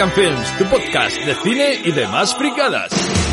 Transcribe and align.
And 0.00 0.12
Films, 0.12 0.58
tu 0.58 0.64
podcast 0.64 1.16
de 1.24 1.34
cine 1.36 1.80
y 1.84 1.92
demás 1.92 2.34
fricadas. 2.34 3.23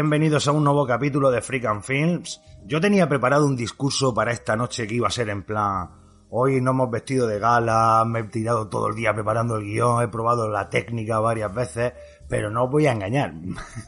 Bienvenidos 0.00 0.48
a 0.48 0.52
un 0.52 0.64
nuevo 0.64 0.86
capítulo 0.86 1.30
de 1.30 1.42
Freak 1.42 1.66
and 1.66 1.82
Films. 1.82 2.40
Yo 2.64 2.80
tenía 2.80 3.06
preparado 3.06 3.44
un 3.44 3.54
discurso 3.54 4.14
para 4.14 4.32
esta 4.32 4.56
noche 4.56 4.86
que 4.86 4.94
iba 4.94 5.08
a 5.08 5.10
ser 5.10 5.28
en 5.28 5.42
plan. 5.42 5.90
Hoy 6.30 6.58
nos 6.62 6.72
hemos 6.72 6.90
vestido 6.90 7.26
de 7.26 7.38
gala, 7.38 8.02
me 8.06 8.20
he 8.20 8.24
tirado 8.24 8.66
todo 8.70 8.88
el 8.88 8.94
día 8.94 9.12
preparando 9.12 9.56
el 9.56 9.64
guion, 9.64 10.02
he 10.02 10.08
probado 10.08 10.48
la 10.48 10.70
técnica 10.70 11.20
varias 11.20 11.52
veces, 11.52 11.92
pero 12.30 12.50
no 12.50 12.64
os 12.64 12.70
voy 12.70 12.86
a 12.86 12.92
engañar. 12.92 13.34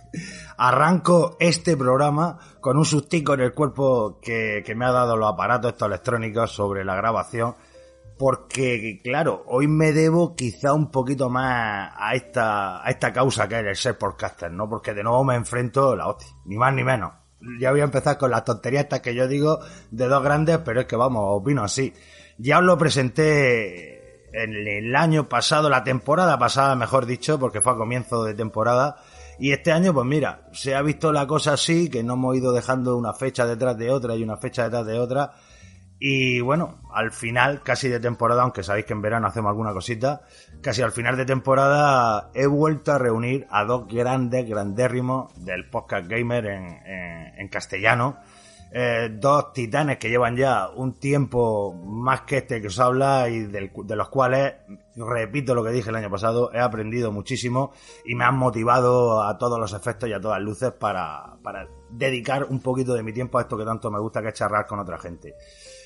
Arranco 0.59 1.39
este 1.41 1.79
programa 1.79 2.39
con 2.61 2.77
un 2.77 2.85
sustico 2.85 3.33
en 3.33 3.41
el 3.41 3.55
cuerpo 3.55 4.21
que, 4.21 4.63
me 4.77 4.85
ha 4.85 4.93
dado 4.93 5.17
los 5.17 5.33
aparatos 5.33 5.81
electrónicos 5.81 6.53
sobre 6.53 6.85
la 6.85 6.95
grabación 6.95 7.55
porque 8.23 9.01
claro, 9.03 9.43
hoy 9.49 9.67
me 9.67 9.91
debo 9.91 10.37
quizá 10.37 10.75
un 10.75 10.93
poquito 10.93 11.29
más 11.29 11.93
a 11.99 12.15
esta, 12.15 12.87
a 12.87 12.89
esta 12.89 13.13
causa 13.13 13.49
que 13.49 13.59
es 13.59 13.67
el 13.67 13.75
ser 13.75 13.99
podcaster, 13.99 14.49
¿no? 14.49 14.69
Porque 14.69 14.95
de 14.95 15.03
nuevo 15.03 15.25
me 15.25 15.35
enfrento 15.35 15.91
a 15.91 15.97
la 15.97 16.07
hostia, 16.07 16.29
ni 16.45 16.57
más 16.57 16.73
ni 16.73 16.85
menos. 16.85 17.15
Ya 17.59 17.73
voy 17.73 17.81
a 17.81 17.83
empezar 17.83 18.19
con 18.19 18.31
las 18.31 18.45
tonterías 18.45 18.85
estas 18.85 19.01
que 19.01 19.17
yo 19.17 19.27
digo 19.27 19.59
de 19.91 20.07
dos 20.07 20.23
grandes, 20.23 20.59
pero 20.59 20.83
es 20.83 20.87
que 20.87 20.95
vamos, 20.95 21.21
opino 21.27 21.65
así. 21.65 21.93
Ya 22.39 22.61
os 22.61 22.65
lo 22.65 22.79
presenté 22.79 24.31
en 24.33 24.69
el 24.69 24.95
año 24.95 25.29
pasado, 25.29 25.69
la 25.69 25.83
temporada 25.83 26.39
pasada, 26.39 26.77
mejor 26.77 27.07
dicho, 27.07 27.41
porque 27.41 27.61
fue 27.61 27.73
a 27.73 27.77
comienzo 27.77 28.23
de 28.23 28.35
temporada. 28.35 28.99
Y 29.41 29.51
este 29.51 29.73
año, 29.73 29.93
pues 29.93 30.07
mira, 30.07 30.49
se 30.53 30.77
ha 30.77 30.83
visto 30.83 31.11
la 31.11 31.27
cosa 31.27 31.55
así, 31.55 31.91
que 31.91 32.05
no 32.05 32.13
hemos 32.13 32.37
ido 32.37 32.53
dejando 32.53 32.97
una 32.97 33.15
fecha 33.15 33.47
detrás 33.47 33.77
de 33.77 33.91
otra 33.91 34.15
y 34.15 34.23
una 34.23 34.37
fecha 34.37 34.63
detrás 34.63 34.87
de 34.87 35.01
otra. 35.01 35.33
Y 36.05 36.41
bueno, 36.41 36.81
al 36.93 37.13
final, 37.13 37.63
casi 37.63 37.89
de 37.89 38.01
temporada, 38.01 38.43
aunque 38.43 38.65
sabéis 38.65 38.87
que 38.87 38.93
en 38.93 39.03
verano 39.03 39.29
hacemos 39.29 39.51
alguna 39.51 39.73
cosita, 39.73 40.23
casi 40.61 40.83
al 40.83 40.91
final 40.91 41.17
de 41.17 41.25
temporada 41.25 42.33
he 42.35 42.49
vuelto 42.49 42.91
a 42.91 42.99
reunir 42.99 43.47
a 43.51 43.65
dos 43.65 43.87
grandes, 43.87 44.49
grandérrimos 44.49 45.33
del 45.45 45.71
podcast 45.71 46.09
gamer 46.09 46.47
en, 46.47 46.65
en- 46.85 47.39
en 47.39 47.49
castellano. 47.49 48.17
Eh, 48.75 49.11
dos 49.13 49.53
titanes 49.53 49.99
que 49.99 50.09
llevan 50.09 50.35
ya 50.35 50.71
un 50.71 50.95
tiempo 50.95 51.73
más 51.75 52.23
que 52.23 52.39
este 52.39 52.61
que 52.61 52.67
os 52.69 52.81
habla 52.81 53.29
y 53.29 53.41
de 53.45 53.71
los 53.97 54.09
cuales, 54.09 54.55
repito 54.97 55.55
lo 55.55 55.63
que 55.63 55.71
dije 55.71 55.91
el 55.91 55.97
año 55.97 56.11
pasado, 56.11 56.51
he 56.53 56.59
aprendido 56.59 57.13
muchísimo 57.13 57.73
y 58.05 58.15
me 58.17 58.25
han 58.25 58.37
motivado 58.37 59.23
a 59.23 59.39
todos 59.39 59.61
los 59.61 59.73
efectos 59.75 60.09
y 60.09 60.15
a 60.15 60.21
todas 60.21 60.41
luces 60.41 60.73
para, 60.73 61.37
para 61.45 61.69
dedicar 61.91 62.45
un 62.45 62.61
poquito 62.61 62.95
de 62.95 63.03
mi 63.05 63.13
tiempo 63.13 63.39
a 63.39 63.43
esto 63.43 63.57
que 63.59 63.65
tanto 63.67 63.89
me 63.91 64.01
gusta 64.01 64.21
que 64.23 64.29
es 64.29 64.35
charlar 64.35 64.67
con 64.67 64.81
otra 64.81 64.99
gente. 64.99 65.35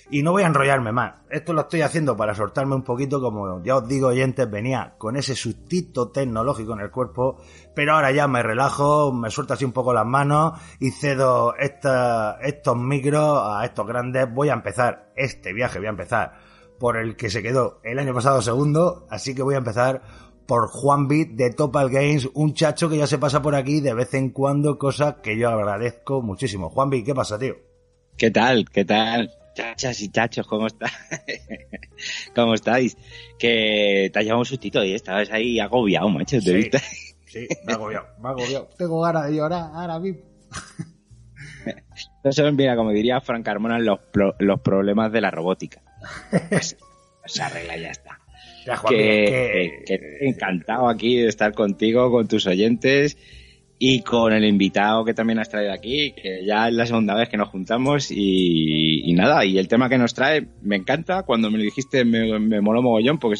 Y 0.08 0.22
no 0.22 0.30
voy 0.30 0.44
a 0.44 0.46
enrollarme 0.46 0.92
más. 0.92 1.14
Esto 1.30 1.52
lo 1.52 1.62
estoy 1.62 1.82
haciendo 1.82 2.16
para 2.16 2.32
soltarme 2.34 2.76
un 2.76 2.84
poquito, 2.84 3.20
como 3.20 3.60
ya 3.64 3.76
os 3.76 3.88
digo, 3.88 4.08
oyentes, 4.08 4.48
venía 4.48 4.94
con 4.98 5.16
ese 5.16 5.34
sustito 5.34 6.10
tecnológico 6.10 6.74
en 6.74 6.80
el 6.80 6.92
cuerpo, 6.92 7.38
pero 7.74 7.94
ahora 7.94 8.12
ya 8.12 8.28
me 8.28 8.40
relajo, 8.42 9.12
me 9.12 9.30
suelto 9.30 9.54
así 9.54 9.64
un 9.64 9.72
poco 9.72 9.92
las 9.92 10.06
manos 10.06 10.60
y 10.78 10.92
cedo 10.92 11.56
esta- 11.56 12.38
estos 12.40 12.76
micros 12.76 13.40
a 13.44 13.64
estos 13.64 13.84
grandes. 13.84 14.32
Voy 14.32 14.48
a 14.48 14.52
empezar 14.54 15.12
este 15.16 15.52
viaje, 15.52 15.78
voy 15.78 15.88
a 15.88 15.90
empezar 15.90 16.38
por 16.78 16.96
el 16.96 17.16
que 17.16 17.28
se 17.28 17.42
quedó 17.42 17.80
el 17.82 17.98
año 17.98 18.14
pasado 18.14 18.40
segundo, 18.42 19.06
así 19.10 19.34
que 19.34 19.42
voy 19.42 19.56
a 19.56 19.58
empezar 19.58 20.02
por 20.46 20.68
Juan 20.68 21.08
Beat 21.08 21.30
de 21.30 21.50
Topal 21.50 21.90
Games, 21.90 22.28
un 22.34 22.54
chacho 22.54 22.88
que 22.88 22.98
ya 22.98 23.08
se 23.08 23.18
pasa 23.18 23.42
por 23.42 23.56
aquí 23.56 23.80
de 23.80 23.92
vez 23.94 24.14
en 24.14 24.30
cuando, 24.30 24.78
cosa 24.78 25.20
que 25.20 25.36
yo 25.36 25.48
agradezco 25.48 26.22
muchísimo. 26.22 26.70
Juan 26.70 26.90
Beat, 26.90 27.04
¿qué 27.06 27.14
pasa, 27.14 27.36
tío? 27.36 27.56
¿Qué 28.16 28.30
tal? 28.30 28.66
¿Qué 28.70 28.84
tal? 28.84 29.32
Chachas 29.56 30.00
y 30.02 30.10
chachos, 30.10 30.46
¿cómo 30.46 30.66
está? 30.66 30.86
¿Cómo 32.34 32.54
estáis? 32.54 32.96
Que 33.38 34.10
te 34.12 34.18
has 34.18 34.24
llevado 34.24 34.40
un 34.40 34.46
sustito 34.46 34.84
y 34.84 34.92
estabas 34.92 35.30
ahí 35.30 35.58
agobiado, 35.58 36.08
macho, 36.10 36.36
¿te 36.36 36.42
Sí. 36.42 36.52
viste? 36.54 36.78
Sí, 37.26 37.48
me 37.66 37.72
ha 37.72 37.76
agobiado, 37.76 38.06
me 38.20 38.28
ha 38.28 38.32
agobiado. 38.32 38.68
Tengo 38.78 39.00
ganas 39.00 39.28
de 39.28 39.36
llorar 39.36 39.70
ahora 39.72 39.98
mismo. 39.98 40.20
Eso 42.22 42.52
mira, 42.52 42.76
como 42.76 42.90
diría 42.90 43.20
Frank 43.20 43.44
Carmona, 43.44 43.78
los, 43.78 43.98
pro- 44.12 44.34
los 44.38 44.60
problemas 44.60 45.10
de 45.12 45.20
la 45.20 45.30
robótica. 45.30 45.80
Pues, 46.50 46.76
se 47.24 47.42
arregla 47.42 47.76
y 47.78 47.82
ya 47.82 47.90
está. 47.90 48.20
Ya, 48.66 48.76
Juan 48.76 48.92
que, 48.94 49.84
encantado 50.20 50.88
aquí 50.88 51.16
de 51.16 51.28
estar 51.28 51.52
contigo, 51.54 52.10
con 52.10 52.26
tus 52.26 52.46
oyentes 52.46 53.16
y 53.78 54.00
con 54.02 54.32
el 54.32 54.44
invitado 54.44 55.04
que 55.04 55.14
también 55.14 55.38
has 55.38 55.48
traído 55.48 55.72
aquí, 55.72 56.12
que 56.20 56.44
ya 56.44 56.68
es 56.68 56.74
la 56.74 56.86
segunda 56.86 57.14
vez 57.14 57.28
que 57.28 57.36
nos 57.36 57.48
juntamos 57.48 58.10
y, 58.10 58.95
y 59.08 59.12
nada, 59.14 59.44
y 59.44 59.56
el 59.58 59.68
tema 59.68 59.88
que 59.88 59.98
nos 59.98 60.14
trae 60.14 60.48
me 60.62 60.76
encanta, 60.76 61.22
cuando 61.22 61.50
me 61.50 61.58
lo 61.58 61.64
dijiste 61.64 62.04
me, 62.04 62.38
me 62.40 62.60
moló 62.60 62.82
mogollón 62.82 63.18
porque 63.18 63.38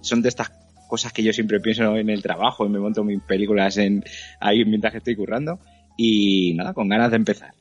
son 0.00 0.22
de 0.22 0.28
estas 0.28 0.52
cosas 0.88 1.12
que 1.12 1.22
yo 1.24 1.32
siempre 1.32 1.58
pienso 1.60 1.96
en 1.96 2.08
el 2.08 2.22
trabajo 2.22 2.64
y 2.64 2.68
me 2.68 2.78
monto 2.78 3.02
mis 3.02 3.20
películas 3.22 3.76
en 3.78 4.04
ahí 4.40 4.64
mientras 4.64 4.92
que 4.92 4.98
estoy 4.98 5.16
currando 5.16 5.58
y 5.96 6.54
nada, 6.54 6.72
con 6.72 6.88
ganas 6.88 7.10
de 7.10 7.16
empezar. 7.16 7.52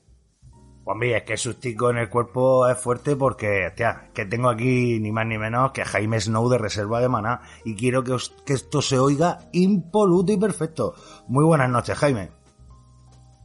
Juanvi, 0.83 1.13
es 1.13 1.23
que 1.23 1.35
sustico 1.35 1.89
en 1.89 1.97
el 1.97 2.09
cuerpo 2.09 2.69
es 2.69 2.77
fuerte 2.77 3.15
porque, 3.15 3.67
hostia, 3.67 4.09
que 4.13 4.25
tengo 4.25 4.47
aquí 4.49 4.99
ni 4.99 5.11
más 5.11 5.25
ni 5.25 5.37
menos 5.37 5.71
que 5.71 5.81
a 5.81 5.85
Jaime 5.85 6.21
Snow 6.21 6.47
de 6.49 6.59
Reserva 6.59 7.01
de 7.01 7.09
Maná 7.09 7.41
y 7.65 7.75
quiero 7.75 8.03
que, 8.03 8.13
os- 8.13 8.33
que 8.45 8.53
esto 8.53 8.81
se 8.81 8.97
oiga 8.99 9.39
impoluto 9.51 10.31
y 10.31 10.37
perfecto. 10.37 10.93
Muy 11.27 11.43
buenas 11.43 11.69
noches, 11.69 11.97
Jaime. 11.97 12.29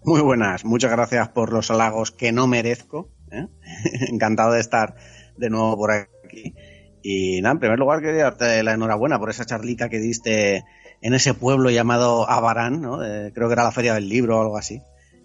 Muy 0.04 0.20
buenas, 0.20 0.64
muchas 0.64 0.90
gracias 0.90 1.28
por 1.30 1.52
los 1.52 1.70
halagos 1.70 2.10
que 2.12 2.30
no 2.30 2.46
merezco. 2.46 3.08
¿Eh? 3.32 3.48
Encantado 4.10 4.52
de 4.52 4.60
estar 4.60 4.94
de 5.36 5.50
nuevo 5.50 5.76
por 5.76 5.90
aquí. 5.90 6.54
Y 7.02 7.40
nada, 7.42 7.54
en 7.54 7.58
primer 7.58 7.78
lugar 7.78 8.00
quería 8.00 8.24
darte 8.24 8.62
la 8.62 8.74
enhorabuena 8.74 9.18
por 9.18 9.30
esa 9.30 9.44
charlita 9.44 9.88
que 9.88 9.98
diste 9.98 10.64
en 11.00 11.14
ese 11.14 11.34
pueblo 11.34 11.70
llamado 11.70 12.28
Abarán, 12.30 12.80
¿no? 12.80 13.04
Eh, 13.04 13.32
creo 13.34 13.48
que 13.48 13.54
era 13.54 13.64
la 13.64 13.72
Feria 13.72 13.94
del 13.94 14.08
Libro 14.08 14.38
o 14.38 14.42
algo 14.42 14.56
así. 14.56 14.80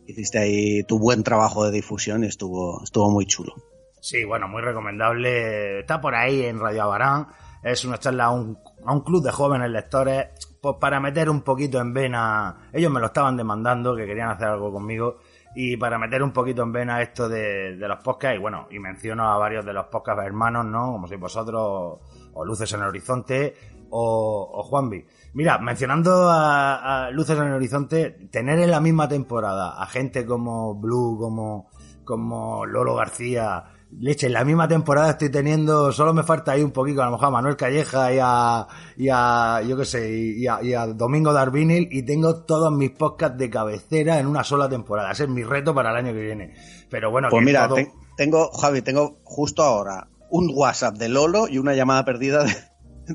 Hiciste 0.08 0.40
ahí 0.40 0.84
tu 0.84 0.98
buen 1.00 1.22
trabajo 1.24 1.66
de 1.66 1.72
difusión 1.72 2.24
y 2.24 2.28
estuvo, 2.28 2.82
estuvo 2.84 3.12
muy 3.12 3.26
chulo. 3.26 3.54
Sí, 4.02 4.24
bueno, 4.24 4.48
muy 4.48 4.62
recomendable. 4.62 5.82
Está 5.82 6.02
por 6.02 6.16
ahí 6.16 6.46
en 6.46 6.60
Radio 6.60 6.84
Abarán. 6.84 7.28
Es 7.62 7.84
una 7.86 7.98
charla 8.00 8.26
a 8.26 8.32
un, 8.32 8.58
a 8.86 8.94
un 8.94 9.02
club 9.02 9.24
de 9.24 9.32
jóvenes 9.32 9.70
lectores, 9.70 10.28
pues 10.62 10.76
para 10.80 11.00
meter 11.00 11.30
un 11.30 11.42
poquito 11.42 11.80
en 11.80 11.94
vena. 11.94 12.70
Ellos 12.72 12.92
me 12.92 13.00
lo 13.00 13.08
estaban 13.08 13.36
demandando, 13.36 13.96
que 13.96 14.06
querían 14.06 14.30
hacer 14.30 14.48
algo 14.48 14.72
conmigo. 14.72 15.18
Y 15.60 15.76
para 15.76 15.98
meter 15.98 16.22
un 16.22 16.32
poquito 16.32 16.62
en 16.62 16.72
vena 16.72 17.02
esto 17.02 17.28
de, 17.28 17.76
los 17.78 17.98
podcasts, 18.04 18.38
y 18.38 18.40
bueno, 18.40 18.68
y 18.70 18.78
menciono 18.78 19.28
a 19.28 19.40
varios 19.40 19.66
de 19.66 19.74
los 19.74 19.88
podcasts 19.88 20.24
hermanos, 20.24 20.68
¿no? 20.68 20.92
Como 20.92 21.08
sois 21.08 21.20
vosotros, 21.20 21.98
o 22.32 22.46
Luces 22.46 22.72
en 22.74 22.82
el 22.82 22.86
Horizonte, 22.90 23.56
o, 23.90 24.52
o 24.54 24.62
Juanvi. 24.62 25.04
Mira, 25.34 25.58
mencionando 25.58 26.30
a, 26.30 27.08
a 27.08 27.10
Luces 27.10 27.40
en 27.40 27.46
el 27.46 27.54
Horizonte, 27.54 28.12
tener 28.30 28.60
en 28.60 28.70
la 28.70 28.80
misma 28.80 29.10
temporada 29.10 29.82
a 29.82 29.88
gente 29.88 30.28
como 30.28 30.76
Blue, 30.76 31.18
como, 31.18 31.72
como 32.04 32.64
Lolo 32.68 32.94
García, 32.94 33.64
leche, 33.92 34.28
en 34.28 34.34
la 34.34 34.44
misma 34.44 34.68
temporada 34.68 35.12
estoy 35.12 35.30
teniendo, 35.30 35.92
solo 35.92 36.14
me 36.14 36.24
falta 36.24 36.52
ahí 36.52 36.62
un 36.64 36.72
poquito, 36.72 37.02
a 37.02 37.06
lo 37.06 37.12
mejor 37.12 37.28
a 37.28 37.32
Manuel 37.32 37.56
Calleja 37.56 38.14
y 38.14 38.20
a, 38.22 38.68
y 38.98 39.08
a 39.12 39.62
yo 39.68 39.78
qué 39.78 39.86
sé, 39.86 40.12
y 40.14 40.46
a, 40.48 40.62
y 40.62 40.74
a 40.74 40.88
Domingo 40.88 41.34
Darvinil 41.34 41.88
y 41.92 42.04
tengo 42.04 42.44
todos 42.44 42.72
mis 42.72 42.92
podcasts 42.92 43.38
de 43.38 43.50
cabecera 43.50 44.20
en 44.20 44.28
una 44.28 44.44
sola 44.44 44.68
temporada. 44.70 45.12
Ese 45.12 45.24
es 45.24 45.30
mi 45.30 45.44
reto 45.44 45.74
para 45.74 45.92
el 45.92 45.98
año 46.06 46.14
que 46.14 46.22
viene. 46.22 46.54
Pero 46.90 47.12
bueno, 47.12 47.30
Pues 47.30 47.42
que 47.42 47.46
mira, 47.46 47.68
todo- 47.68 47.76
te- 47.78 47.92
tengo, 48.18 48.52
Javi, 48.52 48.82
tengo 48.82 49.20
justo 49.24 49.64
ahora 49.64 50.08
un 50.30 50.52
WhatsApp 50.54 50.96
de 50.98 51.10
Lolo 51.10 51.48
y 51.48 51.58
una 51.58 51.74
llamada 51.74 52.04
perdida 52.04 52.44
de, 52.44 52.54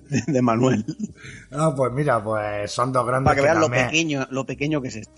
de- 0.08 0.22
de 0.32 0.42
Manuel. 0.42 0.84
Ah, 1.50 1.74
pues 1.76 1.92
mira, 1.92 2.22
pues 2.24 2.70
son 2.72 2.92
dos 2.92 3.06
grandes 3.06 3.26
Para 3.30 3.36
que 3.36 3.42
vean 3.42 3.60
lo 3.60 3.68
pequeño, 3.70 4.26
lo 4.30 4.46
pequeño 4.46 4.80
que 4.80 4.88
es 4.88 4.96
esto. 4.96 5.12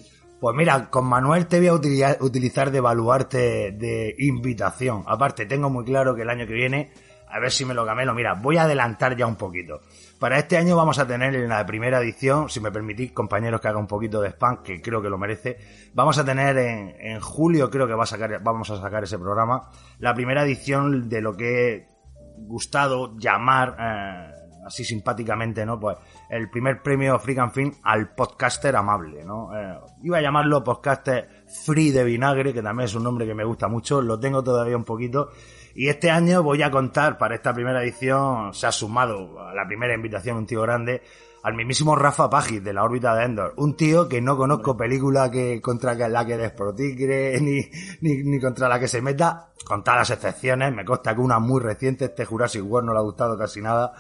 Pues 0.45 0.55
mira, 0.55 0.91
con 0.91 1.07
Manuel 1.07 1.47
te 1.47 1.57
voy 1.57 1.69
a 1.69 1.73
utilizar, 1.73 2.19
utilizar 2.21 2.71
de 2.71 2.79
baluarte 2.79 3.73
de 3.73 4.15
invitación. 4.19 5.03
Aparte, 5.07 5.47
tengo 5.47 5.71
muy 5.71 5.87
claro 5.87 6.15
que 6.15 6.21
el 6.21 6.29
año 6.29 6.47
que 6.47 6.53
viene, 6.53 6.93
a 7.31 7.41
ver 7.41 7.51
si 7.51 7.65
me 7.65 7.73
lo 7.73 7.87
camelo. 7.87 8.13
Mira, 8.13 8.35
voy 8.35 8.59
a 8.59 8.65
adelantar 8.65 9.17
ya 9.17 9.27
un 9.27 9.37
poquito. 9.37 9.81
Para 10.21 10.39
este 10.39 10.59
año 10.59 10.77
vamos 10.77 10.99
a 10.99 11.07
tener 11.07 11.35
en 11.35 11.49
la 11.49 11.65
primera 11.65 11.99
edición, 11.99 12.51
si 12.51 12.61
me 12.61 12.71
permitís, 12.71 13.13
compañeros, 13.13 13.59
que 13.59 13.69
haga 13.69 13.79
un 13.79 13.87
poquito 13.87 14.21
de 14.21 14.33
spam, 14.33 14.63
que 14.63 14.83
creo 14.83 15.01
que 15.01 15.09
lo 15.09 15.17
merece. 15.17 15.57
Vamos 15.95 16.19
a 16.19 16.27
tener 16.27 16.59
en, 16.59 16.95
en 17.01 17.21
julio, 17.21 17.71
creo 17.71 17.87
que 17.87 17.95
va 17.95 18.03
a 18.03 18.07
sacar, 18.07 18.43
vamos 18.43 18.69
a 18.69 18.79
sacar 18.79 19.03
ese 19.03 19.19
programa, 19.19 19.71
la 19.99 20.13
primera 20.13 20.45
edición 20.45 21.09
de 21.09 21.23
lo 21.23 21.35
que 21.39 21.73
he 21.73 21.89
gustado 22.37 23.17
llamar, 23.17 23.77
eh, 23.81 24.31
así 24.67 24.85
simpáticamente, 24.85 25.65
¿no? 25.65 25.79
Pues 25.81 25.97
el 26.35 26.51
primer 26.51 26.83
premio 26.83 27.17
Freak 27.21 27.39
and 27.39 27.53
Film 27.53 27.73
al 27.85 28.13
podcaster 28.13 28.75
amable, 28.75 29.25
¿no? 29.25 29.57
Eh, 29.57 29.79
iba 30.03 30.19
a 30.19 30.21
llamarlo 30.21 30.65
podcaster 30.65 31.45
free 31.65 31.93
de 31.93 32.03
vinagre, 32.03 32.53
que 32.53 32.61
también 32.61 32.87
es 32.87 32.95
un 32.97 33.05
nombre 33.05 33.25
que 33.25 33.35
me 33.35 33.45
gusta 33.45 33.69
mucho, 33.69 34.03
lo 34.03 34.19
tengo 34.19 34.43
todavía 34.43 34.77
un 34.77 34.83
poquito. 34.83 35.31
Y 35.77 35.89
este 35.89 36.11
año 36.11 36.43
voy 36.43 36.61
a 36.63 36.73
contar 36.73 37.19
para 37.19 37.37
esta 37.37 37.55
primera 37.55 37.81
edición, 37.85 38.53
se 38.53 38.67
ha 38.67 38.73
sumado 38.73 39.41
a 39.41 39.55
la 39.55 39.65
primera 39.65 39.95
invitación 39.95 40.39
un 40.39 40.47
tío 40.47 40.63
grande, 40.63 41.03
al 41.45 41.55
mismísimo 41.55 41.95
Rafa 41.95 42.29
Pagis 42.29 42.65
de 42.65 42.73
la 42.73 42.83
órbita 42.83 43.15
de 43.15 43.27
Endor. 43.27 43.55
Un 43.57 43.77
tío 43.77 44.09
que 44.09 44.21
no 44.21 44.37
conozco 44.37 44.77
película 44.77 45.31
que 45.31 45.61
contra 45.61 45.95
la 45.95 46.27
que 46.27 46.37
desprotigre 46.37 47.41
ni, 47.43 47.61
ni, 48.01 48.25
ni 48.25 48.41
contra 48.41 48.69
la 48.69 48.81
que 48.81 48.89
se 48.89 49.01
meta, 49.01 49.51
con 49.65 49.85
todas 49.85 50.01
las 50.01 50.11
excepciones. 50.11 50.75
Me 50.75 50.85
consta 50.85 51.15
que 51.15 51.21
una 51.21 51.39
muy 51.39 51.63
reciente, 51.63 52.07
este 52.07 52.25
Jurassic 52.25 52.65
World 52.65 52.89
no 52.89 52.93
le 52.93 52.99
ha 52.99 53.03
gustado 53.03 53.39
casi 53.39 53.61
nada. 53.61 53.93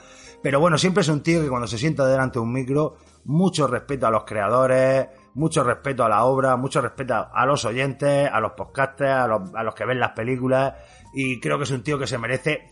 Pero 0.44 0.60
bueno, 0.60 0.76
siempre 0.76 1.00
es 1.00 1.08
un 1.08 1.22
tío 1.22 1.40
que 1.40 1.48
cuando 1.48 1.66
se 1.66 1.78
sienta 1.78 2.06
delante 2.06 2.38
de 2.38 2.42
un 2.42 2.52
micro, 2.52 2.98
mucho 3.24 3.66
respeto 3.66 4.06
a 4.06 4.10
los 4.10 4.24
creadores, 4.24 5.06
mucho 5.32 5.64
respeto 5.64 6.04
a 6.04 6.08
la 6.10 6.26
obra, 6.26 6.58
mucho 6.58 6.82
respeto 6.82 7.14
a 7.32 7.46
los 7.46 7.64
oyentes, 7.64 8.28
a 8.30 8.40
los 8.40 8.52
podcasters, 8.52 9.10
a 9.10 9.26
los, 9.26 9.54
a 9.54 9.62
los 9.62 9.74
que 9.74 9.86
ven 9.86 9.98
las 9.98 10.10
películas. 10.10 10.74
Y 11.14 11.40
creo 11.40 11.56
que 11.56 11.64
es 11.64 11.70
un 11.70 11.82
tío 11.82 11.98
que 11.98 12.06
se 12.06 12.18
merece 12.18 12.68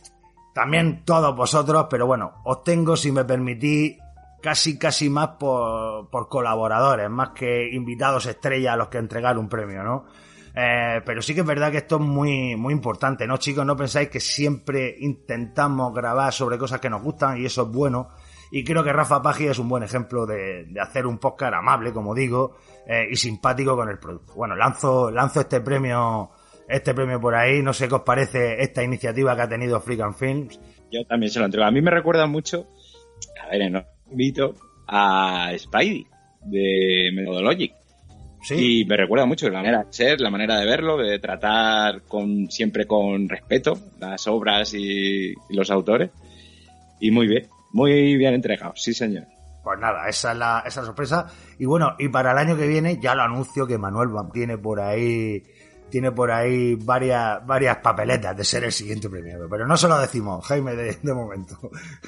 también 0.54 1.02
todos 1.06 1.34
vosotros, 1.34 1.86
pero 1.88 2.06
bueno, 2.06 2.42
os 2.44 2.62
tengo, 2.62 2.94
si 2.94 3.10
me 3.10 3.24
permitís, 3.24 3.96
casi 4.42 4.78
casi 4.78 5.08
más 5.08 5.28
por, 5.40 6.10
por 6.10 6.28
colaboradores, 6.28 7.08
más 7.08 7.30
que 7.30 7.70
invitados 7.72 8.26
estrella 8.26 8.74
a 8.74 8.76
los 8.76 8.88
que 8.88 8.98
entregar 8.98 9.38
un 9.38 9.48
premio, 9.48 9.82
¿no? 9.82 10.04
Eh, 10.54 11.00
pero 11.04 11.22
sí 11.22 11.34
que 11.34 11.40
es 11.40 11.46
verdad 11.46 11.70
que 11.70 11.78
esto 11.78 11.96
es 11.96 12.02
muy, 12.02 12.56
muy 12.56 12.74
importante, 12.74 13.26
¿no, 13.26 13.38
chicos? 13.38 13.64
No 13.64 13.76
pensáis 13.76 14.08
que 14.08 14.20
siempre 14.20 14.96
intentamos 15.00 15.94
grabar 15.94 16.32
sobre 16.32 16.58
cosas 16.58 16.80
que 16.80 16.90
nos 16.90 17.02
gustan 17.02 17.40
y 17.40 17.46
eso 17.46 17.62
es 17.62 17.68
bueno. 17.68 18.10
Y 18.50 18.64
creo 18.64 18.84
que 18.84 18.92
Rafa 18.92 19.22
Pagi 19.22 19.46
es 19.46 19.58
un 19.58 19.68
buen 19.68 19.82
ejemplo 19.82 20.26
de, 20.26 20.66
hacer 20.78 21.06
un 21.06 21.18
podcast 21.18 21.54
amable, 21.54 21.90
como 21.92 22.14
digo, 22.14 22.58
eh, 22.86 23.08
y 23.10 23.16
simpático 23.16 23.74
con 23.74 23.88
el 23.88 23.98
producto. 23.98 24.34
Bueno, 24.34 24.54
lanzo, 24.54 25.10
lanzo 25.10 25.40
este 25.40 25.62
premio, 25.62 26.30
este 26.68 26.92
premio 26.92 27.18
por 27.18 27.34
ahí. 27.34 27.62
No 27.62 27.72
sé 27.72 27.88
qué 27.88 27.94
os 27.94 28.02
parece 28.02 28.62
esta 28.62 28.82
iniciativa 28.82 29.34
que 29.34 29.42
ha 29.42 29.48
tenido 29.48 29.80
Freak 29.80 30.00
and 30.00 30.14
Films. 30.14 30.60
Yo 30.90 31.02
también 31.06 31.32
se 31.32 31.38
lo 31.38 31.46
entrego. 31.46 31.66
A 31.66 31.70
mí 31.70 31.80
me 31.80 31.90
recuerda 31.90 32.26
mucho, 32.26 32.68
a 33.42 33.48
ver, 33.48 33.86
invito 34.10 34.54
a 34.86 35.50
Spidey 35.56 36.06
de 36.44 37.10
Methodologic. 37.14 37.81
Sí. 38.42 38.80
Y 38.80 38.84
me 38.84 38.96
recuerda 38.96 39.24
mucho 39.24 39.48
la 39.48 39.58
manera 39.58 39.84
de 39.84 39.92
ser, 39.92 40.20
la 40.20 40.30
manera 40.30 40.58
de 40.58 40.66
verlo, 40.66 40.96
de 40.96 41.18
tratar 41.18 42.02
con 42.02 42.50
siempre 42.50 42.86
con 42.86 43.28
respeto 43.28 43.78
las 44.00 44.26
obras 44.26 44.74
y, 44.74 45.30
y 45.30 45.56
los 45.56 45.70
autores. 45.70 46.10
Y 47.00 47.10
muy 47.10 47.26
bien, 47.26 47.46
muy 47.72 48.16
bien 48.16 48.34
entregado, 48.34 48.72
sí 48.76 48.92
señor. 48.92 49.24
Pues 49.62 49.78
nada, 49.78 50.08
esa 50.08 50.32
es 50.32 50.38
la, 50.38 50.62
esa 50.66 50.84
sorpresa. 50.84 51.26
Y 51.58 51.66
bueno, 51.66 51.94
y 51.98 52.08
para 52.08 52.32
el 52.32 52.38
año 52.38 52.56
que 52.56 52.66
viene 52.66 52.98
ya 53.00 53.14
lo 53.14 53.22
anuncio 53.22 53.66
que 53.66 53.78
Manuel 53.78 54.08
tiene 54.32 54.58
por 54.58 54.80
ahí 54.80 55.42
tiene 55.92 56.10
por 56.10 56.30
ahí 56.30 56.74
varias, 56.74 57.46
varias 57.46 57.76
papeletas 57.76 58.34
de 58.34 58.44
ser 58.44 58.64
el 58.64 58.72
siguiente 58.72 59.10
premiado. 59.10 59.46
Pero 59.46 59.66
no 59.66 59.76
se 59.76 59.88
lo 59.88 59.98
decimos, 59.98 60.42
Jaime, 60.46 60.74
de, 60.74 60.98
de 61.02 61.12
momento. 61.12 61.58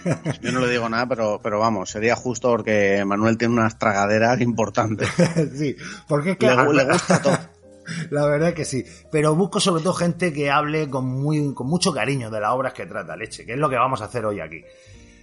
Yo 0.41 0.53
no 0.53 0.61
le 0.61 0.71
digo 0.71 0.89
nada, 0.89 1.07
pero, 1.07 1.39
pero 1.43 1.61
vamos, 1.61 1.91
sería 1.91 2.17
justo 2.17 2.49
porque 2.49 3.05
Manuel 3.05 3.37
tiene 3.37 3.53
unas 3.53 3.79
tragaderas 3.79 4.41
importantes. 4.41 5.11
sí, 5.55 5.77
porque 6.09 6.31
es 6.31 6.39
que... 6.39 6.47
Le, 6.47 6.73
le 6.73 6.85
gusta 6.85 7.21
todo. 7.21 7.39
La 8.11 8.25
verdad 8.25 8.49
es 8.49 8.55
que 8.55 8.65
sí. 8.65 8.83
Pero 9.13 9.35
busco 9.35 9.61
sobre 9.61 9.83
todo 9.83 9.93
gente 9.93 10.33
que 10.33 10.51
hable 10.51 10.89
con, 10.89 11.05
muy, 11.05 11.53
con 11.53 11.67
mucho 11.67 11.93
cariño 11.93 12.31
de 12.31 12.41
las 12.41 12.53
obras 12.53 12.73
que 12.73 12.87
trata 12.87 13.15
Leche, 13.15 13.45
que 13.45 13.53
es 13.53 13.59
lo 13.59 13.69
que 13.69 13.77
vamos 13.77 14.01
a 14.01 14.07
hacer 14.07 14.25
hoy 14.25 14.41
aquí. 14.41 14.65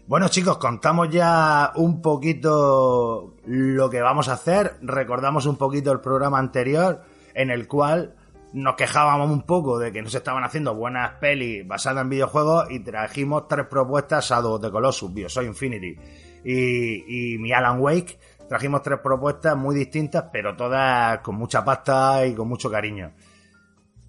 Bueno 0.06 0.28
chicos, 0.28 0.60
contamos 0.60 1.10
ya 1.10 1.72
un 1.78 2.00
poquito 2.00 3.38
lo 3.48 3.90
que 3.90 4.02
vamos 4.02 4.30
a 4.30 4.34
hacer. 4.34 4.76
Recordamos 4.84 5.48
un 5.48 5.58
poquito 5.58 5.92
el 5.92 6.00
programa 6.00 6.38
anterior 6.38 7.02
en 7.34 7.50
el 7.50 7.68
cual 7.68 8.18
nos 8.54 8.76
quejábamos 8.76 9.30
un 9.30 9.44
poco 9.44 9.80
de 9.80 9.92
que 9.92 10.02
no 10.02 10.10
se 10.10 10.18
estaban 10.18 10.44
haciendo 10.44 10.76
buenas 10.76 11.14
pelis 11.20 11.66
basadas 11.68 12.04
en 12.04 12.10
videojuegos 12.10 12.70
y 12.70 12.80
trajimos 12.80 13.48
tres 13.48 13.68
propuestas 13.68 14.32
a 14.32 14.42
dos 14.42 14.62
de 14.62 14.70
Colossus, 14.72 15.14
Bioshock 15.14 15.46
Infinity 15.46 15.96
y, 16.44 17.34
y 17.34 17.38
mi 17.38 17.52
Alan 17.54 17.80
Wake. 17.80 18.20
Trajimos 18.50 18.82
tres 18.82 19.00
propuestas 19.02 19.56
muy 19.56 19.74
distintas, 19.74 20.26
pero 20.34 20.58
todas 20.58 21.20
con 21.20 21.36
mucha 21.36 21.64
pasta 21.64 22.26
y 22.26 22.36
con 22.36 22.50
mucho 22.50 22.70
cariño. 22.70 23.14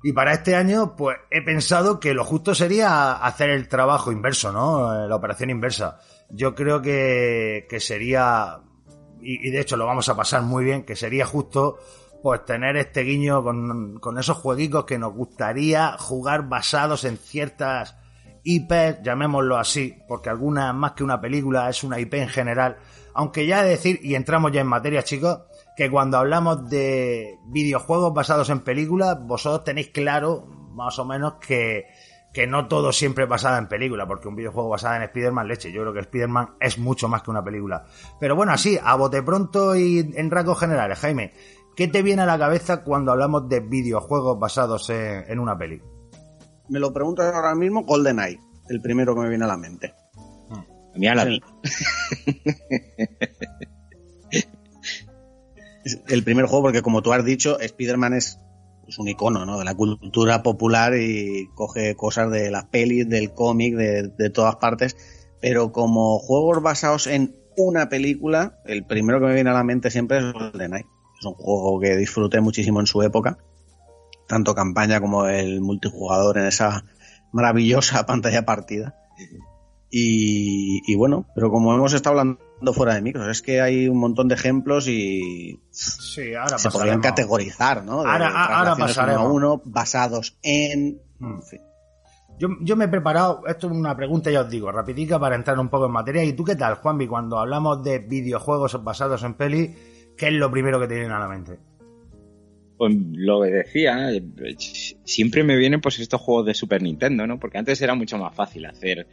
Y 0.02 0.12
para 0.12 0.32
este 0.32 0.56
año, 0.56 0.96
pues 0.96 1.16
he 1.30 1.42
pensado 1.42 2.00
que 2.00 2.12
lo 2.12 2.24
justo 2.24 2.56
sería 2.56 3.12
hacer 3.12 3.50
el 3.50 3.68
trabajo 3.68 4.10
inverso, 4.10 4.50
¿no? 4.50 5.04
Eh, 5.04 5.08
La 5.08 5.14
operación 5.14 5.50
inversa. 5.50 6.00
Yo 6.28 6.56
creo 6.56 6.82
que, 6.82 7.66
que 7.70 7.78
sería, 7.78 8.58
y 9.20 9.48
de 9.48 9.60
hecho 9.60 9.76
lo 9.76 9.86
vamos 9.86 10.08
a 10.08 10.16
pasar 10.16 10.42
muy 10.42 10.64
bien, 10.64 10.84
que 10.84 10.96
sería 10.96 11.24
justo 11.24 11.78
pues 12.22 12.44
tener 12.44 12.76
este 12.76 13.02
guiño 13.02 13.42
con, 13.42 13.98
con 13.98 14.18
esos 14.18 14.36
jueguicos 14.36 14.84
que 14.84 14.98
nos 14.98 15.12
gustaría 15.12 15.96
jugar 15.98 16.48
basados 16.48 17.04
en 17.04 17.18
ciertas 17.18 17.96
IPs, 18.44 19.02
llamémoslo 19.02 19.56
así, 19.56 19.98
porque 20.08 20.30
alguna 20.30 20.72
más 20.72 20.92
que 20.92 21.04
una 21.04 21.20
película 21.20 21.68
es 21.68 21.84
una 21.84 21.98
IP 21.98 22.14
en 22.14 22.28
general. 22.28 22.76
Aunque 23.14 23.46
ya 23.46 23.62
decir, 23.62 24.00
y 24.02 24.14
entramos 24.14 24.52
ya 24.52 24.60
en 24.60 24.66
materia, 24.66 25.02
chicos, 25.02 25.42
que 25.76 25.90
cuando 25.90 26.18
hablamos 26.18 26.68
de 26.68 27.38
videojuegos 27.46 28.14
basados 28.14 28.50
en 28.50 28.60
películas, 28.60 29.18
vosotros 29.20 29.64
tenéis 29.64 29.88
claro, 29.88 30.46
más 30.72 30.98
o 30.98 31.04
menos, 31.04 31.34
que, 31.34 31.86
que 32.32 32.46
no 32.46 32.66
todo 32.68 32.92
siempre 32.92 33.24
es 33.24 33.30
basado 33.30 33.58
en 33.58 33.68
película, 33.68 34.06
porque 34.06 34.28
un 34.28 34.36
videojuego 34.36 34.70
basado 34.70 34.96
en 34.96 35.02
Spider-Man, 35.02 35.46
leche, 35.46 35.70
yo 35.70 35.82
creo 35.82 35.92
que 35.92 36.00
Spider-Man 36.00 36.54
es 36.60 36.78
mucho 36.78 37.08
más 37.08 37.22
que 37.22 37.30
una 37.30 37.44
película. 37.44 37.84
Pero 38.18 38.34
bueno, 38.34 38.52
así, 38.52 38.78
a 38.82 38.94
bote 38.94 39.22
pronto 39.22 39.76
y 39.76 39.98
en 40.14 40.30
rasgos 40.30 40.58
generales, 40.58 40.98
Jaime, 40.98 41.32
¿qué 41.76 41.88
te 41.88 42.02
viene 42.02 42.22
a 42.22 42.26
la 42.26 42.38
cabeza 42.38 42.82
cuando 42.82 43.12
hablamos 43.12 43.48
de 43.48 43.60
videojuegos 43.60 44.38
basados 44.38 44.90
en, 44.90 45.24
en 45.28 45.38
una 45.38 45.56
peli? 45.56 45.80
Me 46.68 46.78
lo 46.78 46.92
preguntas 46.92 47.34
ahora 47.34 47.54
mismo, 47.54 47.84
GoldenEye, 47.84 48.40
el 48.68 48.80
primero 48.80 49.14
que 49.14 49.22
me 49.22 49.28
viene 49.28 49.44
a 49.44 49.48
la 49.48 49.56
mente. 49.56 49.94
A 50.94 50.98
mí 50.98 51.06
Aladdin. 51.06 51.40
Es 55.84 56.00
el 56.06 56.22
primer 56.22 56.46
juego 56.46 56.62
porque 56.64 56.82
como 56.82 57.02
tú 57.02 57.12
has 57.12 57.24
dicho, 57.24 57.58
Spider-Man 57.58 58.14
es 58.14 58.38
pues, 58.84 58.98
un 58.98 59.08
icono 59.08 59.44
¿no? 59.44 59.58
de 59.58 59.64
la 59.64 59.74
cultura 59.74 60.42
popular 60.42 60.94
y 60.94 61.48
coge 61.54 61.96
cosas 61.96 62.30
de 62.30 62.50
las 62.50 62.66
pelis, 62.66 63.08
del 63.08 63.32
cómic, 63.32 63.74
de, 63.74 64.08
de 64.16 64.30
todas 64.30 64.56
partes, 64.56 64.96
pero 65.40 65.72
como 65.72 66.18
juegos 66.18 66.62
basados 66.62 67.08
en 67.08 67.34
una 67.56 67.88
película, 67.88 68.60
el 68.64 68.84
primero 68.84 69.18
que 69.18 69.26
me 69.26 69.34
viene 69.34 69.50
a 69.50 69.54
la 69.54 69.64
mente 69.64 69.90
siempre 69.90 70.18
es 70.18 70.32
GoldenEye. 70.32 70.86
Es 71.22 71.26
un 71.26 71.34
juego 71.34 71.78
que 71.78 71.96
disfruté 71.96 72.40
muchísimo 72.40 72.80
en 72.80 72.86
su 72.88 73.00
época, 73.00 73.38
tanto 74.26 74.56
campaña 74.56 75.00
como 75.00 75.28
el 75.28 75.60
multijugador 75.60 76.38
en 76.38 76.46
esa 76.46 76.84
maravillosa 77.30 78.04
pantalla 78.06 78.44
partida. 78.44 78.96
Y, 79.88 80.80
y 80.90 80.96
bueno, 80.96 81.26
pero 81.34 81.48
como 81.50 81.72
hemos 81.74 81.92
estado 81.92 82.18
hablando 82.18 82.72
fuera 82.72 82.94
de 82.94 83.02
micros, 83.02 83.28
es 83.28 83.40
que 83.40 83.60
hay 83.60 83.86
un 83.88 83.98
montón 83.98 84.26
de 84.26 84.34
ejemplos 84.34 84.88
y 84.88 85.60
Sí, 85.70 86.34
ahora 86.34 86.58
se 86.58 86.70
podrían 86.70 87.00
categorizar, 87.00 87.84
¿no? 87.84 88.02
De 88.02 88.10
Ahora- 88.10 88.44
ahora 88.58 88.74
pasaremos. 88.74 89.26
uno 89.26 89.30
a 89.48 89.52
uno 89.54 89.62
basados 89.64 90.38
en... 90.42 90.98
Mm. 91.20 91.34
en 91.34 91.42
fin. 91.42 91.60
Yo, 92.38 92.48
yo 92.62 92.74
me 92.76 92.86
he 92.86 92.88
preparado, 92.88 93.42
esto 93.46 93.68
es 93.68 93.72
una 93.72 93.94
pregunta, 93.96 94.28
ya 94.30 94.40
os 94.40 94.50
digo, 94.50 94.72
rapidica 94.72 95.20
para 95.20 95.36
entrar 95.36 95.56
un 95.60 95.68
poco 95.68 95.86
en 95.86 95.92
materia. 95.92 96.24
¿Y 96.24 96.32
tú 96.32 96.42
qué 96.42 96.56
tal, 96.56 96.76
Juanvi, 96.76 97.06
cuando 97.06 97.38
hablamos 97.38 97.84
de 97.84 98.00
videojuegos 98.00 98.82
basados 98.82 99.22
en 99.22 99.34
peli, 99.34 99.76
qué 100.16 100.28
es 100.28 100.32
lo 100.32 100.50
primero 100.50 100.80
que 100.80 100.86
te 100.86 100.94
viene 100.94 101.12
a 101.12 101.18
la 101.18 101.28
mente? 101.28 101.58
Pues 102.76 102.94
lo 103.12 103.42
que 103.42 103.50
decía, 103.50 104.12
eh, 104.12 104.22
siempre 105.04 105.44
me 105.44 105.56
vienen 105.56 105.80
pues 105.80 105.98
estos 106.00 106.20
juegos 106.20 106.46
de 106.46 106.54
Super 106.54 106.82
Nintendo, 106.82 107.26
¿no? 107.26 107.38
Porque 107.38 107.58
antes 107.58 107.80
era 107.80 107.94
mucho 107.94 108.18
más 108.18 108.34
fácil 108.34 108.66
hacer 108.66 109.06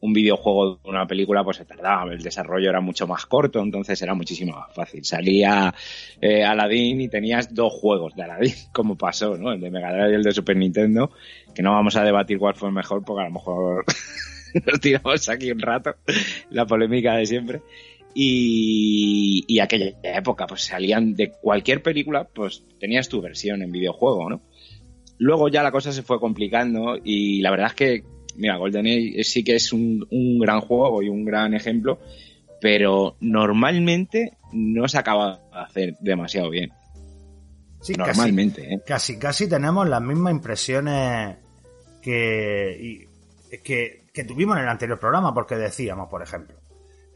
un 0.00 0.12
videojuego 0.12 0.76
de 0.76 0.90
una 0.90 1.06
película, 1.06 1.42
pues 1.42 1.58
se 1.58 1.64
tardaba, 1.64 2.12
el 2.12 2.22
desarrollo 2.22 2.68
era 2.68 2.80
mucho 2.80 3.06
más 3.06 3.26
corto, 3.26 3.60
entonces 3.60 4.00
era 4.02 4.14
muchísimo 4.14 4.52
más 4.52 4.74
fácil. 4.74 5.04
Salía 5.04 5.74
eh, 6.20 6.44
Aladdin 6.44 7.00
y 7.00 7.08
tenías 7.08 7.54
dos 7.54 7.72
juegos 7.72 8.14
de 8.14 8.22
Aladdin, 8.22 8.54
como 8.72 8.96
pasó, 8.96 9.36
¿no? 9.36 9.52
El 9.52 9.60
de 9.60 9.70
Mega 9.70 9.92
Drive 9.92 10.12
y 10.12 10.14
el 10.14 10.22
de 10.22 10.32
Super 10.32 10.56
Nintendo, 10.56 11.10
que 11.54 11.62
no 11.62 11.72
vamos 11.72 11.96
a 11.96 12.04
debatir 12.04 12.38
cuál 12.38 12.54
fue 12.54 12.70
mejor, 12.70 13.04
porque 13.04 13.22
a 13.22 13.28
lo 13.28 13.32
mejor 13.32 13.84
nos 14.66 14.80
tiramos 14.80 15.28
aquí 15.28 15.50
un 15.50 15.60
rato, 15.60 15.96
la 16.50 16.66
polémica 16.66 17.14
de 17.14 17.26
siempre. 17.26 17.62
Y, 18.18 19.44
y 19.46 19.58
aquella 19.60 19.92
época, 20.02 20.46
pues 20.46 20.62
salían 20.62 21.14
de 21.14 21.32
cualquier 21.32 21.82
película, 21.82 22.24
pues 22.24 22.64
tenías 22.80 23.10
tu 23.10 23.20
versión 23.20 23.60
en 23.62 23.70
videojuego, 23.70 24.30
¿no? 24.30 24.40
Luego 25.18 25.48
ya 25.48 25.62
la 25.62 25.70
cosa 25.70 25.92
se 25.92 26.02
fue 26.02 26.18
complicando 26.18 26.96
y 27.04 27.42
la 27.42 27.50
verdad 27.50 27.66
es 27.68 27.74
que, 27.74 28.04
mira, 28.36 28.56
GoldenEye 28.56 29.22
sí 29.22 29.44
que 29.44 29.56
es 29.56 29.70
un, 29.72 30.06
un 30.10 30.38
gran 30.38 30.62
juego 30.62 31.02
y 31.02 31.10
un 31.10 31.26
gran 31.26 31.52
ejemplo, 31.52 31.98
pero 32.60 33.16
normalmente 33.20 34.38
no 34.52 34.88
se 34.88 34.96
acaba 34.98 35.36
de 35.52 35.58
hacer 35.60 35.96
demasiado 36.00 36.48
bien. 36.48 36.72
Sí, 37.82 37.92
normalmente, 37.94 38.62
¿eh? 38.74 38.78
casi, 38.86 39.14
casi, 39.14 39.18
casi 39.18 39.48
tenemos 39.48 39.86
las 39.86 40.00
mismas 40.00 40.32
impresiones 40.32 41.36
que, 42.00 42.78
y- 42.80 43.58
que, 43.58 44.04
que 44.12 44.24
tuvimos 44.24 44.56
en 44.56 44.62
el 44.62 44.68
anterior 44.70 44.98
programa, 44.98 45.34
porque 45.34 45.56
decíamos, 45.56 46.08
por 46.08 46.22
ejemplo, 46.22 46.56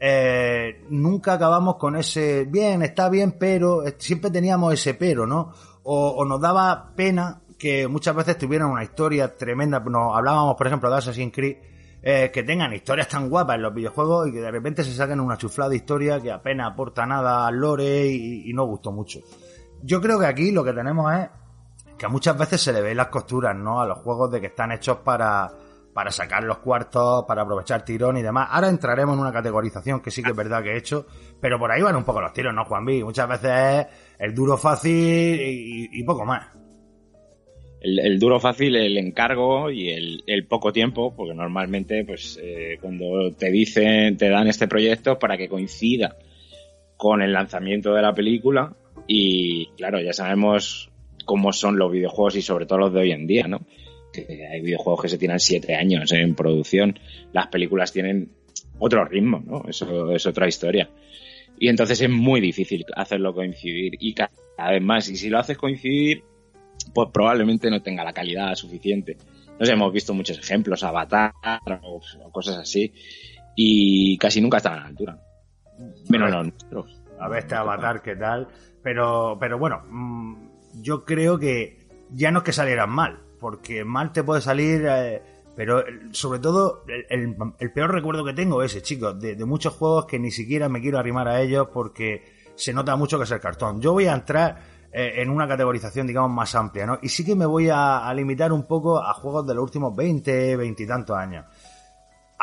eh, 0.03 0.83
nunca 0.89 1.33
acabamos 1.33 1.75
con 1.75 1.95
ese, 1.95 2.45
bien, 2.45 2.81
está 2.81 3.07
bien, 3.07 3.33
pero, 3.33 3.85
eh, 3.85 3.95
siempre 3.99 4.31
teníamos 4.31 4.73
ese 4.73 4.95
pero, 4.95 5.27
¿no? 5.27 5.53
O, 5.83 6.25
nos 6.25 6.41
daba 6.41 6.95
pena 6.95 7.43
que 7.59 7.87
muchas 7.87 8.15
veces 8.15 8.35
tuvieran 8.35 8.71
una 8.71 8.83
historia 8.83 9.37
tremenda, 9.37 9.79
nos 9.79 10.17
hablábamos, 10.17 10.55
por 10.55 10.65
ejemplo, 10.65 10.89
de 10.89 10.97
Assassin's 10.97 11.31
Creed, 11.31 11.57
eh, 12.01 12.31
que 12.33 12.41
tengan 12.41 12.73
historias 12.73 13.09
tan 13.09 13.29
guapas 13.29 13.57
en 13.57 13.61
los 13.61 13.75
videojuegos 13.75 14.27
y 14.27 14.31
que 14.31 14.41
de 14.41 14.49
repente 14.49 14.83
se 14.83 14.91
saquen 14.91 15.19
una 15.19 15.37
chuflada 15.37 15.75
historia 15.75 16.19
que 16.19 16.31
apenas 16.31 16.71
aporta 16.71 17.05
nada 17.05 17.45
al 17.45 17.57
lore 17.57 18.07
y, 18.07 18.49
y 18.49 18.53
no 18.53 18.65
gustó 18.65 18.91
mucho. 18.91 19.19
Yo 19.83 20.01
creo 20.01 20.17
que 20.17 20.25
aquí 20.25 20.51
lo 20.51 20.63
que 20.63 20.73
tenemos 20.73 21.13
es 21.13 21.29
que 21.95 22.07
muchas 22.07 22.35
veces 22.35 22.59
se 22.59 22.73
le 22.73 22.81
ven 22.81 22.97
las 22.97 23.09
costuras, 23.09 23.55
¿no? 23.55 23.79
A 23.79 23.85
los 23.85 23.99
juegos 23.99 24.31
de 24.31 24.41
que 24.41 24.47
están 24.47 24.71
hechos 24.71 24.97
para, 25.03 25.51
para 25.93 26.11
sacar 26.11 26.43
los 26.43 26.59
cuartos, 26.59 27.25
para 27.27 27.41
aprovechar 27.41 27.83
tirón 27.83 28.17
y 28.17 28.21
demás. 28.21 28.47
Ahora 28.51 28.69
entraremos 28.69 29.15
en 29.15 29.21
una 29.21 29.33
categorización 29.33 30.01
que 30.01 30.11
sí 30.11 30.23
que 30.23 30.29
es 30.29 30.35
verdad 30.35 30.63
que 30.63 30.71
he 30.71 30.77
hecho, 30.77 31.05
pero 31.39 31.59
por 31.59 31.71
ahí 31.71 31.81
van 31.81 31.95
un 31.95 32.03
poco 32.03 32.21
los 32.21 32.33
tiros, 32.33 32.53
¿no, 32.53 32.65
Juan 32.65 32.85
B? 32.85 33.03
Muchas 33.03 33.27
veces 33.27 33.51
es 33.51 33.87
el 34.19 34.33
duro 34.33 34.57
fácil 34.57 34.91
y, 34.93 36.03
poco 36.03 36.25
más. 36.25 36.47
El, 37.81 37.99
el 37.99 38.19
duro 38.19 38.39
fácil, 38.39 38.75
el 38.75 38.97
encargo 38.97 39.71
y 39.71 39.89
el, 39.89 40.23
el 40.27 40.45
poco 40.45 40.71
tiempo, 40.71 41.15
porque 41.15 41.33
normalmente, 41.33 42.05
pues, 42.05 42.39
eh, 42.41 42.77
cuando 42.79 43.31
te 43.37 43.49
dicen, 43.51 44.17
te 44.17 44.29
dan 44.29 44.47
este 44.47 44.67
proyecto 44.67 45.17
para 45.17 45.35
que 45.35 45.49
coincida 45.49 46.15
con 46.95 47.23
el 47.23 47.33
lanzamiento 47.33 47.93
de 47.93 48.01
la 48.03 48.13
película 48.13 48.75
y, 49.07 49.65
claro, 49.77 49.99
ya 49.99 50.13
sabemos 50.13 50.91
cómo 51.25 51.51
son 51.51 51.77
los 51.77 51.91
videojuegos 51.91 52.35
y 52.35 52.41
sobre 52.41 52.65
todo 52.65 52.77
los 52.77 52.93
de 52.93 52.99
hoy 52.99 53.11
en 53.11 53.25
día, 53.25 53.47
¿no? 53.47 53.61
Que 54.25 54.47
hay 54.47 54.61
videojuegos 54.61 55.01
que 55.01 55.09
se 55.09 55.17
tiran 55.17 55.39
siete 55.39 55.75
años 55.75 56.11
en 56.11 56.35
producción, 56.35 56.99
las 57.33 57.47
películas 57.47 57.91
tienen 57.91 58.31
otro 58.79 59.05
ritmo, 59.05 59.43
¿no? 59.45 59.63
Eso 59.67 60.11
es 60.13 60.25
otra 60.25 60.47
historia. 60.47 60.89
Y 61.59 61.69
entonces 61.69 62.01
es 62.01 62.09
muy 62.09 62.41
difícil 62.41 62.85
hacerlo 62.95 63.33
coincidir 63.33 63.93
y 63.99 64.13
cada 64.13 64.31
vez 64.71 64.81
más. 64.81 65.09
Y 65.09 65.15
si 65.15 65.29
lo 65.29 65.39
haces 65.39 65.57
coincidir, 65.57 66.23
pues 66.93 67.09
probablemente 67.13 67.69
no 67.69 67.81
tenga 67.81 68.03
la 68.03 68.13
calidad 68.13 68.55
suficiente. 68.55 69.17
Nos 69.59 69.69
hemos 69.69 69.93
visto 69.93 70.13
muchos 70.13 70.39
ejemplos, 70.39 70.83
Avatar 70.83 71.33
o, 71.83 72.01
o 72.23 72.31
cosas 72.31 72.57
así, 72.57 72.91
y 73.55 74.17
casi 74.17 74.41
nunca 74.41 74.57
están 74.57 74.73
a 74.73 74.81
la 74.81 74.87
altura. 74.87 75.21
Menos 76.09 76.31
los 76.31 76.43
nuestros. 76.47 77.01
A 77.19 77.29
ver 77.29 77.39
este 77.39 77.55
avatar, 77.55 78.01
qué 78.01 78.15
tal. 78.15 78.47
Pero, 78.81 79.37
pero 79.39 79.59
bueno, 79.59 79.83
mm, 79.87 80.81
yo 80.81 81.05
creo 81.05 81.37
que 81.37 81.77
ya 82.09 82.31
no 82.31 82.39
es 82.39 82.45
que 82.45 82.53
salieran 82.53 82.89
mal, 82.89 83.19
porque 83.41 83.83
mal 83.83 84.13
te 84.13 84.23
puede 84.23 84.39
salir, 84.39 84.85
eh, 84.87 85.21
pero 85.55 85.83
sobre 86.11 86.39
todo 86.39 86.85
el, 87.09 87.35
peor 87.73 87.91
recuerdo 87.91 88.23
que 88.23 88.33
tengo 88.33 88.63
es 88.63 88.71
ese, 88.71 88.83
chicos, 88.83 89.19
de, 89.19 89.35
muchos 89.43 89.73
juegos 89.73 90.05
que 90.05 90.19
ni 90.19 90.31
siquiera 90.31 90.69
me 90.69 90.79
quiero 90.79 90.99
arrimar 90.99 91.27
a 91.27 91.41
ellos 91.41 91.67
porque 91.73 92.23
se 92.55 92.71
nota 92.71 92.95
mucho 92.95 93.17
que 93.17 93.25
es 93.25 93.31
el 93.31 93.39
cartón. 93.39 93.81
Yo 93.81 93.93
voy 93.93 94.05
a 94.05 94.13
entrar 94.13 94.61
eh, 94.93 95.15
en 95.17 95.29
una 95.29 95.47
categorización, 95.47 96.05
digamos, 96.05 96.29
más 96.31 96.53
amplia, 96.55 96.85
¿no? 96.85 96.99
Y 97.01 97.09
sí 97.09 97.25
que 97.25 97.35
me 97.35 97.45
voy 97.45 97.69
a, 97.69 98.07
a 98.07 98.13
limitar 98.13 98.53
un 98.53 98.67
poco 98.67 98.99
a 98.99 99.13
juegos 99.13 99.45
de 99.47 99.55
los 99.55 99.63
últimos 99.63 99.95
20, 99.95 100.55
20 100.55 100.83
y 100.83 100.87
tantos 100.87 101.17
años 101.17 101.45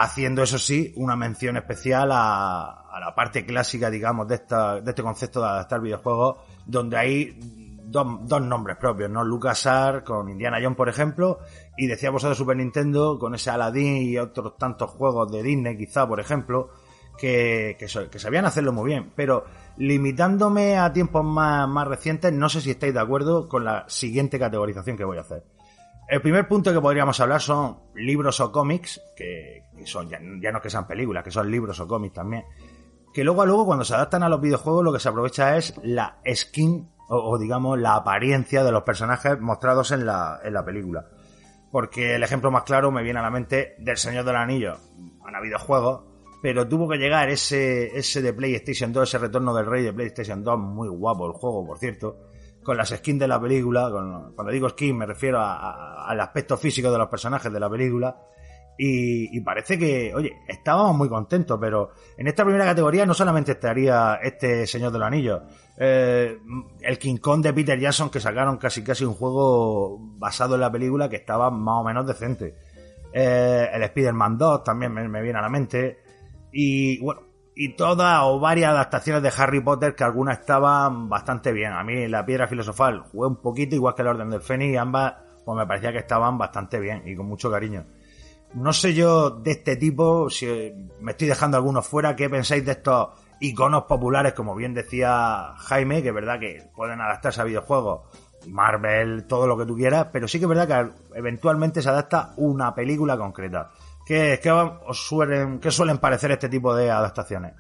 haciendo 0.00 0.45
eso 0.45 0.59
sí 0.59 0.93
una 0.95 1.17
mención 1.17 1.57
especial 1.57 2.12
a, 2.12 2.88
a 2.88 3.00
la 3.00 3.14
parte 3.17 3.45
clásica, 3.45 3.90
digamos, 3.90 4.28
de, 4.28 4.37
esta, 4.37 4.81
de 4.81 4.90
este 4.90 5.02
concepto 5.02 5.40
de 5.40 5.49
adaptar 5.49 5.81
videojuegos, 5.81 6.37
donde 6.67 6.97
hay 6.97 7.67
dos, 7.90 8.42
nombres 8.42 8.76
propios, 8.76 9.11
¿no? 9.11 9.25
LucasArts 9.25 10.04
con 10.04 10.28
Indiana 10.28 10.59
Jones, 10.62 10.76
por 10.76 10.88
ejemplo, 10.88 11.40
y 11.76 11.87
decíamos 11.87 12.23
de 12.23 12.35
Super 12.35 12.57
Nintendo 12.57 13.18
con 13.18 13.35
ese 13.35 13.50
Aladdin 13.50 13.97
y 13.97 14.18
otros 14.18 14.57
tantos 14.57 14.90
juegos 14.90 15.30
de 15.33 15.42
Disney, 15.42 15.76
quizá, 15.76 16.07
por 16.07 16.21
ejemplo, 16.21 16.71
que, 17.16 17.76
que, 17.78 17.87
que 18.09 18.18
sabían 18.18 18.45
hacerlo 18.45 18.73
muy 18.73 18.87
bien, 18.87 19.12
pero 19.16 19.45
limitándome 19.76 20.76
a 20.78 20.92
tiempos 20.92 21.25
más, 21.25 21.68
más 21.68 21.88
recientes, 21.88 22.33
no 22.33 22.49
sé 22.49 22.61
si 22.61 22.71
estáis 22.71 22.95
de 22.95 23.00
acuerdo 23.00 23.49
con 23.49 23.64
la 23.64 23.85
siguiente 23.88 24.38
categorización 24.38 24.97
que 24.97 25.04
voy 25.04 25.18
a 25.18 25.23
hacer. 25.23 25.45
El 26.09 26.23
primer 26.23 26.49
punto 26.49 26.73
que 26.73 26.80
podríamos 26.80 27.21
hablar 27.21 27.42
son 27.42 27.80
libros 27.95 28.40
o 28.40 28.50
cómics, 28.50 29.00
que, 29.16 29.64
que 29.76 29.87
son 29.87 30.09
ya, 30.09 30.18
ya 30.42 30.52
no 30.52 30.62
que 30.62 30.71
sean 30.71 30.87
películas, 30.87 31.23
que 31.23 31.30
son 31.30 31.50
libros 31.50 31.78
o 31.80 31.87
cómics 31.87 32.14
también, 32.14 32.45
que 33.12 33.25
luego 33.25 33.42
a 33.42 33.47
luego 33.47 33.66
cuando 33.66 33.85
se 33.85 33.95
adaptan 33.95 34.23
a 34.23 34.28
los 34.28 34.40
videojuegos 34.40 34.85
lo 34.85 34.92
que 34.92 35.00
se 35.00 35.09
aprovecha 35.09 35.57
es 35.57 35.75
la 35.83 36.18
skin 36.33 36.88
o, 37.09 37.38
digamos 37.38 37.79
la 37.79 37.95
apariencia 37.97 38.62
de 38.65 38.71
los 38.73 38.83
personajes 38.83 39.41
mostrados 39.41 39.91
en 39.93 40.05
la, 40.07 40.41
en 40.43 40.53
la 40.55 40.65
película. 40.65 41.07
Porque 41.71 42.15
el 42.15 42.23
ejemplo 42.23 42.50
más 42.50 42.62
claro 42.62 42.91
me 42.91 43.03
viene 43.03 43.19
a 43.19 43.23
la 43.23 43.31
mente 43.31 43.75
del 43.79 43.97
Señor 43.97 44.25
del 44.25 44.37
Anillo. 44.37 44.77
Han 45.27 45.35
habido 45.35 45.59
juegos, 45.59 46.03
pero 46.43 46.67
tuvo 46.69 46.88
que 46.88 46.97
llegar 46.99 47.29
ese, 47.29 47.97
ese 47.99 48.23
de 48.23 48.33
PlayStation 48.33 48.93
2, 48.93 49.09
ese 49.09 49.19
retorno 49.19 49.55
del 49.55 49.67
rey 49.67 49.83
de 49.85 49.93
PlayStation 49.93 50.43
2, 50.43 50.59
muy 50.59 50.88
guapo 50.88 51.27
el 51.27 51.33
juego, 51.33 51.67
por 51.67 51.79
cierto, 51.79 52.17
con 52.62 52.77
las 52.77 52.88
skins 52.91 53.21
de 53.21 53.29
la 53.29 53.41
película, 53.41 53.91
con- 53.91 54.33
cuando 54.35 54.53
digo 54.53 54.69
skin 54.71 54.97
me 54.97 55.07
refiero 55.07 55.41
a- 55.41 55.57
a- 55.57 56.09
al 56.09 56.21
aspecto 56.21 56.57
físico 56.57 56.91
de 56.91 56.99
los 56.99 57.09
personajes 57.09 57.53
de 57.53 57.61
la 57.61 57.69
película, 57.69 58.17
y, 58.80 59.40
parece 59.40 59.76
que, 59.76 60.14
oye, 60.14 60.40
estábamos 60.47 60.97
muy 60.97 61.08
contentos, 61.08 61.58
pero 61.61 61.90
en 62.16 62.28
esta 62.28 62.44
primera 62.44 62.64
categoría 62.64 63.04
no 63.04 63.12
solamente 63.12 63.52
estaría 63.52 64.20
este 64.23 64.68
Señor 64.68 64.92
de 64.92 64.99
los 65.00 65.08
Anillos, 65.08 65.42
eh, 65.76 66.38
el 66.80 66.99
King 66.99 67.16
Kong 67.16 67.42
de 67.42 67.52
Peter 67.52 67.76
Jackson 67.76 68.08
que 68.08 68.20
sacaron 68.20 68.56
casi 68.56 68.85
casi 68.85 69.04
un 69.04 69.14
juego 69.14 69.99
basado 70.18 70.54
en 70.54 70.61
la 70.61 70.70
película 70.70 71.08
que 71.08 71.16
estaba 71.16 71.50
más 71.50 71.80
o 71.80 71.85
menos 71.85 72.06
decente. 72.06 72.54
Eh, 73.12 73.68
el 73.73 73.82
Spider-Man 73.82 74.38
2 74.38 74.62
también 74.62 74.92
me, 74.92 75.08
me 75.08 75.23
viene 75.23 75.40
a 75.40 75.42
la 75.42 75.49
mente. 75.49 75.99
Y 76.52 77.00
bueno, 77.00 77.23
y 77.56 77.75
todas 77.75 78.20
o 78.23 78.38
varias 78.38 78.70
adaptaciones 78.70 79.25
de 79.25 79.32
Harry 79.37 79.61
Potter 79.61 79.97
que 79.97 80.04
algunas 80.04 80.38
estaban 80.38 81.08
bastante 81.08 81.52
bien. 81.52 81.73
A 81.73 81.82
mí 81.82 82.06
la 82.06 82.25
piedra 82.25 82.47
filosofal 82.47 83.00
jugué 83.00 83.26
un 83.26 83.42
poquito, 83.42 83.75
igual 83.75 83.97
que 83.97 84.02
el 84.02 84.08
Orden 84.08 84.30
del 84.30 84.40
Fénix, 84.40 84.75
y 84.75 84.76
ambas 84.76 85.14
pues 85.44 85.56
me 85.56 85.66
parecía 85.66 85.90
que 85.90 85.99
estaban 85.99 86.38
bastante 86.38 86.78
bien 86.78 87.02
y 87.06 87.16
con 87.16 87.26
mucho 87.26 87.50
cariño. 87.50 87.85
No 88.55 88.73
sé 88.73 88.95
yo 88.95 89.31
de 89.31 89.52
este 89.52 89.76
tipo, 89.76 90.31
si 90.31 90.47
me 91.00 91.12
estoy 91.12 91.28
dejando 91.28 91.57
algunos 91.57 91.87
fuera, 91.87 92.17
¿qué 92.17 92.31
pensáis 92.31 92.64
de 92.64 92.73
estos 92.73 93.09
iconos 93.40 93.85
populares, 93.85 94.33
como 94.33 94.55
bien 94.55 94.75
decía 94.75 95.55
Jaime, 95.57 96.02
que 96.02 96.09
es 96.09 96.14
verdad 96.14 96.40
que 96.40 96.71
pueden 96.75 97.00
adaptarse 97.00 97.40
a 97.40 97.45
videojuegos, 97.45 98.02
Marvel, 98.47 99.26
todo 99.26 99.47
lo 99.47 99.57
que 99.57 99.67
tú 99.67 99.76
quieras, 99.76 100.09
pero 100.12 100.26
sí 100.26 100.38
que 100.38 100.47
es 100.47 100.49
verdad 100.49 100.67
que 100.67 101.19
eventualmente 101.19 101.83
se 101.83 101.88
adapta 101.88 102.33
una 102.37 102.75
película 102.75 103.17
concreta. 103.17 103.71
¿Qué, 104.07 104.40
qué 104.43 104.50
os 104.50 105.07
suelen, 105.07 105.59
qué 105.61 105.71
suelen 105.71 105.99
parecer 105.99 106.31
este 106.31 106.49
tipo 106.49 106.75
de 106.75 106.90
adaptaciones? 106.90 107.52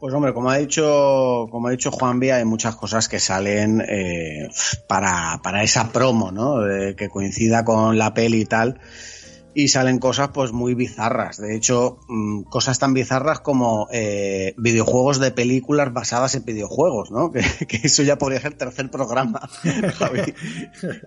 Pues 0.00 0.14
hombre, 0.14 0.32
como 0.32 0.48
ha 0.48 0.56
dicho, 0.56 1.46
como 1.50 1.68
ha 1.68 1.72
dicho 1.72 1.90
Juan 1.90 2.18
Vía, 2.18 2.36
hay 2.36 2.46
muchas 2.46 2.74
cosas 2.74 3.06
que 3.06 3.20
salen 3.20 3.82
eh, 3.82 4.48
para, 4.88 5.40
para 5.42 5.62
esa 5.62 5.92
promo, 5.92 6.32
¿no? 6.32 6.66
Eh, 6.66 6.96
que 6.96 7.10
coincida 7.10 7.66
con 7.66 7.98
la 7.98 8.14
peli 8.14 8.40
y 8.40 8.46
tal. 8.46 8.80
Y 9.52 9.68
salen 9.68 9.98
cosas 9.98 10.30
pues 10.32 10.52
muy 10.52 10.74
bizarras. 10.74 11.38
De 11.38 11.56
hecho, 11.56 11.98
mm, 12.08 12.42
cosas 12.42 12.78
tan 12.78 12.94
bizarras 12.94 13.40
como 13.40 13.88
eh, 13.92 14.54
videojuegos 14.56 15.18
de 15.18 15.32
películas 15.32 15.92
basadas 15.92 16.34
en 16.34 16.44
videojuegos, 16.44 17.10
¿no? 17.10 17.32
Que, 17.32 17.66
que 17.66 17.80
eso 17.82 18.02
ya 18.02 18.16
podría 18.18 18.40
ser 18.40 18.54
tercer 18.54 18.90
programa, 18.90 19.48
Javi. 19.98 20.34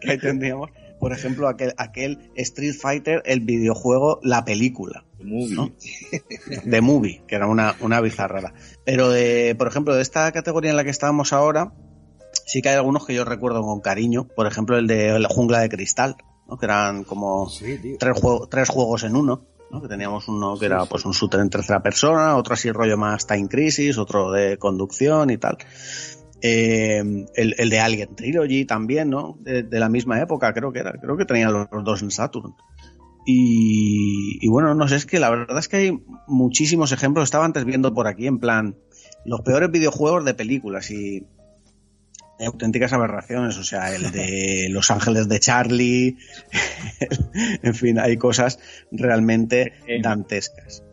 Que 0.01 0.12
ahí 0.12 0.17
tendríamos, 0.17 0.71
por 1.00 1.13
ejemplo, 1.13 1.47
aquel, 1.47 1.73
aquel 1.77 2.31
Street 2.35 2.75
Fighter, 2.79 3.21
el 3.25 3.41
videojuego, 3.41 4.19
la 4.23 4.45
película. 4.45 5.03
Movie. 5.21 5.55
¿no? 5.55 5.71
de 6.63 6.81
movie, 6.81 7.21
que 7.27 7.35
era 7.35 7.47
una, 7.47 7.75
una 7.81 8.01
bizarrada. 8.01 8.53
Pero 8.85 9.09
de, 9.09 9.55
por 9.57 9.67
ejemplo, 9.67 9.95
de 9.95 10.01
esta 10.01 10.31
categoría 10.31 10.71
en 10.71 10.77
la 10.77 10.83
que 10.83 10.89
estábamos 10.89 11.33
ahora, 11.33 11.73
sí 12.45 12.62
que 12.62 12.69
hay 12.69 12.75
algunos 12.75 13.05
que 13.05 13.13
yo 13.13 13.25
recuerdo 13.25 13.62
con 13.63 13.81
cariño. 13.81 14.27
Por 14.27 14.47
ejemplo, 14.47 14.77
el 14.77 14.88
de 14.88 15.19
la 15.19 15.29
jungla 15.29 15.59
de 15.59 15.69
cristal, 15.69 16.17
¿no? 16.53 16.57
que 16.60 16.65
eran 16.65 17.03
como 17.03 17.50
tres, 17.98 18.19
juego- 18.19 18.48
tres 18.48 18.69
juegos 18.69 19.03
en 19.03 19.15
uno. 19.15 19.41
¿no? 19.71 19.82
Que 19.82 19.88
teníamos 19.88 20.27
uno 20.27 20.56
que 20.60 20.67
era 20.67 20.86
pues 20.86 21.04
un 21.04 21.13
shooter 21.13 21.39
en 21.39 21.49
tercera 21.49 21.82
persona, 21.82 22.38
otro 22.38 22.54
así 22.54 22.71
rollo 22.71 22.95
más 22.95 23.25
Time 23.25 23.47
Crisis, 23.47 23.97
otro 23.97 24.32
de 24.32 24.58
conducción 24.58 25.32
y 25.32 25.38
tal. 25.38 25.58
Eh, 26.43 26.99
el, 27.34 27.56
el 27.58 27.69
de 27.71 27.80
Alien 27.80 28.15
Trilogy 28.15 28.65
también, 28.65 29.10
¿no? 29.10 29.38
De, 29.39 29.63
de 29.63 29.80
la 29.80 29.89
misma 29.89 30.19
época, 30.21 30.54
creo 30.54 30.71
que 30.71 30.80
era. 30.80 30.91
Creo 31.01 31.17
que 31.17 31.25
tenían 31.25 31.54
los, 31.54 31.67
los 31.71 31.84
dos 31.84 32.01
en 32.04 32.12
Saturn. 32.12 32.54
Y, 33.25 34.38
y 34.45 34.47
bueno, 34.49 34.75
no 34.75 34.88
sé, 34.88 34.97
es 34.97 35.06
que 35.06 35.19
la 35.19 35.30
verdad 35.32 35.58
es 35.58 35.67
que 35.67 35.77
hay 35.77 36.04
muchísimos 36.27 36.91
ejemplos. 36.91 37.23
Estaba 37.23 37.45
antes 37.45 37.65
viendo 37.65 37.93
por 37.95 38.08
aquí, 38.08 38.27
en 38.27 38.38
plan, 38.39 38.75
los 39.25 39.41
peores 39.41 39.71
videojuegos 39.71 40.23
de 40.25 40.34
películas 40.36 40.91
y 40.91 41.25
hay 42.39 42.46
auténticas 42.46 42.93
aberraciones. 42.93 43.58
O 43.58 43.63
sea, 43.63 43.93
el 43.93 44.12
de 44.12 44.67
Los 44.72 44.91
Ángeles 44.91 45.28
de 45.28 45.39
Charlie. 45.39 46.17
en 47.63 47.76
fin, 47.76 48.00
hay 48.00 48.17
cosas 48.17 48.60
realmente 48.91 49.74
dantescas. 50.02 50.84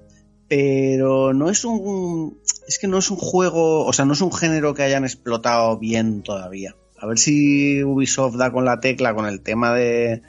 Pero 0.48 1.32
no 1.32 1.48
es 1.48 1.64
un. 1.64 2.40
Es 2.66 2.78
que 2.78 2.88
no 2.88 2.98
es 2.98 3.10
un 3.10 3.16
juego. 3.16 3.84
O 3.86 3.92
sea, 3.92 4.04
no 4.04 4.14
es 4.14 4.20
un 4.20 4.32
género 4.32 4.74
que 4.74 4.82
hayan 4.82 5.04
explotado 5.04 5.78
bien 5.78 6.22
todavía. 6.22 6.76
A 6.98 7.06
ver 7.06 7.18
si 7.18 7.82
Ubisoft 7.82 8.36
da 8.36 8.52
con 8.52 8.64
la 8.64 8.80
tecla 8.80 9.14
con 9.14 9.26
el 9.26 9.40
tema 9.40 9.74
de, 9.74 10.22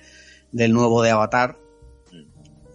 del 0.52 0.74
nuevo 0.74 1.02
de 1.02 1.12
Avatar. 1.12 1.58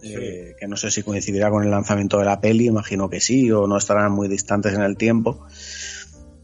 Eh, 0.03 0.55
que 0.59 0.67
no 0.67 0.77
sé 0.77 0.91
si 0.91 1.01
coincidirá 1.01 1.49
con 1.49 1.63
el 1.63 1.71
lanzamiento 1.71 2.19
de 2.19 2.25
la 2.25 2.39
peli, 2.39 2.67
imagino 2.67 3.09
que 3.09 3.19
sí, 3.19 3.51
o 3.51 3.65
no 3.65 3.77
estarán 3.77 4.11
muy 4.11 4.27
distantes 4.27 4.73
en 4.73 4.81
el 4.81 4.95
tiempo. 4.95 5.45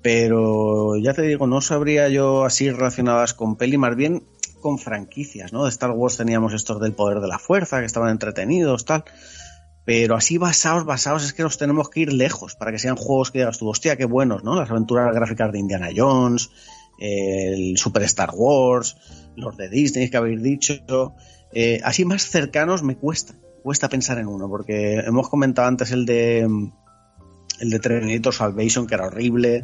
Pero 0.04 0.98
ya 0.98 1.14
te 1.14 1.22
digo, 1.22 1.48
no 1.48 1.62
sabría 1.62 2.10
yo 2.10 2.44
así 2.44 2.70
relacionadas 2.70 3.34
con 3.34 3.56
peli, 3.56 3.78
más 3.78 3.96
bien 3.96 4.24
con 4.60 4.78
franquicias, 4.78 5.54
¿no? 5.54 5.64
De 5.64 5.70
Star 5.70 5.92
Wars 5.92 6.18
teníamos 6.18 6.54
estos 6.54 6.80
del 6.82 6.94
poder 6.94 7.22
de 7.22 7.28
la 7.28 7.40
fuerza, 7.40 7.80
que 7.80 7.86
estaban 7.86 8.10
entretenidos, 8.10 8.84
tal. 8.84 9.06
Pero 9.86 10.16
así 10.16 10.38
basados, 10.38 10.86
basados, 10.86 11.24
es 11.24 11.34
que 11.34 11.44
los 11.44 11.58
tenemos 11.58 11.90
que 11.90 12.02
ir 12.02 12.14
lejos 12.14 12.56
para 12.56 12.72
que 12.72 12.80
sean 12.80 12.98
juegos 12.98 13.32
que 13.32 13.40
digas 13.40 13.58
tú, 13.58 13.70
hostia, 13.70 13.96
qué 13.96 14.06
buenos, 14.06 14.44
¿no? 14.44 14.56
Las 14.56 14.70
aventuras 14.70 15.14
gráficas 15.16 15.52
de 15.54 15.60
Indiana 15.60 15.90
Jones, 15.96 16.50
el 17.00 17.78
Super 17.78 18.04
Star 18.04 18.32
Wars, 18.34 18.98
los 19.38 19.56
de 19.56 19.70
Disney 19.70 20.10
que 20.10 20.18
habéis 20.18 20.44
dicho. 20.44 21.14
Eh, 21.54 21.80
así 21.84 22.04
más 22.04 22.24
cercanos 22.24 22.84
me 22.84 22.98
cuesta, 22.98 23.36
cuesta 23.62 23.88
pensar 23.88 24.18
en 24.18 24.28
uno, 24.28 24.50
porque 24.50 25.00
hemos 25.00 25.30
comentado 25.30 25.68
antes 25.68 25.92
el 25.92 26.06
de 26.06 26.42
el 27.60 27.70
de 27.70 27.80
Terminator 27.80 28.34
Salvation, 28.34 28.88
que 28.88 28.96
era 28.96 29.08
horrible, 29.08 29.64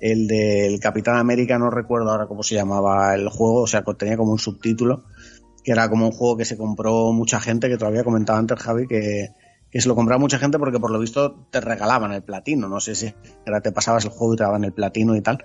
el 0.00 0.26
del 0.26 0.80
Capitán 0.80 1.16
América, 1.16 1.58
no 1.58 1.70
recuerdo 1.70 2.10
ahora 2.10 2.26
cómo 2.26 2.42
se 2.42 2.54
llamaba 2.54 3.14
el 3.14 3.28
juego, 3.28 3.62
o 3.62 3.66
sea, 3.66 3.82
tenía 3.82 4.16
como 4.16 4.32
un 4.32 4.38
subtítulo, 4.38 5.04
que 5.62 5.72
era 5.72 5.88
como 5.88 6.06
un 6.06 6.12
juego 6.12 6.36
que 6.36 6.44
se 6.44 6.56
compró 6.56 7.12
mucha 7.12 7.40
gente, 7.40 7.68
que 7.68 7.76
todavía 7.76 8.04
comentaba 8.04 8.38
antes 8.38 8.58
Javi, 8.58 8.86
que, 8.86 9.28
que 9.70 9.80
se 9.80 9.88
lo 9.88 9.94
compraba 9.94 10.18
mucha 10.18 10.38
gente 10.38 10.58
porque 10.58 10.80
por 10.80 10.90
lo 10.90 10.98
visto 10.98 11.46
te 11.50 11.60
regalaban 11.60 12.12
el 12.12 12.22
platino, 12.22 12.68
no 12.68 12.80
sé 12.80 12.94
si 12.94 13.14
era 13.46 13.60
te 13.60 13.72
pasabas 13.72 14.04
el 14.04 14.10
juego 14.10 14.34
y 14.34 14.36
te 14.38 14.44
daban 14.44 14.64
el 14.64 14.72
platino 14.72 15.14
y 15.16 15.20
tal, 15.20 15.44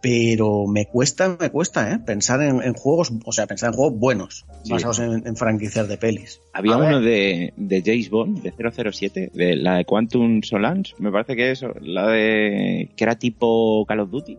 pero 0.00 0.66
me 0.66 0.86
cuesta, 0.86 1.36
me 1.40 1.50
cuesta, 1.50 1.92
¿eh? 1.92 1.98
Pensar 1.98 2.40
en, 2.42 2.62
en 2.62 2.74
juegos, 2.74 3.12
o 3.24 3.32
sea, 3.32 3.46
pensar 3.46 3.70
en 3.70 3.76
juegos 3.76 3.98
buenos, 3.98 4.46
Sí. 4.62 4.72
basados 4.72 4.98
en, 5.00 5.26
en 5.26 5.36
franquicias 5.36 5.88
de 5.88 5.96
pelis. 5.96 6.40
Había 6.52 6.74
A 6.74 6.78
uno 6.78 7.00
de, 7.00 7.52
de 7.56 7.82
James 7.84 8.10
Bond, 8.10 8.42
de 8.42 8.52
007, 8.92 9.30
de 9.32 9.56
la 9.56 9.76
de 9.76 9.84
Quantum 9.84 10.42
Solange, 10.42 10.94
me 10.98 11.10
parece 11.10 11.34
que 11.36 11.50
es 11.50 11.64
la 11.80 12.08
de... 12.08 12.90
que 12.96 13.04
era 13.04 13.18
tipo 13.18 13.84
Call 13.86 14.00
of 14.00 14.10
Duty, 14.10 14.38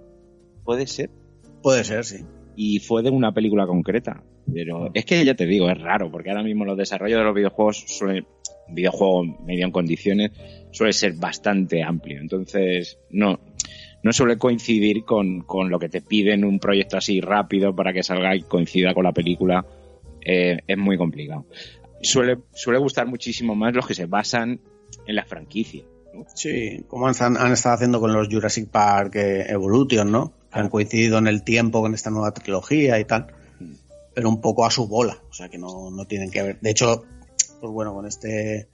puede 0.64 0.88
ser, 0.88 1.10
Puede 1.62 1.84
ser, 1.84 2.06
sí. 2.06 2.24
y 2.56 2.80
fue 2.80 3.04
de 3.04 3.10
una 3.10 3.34
película 3.34 3.66
concreta. 3.68 4.24
Pero 4.54 4.92
es 4.94 5.04
que 5.04 5.26
ya 5.26 5.36
te 5.36 5.46
digo, 5.46 5.70
es 5.70 5.78
raro, 5.78 6.10
porque 6.10 6.30
ahora 6.30 6.44
mismo 6.44 6.64
los 6.64 6.78
desarrollos 6.78 7.18
de 7.20 7.26
los 7.26 7.36
videojuegos 7.36 7.84
suelen, 7.88 8.26
videojuego 8.70 9.24
medio 9.46 9.66
en 9.66 9.72
condiciones, 9.72 10.32
suele 10.72 10.94
ser 10.94 11.14
bastante 11.16 11.84
amplio. 11.84 12.22
Entonces, 12.22 12.98
no, 13.10 13.40
no 14.08 14.14
suele 14.14 14.38
coincidir 14.38 15.04
con, 15.04 15.42
con 15.42 15.70
lo 15.70 15.80
que 15.80 15.90
te 15.90 16.02
piden 16.02 16.46
un 16.46 16.60
proyecto 16.60 16.96
así 16.96 17.20
rápido 17.20 17.76
para 17.76 17.92
que 17.92 18.04
salga 18.04 18.34
y 18.38 18.42
coincida 18.42 18.94
con 18.94 19.04
la 19.04 19.12
película. 19.12 19.66
Eh, 20.22 20.60
es 20.66 20.78
muy 20.78 20.98
complicado. 20.98 21.46
Suele, 22.02 22.38
suele 22.54 22.80
gustar 22.80 23.06
muchísimo 23.06 23.54
más 23.54 23.76
los 23.76 23.86
que 23.86 23.94
se 23.94 24.06
basan 24.06 24.62
en 25.06 25.16
la 25.16 25.26
franquicia. 25.26 25.84
¿no? 26.14 26.26
Sí, 26.34 26.86
como 26.88 27.10
han, 27.10 27.16
han 27.20 27.52
estado 27.52 27.76
haciendo 27.76 28.00
con 28.00 28.14
los 28.14 28.30
Jurassic 28.30 28.70
Park 28.70 29.18
eh, 29.18 29.46
Evolution, 29.50 30.10
¿no? 30.10 30.32
Que 30.54 30.60
han 30.60 30.70
coincidido 30.70 31.18
en 31.18 31.28
el 31.28 31.44
tiempo 31.44 31.82
con 31.82 31.94
esta 31.94 32.10
nueva 32.10 32.34
trilogía 32.34 32.98
y 33.02 33.04
tal. 33.04 33.28
Pero 34.16 34.30
un 34.30 34.40
poco 34.40 34.66
a 34.66 34.72
su 34.72 34.88
bola, 34.88 35.22
o 35.30 35.34
sea 35.34 35.50
que 35.50 35.58
no, 35.58 35.92
no 35.92 36.06
tienen 36.06 36.32
que 36.32 36.44
ver. 36.44 36.60
De 36.62 36.70
hecho, 36.70 37.04
pues 37.60 37.74
bueno, 37.74 37.94
con 37.94 38.08
este 38.08 38.70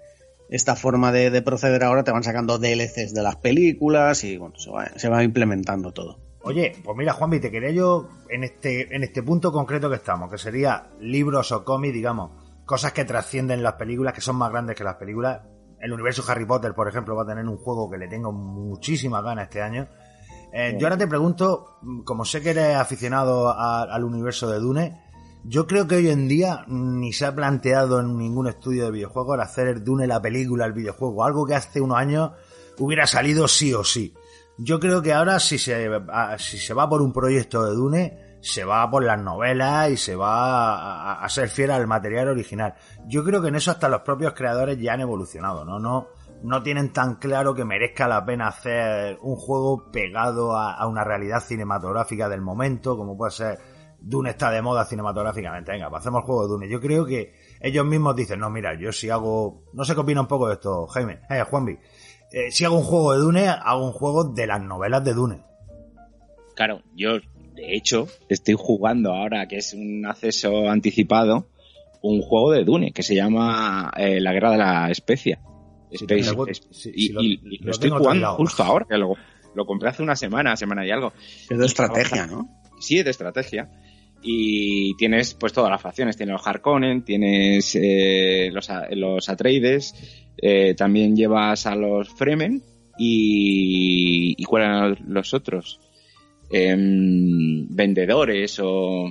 esta 0.50 0.76
forma 0.76 1.12
de, 1.12 1.30
de 1.30 1.42
proceder 1.42 1.84
ahora 1.84 2.04
te 2.04 2.12
van 2.12 2.24
sacando 2.24 2.58
DLCs 2.60 3.14
de 3.14 3.24
las 3.24 3.38
películas 3.38 4.24
y 4.24 4.38
bueno, 4.38 4.56
se 4.58 4.70
va, 4.70 4.88
se 4.98 5.10
va 5.10 5.24
implementando 5.24 5.92
todo. 5.92 6.20
Oye, 6.44 6.74
pues 6.84 6.98
mira, 6.98 7.14
Juanvi, 7.14 7.40
te 7.40 7.50
quería 7.50 7.72
yo 7.72 8.10
en 8.30 8.44
este, 8.44 8.94
en 8.96 9.04
este 9.04 9.24
punto 9.24 9.52
concreto 9.52 9.90
que 9.90 9.96
estamos, 9.96 10.30
que 10.30 10.38
sería 10.38 10.90
libros 11.00 11.52
o 11.54 11.64
cómics, 11.64 11.94
digamos, 11.94 12.32
cosas 12.66 12.92
que 12.92 13.06
trascienden 13.06 13.64
las 13.64 13.74
películas, 13.74 14.14
que 14.14 14.22
son 14.22 14.36
más 14.36 14.52
grandes 14.52 14.76
que 14.76 14.84
las 14.84 14.96
películas. 14.96 15.42
el 15.80 15.92
universo 15.92 16.24
Harry 16.30 16.46
Potter, 16.46 16.74
por 16.74 16.88
ejemplo, 16.88 17.14
va 17.16 17.24
a 17.24 17.28
tener 17.28 17.46
un 17.46 17.58
juego 17.58 17.90
que 17.90 17.98
le 17.98 18.08
tengo 18.08 18.32
muchísimas 18.32 19.22
ganas 19.24 19.46
este 19.46 19.62
año. 19.62 19.88
Eh, 20.54 20.78
yo 20.80 20.86
ahora 20.88 20.98
te 20.98 21.08
pregunto, 21.08 21.78
como 22.06 22.24
sé 22.26 22.42
que 22.42 22.52
eres 22.52 22.76
aficionado 22.76 23.50
a- 23.50 23.84
al 23.84 24.04
universo 24.04 24.50
de 24.50 24.60
Dune, 24.60 25.02
yo 25.46 25.68
creo 25.68 25.88
que 25.88 25.96
hoy 25.96 26.10
en 26.10 26.28
día 26.28 26.64
ni 26.68 27.12
se 27.12 27.26
ha 27.26 27.36
planteado 27.36 28.00
en 28.00 28.18
ningún 28.18 28.48
estudio 28.48 28.86
de 28.86 28.92
videojuegos 28.92 29.40
hacer 29.40 29.84
Dune 29.84 30.08
la 30.08 30.22
película, 30.22 30.66
el 30.66 30.74
videojuego, 30.74 31.26
algo 31.26 31.46
que 31.46 31.56
hace 31.56 31.82
unos 31.82 31.98
años 31.98 32.32
hubiera 32.80 33.06
salido 33.06 33.48
sí 33.48 33.74
o 33.74 33.84
sí. 33.84 34.14
Yo 34.58 34.80
creo 34.80 35.02
que 35.02 35.14
ahora 35.14 35.40
si 35.40 35.58
se, 35.58 35.90
si 36.38 36.58
se 36.58 36.74
va 36.74 36.88
por 36.88 37.02
un 37.02 37.12
proyecto 37.12 37.66
de 37.66 37.76
Dune, 37.76 38.38
se 38.42 38.64
va 38.64 38.90
por 38.90 39.04
las 39.04 39.20
novelas 39.20 39.90
y 39.90 39.98
se 39.98 40.16
va 40.16 40.76
a, 40.76 41.24
a 41.24 41.30
ser 41.30 41.50
fiel 41.50 41.72
al 41.72 41.88
material 41.88 42.30
original. 42.30 42.76
Yo 43.08 43.24
creo 43.24 43.42
que 43.42 43.50
en 43.50 43.56
eso 43.56 43.72
hasta 43.72 43.90
los 43.90 44.02
propios 44.02 44.34
creadores 44.34 44.80
ya 44.80 44.94
han 44.94 45.02
evolucionado, 45.02 45.66
¿no? 45.66 45.80
No, 45.80 46.08
no 46.44 46.64
tienen 46.64 46.94
tan 46.94 47.16
claro 47.16 47.54
que 47.54 47.66
merezca 47.66 48.08
la 48.08 48.24
pena 48.24 48.48
hacer 48.48 49.18
un 49.22 49.36
juego 49.36 49.92
pegado 49.92 50.56
a 50.56 50.86
una 50.88 51.04
realidad 51.04 51.42
cinematográfica 51.42 52.30
del 52.30 52.42
momento, 52.42 52.96
como 52.96 53.18
puede 53.18 53.32
ser 53.32 53.73
Dune 54.06 54.32
está 54.32 54.52
de 54.52 54.62
moda 54.62 54.84
cinematográficamente, 54.86 55.72
venga, 55.72 55.90
pues 55.90 56.02
hacemos 56.02 56.20
el 56.22 56.26
juego 56.26 56.44
de 56.44 56.50
Dune. 56.50 56.70
Yo 56.70 56.80
creo 56.82 57.06
que 57.06 57.34
ellos 57.62 57.86
mismos 57.86 58.16
dicen, 58.16 58.40
no, 58.40 58.50
mira, 58.50 58.78
yo 58.80 58.92
si 58.92 59.10
hago, 59.10 59.64
no 59.74 59.86
sé 59.86 59.94
qué 59.96 60.02
opina 60.02 60.20
un 60.22 60.28
poco 60.28 60.48
de 60.50 60.56
esto, 60.56 60.88
Jaime, 60.88 61.20
eh, 61.30 61.42
Juanvi, 61.50 61.78
Eh, 62.36 62.52
si 62.52 62.66
hago 62.66 62.78
un 62.78 62.84
juego 62.84 63.14
de 63.14 63.20
Dune, 63.20 63.48
hago 63.48 63.86
un 63.86 63.92
juego 63.94 64.24
de 64.24 64.48
las 64.48 64.60
novelas 64.62 65.04
de 65.06 65.14
Dune. 65.14 65.44
Claro, 66.56 66.82
yo 66.96 67.20
de 67.56 67.76
hecho 67.76 68.08
estoy 68.30 68.56
jugando 68.58 69.14
ahora, 69.14 69.48
que 69.48 69.58
es 69.58 69.74
un 69.74 70.04
acceso 70.06 70.68
anticipado, 70.70 71.48
un 72.02 72.22
juego 72.22 72.52
de 72.52 72.64
Dune 72.64 72.92
que 72.92 73.04
se 73.04 73.16
llama 73.16 73.92
eh, 73.98 74.20
La 74.20 74.34
Guerra 74.34 74.52
de 74.52 74.58
la 74.58 74.90
Especia. 74.92 75.40
Space- 76.18 76.32
es- 76.50 76.86
y, 76.88 77.10
lo- 77.14 77.22
y- 77.22 77.40
y 77.44 77.58
lo, 77.60 77.66
lo 77.66 77.72
estoy 77.72 77.90
jugando 78.00 78.28
justo 78.38 78.64
ahora, 78.64 78.86
que 78.90 78.98
lo, 78.98 79.14
lo 79.54 79.66
compré 79.66 79.90
hace 79.90 80.02
una 80.04 80.16
semana, 80.16 80.56
semana 80.56 80.86
y 80.86 80.92
algo. 80.92 81.14
Es 81.50 81.58
de 81.58 81.66
estrategia, 81.68 82.26
¿no? 82.28 82.50
Sí, 82.80 82.98
es 82.98 83.06
de 83.06 83.12
estrategia. 83.12 83.70
Y 84.24 84.96
tienes 84.96 85.34
pues 85.34 85.52
todas 85.52 85.70
las 85.70 85.82
facciones, 85.82 86.16
tienes 86.16 86.34
los 86.34 86.48
Harkonnen, 86.48 87.04
tienes 87.04 87.76
eh, 87.76 88.50
los, 88.52 89.30
Atreides, 89.30 89.94
eh, 90.38 90.74
también 90.76 91.16
llevas 91.16 91.66
a 91.68 91.76
los 91.76 92.10
Fremen 92.10 92.64
y, 92.98 94.42
¿cuáles 94.46 94.68
eran 94.70 94.98
los 95.08 95.34
otros? 95.34 95.80
Em, 96.52 97.68
vendedores 97.70 98.60
o... 98.64 99.06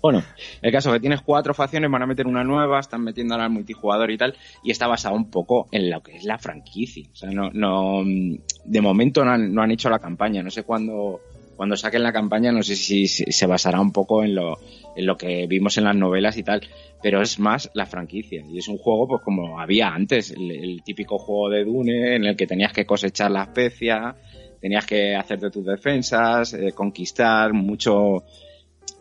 Bueno, 0.00 0.22
el 0.62 0.70
caso 0.70 0.90
es 0.90 0.94
que 0.94 1.00
tienes 1.00 1.22
cuatro 1.22 1.52
facciones, 1.52 1.90
van 1.90 2.02
a 2.02 2.06
meter 2.06 2.28
una 2.28 2.44
nueva, 2.44 2.78
están 2.78 3.02
metiendo 3.02 3.34
ahora 3.34 3.46
al 3.46 3.50
multijugador 3.50 4.12
y 4.12 4.16
tal, 4.16 4.36
y 4.62 4.70
está 4.70 4.86
basado 4.86 5.16
un 5.16 5.28
poco 5.28 5.66
en 5.72 5.90
lo 5.90 6.00
que 6.04 6.16
es 6.16 6.24
la 6.24 6.38
franquicia. 6.38 7.08
O 7.12 7.16
sea, 7.16 7.30
no, 7.30 7.50
no, 7.52 8.04
de 8.04 8.80
momento 8.80 9.24
no 9.24 9.36
no 9.36 9.60
han 9.60 9.70
hecho 9.72 9.90
la 9.90 9.98
campaña, 9.98 10.40
no 10.40 10.50
sé 10.50 10.62
cuándo, 10.62 11.20
cuando 11.58 11.76
saquen 11.76 12.04
la 12.04 12.12
campaña, 12.12 12.52
no 12.52 12.62
sé 12.62 12.76
si, 12.76 13.08
se 13.08 13.46
basará 13.46 13.80
un 13.80 13.90
poco 13.90 14.22
en 14.22 14.36
lo, 14.36 14.60
en 14.94 15.04
lo 15.04 15.16
que 15.16 15.48
vimos 15.48 15.76
en 15.76 15.84
las 15.84 15.96
novelas 15.96 16.36
y 16.36 16.44
tal, 16.44 16.60
pero 17.02 17.20
es 17.20 17.40
más 17.40 17.68
la 17.74 17.84
franquicia. 17.84 18.44
Y 18.48 18.58
es 18.58 18.68
un 18.68 18.78
juego, 18.78 19.08
pues 19.08 19.22
como 19.22 19.58
había 19.58 19.88
antes, 19.88 20.30
el, 20.30 20.80
típico 20.84 21.18
juego 21.18 21.50
de 21.50 21.64
Dune, 21.64 22.14
en 22.14 22.26
el 22.26 22.36
que 22.36 22.46
tenías 22.46 22.72
que 22.72 22.86
cosechar 22.86 23.32
la 23.32 23.42
especia, 23.42 24.14
tenías 24.60 24.86
que 24.86 25.16
hacerte 25.16 25.50
tus 25.50 25.66
defensas, 25.66 26.54
eh, 26.54 26.70
conquistar 26.72 27.52
mucho, 27.52 28.22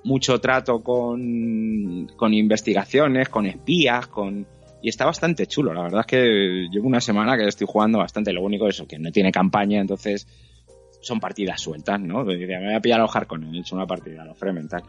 mucho 0.03 0.41
trato 0.41 0.81
con, 0.81 2.07
con 2.15 2.33
investigaciones, 2.33 3.29
con 3.29 3.45
espías, 3.45 4.07
con... 4.07 4.47
Y 4.81 4.89
está 4.89 5.05
bastante 5.05 5.45
chulo, 5.45 5.75
la 5.75 5.83
verdad 5.83 5.99
es 5.99 6.07
que 6.07 6.67
llevo 6.71 6.87
una 6.87 7.01
semana 7.01 7.37
que 7.37 7.47
estoy 7.47 7.67
jugando 7.69 7.99
bastante, 7.99 8.33
lo 8.33 8.41
único 8.41 8.67
es 8.67 8.81
que 8.89 8.97
no 8.97 9.11
tiene 9.11 9.31
campaña, 9.31 9.79
entonces 9.79 10.27
son 11.01 11.19
partidas 11.19 11.61
sueltas, 11.61 11.99
¿no? 11.99 12.23
Me 12.23 12.35
voy 12.37 12.73
a 12.73 12.81
pillar 12.81 12.99
a 12.99 13.03
los 13.03 13.15
Harkonnen, 13.15 13.53
he 13.55 13.59
hecho 13.59 13.75
una 13.75 13.87
partida, 13.87 14.23
a 14.23 14.25
los 14.25 14.37
Fremen, 14.37 14.67
tal. 14.67 14.83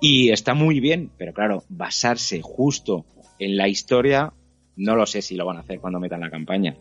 Y 0.00 0.30
está 0.30 0.54
muy 0.54 0.80
bien, 0.80 1.10
pero 1.16 1.32
claro, 1.32 1.64
basarse 1.68 2.40
justo 2.42 3.04
en 3.38 3.56
la 3.56 3.68
historia, 3.68 4.32
no 4.76 4.94
lo 4.94 5.06
sé 5.06 5.22
si 5.22 5.36
lo 5.36 5.46
van 5.46 5.56
a 5.56 5.60
hacer 5.60 5.80
cuando 5.80 6.00
metan 6.00 6.20
la 6.20 6.30
campaña. 6.30 6.76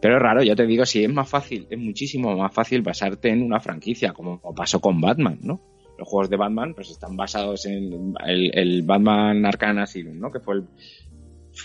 Pero 0.00 0.16
es 0.16 0.22
raro, 0.22 0.42
yo 0.42 0.56
te 0.56 0.66
digo, 0.66 0.84
si 0.84 1.04
es 1.04 1.10
más 1.10 1.28
fácil, 1.28 1.68
es 1.70 1.78
muchísimo 1.78 2.36
más 2.36 2.52
fácil 2.52 2.82
basarte 2.82 3.28
en 3.28 3.42
una 3.42 3.60
franquicia, 3.60 4.12
como 4.12 4.40
pasó 4.54 4.80
con 4.80 5.00
Batman, 5.00 5.38
¿no? 5.42 5.60
Los 5.96 6.08
juegos 6.08 6.28
de 6.28 6.36
Batman 6.36 6.74
pues 6.74 6.90
están 6.90 7.16
basados 7.16 7.66
en 7.66 8.14
el, 8.26 8.82
Batman 8.82 9.46
Arkham 9.46 9.78
Asylum, 9.78 10.18
¿no? 10.18 10.32
Que 10.32 10.40
fue 10.40 10.62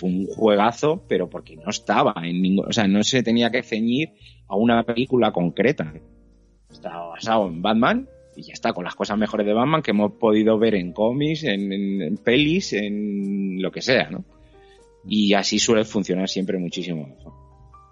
un 0.04 0.28
juegazo, 0.28 1.04
pero 1.08 1.28
porque 1.30 1.56
no 1.56 1.70
estaba 1.70 2.14
en 2.24 2.42
ningún, 2.42 2.68
o 2.68 2.74
sea, 2.74 2.88
no 2.88 3.04
se 3.04 3.24
tenía 3.24 3.50
que 3.50 3.64
ceñir 3.64 4.10
a 4.48 4.56
una 4.56 4.84
película 4.84 5.32
concreta. 5.32 5.94
Estaba 6.70 7.08
basado 7.08 7.48
en 7.48 7.62
Batman 7.62 8.08
y 8.36 8.44
ya 8.44 8.54
está, 8.54 8.74
con 8.74 8.84
las 8.84 8.96
cosas 8.96 9.18
mejores 9.18 9.48
de 9.48 9.54
Batman 9.54 9.82
que 9.82 9.92
hemos 9.92 10.14
podido 10.14 10.60
ver 10.60 10.76
en 10.76 10.94
cómics, 10.94 11.44
en 11.44 12.18
pelis, 12.24 12.74
en 12.74 13.62
lo 13.62 13.72
que 13.72 13.82
sea, 13.82 14.10
¿no? 14.10 14.24
Y 15.06 15.34
así 15.34 15.58
suele 15.58 15.86
funcionar 15.86 16.28
siempre 16.28 16.58
muchísimo 16.58 17.08
mejor. 17.08 17.34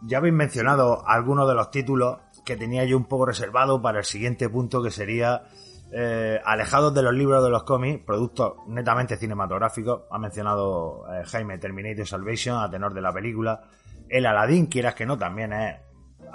Ya 0.03 0.19
habéis 0.19 0.35
mencionado 0.35 1.07
algunos 1.07 1.47
de 1.47 1.55
los 1.55 1.71
títulos 1.71 2.17
que 2.45 2.55
tenía 2.55 2.85
yo 2.85 2.97
un 2.97 3.05
poco 3.05 3.25
reservado 3.25 3.81
para 3.81 3.99
el 3.99 4.05
siguiente 4.05 4.49
punto 4.49 4.83
que 4.83 4.91
sería 4.91 5.43
eh, 5.91 6.39
alejados 6.43 6.93
de 6.93 7.01
los 7.01 7.13
libros 7.13 7.43
de 7.43 7.49
los 7.49 7.63
cómics, 7.63 8.03
productos 8.05 8.55
netamente 8.67 9.17
cinematográficos. 9.17 10.03
Ha 10.11 10.19
mencionado 10.19 11.05
eh, 11.11 11.23
Jaime 11.25 11.57
Terminator 11.57 12.05
Salvation 12.05 12.61
a 12.61 12.69
tenor 12.69 12.93
de 12.93 13.01
la 13.01 13.11
película. 13.11 13.63
El 14.09 14.25
Aladdin, 14.25 14.67
quieras 14.67 14.93
que 14.93 15.05
no, 15.05 15.17
también 15.17 15.53
es 15.53 15.75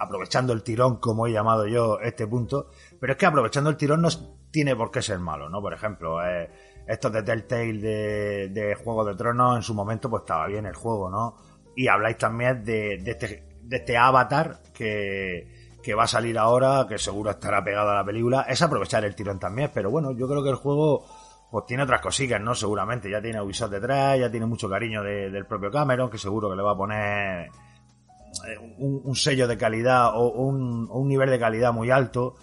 aprovechando 0.01 0.53
el 0.53 0.63
tirón, 0.63 0.97
como 0.97 1.27
he 1.27 1.33
llamado 1.33 1.67
yo 1.67 2.01
este 2.01 2.27
punto. 2.27 2.69
Pero 2.99 3.13
es 3.13 3.19
que 3.19 3.27
aprovechando 3.27 3.71
el 3.71 3.77
tirón 3.77 4.03
no 4.03 4.09
tiene 4.51 4.75
por 4.75 4.91
qué 4.91 5.03
ser 5.03 5.19
malo, 5.19 5.49
¿no? 5.49 5.61
Por 5.61 5.73
ejemplo, 5.75 6.25
eh, 6.27 6.51
estos 6.89 7.13
de 7.13 7.23
Telltale 7.23 7.75
de, 7.79 8.49
de 8.49 8.75
Juego 8.75 9.05
de 9.05 9.15
Tronos, 9.15 9.57
en 9.57 9.63
su 9.63 9.75
momento 9.75 10.11
pues 10.11 10.23
estaba 10.23 10.47
bien 10.47 10.67
el 10.67 10.75
juego, 10.75 11.11
¿no? 11.11 11.37
Y 11.77 11.87
habláis 11.89 12.19
también 12.19 12.65
de, 12.65 12.95
este, 12.95 13.45
de 13.63 13.77
este 13.77 13.97
avatar 13.97 14.61
que, 14.75 15.77
que 15.83 15.95
va 15.95 16.05
a 16.05 16.09
salir 16.09 16.37
ahora, 16.37 16.87
que 16.89 16.99
seguro 16.99 17.31
estará 17.31 17.63
pegado 17.63 17.91
a 17.91 17.95
la 17.95 18.05
película. 18.05 18.43
Es 18.49 18.61
aprovechar 18.63 19.05
el 19.05 19.15
tirón 19.15 19.39
también, 19.39 19.71
pero 19.73 19.91
bueno, 19.91 20.11
yo 20.13 20.27
creo 20.27 20.43
que 20.43 20.51
el 20.51 20.57
juego 20.57 21.05
pues 21.51 21.67
tiene 21.67 21.83
otras 21.85 22.01
cositas, 22.01 22.41
¿no? 22.41 22.55
Seguramente. 22.55 23.11
Ya 23.11 23.21
tiene 23.21 23.41
Ubisoft 23.43 23.71
detrás, 23.73 24.19
ya 24.19 24.31
tiene 24.31 24.47
mucho 24.47 24.69
cariño 24.69 25.03
de- 25.03 25.31
del 25.31 25.47
propio 25.47 25.71
Cameron, 25.71 26.09
que 26.11 26.19
seguro 26.19 26.49
que 26.51 26.57
le 26.57 26.63
va 26.63 26.73
a 26.73 26.77
poner 26.77 27.51
un, 28.79 29.01
un 29.05 29.17
sello 29.17 29.47
de 29.49 29.57
calidad 29.59 30.11
o 30.15 30.29
un, 30.31 30.89
un 30.91 31.09
nivel 31.09 31.31
de 31.31 31.39
calidad 31.39 31.73
muy 31.73 31.91
alto. 31.91 32.37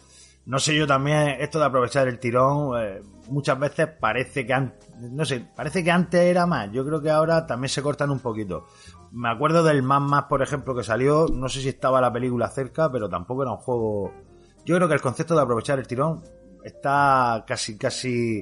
No 0.46 0.60
sé 0.60 0.76
yo 0.76 0.88
también, 0.88 1.36
esto 1.42 1.60
de 1.60 1.66
aprovechar 1.66 2.08
el 2.08 2.20
tirón, 2.20 2.72
eh, 2.82 3.02
muchas 3.30 3.60
veces 3.60 3.88
parece 4.00 4.46
que 4.46 4.54
an- 4.54 4.74
no 5.00 5.26
sé, 5.26 5.46
parece 5.56 5.84
que 5.84 5.92
antes 5.92 6.22
era 6.22 6.46
más. 6.46 6.72
Yo 6.72 6.86
creo 6.86 7.02
que 7.02 7.10
ahora 7.10 7.46
también 7.46 7.68
se 7.70 7.82
cortan 7.82 8.12
un 8.12 8.20
poquito. 8.20 8.66
Me 9.12 9.30
acuerdo 9.30 9.62
del 9.64 9.84
Mad 9.84 10.02
Max, 10.02 10.28
por 10.30 10.42
ejemplo, 10.42 10.74
que 10.74 10.84
salió, 10.84 11.28
no 11.28 11.50
sé 11.50 11.62
si 11.62 11.70
estaba 11.70 12.00
la 12.00 12.14
película 12.14 12.48
cerca, 12.50 12.90
pero 12.92 13.10
tampoco 13.10 13.42
era 13.44 13.52
un 13.52 13.58
juego. 13.58 14.14
Yo 14.66 14.76
creo 14.78 14.88
que 14.88 14.94
el 14.94 15.02
concepto 15.02 15.36
de 15.36 15.42
aprovechar 15.42 15.80
el 15.80 15.88
tirón 15.88 16.24
está 16.64 17.44
casi, 17.46 17.78
casi 17.78 18.42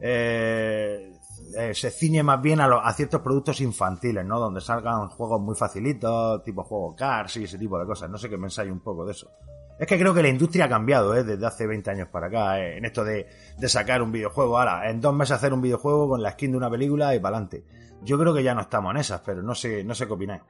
eh, 0.00 1.12
eh, 1.54 1.74
se 1.74 1.90
ciñe 1.90 2.22
más 2.22 2.40
bien 2.40 2.60
a, 2.60 2.66
lo- 2.68 2.80
a 2.80 2.92
ciertos 2.92 3.20
productos 3.20 3.60
infantiles, 3.60 4.24
¿no? 4.24 4.38
Donde 4.40 4.60
salgan 4.60 5.08
juegos 5.08 5.40
muy 5.40 5.54
facilitos, 5.54 6.42
tipo 6.42 6.64
juego 6.64 6.94
Cars 6.96 7.36
y 7.36 7.44
ese 7.44 7.58
tipo 7.58 7.78
de 7.78 7.86
cosas. 7.86 8.08
No 8.10 8.16
sé 8.18 8.28
qué 8.30 8.38
pensáis 8.38 8.70
un 8.70 8.80
poco 8.80 9.04
de 9.04 9.12
eso. 9.12 9.30
Es 9.78 9.86
que 9.86 9.98
creo 9.98 10.14
que 10.14 10.22
la 10.22 10.28
industria 10.30 10.64
ha 10.64 10.68
cambiado, 10.70 11.14
¿eh? 11.14 11.22
Desde 11.22 11.44
hace 11.46 11.66
20 11.66 11.90
años 11.90 12.08
para 12.08 12.28
acá, 12.28 12.60
¿eh? 12.60 12.78
en 12.78 12.84
esto 12.86 13.04
de, 13.04 13.26
de 13.58 13.68
sacar 13.68 14.00
un 14.00 14.10
videojuego. 14.10 14.58
Ahora, 14.58 14.90
en 14.90 15.00
dos 15.02 15.14
meses 15.14 15.36
hacer 15.36 15.52
un 15.52 15.60
videojuego 15.60 16.08
con 16.08 16.22
la 16.22 16.32
skin 16.32 16.52
de 16.52 16.56
una 16.56 16.70
película 16.70 17.14
y 17.14 17.18
para 17.20 17.36
adelante. 17.36 17.64
Yo 18.02 18.18
creo 18.18 18.32
que 18.34 18.42
ya 18.42 18.54
no 18.54 18.62
estamos 18.62 18.90
en 18.92 19.00
esas, 19.00 19.20
pero 19.20 19.42
no 19.42 19.54
sé, 19.54 19.84
no 19.84 19.94
sé 19.94 20.06
qué 20.06 20.12
opináis. 20.14 20.42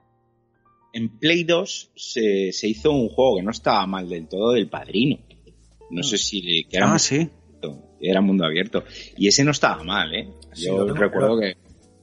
En 0.93 1.19
Play 1.19 1.45
2 1.45 1.91
se, 1.95 2.53
se 2.53 2.69
hizo 2.69 2.91
un 2.93 3.09
juego 3.09 3.37
que 3.37 3.43
no 3.43 3.51
estaba 3.51 3.87
mal 3.87 4.09
del 4.09 4.29
todo 4.29 4.53
del 4.53 4.69
padrino. 4.71 5.19
No 5.91 6.03
sé 6.03 6.19
si 6.19 6.65
que 6.69 6.77
era 6.77 6.93
Ah, 6.93 6.99
sí. 6.99 7.31
Era 8.01 8.21
mundo 8.21 8.45
abierto. 8.45 8.85
Y 9.17 9.29
ese 9.29 9.45
no 9.45 9.51
estaba 9.53 9.83
mal, 9.85 10.15
¿eh? 10.15 10.29
Sí, 10.53 10.67
Yo 10.67 10.87
recuerdo 10.95 11.39
que, 11.41 11.57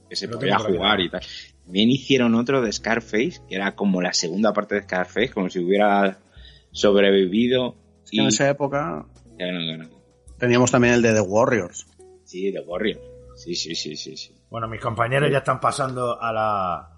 que 0.08 0.16
se 0.16 0.28
podía 0.28 0.58
jugar 0.58 1.00
y 1.00 1.08
tal. 1.10 1.22
También 1.64 1.90
hicieron 1.90 2.34
otro 2.34 2.60
de 2.60 2.70
Scarface, 2.72 3.40
que 3.48 3.54
era 3.56 3.74
como 3.74 4.02
la 4.02 4.12
segunda 4.12 4.52
parte 4.52 4.74
de 4.74 4.82
Scarface, 4.82 5.30
como 5.30 5.48
si 5.48 5.60
hubiera 5.60 6.18
sobrevivido. 6.72 7.76
Es 8.04 8.10
que 8.10 8.18
en 8.20 8.26
esa 8.26 8.48
época 8.50 9.06
Ya 9.38 9.50
no, 9.50 9.60
ya 9.64 9.76
no. 9.78 9.88
teníamos 10.38 10.70
también 10.70 10.94
el 10.94 11.02
de 11.02 11.14
The 11.14 11.20
Warriors. 11.20 11.86
Sí, 12.24 12.50
de 12.50 12.60
Warrior. 12.60 13.00
Sí, 13.36 13.54
sí, 13.54 13.74
sí, 13.74 13.96
sí, 13.96 14.16
sí. 14.16 14.34
Bueno, 14.50 14.68
mis 14.68 14.80
compañeros 14.80 15.30
ya 15.30 15.38
están 15.38 15.58
pasando 15.60 16.20
a 16.20 16.32
la, 16.32 16.88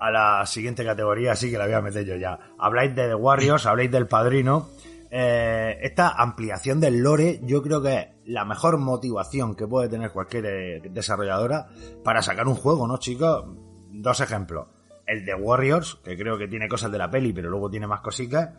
a 0.00 0.10
la 0.10 0.46
siguiente 0.46 0.84
categoría, 0.84 1.32
así 1.32 1.50
que 1.50 1.58
la 1.58 1.66
voy 1.66 1.74
a 1.74 1.80
meter 1.82 2.04
yo 2.04 2.16
ya. 2.16 2.38
Habláis 2.58 2.94
de 2.94 3.08
The 3.08 3.14
Warriors, 3.14 3.66
habláis 3.66 3.90
del 3.90 4.06
Padrino. 4.06 4.70
Eh, 5.10 5.78
esta 5.82 6.08
ampliación 6.10 6.80
del 6.80 6.98
lore 6.98 7.40
yo 7.42 7.62
creo 7.62 7.80
que 7.82 7.98
es 7.98 8.06
la 8.26 8.44
mejor 8.44 8.78
motivación 8.78 9.54
que 9.54 9.66
puede 9.66 9.88
tener 9.88 10.10
cualquier 10.10 10.46
eh, 10.46 10.82
desarrolladora 10.90 11.68
para 12.02 12.22
sacar 12.22 12.48
un 12.48 12.54
juego, 12.54 12.86
¿no, 12.86 12.98
chicos? 12.98 13.44
Dos 13.90 14.20
ejemplos. 14.20 14.68
el 15.06 15.24
de 15.24 15.34
Warriors, 15.34 15.96
que 16.02 16.16
creo 16.16 16.38
que 16.38 16.48
tiene 16.48 16.68
cosas 16.68 16.90
de 16.90 16.98
la 16.98 17.10
peli, 17.10 17.32
pero 17.32 17.50
luego 17.50 17.70
tiene 17.70 17.86
más 17.86 18.00
cositas. 18.00 18.50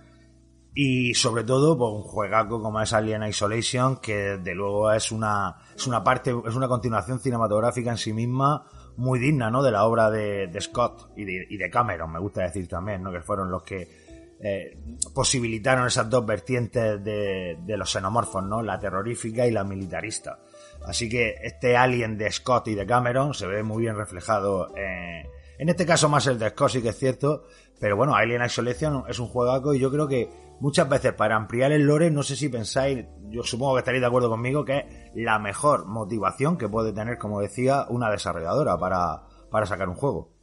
Y 0.77 1.13
sobre 1.13 1.45
todo, 1.45 1.77
pues 1.77 1.91
un 1.91 2.01
juegaco 2.01 2.61
como 2.61 2.81
es 2.81 2.91
Alien 2.91 3.23
Isolation, 3.23 3.97
que 3.97 4.37
de 4.37 4.53
luego 4.53 4.91
es 4.91 5.11
una, 5.11 5.55
es 5.73 5.87
una 5.87 6.03
parte, 6.03 6.35
es 6.45 6.55
una 6.55 6.67
continuación 6.67 7.19
cinematográfica 7.19 7.91
en 7.91 7.97
sí 7.97 8.11
misma 8.11 8.67
muy 8.97 9.19
digna, 9.19 9.49
¿no? 9.49 9.63
De 9.63 9.71
la 9.71 9.85
obra 9.85 10.11
de, 10.11 10.47
de 10.47 10.61
Scott 10.61 11.11
y 11.15 11.23
de, 11.23 11.47
y 11.49 11.57
de 11.57 11.69
Cameron, 11.69 12.11
me 12.11 12.19
gusta 12.19 12.43
decir 12.43 12.67
también, 12.67 13.01
¿no? 13.03 13.11
Que 13.11 13.21
fueron 13.21 13.49
los 13.49 13.63
que 13.63 14.04
eh, 14.39 14.77
posibilitaron 15.13 15.87
esas 15.87 16.09
dos 16.09 16.25
vertientes 16.25 17.03
de, 17.03 17.57
de 17.59 17.77
los 17.77 17.91
xenomorfos, 17.91 18.43
¿no? 18.43 18.61
La 18.61 18.79
terrorífica 18.79 19.47
y 19.47 19.51
la 19.51 19.63
militarista. 19.63 20.39
Así 20.85 21.09
que 21.09 21.35
este 21.43 21.77
Alien 21.77 22.17
de 22.17 22.31
Scott 22.31 22.67
y 22.67 22.75
de 22.75 22.85
Cameron 22.85 23.33
se 23.33 23.47
ve 23.47 23.63
muy 23.63 23.83
bien 23.83 23.95
reflejado 23.95 24.75
en, 24.75 25.25
en 25.57 25.69
este 25.69 25.85
caso 25.85 26.09
más 26.09 26.27
el 26.27 26.37
de 26.37 26.49
Scott 26.49 26.71
sí 26.71 26.81
que 26.81 26.89
es 26.89 26.97
cierto, 26.97 27.43
pero 27.79 27.95
bueno, 27.95 28.15
Alien 28.15 28.43
Isolation 28.43 29.03
es 29.07 29.19
un 29.19 29.27
juegaco 29.27 29.73
y 29.73 29.79
yo 29.79 29.91
creo 29.91 30.07
que 30.07 30.29
muchas 30.59 30.87
veces 30.89 31.13
para 31.13 31.35
ampliar 31.35 31.71
el 31.71 31.83
lore, 31.83 32.11
no 32.11 32.23
sé 32.23 32.35
si 32.35 32.49
pensáis, 32.49 33.05
yo 33.29 33.43
supongo 33.43 33.75
que 33.75 33.79
estaréis 33.79 34.01
de 34.01 34.07
acuerdo 34.07 34.29
conmigo, 34.29 34.65
que 34.65 34.79
es 34.79 34.85
la 35.15 35.39
mejor 35.39 35.85
motivación 35.85 36.57
que 36.57 36.67
puede 36.67 36.93
tener, 36.93 37.17
como 37.17 37.39
decía, 37.39 37.85
una 37.89 38.11
desarrolladora 38.11 38.77
para, 38.77 39.23
para 39.49 39.65
sacar 39.65 39.87
un 39.87 39.95
juego. 39.95 40.34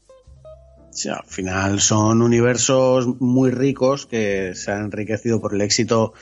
Sea, 0.92 1.16
al 1.16 1.26
final 1.26 1.80
son 1.80 2.22
universos 2.22 3.20
muy 3.20 3.50
ricos 3.50 4.06
que 4.06 4.54
se 4.54 4.70
han 4.72 4.84
enriquecido 4.84 5.40
por 5.40 5.54
el 5.54 5.62
éxito 5.62 6.12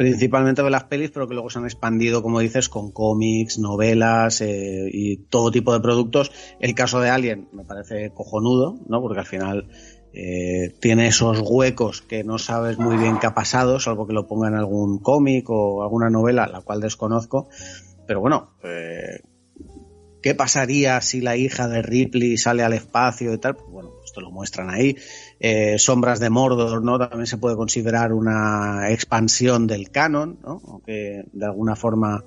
principalmente 0.00 0.62
de 0.62 0.70
las 0.70 0.84
pelis, 0.84 1.10
pero 1.10 1.28
que 1.28 1.34
luego 1.34 1.50
se 1.50 1.58
han 1.58 1.66
expandido, 1.66 2.22
como 2.22 2.40
dices, 2.40 2.70
con 2.70 2.90
cómics, 2.90 3.58
novelas 3.58 4.40
eh, 4.40 4.88
y 4.90 5.18
todo 5.28 5.50
tipo 5.50 5.74
de 5.74 5.80
productos. 5.80 6.32
El 6.58 6.74
caso 6.74 7.00
de 7.00 7.10
Alien 7.10 7.50
me 7.52 7.64
parece 7.64 8.10
cojonudo, 8.10 8.78
¿no? 8.88 9.02
Porque 9.02 9.18
al 9.18 9.26
final 9.26 9.68
eh, 10.14 10.74
tiene 10.80 11.06
esos 11.06 11.42
huecos 11.44 12.00
que 12.00 12.24
no 12.24 12.38
sabes 12.38 12.78
muy 12.78 12.96
bien 12.96 13.18
qué 13.18 13.26
ha 13.26 13.34
pasado, 13.34 13.78
salvo 13.78 14.06
que 14.06 14.14
lo 14.14 14.26
ponga 14.26 14.48
en 14.48 14.54
algún 14.54 15.00
cómic 15.00 15.50
o 15.50 15.82
alguna 15.82 16.08
novela, 16.08 16.46
la 16.46 16.62
cual 16.62 16.80
desconozco. 16.80 17.50
Pero 18.06 18.20
bueno, 18.20 18.54
eh, 18.64 19.20
¿qué 20.22 20.34
pasaría 20.34 21.00
si 21.02 21.20
la 21.20 21.36
hija 21.36 21.68
de 21.68 21.82
Ripley 21.82 22.38
sale 22.38 22.62
al 22.62 22.72
espacio 22.72 23.34
y 23.34 23.38
tal? 23.38 23.54
Pues 23.54 23.68
bueno, 23.68 23.90
esto 24.10 24.20
lo 24.20 24.30
muestran 24.32 24.70
ahí. 24.70 24.96
Eh, 25.38 25.78
Sombras 25.78 26.18
de 26.18 26.30
Mordor, 26.30 26.82
¿no? 26.82 26.98
También 26.98 27.26
se 27.26 27.38
puede 27.38 27.56
considerar 27.56 28.12
una 28.12 28.90
expansión 28.90 29.66
del 29.68 29.90
canon, 29.90 30.40
¿no? 30.42 30.60
Aunque 30.66 31.24
de 31.32 31.46
alguna 31.46 31.76
forma 31.76 32.24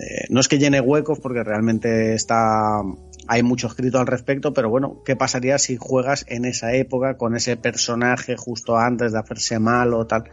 eh, 0.00 0.26
no 0.30 0.40
es 0.40 0.48
que 0.48 0.58
llene 0.58 0.80
huecos 0.80 1.20
porque 1.20 1.44
realmente 1.44 2.14
está 2.14 2.82
hay 3.28 3.44
mucho 3.44 3.68
escrito 3.68 4.00
al 4.00 4.08
respecto, 4.08 4.52
pero 4.52 4.68
bueno, 4.68 5.00
¿qué 5.04 5.14
pasaría 5.14 5.56
si 5.58 5.76
juegas 5.76 6.24
en 6.28 6.44
esa 6.44 6.74
época 6.74 7.16
con 7.16 7.36
ese 7.36 7.56
personaje 7.56 8.36
justo 8.36 8.76
antes 8.76 9.12
de 9.12 9.18
hacerse 9.20 9.60
mal 9.60 9.94
o 9.94 10.06
tal? 10.08 10.24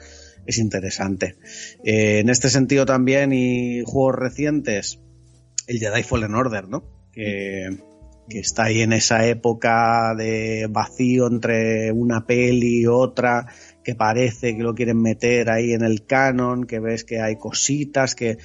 Es 0.48 0.58
interesante. 0.58 1.36
Eh, 1.84 2.20
en 2.20 2.30
este 2.30 2.50
sentido 2.50 2.88
también 2.88 3.32
y 3.32 3.84
juegos 3.86 4.16
recientes, 4.16 5.00
el 5.68 5.78
Jedi 5.78 6.02
Fallen 6.02 6.34
Order, 6.34 6.68
¿no? 6.68 6.84
Que, 7.12 7.78
que 8.30 8.40
está 8.40 8.66
ahí 8.66 8.82
en 8.82 8.94
esa 8.94 9.26
época 9.26 10.14
de 10.16 10.68
vacío 10.70 11.28
entre 11.28 11.92
una 11.92 12.26
peli 12.26 12.82
y 12.82 12.86
otra, 12.88 13.48
que 13.84 13.96
parece 13.96 14.56
que 14.56 14.64
lo 14.64 14.76
quieren 14.76 15.02
meter 15.02 15.50
ahí 15.50 15.74
en 15.74 15.84
el 15.84 16.06
canon, 16.06 16.66
que 16.66 16.80
ves 16.80 17.04
que 17.04 17.22
hay 17.22 17.36
cositas 17.38 18.14
que, 18.16 18.38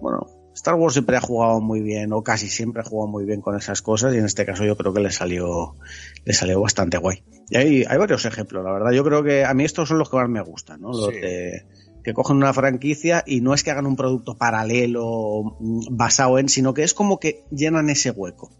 bueno, 0.00 0.26
Star 0.54 0.74
Wars 0.74 0.92
siempre 0.92 1.16
ha 1.16 1.20
jugado 1.20 1.60
muy 1.60 1.80
bien, 1.80 2.12
o 2.12 2.22
casi 2.22 2.48
siempre 2.48 2.82
ha 2.82 2.84
jugado 2.84 3.08
muy 3.10 3.24
bien 3.24 3.40
con 3.40 3.56
esas 3.56 3.80
cosas, 3.80 4.14
y 4.14 4.18
en 4.18 4.26
este 4.26 4.44
caso 4.44 4.64
yo 4.64 4.76
creo 4.76 4.92
que 4.92 5.00
le 5.00 5.10
salió, 5.10 5.76
le 6.24 6.32
salió 6.34 6.60
bastante 6.60 6.98
guay. 6.98 7.24
Y 7.48 7.56
hay, 7.56 7.84
hay 7.88 7.96
varios 7.98 8.24
ejemplos, 8.26 8.62
la 8.62 8.72
verdad. 8.72 8.90
Yo 8.92 9.02
creo 9.02 9.22
que 9.24 9.44
a 9.44 9.54
mí 9.54 9.64
estos 9.64 9.88
son 9.88 9.98
los 9.98 10.10
que 10.10 10.16
más 10.16 10.28
me 10.28 10.42
gustan, 10.42 10.82
¿no? 10.82 10.88
Los 10.88 11.06
Sí. 11.14 11.20
de- 11.20 11.62
que 12.02 12.14
cogen 12.14 12.36
una 12.38 12.54
franquicia 12.54 13.22
y 13.26 13.42
no 13.42 13.52
es 13.52 13.62
que 13.62 13.70
hagan 13.70 13.84
un 13.86 13.94
producto 13.94 14.38
paralelo 14.38 15.56
mm, 15.60 15.96
basado 15.96 16.38
en, 16.38 16.48
sino 16.48 16.72
que 16.72 16.82
es 16.82 16.94
como 16.94 17.18
que 17.20 17.44
llenan 17.50 17.90
ese 17.90 18.10
hueco. 18.10 18.50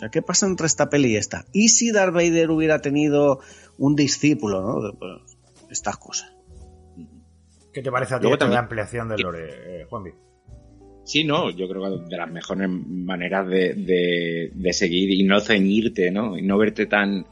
O 0.00 0.02
sea, 0.02 0.08
¿qué 0.08 0.22
pasa 0.22 0.46
entre 0.46 0.66
esta 0.66 0.88
peli 0.88 1.12
y 1.12 1.16
esta? 1.16 1.44
¿Y 1.52 1.68
si 1.68 1.92
Darth 1.92 2.14
Vader 2.14 2.48
hubiera 2.50 2.80
tenido 2.80 3.40
un 3.76 3.94
discípulo, 3.96 4.62
no? 4.62 4.80
De, 4.80 4.96
pues, 4.96 5.36
estas 5.70 5.98
cosas. 5.98 6.32
¿Qué 7.70 7.82
te 7.82 7.90
parece 7.90 8.14
a 8.14 8.18
ti 8.18 8.26
esta 8.26 8.38
también- 8.38 8.60
ampliación 8.60 9.08
del 9.10 9.20
lore, 9.20 9.48
eh, 9.82 9.84
Juanvi? 9.84 10.10
Sí, 11.04 11.24
no, 11.24 11.50
yo 11.50 11.68
creo 11.68 11.82
que 11.82 12.08
de 12.08 12.16
las 12.16 12.30
mejores 12.30 12.68
maneras 12.70 13.46
de, 13.46 13.74
de, 13.74 14.50
de 14.54 14.72
seguir 14.72 15.10
y 15.10 15.22
no 15.24 15.38
ceñirte, 15.40 16.10
¿no? 16.10 16.38
Y 16.38 16.42
no 16.42 16.56
verte 16.56 16.86
tan, 16.86 17.26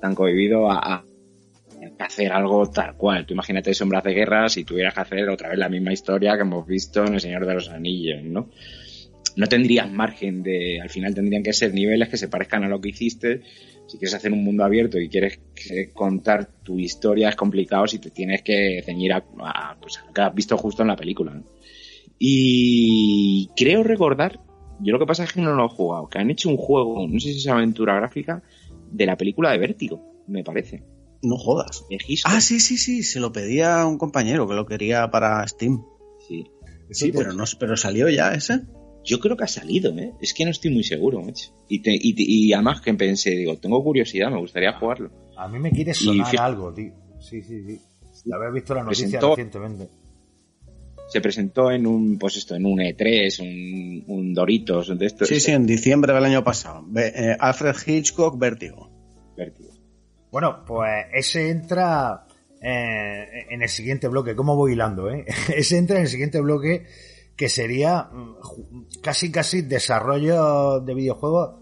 tan 0.00 0.14
cohibido 0.14 0.70
a, 0.70 0.78
a 0.78 1.04
hacer 1.98 2.30
algo 2.32 2.70
tal 2.70 2.96
cual. 2.96 3.26
Tú 3.26 3.34
imagínate 3.34 3.74
Sombras 3.74 4.04
de 4.04 4.14
Guerra 4.14 4.48
si 4.48 4.62
tuvieras 4.64 4.94
que 4.94 5.00
hacer 5.00 5.28
otra 5.28 5.48
vez 5.48 5.58
la 5.58 5.68
misma 5.68 5.92
historia 5.92 6.36
que 6.36 6.42
hemos 6.42 6.64
visto 6.64 7.04
en 7.04 7.14
El 7.14 7.20
Señor 7.20 7.44
de 7.44 7.54
los 7.54 7.68
Anillos, 7.70 8.22
¿no? 8.22 8.50
No 9.36 9.46
tendrías 9.46 9.90
margen 9.90 10.42
de, 10.42 10.80
al 10.80 10.90
final 10.90 11.14
tendrían 11.14 11.42
que 11.42 11.52
ser 11.52 11.74
niveles 11.74 12.08
que 12.08 12.16
se 12.16 12.28
parezcan 12.28 12.64
a 12.64 12.68
lo 12.68 12.80
que 12.80 12.90
hiciste. 12.90 13.42
Si 13.86 13.98
quieres 13.98 14.14
hacer 14.14 14.32
un 14.32 14.44
mundo 14.44 14.64
abierto 14.64 14.98
y 14.98 15.08
quieres 15.08 15.40
contar 15.92 16.48
tu 16.62 16.78
historia 16.78 17.28
es 17.28 17.36
complicado 17.36 17.86
si 17.86 17.98
te 17.98 18.10
tienes 18.10 18.42
que 18.42 18.82
ceñir 18.84 19.12
a, 19.12 19.24
a, 19.40 19.76
pues, 19.80 19.98
a 19.98 20.06
lo 20.06 20.12
que 20.12 20.20
has 20.20 20.34
visto 20.34 20.56
justo 20.56 20.82
en 20.82 20.88
la 20.88 20.96
película, 20.96 21.34
¿no? 21.34 21.44
Y 22.18 23.50
creo 23.56 23.82
recordar, 23.82 24.40
yo 24.80 24.92
lo 24.92 24.98
que 24.98 25.06
pasa 25.06 25.24
es 25.24 25.32
que 25.32 25.40
no 25.40 25.54
lo 25.54 25.66
he 25.66 25.68
jugado, 25.68 26.08
que 26.08 26.18
han 26.18 26.30
hecho 26.30 26.48
un 26.48 26.56
juego, 26.56 27.06
no 27.06 27.18
sé 27.18 27.32
si 27.32 27.38
es 27.38 27.46
aventura 27.48 27.96
gráfica, 27.96 28.42
de 28.90 29.06
la 29.06 29.16
película 29.16 29.50
de 29.50 29.58
Vértigo, 29.58 30.22
me 30.28 30.44
parece. 30.44 30.82
No 31.22 31.36
jodas. 31.36 31.84
Ah, 32.24 32.40
sí, 32.40 32.60
sí, 32.60 32.76
sí, 32.76 33.02
se 33.02 33.18
lo 33.18 33.32
pedía 33.32 33.80
a 33.80 33.86
un 33.86 33.98
compañero 33.98 34.46
que 34.46 34.54
lo 34.54 34.66
quería 34.66 35.10
para 35.10 35.46
Steam. 35.48 35.84
Sí. 36.28 36.46
Sí, 36.90 37.10
pues, 37.10 37.24
pero 37.24 37.34
no, 37.34 37.44
pero 37.58 37.76
salió 37.76 38.08
ya 38.08 38.34
ese. 38.34 38.60
Yo 39.04 39.20
creo 39.20 39.36
que 39.36 39.44
ha 39.44 39.48
salido, 39.48 39.96
¿eh? 39.98 40.12
Es 40.20 40.32
que 40.34 40.44
no 40.44 40.50
estoy 40.50 40.70
muy 40.72 40.82
seguro, 40.82 41.20
macho. 41.22 41.50
Y, 41.68 41.80
te- 41.80 41.94
y, 41.94 42.14
te- 42.14 42.24
y 42.26 42.52
además 42.52 42.80
que 42.80 42.94
pensé, 42.94 43.30
digo, 43.30 43.56
tengo 43.58 43.82
curiosidad, 43.84 44.30
me 44.30 44.38
gustaría 44.38 44.72
jugarlo. 44.78 45.10
A 45.36 45.46
mí 45.48 45.58
me 45.58 45.70
quiere 45.70 45.92
sonar 45.94 46.34
algo, 46.38 46.72
tío. 46.72 46.92
Sí, 47.20 47.42
sí, 47.42 47.62
sí. 47.66 47.80
La 48.26 48.36
había 48.36 48.50
visto 48.50 48.74
la 48.74 48.82
noticia 48.84 49.06
Presentó- 49.20 49.30
recientemente. 49.36 49.88
Se 51.08 51.20
presentó 51.20 51.70
en 51.70 51.86
un, 51.86 52.18
pues 52.18 52.36
esto, 52.38 52.54
en 52.54 52.64
un 52.64 52.78
E3, 52.78 53.40
un, 53.40 54.04
un 54.06 54.32
Doritos, 54.34 54.98
de 54.98 55.04
estos. 55.06 55.28
Sí, 55.28 55.38
sí, 55.38 55.50
en 55.52 55.66
diciembre 55.66 56.14
del 56.14 56.24
año 56.24 56.42
pasado. 56.42 56.86
Eh, 56.96 57.36
Alfred 57.38 57.74
Hitchcock, 57.86 58.38
Vértigo. 58.38 58.90
Vértigo. 59.36 59.68
Bueno, 60.32 60.64
pues 60.66 61.04
ese 61.12 61.50
entra 61.50 62.26
eh, 62.60 63.26
en 63.50 63.62
el 63.62 63.68
siguiente 63.68 64.08
bloque. 64.08 64.34
¿Cómo 64.34 64.56
voy 64.56 64.72
hilando, 64.72 65.10
eh? 65.10 65.26
ese 65.54 65.76
entra 65.76 65.96
en 65.96 66.02
el 66.04 66.08
siguiente 66.08 66.40
bloque 66.40 66.86
que 67.36 67.48
sería 67.48 68.04
mm, 68.12 69.00
casi, 69.02 69.30
casi 69.32 69.62
desarrollo 69.62 70.80
de 70.80 70.94
videojuegos. 70.94 71.60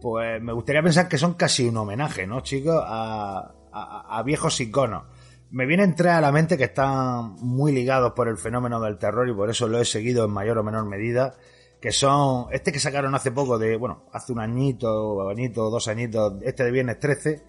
Pues 0.00 0.40
me 0.42 0.52
gustaría 0.52 0.82
pensar 0.82 1.08
que 1.08 1.18
son 1.18 1.34
casi 1.34 1.66
un 1.68 1.76
homenaje, 1.76 2.26
¿no, 2.26 2.40
chicos? 2.40 2.80
A, 2.84 3.54
a- 3.72 4.18
a 4.18 4.22
viejos 4.22 4.60
iconos. 4.60 5.04
Me 5.50 5.64
viene 5.66 5.84
a 5.84 5.86
entrar 5.86 6.16
a 6.16 6.20
la 6.20 6.32
mente 6.32 6.56
que 6.58 6.64
están 6.64 7.34
muy 7.36 7.72
ligados 7.72 8.12
por 8.14 8.28
el 8.28 8.36
fenómeno 8.36 8.80
del 8.80 8.98
terror 8.98 9.28
y 9.28 9.32
por 9.32 9.48
eso 9.48 9.68
lo 9.68 9.80
he 9.80 9.84
seguido 9.84 10.24
en 10.24 10.30
mayor 10.32 10.58
o 10.58 10.64
menor 10.64 10.84
medida. 10.86 11.34
Que 11.80 11.92
son, 11.92 12.46
este 12.52 12.72
que 12.72 12.80
sacaron 12.80 13.14
hace 13.14 13.30
poco 13.30 13.58
de, 13.58 13.76
bueno, 13.76 14.04
hace 14.12 14.32
un 14.32 14.40
añito, 14.40 15.28
añito, 15.28 15.70
dos 15.70 15.88
añitos, 15.88 16.34
este 16.42 16.64
de 16.64 16.70
Viernes 16.72 16.98
13, 16.98 17.42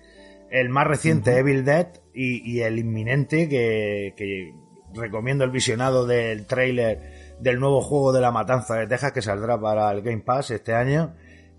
el 0.52 0.70
más 0.70 0.86
reciente 0.86 1.38
Evil 1.38 1.64
Dead 1.66 1.88
y, 2.14 2.50
y 2.50 2.62
el 2.62 2.78
inminente 2.78 3.48
que, 3.50 4.14
que 4.18 4.54
recomiendo 4.94 5.44
el 5.44 5.50
visionado 5.52 6.06
del 6.06 6.46
tráiler 6.46 7.17
del 7.40 7.60
nuevo 7.60 7.82
juego 7.82 8.12
de 8.12 8.22
la 8.22 8.32
matanza 8.32 8.76
de 8.76 8.88
Texas 8.88 9.12
que 9.12 9.22
saldrá 9.22 9.60
para 9.60 9.92
el 9.92 10.02
Game 10.02 10.22
Pass 10.22 10.52
este 10.52 10.74
año 10.74 11.14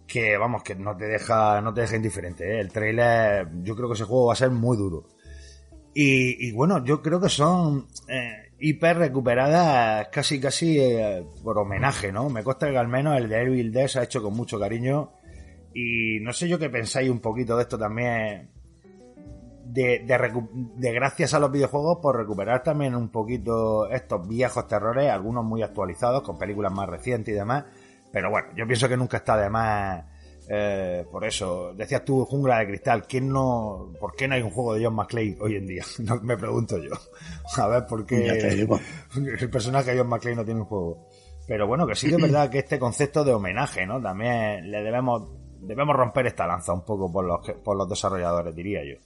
que 0.06 0.36
vamos 0.36 0.62
que 0.62 0.74
no 0.74 0.96
te 0.96 1.06
deja 1.06 1.60
no 1.60 1.72
te 1.72 1.82
deja 1.82 1.96
indiferente 1.96 2.44
¿eh? 2.44 2.60
el 2.60 2.72
tráiler 2.72 3.48
yo 3.62 3.76
creo 3.76 3.88
que 3.88 3.94
ese 3.94 4.04
juego 4.04 4.26
va 4.26 4.32
a 4.32 4.36
ser 4.36 4.50
muy 4.50 4.76
duro. 4.76 5.06
Y, 5.94 6.48
y 6.48 6.52
bueno 6.52 6.84
yo 6.84 7.02
creo 7.02 7.20
que 7.20 7.28
son 7.28 7.86
eh, 8.08 8.52
hiper 8.58 8.98
recuperadas 8.98 10.08
casi 10.08 10.40
casi 10.40 10.78
eh, 10.78 11.24
por 11.42 11.58
homenaje 11.58 12.10
no 12.12 12.28
me 12.30 12.42
consta 12.42 12.70
que 12.70 12.78
al 12.78 12.88
menos 12.88 13.16
el 13.16 13.28
de 13.28 13.42
Evil 13.42 13.72
Dead 13.72 13.86
se 13.86 14.00
ha 14.00 14.04
hecho 14.04 14.22
con 14.22 14.34
mucho 14.34 14.58
cariño. 14.58 15.12
Y 15.74 16.18
no 16.20 16.32
sé 16.32 16.48
yo 16.48 16.58
qué 16.58 16.70
pensáis 16.70 17.10
un 17.10 17.20
poquito 17.20 17.56
de 17.56 17.62
esto 17.62 17.78
también 17.78 18.50
de, 19.68 20.00
de, 20.06 20.18
recu- 20.18 20.48
de 20.76 20.92
gracias 20.92 21.34
a 21.34 21.38
los 21.38 21.50
videojuegos 21.52 21.98
por 22.02 22.16
recuperar 22.16 22.62
también 22.62 22.94
un 22.94 23.08
poquito 23.10 23.88
estos 23.90 24.26
viejos 24.26 24.66
terrores, 24.66 25.10
algunos 25.10 25.44
muy 25.44 25.62
actualizados, 25.62 26.22
con 26.22 26.38
películas 26.38 26.72
más 26.72 26.88
recientes 26.88 27.32
y 27.34 27.36
demás. 27.36 27.64
Pero 28.12 28.30
bueno, 28.30 28.48
yo 28.56 28.66
pienso 28.66 28.88
que 28.88 28.96
nunca 28.96 29.18
está 29.18 29.36
de 29.36 29.50
más. 29.50 30.04
eh, 30.48 31.04
por 31.12 31.24
eso, 31.26 31.74
decías 31.74 32.04
tú, 32.04 32.24
Jungla 32.24 32.60
de 32.60 32.66
Cristal, 32.68 33.06
¿quién 33.06 33.28
no, 33.28 33.92
¿por 34.00 34.14
qué 34.16 34.26
no 34.26 34.34
hay 34.34 34.42
un 34.42 34.50
juego 34.50 34.74
de 34.74 34.84
John 34.84 34.94
McClane 34.94 35.36
hoy 35.40 35.56
en 35.56 35.66
día? 35.66 35.84
No, 35.98 36.18
me 36.22 36.36
pregunto 36.38 36.78
yo. 36.78 36.90
A 37.62 37.66
ver, 37.68 37.86
¿por 37.86 38.06
qué 38.06 38.16
el 39.40 39.50
personaje 39.50 39.92
de 39.92 39.98
John 39.98 40.08
McClane 40.08 40.36
no 40.36 40.44
tiene 40.44 40.60
un 40.60 40.66
juego? 40.66 41.06
Pero 41.46 41.66
bueno, 41.66 41.86
que 41.86 41.94
sí 41.94 42.08
que 42.08 42.16
es 42.16 42.22
verdad 42.22 42.50
que 42.50 42.58
este 42.58 42.78
concepto 42.78 43.24
de 43.24 43.32
homenaje, 43.34 43.86
¿no? 43.86 44.00
También 44.00 44.70
le 44.70 44.82
debemos 44.82 45.30
debemos 45.60 45.96
romper 45.96 46.26
esta 46.26 46.46
lanza 46.46 46.72
un 46.72 46.84
poco 46.84 47.10
por 47.10 47.24
los, 47.24 47.40
por 47.64 47.76
los 47.76 47.88
desarrolladores, 47.88 48.54
diría 48.54 48.80
yo. 48.84 48.96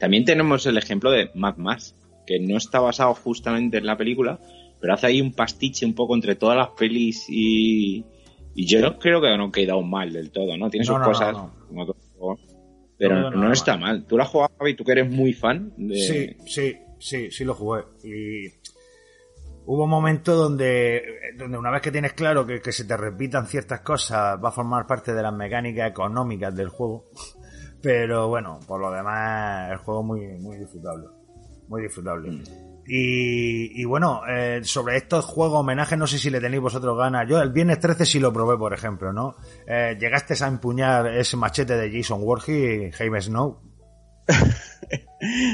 También 0.00 0.24
tenemos 0.24 0.66
el 0.66 0.78
ejemplo 0.78 1.10
de 1.12 1.30
Mad 1.34 1.56
Max, 1.58 1.94
que 2.26 2.40
no 2.40 2.56
está 2.56 2.80
basado 2.80 3.14
justamente 3.14 3.78
en 3.78 3.86
la 3.86 3.96
película, 3.96 4.40
pero 4.80 4.94
hace 4.94 5.06
ahí 5.08 5.20
un 5.20 5.32
pastiche 5.32 5.84
un 5.86 5.94
poco 5.94 6.14
entre 6.14 6.34
todas 6.34 6.56
las 6.56 6.70
pelis 6.70 7.26
y, 7.28 8.04
y 8.54 8.66
yo 8.66 8.98
creo 8.98 9.20
que 9.20 9.36
no 9.36 9.44
ha 9.46 9.52
quedado 9.52 9.82
mal 9.82 10.12
del 10.12 10.30
todo, 10.30 10.56
¿no? 10.56 10.70
Tiene 10.70 10.86
No, 10.86 10.92
sus 10.94 11.00
no, 11.00 11.04
cosas, 11.06 11.32
no, 11.34 11.38
no. 11.58 11.66
como 11.68 11.86
todo 11.86 11.96
juego, 12.18 12.38
pero 12.96 13.14
No, 13.16 13.20
no, 13.22 13.30
no, 13.30 13.36
no, 13.42 13.46
no, 13.48 13.52
está 13.52 13.74
no. 13.76 13.82
mal. 13.82 14.06
Tú 14.06 14.16
lo 14.16 14.22
has 14.22 14.28
jugado, 14.30 14.50
Javi, 14.58 14.74
tú 14.74 14.84
que 14.84 14.92
eres 14.92 15.10
muy 15.10 15.32
fan 15.34 15.72
de... 15.76 15.96
Sí, 15.96 16.36
sí, 16.46 16.76
sí, 16.98 17.30
sí 17.30 17.44
lo 17.44 17.54
jugué. 17.54 17.82
Y 18.04 18.48
hubo 19.66 19.86
momentos 19.86 20.36
donde, 20.36 21.02
donde 21.36 21.58
una 21.58 21.70
vez 21.70 21.82
que 21.82 21.90
tienes 21.92 22.14
claro 22.14 22.46
que, 22.46 22.60
que 22.60 22.72
se 22.72 22.84
te 22.84 22.96
repitan 22.96 23.46
ciertas 23.46 23.80
cosas, 23.80 24.38
va 24.42 24.48
a 24.48 24.52
formar 24.52 24.86
parte 24.86 25.12
de 25.12 25.22
las 25.22 25.32
mecánicas 25.34 25.90
económicas 25.90 26.54
del 26.54 26.68
juego. 26.70 27.10
Pero 27.82 28.28
bueno, 28.28 28.60
por 28.66 28.80
lo 28.80 28.90
demás, 28.90 29.70
el 29.70 29.78
juego 29.78 30.02
muy, 30.02 30.26
muy 30.38 30.58
disfrutable. 30.58 31.06
Muy 31.68 31.82
disfrutable. 31.82 32.42
Y, 32.86 33.80
y 33.80 33.84
bueno, 33.84 34.22
eh, 34.28 34.60
sobre 34.64 34.96
estos 34.96 35.24
juegos 35.24 35.60
homenajes, 35.60 35.96
no 35.96 36.06
sé 36.06 36.18
si 36.18 36.28
le 36.28 36.40
tenéis 36.40 36.62
vosotros 36.62 36.98
ganas. 36.98 37.28
Yo 37.28 37.40
el 37.40 37.50
viernes 37.50 37.78
13 37.78 38.04
sí 38.04 38.18
lo 38.18 38.32
probé, 38.32 38.58
por 38.58 38.74
ejemplo, 38.74 39.12
¿no? 39.12 39.36
Eh, 39.66 39.96
llegaste 39.98 40.34
a 40.42 40.48
empuñar 40.48 41.06
ese 41.06 41.36
machete 41.36 41.76
de 41.76 41.90
Jason 41.90 42.20
Voorhees, 42.20 42.94
Jaime 42.96 43.20
Snow. 43.20 43.62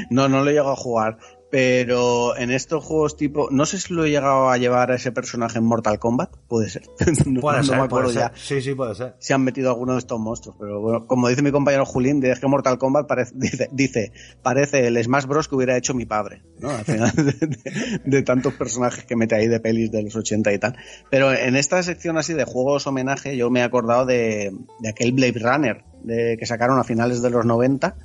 No, 0.09 0.29
no 0.29 0.43
lo 0.43 0.49
he 0.49 0.53
llegado 0.53 0.71
a 0.71 0.77
jugar. 0.77 1.17
Pero 1.49 2.35
en 2.37 2.51
estos 2.51 2.83
juegos 2.83 3.15
tipo. 3.15 3.47
No 3.51 3.65
sé 3.65 3.79
si 3.79 3.93
lo 3.93 4.03
he 4.05 4.09
llegado 4.09 4.49
a 4.49 4.57
llevar 4.57 4.91
a 4.91 4.95
ese 4.95 5.11
personaje 5.13 5.57
en 5.59 5.63
Mortal 5.65 5.97
Kombat. 5.97 6.35
Puede 6.47 6.69
ser. 6.69 6.83
No- 7.25 7.39
Puede 7.41 7.57
no 7.59 7.63
ser, 7.63 7.77
me 7.77 7.83
acuerdo 7.83 8.07
puede 8.09 8.19
ya 8.19 8.29
ser. 8.35 8.37
Sí, 8.61 8.61
sí, 8.69 8.75
puede 8.75 8.95
ser. 8.95 9.15
si 9.19 9.31
han 9.33 9.43
metido 9.43 9.69
alguno 9.69 9.93
de 9.93 9.99
estos 9.99 10.19
monstruos. 10.19 10.57
Pero 10.59 10.81
bueno, 10.81 11.07
como 11.07 11.29
dice 11.29 11.41
mi 11.41 11.51
compañero 11.51 11.85
Julín, 11.85 12.23
es 12.25 12.39
que 12.39 12.47
Mortal 12.47 12.77
Kombat 12.77 13.07
parece, 13.07 13.31
dice, 13.37 13.69
dice, 13.71 14.11
parece 14.43 14.87
el 14.87 15.01
Smash 15.03 15.25
Bros. 15.25 15.47
que 15.47 15.55
hubiera 15.55 15.77
hecho 15.77 15.93
mi 15.93 16.05
padre. 16.05 16.41
¿no? 16.59 16.69
Al 16.69 16.83
final 16.83 17.11
de, 17.15 17.23
de- 17.23 18.01
de 18.03 18.21
tantos 18.23 18.53
personajes 18.53 19.05
que 19.05 19.15
mete 19.15 19.35
ahí 19.35 19.47
de 19.47 19.59
pelis 19.59 19.89
de 19.91 20.03
los 20.03 20.15
80 20.15 20.51
y 20.51 20.59
tal. 20.59 20.75
Pero 21.09 21.31
en 21.33 21.55
esta 21.55 21.81
sección 21.83 22.17
así 22.17 22.33
de 22.33 22.43
juegos 22.43 22.87
homenaje, 22.87 23.37
yo 23.37 23.49
me 23.49 23.61
he 23.61 23.63
acordado 23.63 24.05
de, 24.05 24.51
de 24.79 24.89
aquel 24.89 25.13
Blade 25.13 25.39
Runner 25.39 25.83
de, 26.03 26.35
que 26.37 26.45
sacaron 26.45 26.77
a 26.79 26.83
finales 26.83 27.21
de 27.21 27.29
los 27.29 27.45
90 27.45 27.95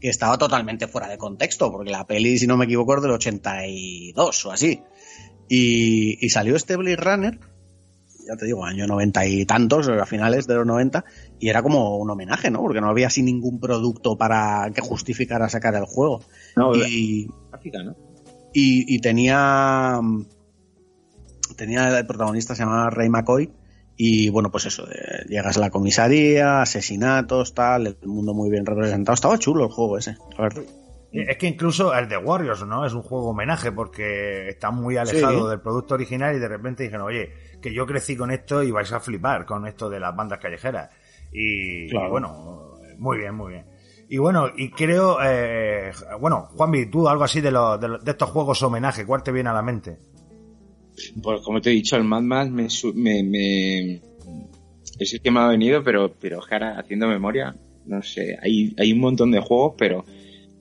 que 0.00 0.08
estaba 0.08 0.38
totalmente 0.38 0.88
fuera 0.88 1.08
de 1.08 1.18
contexto, 1.18 1.70
porque 1.70 1.90
la 1.90 2.06
peli, 2.06 2.38
si 2.38 2.46
no 2.46 2.56
me 2.56 2.64
equivoco, 2.64 2.96
es 2.96 3.02
del 3.02 3.12
82 3.12 4.46
o 4.46 4.52
así. 4.52 4.82
Y, 5.48 6.24
y 6.24 6.30
salió 6.30 6.56
este 6.56 6.76
Blade 6.76 6.96
Runner, 6.96 7.38
ya 8.26 8.36
te 8.36 8.46
digo, 8.46 8.64
año 8.64 8.86
90 8.86 9.26
y 9.26 9.44
tantos, 9.44 9.88
a 9.88 10.06
finales 10.06 10.46
de 10.46 10.54
los 10.54 10.66
90, 10.66 11.04
y 11.38 11.48
era 11.48 11.62
como 11.62 11.98
un 11.98 12.08
homenaje, 12.10 12.50
¿no? 12.50 12.60
Porque 12.60 12.80
no 12.80 12.88
había 12.88 13.08
así 13.08 13.22
ningún 13.22 13.60
producto 13.60 14.16
para 14.16 14.70
que 14.74 14.80
justificara 14.80 15.48
sacar 15.48 15.74
el 15.74 15.84
juego. 15.84 16.22
No, 16.56 16.74
Y, 16.74 17.28
gráfica, 17.50 17.82
¿no? 17.82 17.96
y, 18.52 18.94
y 18.94 18.98
tenía 19.00 20.00
tenía 21.56 21.98
el 21.98 22.06
protagonista 22.06 22.54
se 22.54 22.62
llamaba 22.62 22.90
Ray 22.90 23.08
McCoy 23.08 23.50
y 24.02 24.30
bueno 24.30 24.50
pues 24.50 24.64
eso 24.64 24.86
de- 24.86 25.26
llegas 25.28 25.58
a 25.58 25.60
la 25.60 25.68
comisaría 25.68 26.62
asesinatos 26.62 27.52
tal 27.52 27.86
el 27.86 27.98
mundo 28.06 28.32
muy 28.32 28.48
bien 28.48 28.64
representado 28.64 29.12
estaba 29.14 29.38
chulo 29.38 29.64
el 29.66 29.70
juego 29.70 29.98
ese. 29.98 30.16
Es 31.12 31.36
que 31.36 31.48
incluso 31.48 31.92
el 31.94 32.08
de 32.08 32.16
Warriors, 32.16 32.64
¿no? 32.66 32.86
Es 32.86 32.94
un 32.94 33.02
juego 33.02 33.30
homenaje 33.30 33.72
porque 33.72 34.48
está 34.48 34.70
muy 34.70 34.96
alejado 34.96 35.42
Sí. 35.44 35.50
del 35.50 35.60
producto 35.60 35.94
original 35.94 36.34
y 36.34 36.38
de 36.38 36.48
repente 36.48 36.84
dijeron, 36.84 37.06
oye, 37.06 37.30
que 37.60 37.74
yo 37.74 37.84
crecí 37.84 38.16
con 38.16 38.30
esto 38.30 38.62
y 38.62 38.70
vais 38.70 38.90
a 38.92 39.00
flipar 39.00 39.44
con 39.44 39.66
esto 39.66 39.90
de 39.90 39.98
las 40.00 40.14
bandas 40.16 40.38
callejeras. 40.38 40.88
Y, 41.32 41.90
Claro. 41.90 42.06
y 42.06 42.10
bueno, 42.10 42.74
muy 42.98 43.18
bien, 43.18 43.34
muy 43.34 43.52
bien. 43.52 43.66
Y 44.08 44.18
bueno, 44.18 44.46
y 44.56 44.70
creo, 44.70 45.18
eh, 45.22 45.90
bueno, 46.20 46.48
Juanvi, 46.56 46.86
tú 46.86 47.08
algo 47.08 47.24
así 47.24 47.40
de, 47.40 47.50
los- 47.50 47.78
de, 47.80 47.88
de 48.02 48.10
estos 48.12 48.30
juegos 48.30 48.62
homenaje, 48.62 49.04
¿cuál 49.04 49.22
te 49.22 49.30
viene 49.32 49.50
a 49.50 49.52
la 49.52 49.62
mente? 49.62 49.98
Pues 51.22 51.40
como 51.42 51.60
te 51.60 51.70
he 51.70 51.72
dicho, 51.74 51.96
el 51.96 52.04
Mad 52.04 52.22
Max 52.22 52.50
me, 52.50 52.68
me, 52.94 53.22
me- 53.22 54.00
es 54.98 55.12
el 55.14 55.20
que 55.20 55.30
me 55.30 55.40
ha 55.40 55.48
venido, 55.48 55.82
pero, 55.82 56.12
pero 56.20 56.40
ahora 56.40 56.78
haciendo 56.78 57.06
memoria, 57.08 57.54
no 57.86 58.02
sé, 58.02 58.36
hay, 58.42 58.74
hay 58.78 58.92
un 58.92 59.00
montón 59.00 59.30
de 59.30 59.40
juegos, 59.40 59.74
pero 59.78 60.04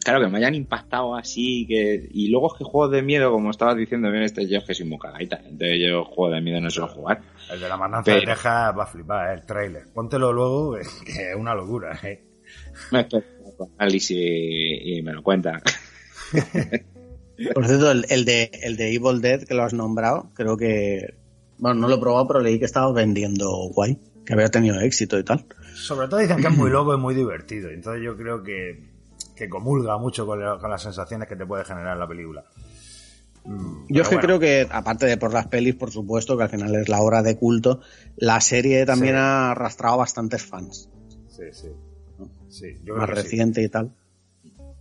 claro, 0.04 0.22
que 0.22 0.28
me 0.32 0.38
hayan 0.38 0.56
impactado 0.56 1.16
así, 1.16 1.66
que 1.68 2.08
y 2.12 2.30
luego 2.30 2.48
es 2.54 2.58
que 2.58 2.64
juegos 2.64 2.92
de 2.92 3.02
miedo, 3.02 3.32
como 3.32 3.52
estabas 3.52 3.76
diciendo 3.76 4.10
bien, 4.10 4.24
este 4.24 4.48
yo 4.48 4.60
es 4.60 4.64
que 4.64 4.74
soy 4.74 4.86
muy 4.88 4.98
cagaita, 4.98 5.42
entonces 5.44 5.80
yo 5.82 6.06
juego 6.06 6.34
de 6.34 6.42
miedo 6.42 6.62
no 6.62 6.70
suelo 6.70 6.88
jugar. 6.90 7.22
El 7.52 7.60
de 7.60 7.68
la 7.70 7.78
matanza 7.78 8.12
de 8.12 8.20
Pero- 8.22 8.34
Texas 8.34 8.74
va 8.78 8.84
a 8.84 8.88
flipar, 8.88 9.38
el 9.38 9.46
trailer. 9.46 9.84
Póntelo 9.94 10.32
luego, 10.32 10.78
que 11.06 11.32
es 11.32 11.36
una 11.36 11.54
locura, 11.54 12.00
¿eh? 12.04 12.24
Me 12.92 13.02
espero 13.02 13.24
con 13.58 13.70
y, 13.90 14.98
y 14.98 15.02
me 15.02 15.14
lo 15.14 15.22
cuenta. 15.22 15.62
por 17.54 17.66
cierto 17.68 17.92
el, 17.92 18.06
el 18.10 18.26
de 18.26 18.52
el 18.64 18.76
de 18.78 18.94
Evil 18.94 19.22
Dead 19.22 19.44
que 19.44 19.54
lo 19.54 19.64
has 19.64 19.74
nombrado 19.74 20.30
creo 20.34 20.58
que 20.58 21.16
bueno 21.58 21.82
no 21.82 21.88
lo 21.88 21.96
he 21.96 22.00
probado 22.00 22.28
pero 22.28 22.40
leí 22.42 22.60
que 22.60 22.66
estaba 22.66 22.92
vendiendo 22.92 23.50
guay 23.74 23.98
que 24.26 24.34
había 24.34 24.50
tenido 24.50 24.80
éxito 24.80 25.18
y 25.18 25.24
tal 25.24 25.46
Sobre 25.74 26.08
todo 26.08 26.20
dicen 26.20 26.38
que 26.42 26.48
es 26.48 26.56
muy 26.58 26.70
loco 26.70 26.94
y 26.94 26.98
muy 26.98 27.16
divertido. 27.16 27.70
Entonces 27.70 28.04
yo 28.04 28.16
creo 28.18 28.44
que, 28.44 28.90
que 29.36 29.50
comulga 29.50 29.98
mucho 29.98 30.26
con, 30.28 30.40
la- 30.40 30.60
con 30.60 30.70
las 30.70 30.84
sensaciones 30.84 31.28
que 31.28 31.36
te 31.36 31.46
puede 31.48 31.64
generar 31.66 31.98
la 31.98 32.08
película. 32.08 32.44
Mm, 33.46 33.86
Yo 33.88 34.02
es 34.04 34.10
que 34.10 34.16
bueno. 34.16 34.28
creo 34.28 34.40
que, 34.40 34.68
aparte 34.70 35.06
de 35.08 35.18
por 35.18 35.34
las 35.34 35.48
pelis, 35.48 35.76
por 35.76 35.92
supuesto, 35.92 36.38
que 36.38 36.44
al 36.44 36.50
final 36.50 36.76
es 36.76 36.90
la 36.90 37.00
obra 37.02 37.24
de 37.24 37.38
culto, 37.38 37.80
la 38.18 38.40
serie 38.42 38.86
también 38.86 39.16
Sí. 39.16 39.20
ha 39.20 39.52
arrastrado 39.52 39.98
bastantes 39.98 40.44
fans. 40.46 40.90
Sí, 41.30 41.44
sí. 41.52 41.68
Sí, 42.50 42.74
yo 42.84 42.94
creo 42.94 42.98
Más 42.98 43.10
sí. 43.10 43.16
reciente 43.16 43.64
y 43.64 43.70
tal. 43.70 43.96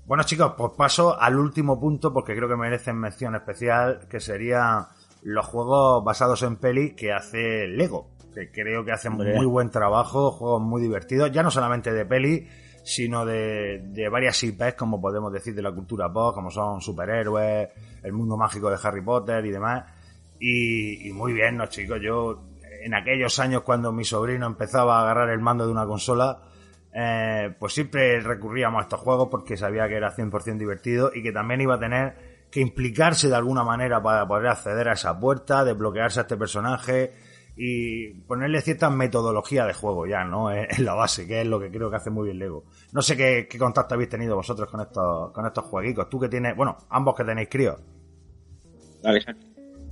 Bueno, 0.08 0.22
chicos, 0.22 0.54
pues 0.56 0.72
paso 0.74 1.20
al 1.20 1.38
último 1.38 1.78
punto 1.78 2.14
porque 2.14 2.34
creo 2.34 2.48
que 2.48 2.56
merecen 2.56 2.96
mención 2.96 3.34
especial, 3.34 4.06
que 4.08 4.20
serían 4.20 4.86
los 5.22 5.44
juegos 5.44 6.02
basados 6.02 6.42
en 6.44 6.56
peli 6.56 6.94
que 6.94 7.12
hace 7.12 7.66
Lego, 7.66 8.08
que 8.34 8.50
creo 8.50 8.86
que 8.86 8.92
hacen 8.92 9.12
muy 9.12 9.44
buen 9.44 9.68
trabajo, 9.68 10.30
juegos 10.30 10.62
muy 10.62 10.80
divertidos, 10.80 11.30
ya 11.30 11.42
no 11.42 11.50
solamente 11.50 11.92
de 11.92 12.06
peli, 12.06 12.48
sino 12.82 13.26
de, 13.26 13.82
de 13.84 14.08
varias 14.08 14.42
IPs, 14.42 14.76
como 14.78 14.98
podemos 14.98 15.30
decir, 15.30 15.54
de 15.54 15.60
la 15.60 15.72
cultura 15.72 16.10
pop, 16.10 16.34
como 16.34 16.50
son 16.50 16.80
superhéroes, 16.80 17.68
el 18.02 18.12
mundo 18.14 18.38
mágico 18.38 18.70
de 18.70 18.78
Harry 18.82 19.02
Potter 19.02 19.44
y 19.44 19.50
demás. 19.50 19.92
Y, 20.40 21.06
y 21.06 21.12
muy 21.12 21.34
bien, 21.34 21.58
¿no, 21.58 21.66
chicos? 21.66 21.98
Yo, 22.02 22.44
en 22.82 22.94
aquellos 22.94 23.38
años 23.40 23.60
cuando 23.60 23.92
mi 23.92 24.04
sobrino 24.04 24.46
empezaba 24.46 25.00
a 25.00 25.02
agarrar 25.02 25.28
el 25.28 25.40
mando 25.40 25.66
de 25.66 25.72
una 25.72 25.84
consola, 25.84 26.47
eh, 26.92 27.55
pues 27.59 27.74
siempre 27.74 28.20
recurríamos 28.20 28.81
a 28.81 28.83
estos 28.83 29.01
juegos 29.01 29.29
porque 29.31 29.57
sabía 29.57 29.88
que 29.88 29.96
era 29.96 30.14
100% 30.14 30.59
divertido 30.59 31.11
y 31.14 31.22
que 31.22 31.33
también 31.33 31.61
iba 31.61 31.74
a 31.74 31.79
tener 31.79 32.14
que 32.51 32.61
implicarse 32.61 33.29
de 33.29 33.37
alguna 33.37 33.62
manera 33.62 34.03
para 34.03 34.27
poder 34.27 34.48
acceder 34.48 34.88
a 34.88 34.94
esa 34.94 35.18
puerta, 35.18 35.64
desbloquearse 35.64 36.20
a 36.20 36.22
este 36.22 36.37
personaje 36.37 37.12
y 37.57 38.14
ponerle 38.14 38.62
cierta 38.62 38.88
metodología 38.88 39.66
de 39.66 39.74
juego 39.74 40.07
ya, 40.07 40.24
¿no? 40.24 40.51
En 40.53 40.66
en 40.70 40.85
la 40.85 40.94
base, 40.94 41.27
que 41.27 41.42
es 41.42 41.46
lo 41.46 41.61
que 41.61 41.70
creo 41.70 41.90
que 41.90 41.96
hace 41.96 42.11
muy 42.11 42.27
bien 42.27 42.38
Lego. 42.38 42.64
No 42.92 43.03
sé 43.03 43.16
qué, 43.16 43.46
qué 43.51 43.59
contacto 43.59 43.94
habéis 43.94 44.11
tenido 44.11 44.37
vosotros 44.37 44.70
con 44.70 44.81
estos, 44.81 45.33
con 45.33 45.44
estos 45.44 45.64
jueguitos. 45.64 46.09
Tú 46.09 46.18
que 46.20 46.29
tienes, 46.29 46.57
bueno, 46.57 46.79
ambos 46.88 47.14
que 47.14 47.24
tenéis 47.24 47.48
críos. 47.51 47.79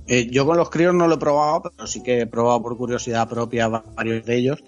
Eh, 0.07 0.29
yo 0.31 0.45
con 0.45 0.55
los 0.55 0.69
críos 0.69 0.95
no 0.95 1.07
lo 1.07 1.15
he 1.15 1.19
probado, 1.19 1.63
pero 1.63 1.85
sí 1.85 2.01
que 2.01 2.21
he 2.21 2.27
probado 2.27 2.61
por 2.61 2.77
curiosidad 2.77 3.27
propia 3.27 3.67
varios 3.67 4.25
de 4.25 4.35
ellos. 4.37 4.63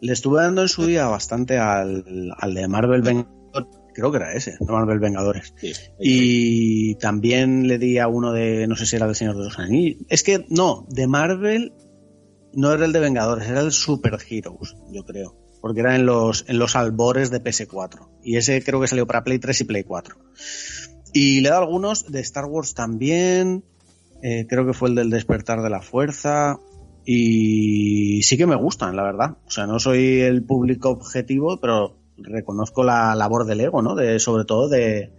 Le 0.00 0.12
estuve 0.12 0.42
dando 0.42 0.62
en 0.62 0.68
su 0.68 0.86
día 0.86 1.06
bastante 1.06 1.58
al, 1.58 2.32
al 2.36 2.54
de 2.54 2.68
Marvel 2.68 3.02
Vengadores, 3.02 3.34
creo 3.94 4.10
que 4.10 4.18
era 4.18 4.34
ese, 4.34 4.56
de 4.58 4.72
Marvel 4.72 4.98
Vengadores. 4.98 5.54
Sí. 5.56 5.72
Y 6.00 6.94
también 6.96 7.66
le 7.66 7.78
di 7.78 7.98
a 7.98 8.08
uno 8.08 8.32
de, 8.32 8.66
no 8.66 8.76
sé 8.76 8.86
si 8.86 8.96
era 8.96 9.06
del 9.06 9.14
Señor 9.14 9.36
de 9.36 9.44
los 9.44 9.58
Anillos. 9.58 10.02
Es 10.08 10.22
que 10.22 10.44
no, 10.48 10.86
de 10.90 11.06
Marvel 11.06 11.72
no 12.52 12.72
era 12.72 12.84
el 12.84 12.92
de 12.92 13.00
Vengadores, 13.00 13.48
era 13.48 13.60
el 13.60 13.72
Super 13.72 14.18
Heroes, 14.28 14.76
yo 14.90 15.04
creo. 15.04 15.36
Porque 15.60 15.80
era 15.80 15.96
en 15.96 16.04
los, 16.04 16.44
en 16.48 16.58
los 16.58 16.76
albores 16.76 17.30
de 17.30 17.42
PS4. 17.42 18.08
Y 18.22 18.36
ese 18.36 18.62
creo 18.62 18.80
que 18.80 18.88
salió 18.88 19.06
para 19.06 19.24
Play 19.24 19.38
3 19.38 19.62
y 19.62 19.64
Play 19.64 19.84
4. 19.84 20.16
Y 21.14 21.40
le 21.40 21.48
he 21.48 21.50
dado 21.50 21.62
algunos 21.62 22.10
de 22.10 22.20
Star 22.20 22.44
Wars 22.44 22.74
también. 22.74 23.64
eh, 24.22 24.46
creo 24.46 24.66
que 24.66 24.74
fue 24.74 24.90
el 24.90 24.94
del 24.94 25.08
Despertar 25.10 25.62
de 25.62 25.70
la 25.70 25.80
Fuerza. 25.80 26.58
Y 27.04 28.22
sí 28.22 28.36
que 28.36 28.46
me 28.46 28.56
gustan, 28.56 28.96
la 28.96 29.02
verdad. 29.02 29.36
O 29.46 29.50
sea, 29.50 29.66
no 29.66 29.78
soy 29.78 30.20
el 30.20 30.42
público 30.42 30.90
objetivo, 30.90 31.60
pero 31.60 31.96
reconozco 32.16 32.84
la 32.84 33.14
labor 33.14 33.44
del 33.44 33.60
ego, 33.60 33.82
¿no? 33.82 33.94
De, 33.94 34.18
sobre 34.18 34.44
todo 34.44 34.68
de, 34.68 35.10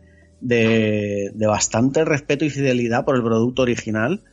de, 0.42 1.32
de 1.34 1.48
bastante 1.48 2.06
respeto 2.06 2.46
y 2.46 2.50
fidelidad 2.50 3.06
por 3.06 3.16
el 3.16 3.24
producto 3.24 3.62
original 3.64 4.24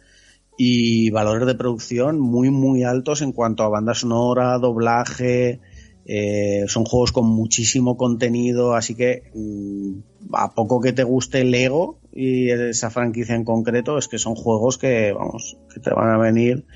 y 0.56 1.10
valores 1.10 1.46
de 1.46 1.54
producción 1.54 2.20
muy, 2.20 2.50
muy 2.50 2.84
altos 2.84 3.22
en 3.22 3.32
cuanto 3.32 3.64
a 3.64 3.68
banda 3.68 3.94
sonora, 3.94 4.58
doblaje. 4.58 5.60
eh, 6.04 6.64
son 6.68 6.84
juegos 6.84 7.12
con 7.12 7.26
muchísimo 7.26 7.96
contenido, 7.96 8.74
así 8.74 8.94
que 8.94 9.30
mm, 9.34 10.34
a 10.34 10.54
poco 10.54 10.80
que 10.80 10.92
te 10.92 11.04
guste 11.04 11.44
Lego 11.44 12.00
y 12.12 12.50
esa 12.50 12.90
franquicia 12.90 13.34
en 13.34 13.44
concreto, 13.44 13.98
es 13.98 14.08
que 14.08 14.18
son 14.18 14.34
juegos 14.34 14.78
que, 14.78 15.12
vamos, 15.12 15.56
que 15.72 15.80
te 15.80 15.90
van 15.90 16.10
a 16.10 16.18
venir 16.18 16.66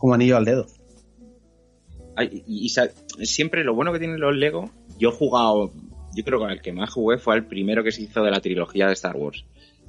como 0.00 0.14
anillo 0.14 0.38
al 0.38 0.46
dedo. 0.46 0.66
Ay, 2.16 2.42
Y, 2.46 2.70
siempre 3.24 3.62
lo 3.62 3.74
bueno 3.74 3.92
que 3.92 3.98
tienen 3.98 4.18
los 4.18 4.34
Lego, 4.34 4.70
yo 4.98 5.10
he 5.10 5.12
jugado, 5.12 5.70
yo 6.16 6.24
creo 6.24 6.44
que 6.44 6.52
el 6.54 6.62
que 6.62 6.72
más 6.72 6.90
jugué 6.90 7.18
fue 7.18 7.36
el 7.36 7.44
primero 7.44 7.84
que 7.84 7.92
se 7.92 8.02
hizo 8.02 8.22
de 8.22 8.30
la 8.30 8.40
trilogía 8.40 8.86
de 8.86 8.94
Star 8.94 9.16
Wars. 9.16 9.44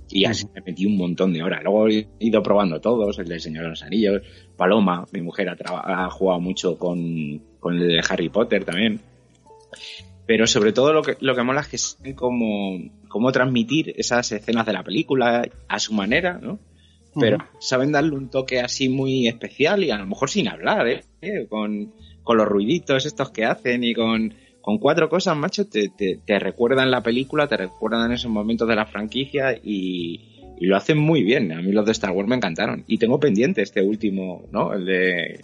Y 0.09 0.26
así 0.26 0.45
me 0.53 0.62
metí 0.62 0.86
un 0.86 0.97
montón 0.97 1.32
de 1.32 1.41
horas. 1.41 1.64
Luego 1.64 1.88
he 1.88 2.05
ido 2.20 2.43
probando 2.43 2.82
todos, 2.82 3.18
el 3.20 3.30
del 3.30 3.39
Señor 3.39 3.64
de 3.64 3.70
los 3.70 3.82
Anillos, 3.82 4.22
Paloma, 4.57 5.07
mi 5.14 5.22
mujer 5.22 5.49
ha 5.49 6.09
jugado 6.09 6.41
mucho 6.41 6.78
con, 6.78 7.41
con 7.62 7.78
el 7.78 7.88
de 7.88 8.03
Harry 8.09 8.28
Potter 8.28 8.66
también. 8.66 8.99
Pero 10.26 10.45
sobre 10.47 10.74
todo 10.74 10.91
lo 10.91 11.01
que, 11.01 11.16
lo 11.22 11.34
que 11.34 11.43
mola 11.43 11.62
es 11.62 11.68
que 11.70 11.78
saben 11.78 12.14
cómo, 12.16 12.78
cómo 13.07 13.32
transmitir 13.32 13.93
esas 13.97 14.30
escenas 14.34 14.66
de 14.66 14.74
la 14.74 14.84
película 14.84 15.47
a 15.70 15.80
su 15.80 15.93
manera, 15.93 16.39
¿no? 16.41 16.59
Pero 17.20 17.38
saben 17.59 17.91
darle 17.91 18.16
un 18.16 18.30
toque 18.30 18.59
así 18.62 18.88
muy 18.89 19.28
especial 19.28 19.84
y 19.84 19.91
a 19.91 19.97
lo 19.97 20.05
mejor 20.05 20.30
sin 20.30 20.47
hablar, 20.47 20.88
¿eh? 20.88 21.03
Eh, 21.22 21.47
Con, 21.49 21.93
con 22.24 22.38
los 22.38 22.47
ruiditos 22.47 23.05
estos 23.05 23.32
que 23.32 23.43
hacen 23.45 23.84
y 23.84 23.93
con, 23.93 24.34
con 24.62 24.78
cuatro 24.78 25.09
cosas, 25.09 25.36
macho, 25.36 25.68
te, 25.68 25.89
te, 25.89 26.20
te 26.26 26.39
recuerdan 26.39 26.89
la 26.89 27.03
película, 27.03 27.47
te 27.47 27.57
recuerdan 27.57 28.12
esos 28.12 28.32
momentos 28.32 28.68
de 28.68 28.76
la 28.76 28.86
franquicia 28.86 29.53
y, 29.53 30.55
y 30.59 30.66
lo 30.66 30.78
hacen 30.78 30.97
muy 30.99 31.24
bien. 31.24 31.51
A 31.51 31.62
mí 31.62 31.72
los 31.72 31.86
de 31.86 31.91
Star 31.91 32.12
Wars 32.12 32.30
me 32.30 32.36
encantaron. 32.38 32.84
Y 32.88 32.97
tengo 32.97 33.20
pendiente 33.20 33.62
este 33.62 33.82
último, 33.82 34.45
¿no? 34.51 34.74
El 34.74 34.86
de... 34.86 35.41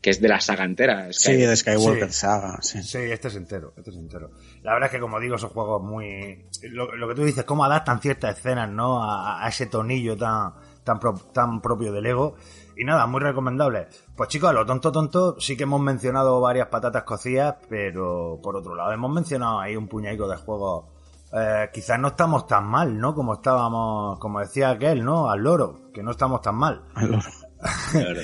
que 0.00 0.10
es 0.10 0.20
de 0.22 0.28
la 0.28 0.40
saga 0.40 0.64
entera. 0.64 1.12
Sí, 1.12 1.32
de 1.34 1.54
Skywalker 1.54 2.10
Sí. 2.10 2.20
Saga, 2.20 2.58
sí. 2.62 2.82
Sí, 2.82 2.98
este 2.98 3.28
es 3.28 3.36
entero, 3.36 3.74
este 3.76 3.90
es 3.90 3.96
entero. 3.96 4.30
La 4.62 4.72
verdad 4.72 4.86
es 4.88 4.92
que, 4.94 5.00
como 5.00 5.20
digo, 5.20 5.34
esos 5.36 5.52
juegos 5.52 5.82
muy... 5.82 6.46
Lo, 6.70 6.96
lo 6.96 7.08
que 7.08 7.14
tú 7.14 7.24
dices, 7.24 7.44
cómo 7.44 7.64
adaptan 7.64 8.00
ciertas 8.00 8.38
escenas, 8.38 8.70
¿no? 8.70 9.02
A, 9.04 9.44
a 9.44 9.48
ese 9.48 9.66
tonillo 9.66 10.16
tan, 10.16 10.52
tan, 10.84 10.98
pro- 10.98 11.14
tan 11.32 11.60
propio 11.60 11.92
del 11.92 12.04
Lego. 12.04 12.34
Y 12.76 12.84
nada, 12.84 13.06
muy 13.06 13.20
recomendable. 13.20 13.88
Pues 14.16 14.28
chicos, 14.30 14.50
a 14.50 14.52
lo 14.54 14.64
tonto 14.64 14.90
tonto 14.90 15.36
sí 15.38 15.56
que 15.56 15.64
hemos 15.64 15.80
mencionado 15.80 16.40
varias 16.40 16.68
patatas 16.68 17.02
cocidas, 17.04 17.56
pero 17.68 18.38
por 18.42 18.56
otro 18.56 18.74
lado 18.74 18.90
hemos 18.92 19.10
mencionado 19.12 19.60
ahí 19.60 19.76
un 19.76 19.86
puñadico 19.88 20.26
de 20.28 20.36
juegos. 20.36 20.86
Eh, 21.32 21.68
quizás 21.72 21.98
no 22.00 22.08
estamos 22.08 22.46
tan 22.46 22.64
mal, 22.66 22.98
¿no? 22.98 23.14
Como 23.14 23.34
estábamos, 23.34 24.18
como 24.18 24.40
decía 24.40 24.70
aquel, 24.70 25.04
¿no? 25.04 25.30
Al 25.30 25.40
loro, 25.42 25.90
que 25.92 26.02
no 26.02 26.10
estamos 26.12 26.40
tan 26.40 26.56
mal. 26.56 26.82
Claro. 26.94 27.18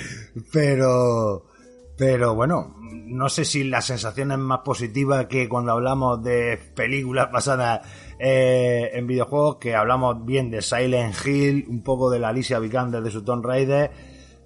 Pero, 0.52 1.44
pero 1.98 2.34
bueno, 2.34 2.74
no 2.80 3.28
sé 3.28 3.44
si 3.44 3.64
la 3.64 3.80
sensación 3.80 4.32
es 4.32 4.38
más 4.38 4.60
positiva 4.60 5.28
que 5.28 5.48
cuando 5.48 5.72
hablamos 5.72 6.22
de 6.22 6.58
películas 6.74 7.30
basadas 7.32 7.80
eh, 8.18 8.90
en 8.92 9.06
videojuegos, 9.06 9.56
que 9.56 9.74
hablamos 9.74 10.24
bien 10.24 10.50
de 10.50 10.62
Silent 10.62 11.14
Hill, 11.24 11.66
un 11.68 11.82
poco 11.82 12.10
de 12.10 12.18
la 12.18 12.28
Alicia 12.28 12.58
Vikander 12.58 13.02
de 13.02 13.10
su 13.10 13.22
Tomb 13.22 13.44
Raider, 13.44 13.90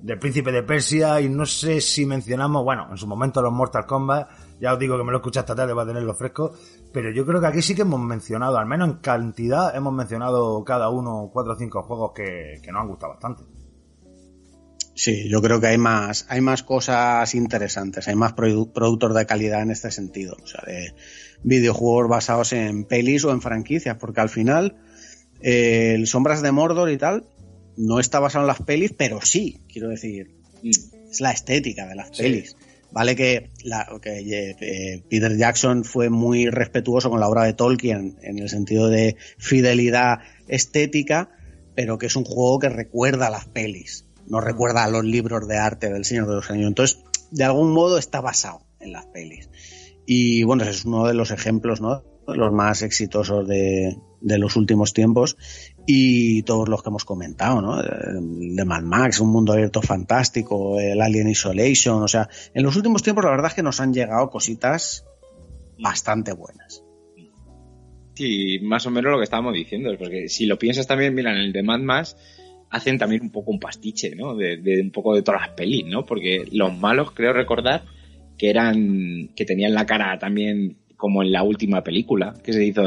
del 0.00 0.18
Príncipe 0.18 0.50
de 0.50 0.62
Persia, 0.62 1.20
y 1.20 1.28
no 1.28 1.44
sé 1.46 1.80
si 1.80 2.06
mencionamos, 2.06 2.64
bueno, 2.64 2.88
en 2.90 2.96
su 2.96 3.06
momento 3.06 3.42
los 3.42 3.52
Mortal 3.52 3.86
Kombat, 3.86 4.28
ya 4.60 4.72
os 4.72 4.78
digo 4.78 4.96
que 4.96 5.04
me 5.04 5.12
lo 5.12 5.18
escuché 5.18 5.40
esta 5.40 5.54
tarde 5.54 5.74
para 5.74 5.88
tenerlo 5.88 6.14
fresco, 6.14 6.52
pero 6.92 7.10
yo 7.10 7.24
creo 7.26 7.40
que 7.40 7.46
aquí 7.46 7.62
sí 7.62 7.74
que 7.74 7.82
hemos 7.82 8.00
mencionado, 8.00 8.58
al 8.58 8.66
menos 8.66 8.88
en 8.88 8.94
cantidad, 8.96 9.74
hemos 9.76 9.92
mencionado 9.92 10.64
cada 10.64 10.88
uno 10.88 11.30
cuatro 11.32 11.52
o 11.52 11.56
cinco 11.56 11.82
juegos 11.82 12.12
que, 12.14 12.60
que 12.62 12.72
nos 12.72 12.82
han 12.82 12.88
gustado 12.88 13.12
bastante. 13.12 13.59
Sí, 15.02 15.30
yo 15.30 15.40
creo 15.40 15.62
que 15.62 15.68
hay 15.68 15.78
más, 15.78 16.26
hay 16.28 16.42
más 16.42 16.62
cosas 16.62 17.34
interesantes, 17.34 18.06
hay 18.06 18.16
más 18.16 18.34
produ- 18.34 18.70
productos 18.70 19.14
de 19.14 19.24
calidad 19.24 19.62
en 19.62 19.70
este 19.70 19.90
sentido, 19.90 20.36
o 20.42 20.46
sea, 20.46 20.62
de 20.66 20.92
videojuegos 21.42 22.06
basados 22.06 22.52
en 22.52 22.84
pelis 22.84 23.24
o 23.24 23.30
en 23.32 23.40
franquicias, 23.40 23.96
porque 23.98 24.20
al 24.20 24.28
final 24.28 24.76
eh, 25.40 25.94
el 25.94 26.06
Sombras 26.06 26.42
de 26.42 26.52
Mordor 26.52 26.90
y 26.90 26.98
tal 26.98 27.24
no 27.78 27.98
está 27.98 28.20
basado 28.20 28.44
en 28.44 28.48
las 28.48 28.60
pelis, 28.60 28.92
pero 28.94 29.22
sí, 29.22 29.62
quiero 29.72 29.88
decir, 29.88 30.34
es 30.62 31.20
la 31.22 31.30
estética 31.30 31.86
de 31.86 31.94
las 31.94 32.10
pelis. 32.10 32.56
Vale 32.92 33.16
que, 33.16 33.48
la, 33.64 33.88
que 34.02 34.18
eh, 34.60 35.02
Peter 35.08 35.34
Jackson 35.34 35.84
fue 35.84 36.10
muy 36.10 36.50
respetuoso 36.50 37.08
con 37.08 37.20
la 37.20 37.28
obra 37.28 37.44
de 37.44 37.54
Tolkien 37.54 38.18
en 38.20 38.38
el 38.38 38.50
sentido 38.50 38.88
de 38.88 39.16
fidelidad 39.38 40.18
estética, 40.46 41.30
pero 41.74 41.96
que 41.96 42.04
es 42.04 42.16
un 42.16 42.24
juego 42.24 42.58
que 42.58 42.68
recuerda 42.68 43.28
a 43.28 43.30
las 43.30 43.46
pelis, 43.46 44.04
no 44.30 44.40
recuerda 44.40 44.84
a 44.84 44.88
los 44.88 45.04
libros 45.04 45.46
de 45.46 45.58
arte 45.58 45.92
del 45.92 46.04
Señor 46.04 46.28
de 46.28 46.36
los 46.36 46.50
Anillos. 46.50 46.68
Entonces, 46.68 47.04
de 47.30 47.44
algún 47.44 47.72
modo 47.72 47.98
está 47.98 48.20
basado 48.20 48.62
en 48.80 48.92
las 48.92 49.06
pelis. 49.06 49.50
Y 50.06 50.42
bueno, 50.44 50.64
es 50.64 50.84
uno 50.84 51.06
de 51.06 51.14
los 51.14 51.30
ejemplos, 51.30 51.80
¿no? 51.80 52.04
Los 52.26 52.52
más 52.52 52.82
exitosos 52.82 53.46
de, 53.46 53.96
de 54.20 54.38
los 54.38 54.56
últimos 54.56 54.92
tiempos 54.92 55.36
y 55.86 56.42
todos 56.42 56.68
los 56.68 56.82
que 56.82 56.88
hemos 56.88 57.04
comentado, 57.04 57.60
¿no? 57.60 57.82
De 57.82 58.64
Mad 58.64 58.82
Max, 58.82 59.20
un 59.20 59.30
mundo 59.30 59.52
abierto 59.52 59.82
fantástico, 59.82 60.78
el 60.78 61.00
Alien 61.00 61.28
Isolation, 61.28 62.02
o 62.02 62.08
sea, 62.08 62.28
en 62.54 62.62
los 62.62 62.76
últimos 62.76 63.02
tiempos 63.02 63.24
la 63.24 63.30
verdad 63.30 63.48
es 63.48 63.54
que 63.54 63.62
nos 63.62 63.80
han 63.80 63.92
llegado 63.92 64.30
cositas 64.30 65.04
bastante 65.78 66.32
buenas. 66.32 66.84
Sí, 68.14 68.58
más 68.62 68.86
o 68.86 68.90
menos 68.90 69.12
lo 69.12 69.18
que 69.18 69.24
estábamos 69.24 69.54
diciendo, 69.54 69.90
porque 69.98 70.28
si 70.28 70.46
lo 70.46 70.58
piensas 70.58 70.86
también, 70.86 71.14
mira, 71.14 71.32
en 71.32 71.38
el 71.38 71.52
de 71.52 71.62
Mad 71.62 71.80
Max 71.80 72.16
hacen 72.70 72.98
también 72.98 73.22
un 73.22 73.30
poco 73.30 73.50
un 73.50 73.60
pastiche, 73.60 74.14
¿no? 74.14 74.34
De, 74.34 74.56
de 74.56 74.80
un 74.80 74.90
poco 74.90 75.14
de 75.14 75.22
todas 75.22 75.42
las 75.42 75.50
pelis, 75.50 75.84
¿no? 75.86 76.06
Porque 76.06 76.44
los 76.52 76.76
malos, 76.78 77.10
creo 77.12 77.32
recordar, 77.32 77.84
que 78.38 78.48
eran, 78.48 79.30
que 79.36 79.44
tenían 79.44 79.74
la 79.74 79.86
cara 79.86 80.18
también 80.18 80.78
como 80.96 81.22
en 81.22 81.32
la 81.32 81.42
última 81.42 81.82
película 81.82 82.34
que 82.42 82.52
se 82.52 82.64
hizo 82.64 82.82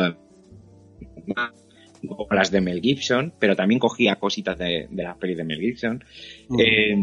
como 2.05 2.27
las 2.31 2.51
de 2.51 2.61
Mel 2.61 2.81
Gibson, 2.81 3.33
pero 3.39 3.55
también 3.55 3.79
cogía 3.79 4.15
cositas 4.15 4.57
de, 4.57 4.87
de 4.89 5.03
las 5.03 5.17
pelis 5.17 5.37
de 5.37 5.43
Mel 5.43 5.59
Gibson. 5.59 6.03
Eh, 6.59 6.95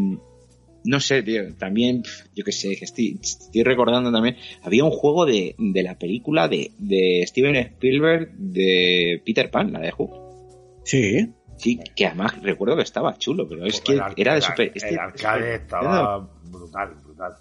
no 0.85 1.01
sé, 1.01 1.23
tío, 1.23 1.55
también, 1.57 2.03
yo 2.35 2.45
qué 2.45 2.53
sé, 2.53 2.77
que 2.77 2.85
estoy, 2.85 3.19
estoy 3.21 3.63
recordando 3.63 4.11
también, 4.11 4.37
había 4.63 4.85
un 4.85 4.91
juego 4.91 5.27
de, 5.27 5.55
de 5.59 5.83
la 5.83 5.99
película 5.99 6.49
de, 6.49 6.73
de 6.79 7.25
Steven 7.27 7.57
Spielberg 7.57 8.33
de 8.37 9.23
Peter 9.25 9.51
Pan, 9.51 9.73
la 9.73 9.81
de 9.81 9.93
Who. 9.97 10.81
Sí, 10.85 11.29
Sí, 11.61 11.79
que 11.95 12.07
además 12.07 12.41
recuerdo 12.43 12.77
que 12.77 12.83
estaba 12.83 13.17
chulo, 13.19 13.47
pero 13.49 13.65
es 13.67 13.81
que 13.81 13.93
El 13.93 14.01
ar- 14.01 14.15
era 14.17 14.35
de 14.35 14.41
super... 14.41 14.73
que- 14.73 14.89
el 14.89 14.99
arcade 14.99 15.55
estaba 15.57 16.19
brutal, 16.45 16.95
brutal. 17.05 17.35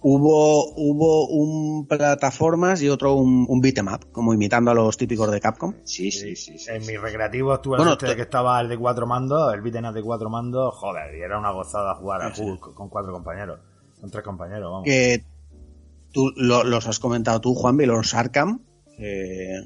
hubo, 0.00 0.72
hubo 0.76 1.28
un 1.28 1.86
plataformas 1.86 2.82
y 2.82 2.88
otro 2.88 3.14
un, 3.14 3.46
un 3.48 3.60
beat'em 3.60 3.86
up, 3.88 4.10
como 4.12 4.34
imitando 4.34 4.70
a 4.70 4.74
los 4.74 4.96
típicos 4.96 5.30
de 5.30 5.40
Capcom. 5.40 5.74
Sí, 5.84 6.10
sí, 6.10 6.34
sí. 6.36 6.58
sí, 6.58 6.70
En 6.70 6.82
sí. 6.82 6.90
mi 6.90 6.96
recreativo 6.96 7.54
estuve 7.54 7.76
Bueno, 7.76 7.92
el 7.92 7.96
este 7.98 8.06
te- 8.08 8.16
que 8.16 8.22
estaba 8.22 8.60
el 8.60 8.68
de 8.68 8.78
cuatro 8.78 9.06
mandos, 9.06 9.52
el 9.54 9.60
beat'em 9.60 9.84
up 9.86 9.92
de 9.94 10.02
cuatro 10.02 10.28
mandos, 10.30 10.74
joder, 10.74 11.14
y 11.14 11.20
era 11.20 11.38
una 11.38 11.50
gozada 11.52 11.94
jugar 11.94 12.22
a 12.22 12.34
Sí, 12.34 12.42
Hulk 12.42 12.74
con 12.74 12.88
cuatro 12.88 13.12
compañeros, 13.12 13.60
con 14.00 14.10
tres 14.10 14.24
compañeros, 14.24 14.70
vamos. 14.70 14.84
que 14.84 15.24
tú 16.12 16.32
lo- 16.36 16.64
los 16.64 16.86
has 16.88 16.98
comentado 16.98 17.40
tú, 17.40 17.54
Juan, 17.54 17.80
y 17.80 17.86
los 17.86 18.14
Arkham, 18.14 18.60
eh, 18.98 19.60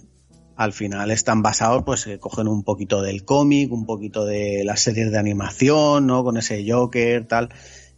al 0.56 0.72
final 0.72 1.10
están 1.10 1.42
basados, 1.42 1.82
pues 1.84 2.04
que 2.04 2.18
cogen 2.18 2.48
un 2.48 2.62
poquito 2.62 3.02
del 3.02 3.24
cómic, 3.24 3.70
un 3.72 3.84
poquito 3.84 4.24
de 4.24 4.62
las 4.64 4.80
series 4.80 5.12
de 5.12 5.18
animación, 5.18 6.06
¿no? 6.06 6.24
Con 6.24 6.38
ese 6.38 6.64
Joker, 6.68 7.26
tal, 7.26 7.50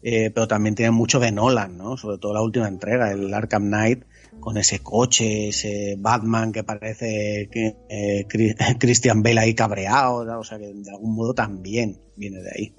eh, 0.03 0.31
pero 0.35 0.49
también 0.49 0.75
tienen 0.75 0.95
mucho 0.95 1.21
de 1.21 1.31
Nolan, 1.31 1.79
¿no? 1.79 1.97
Sobre 1.97 2.19
todo 2.19 2.35
la 2.35 2.43
última 2.43 2.69
entrega, 2.69 3.13
el 3.13 3.33
Arkham 3.33 3.67
Knight, 3.67 4.05
con 4.41 4.57
ese 4.57 4.81
coche, 4.81 5.49
ese 5.49 5.97
Batman 5.99 6.53
que 6.53 6.65
parece 6.65 7.49
que, 7.51 7.77
eh, 7.89 8.27
Christian 8.79 9.23
Bale 9.23 9.41
ahí 9.41 9.55
cabreado, 9.55 10.25
¿no? 10.25 10.41
o 10.41 10.45
sea 10.45 10.59
que 10.59 10.73
de 10.73 10.91
algún 10.91 11.15
modo 11.15 11.35
también 11.35 12.01
viene 12.17 12.43
de 12.43 12.51
ahí. 12.51 12.75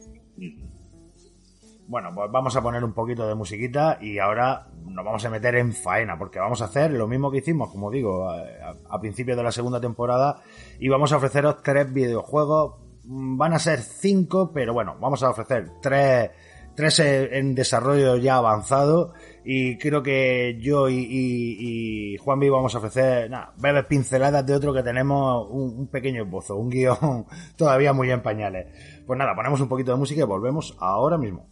Bueno, 1.89 2.11
pues 2.13 2.31
vamos 2.31 2.55
a 2.55 2.61
poner 2.61 2.83
un 2.83 2.93
poquito 2.93 3.27
de 3.27 3.33
musiquita 3.33 3.97
y 3.99 4.19
ahora 4.19 4.67
nos 4.85 5.03
vamos 5.03 5.25
a 5.25 5.29
meter 5.31 5.55
en 5.55 5.73
faena, 5.73 6.19
porque 6.19 6.37
vamos 6.37 6.61
a 6.61 6.65
hacer 6.65 6.91
lo 6.91 7.07
mismo 7.07 7.31
que 7.31 7.39
hicimos, 7.39 7.71
como 7.71 7.89
digo, 7.89 8.29
a, 8.29 8.75
a 8.91 8.99
principios 8.99 9.35
de 9.35 9.41
la 9.43 9.51
segunda 9.51 9.81
temporada, 9.81 10.39
y 10.79 10.87
vamos 10.87 11.11
a 11.11 11.17
ofreceros 11.17 11.63
tres 11.63 11.91
videojuegos. 11.91 12.75
Mm, 13.05 13.37
Van 13.37 13.53
a 13.53 13.59
ser 13.59 13.81
cinco, 13.81 14.51
pero 14.53 14.71
bueno, 14.71 14.97
vamos 15.01 15.23
a 15.23 15.31
ofrecer 15.31 15.71
tres, 15.81 16.29
tres 16.75 16.99
en 16.99 17.55
desarrollo 17.55 18.17
ya 18.17 18.35
avanzado, 18.35 19.13
y 19.43 19.79
creo 19.79 20.03
que 20.03 20.59
yo 20.61 20.89
y, 20.89 20.99
y, 20.99 22.13
y 22.13 22.17
Juanvi 22.17 22.49
vamos 22.49 22.75
a 22.75 22.77
ofrecer 22.77 23.31
nada, 23.31 23.51
breves 23.57 23.85
pinceladas 23.85 24.45
de 24.45 24.53
otro 24.53 24.75
que 24.75 24.83
tenemos 24.83 25.47
un, 25.49 25.75
un 25.75 25.87
pequeño 25.87 26.21
esbozo, 26.21 26.55
un 26.55 26.69
guion 26.69 27.25
todavía 27.57 27.93
muy 27.93 28.11
en 28.11 28.21
pañales. 28.21 28.67
Pues 29.07 29.17
nada, 29.17 29.33
ponemos 29.33 29.59
un 29.59 29.67
poquito 29.67 29.91
de 29.91 29.97
música 29.97 30.21
y 30.21 30.25
volvemos 30.25 30.77
ahora 30.79 31.17
mismo. 31.17 31.49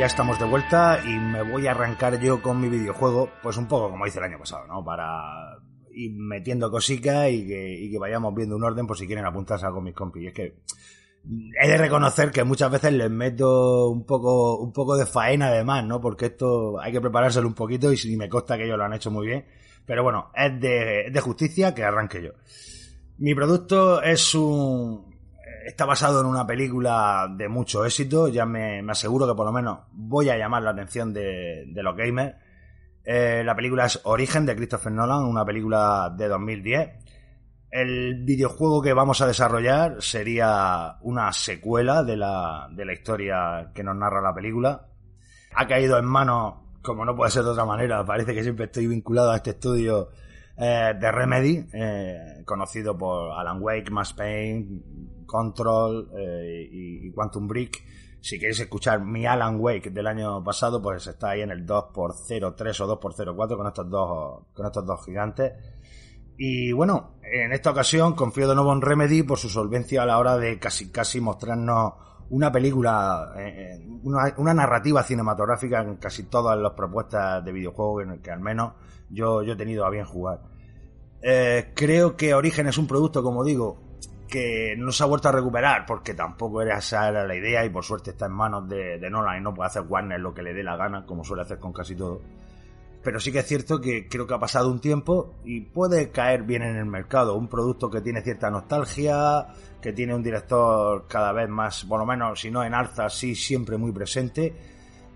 Ya 0.00 0.06
estamos 0.06 0.38
de 0.38 0.46
vuelta 0.46 0.98
y 1.04 1.18
me 1.18 1.42
voy 1.42 1.66
a 1.66 1.72
arrancar 1.72 2.18
yo 2.18 2.40
con 2.40 2.58
mi 2.58 2.70
videojuego, 2.70 3.28
pues 3.42 3.58
un 3.58 3.68
poco 3.68 3.90
como 3.90 4.06
hice 4.06 4.18
el 4.18 4.24
año 4.24 4.38
pasado, 4.38 4.66
¿no? 4.66 4.82
Para 4.82 5.58
ir 5.92 6.12
metiendo 6.16 6.70
cositas 6.70 7.28
y 7.30 7.46
que, 7.46 7.98
vayamos 8.00 8.34
viendo 8.34 8.56
un 8.56 8.64
orden 8.64 8.86
por 8.86 8.96
si 8.96 9.06
quieren 9.06 9.26
apuntarse 9.26 9.66
a 9.66 9.70
con 9.70 9.84
mis 9.84 9.94
compis. 9.94 10.22
Y 10.22 10.26
es 10.28 10.32
que 10.32 10.62
he 11.60 11.68
de 11.68 11.76
reconocer 11.76 12.30
que 12.30 12.44
muchas 12.44 12.70
veces 12.70 12.94
les 12.94 13.10
meto 13.10 13.90
un 13.90 14.06
poco, 14.06 14.56
un 14.56 14.72
poco 14.72 14.96
de 14.96 15.04
faena 15.04 15.48
además, 15.48 15.84
¿no? 15.84 16.00
Porque 16.00 16.26
esto 16.26 16.80
hay 16.80 16.92
que 16.92 17.00
preparárselo 17.02 17.46
un 17.46 17.54
poquito 17.54 17.92
y 17.92 17.98
si 17.98 18.16
me 18.16 18.30
consta 18.30 18.56
que 18.56 18.64
ellos 18.64 18.78
lo 18.78 18.84
han 18.84 18.94
hecho 18.94 19.10
muy 19.10 19.26
bien. 19.26 19.44
Pero 19.84 20.02
bueno, 20.02 20.30
es 20.34 20.58
de 21.12 21.20
justicia 21.20 21.74
que 21.74 21.84
arranque 21.84 22.22
yo. 22.22 22.30
Mi 23.18 23.34
producto 23.34 24.00
es 24.00 24.34
un, 24.34 25.09
está 25.64 25.84
basado 25.84 26.20
en 26.20 26.26
una 26.26 26.46
película 26.46 27.28
de 27.30 27.48
mucho 27.48 27.84
éxito. 27.84 28.28
Ya 28.28 28.46
me, 28.46 28.80
aseguro 28.90 29.26
que 29.26 29.34
por 29.34 29.46
lo 29.46 29.52
menos 29.52 29.80
voy 29.92 30.30
a 30.30 30.36
llamar 30.36 30.62
la 30.62 30.70
atención 30.70 31.12
de, 31.12 31.66
los 31.74 31.96
gamers. 31.96 32.36
Eh, 33.04 33.42
la 33.44 33.54
película 33.54 33.86
es 33.86 34.00
Origen 34.04 34.46
de 34.46 34.56
Christopher 34.56 34.92
Nolan, 34.92 35.24
una 35.24 35.44
película 35.44 36.12
de 36.16 36.28
2010. 36.28 36.90
El 37.70 38.24
videojuego 38.24 38.82
que 38.82 38.92
vamos 38.92 39.20
a 39.20 39.26
desarrollar 39.26 40.02
sería 40.02 40.96
una 41.02 41.32
secuela 41.32 42.02
de 42.02 42.16
la, 42.16 42.68
de 42.72 42.84
la 42.84 42.92
historia 42.92 43.70
que 43.74 43.84
nos 43.84 43.96
narra 43.96 44.20
la 44.20 44.34
película. 44.34 44.88
Ha 45.54 45.66
caído 45.66 45.98
en 45.98 46.04
manos, 46.04 46.54
como 46.82 47.04
no 47.04 47.14
puede 47.14 47.30
ser 47.30 47.44
de 47.44 47.50
otra 47.50 47.64
manera, 47.64 48.04
parece 48.04 48.34
que 48.34 48.42
siempre 48.42 48.66
estoy 48.66 48.86
vinculado 48.86 49.30
a 49.30 49.36
este 49.36 49.50
estudio 49.50 50.10
eh, 50.62 50.94
de 50.98 51.10
Remedy, 51.10 51.66
eh, 51.72 52.42
conocido 52.44 52.96
por 52.98 53.32
Alan 53.32 53.62
Wake, 53.62 53.90
Mass 53.90 54.12
Payne, 54.12 54.66
Control 55.30 56.10
eh, 56.18 56.68
y, 56.70 57.12
Quantum 57.12 57.46
Break. 57.46 57.84
Si 58.20 58.38
queréis 58.38 58.60
escuchar 58.60 59.00
mi 59.02 59.24
Alan 59.24 59.58
Wake 59.58 59.90
del 59.90 60.06
año 60.06 60.42
pasado, 60.42 60.82
pues 60.82 61.06
está 61.06 61.30
ahí 61.30 61.42
en 61.42 61.50
el 61.50 61.64
2x03 61.64 62.80
o 62.80 63.00
2x04 63.00 63.56
con 63.56 63.66
estos 63.66 63.88
dos, 63.88 64.42
con 64.52 64.66
estos 64.66 64.84
dos 64.84 65.04
gigantes. 65.04 65.52
Y 66.36 66.72
bueno, 66.72 67.14
en 67.22 67.52
esta 67.52 67.70
ocasión 67.70 68.14
confío 68.14 68.48
de 68.48 68.54
nuevo 68.54 68.72
en 68.72 68.82
Remedy 68.82 69.22
por 69.22 69.38
su 69.38 69.48
solvencia 69.48 70.02
a 70.02 70.06
la 70.06 70.18
hora 70.18 70.36
de 70.36 70.58
casi 70.58 70.90
casi 70.90 71.20
mostrarnos 71.20 71.94
una 72.30 72.50
película, 72.50 73.34
eh, 73.36 73.86
una, 74.02 74.34
una, 74.36 74.54
narrativa 74.54 75.02
cinematográfica 75.02 75.82
en 75.82 75.96
casi 75.96 76.24
todas 76.24 76.58
las 76.58 76.72
propuestas 76.72 77.44
de 77.44 77.52
videojuegos 77.52 78.04
que, 78.04 78.22
que 78.22 78.30
al 78.30 78.40
menos 78.40 78.72
yo, 79.10 79.42
yo, 79.42 79.52
he 79.52 79.56
tenido 79.56 79.84
a 79.84 79.90
bien 79.90 80.04
jugar. 80.04 80.40
Eh, 81.22 81.72
creo 81.74 82.16
que 82.16 82.34
Origen 82.34 82.66
es 82.68 82.78
un 82.78 82.86
producto, 82.86 83.22
como 83.22 83.44
digo, 83.44 83.89
que 84.30 84.74
no 84.78 84.92
se 84.92 85.02
ha 85.02 85.06
vuelto 85.06 85.28
a 85.28 85.32
recuperar 85.32 85.84
porque 85.86 86.14
tampoco 86.14 86.62
era 86.62 86.78
esa 86.78 87.10
la 87.10 87.34
idea 87.34 87.64
y 87.64 87.70
por 87.70 87.84
suerte 87.84 88.10
está 88.10 88.26
en 88.26 88.32
manos 88.32 88.68
de, 88.68 88.98
de 88.98 89.10
Nolan 89.10 89.38
y 89.38 89.40
no 89.42 89.52
puede 89.52 89.68
hacer 89.68 89.82
Warner 89.82 90.20
lo 90.20 90.32
que 90.32 90.42
le 90.42 90.54
dé 90.54 90.62
la 90.62 90.76
gana, 90.76 91.04
como 91.04 91.24
suele 91.24 91.42
hacer 91.42 91.58
con 91.58 91.72
casi 91.72 91.96
todo 91.96 92.20
pero 93.02 93.18
sí 93.18 93.32
que 93.32 93.38
es 93.38 93.46
cierto 93.46 93.80
que 93.80 94.08
creo 94.08 94.26
que 94.26 94.34
ha 94.34 94.38
pasado 94.38 94.70
un 94.70 94.80
tiempo 94.80 95.34
y 95.44 95.60
puede 95.60 96.10
caer 96.10 96.42
bien 96.42 96.62
en 96.62 96.76
el 96.76 96.84
mercado. 96.84 97.34
Un 97.34 97.48
producto 97.48 97.90
que 97.90 98.02
tiene 98.02 98.20
cierta 98.20 98.50
nostalgia, 98.50 99.46
que 99.80 99.92
tiene 99.92 100.14
un 100.14 100.22
director 100.22 101.06
cada 101.08 101.32
vez 101.32 101.48
más, 101.48 101.84
por 101.84 101.98
lo 101.98 102.06
menos 102.06 102.40
si 102.40 102.50
no 102.50 102.62
en 102.62 102.74
alza, 102.74 103.08
sí 103.08 103.34
siempre 103.34 103.78
muy 103.78 103.92
presente. 103.92 104.54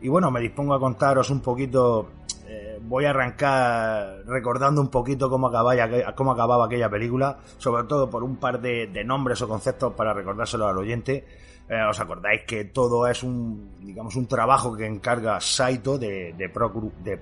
Y 0.00 0.08
bueno, 0.08 0.30
me 0.30 0.40
dispongo 0.40 0.74
a 0.74 0.80
contaros 0.80 1.28
un 1.30 1.40
poquito, 1.40 2.08
eh, 2.54 2.78
voy 2.80 3.04
a 3.04 3.10
arrancar 3.10 4.22
recordando 4.26 4.80
un 4.80 4.88
poquito 4.88 5.28
cómo 5.28 5.48
acababa, 5.48 6.64
aquella 6.64 6.88
película, 6.88 7.38
sobre 7.58 7.84
todo 7.84 8.08
por 8.08 8.22
un 8.22 8.36
par 8.36 8.60
de, 8.60 9.04
nombres 9.04 9.42
o 9.42 9.48
conceptos 9.48 9.94
para 9.94 10.12
recordárselo 10.12 10.68
al 10.68 10.78
oyente. 10.78 11.24
Eh, 11.68 11.82
¿Os 11.88 11.98
acordáis 11.98 12.42
que 12.46 12.66
todo 12.66 13.06
es 13.06 13.22
un, 13.22 13.80
digamos, 13.80 14.14
un 14.16 14.26
trabajo 14.26 14.76
que 14.76 14.86
encarga 14.86 15.40
Saito 15.40 15.98
de, 15.98 16.34
de, 16.36 17.20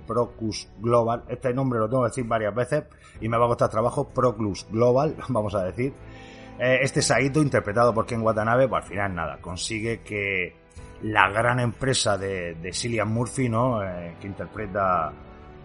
Global? 0.81 1.25
Este 1.29 1.55
nombre 1.55 1.79
lo 1.79 1.89
tengo 1.89 2.03
que 2.03 2.09
decir 2.09 2.27
varias 2.27 2.55
veces 2.55 2.85
y 3.21 3.29
me 3.29 3.39
va 3.39 3.47
a 3.47 3.49
costar 3.49 3.71
trabajo. 3.71 4.09
Proclus 4.09 4.67
Global, 4.71 5.17
vamos 5.29 5.55
a 5.55 5.65
decir. 5.65 5.95
Eh, 6.59 6.81
este 6.83 7.01
Saito, 7.01 7.41
interpretado 7.41 7.95
por 7.95 8.05
Ken 8.05 8.21
Watanabe, 8.21 8.69
pues 8.69 8.83
al 8.83 8.89
final 8.89 9.15
nada, 9.15 9.39
consigue 9.41 10.01
que 10.01 10.62
la 11.03 11.29
gran 11.31 11.61
empresa 11.61 12.17
de, 12.17 12.55
de 12.55 12.73
Cillian 12.73 13.09
Murphy, 13.09 13.49
¿no? 13.49 13.83
Eh, 13.83 14.17
que 14.21 14.27
interpreta 14.27 15.13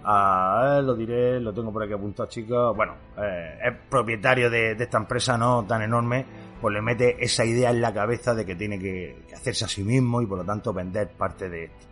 a, 0.04 0.82
lo 0.84 0.96
diré, 0.96 1.40
lo 1.40 1.54
tengo 1.54 1.72
por 1.72 1.84
aquí 1.84 1.94
apuntado, 1.94 2.30
chicos. 2.30 2.76
Bueno, 2.76 2.96
eh, 3.18 3.60
es 3.64 3.74
propietario 3.90 4.50
de, 4.50 4.76
de, 4.76 4.84
esta 4.84 4.98
empresa, 4.98 5.38
¿no? 5.38 5.66
Tan 5.66 5.82
enorme, 5.82 6.26
pues 6.62 6.74
le 6.74 6.82
mete 6.82 7.24
esa 7.24 7.46
idea 7.46 7.70
en 7.70 7.82
la 7.82 7.94
cabeza 7.94 8.34
de 8.34 8.46
que 8.46 8.56
tiene 8.56 8.80
que, 8.80 9.26
hacerse 9.34 9.66
a 9.66 9.68
sí 9.68 9.84
mismo 9.84 10.22
y 10.22 10.26
por 10.26 10.40
lo 10.40 10.44
tanto 10.46 10.74
vender 10.74 11.10
parte 11.10 11.50
de 11.50 11.66
esto. 11.66 11.86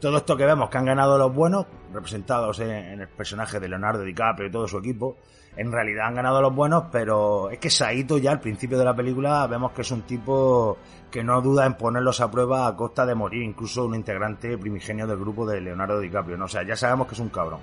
Todo 0.00 0.18
esto 0.18 0.36
que 0.36 0.44
vemos 0.44 0.68
que 0.68 0.78
han 0.78 0.84
ganado 0.84 1.16
los 1.16 1.32
buenos, 1.32 1.66
representados 1.92 2.58
en, 2.58 2.70
en 2.70 3.00
el 3.00 3.08
personaje 3.08 3.60
de 3.60 3.68
Leonardo 3.68 4.02
DiCaprio 4.02 4.48
y 4.48 4.50
todo 4.50 4.66
su 4.66 4.78
equipo, 4.78 5.16
en 5.56 5.70
realidad 5.70 6.06
han 6.06 6.14
ganado 6.14 6.40
los 6.40 6.54
buenos, 6.54 6.84
pero 6.90 7.50
es 7.50 7.58
que 7.58 7.68
Saito 7.68 8.18
ya 8.18 8.30
al 8.30 8.40
principio 8.40 8.78
de 8.78 8.84
la 8.84 8.96
película 8.96 9.46
vemos 9.46 9.72
que 9.72 9.82
es 9.82 9.90
un 9.90 10.02
tipo 10.02 10.78
que 11.10 11.22
no 11.22 11.40
duda 11.42 11.66
en 11.66 11.74
ponerlos 11.74 12.20
a 12.20 12.30
prueba 12.30 12.66
a 12.66 12.74
costa 12.74 13.04
de 13.04 13.14
morir, 13.14 13.42
incluso 13.42 13.84
un 13.84 13.94
integrante 13.94 14.56
primigenio 14.56 15.06
del 15.06 15.18
grupo 15.18 15.46
de 15.46 15.60
Leonardo 15.60 16.00
DiCaprio, 16.00 16.38
¿no? 16.38 16.46
o 16.46 16.48
sea, 16.48 16.62
ya 16.62 16.74
sabemos 16.74 17.06
que 17.06 17.14
es 17.14 17.20
un 17.20 17.28
cabrón. 17.28 17.60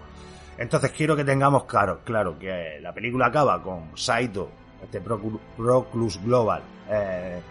Entonces 0.57 0.91
quiero 0.91 1.15
que 1.15 1.23
tengamos 1.23 1.63
claro, 1.63 2.01
claro, 2.03 2.37
que 2.37 2.79
la 2.81 2.93
película 2.93 3.27
acaba 3.27 3.61
con 3.63 3.97
Saito, 3.97 4.49
este 4.83 5.01
Proclus 5.01 6.21
Global, 6.23 6.61
eh, 6.89 7.41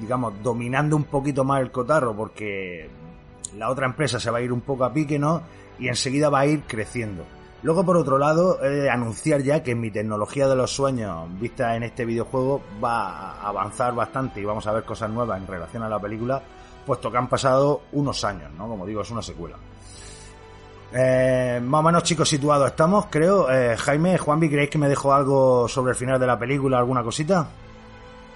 digamos, 0.00 0.42
dominando 0.42 0.96
un 0.96 1.04
poquito 1.04 1.44
más 1.44 1.60
el 1.60 1.70
cotarro 1.70 2.16
porque 2.16 2.88
la 3.56 3.70
otra 3.70 3.86
empresa 3.86 4.18
se 4.18 4.30
va 4.30 4.38
a 4.38 4.40
ir 4.40 4.52
un 4.52 4.62
poco 4.62 4.84
a 4.84 4.92
pique, 4.92 5.18
¿no? 5.18 5.42
Y 5.78 5.88
enseguida 5.88 6.30
va 6.30 6.40
a 6.40 6.46
ir 6.46 6.62
creciendo. 6.66 7.24
Luego, 7.64 7.82
por 7.82 7.96
otro 7.96 8.18
lado, 8.18 8.58
anunciar 8.92 9.42
ya 9.42 9.62
que 9.62 9.74
mi 9.74 9.90
tecnología 9.90 10.46
de 10.46 10.54
los 10.54 10.70
sueños 10.70 11.26
vista 11.40 11.74
en 11.74 11.82
este 11.82 12.04
videojuego 12.04 12.60
va 12.82 13.32
a 13.32 13.48
avanzar 13.48 13.94
bastante 13.94 14.38
y 14.38 14.44
vamos 14.44 14.66
a 14.66 14.72
ver 14.72 14.84
cosas 14.84 15.08
nuevas 15.08 15.40
en 15.40 15.46
relación 15.46 15.82
a 15.82 15.88
la 15.88 15.98
película, 15.98 16.42
puesto 16.84 17.10
que 17.10 17.16
han 17.16 17.26
pasado 17.26 17.80
unos 17.92 18.22
años, 18.22 18.52
¿no? 18.58 18.68
Como 18.68 18.84
digo, 18.84 19.00
es 19.00 19.10
una 19.10 19.22
secuela. 19.22 19.56
Eh, 20.92 21.58
más 21.64 21.80
o 21.80 21.82
menos 21.82 22.02
chicos 22.02 22.28
situados 22.28 22.68
estamos, 22.68 23.06
creo. 23.10 23.50
Eh, 23.50 23.78
Jaime, 23.78 24.18
Juanvi, 24.18 24.50
¿creéis 24.50 24.68
que 24.68 24.78
me 24.78 24.88
dejó 24.88 25.14
algo 25.14 25.66
sobre 25.66 25.92
el 25.92 25.96
final 25.96 26.20
de 26.20 26.26
la 26.26 26.38
película, 26.38 26.76
alguna 26.78 27.02
cosita? 27.02 27.48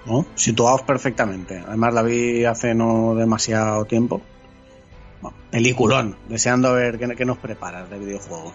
No, 0.07 0.25
situados 0.35 0.83
perfectamente. 0.83 1.63
Además 1.69 1.93
la 1.93 2.03
vi 2.03 2.47
hace 2.47 2.75
no 2.75 3.15
demasiado 3.15 3.85
tiempo. 3.85 4.23
Bueno, 5.21 5.37
peliculón, 5.51 6.17
deseando 6.29 6.73
ver 6.73 6.99
qué, 6.99 7.15
qué 7.15 7.27
nos 7.27 7.37
preparas 7.37 7.91
de 7.91 7.99
videojuego. 7.99 8.53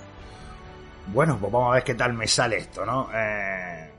Bueno, 1.07 1.37
pues 1.39 1.51
vamos 1.51 1.71
a 1.71 1.75
ver 1.75 1.83
qué 1.83 1.95
tal 1.95 2.13
me 2.13 2.27
sale 2.27 2.57
esto, 2.57 2.85
¿no? 2.85 3.09
Eh, 3.13 3.91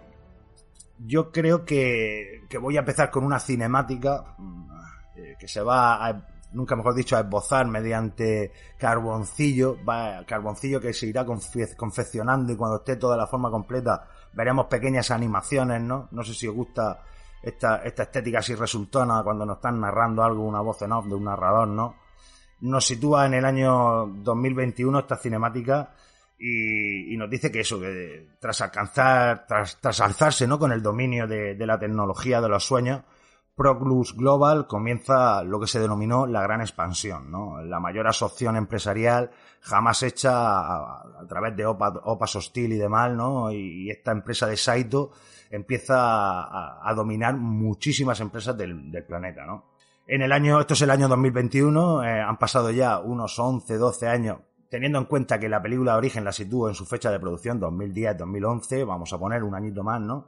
yo 0.99 1.31
creo 1.31 1.65
que, 1.65 2.45
que, 2.49 2.59
voy 2.59 2.77
a 2.77 2.81
empezar 2.81 3.11
con 3.11 3.25
una 3.25 3.39
cinemática 3.39 4.37
eh, 5.17 5.37
que 5.39 5.47
se 5.47 5.61
va 5.61 6.07
a, 6.07 6.27
nunca 6.53 6.77
mejor 6.77 6.95
dicho, 6.95 7.17
a 7.17 7.21
esbozar 7.21 7.67
mediante 7.67 8.53
carboncillo, 8.79 9.77
va, 9.85 10.25
carboncillo 10.27 10.81
que 10.81 10.93
se 10.93 11.07
irá 11.07 11.25
confe 11.25 11.77
confeccionando 11.77 12.53
y 12.53 12.57
cuando 12.57 12.79
esté 12.79 12.97
toda 12.97 13.17
la 13.17 13.27
forma 13.27 13.51
completa 13.51 14.09
veremos 14.33 14.67
pequeñas 14.67 15.11
animaciones, 15.11 15.83
¿no? 15.83 16.09
No 16.11 16.23
sé 16.23 16.35
si 16.35 16.49
os 16.49 16.55
gusta 16.55 17.03
esta, 17.43 17.77
esta 17.85 18.05
estética 18.05 18.39
así 18.39 18.55
resultona 18.55 19.23
cuando 19.23 19.45
nos 19.45 19.57
están 19.57 19.81
narrando 19.81 20.23
algo, 20.23 20.45
una 20.45 20.61
voz 20.61 20.81
en 20.83 20.93
off 20.93 21.07
de 21.07 21.15
un 21.15 21.25
narrador, 21.25 21.69
¿no? 21.69 21.97
Nos 22.61 22.87
sitúa 22.87 23.27
en 23.27 23.35
el 23.35 23.45
año 23.45 24.07
2021 24.07 25.01
esta 25.01 25.17
cinemática 25.17 25.95
y, 26.39 27.15
y, 27.15 27.17
nos 27.17 27.31
dice 27.31 27.51
que 27.51 27.61
eso, 27.61 27.81
que 27.81 28.37
tras 28.41 28.61
alcanzar, 28.61 29.47
tras, 29.47 29.81
tras 29.81 30.01
alzarse 30.01 30.47
¿no? 30.47 30.59
con 30.59 30.73
el 30.73 30.83
dominio 30.83 31.27
de, 31.27 31.55
de, 31.55 31.67
la 31.67 31.79
tecnología 31.79 32.41
de 32.41 32.49
los 32.49 32.65
sueños, 32.65 33.03
Proclus 33.55 34.17
Global 34.17 34.67
comienza 34.67 35.45
lo 35.45 35.61
que 35.61 35.69
se 35.69 35.79
denominó 35.79 36.27
la 36.27 36.43
gran 36.43 36.61
expansión, 36.61 37.31
¿no? 37.31 37.63
la 37.63 37.79
mayor 37.79 38.07
absorción 38.09 38.57
empresarial 38.57 39.31
jamás 39.61 40.03
hecha 40.03 40.33
a, 40.33 41.27
través 41.29 41.57
de 41.57 41.65
OPA, 41.65 42.01
OPAS 42.05 42.37
hostil 42.37 42.73
y 42.73 42.79
demás, 42.79 43.13
¿no? 43.13 43.53
y, 43.53 43.85
y 43.85 43.91
esta 43.91 44.11
empresa 44.11 44.47
de 44.47 44.57
Saito 44.57 45.13
empieza 45.51 45.97
a, 45.97 46.81
a 46.83 46.95
dominar 46.95 47.37
muchísimas 47.37 48.19
empresas 48.21 48.57
del, 48.57 48.91
del, 48.91 49.05
planeta. 49.05 49.47
¿no? 49.47 49.67
En 50.07 50.23
el 50.23 50.33
año, 50.33 50.61
esto 50.61 50.75
es 50.75 50.83
el 50.83 50.91
año 50.91 51.07
2021, 51.07 52.05
eh, 52.05 52.21
han 52.21 52.39
pasado 52.39 52.73
ya 52.73 52.99
unos 52.99 53.39
11, 53.39 53.77
12 53.77 54.09
años 54.09 54.39
teniendo 54.75 54.99
en 54.99 55.05
cuenta 55.05 55.39
que 55.39 55.49
la 55.49 55.63
película 55.63 55.93
de 55.93 55.99
origen 55.99 56.25
la 56.25 56.33
sitúo 56.33 56.69
en 56.69 56.75
su 56.75 56.85
fecha 56.85 57.09
de 57.09 57.21
producción, 57.21 57.61
2010-2011, 57.61 58.85
vamos 58.85 59.13
a 59.13 59.19
poner 59.19 59.45
un 59.45 59.55
añito 59.55 59.85
más, 59.85 60.01
¿no? 60.01 60.27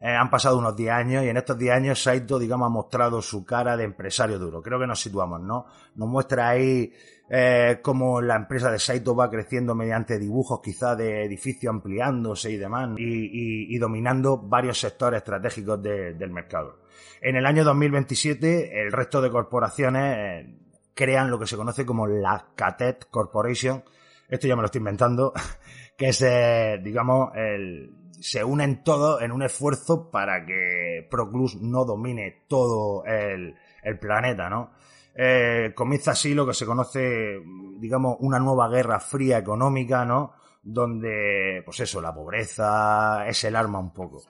Eh, 0.00 0.08
han 0.08 0.30
pasado 0.30 0.56
unos 0.56 0.74
10 0.74 0.90
años 0.90 1.24
y 1.24 1.28
en 1.28 1.36
estos 1.36 1.58
10 1.58 1.74
años 1.74 2.02
Saito, 2.02 2.38
digamos, 2.38 2.68
ha 2.68 2.70
mostrado 2.70 3.20
su 3.20 3.44
cara 3.44 3.76
de 3.76 3.84
empresario 3.84 4.38
duro. 4.38 4.62
Creo 4.62 4.80
que 4.80 4.86
nos 4.86 4.98
situamos, 4.98 5.42
¿no? 5.42 5.66
Nos 5.96 6.08
muestra 6.08 6.48
ahí 6.48 6.90
eh, 7.28 7.80
cómo 7.82 8.22
la 8.22 8.36
empresa 8.36 8.70
de 8.70 8.78
Saito 8.78 9.14
va 9.14 9.28
creciendo 9.28 9.74
mediante 9.74 10.18
dibujos 10.18 10.62
quizá 10.62 10.96
de 10.96 11.26
edificios 11.26 11.74
ampliándose 11.74 12.50
y 12.50 12.56
demás 12.56 12.88
y, 12.96 13.76
dominando 13.76 14.38
varios 14.38 14.80
sectores 14.80 15.18
estratégicos 15.18 15.82
de, 15.82 16.14
del 16.14 16.30
mercado. 16.30 16.78
En 17.20 17.36
el 17.36 17.44
año 17.44 17.62
2027 17.62 18.84
el 18.84 18.90
resto 18.90 19.20
de 19.20 19.30
corporaciones... 19.30 20.16
Eh, 20.16 20.61
crean 20.94 21.30
lo 21.30 21.38
que 21.38 21.46
se 21.46 21.56
conoce 21.56 21.86
como 21.86 22.06
la 22.06 22.48
Catet 22.54 23.08
Corporation. 23.10 23.84
Esto 24.28 24.46
ya 24.46 24.56
me 24.56 24.62
lo 24.62 24.66
estoy 24.66 24.80
inventando, 24.80 25.32
que 25.96 26.08
es, 26.08 26.22
eh, 26.22 26.80
digamos, 26.82 27.30
el, 27.34 27.94
se 28.20 28.44
unen 28.44 28.82
todos 28.84 29.20
en 29.20 29.32
un 29.32 29.42
esfuerzo 29.42 30.10
para 30.10 30.46
que 30.46 31.06
Proclus 31.10 31.60
no 31.60 31.84
domine 31.84 32.44
todo 32.48 33.04
el, 33.04 33.54
el 33.82 33.98
planeta, 33.98 34.48
¿no? 34.48 34.70
Eh, 35.14 35.72
comienza 35.74 36.12
así 36.12 36.32
lo 36.32 36.46
que 36.46 36.54
se 36.54 36.64
conoce, 36.64 37.38
digamos, 37.78 38.16
una 38.20 38.38
nueva 38.38 38.68
guerra 38.68 39.00
fría 39.00 39.38
económica, 39.38 40.04
¿no? 40.04 40.34
Donde, 40.62 41.62
pues 41.64 41.80
eso, 41.80 42.00
la 42.00 42.14
pobreza 42.14 43.26
es 43.26 43.42
el 43.44 43.56
arma 43.56 43.78
un 43.78 43.92
poco. 43.92 44.22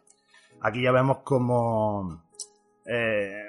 Aquí 0.62 0.82
ya 0.82 0.92
vemos 0.92 1.18
como 1.18 2.24
eh, 2.86 3.42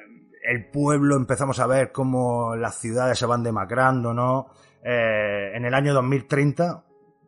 el 0.43 0.65
pueblo 0.65 1.15
empezamos 1.15 1.59
a 1.59 1.67
ver 1.67 1.91
cómo 1.91 2.55
las 2.55 2.75
ciudades 2.75 3.17
se 3.17 3.25
van 3.25 3.43
demacrando, 3.43 4.13
¿no? 4.13 4.47
Eh, 4.83 5.51
en 5.55 5.65
el 5.65 5.73
año 5.73 5.93
2030, 5.93 6.83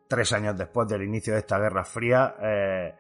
tres 0.08 0.34
años 0.34 0.58
después 0.58 0.88
del 0.88 1.04
inicio 1.04 1.34
de 1.34 1.40
esta 1.40 1.58
guerra 1.58 1.86
fría, 1.86 2.36
eh, 2.42 2.96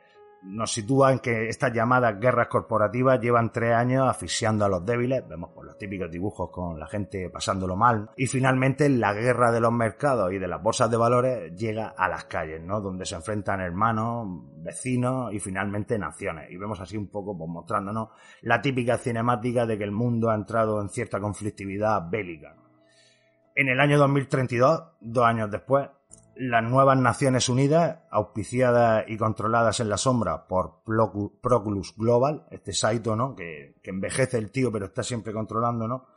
nos 0.46 0.72
sitúa 0.72 1.12
en 1.12 1.20
que 1.20 1.50
estas 1.50 1.74
llamadas 1.74 2.20
guerras 2.20 2.48
corporativas 2.48 3.20
llevan 3.20 3.52
tres 3.52 3.74
años 3.74 4.08
asfixiando 4.08 4.64
a 4.64 4.70
los 4.70 4.86
débiles, 4.86 5.28
vemos 5.28 5.52
por 5.52 5.66
los 5.66 5.78
típicos 5.78 6.12
dibujos 6.12 6.50
con 6.52 6.80
la 6.80 6.88
gente 6.88 7.30
pasándolo 7.30 7.76
mal, 7.76 8.10
y 8.16 8.28
finalmente 8.28 8.88
la 8.90 9.14
guerra 9.14 9.52
de 9.52 9.60
los 9.60 9.72
mercados 9.72 10.32
y 10.32 10.38
de 10.38 10.48
las 10.48 10.62
bolsas 10.62 10.90
de 10.92 10.98
valores 10.98 11.56
llega 11.56 11.94
a 11.98 12.08
las 12.08 12.26
calles, 12.26 12.62
¿no? 12.62 12.80
Donde 12.80 13.06
se 13.06 13.16
enfrentan 13.16 13.60
hermanos, 13.60 14.28
vecinos 14.58 15.34
y 15.34 15.40
finalmente 15.40 15.98
naciones. 15.98 16.52
Y 16.52 16.58
vemos 16.58 16.80
así 16.80 16.96
un 16.96 17.08
poco 17.08 17.38
pues, 17.38 17.50
mostrándonos 17.50 18.10
la 18.42 18.62
típica 18.62 18.98
cinemática 18.98 19.66
de 19.66 19.78
que 19.78 19.84
el 19.84 19.92
mundo 19.92 20.30
ha 20.30 20.36
entrado 20.36 20.80
en 20.82 20.90
cierta 20.90 21.20
conflictividad 21.20 22.10
bélica. 22.10 22.56
En 23.56 23.70
el 23.70 23.80
año 23.80 23.98
2032, 23.98 24.84
dos 25.00 25.26
años 25.26 25.50
después, 25.50 25.88
las 26.38 26.64
nuevas 26.64 26.98
Naciones 26.98 27.50
Unidas, 27.50 28.00
auspiciadas 28.12 29.06
y 29.08 29.18
controladas 29.18 29.80
en 29.80 29.90
la 29.90 29.98
sombra 29.98 30.48
por 30.48 30.84
Proclus 30.84 31.96
Global, 31.96 32.46
este 32.52 32.74
Saito, 32.74 33.16
¿no? 33.16 33.36
Que, 33.36 33.76
envejece 33.84 34.38
el 34.38 34.52
tío 34.52 34.72
pero 34.72 34.86
está 34.86 35.04
siempre 35.04 35.34
controlando, 35.34 35.88
¿no? 35.88 36.08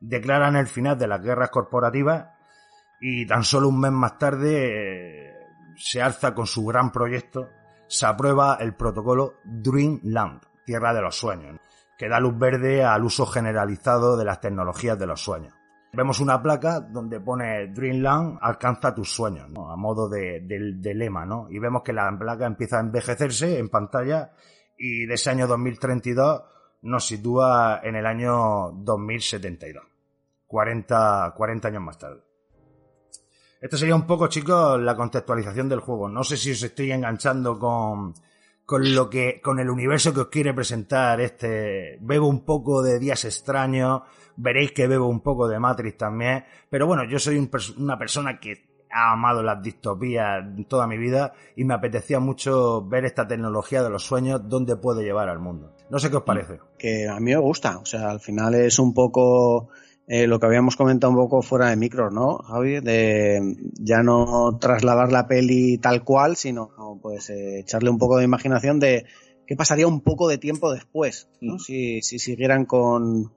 Declaran 0.00 0.56
el 0.56 0.66
final 0.66 0.98
de 0.98 1.08
las 1.08 1.22
guerras 1.22 1.50
corporativas 1.50 2.28
y 3.00 3.26
tan 3.26 3.44
solo 3.44 3.68
un 3.68 3.80
mes 3.80 3.92
más 3.92 4.18
tarde 4.18 5.28
eh, 5.28 5.34
se 5.76 6.00
alza 6.00 6.34
con 6.34 6.46
su 6.46 6.64
gran 6.64 6.92
proyecto, 6.92 7.48
se 7.86 8.06
aprueba 8.06 8.56
el 8.60 8.74
protocolo 8.74 9.34
Dreamland, 9.44 10.40
Tierra 10.64 10.94
de 10.94 11.02
los 11.02 11.16
Sueños, 11.16 11.60
que 11.98 12.08
da 12.08 12.20
luz 12.20 12.38
verde 12.38 12.84
al 12.84 13.04
uso 13.04 13.26
generalizado 13.26 14.16
de 14.16 14.24
las 14.24 14.40
tecnologías 14.40 14.98
de 14.98 15.06
los 15.06 15.20
sueños. 15.20 15.55
Vemos 15.96 16.20
una 16.20 16.42
placa 16.42 16.80
donde 16.80 17.20
pone 17.20 17.68
Dreamland 17.68 18.38
alcanza 18.42 18.94
tus 18.94 19.10
sueños, 19.10 19.48
¿no? 19.48 19.72
a 19.72 19.76
modo 19.76 20.10
de, 20.10 20.42
lema, 20.94 21.24
¿no? 21.24 21.48
Y 21.48 21.58
vemos 21.58 21.82
que 21.82 21.94
la 21.94 22.14
placa 22.18 22.44
empieza 22.44 22.76
a 22.76 22.80
envejecerse 22.80 23.58
en 23.58 23.70
pantalla 23.70 24.30
y 24.76 25.06
de 25.06 25.14
ese 25.14 25.30
año 25.30 25.46
2032 25.46 26.42
nos 26.82 27.06
sitúa 27.06 27.80
en 27.82 27.96
el 27.96 28.04
año 28.04 28.72
2072, 28.72 29.82
40, 30.46 31.32
40 31.34 31.68
años 31.68 31.82
más 31.82 31.98
tarde. 31.98 32.20
Esto 33.58 33.78
sería 33.78 33.94
un 33.94 34.06
poco, 34.06 34.26
chicos, 34.26 34.78
la 34.78 34.94
contextualización 34.94 35.66
del 35.70 35.80
juego. 35.80 36.10
No 36.10 36.22
sé 36.24 36.36
si 36.36 36.52
os 36.52 36.62
estoy 36.62 36.92
enganchando 36.92 37.58
con, 37.58 38.12
con 38.66 38.94
lo 38.94 39.08
que, 39.08 39.40
con 39.40 39.60
el 39.60 39.70
universo 39.70 40.12
que 40.12 40.20
os 40.20 40.28
quiere 40.28 40.52
presentar 40.52 41.22
este. 41.22 41.96
Bebo 42.02 42.26
un 42.26 42.44
poco 42.44 42.82
de 42.82 42.98
días 42.98 43.24
extraños, 43.24 44.02
veréis 44.36 44.72
que 44.72 44.86
bebo 44.86 45.06
un 45.08 45.20
poco 45.20 45.48
de 45.48 45.58
Matrix 45.58 45.96
también. 45.98 46.44
Pero 46.70 46.86
bueno, 46.86 47.04
yo 47.04 47.18
soy 47.18 47.38
un 47.38 47.50
pers- 47.50 47.76
una 47.76 47.98
persona 47.98 48.38
que 48.40 48.64
ha 48.90 49.12
amado 49.12 49.42
las 49.42 49.62
distopías 49.62 50.44
toda 50.68 50.86
mi 50.86 50.96
vida 50.96 51.32
y 51.56 51.64
me 51.64 51.74
apetecía 51.74 52.20
mucho 52.20 52.82
ver 52.86 53.04
esta 53.04 53.26
tecnología 53.26 53.82
de 53.82 53.90
los 53.90 54.04
sueños, 54.04 54.42
dónde 54.48 54.76
puede 54.76 55.02
llevar 55.04 55.28
al 55.28 55.38
mundo. 55.40 55.72
No 55.90 55.98
sé 55.98 56.08
qué 56.10 56.16
os 56.16 56.22
parece. 56.22 56.60
que 56.78 57.08
a 57.08 57.16
mí 57.16 57.32
me 57.32 57.36
gusta. 57.36 57.78
O 57.78 57.84
sea, 57.86 58.10
al 58.10 58.20
final 58.20 58.54
es 58.54 58.78
un 58.78 58.94
poco 58.94 59.68
eh, 60.06 60.26
lo 60.26 60.38
que 60.38 60.46
habíamos 60.46 60.76
comentado 60.76 61.10
un 61.10 61.16
poco 61.18 61.42
fuera 61.42 61.68
de 61.68 61.76
micro, 61.76 62.10
¿no, 62.10 62.38
Javi? 62.38 62.80
De 62.80 63.56
ya 63.78 64.02
no 64.02 64.56
trasladar 64.60 65.10
la 65.12 65.26
peli 65.26 65.78
tal 65.78 66.04
cual, 66.04 66.36
sino 66.36 66.70
pues 67.02 67.28
eh, 67.30 67.58
echarle 67.60 67.90
un 67.90 67.98
poco 67.98 68.16
de 68.18 68.24
imaginación 68.24 68.78
de 68.80 69.04
qué 69.46 69.56
pasaría 69.56 69.86
un 69.88 70.00
poco 70.00 70.28
de 70.28 70.38
tiempo 70.38 70.72
después, 70.72 71.28
¿no? 71.40 71.54
Mm. 71.54 71.58
Si, 71.58 72.02
si 72.02 72.18
siguieran 72.18 72.64
con, 72.64 73.32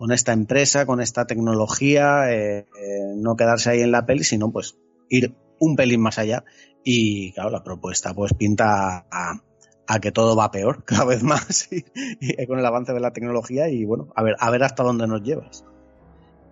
con 0.00 0.12
esta 0.12 0.32
empresa, 0.32 0.86
con 0.86 1.02
esta 1.02 1.26
tecnología, 1.26 2.32
eh, 2.32 2.60
eh, 2.60 3.12
no 3.16 3.36
quedarse 3.36 3.68
ahí 3.68 3.82
en 3.82 3.92
la 3.92 4.06
peli, 4.06 4.24
sino 4.24 4.50
pues 4.50 4.78
ir 5.10 5.34
un 5.58 5.76
pelín 5.76 6.00
más 6.00 6.18
allá. 6.18 6.42
Y 6.82 7.32
claro, 7.32 7.50
la 7.50 7.62
propuesta 7.62 8.14
pues 8.14 8.32
pinta 8.32 9.04
a, 9.10 9.42
a 9.86 10.00
que 10.00 10.10
todo 10.10 10.34
va 10.36 10.50
peor 10.50 10.84
cada 10.86 11.04
vez 11.04 11.22
más 11.22 11.70
y, 11.70 11.84
y 12.18 12.46
con 12.46 12.58
el 12.58 12.64
avance 12.64 12.94
de 12.94 13.00
la 13.00 13.12
tecnología 13.12 13.68
y 13.68 13.84
bueno, 13.84 14.08
a 14.16 14.22
ver, 14.22 14.36
a 14.38 14.48
ver 14.48 14.62
hasta 14.62 14.82
dónde 14.82 15.06
nos 15.06 15.22
llevas. 15.22 15.66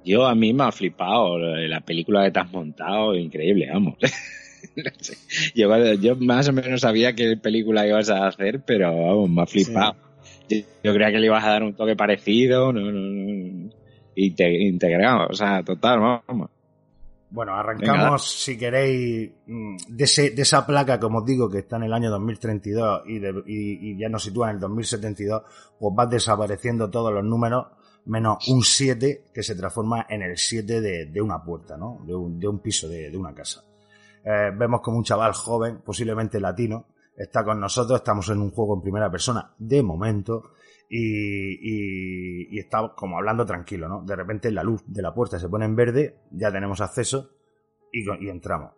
Yo 0.04 0.26
a 0.26 0.34
mí 0.34 0.52
me 0.52 0.64
ha 0.64 0.70
flipado 0.70 1.38
la 1.38 1.80
película 1.80 2.24
que 2.24 2.32
te 2.32 2.40
has 2.40 2.52
montado, 2.52 3.14
increíble, 3.14 3.70
vamos. 3.72 3.94
No 4.76 4.90
sé. 4.98 5.16
yo, 5.54 5.94
yo 5.94 6.16
más 6.16 6.48
o 6.48 6.52
menos 6.52 6.80
sabía 6.80 7.14
qué 7.14 7.36
película 7.36 7.86
ibas 7.86 8.10
a 8.10 8.26
hacer, 8.26 8.60
pero 8.66 8.90
vamos, 8.90 9.30
me 9.30 9.42
ha 9.42 9.46
flipado. 9.46 10.07
Yo 10.82 10.92
creía 10.94 11.10
que 11.12 11.18
le 11.18 11.26
ibas 11.26 11.44
a 11.44 11.50
dar 11.50 11.62
un 11.62 11.74
toque 11.74 11.96
parecido, 11.96 12.72
no, 12.72 12.80
no, 12.80 12.92
no. 12.92 13.70
Inte- 14.16 14.66
integrado, 14.66 15.28
o 15.30 15.34
sea, 15.34 15.62
total, 15.62 16.00
vamos. 16.00 16.50
Bueno, 17.30 17.54
arrancamos, 17.54 18.26
si 18.26 18.56
queréis, 18.58 19.30
mm, 19.46 19.76
de, 19.88 20.04
ese, 20.04 20.30
de 20.30 20.42
esa 20.42 20.66
placa, 20.66 20.98
como 20.98 21.18
os 21.18 21.26
digo, 21.26 21.48
que 21.50 21.58
está 21.58 21.76
en 21.76 21.82
el 21.84 21.92
año 21.92 22.10
2032 22.10 23.02
y, 23.06 23.18
de- 23.18 23.42
y, 23.46 23.90
y 23.92 23.98
ya 23.98 24.08
nos 24.08 24.24
sitúa 24.24 24.48
en 24.48 24.54
el 24.56 24.60
2072, 24.60 25.42
pues 25.78 25.94
va 25.96 26.06
desapareciendo 26.06 26.88
todos 26.90 27.12
los 27.12 27.22
números, 27.22 27.66
menos 28.06 28.48
un 28.48 28.62
7 28.62 29.24
que 29.32 29.42
se 29.42 29.54
transforma 29.54 30.06
en 30.08 30.22
el 30.22 30.38
7 30.38 30.80
de, 30.80 31.04
de 31.06 31.20
una 31.20 31.42
puerta, 31.44 31.76
¿no? 31.76 32.00
De 32.06 32.14
un, 32.14 32.40
de 32.40 32.48
un 32.48 32.60
piso, 32.60 32.88
de, 32.88 33.10
de 33.10 33.16
una 33.18 33.34
casa. 33.34 33.62
Eh, 34.24 34.50
vemos 34.56 34.80
como 34.80 34.96
un 34.96 35.04
chaval 35.04 35.32
joven, 35.34 35.80
posiblemente 35.84 36.40
latino, 36.40 36.86
está 37.18 37.44
con 37.44 37.60
nosotros, 37.60 37.98
estamos 37.98 38.28
en 38.30 38.38
un 38.40 38.50
juego 38.50 38.76
en 38.76 38.82
primera 38.82 39.10
persona, 39.10 39.54
de 39.58 39.82
momento, 39.82 40.52
y, 40.88 41.52
y, 41.52 42.56
y 42.56 42.58
está 42.58 42.92
como 42.96 43.16
hablando 43.18 43.44
tranquilo, 43.44 43.88
¿no? 43.88 44.02
De 44.04 44.16
repente 44.16 44.50
la 44.50 44.62
luz 44.62 44.82
de 44.86 45.02
la 45.02 45.12
puerta 45.12 45.38
se 45.38 45.48
pone 45.48 45.64
en 45.66 45.76
verde, 45.76 46.20
ya 46.30 46.50
tenemos 46.50 46.80
acceso 46.80 47.30
y, 47.92 48.28
entramos. 48.28 48.72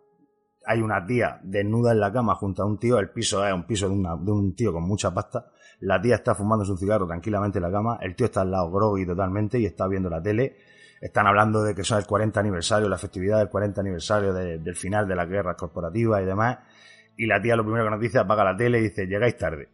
Hay 0.65 0.79
una 0.81 1.05
tía 1.05 1.39
desnuda 1.43 1.91
en 1.91 1.99
la 1.99 2.11
cama 2.11 2.35
junto 2.35 2.63
a 2.63 2.65
un 2.65 2.77
tío, 2.77 2.99
el 2.99 3.09
piso 3.11 3.45
es 3.45 3.53
un 3.53 3.65
piso 3.65 3.87
de, 3.89 3.95
una- 3.95 4.15
un 4.15 4.53
tío 4.55 4.71
con 4.73 4.83
mucha 4.83 5.13
pasta, 5.13 5.47
la 5.79 5.99
tía 6.01 6.15
está 6.15 6.35
fumando 6.35 6.63
su 6.65 6.77
cigarro 6.77 7.07
tranquilamente 7.07 7.57
en 7.59 7.63
la 7.63 7.71
cama, 7.71 7.97
el 8.01 8.15
tío 8.15 8.25
está 8.27 8.41
al 8.41 8.51
lado 8.51 8.69
groggy 8.71 9.05
totalmente 9.05 9.59
y 9.59 9.65
está 9.65 9.87
viendo 9.87 10.09
la 10.09 10.21
tele, 10.21 10.57
están 11.01 11.25
hablando 11.25 11.63
de 11.63 11.73
que 11.73 11.83
son 11.83 11.97
el 11.97 12.05
40 12.05 12.39
aniversario, 12.39 12.87
la 12.89 12.97
festividad 12.99 13.39
del 13.39 13.49
40 13.49 13.81
aniversario 13.81 14.33
de- 14.33 14.59
del 14.59 14.75
final 14.75 15.07
de 15.07 15.15
las 15.15 15.27
guerras 15.27 15.55
corporativas 15.57 16.21
y 16.21 16.25
demás, 16.25 16.59
y 17.17 17.25
la 17.25 17.41
tía 17.41 17.55
lo 17.55 17.63
primero 17.63 17.85
que 17.85 17.91
nos 17.91 18.01
dice 18.01 18.19
apaga 18.19 18.43
la 18.43 18.57
tele 18.57 18.79
y 18.79 18.83
dice 18.83 19.05
llegáis 19.05 19.37
tarde. 19.37 19.69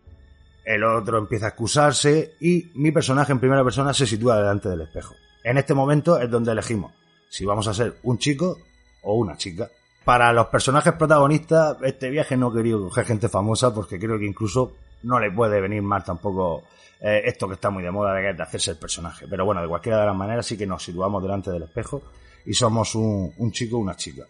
El 0.66 0.84
otro 0.84 1.18
empieza 1.18 1.46
a 1.46 1.50
excusarse 1.50 2.36
y 2.42 2.72
mi 2.76 2.92
personaje 2.92 3.32
en 3.32 3.40
primera 3.40 3.64
persona 3.64 3.94
se 3.94 4.06
sitúa 4.06 4.38
delante 4.38 4.68
del 4.70 4.82
espejo. 4.82 5.16
En 5.44 5.58
este 5.58 5.74
momento 5.74 6.20
es 6.20 6.30
donde 6.30 6.52
elegimos 6.52 6.92
si 7.30 7.46
vamos 7.46 7.68
a 7.68 7.74
ser 7.74 7.98
un 8.04 8.18
chico 8.18 8.58
o 9.04 9.16
una 9.16 9.38
chica. 9.38 9.70
Para 10.04 10.32
los 10.32 10.48
personajes 10.48 10.94
protagonistas, 10.94 11.78
este 11.84 12.10
viaje 12.10 12.38
no 12.38 12.52
querido 12.52 12.84
coger 12.84 13.06
gente 13.06 13.30
famosa 13.30 13.74
porque 13.74 14.00
creo 14.00 14.18
que 14.18 14.26
incluso 14.26 14.74
no 15.04 15.20
le 15.20 15.32
puede 15.32 15.60
venir 15.60 15.82
mal 15.82 16.04
tampoco 16.04 16.64
eh, 17.02 17.22
esto 17.26 17.48
que 17.48 17.56
está 17.56 17.70
muy 17.70 17.84
de 17.84 17.92
moda 17.92 18.14
de, 18.14 18.34
de 18.34 18.44
hacerse 18.44 18.72
el 18.72 18.78
personaje. 18.78 19.28
Pero 19.30 19.46
bueno, 19.46 19.62
de 19.62 19.68
cualquiera 19.68 20.00
de 20.00 20.06
las 20.06 20.16
maneras 20.16 20.46
sí 20.46 20.58
que 20.58 20.66
nos 20.66 20.84
situamos 20.84 21.22
delante 21.22 21.52
del 21.52 21.64
espejo 21.64 22.02
y 22.46 22.54
somos 22.54 22.96
un, 22.96 23.34
un 23.38 23.52
chico 23.52 23.78
o 23.78 23.80
una 23.80 23.96
chica. 23.96 24.24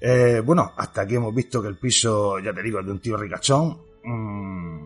Eh, 0.00 0.40
bueno, 0.44 0.72
hasta 0.76 1.02
aquí 1.02 1.16
hemos 1.16 1.34
visto 1.34 1.60
que 1.60 1.68
el 1.68 1.76
piso, 1.76 2.38
ya 2.38 2.52
te 2.52 2.62
digo, 2.62 2.80
es 2.80 2.86
de 2.86 2.92
un 2.92 3.00
tío 3.00 3.16
ricachón. 3.16 3.78
Mm, 4.02 4.84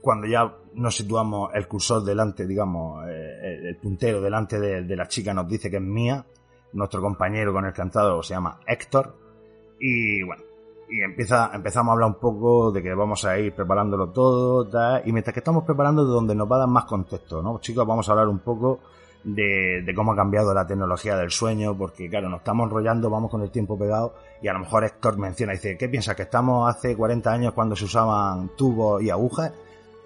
cuando 0.00 0.26
ya 0.26 0.56
nos 0.74 0.96
situamos 0.96 1.50
el 1.54 1.68
cursor 1.68 2.02
delante, 2.02 2.46
digamos, 2.46 3.06
eh, 3.06 3.68
el, 3.68 3.76
puntero 3.76 4.20
delante 4.20 4.58
de, 4.58 4.82
de 4.82 4.96
la 4.96 5.06
chica 5.06 5.34
nos 5.34 5.48
dice 5.48 5.70
que 5.70 5.76
es 5.76 5.82
mía. 5.82 6.24
Nuestro 6.72 7.00
compañero 7.02 7.52
con 7.52 7.66
el 7.66 7.72
cantado 7.72 8.22
se 8.22 8.34
llama 8.34 8.60
Héctor. 8.66 9.14
Y 9.78 10.22
bueno, 10.22 10.42
y 10.90 11.02
empieza, 11.02 11.50
empezamos 11.54 11.90
a 11.90 11.92
hablar 11.92 12.08
un 12.08 12.18
poco 12.18 12.72
de 12.72 12.82
que 12.82 12.92
vamos 12.94 13.24
a 13.24 13.38
ir 13.38 13.54
preparándolo 13.54 14.10
todo, 14.10 14.68
y 15.04 15.12
mientras 15.12 15.32
que 15.32 15.40
estamos 15.40 15.64
preparando 15.64 16.04
de 16.04 16.12
donde 16.12 16.34
nos 16.34 16.50
va 16.50 16.56
a 16.56 16.58
dar 16.60 16.68
más 16.68 16.84
contexto, 16.84 17.42
¿no? 17.42 17.60
Chicos, 17.60 17.86
vamos 17.86 18.08
a 18.08 18.12
hablar 18.12 18.28
un 18.28 18.40
poco 18.40 18.80
de, 19.24 19.92
cómo 19.94 20.12
ha 20.12 20.16
cambiado 20.16 20.54
la 20.54 20.66
tecnología 20.66 21.16
del 21.16 21.30
sueño, 21.30 21.76
porque 21.76 22.08
claro, 22.08 22.28
nos 22.28 22.40
estamos 22.40 22.66
enrollando, 22.66 23.10
vamos 23.10 23.30
con 23.30 23.42
el 23.42 23.50
tiempo 23.50 23.78
pegado, 23.78 24.14
y 24.42 24.48
a 24.48 24.52
lo 24.52 24.60
mejor 24.60 24.84
Héctor 24.84 25.18
menciona, 25.18 25.52
dice, 25.52 25.76
¿qué 25.76 25.88
piensas? 25.88 26.16
¿Que 26.16 26.22
estamos 26.22 26.68
hace 26.68 26.96
40 26.96 27.32
años 27.32 27.52
cuando 27.52 27.76
se 27.76 27.84
usaban 27.84 28.50
tubos 28.56 29.02
y 29.02 29.10
agujas? 29.10 29.52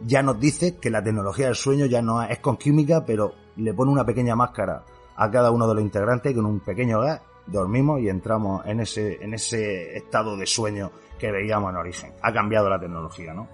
Ya 0.01 0.23
nos 0.23 0.39
dice 0.41 0.77
que 0.77 0.91
la 0.91 1.03
tecnología 1.03 1.47
del 1.47 1.55
sueño 1.55 1.87
ya 1.87 2.03
no 2.03 2.23
es, 2.23 2.39
con 2.41 2.57
química, 2.57 3.05
pero 3.07 3.33
le 3.57 3.73
pone 3.73 3.93
una 3.93 4.05
pequeña 4.05 4.35
máscara 4.35 4.83
a 5.17 5.31
cada 5.31 5.51
uno 5.51 5.69
de 5.69 5.75
los 5.75 5.85
integrantes 5.85 6.35
con 6.35 6.47
un 6.47 6.61
pequeño 6.61 7.01
gas 7.01 7.21
dormimos 7.47 8.01
y 8.01 8.09
entramos 8.09 8.65
en 8.67 8.81
ese, 8.81 9.23
en 9.23 9.35
ese 9.35 9.97
estado 9.97 10.37
de 10.37 10.47
sueño 10.47 10.91
que 11.19 11.31
veíamos 11.31 11.71
en 11.71 11.77
origen. 11.77 12.13
Ha 12.23 12.33
cambiado 12.33 12.69
la 12.69 12.81
tecnología, 12.81 13.35
¿no? 13.35 13.49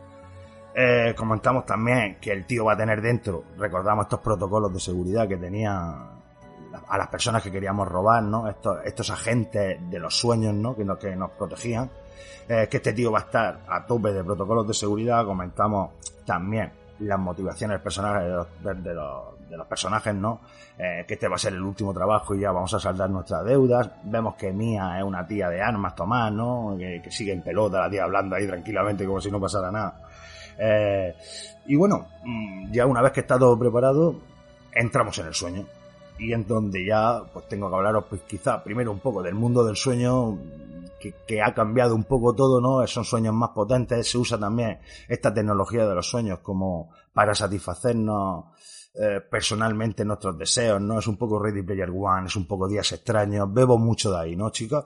Eh, 0.75 1.14
comentamos 1.16 1.66
también 1.66 2.18
que 2.21 2.33
el 2.33 2.47
tío 2.47 2.64
va 2.64 2.75
a 2.75 2.77
tener 2.77 3.01
dentro, 3.01 3.45
recordamos 3.59 4.05
estos 4.05 4.21
protocolos 4.21 4.73
de 4.73 4.79
seguridad 4.79 5.27
que 5.27 5.37
tenía 5.37 6.11
a 6.89 6.99
las 6.99 7.09
personas 7.09 7.43
que 7.43 7.51
queríamos 7.51 7.89
robar, 7.89 8.23
¿no? 8.23 8.49
Estos, 8.49 8.79
estos 8.85 9.11
agentes 9.11 9.79
de 9.91 9.99
los 9.99 10.14
sueños, 10.14 10.55
¿no? 10.55 10.77
Que 10.77 10.85
nos, 10.85 10.99
que 10.99 11.14
nos 11.16 11.31
protegían. 11.33 11.91
Eh, 12.49 12.68
que 12.68 12.79
este 12.79 12.93
tío 12.93 13.12
va 13.12 13.21
a 13.21 13.23
estar 13.23 13.61
a 13.68 13.87
tope 13.87 14.12
de 14.12 14.25
protocolos 14.25 14.66
de 14.66 14.75
seguridad. 14.75 15.25
Comentamos 15.25 15.91
también 16.25 16.73
las 17.01 17.18
motivaciones 17.18 17.77
del 17.77 17.83
personaje, 17.83 18.25
de 18.25 18.31
los, 18.31 18.47
de 18.62 18.95
los, 18.95 19.49
de 19.49 19.57
los 19.57 19.66
personajes, 19.66 20.14
¿no? 20.14 20.41
Eh, 20.79 21.05
que 21.07 21.14
este 21.14 21.29
va 21.29 21.37
a 21.37 21.39
ser 21.39 21.53
el 21.53 21.62
último 21.62 21.93
trabajo 21.95 22.35
y 22.35 22.41
ya 22.41 22.53
vamos 22.53 22.73
a 22.75 22.81
saldar 22.81 23.11
nuestras 23.11 23.45
deudas. 23.45 23.91
Vemos 24.05 24.35
que 24.35 24.53
Mía 24.53 24.99
es 24.99 25.05
una 25.05 25.27
tía 25.27 25.49
de 25.49 25.62
armas, 25.62 25.95
Tomás, 25.95 26.33
¿no? 26.33 26.77
Que, 26.79 27.01
que 27.03 27.11
sigue 27.11 27.33
en 27.33 27.43
pelota, 27.43 27.81
la 27.81 27.91
tía 27.91 28.05
hablando 28.05 28.37
ahí 28.37 28.47
tranquilamente 28.47 29.07
como 29.07 29.21
si 29.21 29.31
no 29.31 29.41
pasara 29.41 29.71
nada. 29.71 30.09
Eh, 30.61 31.14
y 31.66 31.76
bueno, 31.76 32.06
mm, 32.24 32.72
ya 32.72 32.86
una 32.86 33.02
vez 33.02 33.12
que 33.12 33.20
está 33.20 33.38
todo 33.38 33.58
preparado, 33.58 34.16
entramos 34.72 35.18
en 35.18 35.26
el 35.26 35.34
sueño. 35.34 35.66
Y 36.18 36.32
en 36.34 36.46
donde 36.46 36.84
ya 36.84 37.22
pues 37.32 37.48
tengo 37.48 37.70
que 37.70 37.76
hablaros 37.76 38.04
pues 38.08 38.20
quizá 38.22 38.62
primero 38.62 38.92
un 38.92 39.00
poco 39.00 39.22
del 39.22 39.34
mundo 39.34 39.64
del 39.64 39.76
sueño 39.76 40.38
que, 41.26 41.40
ha 41.40 41.54
cambiado 41.54 41.94
un 41.94 42.04
poco 42.04 42.34
todo, 42.34 42.61
¿no? 42.61 42.86
Son 42.86 43.04
sueños 43.04 43.32
más 43.32 43.50
potentes, 43.50 44.06
se 44.11 44.18
usa 44.18 44.38
también 44.38 44.78
esta 45.08 45.32
tecnología 45.32 45.86
de 45.86 45.94
los 45.94 46.06
sueños 46.06 46.40
como 46.40 46.90
para 47.14 47.34
satisfacernos 47.34 48.44
eh, 48.94 49.20
personalmente 49.30 50.04
nuestros 50.04 50.36
deseos, 50.36 50.78
¿no? 50.80 50.98
Es 50.98 51.06
un 51.06 51.16
poco 51.16 51.38
Ready 51.38 51.62
Player 51.62 51.90
One, 51.90 52.26
es 52.26 52.36
un 52.36 52.46
poco 52.46 52.68
Días 52.68 52.92
Extraños, 52.92 53.50
bebo 53.50 53.78
mucho 53.78 54.12
de 54.12 54.18
ahí, 54.18 54.36
¿no, 54.36 54.50
chicos? 54.50 54.84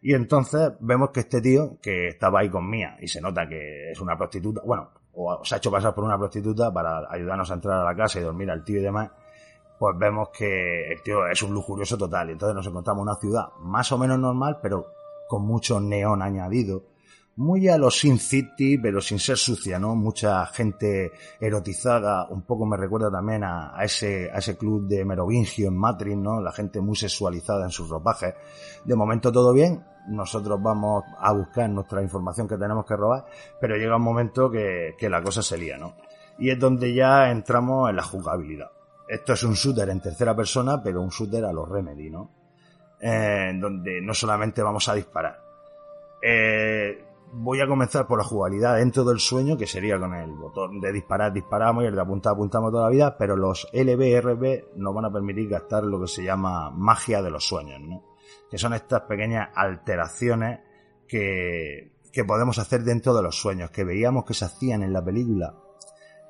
Y 0.00 0.14
entonces 0.14 0.72
vemos 0.80 1.10
que 1.10 1.20
este 1.20 1.42
tío, 1.42 1.76
que 1.82 2.08
estaba 2.08 2.40
ahí 2.40 2.48
con 2.48 2.72
y 2.72 3.06
se 3.06 3.20
nota 3.20 3.46
que 3.46 3.90
es 3.90 4.00
una 4.00 4.16
prostituta, 4.16 4.62
bueno, 4.64 4.88
o 5.20 5.44
se 5.44 5.54
ha 5.54 5.58
hecho 5.58 5.70
pasar 5.70 5.94
por 5.94 6.04
una 6.04 6.18
prostituta 6.18 6.72
para 6.72 7.06
ayudarnos 7.10 7.50
a 7.50 7.54
entrar 7.54 7.80
a 7.80 7.84
la 7.84 7.94
casa 7.94 8.20
y 8.20 8.22
dormir 8.22 8.50
al 8.50 8.64
tío 8.64 8.80
y 8.80 8.82
demás, 8.82 9.10
pues 9.78 9.96
vemos 9.98 10.28
que 10.28 10.92
el 10.92 11.02
tío 11.02 11.26
es 11.26 11.42
un 11.42 11.54
lujurioso 11.54 11.96
total. 11.96 12.30
Entonces 12.30 12.54
nos 12.54 12.66
encontramos 12.66 13.02
en 13.02 13.08
una 13.08 13.18
ciudad 13.18 13.48
más 13.60 13.90
o 13.92 13.98
menos 13.98 14.18
normal, 14.18 14.58
pero 14.62 14.92
con 15.28 15.46
mucho 15.46 15.80
neón 15.80 16.22
añadido. 16.22 16.84
Muy 17.36 17.68
a 17.68 17.78
los 17.78 17.98
Sin 17.98 18.18
City, 18.18 18.76
pero 18.76 19.00
sin 19.00 19.18
ser 19.18 19.38
sucia, 19.38 19.78
¿no? 19.78 19.94
Mucha 19.94 20.44
gente 20.46 21.12
erotizada. 21.40 22.26
Un 22.28 22.42
poco 22.42 22.66
me 22.66 22.76
recuerda 22.76 23.10
también 23.10 23.44
a, 23.44 23.74
a 23.74 23.84
ese, 23.84 24.30
a 24.30 24.38
ese 24.38 24.58
club 24.58 24.86
de 24.86 25.04
Merovingio 25.04 25.68
en 25.68 25.76
Matrix, 25.76 26.18
¿no? 26.18 26.40
La 26.42 26.52
gente 26.52 26.80
muy 26.82 26.96
sexualizada 26.96 27.64
en 27.64 27.70
sus 27.70 27.88
ropajes. 27.88 28.34
De 28.84 28.94
momento 28.94 29.32
todo 29.32 29.54
bien. 29.54 29.82
Nosotros 30.10 30.60
vamos 30.62 31.04
a 31.18 31.32
buscar 31.32 31.70
nuestra 31.70 32.02
información 32.02 32.46
que 32.46 32.56
tenemos 32.56 32.84
que 32.84 32.96
robar, 32.96 33.24
pero 33.60 33.76
llega 33.76 33.96
un 33.96 34.02
momento 34.02 34.50
que, 34.50 34.94
la 35.00 35.22
cosa 35.22 35.42
se 35.42 35.56
lía, 35.56 35.78
¿no? 35.78 35.94
Y 36.38 36.50
es 36.50 36.58
donde 36.58 36.92
ya 36.94 37.30
entramos 37.30 37.90
en 37.90 37.96
la 37.96 38.02
jugabilidad 38.02 38.70
esto 39.10 39.32
es 39.32 39.42
un 39.42 39.54
shooter 39.54 39.88
en 39.88 40.00
tercera 40.00 40.36
persona, 40.36 40.80
pero 40.80 41.02
un 41.02 41.08
shooter 41.08 41.44
a 41.44 41.52
los 41.52 41.68
Remedy, 41.68 42.10
¿no? 42.10 42.30
Eh, 43.00 43.52
donde 43.60 44.00
no 44.00 44.14
solamente 44.14 44.62
vamos 44.62 44.88
a 44.88 44.94
disparar. 44.94 45.36
Eh, 46.22 47.04
voy 47.32 47.60
a 47.60 47.66
comenzar 47.66 48.06
por 48.06 48.18
la 48.18 48.24
jugabilidad 48.24 48.76
dentro 48.76 49.02
del 49.02 49.18
sueño, 49.18 49.56
que 49.56 49.66
sería 49.66 49.98
con 49.98 50.14
el 50.14 50.30
botón 50.30 50.80
de 50.80 50.92
disparar, 50.92 51.32
disparamos 51.32 51.82
y 51.82 51.86
el 51.88 51.96
de 51.96 52.00
apuntar, 52.02 52.34
apuntamos 52.34 52.70
toda 52.70 52.84
la 52.84 52.90
vida, 52.90 53.16
pero 53.18 53.34
los 53.34 53.66
LBRB 53.72 54.76
nos 54.76 54.94
van 54.94 55.06
a 55.06 55.12
permitir 55.12 55.48
gastar 55.48 55.82
lo 55.82 56.00
que 56.00 56.06
se 56.06 56.22
llama 56.22 56.70
magia 56.70 57.20
de 57.20 57.30
los 57.30 57.44
sueños, 57.44 57.80
¿no? 57.80 58.09
Que 58.50 58.58
son 58.58 58.74
estas 58.74 59.02
pequeñas 59.02 59.48
alteraciones 59.54 60.60
que, 61.06 61.92
que 62.12 62.24
podemos 62.24 62.58
hacer 62.58 62.82
dentro 62.82 63.14
de 63.14 63.22
los 63.22 63.36
sueños, 63.36 63.70
que 63.70 63.84
veíamos 63.84 64.24
que 64.24 64.34
se 64.34 64.44
hacían 64.44 64.82
en 64.82 64.92
la 64.92 65.04
película 65.04 65.54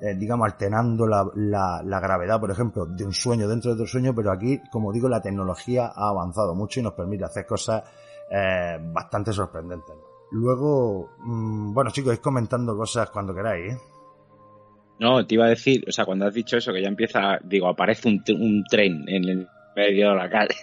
eh, 0.01 0.15
digamos, 0.15 0.47
alternando 0.51 1.05
la, 1.05 1.23
la, 1.35 1.99
gravedad, 1.99 2.39
por 2.39 2.49
ejemplo, 2.49 2.87
de 2.87 3.05
un 3.05 3.13
sueño 3.13 3.47
dentro 3.47 3.69
de 3.69 3.75
otro 3.75 3.85
sueño, 3.85 4.15
pero 4.15 4.31
aquí, 4.31 4.59
como 4.71 4.91
digo, 4.91 5.07
la 5.07 5.21
tecnología 5.21 5.91
ha 5.95 6.09
avanzado 6.09 6.55
mucho 6.55 6.79
y 6.79 6.83
nos 6.83 6.93
permite 6.93 7.23
hacer 7.23 7.45
cosas 7.45 7.83
eh, 8.31 8.79
bastante 8.81 9.31
sorprendentes. 9.31 9.93
Luego, 10.31 11.11
mmm, 11.19 11.71
bueno, 11.71 11.91
chicos, 11.91 12.15
ir 12.15 12.19
comentando 12.19 12.75
cosas 12.75 13.11
cuando 13.11 13.35
queráis. 13.35 13.73
¿eh? 13.73 13.77
No, 14.97 15.23
te 15.23 15.35
iba 15.35 15.45
a 15.45 15.49
decir, 15.49 15.85
o 15.87 15.91
sea, 15.91 16.05
cuando 16.05 16.25
has 16.25 16.33
dicho 16.33 16.57
eso, 16.57 16.73
que 16.73 16.81
ya 16.81 16.87
empieza, 16.87 17.37
digo, 17.43 17.67
aparece 17.67 18.09
un, 18.09 18.23
un 18.39 18.63
tren 18.67 19.07
en 19.07 19.29
el 19.29 19.47
medio 19.75 20.09
de 20.09 20.15
la 20.15 20.29
calle. 20.31 20.55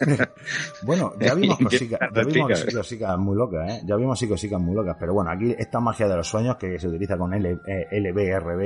bueno, 0.82 1.12
ya 1.18 1.34
vimos 1.34 1.58
cositas, 1.62 2.00
ya 2.12 2.22
vimos 2.22 2.64
cositas 2.74 3.18
muy 3.18 3.36
locas, 3.36 3.70
¿eh? 3.70 3.82
Ya 3.84 3.96
vimos 3.96 4.24
cositas 4.28 4.60
muy 4.60 4.74
locas, 4.74 4.96
pero 4.98 5.14
bueno, 5.14 5.30
aquí 5.30 5.54
esta 5.58 5.80
magia 5.80 6.08
de 6.08 6.16
los 6.16 6.28
sueños 6.28 6.56
que 6.56 6.78
se 6.78 6.88
utiliza 6.88 7.16
con 7.16 7.34
L, 7.34 7.58
eh, 7.66 7.86
LBRB, 7.90 8.62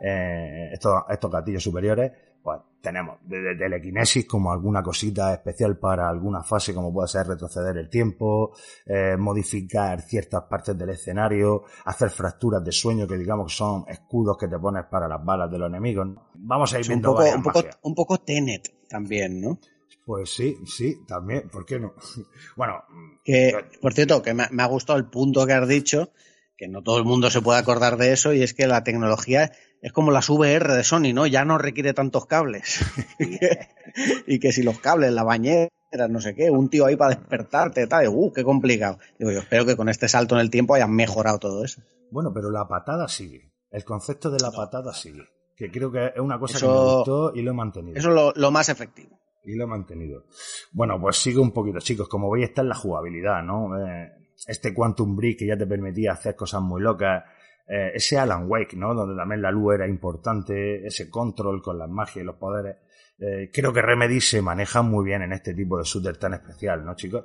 eh, 0.00 0.70
estos, 0.72 1.04
estos 1.08 1.30
gatillos 1.30 1.62
superiores, 1.62 2.12
pues 2.42 2.60
tenemos 2.80 3.18
desde 3.22 3.56
telequinesis 3.56 4.24
como 4.24 4.52
alguna 4.52 4.80
cosita 4.80 5.34
especial 5.34 5.76
para 5.78 6.08
alguna 6.08 6.44
fase 6.44 6.72
como 6.72 6.92
puede 6.92 7.08
ser 7.08 7.26
retroceder 7.26 7.76
el 7.78 7.90
tiempo, 7.90 8.52
eh, 8.84 9.16
modificar 9.16 10.00
ciertas 10.02 10.44
partes 10.44 10.78
del 10.78 10.90
escenario, 10.90 11.64
hacer 11.84 12.10
fracturas 12.10 12.62
de 12.62 12.70
sueño 12.70 13.08
que 13.08 13.18
digamos 13.18 13.48
que 13.48 13.56
son 13.56 13.84
escudos 13.88 14.36
que 14.38 14.46
te 14.46 14.58
pones 14.58 14.84
para 14.84 15.08
las 15.08 15.24
balas 15.24 15.50
de 15.50 15.58
los 15.58 15.68
enemigos. 15.68 16.06
Vamos 16.34 16.72
a 16.72 16.78
ir 16.78 16.86
viendo 16.86 17.10
un 17.10 17.16
poco, 17.16 17.34
un 17.34 17.42
poco, 17.42 17.62
un 17.82 17.94
poco 17.96 18.18
Tenet 18.18 18.86
también, 18.88 19.40
¿no? 19.40 19.58
Pues 20.06 20.30
sí, 20.30 20.56
sí, 20.66 21.04
también, 21.04 21.48
¿por 21.48 21.66
qué 21.66 21.80
no? 21.80 21.92
bueno. 22.56 22.84
Que, 23.24 23.52
por 23.82 23.92
cierto, 23.92 24.22
que 24.22 24.34
me, 24.34 24.46
me, 24.52 24.62
ha 24.62 24.66
gustado 24.66 25.00
el 25.00 25.06
punto 25.06 25.44
que 25.46 25.52
has 25.52 25.66
dicho, 25.66 26.12
que 26.56 26.68
no 26.68 26.84
todo 26.84 26.98
el 26.98 27.04
mundo 27.04 27.28
se 27.28 27.42
puede 27.42 27.58
acordar 27.58 27.96
de 27.96 28.12
eso, 28.12 28.32
y 28.32 28.40
es 28.40 28.54
que 28.54 28.68
la 28.68 28.84
tecnología 28.84 29.50
es 29.82 29.92
como 29.92 30.12
las 30.12 30.30
VR 30.30 30.74
de 30.74 30.84
Sony, 30.84 31.12
¿no? 31.12 31.26
Ya 31.26 31.44
no 31.44 31.58
requiere 31.58 31.92
tantos 31.92 32.26
cables. 32.26 32.84
y 34.28 34.38
que 34.38 34.52
si 34.52 34.62
los 34.62 34.78
cables, 34.78 35.10
la 35.12 35.24
bañera, 35.24 35.70
no 36.08 36.20
sé 36.20 36.36
qué, 36.36 36.52
un 36.52 36.70
tío 36.70 36.86
ahí 36.86 36.94
para 36.94 37.16
despertarte, 37.16 37.88
tal, 37.88 38.06
uh, 38.06 38.32
qué 38.32 38.44
complicado. 38.44 39.00
Digo, 39.18 39.32
yo 39.32 39.40
espero 39.40 39.66
que 39.66 39.74
con 39.74 39.88
este 39.88 40.06
salto 40.06 40.36
en 40.36 40.40
el 40.40 40.50
tiempo 40.50 40.74
hayan 40.76 40.94
mejorado 40.94 41.40
todo 41.40 41.64
eso. 41.64 41.82
Bueno, 42.12 42.32
pero 42.32 42.52
la 42.52 42.68
patada 42.68 43.08
sigue. 43.08 43.50
El 43.72 43.84
concepto 43.84 44.30
de 44.30 44.38
la 44.38 44.52
patada 44.52 44.94
sigue. 44.94 45.24
Que 45.56 45.68
creo 45.68 45.90
que 45.90 46.12
es 46.14 46.20
una 46.20 46.38
cosa 46.38 46.58
eso, 46.58 46.68
que 46.68 46.72
me 46.72 46.94
gustó 46.96 47.34
y 47.34 47.42
lo 47.42 47.50
he 47.50 47.54
mantenido. 47.54 47.98
Eso 47.98 48.10
es 48.10 48.14
lo, 48.14 48.32
lo 48.36 48.50
más 48.52 48.68
efectivo 48.68 49.18
y 49.46 49.54
lo 49.54 49.64
he 49.64 49.66
mantenido. 49.66 50.24
Bueno, 50.72 51.00
pues 51.00 51.16
sigo 51.16 51.40
un 51.40 51.52
poquito, 51.52 51.78
chicos. 51.78 52.08
Como 52.08 52.30
veis, 52.30 52.48
está 52.48 52.62
en 52.62 52.68
la 52.68 52.74
jugabilidad, 52.74 53.42
¿no? 53.42 53.78
Eh, 53.78 54.12
este 54.46 54.74
Quantum 54.74 55.16
Break 55.16 55.38
que 55.38 55.46
ya 55.46 55.56
te 55.56 55.66
permitía 55.66 56.12
hacer 56.12 56.34
cosas 56.34 56.60
muy 56.60 56.82
locas. 56.82 57.24
Eh, 57.68 57.92
ese 57.94 58.18
Alan 58.18 58.46
Wake, 58.48 58.76
¿no? 58.76 58.94
Donde 58.94 59.16
también 59.16 59.40
la 59.40 59.50
luz 59.50 59.74
era 59.74 59.88
importante. 59.88 60.86
Ese 60.86 61.08
control 61.08 61.62
con 61.62 61.78
las 61.78 61.88
magias 61.88 62.16
y 62.16 62.24
los 62.24 62.36
poderes. 62.36 62.76
Eh, 63.18 63.50
creo 63.52 63.72
que 63.72 63.80
Remedy 63.80 64.20
se 64.20 64.42
maneja 64.42 64.82
muy 64.82 65.04
bien 65.04 65.22
en 65.22 65.32
este 65.32 65.54
tipo 65.54 65.78
de 65.78 65.84
shooter 65.84 66.16
tan 66.16 66.34
especial, 66.34 66.84
¿no, 66.84 66.94
chicos? 66.94 67.24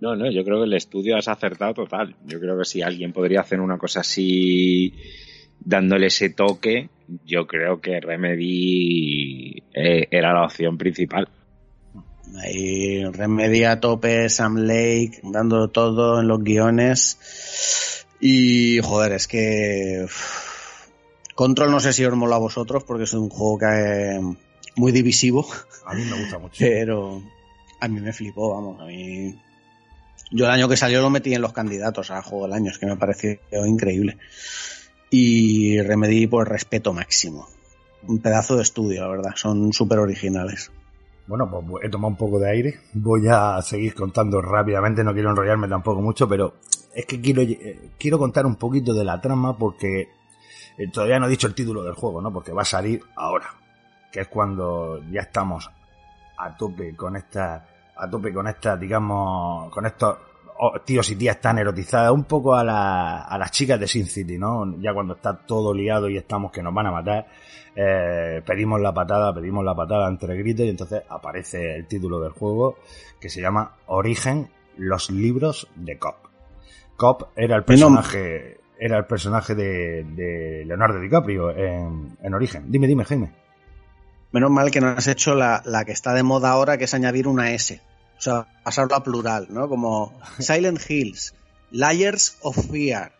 No, 0.00 0.16
no, 0.16 0.30
yo 0.30 0.44
creo 0.44 0.58
que 0.58 0.64
el 0.64 0.74
estudio 0.74 1.16
has 1.16 1.28
acertado 1.28 1.74
total. 1.74 2.16
Yo 2.26 2.40
creo 2.40 2.58
que 2.58 2.64
si 2.64 2.82
alguien 2.82 3.12
podría 3.12 3.40
hacer 3.40 3.60
una 3.60 3.78
cosa 3.78 4.00
así 4.00 4.94
dándole 5.60 6.08
ese 6.08 6.30
toque, 6.30 6.90
yo 7.24 7.46
creo 7.46 7.80
que 7.80 8.00
Remedy 8.00 9.62
era 9.72 10.32
la 10.32 10.44
opción 10.44 10.76
principal. 10.76 11.28
Ahí 12.40 13.04
remedia 13.04 13.72
a 13.72 13.80
tope, 13.80 14.28
Sam 14.28 14.56
Lake, 14.56 15.20
dando 15.22 15.68
todo 15.68 16.20
en 16.20 16.28
los 16.28 16.42
guiones. 16.42 17.18
Y 18.20 18.80
joder, 18.80 19.12
es 19.12 19.26
que. 19.26 20.06
Control 21.34 21.70
no 21.70 21.80
sé 21.80 21.92
si 21.92 22.04
os 22.04 22.14
mola 22.14 22.36
a 22.36 22.38
vosotros 22.38 22.84
porque 22.84 23.04
es 23.04 23.12
un 23.14 23.28
juego 23.28 23.58
que 23.58 24.16
es 24.16 24.20
muy 24.76 24.92
divisivo. 24.92 25.46
A 25.84 25.94
mí 25.94 26.04
me 26.04 26.18
gusta 26.20 26.38
mucho. 26.38 26.56
Pero 26.58 27.22
a 27.80 27.88
mí 27.88 28.00
me 28.00 28.12
flipó, 28.12 28.54
vamos. 28.54 28.80
A 28.80 28.84
mí. 28.86 29.38
Yo 30.30 30.46
el 30.46 30.50
año 30.50 30.68
que 30.68 30.76
salió 30.76 31.02
lo 31.02 31.10
metí 31.10 31.34
en 31.34 31.42
los 31.42 31.52
candidatos 31.52 32.10
a 32.10 32.22
juego 32.22 32.46
del 32.46 32.54
año, 32.54 32.70
es 32.70 32.78
que 32.78 32.86
me 32.86 32.96
pareció 32.96 33.38
increíble. 33.66 34.16
Y 35.10 35.80
Remedy 35.82 36.26
por 36.26 36.48
respeto 36.48 36.94
máximo. 36.94 37.48
Un 38.06 38.18
pedazo 38.20 38.56
de 38.56 38.62
estudio, 38.62 39.02
la 39.02 39.08
verdad. 39.08 39.32
Son 39.34 39.72
súper 39.72 39.98
originales. 39.98 40.70
Bueno, 41.26 41.48
pues 41.48 41.84
he 41.84 41.88
tomado 41.88 42.08
un 42.08 42.16
poco 42.16 42.38
de 42.38 42.50
aire. 42.50 42.80
Voy 42.94 43.28
a 43.28 43.60
seguir 43.62 43.94
contando 43.94 44.40
rápidamente, 44.40 45.04
no 45.04 45.12
quiero 45.12 45.30
enrollarme 45.30 45.68
tampoco 45.68 46.00
mucho, 46.00 46.28
pero 46.28 46.54
es 46.94 47.06
que 47.06 47.20
quiero, 47.20 47.42
quiero 47.98 48.18
contar 48.18 48.44
un 48.44 48.56
poquito 48.56 48.92
de 48.92 49.04
la 49.04 49.20
trama 49.20 49.56
porque 49.56 50.08
eh, 50.76 50.88
todavía 50.92 51.18
no 51.18 51.26
he 51.26 51.30
dicho 51.30 51.46
el 51.46 51.54
título 51.54 51.82
del 51.82 51.94
juego, 51.94 52.20
¿no? 52.20 52.32
Porque 52.32 52.52
va 52.52 52.62
a 52.62 52.66
salir 52.66 53.02
ahora, 53.16 53.46
que 54.10 54.20
es 54.20 54.28
cuando 54.28 55.00
ya 55.10 55.22
estamos 55.22 55.70
a 56.38 56.56
tope 56.56 56.96
con 56.96 57.16
esta, 57.16 57.66
a 57.96 58.10
tope 58.10 58.32
con 58.32 58.48
esta, 58.48 58.76
digamos, 58.76 59.72
con 59.72 59.86
estos 59.86 60.18
tíos 60.84 61.10
y 61.10 61.16
tías 61.16 61.40
tan 61.40 61.58
erotizadas, 61.58 62.12
un 62.12 62.24
poco 62.24 62.54
a, 62.54 62.62
la- 62.64 63.22
a 63.22 63.38
las 63.38 63.50
chicas 63.50 63.78
de 63.80 63.86
Sin 63.88 64.06
City, 64.06 64.38
¿no? 64.38 64.78
Ya 64.80 64.92
cuando 64.94 65.14
está 65.14 65.36
todo 65.36 65.74
liado 65.74 66.08
y 66.08 66.16
estamos 66.16 66.52
que 66.52 66.62
nos 66.62 66.72
van 66.74 66.86
a 66.86 66.92
matar, 66.92 67.26
eh, 67.74 68.42
pedimos 68.46 68.80
la 68.80 68.92
patada, 68.92 69.32
pedimos 69.34 69.64
la 69.64 69.74
patada 69.74 70.08
entre 70.08 70.36
gritos 70.36 70.66
y 70.66 70.68
entonces 70.70 71.02
aparece 71.08 71.76
el 71.76 71.86
título 71.86 72.20
del 72.20 72.32
juego 72.32 72.76
que 73.20 73.28
se 73.28 73.40
llama 73.40 73.76
Origen, 73.86 74.50
los 74.76 75.10
libros 75.10 75.68
de 75.76 75.98
Cop. 75.98 76.16
Cop 76.96 77.22
era 77.34 77.56
el 77.56 77.64
personaje, 77.64 78.60
era 78.78 78.98
el 78.98 79.06
personaje 79.06 79.54
de, 79.54 80.04
de 80.04 80.64
Leonardo 80.66 81.00
DiCaprio 81.00 81.50
en, 81.50 82.16
en 82.22 82.34
Origen. 82.34 82.70
Dime, 82.70 82.86
dime, 82.86 83.04
Jaime. 83.04 83.32
Menos 84.32 84.50
mal 84.50 84.70
que 84.70 84.80
no 84.80 84.88
has 84.88 85.06
hecho 85.08 85.34
la, 85.34 85.62
la 85.64 85.84
que 85.84 85.92
está 85.92 86.14
de 86.14 86.22
moda 86.22 86.50
ahora, 86.50 86.78
que 86.78 86.84
es 86.84 86.94
añadir 86.94 87.26
una 87.28 87.50
S. 87.52 87.80
O 88.22 88.24
sea, 88.24 88.46
pasarlo 88.62 88.94
a 88.94 89.02
plural, 89.02 89.48
¿no? 89.50 89.68
Como 89.68 90.16
Silent 90.38 90.78
Hills, 90.88 91.34
Liars 91.72 92.38
of 92.42 92.56
Fear, 92.70 93.10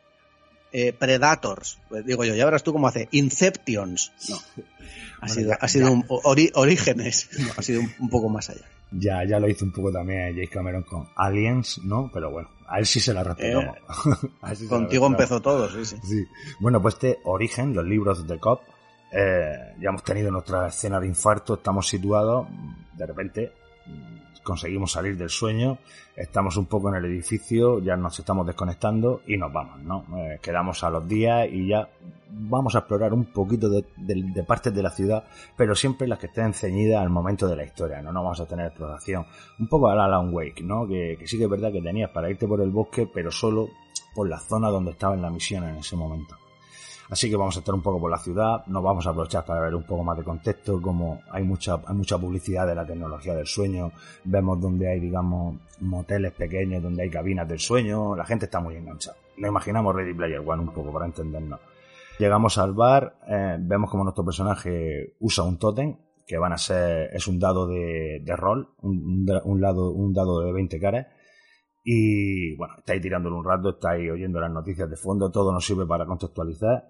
eh, 0.72 0.92
Predators. 0.92 1.80
Pues 1.88 2.06
digo 2.06 2.24
yo, 2.24 2.36
ya 2.36 2.44
verás 2.44 2.62
tú 2.62 2.72
cómo 2.72 2.86
hace. 2.86 3.08
Inceptions. 3.10 4.12
No. 4.28 4.36
Ha 4.36 5.26
Bueno, 5.26 5.34
sido, 5.34 5.48
ya- 5.50 5.58
ha 5.60 5.66
sido 5.66 5.86
ya. 5.88 5.92
un, 5.92 6.06
ori- 6.06 6.52
orígenes. 6.54 7.28
No, 7.36 7.48
ha 7.56 7.62
sido 7.62 7.80
un, 7.80 7.92
un 7.98 8.08
poco 8.10 8.28
más 8.28 8.48
allá. 8.50 8.60
Ya, 8.92 9.24
ya 9.24 9.40
lo 9.40 9.48
hizo 9.48 9.64
un 9.64 9.72
poco 9.72 9.90
también 9.90 10.34
James 10.34 10.50
Cameron 10.50 10.84
con 10.84 11.08
Aliens, 11.16 11.80
¿no? 11.82 12.08
Pero 12.14 12.30
bueno, 12.30 12.50
a 12.68 12.78
él 12.78 12.86
sí 12.86 13.00
se 13.00 13.12
la 13.12 13.24
respetamos. 13.24 13.76
Sí 14.54 14.64
la 14.64 14.68
Contigo 14.68 15.06
empezó 15.08 15.40
todo, 15.42 15.68
sí, 15.68 15.84
sí. 15.84 15.96
Sí. 16.04 16.24
Bueno, 16.60 16.80
pues 16.80 16.94
este 16.94 17.18
origen, 17.24 17.74
los 17.74 17.84
libros 17.84 18.24
de 18.28 18.38
Cop, 18.38 18.60
eh, 19.10 19.74
ya 19.80 19.88
hemos 19.88 20.04
tenido 20.04 20.30
nuestra 20.30 20.68
escena 20.68 21.00
de 21.00 21.08
infarto, 21.08 21.54
estamos 21.54 21.88
situados, 21.88 22.46
de 22.96 23.04
repente 23.06 23.52
conseguimos 24.42 24.92
salir 24.92 25.16
del 25.16 25.30
sueño, 25.30 25.78
estamos 26.16 26.56
un 26.56 26.66
poco 26.66 26.88
en 26.88 26.96
el 26.96 27.04
edificio, 27.04 27.78
ya 27.80 27.96
nos 27.96 28.18
estamos 28.18 28.46
desconectando 28.46 29.22
y 29.26 29.36
nos 29.36 29.52
vamos, 29.52 29.80
¿no? 29.82 30.04
Eh, 30.18 30.38
quedamos 30.42 30.82
a 30.84 30.90
los 30.90 31.06
días 31.06 31.48
y 31.50 31.68
ya 31.68 31.88
vamos 32.30 32.74
a 32.74 32.78
explorar 32.80 33.12
un 33.12 33.26
poquito 33.26 33.68
de, 33.68 33.84
de- 33.96 34.42
partes 34.44 34.74
de 34.74 34.82
la 34.82 34.90
ciudad, 34.90 35.24
pero 35.56 35.74
siempre 35.74 36.08
las 36.08 36.18
que 36.18 36.26
estén 36.26 36.52
ceñidas 36.54 37.02
al 37.02 37.10
momento 37.10 37.46
de 37.46 37.56
la 37.56 37.64
historia, 37.64 38.00
¿no? 38.02 38.12
No 38.12 38.22
vamos 38.22 38.40
a 38.40 38.46
tener 38.46 38.66
exploración. 38.66 39.26
Un 39.58 39.68
poco 39.68 39.88
a 39.88 39.94
la 39.94 40.04
Alan 40.06 40.32
Wake, 40.32 40.62
¿no? 40.62 40.86
Que, 40.86 41.16
que 41.18 41.26
sí 41.26 41.38
que 41.38 41.44
es 41.44 41.50
verdad 41.50 41.70
que 41.72 41.80
tenías 41.82 42.10
para 42.10 42.30
irte 42.30 42.46
por 42.48 42.60
el 42.60 42.70
bosque, 42.70 43.08
pero 43.12 43.30
solo 43.30 43.68
por 44.14 44.28
la 44.28 44.38
zona 44.38 44.68
donde 44.68 44.90
estaba 44.92 45.14
en 45.14 45.22
la 45.22 45.30
misión 45.30 45.64
en 45.64 45.76
ese 45.76 45.96
momento. 45.96 46.36
Así 47.10 47.28
que 47.28 47.36
vamos 47.36 47.56
a 47.56 47.60
estar 47.60 47.74
un 47.74 47.82
poco 47.82 48.00
por 48.00 48.10
la 48.10 48.18
ciudad, 48.18 48.64
nos 48.66 48.82
vamos 48.82 49.06
a 49.06 49.10
aprovechar 49.10 49.44
para 49.44 49.60
ver 49.60 49.74
un 49.74 49.82
poco 49.82 50.02
más 50.02 50.16
de 50.16 50.24
contexto, 50.24 50.80
como 50.80 51.22
hay 51.30 51.42
mucha, 51.42 51.80
hay 51.86 51.94
mucha 51.94 52.18
publicidad 52.18 52.66
de 52.66 52.74
la 52.74 52.86
tecnología 52.86 53.34
del 53.34 53.46
sueño, 53.46 53.92
vemos 54.24 54.60
donde 54.60 54.88
hay, 54.88 55.00
digamos, 55.00 55.56
moteles 55.80 56.32
pequeños, 56.32 56.82
donde 56.82 57.02
hay 57.02 57.10
cabinas 57.10 57.48
del 57.48 57.58
sueño, 57.58 58.16
la 58.16 58.24
gente 58.24 58.46
está 58.46 58.60
muy 58.60 58.76
enganchada. 58.76 59.16
Nos 59.36 59.48
imaginamos 59.48 59.94
Ready 59.94 60.14
Player 60.14 60.42
One 60.44 60.62
un 60.62 60.72
poco 60.72 60.92
para 60.92 61.06
entendernos. 61.06 61.60
Llegamos 62.18 62.58
al 62.58 62.72
bar, 62.72 63.16
eh, 63.26 63.56
vemos 63.58 63.90
como 63.90 64.04
nuestro 64.04 64.24
personaje 64.24 65.14
usa 65.20 65.44
un 65.44 65.58
tótem, 65.58 65.96
que 66.26 66.38
van 66.38 66.52
a 66.52 66.58
ser, 66.58 67.10
es 67.12 67.26
un 67.26 67.38
dado 67.38 67.66
de, 67.66 68.20
de 68.24 68.36
rol, 68.36 68.68
un, 68.80 69.60
lado, 69.60 69.90
un 69.90 70.12
dado 70.12 70.40
de 70.40 70.52
20 70.52 70.80
caras, 70.80 71.06
y 71.84 72.54
bueno, 72.56 72.74
estáis 72.78 73.02
tirándolo 73.02 73.38
un 73.38 73.44
rato, 73.44 73.70
estáis 73.70 74.10
oyendo 74.10 74.40
las 74.40 74.52
noticias 74.52 74.88
de 74.88 74.96
fondo, 74.96 75.30
todo 75.30 75.52
nos 75.52 75.64
sirve 75.66 75.86
para 75.86 76.06
contextualizar. 76.06 76.84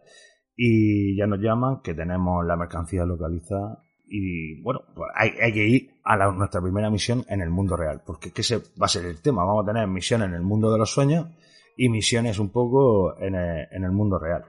Y 0.55 1.17
ya 1.17 1.27
nos 1.27 1.41
llaman 1.41 1.81
que 1.83 1.95
tenemos 1.95 2.45
la 2.45 2.57
mercancía 2.57 3.05
localizada. 3.05 3.83
Y 4.07 4.61
bueno, 4.61 4.81
pues 4.95 5.11
hay, 5.15 5.53
que 5.53 5.67
ir 5.67 5.91
a 6.05 6.17
la- 6.17 6.31
nuestra 6.33 6.61
primera 6.61 6.91
misión 6.91 7.25
en 7.29 7.41
el 7.41 7.49
mundo 7.49 7.77
real. 7.77 8.03
Porque 8.05 8.31
que 8.33 8.43
ese 8.43 8.59
va 8.59 8.85
a 8.85 8.89
ser 8.89 9.07
el 9.07 9.23
tema. 9.23 9.45
Vamos 9.45 9.65
a 9.65 9.73
tener 9.73 9.89
misiones 9.89 10.29
en 10.29 10.35
el 10.35 10.43
mundo 10.43 10.71
de 10.71 10.79
los 10.79 10.91
sueños 10.93 11.27
y 11.77 11.89
misiones 11.89 12.39
un 12.39 12.51
poco 12.51 13.19
en 13.19 13.35
el, 13.35 13.69
en 13.71 13.85
el 13.85 13.93
mundo 13.93 14.19
real. 14.19 14.45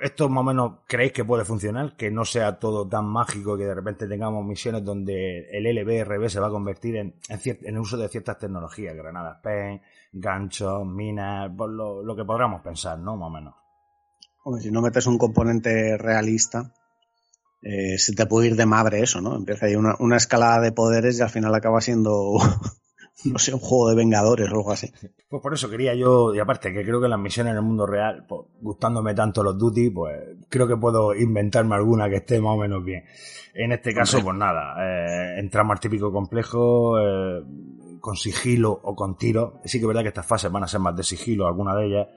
¿Esto 0.00 0.28
más 0.28 0.42
o 0.42 0.44
menos 0.44 0.72
creéis 0.86 1.12
que 1.12 1.24
puede 1.24 1.44
funcionar? 1.44 1.96
Que 1.96 2.10
no 2.10 2.26
sea 2.26 2.58
todo 2.58 2.86
tan 2.86 3.06
mágico 3.06 3.56
que 3.56 3.64
de 3.64 3.74
repente 3.74 4.06
tengamos 4.06 4.44
misiones 4.44 4.84
donde 4.84 5.48
el 5.50 5.64
LBRB 5.64 6.28
se 6.28 6.38
va 6.38 6.48
a 6.48 6.50
convertir 6.50 6.96
en, 6.96 7.14
en, 7.28 7.58
el 7.62 7.78
uso 7.78 7.96
de 7.96 8.08
ciertas 8.08 8.38
tecnologías, 8.38 8.94
granadas 8.94 9.38
PEN, 9.42 9.80
ganchos, 10.12 10.86
minas, 10.86 11.50
lo, 11.56 12.02
lo 12.02 12.16
que 12.16 12.24
podamos 12.24 12.60
pensar, 12.60 12.98
¿no? 12.98 13.16
Más 13.16 13.28
o 13.28 13.30
menos. 13.30 13.54
Hombre, 14.44 14.62
si 14.62 14.70
no 14.70 14.82
metes 14.82 15.06
un 15.06 15.16
componente 15.16 15.96
realista, 15.96 16.74
eh, 17.62 17.96
se 17.96 18.14
te 18.14 18.26
puede 18.26 18.48
ir 18.48 18.56
de 18.56 18.66
madre 18.66 19.00
eso, 19.00 19.22
¿no? 19.22 19.34
Empieza 19.34 19.64
ahí 19.64 19.76
una, 19.76 19.96
una 19.98 20.18
escalada 20.18 20.60
de 20.60 20.72
poderes 20.72 21.18
y 21.18 21.22
al 21.22 21.30
final 21.30 21.54
acaba 21.54 21.80
siendo, 21.80 22.36
no 23.24 23.38
sé, 23.38 23.54
un 23.54 23.60
juego 23.60 23.88
de 23.88 23.96
Vengadores 23.96 24.50
o 24.50 24.56
algo 24.56 24.72
así. 24.72 24.92
Pues 25.28 25.42
por 25.42 25.54
eso 25.54 25.70
quería 25.70 25.94
yo, 25.94 26.34
y 26.34 26.38
aparte 26.38 26.72
que 26.72 26.84
creo 26.84 27.00
que 27.00 27.08
las 27.08 27.18
misiones 27.18 27.52
en 27.52 27.56
el 27.58 27.62
mundo 27.62 27.86
real, 27.86 28.24
pues, 28.28 28.42
gustándome 28.60 29.14
tanto 29.14 29.42
los 29.42 29.58
duty, 29.58 29.90
pues 29.90 30.20
creo 30.48 30.66
que 30.66 30.76
puedo 30.76 31.14
inventarme 31.14 31.74
alguna 31.74 32.08
que 32.08 32.16
esté 32.16 32.40
más 32.40 32.54
o 32.54 32.58
menos 32.58 32.84
bien. 32.84 33.04
En 33.54 33.72
este 33.72 33.94
caso, 33.94 34.20
pues 34.22 34.36
nada, 34.36 34.74
eh, 34.80 35.38
entramos 35.38 35.74
al 35.74 35.80
típico 35.80 36.12
complejo, 36.12 37.00
eh, 37.00 37.42
con 38.00 38.16
sigilo 38.16 38.70
o 38.70 38.94
con 38.94 39.16
tiro. 39.16 39.60
Sí 39.64 39.78
que 39.78 39.84
es 39.84 39.88
verdad 39.88 40.02
que 40.02 40.08
estas 40.08 40.26
fases 40.26 40.52
van 40.52 40.64
a 40.64 40.68
ser 40.68 40.80
más 40.80 40.94
de 40.94 41.02
sigilo, 41.02 41.46
alguna 41.46 41.74
de 41.74 41.86
ellas. 41.86 42.08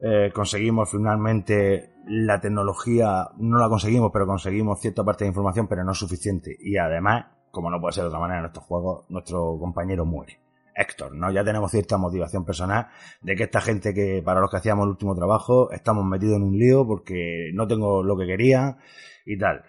Eh, 0.00 0.32
conseguimos 0.34 0.90
finalmente 0.90 1.92
la 2.08 2.40
tecnología, 2.40 3.28
no 3.38 3.58
la 3.58 3.68
conseguimos, 3.68 4.10
pero 4.12 4.26
conseguimos 4.26 4.80
cierta 4.80 5.04
parte 5.04 5.22
de 5.22 5.28
información, 5.28 5.68
pero 5.68 5.84
no 5.84 5.94
suficiente. 5.94 6.56
Y 6.58 6.76
además, 6.76 7.26
como 7.52 7.70
no 7.70 7.80
puede 7.80 7.92
ser 7.92 8.04
de 8.04 8.08
otra 8.08 8.18
manera 8.18 8.40
en 8.40 8.46
estos 8.46 8.64
juegos, 8.64 9.04
nuestro 9.10 9.56
compañero 9.60 10.04
muere. 10.04 10.40
Héctor, 10.74 11.14
¿no? 11.14 11.30
Ya 11.30 11.44
tenemos 11.44 11.70
cierta 11.70 11.98
motivación 11.98 12.46
personal 12.46 12.88
de 13.20 13.36
que 13.36 13.42
esta 13.44 13.60
gente 13.60 13.92
que 13.92 14.22
para 14.24 14.40
los 14.40 14.50
que 14.50 14.56
hacíamos 14.56 14.84
el 14.84 14.90
último 14.92 15.14
trabajo 15.14 15.70
estamos 15.70 16.02
metidos 16.06 16.36
en 16.36 16.44
un 16.44 16.58
lío 16.58 16.86
porque 16.86 17.50
no 17.52 17.68
tengo 17.68 18.02
lo 18.02 18.16
que 18.16 18.26
quería 18.26 18.78
y 19.26 19.36
tal. 19.36 19.62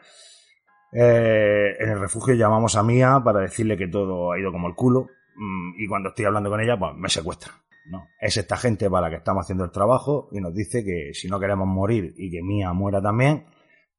Eh, 0.93 1.75
en 1.77 1.89
el 1.89 1.99
refugio 1.99 2.36
llamamos 2.36 2.77
a 2.77 2.84
Mía 2.84 3.19
para 3.21 3.41
decirle 3.41 3.75
que 3.75 3.89
todo 3.89 4.31
ha 4.31 4.39
ido 4.39 4.51
como 4.51 4.69
el 4.69 4.75
culo 4.75 5.07
mm, 5.36 5.73
y 5.77 5.88
cuando 5.88 6.09
estoy 6.09 6.23
hablando 6.23 6.49
con 6.49 6.61
ella 6.61 6.79
pues 6.79 6.95
me 6.95 7.09
secuestra. 7.09 7.51
¿no? 7.91 8.07
Es 8.17 8.38
esta 8.38 8.55
gente 8.55 8.89
para 8.89 9.07
la 9.07 9.09
que 9.09 9.17
estamos 9.17 9.43
haciendo 9.43 9.65
el 9.65 9.71
trabajo 9.71 10.29
y 10.31 10.39
nos 10.39 10.53
dice 10.53 10.86
que 10.86 11.13
si 11.13 11.27
no 11.27 11.38
queremos 11.38 11.67
morir 11.67 12.13
y 12.15 12.31
que 12.31 12.41
Mía 12.41 12.71
muera 12.71 13.01
también, 13.01 13.45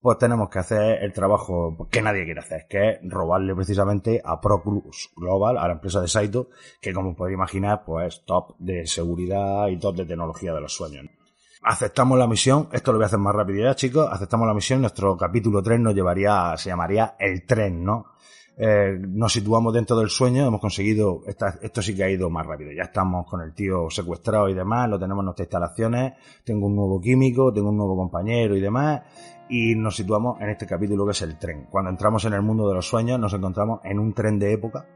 pues 0.04 0.18
tenemos 0.18 0.50
que 0.50 0.58
hacer 0.58 1.02
el 1.02 1.14
trabajo 1.14 1.88
que 1.90 2.02
nadie 2.02 2.26
quiere 2.26 2.40
hacer, 2.40 2.66
que 2.68 2.90
es 2.90 2.98
robarle 3.04 3.54
precisamente 3.54 4.20
a 4.22 4.38
Proclus 4.38 5.10
Global, 5.16 5.56
a 5.56 5.66
la 5.66 5.72
empresa 5.72 6.02
de 6.02 6.08
Saito, 6.08 6.50
que 6.78 6.92
como 6.92 7.16
podéis 7.16 7.36
imaginar, 7.36 7.84
pues 7.86 8.08
es 8.08 8.24
top 8.26 8.54
de 8.58 8.86
seguridad 8.86 9.66
y 9.68 9.78
top 9.78 9.96
de 9.96 10.04
tecnología 10.04 10.52
de 10.52 10.60
los 10.60 10.74
sueños. 10.74 11.06
Aceptamos 11.62 12.18
la 12.18 12.26
misión, 12.26 12.68
esto 12.72 12.92
lo 12.92 12.98
voy 12.98 13.04
a 13.04 13.06
hacer 13.06 13.18
más 13.18 13.34
rápido 13.34 13.64
ya, 13.64 13.74
chicos. 13.74 14.06
Aceptamos 14.12 14.46
la 14.46 14.52
misión, 14.52 14.82
nuestro 14.82 15.16
capítulo 15.16 15.62
3 15.62 15.80
nos 15.80 15.94
llevaría, 15.94 16.54
se 16.58 16.68
llamaría 16.68 17.16
El 17.18 17.46
Tren, 17.46 17.82
¿no? 17.82 18.04
Eh, 18.56 18.96
nos 19.00 19.32
situamos 19.32 19.74
dentro 19.74 19.96
del 19.96 20.10
sueño, 20.10 20.46
hemos 20.46 20.60
conseguido, 20.60 21.22
esto 21.26 21.82
sí 21.82 21.96
que 21.96 22.04
ha 22.04 22.10
ido 22.10 22.30
más 22.30 22.46
rápido, 22.46 22.70
ya 22.70 22.84
estamos 22.84 23.26
con 23.26 23.40
el 23.40 23.52
tío 23.52 23.90
secuestrado 23.90 24.48
y 24.48 24.54
demás, 24.54 24.88
lo 24.88 24.96
tenemos 24.96 25.22
en 25.22 25.24
nuestras 25.24 25.46
instalaciones, 25.46 26.12
tengo 26.44 26.68
un 26.68 26.76
nuevo 26.76 27.00
químico, 27.00 27.52
tengo 27.52 27.70
un 27.70 27.76
nuevo 27.76 27.96
compañero 27.96 28.56
y 28.56 28.60
demás, 28.60 29.02
y 29.48 29.74
nos 29.74 29.96
situamos 29.96 30.40
en 30.40 30.50
este 30.50 30.66
capítulo 30.66 31.04
que 31.06 31.12
es 31.12 31.22
el 31.22 31.38
tren. 31.38 31.66
Cuando 31.70 31.90
entramos 31.90 32.24
en 32.24 32.32
el 32.32 32.42
mundo 32.42 32.68
de 32.68 32.74
los 32.74 32.88
sueños 32.88 33.18
nos 33.18 33.32
encontramos 33.34 33.80
en 33.84 33.98
un 33.98 34.12
tren 34.12 34.38
de 34.38 34.52
época, 34.52 34.86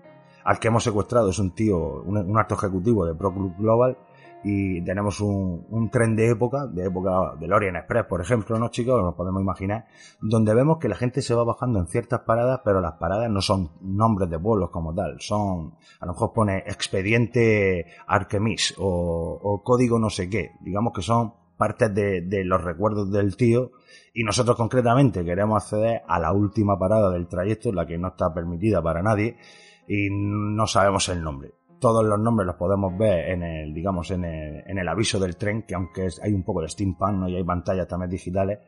al 0.44 0.58
que 0.58 0.68
hemos 0.68 0.84
secuestrado 0.84 1.30
es 1.30 1.38
un 1.38 1.50
tío, 1.50 2.02
un, 2.02 2.16
un 2.16 2.38
alto 2.38 2.54
ejecutivo 2.54 3.04
de 3.04 3.14
Pro 3.14 3.32
Club 3.32 3.54
Global, 3.58 3.96
y 4.44 4.80
tenemos 4.82 5.20
un, 5.20 5.66
un 5.68 5.90
tren 5.90 6.14
de 6.14 6.30
época, 6.30 6.66
de 6.66 6.86
época 6.86 7.34
del 7.38 7.52
Orient 7.52 7.76
Express, 7.76 8.06
por 8.06 8.20
ejemplo, 8.20 8.58
¿no, 8.58 8.68
chicos? 8.68 9.02
Nos 9.02 9.14
podemos 9.14 9.42
imaginar, 9.42 9.86
donde 10.20 10.54
vemos 10.54 10.78
que 10.78 10.88
la 10.88 10.94
gente 10.94 11.22
se 11.22 11.34
va 11.34 11.44
bajando 11.44 11.80
en 11.80 11.86
ciertas 11.86 12.20
paradas, 12.20 12.60
pero 12.64 12.80
las 12.80 12.94
paradas 12.94 13.30
no 13.30 13.40
son 13.40 13.70
nombres 13.80 14.30
de 14.30 14.38
pueblos 14.38 14.70
como 14.70 14.94
tal, 14.94 15.20
son, 15.20 15.74
a 16.00 16.06
lo 16.06 16.12
mejor 16.12 16.32
pone 16.32 16.58
expediente 16.58 17.86
Artemis 18.06 18.74
o, 18.78 19.40
o 19.42 19.62
código 19.62 19.98
no 19.98 20.10
sé 20.10 20.30
qué, 20.30 20.52
digamos 20.60 20.92
que 20.92 21.02
son 21.02 21.34
partes 21.56 21.92
de 21.92 22.44
los 22.44 22.62
recuerdos 22.62 23.10
del 23.10 23.36
tío 23.36 23.72
y 24.18 24.24
nosotros 24.24 24.56
concretamente 24.56 25.24
queremos 25.24 25.62
acceder 25.62 26.02
a 26.08 26.18
la 26.18 26.32
última 26.32 26.76
parada 26.76 27.08
del 27.08 27.28
trayecto, 27.28 27.72
la 27.72 27.86
que 27.86 27.96
no 27.98 28.08
está 28.08 28.34
permitida 28.34 28.82
para 28.82 29.00
nadie 29.00 29.36
y 29.86 30.08
no 30.10 30.66
sabemos 30.66 31.08
el 31.08 31.22
nombre 31.22 31.52
todos 31.78 32.04
los 32.04 32.18
nombres 32.18 32.44
los 32.44 32.56
podemos 32.56 32.98
ver 32.98 33.30
en 33.30 33.44
el, 33.44 33.72
digamos, 33.72 34.10
en 34.10 34.24
el, 34.24 34.88
aviso 34.88 35.20
del 35.20 35.36
tren, 35.36 35.62
que 35.62 35.76
aunque 35.76 36.08
hay 36.20 36.32
un 36.32 36.42
poco 36.42 36.60
de 36.60 36.68
steampunk, 36.68 37.12
¿no? 37.12 37.28
Y 37.28 37.36
hay 37.36 37.44
pantallas 37.44 37.86
también 37.86 38.10
digitales, 38.10 38.58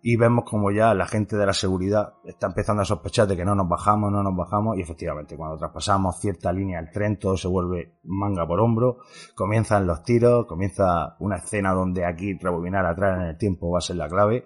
y 0.00 0.16
vemos 0.16 0.44
como 0.44 0.70
ya 0.70 0.94
la 0.94 1.06
gente 1.06 1.36
de 1.36 1.46
la 1.46 1.52
seguridad 1.52 2.12
está 2.24 2.46
empezando 2.46 2.82
a 2.82 2.84
sospechar 2.84 3.26
de 3.26 3.36
que 3.36 3.44
no 3.44 3.56
nos 3.56 3.68
bajamos, 3.68 4.12
no 4.12 4.22
nos 4.22 4.36
bajamos, 4.36 4.78
y 4.78 4.82
efectivamente, 4.82 5.36
cuando 5.36 5.56
traspasamos 5.56 6.20
cierta 6.20 6.52
línea 6.52 6.80
del 6.80 6.92
tren, 6.92 7.18
todo 7.18 7.36
se 7.36 7.48
vuelve 7.48 7.94
manga 8.04 8.46
por 8.46 8.60
hombro, 8.60 8.98
comienzan 9.34 9.86
los 9.86 10.04
tiros, 10.04 10.46
comienza 10.46 11.16
una 11.18 11.38
escena 11.38 11.72
donde 11.72 12.04
aquí 12.04 12.34
rebobinar 12.34 12.86
atrás 12.86 13.18
en 13.18 13.26
el 13.28 13.36
tiempo 13.36 13.70
va 13.72 13.78
a 13.78 13.80
ser 13.80 13.96
la 13.96 14.08
clave, 14.08 14.44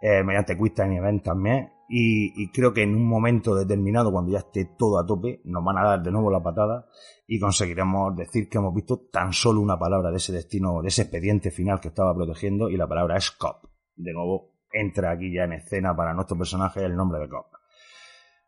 eh, 0.00 0.22
mediante 0.22 0.56
Quick 0.56 0.74
Time 0.74 0.96
Event 0.96 1.22
también, 1.24 1.72
y, 1.88 2.42
y 2.42 2.52
creo 2.52 2.72
que 2.72 2.82
en 2.82 2.94
un 2.94 3.06
momento 3.06 3.54
determinado, 3.54 4.12
cuando 4.12 4.32
ya 4.32 4.38
esté 4.38 4.76
todo 4.78 4.98
a 4.98 5.06
tope, 5.06 5.40
nos 5.44 5.64
van 5.64 5.78
a 5.78 5.84
dar 5.84 6.02
de 6.02 6.12
nuevo 6.12 6.30
la 6.30 6.42
patada 6.42 6.86
y 7.26 7.38
conseguiremos 7.38 8.16
decir 8.16 8.48
que 8.48 8.58
hemos 8.58 8.74
visto 8.74 9.08
tan 9.10 9.32
solo 9.32 9.60
una 9.60 9.78
palabra 9.78 10.10
de 10.10 10.16
ese 10.16 10.32
destino, 10.32 10.82
de 10.82 10.88
ese 10.88 11.02
expediente 11.02 11.50
final 11.50 11.80
que 11.80 11.88
estaba 11.88 12.14
protegiendo 12.14 12.68
y 12.68 12.76
la 12.76 12.88
palabra 12.88 13.16
es 13.16 13.30
COP. 13.32 13.64
De 13.96 14.12
nuevo 14.12 14.50
entra 14.72 15.12
aquí 15.12 15.32
ya 15.32 15.44
en 15.44 15.54
escena 15.54 15.94
para 15.94 16.14
nuestro 16.14 16.38
personaje 16.38 16.84
el 16.84 16.96
nombre 16.96 17.20
de 17.20 17.28
COP. 17.28 17.46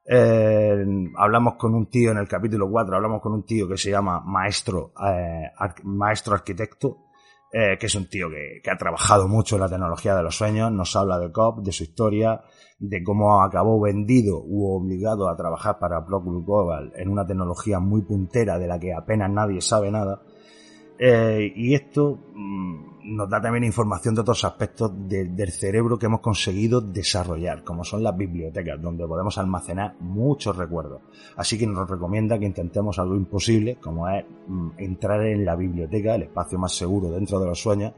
Eh, 0.05 0.84
hablamos 1.16 1.55
con 1.55 1.74
un 1.74 1.88
tío 1.88 2.11
en 2.11 2.18
el 2.18 2.26
capítulo 2.26 2.68
4, 2.68 2.96
hablamos 2.96 3.20
con 3.20 3.32
un 3.32 3.44
tío 3.44 3.68
que 3.68 3.76
se 3.76 3.90
llama 3.90 4.20
Maestro, 4.20 4.92
eh, 5.00 5.50
Maestro 5.84 6.34
Arquitecto, 6.34 7.07
eh, 7.53 7.76
que 7.78 7.86
es 7.86 7.94
un 7.94 8.07
tío 8.07 8.30
que, 8.30 8.61
que 8.62 8.70
ha 8.70 8.78
trabajado 8.78 9.28
mucho 9.28 9.57
en 9.57 9.62
la 9.62 9.68
tecnología 9.68 10.16
de 10.16 10.22
los 10.22 10.36
sueños, 10.36 10.72
nos 10.72 10.96
habla 10.96 11.18
de 11.18 11.30
COP, 11.30 11.62
de 11.62 11.72
su 11.72 11.84
historia, 11.84 12.42
de 12.78 13.03
cómo 13.05 13.42
acabó 13.42 13.80
vendido 13.80 14.42
u 14.42 14.74
obligado 14.74 15.28
a 15.28 15.36
trabajar 15.36 15.78
para 15.78 16.05
Procure 16.05 16.44
Global 16.44 16.92
en 16.96 17.09
una 17.09 17.26
tecnología 17.26 17.78
muy 17.78 18.03
puntera 18.03 18.59
de 18.59 18.66
la 18.66 18.80
que 18.80 18.92
apenas 18.92 19.30
nadie 19.30 19.61
sabe 19.61 19.90
nada. 19.90 20.22
Eh, 20.98 21.53
y 21.55 21.74
esto 21.74 22.18
mm, 22.34 22.91
nos 23.05 23.28
da 23.28 23.40
también 23.40 23.64
información 23.64 24.14
de 24.14 24.20
otros 24.20 24.44
aspectos 24.44 24.90
de- 25.09 25.24
del 25.26 25.50
cerebro 25.50 25.98
que 25.98 26.07
hemos 26.07 26.20
conseguido 26.20 26.80
desarrollar, 26.80 27.64
como 27.64 27.84
son 27.84 28.03
las 28.03 28.16
bibliotecas, 28.16 28.80
donde 28.80 29.07
podemos 29.07 29.36
almacenar 29.38 29.96
muchos 30.00 30.57
recuerdos. 30.57 31.00
Así 31.36 31.59
que 31.59 31.66
nos 31.66 31.88
recomienda 31.88 32.38
que 32.38 32.44
intentemos 32.46 32.98
algo 32.98 33.16
imposible, 33.16 33.76
como 33.76 34.09
es 34.09 34.24
mm, 34.46 34.68
entrar 34.78 35.24
en 35.26 35.44
la 35.44 35.57
biblioteca, 35.57 36.14
el 36.14 36.22
espacio 36.24 36.59
más 36.59 36.72
seguro 36.72 37.11
dentro 37.11 37.38
de 37.40 37.46
los 37.46 37.61
sueños, 37.61 37.92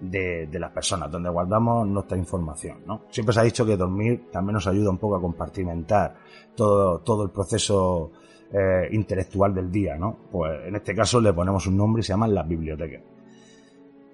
de, 0.00 0.46
de 0.46 0.58
las 0.58 0.70
personas, 0.72 1.10
donde 1.10 1.28
guardamos 1.28 1.86
nuestra 1.86 2.16
información. 2.16 2.78
¿no? 2.86 3.02
Siempre 3.10 3.34
se 3.34 3.40
ha 3.40 3.42
dicho 3.42 3.66
que 3.66 3.76
dormir 3.76 4.30
también 4.32 4.54
nos 4.54 4.66
ayuda 4.66 4.88
un 4.90 4.96
poco 4.98 5.16
a 5.16 5.20
compartimentar 5.20 6.16
todo, 6.54 7.00
todo 7.00 7.22
el 7.24 7.30
proceso 7.30 8.10
eh, 8.52 8.88
intelectual 8.92 9.54
del 9.54 9.70
día, 9.70 9.96
¿no? 9.96 10.16
Pues 10.32 10.66
en 10.66 10.74
este 10.74 10.94
caso 10.94 11.20
le 11.20 11.32
ponemos 11.32 11.66
un 11.66 11.76
nombre 11.76 12.00
y 12.00 12.02
se 12.02 12.12
llaman 12.14 12.34
las 12.34 12.48
bibliotecas. 12.48 13.02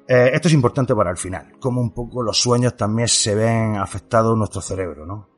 Eh, 0.09 0.31
esto 0.33 0.47
es 0.49 0.55
importante 0.55 0.95
para 0.95 1.11
el 1.11 1.17
final, 1.17 1.55
como 1.59 1.81
un 1.81 1.93
poco 1.93 2.23
los 2.23 2.39
sueños 2.39 2.77
también 2.77 3.09
se 3.09 3.35
ven 3.35 3.77
afectados 3.77 4.35
en 4.35 4.39
nuestro 4.39 4.61
cerebro, 4.61 5.05
¿no? 5.05 5.29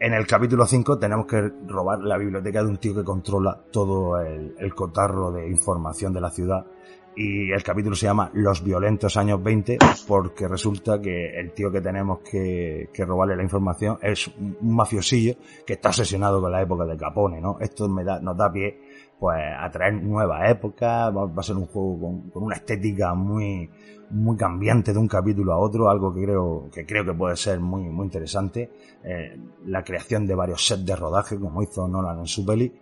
En 0.00 0.14
el 0.14 0.26
capítulo 0.26 0.66
5 0.66 0.98
tenemos 0.98 1.26
que 1.26 1.40
robar 1.68 2.00
la 2.00 2.16
biblioteca 2.16 2.62
de 2.62 2.70
un 2.70 2.78
tío 2.78 2.94
que 2.94 3.04
controla 3.04 3.64
todo 3.70 4.18
el, 4.18 4.54
el 4.58 4.74
cotarro 4.74 5.30
de 5.30 5.46
información 5.46 6.12
de 6.12 6.20
la 6.20 6.30
ciudad 6.30 6.66
y 7.14 7.52
el 7.52 7.62
capítulo 7.62 7.94
se 7.94 8.06
llama 8.06 8.30
Los 8.32 8.64
violentos 8.64 9.16
años 9.16 9.42
20 9.42 9.78
porque 10.08 10.48
resulta 10.48 11.00
que 11.00 11.38
el 11.38 11.52
tío 11.52 11.70
que 11.70 11.80
tenemos 11.80 12.20
que, 12.20 12.88
que 12.92 13.04
robarle 13.04 13.36
la 13.36 13.42
información 13.42 13.98
es 14.00 14.28
un 14.28 14.74
mafiosillo 14.74 15.34
que 15.66 15.74
está 15.74 15.90
obsesionado 15.90 16.40
con 16.40 16.50
la 16.50 16.62
época 16.62 16.86
de 16.86 16.96
Capone, 16.96 17.40
¿no? 17.40 17.58
Esto 17.60 17.88
me 17.88 18.04
da, 18.04 18.18
nos 18.20 18.36
da 18.36 18.50
pie 18.50 18.80
pues 19.22 19.38
a 19.56 19.70
traer 19.70 20.02
nuevas 20.02 20.50
épocas, 20.50 21.14
va, 21.16 21.30
a 21.36 21.42
ser 21.44 21.54
un 21.54 21.66
juego 21.66 22.00
con, 22.00 22.30
con 22.30 22.42
una 22.42 22.56
estética 22.56 23.14
muy 23.14 23.70
muy 24.10 24.36
cambiante 24.36 24.92
de 24.92 24.98
un 24.98 25.06
capítulo 25.06 25.52
a 25.52 25.58
otro, 25.58 25.88
algo 25.88 26.12
que 26.12 26.22
creo 26.22 26.68
que 26.74 26.84
creo 26.84 27.04
que 27.04 27.14
puede 27.14 27.36
ser 27.36 27.60
muy 27.60 27.84
muy 27.84 28.06
interesante, 28.06 28.68
eh, 29.04 29.38
la 29.66 29.84
creación 29.84 30.26
de 30.26 30.34
varios 30.34 30.66
sets 30.66 30.84
de 30.84 30.96
rodaje 30.96 31.38
como 31.38 31.62
hizo 31.62 31.86
Nolan 31.86 32.18
en 32.18 32.26
su 32.26 32.44
peli 32.44 32.72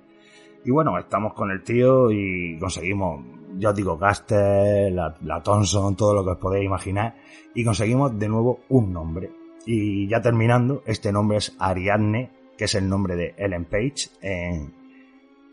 y 0.65 0.71
bueno, 0.71 0.99
estamos 0.99 1.35
con 1.35 1.51
el 1.51 1.63
tío 1.63 2.11
y 2.11 2.59
conseguimos, 2.59 3.23
ya 3.59 3.69
os 3.69 3.77
digo, 3.77 3.99
Gaster, 3.99 4.91
la, 4.93 5.15
la 5.21 5.43
Thompson, 5.43 5.95
todo 5.95 6.15
lo 6.15 6.25
que 6.25 6.31
os 6.31 6.39
podéis 6.39 6.65
imaginar. 6.65 7.17
Y 7.55 7.65
conseguimos 7.65 8.19
de 8.19 8.29
nuevo 8.29 8.61
un 8.71 8.93
nombre. 8.93 9.31
Y 9.67 10.09
ya 10.09 10.21
terminando, 10.23 10.83
este 10.87 11.13
nombre 11.13 11.39
es 11.39 11.55
Ariadne, 11.59 12.31
que 12.59 12.65
es 12.65 12.75
el 12.75 12.89
nombre 12.89 13.17
de 13.17 13.35
Ellen 13.39 13.65
Page 13.65 14.11
en, 14.21 14.80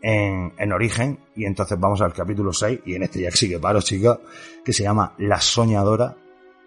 en, 0.02 0.52
en 0.58 0.72
origen. 0.72 1.18
Y 1.34 1.44
entonces 1.44 1.78
vamos 1.78 2.00
al 2.00 2.12
capítulo 2.12 2.52
6, 2.52 2.80
y 2.86 2.94
en 2.94 3.02
este 3.04 3.22
ya 3.22 3.30
sí 3.30 3.48
que 3.48 3.58
paro, 3.58 3.80
chicos, 3.80 4.20
que 4.64 4.72
se 4.72 4.82
llama 4.82 5.14
La 5.18 5.40
Soñadora, 5.40 6.16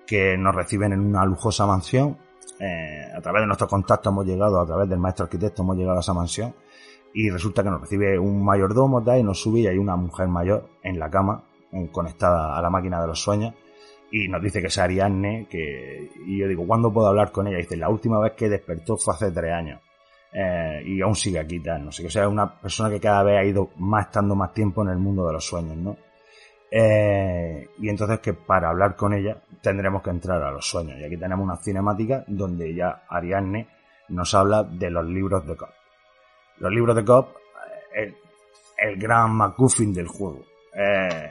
que 0.06 0.38
nos 0.38 0.56
reciben 0.56 0.94
en 0.94 1.00
una 1.00 1.26
lujosa 1.26 1.66
mansión. 1.66 2.18
Eh, 2.60 3.12
a 3.16 3.22
través 3.22 3.42
de 3.42 3.48
nuestros 3.48 3.70
contactos 3.70 4.12
hemos 4.12 4.26
llegado, 4.26 4.60
a 4.60 4.66
través 4.66 4.88
del 4.88 5.00
maestro 5.00 5.26
arquitecto 5.26 5.64
hemos 5.64 5.78
llegado 5.78 5.98
a 5.98 6.02
esa 6.02 6.14
mansión 6.14 6.54
y 7.14 7.30
resulta 7.30 7.64
que 7.64 7.70
nos 7.70 7.82
recibe 7.82 8.18
un 8.18 8.44
mayordomo 8.44 9.04
y 9.18 9.24
nos 9.24 9.42
sube 9.42 9.62
y 9.62 9.68
hay 9.68 9.78
una 9.78 9.96
mujer 9.96 10.28
mayor 10.28 10.70
en 10.84 11.00
la 11.00 11.10
cama 11.10 11.44
conectada 11.92 12.58
a 12.58 12.62
la 12.62 12.70
máquina 12.70 13.02
de 13.02 13.08
los 13.08 13.20
sueños 13.20 13.54
y 14.12 14.28
nos 14.28 14.42
dice 14.42 14.62
que 14.62 14.68
es 14.68 14.78
Ariadne 14.78 15.48
que 15.50 16.10
y 16.26 16.38
yo 16.38 16.48
digo 16.48 16.66
¿cuándo 16.68 16.92
puedo 16.92 17.08
hablar 17.08 17.32
con 17.32 17.48
ella? 17.48 17.58
Dice 17.58 17.78
la 17.78 17.90
última 17.90 18.20
vez 18.20 18.34
que 18.34 18.50
despertó 18.50 18.98
fue 18.98 19.14
hace 19.14 19.32
tres 19.32 19.54
años 19.54 19.80
eh, 20.34 20.82
y 20.86 21.02
aún 21.02 21.16
sigue 21.16 21.40
aquí 21.40 21.60
tal 21.60 21.86
no 21.86 21.92
sé 21.92 22.06
o 22.06 22.10
sea 22.10 22.28
una 22.28 22.60
persona 22.60 22.90
que 22.90 23.00
cada 23.00 23.24
vez 23.24 23.40
ha 23.40 23.44
ido 23.44 23.72
más 23.78 24.08
estando 24.08 24.36
más 24.36 24.54
tiempo 24.54 24.84
en 24.84 24.90
el 24.90 24.98
mundo 24.98 25.28
de 25.28 25.34
los 25.34 25.46
sueños 25.46 25.78
¿no? 25.78 25.98
Eh, 26.74 27.68
y 27.80 27.90
entonces 27.90 28.20
que 28.20 28.34
para 28.34 28.70
hablar 28.70 28.96
con 28.96 29.14
ella 29.14 29.36
tendremos 29.62 30.02
que 30.02 30.10
entrar 30.10 30.42
a 30.42 30.52
los 30.52 30.66
sueños 30.66 30.98
y 31.00 31.04
aquí 31.04 31.18
tenemos 31.18 31.44
una 31.44 31.58
cinemática 31.58 32.24
donde 32.28 32.74
ya 32.74 33.04
Ariadne 33.10 33.68
nos 34.10 34.34
habla 34.34 34.64
de 34.64 34.90
los 34.90 35.06
libros 35.06 35.46
de 35.46 35.56
Cobb 35.58 35.74
los 36.60 36.72
libros 36.72 36.96
de 36.96 37.04
Cobb 37.04 37.28
el, 37.94 38.16
el 38.82 38.98
gran 38.98 39.32
MacGuffin 39.32 39.94
del 39.94 40.08
juego. 40.08 40.44
Eh, 40.74 41.30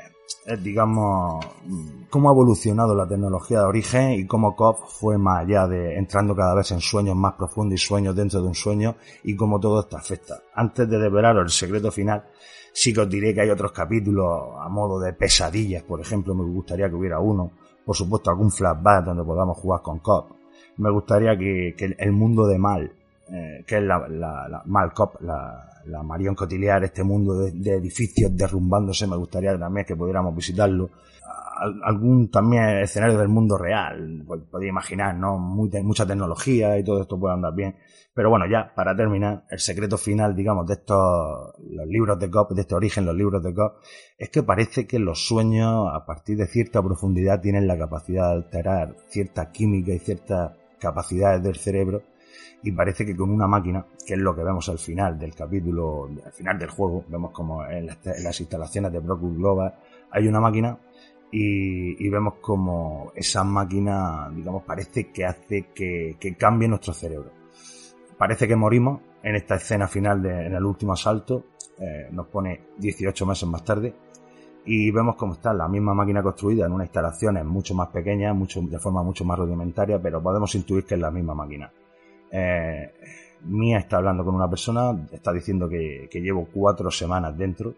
digamos, 0.63 1.45
mm, 1.67 2.05
cómo 2.09 2.29
ha 2.29 2.33
evolucionado 2.33 2.95
la 2.95 3.07
tecnología 3.07 3.61
de 3.61 3.67
origen 3.67 4.13
y 4.13 4.27
cómo 4.27 4.57
Cobb 4.57 4.87
fue 4.89 5.19
más 5.19 5.45
allá 5.45 5.67
de 5.67 5.97
entrando 5.97 6.35
cada 6.35 6.55
vez 6.55 6.71
en 6.73 6.81
sueños 6.81 7.17
más 7.17 7.35
profundos 7.35 7.75
y 7.75 7.79
sueños 7.79 8.17
dentro 8.17 8.41
de 8.41 8.49
un 8.49 8.55
sueño 8.55 8.97
y 9.23 9.37
cómo 9.37 9.61
todo 9.61 9.81
esto 9.81 9.97
afecta. 9.97 10.43
Antes 10.55 10.89
de 10.89 10.99
develaros 10.99 11.45
el 11.45 11.51
secreto 11.51 11.91
final, 11.91 12.25
sí 12.73 12.93
que 12.93 13.01
os 13.01 13.11
diré 13.11 13.35
que 13.35 13.43
hay 13.43 13.51
otros 13.51 13.73
capítulos 13.73 14.51
a 14.59 14.69
modo 14.69 14.99
de 14.99 15.13
pesadillas, 15.13 15.83
por 15.83 16.01
ejemplo, 16.01 16.35
me 16.35 16.45
gustaría 16.45 16.89
que 16.89 16.95
hubiera 16.95 17.21
uno, 17.21 17.53
por 17.85 17.97
supuesto 17.97 18.31
algún 18.31 18.51
flashback 18.51 19.05
donde 19.05 19.25
podamos 19.25 19.57
jugar 19.59 19.83
con 19.83 19.99
Cobb. 19.99 20.37
Me 20.79 20.91
gustaría 20.91 21.37
que, 21.37 21.75
que 21.77 21.95
el 21.99 22.13
mundo 22.13 22.47
de 22.47 22.59
Mal, 22.59 22.93
eh, 23.33 23.65
que 23.67 23.77
es 23.77 23.83
la, 23.83 24.09
la, 24.09 24.49
la 24.49 24.63
Malcop, 24.67 25.21
la, 25.23 25.71
la 25.87 26.03
Marion 26.03 26.35
Cotillard, 26.35 26.85
este 26.85 27.05
mundo 27.05 27.39
de, 27.39 27.75
edificios 27.75 28.37
derrumbándose, 28.37 29.07
me 29.07 29.17
gustaría 29.17 29.57
también 29.59 29.87
que 29.87 29.97
pudiéramos 29.97 30.35
visitarlo. 30.35 30.91
Al, 31.59 31.81
algún 31.85 32.31
también 32.31 32.79
escenario 32.79 33.19
del 33.19 33.29
mundo 33.29 33.57
real, 33.57 34.25
pues, 34.27 34.41
podéis 34.51 34.71
imaginar, 34.71 35.15
¿no? 35.15 35.39
Mucha 35.39 36.07
tecnología 36.07 36.79
y 36.79 36.85
todo 36.85 37.03
esto 37.03 37.21
puede 37.21 37.35
andar 37.35 37.55
bien. 37.55 37.77
Pero 38.13 38.31
bueno, 38.31 38.47
ya, 38.51 38.73
para 38.75 38.97
terminar, 38.97 39.45
el 39.49 39.61
secreto 39.61 39.97
final, 39.97 40.35
digamos, 40.35 40.67
de 40.67 40.75
estos, 40.75 41.55
los 41.71 41.87
libros 41.87 42.19
de 42.19 42.31
Cobb, 42.31 42.55
de 42.55 42.63
este 42.63 42.75
origen, 42.75 43.07
los 43.07 43.15
libros 43.15 43.43
de 43.43 43.55
Cobb, 43.55 43.75
es 44.19 44.31
que 44.31 44.43
parece 44.43 44.87
que 44.87 44.99
los 44.99 45.25
sueños, 45.25 45.87
a 45.93 46.05
partir 46.05 46.37
de 46.37 46.47
cierta 46.47 46.83
profundidad, 46.83 47.41
tienen 47.41 47.69
la 47.69 47.79
capacidad 47.79 48.31
de 48.31 48.37
alterar 48.37 48.97
cierta 49.09 49.53
química 49.53 49.93
y 49.93 49.99
ciertas 50.01 50.57
capacidades 50.81 51.43
del 51.43 51.57
cerebro 51.57 52.03
y 52.63 52.73
parece 52.73 53.07
que 53.07 53.17
con 53.17 53.31
una 53.31 53.47
máquina, 53.47 53.85
que 54.07 54.15
es 54.15 54.21
lo 54.21 54.35
que 54.35 54.45
vemos 54.45 54.69
al 54.69 54.79
final 54.79 55.19
del 55.19 55.35
capítulo, 55.35 56.09
al 56.25 56.33
final 56.33 56.59
del 56.59 56.69
juego, 56.69 57.05
vemos 57.09 57.31
como 57.31 57.65
en 57.65 57.87
las, 57.87 58.41
instalaciones 58.41 58.93
de 58.93 58.99
Brockwood 58.99 59.37
Global 59.37 59.75
hay 60.11 60.27
una 60.27 60.41
máquina 60.41 60.77
y, 61.31 62.09
vemos 62.09 62.35
como 62.41 63.13
esa 63.15 63.45
máquina, 63.45 64.29
digamos, 64.35 64.65
parece 64.65 65.11
que 65.11 65.25
hace 65.25 65.69
que, 65.73 66.17
que, 66.19 66.35
cambie 66.35 66.69
nuestro 66.69 66.93
cerebro. 66.93 67.31
Parece 68.19 68.49
que 68.49 68.57
morimos 68.57 69.01
en 69.23 69.37
esta 69.37 69.55
escena 69.55 69.87
final 69.87 70.21
de, 70.23 70.47
en 70.47 70.55
el 70.55 70.65
último 70.65 70.93
asalto, 70.93 71.45
eh, 71.79 72.09
nos 72.11 72.27
pone 72.27 72.61
18 72.79 73.25
meses 73.27 73.49
más 73.49 73.65
tarde, 73.65 73.95
y 74.65 74.91
vemos 74.91 75.17
cómo 75.17 75.35
está 75.35 75.55
la 75.55 75.69
misma 75.69 75.95
máquina 75.95 76.23
construida 76.23 76.67
en 76.67 76.73
unas 76.73 76.87
instalaciones 76.87 77.45
mucho 77.45 77.75
más 77.75 77.89
pequeñas, 77.89 78.35
mucho, 78.35 78.61
de 78.61 78.79
forma 78.79 79.03
mucho 79.03 79.25
más 79.25 79.39
rudimentaria, 79.39 80.01
pero 80.03 80.23
podemos 80.23 80.55
intuir 80.55 80.85
que 80.85 80.97
es 80.97 81.01
la 81.01 81.11
misma 81.11 81.35
máquina. 81.35 81.73
Eh, 82.31 82.93
Mía 83.43 83.79
está 83.79 83.97
hablando 83.97 84.25
con 84.25 84.35
una 84.35 84.49
persona, 84.49 85.07
está 85.11 85.33
diciendo 85.33 85.69
que, 85.69 86.09
llevo 86.13 86.49
cuatro 86.53 86.91
semanas 86.91 87.37
dentro. 87.37 87.75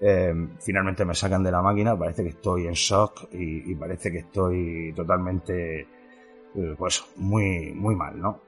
Eh, 0.00 0.32
finalmente 0.58 1.04
me 1.04 1.14
sacan 1.14 1.42
de 1.42 1.52
la 1.52 1.62
máquina, 1.62 1.96
parece 1.96 2.22
que 2.22 2.30
estoy 2.30 2.66
en 2.66 2.72
shock 2.72 3.28
y, 3.32 3.74
parece 3.74 4.10
que 4.10 4.18
estoy 4.18 4.92
totalmente, 4.94 5.80
eh, 5.80 6.74
pues, 6.76 7.04
muy, 7.16 7.72
muy 7.74 7.94
mal, 7.94 8.20
¿no? 8.20 8.40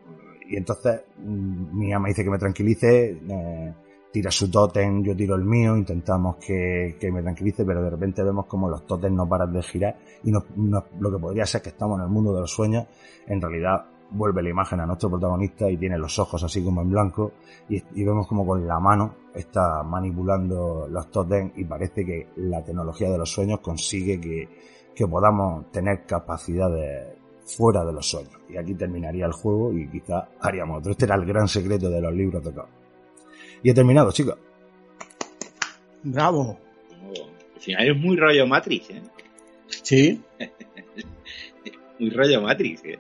Y 0.49 0.57
entonces 0.57 1.03
Mía 1.19 1.99
me 1.99 2.09
dice 2.09 2.25
que 2.25 2.31
me 2.31 2.39
tranquilice, 2.39 3.19
eh, 3.29 3.75
tira 4.13 4.31
su 4.31 4.51
tótem, 4.51 5.03
yo 5.03 5.15
tiro 5.15 5.37
el 5.37 5.45
mío, 5.45 5.77
intentamos 5.77 6.37
que, 6.37 6.97
me 7.13 7.23
tranquilice, 7.23 7.65
pero 7.65 7.83
de 7.83 7.91
repente 7.91 8.23
vemos 8.23 8.47
como 8.47 8.69
los 8.69 8.87
tótems 8.87 9.17
no 9.17 9.29
paran 9.29 9.53
de 9.53 9.63
girar 9.63 9.97
y 10.25 10.31
lo 10.31 10.43
que 10.43 11.19
podría 11.19 11.47
ser 11.47 11.63
que 11.63 11.71
estamos 11.71 11.99
en 11.99 12.05
el 12.05 12.11
mundo 12.11 12.35
de 12.35 12.41
los 12.41 12.51
sueños, 12.51 12.87
en 13.27 13.41
realidad 13.41 13.92
vuelve 14.13 14.43
la 14.43 14.51
imagen 14.51 14.81
a 14.81 14.87
nuestro 14.87 15.11
protagonista 15.11 15.71
y 15.71 15.77
tiene 15.77 15.99
los 15.99 16.19
ojos 16.19 16.43
así 16.45 16.63
como 16.63 16.83
en 16.83 16.91
blanco 16.91 17.33
y, 17.69 17.83
y 17.95 18.05
vemos 18.05 18.27
como 18.27 18.47
con 18.47 18.67
la 18.67 18.79
mano 18.79 19.15
está 19.35 19.83
manipulando 19.83 20.87
los 20.91 21.11
totems 21.11 21.53
y 21.57 21.65
parece 21.65 22.05
que 22.05 22.29
la 22.37 22.63
tecnología 22.63 23.11
de 23.11 23.19
los 23.19 23.31
sueños 23.31 23.61
consigue 23.61 24.21
que, 24.21 24.49
que 24.95 25.07
podamos 25.07 25.71
tener 25.71 26.05
capacidades 26.05 27.17
fuera 27.45 27.85
de 27.85 27.93
los 27.93 28.09
sueños. 28.09 28.37
Y 28.49 28.57
aquí 28.57 28.75
terminaría 28.75 29.27
el 29.27 29.33
juego 29.33 29.73
y 29.73 29.89
quizá 29.89 30.29
haríamos 30.41 30.79
otro. 30.79 30.93
Este 30.93 31.05
era 31.07 31.15
el 31.17 31.25
gran 31.25 31.49
secreto 31.49 31.91
de 31.91 32.01
los 32.01 32.13
libros 32.13 32.45
de 32.45 32.53
Cobb. 32.53 32.69
Y 33.63 33.71
he 33.71 33.75
terminado, 33.75 34.13
chicos. 34.13 34.37
Bravo. 36.03 36.59
Al 37.55 37.61
final 37.61 37.89
es 37.89 37.97
muy 37.97 38.17
rollo 38.17 38.47
Matrix, 38.47 38.91
¿eh? 38.91 39.03
Sí. 39.83 40.21
Muy 41.99 42.11
rollo 42.11 42.43
Matrix. 42.43 42.85
¿eh? 42.85 42.99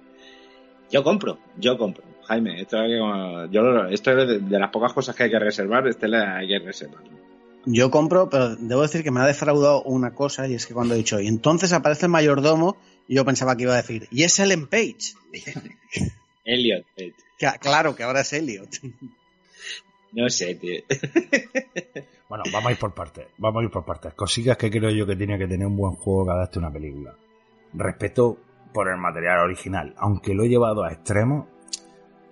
Yo 0.93 1.03
compro, 1.03 1.39
yo 1.59 1.77
compro. 1.79 2.05
Jaime, 2.27 2.61
esto, 2.61 2.79
hay 2.79 2.91
que- 2.91 3.49
yo, 3.51 3.85
esto 3.89 4.11
es 4.13 4.29
de, 4.29 4.39
de 4.39 4.59
las 4.59 4.71
pocas 4.71 4.93
cosas 4.93 5.17
que 5.17 5.25
hay 5.25 5.31
que 5.31 5.39
reservar, 5.39 5.87
este 5.89 6.07
la 6.07 6.37
hay 6.37 6.47
que 6.49 6.59
reservar. 6.61 7.03
Yo 7.65 7.91
compro, 7.91 8.29
pero 8.31 8.55
debo 8.57 8.83
decir 8.83 9.03
que 9.03 9.11
me 9.11 9.21
ha 9.21 9.27
defraudado 9.27 9.83
una 9.85 10.15
cosa 10.15 10.47
y 10.49 10.55
es 10.55 10.67
que 10.67 10.75
cuando 10.75 10.95
he 10.95 10.99
dicho, 10.99 11.19
y 11.21 11.27
entonces 11.29 11.73
aparece 11.73 12.07
el 12.07 12.13
mayordomo, 12.13 12.77
y 13.09 13.15
yo 13.17 13.25
pensaba 13.25 13.57
que 13.57 13.65
iba 13.65 13.73
a 13.75 13.77
decir, 13.77 14.07
y 14.11 14.23
es 14.25 14.39
Ellen 14.39 14.67
Page. 14.69 15.15
Elliot, 16.45 16.85
Que- 16.97 17.13
claro 17.61 17.95
que 17.97 18.03
ahora 18.03 18.21
es 18.21 18.33
Elliot. 18.33 18.69
no 20.13 20.29
sé, 20.29 20.55
tío. 20.57 20.81
Bueno, 22.29 22.45
vamos 22.51 22.69
a 22.71 22.73
ir 22.73 22.79
por 22.79 22.95
partes. 22.95 23.27
Vamos 23.37 23.61
a 23.61 23.65
ir 23.65 23.71
por 23.71 23.85
partes. 23.85 24.15
Cosillas 24.15 24.57
que 24.57 24.71
creo 24.71 24.89
yo 24.89 25.07
que 25.07 25.17
tiene 25.17 25.37
que 25.39 25.47
tener 25.47 25.67
un 25.67 25.77
buen 25.77 25.93
juego 25.93 26.25
que 26.25 26.31
adapte 26.33 26.59
una 26.59 26.73
película. 26.73 27.15
Respeto 27.75 28.39
por 28.73 28.89
el 28.89 28.97
material 28.97 29.41
original, 29.41 29.95
aunque 29.99 30.35
lo 30.35 30.45
he 30.45 30.49
llevado 30.49 30.83
a 30.85 30.93
extremos, 30.93 31.47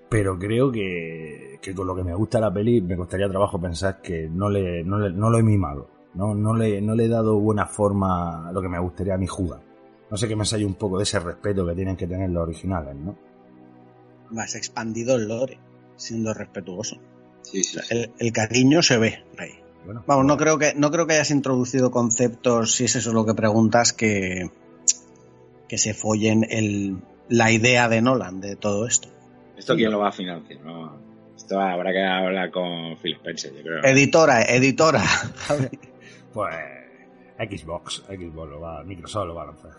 pero 0.08 0.38
creo 0.38 0.72
que, 0.72 1.58
que 1.62 1.74
con 1.74 1.86
lo 1.86 1.94
que 1.94 2.02
me 2.02 2.14
gusta 2.14 2.40
la 2.40 2.52
peli 2.52 2.80
me 2.80 2.96
costaría 2.96 3.28
trabajo 3.28 3.60
pensar 3.60 4.00
que 4.00 4.28
no, 4.28 4.48
le, 4.50 4.82
no, 4.82 4.98
le- 4.98 5.10
no 5.12 5.30
lo 5.30 5.38
he 5.38 5.42
mimado. 5.42 5.88
No, 6.14 6.34
no, 6.34 6.54
le, 6.54 6.80
no 6.80 6.94
le 6.96 7.04
he 7.04 7.08
dado 7.08 7.38
buena 7.38 7.66
forma 7.66 8.48
a 8.48 8.52
lo 8.52 8.60
que 8.60 8.68
me 8.68 8.80
gustaría 8.80 9.14
a 9.14 9.18
mi 9.18 9.28
jugar. 9.28 9.60
No 10.10 10.16
sé 10.16 10.26
qué 10.26 10.34
me 10.34 10.44
sale 10.44 10.64
un 10.66 10.74
poco 10.74 10.96
de 10.98 11.04
ese 11.04 11.20
respeto 11.20 11.64
que 11.64 11.74
tienen 11.76 11.96
que 11.96 12.08
tener 12.08 12.28
los 12.30 12.42
originales, 12.42 12.96
¿no? 12.96 13.16
Más 14.30 14.56
expandido 14.56 15.14
el 15.14 15.28
lore, 15.28 15.58
siendo 15.96 16.34
respetuoso. 16.34 16.96
Sí, 17.42 17.62
sí, 17.62 17.78
sí. 17.80 17.94
El, 17.96 18.12
el 18.18 18.32
cariño 18.32 18.82
se 18.82 18.98
ve, 18.98 19.24
Rey. 19.36 19.52
Bueno, 19.84 20.02
Vamos, 20.06 20.26
no 20.26 20.36
creo 20.36 20.58
que 20.58 20.74
no 20.74 20.90
creo 20.90 21.06
que 21.06 21.14
hayas 21.14 21.30
introducido 21.30 21.90
conceptos, 21.92 22.74
si 22.74 22.84
es 22.84 22.96
eso 22.96 23.12
lo 23.12 23.24
que 23.24 23.34
preguntas, 23.34 23.92
que, 23.92 24.50
que 25.70 25.78
se 25.78 25.94
follen 25.94 26.44
el, 26.50 26.96
la 27.28 27.52
idea 27.52 27.88
de 27.88 28.02
Nolan 28.02 28.40
de 28.40 28.56
todo 28.56 28.88
esto. 28.88 29.08
¿Esto 29.56 29.76
quién 29.76 29.92
lo 29.92 30.00
va 30.00 30.08
a 30.08 30.12
financiar? 30.12 30.58
No, 30.62 30.98
esto 31.36 31.60
habrá 31.60 31.92
que 31.92 32.04
hablar 32.04 32.50
con 32.50 32.96
Phil 32.96 33.14
Spencer, 33.14 33.54
yo 33.54 33.62
creo. 33.62 33.84
Editora, 33.84 34.42
editora. 34.42 35.04
Pues 36.32 36.54
Xbox, 37.38 38.04
Xbox 38.08 38.50
lo 38.50 38.60
va, 38.60 38.84
Microsoft 38.84 39.26
lo 39.26 39.34
va 39.34 39.42
a 39.42 39.46
lanzar. 39.46 39.72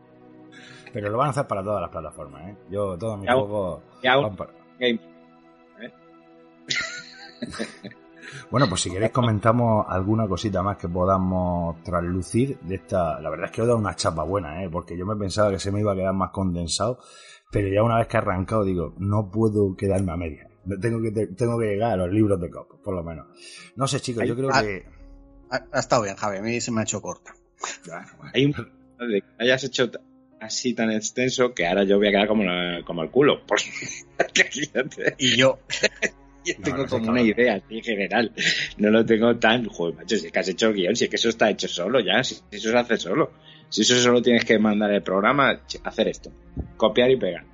Pero 0.92 1.10
lo 1.10 1.18
van 1.18 1.28
a 1.28 1.30
hacer 1.30 1.46
para 1.46 1.62
todas 1.62 1.80
las 1.80 1.90
plataformas, 1.90 2.48
¿eh? 2.48 2.56
Yo, 2.70 2.96
todos 2.98 3.18
mis 3.18 3.30
juegos 3.30 3.82
Game. 4.78 5.00
Bueno, 8.50 8.68
pues 8.68 8.80
si 8.82 8.90
queréis 8.90 9.12
comentamos 9.12 9.86
alguna 9.88 10.26
cosita 10.28 10.62
más 10.62 10.76
que 10.76 10.88
podamos 10.88 11.82
traslucir 11.82 12.58
de 12.60 12.76
esta... 12.76 13.20
La 13.20 13.30
verdad 13.30 13.46
es 13.46 13.52
que 13.52 13.60
os 13.62 13.66
he 13.66 13.68
dado 13.68 13.78
una 13.78 13.94
chapa 13.96 14.22
buena, 14.24 14.62
¿eh? 14.62 14.68
Porque 14.70 14.96
yo 14.96 15.04
me 15.06 15.16
pensaba 15.16 15.50
que 15.50 15.58
se 15.58 15.70
me 15.72 15.80
iba 15.80 15.92
a 15.92 15.96
quedar 15.96 16.14
más 16.14 16.30
condensado, 16.30 16.98
pero 17.50 17.68
ya 17.68 17.82
una 17.82 17.98
vez 17.98 18.06
que 18.08 18.16
he 18.16 18.20
arrancado 18.20 18.64
digo, 18.64 18.94
no 18.98 19.30
puedo 19.30 19.74
quedarme 19.76 20.12
a 20.12 20.16
media. 20.16 20.48
Tengo 20.80 21.02
que, 21.02 21.10
tengo 21.28 21.58
que 21.58 21.66
llegar 21.66 21.92
a 21.92 21.96
los 21.96 22.10
libros 22.12 22.40
de 22.40 22.48
COP, 22.50 22.82
por 22.82 22.94
lo 22.94 23.02
menos. 23.02 23.26
No 23.76 23.86
sé, 23.88 24.00
chicos, 24.00 24.24
yo 24.26 24.36
creo 24.36 24.48
que... 24.48 24.86
Ha, 25.50 25.64
ha 25.72 25.80
estado 25.80 26.02
bien, 26.02 26.16
Javi. 26.16 26.38
A 26.38 26.42
mí 26.42 26.60
se 26.60 26.70
me 26.70 26.80
ha 26.80 26.84
hecho 26.84 27.02
corta. 27.02 27.32
Hay 28.32 28.44
un 28.46 28.52
de 28.52 29.20
que 29.20 29.26
hayas 29.40 29.64
hecho 29.64 29.90
así 30.40 30.74
tan 30.74 30.90
extenso 30.90 31.52
que 31.54 31.66
ahora 31.66 31.84
yo 31.84 31.98
voy 31.98 32.08
a 32.08 32.10
quedar 32.12 32.28
como, 32.28 32.44
la- 32.44 32.82
como 32.86 33.02
el 33.02 33.10
culo. 33.10 33.40
Porque 33.46 33.64
fíjate, 34.50 35.14
Y 35.18 35.36
yo. 35.36 35.58
yo 36.44 36.54
No, 36.58 36.64
tengo 36.64 36.76
no 36.78 36.84
sé, 36.84 36.98
como 36.98 37.10
una 37.10 37.22
idea 37.22 37.54
así 37.54 37.82
general. 37.82 38.32
No 38.78 38.90
lo 38.90 39.04
tengo 39.04 39.36
tan. 39.36 39.66
Joder, 39.66 39.96
macho, 39.96 40.16
si 40.16 40.26
es 40.26 40.32
que 40.32 40.38
has 40.38 40.48
hecho 40.48 40.68
el 40.68 40.74
guion, 40.74 40.96
si 40.96 41.04
es 41.04 41.10
que 41.10 41.16
eso 41.16 41.28
está 41.28 41.50
hecho 41.50 41.68
solo 41.68 42.00
ya, 42.00 42.22
si 42.24 42.36
eso 42.50 42.70
se 42.70 42.76
hace 42.76 42.96
solo. 42.96 43.32
Si 43.68 43.82
eso 43.82 43.96
solo 43.96 44.20
tienes 44.20 44.44
que 44.44 44.58
mandar 44.58 44.92
el 44.92 45.02
programa, 45.02 45.62
hacer 45.84 46.08
esto. 46.08 46.30
Copiar 46.76 47.10
y 47.10 47.16
pegar. 47.16 47.44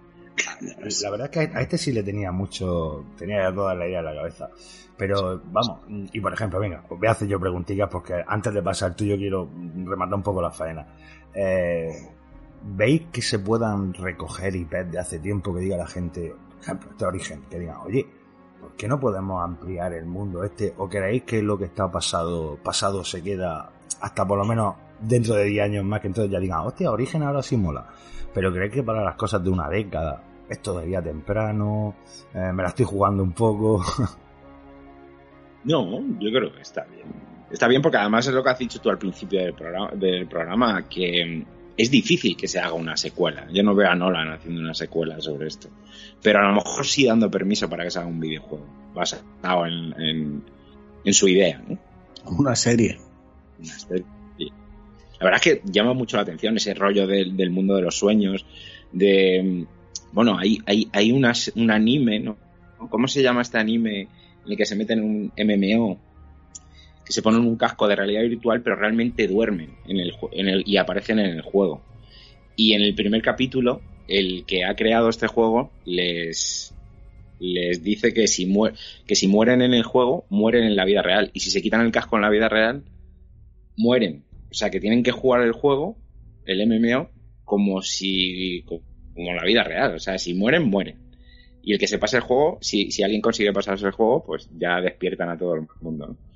La 0.60 1.10
verdad 1.10 1.26
es 1.26 1.30
que 1.30 1.56
a 1.56 1.60
este 1.60 1.78
sí 1.78 1.92
le 1.92 2.02
tenía 2.02 2.32
mucho, 2.32 3.04
tenía 3.16 3.42
ya 3.42 3.54
toda 3.54 3.74
la 3.74 3.86
idea 3.86 4.00
en 4.00 4.04
la 4.04 4.14
cabeza. 4.14 4.50
Pero 4.96 5.40
vamos, 5.44 5.80
y 6.12 6.20
por 6.20 6.32
ejemplo, 6.32 6.58
venga, 6.58 6.84
os 6.88 6.98
voy 6.98 7.06
a 7.06 7.12
hacer 7.12 7.28
yo 7.28 7.38
preguntitas 7.38 7.88
porque 7.88 8.14
antes 8.26 8.52
de 8.52 8.62
pasar 8.62 8.96
tú 8.96 9.04
yo 9.04 9.16
quiero 9.16 9.48
rematar 9.84 10.14
un 10.14 10.22
poco 10.22 10.42
la 10.42 10.50
faena. 10.50 10.86
Eh, 11.32 11.92
¿Veis 12.62 13.02
que 13.12 13.22
se 13.22 13.38
puedan 13.38 13.94
recoger 13.94 14.56
IPs 14.56 14.90
de 14.90 14.98
hace 14.98 15.20
tiempo 15.20 15.54
que 15.54 15.60
diga 15.60 15.76
la 15.76 15.86
gente, 15.86 16.34
por 16.50 16.60
ejemplo, 16.60 16.90
este 16.90 17.04
origen, 17.04 17.42
que 17.48 17.60
digan, 17.60 17.76
oye, 17.84 18.04
¿por 18.60 18.72
qué 18.76 18.88
no 18.88 18.98
podemos 18.98 19.42
ampliar 19.42 19.92
el 19.92 20.06
mundo 20.06 20.44
este? 20.44 20.74
¿O 20.78 20.88
creéis 20.88 21.22
que 21.24 21.42
lo 21.42 21.58
que 21.58 21.66
está 21.66 21.90
pasado, 21.90 22.58
pasado 22.62 23.04
se 23.04 23.22
queda 23.22 23.70
hasta 24.00 24.26
por 24.26 24.38
lo 24.38 24.44
menos 24.44 24.74
dentro 25.00 25.34
de 25.34 25.44
10 25.44 25.64
años 25.64 25.84
más 25.84 26.00
que 26.00 26.08
entonces 26.08 26.30
ya 26.30 26.40
digan, 26.40 26.60
hostia, 26.60 26.90
origen 26.90 27.22
ahora 27.22 27.42
sí 27.42 27.56
mola? 27.56 27.86
Pero 28.34 28.52
creéis 28.52 28.72
que 28.72 28.82
para 28.82 29.02
las 29.02 29.16
cosas 29.16 29.42
de 29.42 29.50
una 29.50 29.68
década 29.68 30.22
es 30.48 30.60
todavía 30.60 31.02
temprano, 31.02 31.96
eh, 32.34 32.52
me 32.52 32.62
la 32.62 32.68
estoy 32.68 32.84
jugando 32.84 33.22
un 33.22 33.32
poco. 33.32 33.82
No, 35.64 36.00
yo 36.20 36.30
creo 36.30 36.52
que 36.52 36.62
está 36.62 36.84
bien. 36.84 37.08
Está 37.50 37.66
bien 37.66 37.82
porque 37.82 37.98
además 37.98 38.26
es 38.26 38.32
lo 38.32 38.42
que 38.42 38.50
has 38.50 38.58
dicho 38.58 38.80
tú 38.80 38.90
al 38.90 38.96
principio 38.96 39.40
del 39.40 39.54
programa, 39.54 39.90
del 39.90 40.26
programa 40.26 40.88
que 40.88 41.44
es 41.78 41.90
difícil 41.90 42.36
que 42.36 42.48
se 42.48 42.58
haga 42.58 42.74
una 42.74 42.96
secuela. 42.96 43.46
Yo 43.52 43.62
no 43.62 43.74
veo 43.74 43.88
a 43.88 43.94
Nolan 43.94 44.32
haciendo 44.32 44.60
una 44.60 44.74
secuela 44.74 45.20
sobre 45.20 45.46
esto. 45.48 45.68
Pero 46.22 46.40
a 46.40 46.48
lo 46.48 46.54
mejor 46.56 46.84
sí 46.86 47.06
dando 47.06 47.30
permiso 47.30 47.70
para 47.70 47.84
que 47.84 47.90
se 47.90 47.98
haga 48.00 48.08
un 48.08 48.20
videojuego 48.20 48.66
basado 48.94 49.64
en, 49.66 49.94
en, 50.00 50.42
en 51.04 51.14
su 51.14 51.28
idea. 51.28 51.62
¿no? 51.66 51.78
Una 52.38 52.54
serie. 52.56 52.98
Una 53.58 53.78
serie. 53.78 54.04
La 55.20 55.24
verdad 55.24 55.40
es 55.44 55.52
que 55.54 55.62
llama 55.72 55.94
mucho 55.94 56.16
la 56.16 56.22
atención 56.24 56.56
ese 56.56 56.74
rollo 56.74 57.06
del, 57.06 57.36
del 57.36 57.50
mundo 57.50 57.74
de 57.76 57.82
los 57.82 57.96
sueños. 57.96 58.44
De 58.92 59.64
bueno, 60.12 60.38
hay, 60.38 60.58
hay, 60.66 60.88
hay 60.92 61.12
unas- 61.12 61.52
un 61.56 61.70
anime, 61.70 62.20
¿no? 62.20 62.36
¿Cómo 62.88 63.08
se 63.08 63.22
llama 63.22 63.42
este 63.42 63.58
anime 63.58 64.02
en 64.02 64.08
el 64.52 64.56
que 64.56 64.64
se 64.64 64.76
meten 64.76 64.98
en 65.00 65.04
un 65.04 65.32
MMO? 65.36 65.98
Que 67.08 67.14
se 67.14 67.22
ponen 67.22 67.40
un 67.40 67.56
casco 67.56 67.88
de 67.88 67.96
realidad 67.96 68.20
virtual, 68.20 68.60
pero 68.62 68.76
realmente 68.76 69.26
duermen 69.26 69.70
en 69.88 69.96
el, 69.96 70.12
en 70.32 70.48
el, 70.48 70.62
y 70.66 70.76
aparecen 70.76 71.18
en 71.18 71.30
el 71.30 71.40
juego. 71.40 71.82
Y 72.54 72.74
en 72.74 72.82
el 72.82 72.94
primer 72.94 73.22
capítulo, 73.22 73.80
el 74.08 74.44
que 74.44 74.64
ha 74.64 74.76
creado 74.76 75.08
este 75.08 75.26
juego 75.26 75.70
les, 75.86 76.74
les 77.40 77.82
dice 77.82 78.12
que 78.12 78.26
si, 78.26 78.52
que 79.06 79.14
si 79.14 79.26
mueren 79.26 79.62
en 79.62 79.72
el 79.72 79.84
juego, 79.84 80.26
mueren 80.28 80.64
en 80.64 80.76
la 80.76 80.84
vida 80.84 81.02
real. 81.02 81.30
Y 81.32 81.40
si 81.40 81.50
se 81.50 81.62
quitan 81.62 81.80
el 81.80 81.92
casco 81.92 82.16
en 82.16 82.22
la 82.22 82.30
vida 82.30 82.50
real, 82.50 82.84
mueren. 83.76 84.24
O 84.50 84.54
sea, 84.54 84.70
que 84.70 84.80
tienen 84.80 85.02
que 85.02 85.12
jugar 85.12 85.42
el 85.42 85.52
juego, 85.52 85.96
el 86.44 86.66
MMO, 86.66 87.10
como 87.44 87.80
si. 87.80 88.64
como 88.66 89.32
la 89.34 89.44
vida 89.44 89.64
real. 89.64 89.94
O 89.94 89.98
sea, 89.98 90.18
si 90.18 90.34
mueren, 90.34 90.64
mueren. 90.64 90.96
Y 91.62 91.72
el 91.72 91.78
que 91.78 91.86
se 91.86 91.98
pase 91.98 92.16
el 92.16 92.22
juego, 92.22 92.58
si, 92.60 92.90
si 92.90 93.02
alguien 93.02 93.20
consigue 93.20 93.52
pasarse 93.52 93.86
el 93.86 93.92
juego, 93.92 94.24
pues 94.24 94.48
ya 94.58 94.80
despiertan 94.80 95.28
a 95.28 95.38
todo 95.38 95.54
el 95.54 95.66
mundo. 95.80 96.06
¿no? 96.08 96.27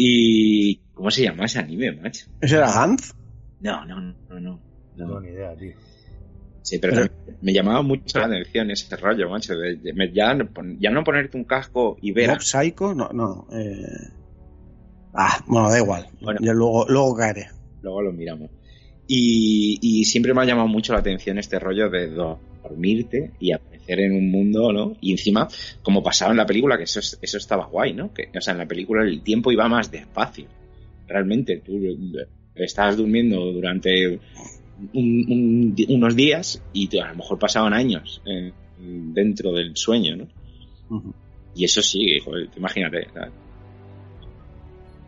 Y. 0.00 0.80
¿Cómo 0.94 1.10
se 1.10 1.22
llama 1.24 1.44
ese 1.46 1.58
anime, 1.60 1.92
macho? 1.92 2.26
¿Ese 2.40 2.56
era 2.56 2.72
Gantz? 2.72 3.14
No, 3.60 3.84
no, 3.84 4.00
no, 4.00 4.14
no. 4.28 4.40
No 4.40 4.60
no. 4.60 4.60
tengo 4.96 5.20
ni 5.20 5.28
idea, 5.28 5.56
tío. 5.56 5.72
Sí, 6.62 6.78
pero, 6.78 7.06
me 7.40 7.52
llamaba 7.52 7.82
mucho 7.82 8.18
la 8.18 8.26
atención 8.26 8.70
ese 8.70 8.94
rollo, 8.96 9.28
macho. 9.30 9.56
de- 9.56 9.76
de- 9.76 9.92
me- 9.94 10.12
ya, 10.12 10.34
no 10.34 10.46
pon- 10.52 10.76
ya 10.80 10.90
no 10.90 11.02
ponerte 11.04 11.36
un 11.36 11.44
casco 11.44 11.96
y 12.02 12.12
ver. 12.12 12.30
a- 12.30 12.34
¿Mob 12.34 12.42
Psycho? 12.42 12.94
No, 12.94 13.08
no. 13.12 13.46
Eh... 13.52 14.12
Ah, 15.14 15.42
bueno, 15.46 15.70
da 15.70 15.78
igual. 15.78 16.06
Bueno. 16.20 16.38
Yo 16.42 16.52
luego, 16.52 16.86
luego 16.88 17.16
caeré. 17.16 17.48
luego 17.82 18.02
lo 18.02 18.12
miramos. 18.12 18.50
Y, 19.06 19.78
y 19.80 20.04
siempre 20.04 20.34
me 20.34 20.42
ha 20.42 20.44
llamado 20.44 20.68
mucho 20.68 20.92
la 20.92 20.98
atención 20.98 21.38
este 21.38 21.58
rollo 21.58 21.88
de 21.88 22.08
dormirte 22.10 23.32
y 23.40 23.52
aparecer 23.88 24.00
en 24.00 24.12
un 24.16 24.30
mundo, 24.30 24.72
¿no? 24.72 24.96
Y 25.00 25.12
encima, 25.12 25.48
como 25.82 26.02
pasaba 26.02 26.30
en 26.32 26.36
la 26.36 26.46
película, 26.46 26.76
que 26.76 26.84
eso, 26.84 27.00
es- 27.00 27.18
eso 27.20 27.38
estaba 27.38 27.66
guay, 27.66 27.92
¿no? 27.94 28.12
Que, 28.12 28.28
o 28.36 28.40
sea, 28.40 28.52
en 28.52 28.58
la 28.58 28.66
película 28.66 29.02
el 29.02 29.22
tiempo 29.22 29.50
iba 29.52 29.68
más 29.68 29.90
despacio. 29.90 30.46
Realmente, 31.06 31.62
tú 31.64 31.72
estabas 32.54 32.96
durmiendo 32.96 33.52
durante 33.52 34.20
un- 34.92 35.26
un- 35.28 35.76
unos 35.88 36.14
días 36.16 36.60
y 36.72 36.96
a 36.98 37.08
lo 37.08 37.16
mejor 37.16 37.38
pasaban 37.38 37.72
años 37.72 38.20
eh, 38.26 38.52
dentro 38.78 39.52
del 39.52 39.76
sueño, 39.76 40.16
¿no? 40.16 40.28
Y 41.54 41.64
eso 41.64 41.82
sí, 41.82 42.18
joder, 42.24 42.48
imagínate. 42.56 43.08
¿sabes? 43.12 43.32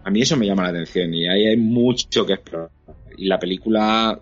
A 0.02 0.10
mí 0.10 0.22
eso 0.22 0.36
me 0.36 0.46
llama 0.46 0.62
la 0.64 0.70
atención 0.70 1.14
y 1.14 1.28
ahí 1.28 1.46
hay 1.46 1.56
mucho 1.56 2.24
que 2.26 2.32
explorar. 2.32 2.70
Y 3.16 3.26
la 3.26 3.38
película 3.38 4.18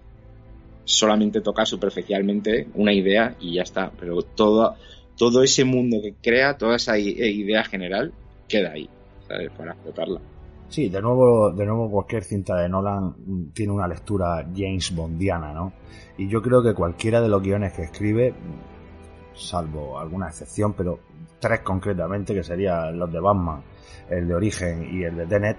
solamente 0.88 1.40
toca 1.42 1.66
superficialmente 1.66 2.68
una 2.74 2.92
idea 2.92 3.36
y 3.40 3.54
ya 3.54 3.62
está. 3.62 3.90
Pero 4.00 4.22
todo, 4.22 4.74
todo 5.16 5.42
ese 5.42 5.64
mundo 5.64 5.98
que 6.02 6.14
crea, 6.22 6.56
toda 6.56 6.76
esa 6.76 6.98
i- 6.98 7.10
idea 7.18 7.62
general, 7.64 8.12
queda 8.48 8.72
ahí. 8.72 8.88
Para 9.28 9.72
explotarla. 9.72 10.20
Sí, 10.70 10.88
de 10.88 11.02
nuevo, 11.02 11.50
de 11.50 11.66
nuevo 11.66 11.90
cualquier 11.90 12.24
cinta 12.24 12.56
de 12.56 12.68
Nolan 12.68 13.14
mm, 13.26 13.50
tiene 13.52 13.72
una 13.72 13.86
lectura 13.86 14.46
James 14.56 14.94
Bondiana, 14.94 15.52
¿no? 15.52 15.72
Y 16.16 16.28
yo 16.28 16.40
creo 16.40 16.62
que 16.62 16.72
cualquiera 16.74 17.20
de 17.20 17.28
los 17.28 17.42
guiones 17.42 17.74
que 17.74 17.82
escribe, 17.82 18.32
mm, 18.32 19.36
salvo 19.36 19.98
alguna 19.98 20.28
excepción, 20.28 20.72
pero 20.74 20.98
tres 21.38 21.60
concretamente, 21.60 22.34
que 22.34 22.42
serían 22.42 22.98
los 22.98 23.12
de 23.12 23.20
Batman, 23.20 23.62
el 24.10 24.26
de 24.28 24.34
Origen 24.34 24.88
y 24.98 25.04
el 25.04 25.16
de 25.16 25.26
Tenet, 25.26 25.58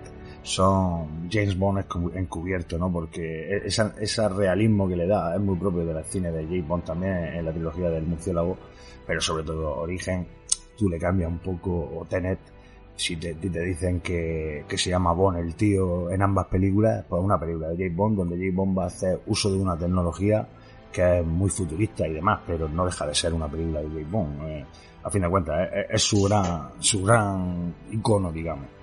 son 0.50 1.30
James 1.30 1.58
Bond 1.58 1.86
encubierto, 2.16 2.78
¿no? 2.80 2.92
Porque 2.92 3.58
e-, 3.58 3.68
ese 3.68 4.30
realismo 4.30 4.88
que 4.88 4.96
le 4.96 5.06
da 5.06 5.36
es 5.36 5.42
muy 5.42 5.56
propio 5.58 5.86
del 5.86 6.04
cine 6.06 6.32
de 6.32 6.44
James 6.46 6.68
Bond 6.68 6.84
también 6.86 7.14
en 7.14 7.46
la 7.46 7.52
trilogía 7.52 7.90
del 7.90 8.04
murciélago, 8.04 8.58
pero 9.06 9.22
sobre 9.22 9.44
todo 9.44 9.78
Origen, 9.78 10.28
tú 10.76 10.90
le 10.90 10.98
cambias 10.98 11.30
un 11.30 11.38
poco, 11.38 11.72
o 11.72 12.06
Tenet, 12.06 12.40
si 12.96 13.16
te, 13.16 13.36
te 13.36 13.62
dicen 13.62 14.02
que, 14.02 14.66
que 14.68 14.78
se 14.78 14.90
llama 14.90 15.14
Bond 15.14 15.38
el 15.38 15.56
tío 15.56 16.10
en 16.10 16.22
ambas 16.22 16.48
películas, 16.48 17.06
pues 17.08 17.24
una 17.24 17.40
película 17.40 17.70
de 17.70 17.78
James 17.78 17.96
Bond 17.96 18.18
donde 18.18 18.36
James 18.36 18.56
Bond 18.56 18.78
va 18.78 18.84
a 18.86 18.88
hacer 18.88 19.22
uso 19.28 19.52
de 19.52 19.58
una 19.60 19.78
tecnología 19.78 20.48
que 20.92 21.20
es 21.20 21.26
muy 21.26 21.52
futurista 21.52 22.08
y 22.08 22.14
demás, 22.14 22.40
pero 22.48 22.68
no 22.68 22.86
deja 22.86 23.06
de 23.06 23.14
ser 23.14 23.34
una 23.34 23.48
película 23.48 23.82
de 23.82 23.88
James 23.88 24.12
Bond. 24.12 24.42
eh, 24.48 24.66
a 25.02 25.10
fin 25.10 25.22
de 25.22 25.30
cuentas, 25.30 25.70
es, 25.72 25.86
es 25.92 26.04
su 26.04 26.24
gran, 26.24 26.72
su 26.80 27.04
gran 27.04 27.74
icono, 27.92 28.32
digamos. 28.32 28.79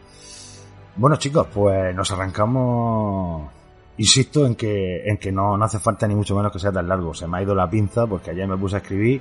Bueno 0.96 1.16
chicos, 1.16 1.46
pues 1.52 1.94
nos 1.94 2.10
arrancamos. 2.12 3.50
Insisto 3.98 4.44
en 4.46 4.54
que, 4.54 5.04
en 5.08 5.16
que 5.16 5.32
no, 5.32 5.56
no 5.56 5.64
hace 5.64 5.78
falta 5.78 6.06
ni 6.06 6.14
mucho 6.14 6.36
menos 6.36 6.52
que 6.52 6.58
sea 6.58 6.72
tan 6.72 6.86
largo. 6.88 7.14
Se 7.14 7.26
me 7.26 7.38
ha 7.38 7.42
ido 7.42 7.54
la 7.54 7.68
pinza 7.68 8.06
porque 8.06 8.30
ayer 8.30 8.46
me 8.46 8.56
puse 8.56 8.76
a 8.76 8.78
escribir 8.80 9.20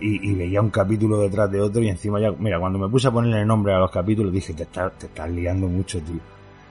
y, 0.00 0.30
y 0.30 0.34
veía 0.34 0.60
un 0.60 0.70
capítulo 0.70 1.18
detrás 1.20 1.50
de 1.50 1.60
otro 1.60 1.82
y 1.82 1.88
encima 1.88 2.18
ya, 2.20 2.30
mira, 2.32 2.58
cuando 2.58 2.78
me 2.78 2.88
puse 2.88 3.08
a 3.08 3.10
ponerle 3.10 3.44
nombre 3.44 3.74
a 3.74 3.78
los 3.78 3.90
capítulos 3.90 4.32
dije, 4.32 4.54
te 4.54 4.62
estás, 4.64 4.92
te 4.98 5.06
estás 5.06 5.30
liando 5.30 5.66
mucho, 5.68 6.00
tío. 6.00 6.18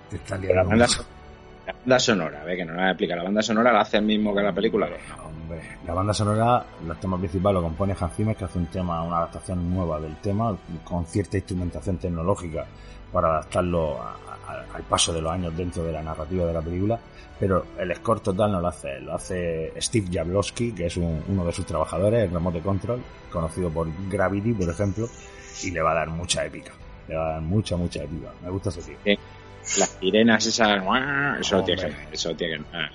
Te 0.10 0.16
estás 0.18 0.40
La 0.42 0.46
liando 0.48 0.70
banda, 0.70 0.86
mucho. 0.88 1.04
la 1.68 1.74
banda 1.74 2.00
sonora, 2.00 2.44
ve 2.44 2.56
que 2.58 2.66
no 2.66 2.74
la 2.74 2.90
explica. 2.92 3.16
La 3.16 3.24
banda 3.24 3.42
sonora 3.44 3.72
la 3.74 3.82
hace 3.82 3.98
el 3.98 4.06
mismo 4.06 4.34
que 4.36 4.42
la 4.42 4.54
película. 4.54 4.88
Hombre, 5.24 5.62
la 5.86 5.94
banda 5.94 6.14
sonora, 6.14 6.66
el 6.88 6.96
tema 6.98 7.18
principal 7.20 7.54
lo 7.54 7.62
compone 7.62 7.96
Hans 8.00 8.14
Zimmer, 8.16 8.36
que 8.36 8.46
hace 8.46 8.58
un 8.58 8.68
tema, 8.68 9.04
una 9.04 9.18
adaptación 9.18 9.72
nueva 9.72 10.00
del 10.00 10.16
tema, 10.18 10.56
con 10.84 11.06
cierta 11.06 11.38
instrumentación 11.38 11.98
tecnológica 11.98 12.66
para 13.14 13.30
adaptarlo 13.30 14.02
a- 14.02 14.18
al 14.76 14.84
paso 14.84 15.14
de 15.14 15.22
los 15.22 15.32
años 15.32 15.56
dentro 15.56 15.84
de 15.84 15.92
la 15.92 16.02
narrativa 16.04 16.46
de 16.46 16.54
la 16.54 16.62
película. 16.62 17.00
Pero 17.40 17.66
el 17.78 17.94
score 17.96 18.22
total 18.22 18.52
no 18.54 18.62
lo 18.62 18.68
hace, 18.70 18.94
él, 18.96 19.06
lo 19.06 19.16
hace 19.16 19.74
Steve 19.82 20.08
Jablowski, 20.12 20.72
que 20.74 20.86
es 20.86 20.96
un- 20.98 21.22
uno 21.28 21.46
de 21.46 21.52
sus 21.52 21.66
trabajadores, 21.66 22.24
el 22.24 22.32
Remote 22.32 22.62
Control, 22.62 23.02
conocido 23.30 23.70
por 23.70 23.88
Gravity, 24.10 24.54
por 24.54 24.70
ejemplo, 24.70 25.10
y 25.64 25.72
le 25.72 25.82
va 25.82 25.92
a 25.92 25.96
dar 25.96 26.10
mucha 26.10 26.46
épica. 26.46 26.72
Le 27.10 27.16
va 27.16 27.28
a 27.28 27.32
dar 27.34 27.42
mucha, 27.42 27.76
mucha 27.76 28.04
épica. 28.04 28.32
Me 28.42 28.50
gusta 28.50 28.70
ese 28.70 28.82
tío. 28.82 28.98
Las 29.06 29.90
sirenas 30.00 30.46
esas, 30.46 30.82
eso 31.42 31.64
tiene 31.64 31.82
que, 31.82 31.96
eso 32.14 32.36
tiene 32.36 32.58
que, 32.60 32.64
ah. 32.78 32.90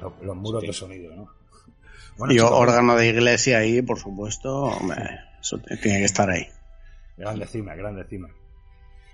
Los, 0.00 0.12
los 0.22 0.36
muros 0.36 0.60
Sí. 0.62 0.66
de 0.68 0.72
sonido, 0.72 1.14
¿no? 1.16 1.28
Bueno, 2.16 2.32
Y 2.32 2.36
chicos, 2.36 2.50
órgano 2.52 2.94
de 2.96 3.08
iglesia 3.08 3.58
ahí, 3.58 3.82
por 3.82 3.98
supuesto, 3.98 4.54
hombre, 4.64 4.96
eso 5.40 5.58
tiene 5.80 5.98
que 5.98 6.04
estar 6.04 6.30
ahí. 6.30 6.46
Grande 7.16 7.46
cima, 7.46 7.74
grande 7.74 8.04
cima. 8.04 8.28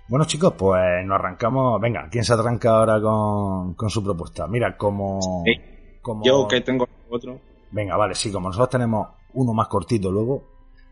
Bueno, 0.09 0.25
chicos, 0.25 0.53
pues 0.57 1.05
nos 1.05 1.15
arrancamos. 1.19 1.79
Venga, 1.79 2.09
¿quién 2.09 2.23
se 2.23 2.33
arranca 2.33 2.71
ahora 2.71 2.99
con, 2.99 3.75
con 3.75 3.89
su 3.91 4.03
propuesta? 4.03 4.47
Mira, 4.47 4.75
como, 4.75 5.43
Sí. 5.45 5.53
como. 6.01 6.25
Yo 6.25 6.47
que 6.47 6.61
tengo 6.61 6.87
otro. 7.09 7.39
Venga, 7.71 7.95
vale, 7.95 8.15
sí, 8.15 8.31
como 8.31 8.47
nosotros 8.49 8.71
tenemos 8.71 9.07
uno 9.33 9.53
más 9.53 9.67
cortito 9.67 10.11
luego, 10.11 10.43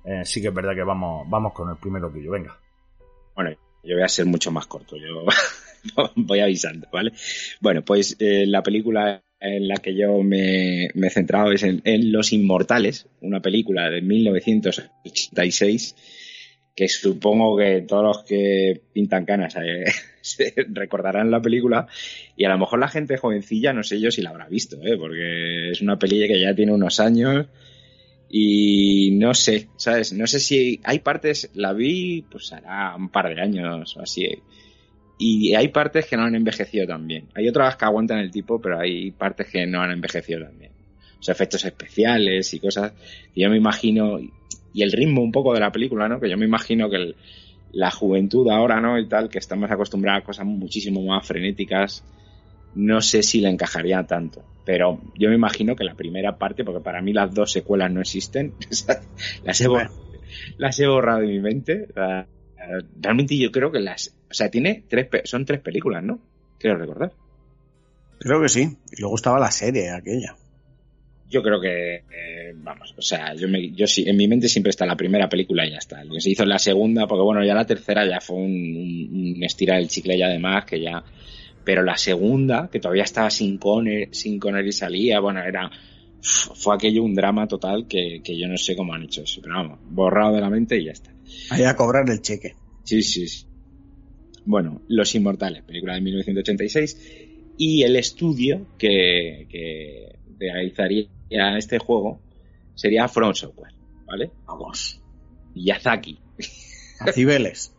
eh, 0.06 0.24
sí 0.24 0.40
que 0.40 0.50
es 0.50 0.54
verdad 0.54 0.76
que 0.76 0.84
vamos, 0.84 1.28
vamos 1.28 1.52
con 1.54 1.68
el 1.72 1.78
primero 1.78 2.12
tuyo. 2.12 2.30
Venga. 2.32 2.56
Bueno, 3.36 3.50
yo 3.84 3.96
voy 3.96 4.04
a 4.04 4.08
ser 4.08 4.28
mucho 4.28 4.52
más 4.52 4.68
corto, 4.68 4.96
yo 4.96 5.26
voy 6.16 6.40
avisando, 6.40 6.88
¿vale? 6.94 7.14
Bueno, 7.60 7.82
pues 7.84 8.16
eh, 8.20 8.46
la 8.46 8.62
película 8.62 9.24
en 9.40 9.68
la 9.68 9.78
que 9.78 9.96
yo 9.96 10.22
me, 10.22 10.90
me 10.94 11.08
he 11.08 11.10
centrado 11.10 11.52
es 11.52 11.64
en, 11.64 11.82
en 11.86 12.12
Los 12.12 12.34
Inmortales, 12.34 13.08
una 13.22 13.40
película 13.42 13.90
de 13.90 14.04
1986 14.04 15.96
que 16.78 16.88
supongo 16.88 17.58
que 17.58 17.82
todos 17.88 18.04
los 18.04 18.24
que 18.24 18.80
pintan 18.94 19.26
canas 19.26 19.56
eh, 19.56 19.86
recordarán 20.70 21.32
la 21.32 21.42
película 21.42 21.88
y 22.36 22.46
a 22.46 22.50
lo 22.50 22.60
mejor 22.60 22.78
la 22.78 22.88
gente 22.88 23.18
jovencilla 23.18 23.74
no 23.74 23.82
sé 23.82 24.00
yo 24.00 24.12
si 24.12 24.22
la 24.22 24.30
habrá 24.30 24.48
visto, 24.48 24.78
¿eh? 24.84 24.96
porque 24.96 25.72
es 25.72 25.82
una 25.82 25.98
peli 25.98 26.28
que 26.28 26.40
ya 26.40 26.54
tiene 26.54 26.72
unos 26.72 27.00
años 27.00 27.48
y 28.30 29.10
no 29.14 29.34
sé, 29.34 29.70
¿sabes? 29.78 30.14
No 30.14 30.28
sé 30.28 30.40
si 30.40 30.80
hay 30.84 31.00
partes, 31.00 31.50
la 31.56 31.74
vi 31.74 32.24
pues 32.30 32.54
hará 32.54 32.96
un 32.96 33.10
par 33.10 33.34
de 33.34 33.42
años 33.42 33.98
o 33.98 34.02
así. 34.02 34.28
Y 35.18 35.56
hay 35.56 35.70
partes 35.70 36.06
que 36.06 36.16
no 36.16 36.26
han 36.26 36.36
envejecido 36.36 36.86
tan 36.86 37.08
bien. 37.08 37.30
Hay 37.34 37.48
otras 37.48 37.76
que 37.76 37.86
aguantan 37.86 38.20
el 38.20 38.30
tipo, 38.30 38.62
pero 38.62 38.80
hay 38.80 39.10
partes 39.12 39.48
que 39.48 39.66
no 39.66 39.82
han 39.82 39.92
envejecido 39.92 40.46
sea, 41.20 41.34
efectos 41.34 41.66
especiales 41.66 42.54
y 42.54 42.60
cosas 42.60 42.94
que 43.34 43.42
yo 43.42 43.50
me 43.50 43.58
imagino, 43.58 44.20
y 44.78 44.84
el 44.84 44.92
ritmo 44.92 45.22
un 45.22 45.32
poco 45.32 45.54
de 45.54 45.60
la 45.60 45.72
película, 45.72 46.08
¿no? 46.08 46.20
Que 46.20 46.30
yo 46.30 46.38
me 46.38 46.46
imagino 46.46 46.90
que 46.90 46.96
el- 46.98 47.16
la 47.72 47.92
juventud 47.92 48.50
ahora, 48.50 48.80
¿no? 48.80 48.98
Y 49.00 49.08
tal, 49.08 49.28
que 49.30 49.40
estamos 49.40 49.70
acostumbrados 49.72 50.22
a 50.22 50.26
cosas 50.26 50.46
muchísimo 50.46 51.02
más 51.04 51.26
frenéticas, 51.28 52.04
no 52.76 53.02
sé 53.02 53.24
si 53.24 53.42
le 53.42 53.50
encajaría 53.50 54.04
tanto. 54.04 54.44
Pero 54.66 55.00
yo 55.18 55.30
me 55.30 55.36
imagino 55.36 55.76
que 55.76 55.84
la 55.84 55.96
primera 55.96 56.38
parte, 56.38 56.64
porque 56.64 56.82
para 56.84 57.02
mí 57.02 57.12
las 57.14 57.34
dos 57.34 57.52
secuelas 57.52 57.92
no 57.92 58.02
existen, 58.02 58.54
las, 59.44 59.62
he 59.62 59.68
borrado, 59.68 59.96
las 60.58 60.80
he 60.80 60.88
borrado 60.88 61.20
de 61.22 61.28
mi 61.28 61.40
mente. 61.40 61.88
La- 61.96 62.28
Realmente 63.02 63.38
yo 63.38 63.50
creo 63.52 63.72
que 63.72 63.80
las... 63.80 64.14
O 64.30 64.34
sea, 64.34 64.50
tiene 64.52 64.84
tres, 64.90 65.08
son 65.24 65.46
tres 65.46 65.62
películas, 65.62 66.04
¿no? 66.04 66.20
Quiero 66.60 66.78
recordar. 66.78 67.14
Creo 68.20 68.42
que 68.42 68.50
sí. 68.50 68.78
Y 68.92 69.02
luego 69.02 69.16
estaba 69.16 69.40
la 69.40 69.52
serie 69.52 69.90
aquella. 69.92 70.36
Yo 71.30 71.44
creo 71.44 71.60
que, 71.60 71.96
eh, 71.96 72.54
vamos, 72.56 72.94
o 72.98 73.02
sea, 73.02 73.34
yo, 73.36 73.50
me, 73.50 73.72
yo 73.72 73.86
sí, 73.86 74.06
en 74.08 74.16
mi 74.16 74.28
mente 74.28 74.48
siempre 74.48 74.70
está 74.70 74.86
la 74.86 74.96
primera 74.96 75.28
película 75.28 75.66
y 75.66 75.72
ya 75.72 75.78
está. 75.78 76.04
Lo 76.04 76.14
que 76.14 76.22
se 76.22 76.30
hizo 76.30 76.44
en 76.44 76.50
la 76.50 76.60
segunda, 76.60 77.06
porque 77.06 77.24
bueno, 77.24 77.44
ya 77.44 77.54
la 77.54 77.66
tercera 77.66 78.08
ya 78.08 78.22
fue 78.22 78.38
un, 78.38 78.52
un, 79.12 79.36
un 79.36 79.44
estirar 79.44 79.80
el 79.80 79.90
chicle 79.90 80.18
ya 80.18 80.28
además, 80.28 80.66
que 80.66 80.82
ya... 80.82 81.04
Pero 81.66 81.84
la 81.84 81.98
segunda, 81.98 82.70
que 82.72 82.80
todavía 82.80 83.04
estaba 83.04 83.30
sin 83.30 83.58
Conner, 83.58 84.08
sin 84.12 84.40
Conner 84.40 84.66
y 84.66 84.72
salía, 84.72 85.20
bueno, 85.20 85.42
era... 85.44 85.70
Fue 86.22 86.76
aquello 86.76 87.04
un 87.04 87.14
drama 87.14 87.48
total 87.48 87.88
que, 87.88 88.22
que 88.24 88.38
yo 88.38 88.48
no 88.48 88.58
sé 88.58 88.76
cómo 88.76 88.94
han 88.94 89.04
hecho 89.04 89.22
eso, 89.22 89.42
pero 89.42 89.56
vamos, 89.56 89.80
borrado 89.84 90.34
de 90.34 90.42
la 90.42 90.50
mente 90.50 90.78
y 90.78 90.86
ya 90.86 90.92
está. 90.92 91.14
Ahí 91.50 91.64
a 91.64 91.76
cobrar 91.76 92.10
el 92.10 92.22
cheque. 92.22 92.56
Sí, 92.84 93.02
sí, 93.02 93.28
sí. 93.28 93.46
Bueno, 94.46 94.82
Los 94.88 95.14
Inmortales, 95.14 95.64
película 95.64 95.96
de 95.96 96.02
1986, 96.02 97.56
y 97.58 97.84
el 97.84 97.98
estudio 97.98 98.66
que, 98.78 99.46
que 99.50 100.17
realizaría 100.40 101.08
este 101.58 101.80
juego 101.80 102.20
sería 102.76 103.08
From 103.08 103.34
Software, 103.34 103.74
¿vale? 104.06 104.32
Vamos. 104.46 105.02
Miyazaki. 105.56 106.20
A 107.00 107.12
Cibeles. 107.12 107.74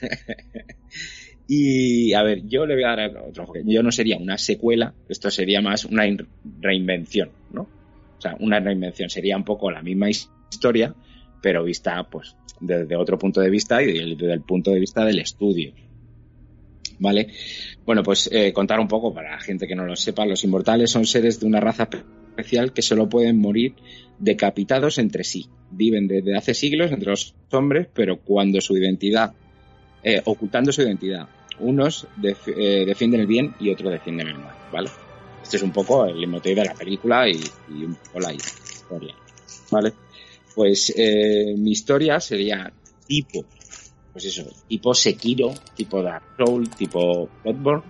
Y 1.50 2.12
a 2.12 2.22
ver, 2.22 2.46
yo 2.46 2.66
le 2.66 2.74
voy 2.74 2.84
a 2.84 2.94
dar 2.94 3.16
otro 3.16 3.42
enfoque. 3.44 3.62
Yo 3.64 3.82
no 3.82 3.90
sería 3.90 4.18
una 4.18 4.36
secuela, 4.36 4.94
esto 5.08 5.30
sería 5.30 5.62
más 5.62 5.86
una 5.86 6.06
in- 6.06 6.28
reinvención, 6.60 7.30
¿no? 7.50 7.62
O 7.62 8.20
sea, 8.20 8.36
una 8.40 8.60
reinvención 8.60 9.08
sería 9.08 9.36
un 9.36 9.44
poco 9.44 9.70
la 9.70 9.82
misma 9.82 10.10
his- 10.10 10.28
historia, 10.52 10.94
pero 11.40 11.64
vista 11.64 12.06
pues 12.10 12.36
desde 12.60 12.96
otro 12.96 13.18
punto 13.18 13.40
de 13.40 13.48
vista 13.48 13.82
y 13.82 13.86
desde 14.14 14.32
el 14.34 14.42
punto 14.42 14.72
de 14.72 14.80
vista 14.80 15.04
del 15.06 15.20
estudio. 15.20 15.72
¿Vale? 17.00 17.28
Bueno, 17.86 18.02
pues 18.02 18.28
eh, 18.32 18.52
contar 18.52 18.80
un 18.80 18.88
poco 18.88 19.14
para 19.14 19.30
la 19.32 19.40
gente 19.40 19.66
que 19.68 19.74
no 19.76 19.84
lo 19.84 19.94
sepa, 19.94 20.26
los 20.26 20.42
inmortales 20.44 20.90
son 20.90 21.06
seres 21.06 21.38
de 21.38 21.46
una 21.46 21.60
raza 21.60 21.88
especial 22.36 22.72
que 22.72 22.82
solo 22.82 23.08
pueden 23.08 23.38
morir 23.38 23.74
decapitados 24.18 24.98
entre 24.98 25.22
sí. 25.24 25.46
Viven 25.70 26.08
desde 26.08 26.36
hace 26.36 26.54
siglos 26.54 26.90
entre 26.90 27.10
los 27.10 27.34
hombres, 27.52 27.86
pero 27.94 28.18
cuando 28.20 28.60
su 28.60 28.76
identidad, 28.76 29.32
eh, 30.02 30.20
ocultando 30.24 30.72
su 30.72 30.82
identidad, 30.82 31.28
unos 31.60 32.06
def- 32.16 32.48
eh, 32.48 32.84
defienden 32.86 33.20
el 33.20 33.26
bien 33.26 33.54
y 33.60 33.70
otros 33.70 33.92
defienden 33.92 34.28
el 34.28 34.38
mal, 34.38 34.56
¿vale? 34.72 34.90
Este 35.42 35.56
es 35.56 35.62
un 35.62 35.72
poco 35.72 36.04
el 36.06 36.26
motivo 36.26 36.56
de 36.60 36.66
la 36.66 36.74
película 36.74 37.28
y, 37.28 37.40
y 37.70 37.84
un 37.84 37.94
poco 37.94 38.20
la 38.20 38.32
historia, 38.34 39.14
¿vale? 39.70 39.92
Pues 40.54 40.92
eh, 40.96 41.54
mi 41.56 41.70
historia 41.70 42.18
sería 42.20 42.72
tipo, 43.06 43.44
pues 44.18 44.36
eso, 44.36 44.50
tipo 44.66 44.92
Sekiro, 44.94 45.54
tipo 45.76 46.02
Dark 46.02 46.24
Soul, 46.36 46.68
tipo 46.70 47.28
Bloodborne, 47.44 47.84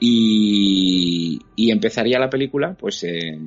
y, 0.00 1.38
y 1.54 1.70
empezaría 1.70 2.18
la 2.18 2.28
película, 2.28 2.74
pues 2.74 3.04
eh, 3.04 3.38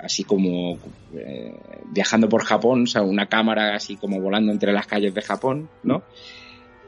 así 0.00 0.24
como 0.24 0.76
eh, 1.14 1.54
viajando 1.92 2.28
por 2.28 2.42
Japón, 2.42 2.82
o 2.82 2.86
sea, 2.86 3.02
una 3.02 3.26
cámara 3.26 3.76
así 3.76 3.94
como 3.94 4.20
volando 4.20 4.50
entre 4.50 4.72
las 4.72 4.88
calles 4.88 5.14
de 5.14 5.22
Japón, 5.22 5.68
¿no? 5.84 6.02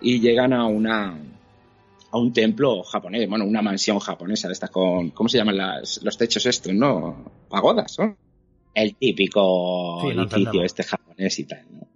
Y 0.00 0.18
llegan 0.18 0.52
a 0.52 0.66
una 0.66 1.16
a 2.10 2.18
un 2.18 2.32
templo 2.32 2.82
japonés, 2.82 3.28
bueno, 3.28 3.44
una 3.44 3.62
mansión 3.62 4.00
japonesa 4.00 4.48
de 4.48 4.54
estas 4.54 4.70
con, 4.70 5.10
¿cómo 5.10 5.28
se 5.28 5.38
llaman 5.38 5.58
las, 5.58 6.02
los 6.02 6.18
techos 6.18 6.44
estos, 6.44 6.74
no? 6.74 7.30
Pagodas, 7.48 7.96
¿no? 8.00 8.16
El 8.74 8.96
típico 8.96 10.00
Sí, 10.02 10.18
edificio 10.18 10.64
este 10.64 10.82
japonés 10.82 11.38
y 11.38 11.44
tal, 11.44 11.66
¿no? 11.70 11.89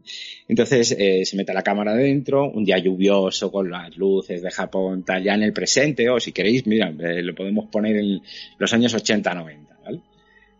Entonces 0.48 0.94
eh, 0.98 1.24
se 1.24 1.36
mete 1.36 1.52
la 1.52 1.62
cámara 1.62 1.92
adentro, 1.92 2.50
un 2.50 2.64
día 2.64 2.78
lluvioso 2.78 3.50
con 3.50 3.70
las 3.70 3.96
luces 3.96 4.42
de 4.42 4.50
Japón, 4.50 5.04
tal, 5.04 5.22
ya 5.22 5.34
en 5.34 5.42
el 5.42 5.52
presente, 5.52 6.08
o 6.10 6.20
si 6.20 6.32
queréis, 6.32 6.66
mira, 6.66 6.88
eh, 6.98 7.22
lo 7.22 7.34
podemos 7.34 7.66
poner 7.70 7.96
en 7.96 8.20
los 8.58 8.72
años 8.72 8.94
80-90, 8.94 9.58
¿vale? 9.84 10.00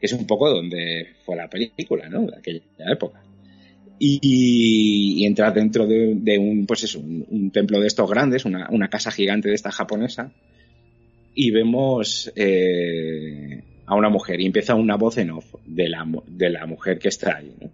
Que 0.01 0.07
es 0.07 0.13
un 0.13 0.27
poco 0.27 0.51
donde 0.51 1.09
fue 1.25 1.37
la 1.37 1.49
película, 1.49 2.09
¿no? 2.09 2.27
De 2.27 2.37
aquella 2.37 2.63
época. 2.93 3.23
Y, 3.99 4.19
y 4.23 5.25
entras 5.25 5.55
dentro 5.55 5.87
de, 5.87 6.15
de 6.17 6.39
un, 6.39 6.67
pues 6.67 6.85
eso, 6.85 6.99
un, 6.99 7.25
un 7.31 7.51
templo 7.51 7.81
de 7.81 7.87
estos 7.87 8.11
grandes, 8.11 8.45
una, 8.45 8.69
una 8.71 8.89
casa 8.89 9.11
gigante 9.11 9.49
de 9.49 9.55
esta 9.55 9.71
japonesa, 9.71 10.33
y 11.35 11.51
vemos 11.51 12.33
eh, 12.37 13.63
a 13.87 13.95
una 13.95 14.09
mujer 14.09 14.41
y 14.41 14.47
empieza 14.47 14.75
una 14.75 14.97
voz 14.97 15.19
en 15.19 15.31
off 15.31 15.55
de 15.67 15.89
la, 15.89 16.07
de 16.27 16.51
la 16.51 16.67
mujer 16.67 16.99
que 16.99 17.09
está 17.09 17.37
ahí. 17.37 17.53
¿no? 17.61 17.71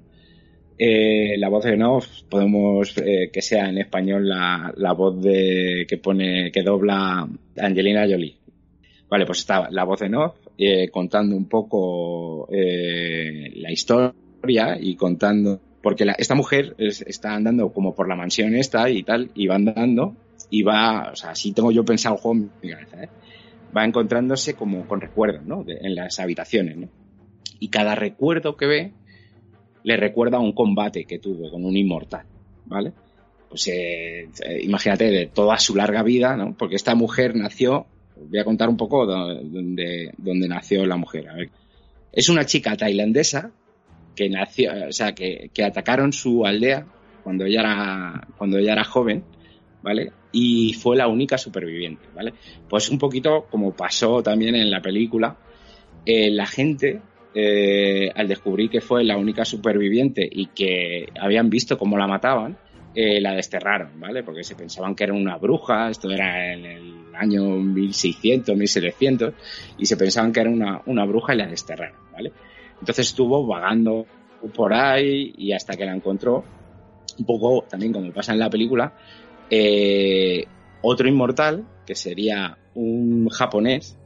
Eh, 0.82 1.36
la 1.36 1.50
voz 1.50 1.66
en 1.66 1.82
off 1.82 2.06
podemos 2.30 2.96
eh, 2.96 3.28
que 3.30 3.42
sea 3.42 3.68
en 3.68 3.76
español 3.76 4.26
la, 4.26 4.72
la 4.76 4.92
voz 4.94 5.20
de 5.20 5.84
que 5.86 5.98
pone 5.98 6.50
que 6.50 6.62
dobla 6.62 7.28
Angelina 7.58 8.06
Jolie. 8.08 8.36
Vale, 9.10 9.26
pues 9.26 9.40
está 9.40 9.68
la 9.70 9.84
voz 9.84 10.00
en 10.00 10.14
off 10.14 10.36
eh, 10.56 10.88
contando 10.88 11.36
un 11.36 11.46
poco 11.50 12.48
eh, 12.50 13.50
la 13.56 13.70
historia 13.70 14.78
y 14.80 14.96
contando 14.96 15.60
porque 15.82 16.06
la- 16.06 16.12
esta 16.18 16.34
mujer 16.34 16.74
es- 16.78 17.02
está 17.02 17.34
andando 17.34 17.72
como 17.74 17.94
por 17.94 18.08
la 18.08 18.16
mansión 18.16 18.54
esta 18.54 18.88
y 18.88 19.02
tal 19.02 19.30
y 19.34 19.48
va 19.48 19.56
andando 19.56 20.16
y 20.48 20.62
va, 20.62 21.10
o 21.12 21.16
sea, 21.16 21.30
así 21.32 21.52
tengo 21.52 21.72
yo 21.72 21.84
pensado 21.84 22.18
el 22.62 22.70
¿eh? 22.70 23.08
va 23.76 23.84
encontrándose 23.84 24.54
como 24.54 24.86
con 24.88 25.02
recuerdos, 25.02 25.44
¿no? 25.44 25.62
De- 25.62 25.76
en 25.82 25.94
las 25.94 26.18
habitaciones, 26.20 26.78
¿no? 26.78 26.88
Y 27.58 27.68
cada 27.68 27.94
recuerdo 27.94 28.56
que 28.56 28.66
ve 28.66 28.92
le 29.84 29.96
recuerda 29.96 30.38
a 30.38 30.40
un 30.40 30.52
combate 30.52 31.04
que 31.04 31.18
tuvo 31.18 31.50
con 31.50 31.64
un 31.64 31.76
inmortal, 31.76 32.24
¿vale? 32.66 32.92
Pues 33.48 33.66
eh, 33.68 34.28
eh, 34.44 34.60
imagínate 34.62 35.10
de 35.10 35.26
toda 35.26 35.58
su 35.58 35.74
larga 35.74 36.02
vida, 36.02 36.36
¿no? 36.36 36.54
Porque 36.56 36.76
esta 36.76 36.94
mujer 36.94 37.34
nació, 37.34 37.86
voy 38.16 38.38
a 38.38 38.44
contar 38.44 38.68
un 38.68 38.76
poco 38.76 39.06
do- 39.06 39.42
donde, 39.42 40.12
nació 40.48 40.86
la 40.86 40.96
mujer. 40.96 41.28
A. 41.28 41.36
Es 42.12 42.28
una 42.28 42.44
chica 42.44 42.76
tailandesa 42.76 43.50
que 44.14 44.28
nació, 44.28 44.72
o 44.88 44.92
sea, 44.92 45.14
que 45.14 45.50
atacaron 45.64 46.12
su 46.12 46.44
aldea 46.44 46.86
cuando 47.22 47.44
ella 47.44 47.60
era, 47.60 48.28
cuando 48.36 48.58
ella 48.58 48.72
era 48.72 48.84
joven, 48.84 49.24
¿vale? 49.82 50.12
Y 50.32 50.74
fue 50.74 50.96
la 50.96 51.08
única 51.08 51.38
superviviente, 51.38 52.06
¿vale? 52.14 52.34
Pues 52.68 52.88
un 52.90 52.98
poquito 52.98 53.46
como 53.50 53.72
pasó 53.72 54.22
también 54.22 54.54
en 54.54 54.70
la 54.70 54.80
película, 54.80 55.36
eh, 56.06 56.30
la 56.30 56.46
gente, 56.46 57.00
eh, 57.34 58.10
al 58.14 58.28
descubrir 58.28 58.70
que 58.70 58.80
fue 58.80 59.04
la 59.04 59.16
única 59.16 59.44
superviviente 59.44 60.28
y 60.30 60.46
que 60.46 61.08
habían 61.20 61.48
visto 61.50 61.78
cómo 61.78 61.96
la 61.96 62.06
mataban, 62.06 62.58
eh, 62.94 63.20
la 63.20 63.34
desterraron, 63.34 64.00
¿vale? 64.00 64.24
Porque 64.24 64.42
se 64.42 64.56
pensaban 64.56 64.96
que 64.96 65.04
era 65.04 65.14
una 65.14 65.36
bruja, 65.36 65.90
esto 65.90 66.10
era 66.10 66.52
en 66.52 66.64
el 66.64 67.14
año 67.14 67.44
1600, 67.44 68.56
1700, 68.56 69.34
y 69.78 69.86
se 69.86 69.96
pensaban 69.96 70.32
que 70.32 70.40
era 70.40 70.50
una, 70.50 70.82
una 70.86 71.04
bruja 71.04 71.34
y 71.34 71.38
la 71.38 71.46
desterraron, 71.46 71.98
¿vale? 72.12 72.32
Entonces 72.80 73.06
estuvo 73.06 73.46
vagando 73.46 74.06
por 74.54 74.74
ahí 74.74 75.32
y 75.36 75.52
hasta 75.52 75.76
que 75.76 75.84
la 75.84 75.94
encontró, 75.94 76.44
un 77.18 77.24
poco 77.24 77.64
también 77.68 77.92
como 77.92 78.10
pasa 78.12 78.32
en 78.32 78.40
la 78.40 78.50
película, 78.50 78.94
eh, 79.50 80.44
otro 80.82 81.08
inmortal, 81.08 81.66
que 81.86 81.94
sería 81.94 82.58
un 82.74 83.28
japonés, 83.28 83.98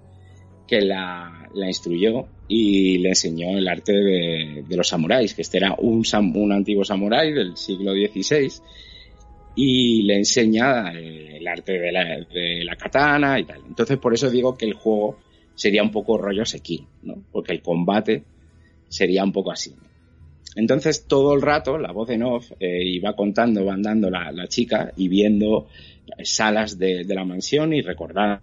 que 0.66 0.80
la, 0.80 1.43
la 1.54 1.68
instruyó 1.68 2.26
y 2.48 2.98
le 2.98 3.10
enseñó 3.10 3.56
el 3.56 3.68
arte 3.68 3.92
de, 3.92 4.64
los 4.70 4.88
samuráis, 4.88 5.34
que 5.34 5.42
este 5.42 5.58
era 5.58 5.74
un, 5.78 6.04
un 6.34 6.52
antiguo 6.52 6.84
samurái 6.84 7.32
del 7.32 7.56
siglo 7.56 7.92
XVI, 7.92 8.50
y 9.56 10.02
le 10.02 10.16
enseña 10.16 10.92
eh, 10.92 11.38
el 11.38 11.46
arte 11.46 11.78
de 11.78 11.92
la, 12.64 12.76
katana 12.76 13.38
y 13.38 13.44
tal. 13.44 13.60
Entonces 13.66 13.98
por 13.98 14.14
eso 14.14 14.30
digo 14.30 14.56
que 14.56 14.66
el 14.66 14.74
juego 14.74 15.18
sería 15.54 15.82
un 15.82 15.90
poco 15.90 16.18
rollo 16.18 16.44
Sekiro, 16.44 16.86
¿no? 17.02 17.14
Porque 17.30 17.52
el 17.52 17.62
combate 17.62 18.24
sería 18.88 19.22
un 19.22 19.32
poco 19.32 19.52
así. 19.52 19.74
Entonces 20.56 21.06
todo 21.06 21.34
el 21.34 21.42
rato 21.42 21.78
la 21.78 21.92
voz 21.92 22.10
en 22.10 22.22
off 22.24 22.52
eh, 22.60 22.82
iba 22.84 23.14
contando, 23.14 23.64
va 23.64 23.74
andando 23.74 24.10
la, 24.10 24.46
chica 24.48 24.92
y 24.96 25.08
viendo 25.08 25.68
salas 26.22 26.78
de, 26.78 27.04
de 27.04 27.14
la 27.14 27.24
mansión 27.24 27.72
y 27.72 27.80
recordando 27.80 28.42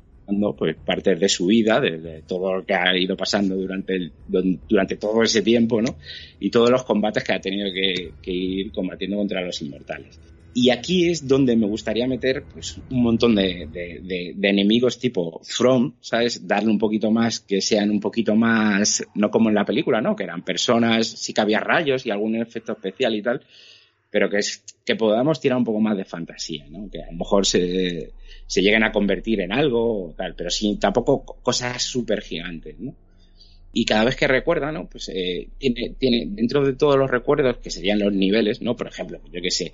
pues 0.57 0.77
partes 0.83 1.19
de 1.19 1.29
su 1.29 1.47
vida, 1.47 1.79
de, 1.79 1.97
de 1.99 2.21
todo 2.23 2.55
lo 2.57 2.65
que 2.65 2.73
ha 2.73 2.97
ido 2.97 3.15
pasando 3.17 3.55
durante, 3.55 3.95
el, 3.95 4.13
durante 4.25 4.97
todo 4.97 5.23
ese 5.23 5.41
tiempo, 5.41 5.81
¿no? 5.81 5.97
Y 6.39 6.49
todos 6.49 6.69
los 6.69 6.83
combates 6.83 7.23
que 7.23 7.33
ha 7.33 7.39
tenido 7.41 7.71
que, 7.73 8.15
que 8.21 8.31
ir 8.31 8.71
combatiendo 8.71 9.17
contra 9.17 9.41
los 9.41 9.61
inmortales. 9.61 10.19
Y 10.53 10.69
aquí 10.69 11.09
es 11.09 11.25
donde 11.25 11.55
me 11.55 11.65
gustaría 11.65 12.05
meter 12.07 12.45
pues, 12.51 12.75
un 12.89 13.03
montón 13.03 13.35
de, 13.35 13.67
de- 13.69 13.99
de- 14.03 14.33
de 14.35 14.49
enemigos 14.49 14.99
tipo 14.99 15.39
From, 15.45 15.95
¿sabes? 16.01 16.45
Darle 16.45 16.69
un 16.71 16.77
poquito 16.77 17.09
más, 17.09 17.39
que 17.39 17.61
sean 17.61 17.89
un 17.89 18.01
poquito 18.01 18.35
más, 18.35 19.01
no 19.13 19.31
como 19.31 19.47
en 19.47 19.55
la 19.55 19.63
película, 19.63 20.01
¿no? 20.01 20.13
Que 20.15 20.23
eran 20.25 20.43
personas, 20.43 21.07
sí 21.07 21.33
que 21.33 21.39
había 21.41 21.61
rayos 21.61 22.05
y 22.05 22.11
algún 22.11 22.35
efecto 22.35 22.73
especial 22.73 23.15
y 23.15 23.21
tal, 23.21 23.41
pero 24.11 24.29
que 24.29 24.37
es 24.39 24.63
que 24.85 24.95
podamos 24.95 25.39
tirar 25.41 25.57
un 25.57 25.63
poco 25.65 25.79
más 25.79 25.97
de 25.97 26.05
fantasía, 26.05 26.67
¿no? 26.69 26.89
Que 26.91 27.01
a 27.03 27.07
lo 27.11 27.17
mejor 27.17 27.45
se, 27.45 28.13
se 28.47 28.61
lleguen 28.61 28.83
a 28.83 28.91
convertir 28.91 29.41
en 29.41 29.51
algo 29.53 30.09
o 30.09 30.13
tal, 30.13 30.35
pero 30.35 30.49
sin 30.51 30.79
tampoco 30.79 31.25
co- 31.25 31.39
cosas 31.41 31.81
súper 31.83 32.21
gigantes, 32.21 32.79
¿no? 32.79 32.95
Y 33.73 33.85
cada 33.85 34.03
vez 34.03 34.17
que 34.17 34.27
recuerda, 34.27 34.71
¿no? 34.71 34.87
Pues 34.89 35.09
eh, 35.13 35.47
tiene, 35.57 35.95
tiene, 35.97 36.25
dentro 36.29 36.65
de 36.65 36.73
todos 36.73 36.97
los 36.97 37.09
recuerdos, 37.09 37.57
que 37.59 37.69
serían 37.71 37.99
los 37.99 38.11
niveles, 38.13 38.61
¿no? 38.61 38.75
Por 38.75 38.87
ejemplo, 38.87 39.21
yo 39.31 39.41
que 39.41 39.51
sé, 39.51 39.71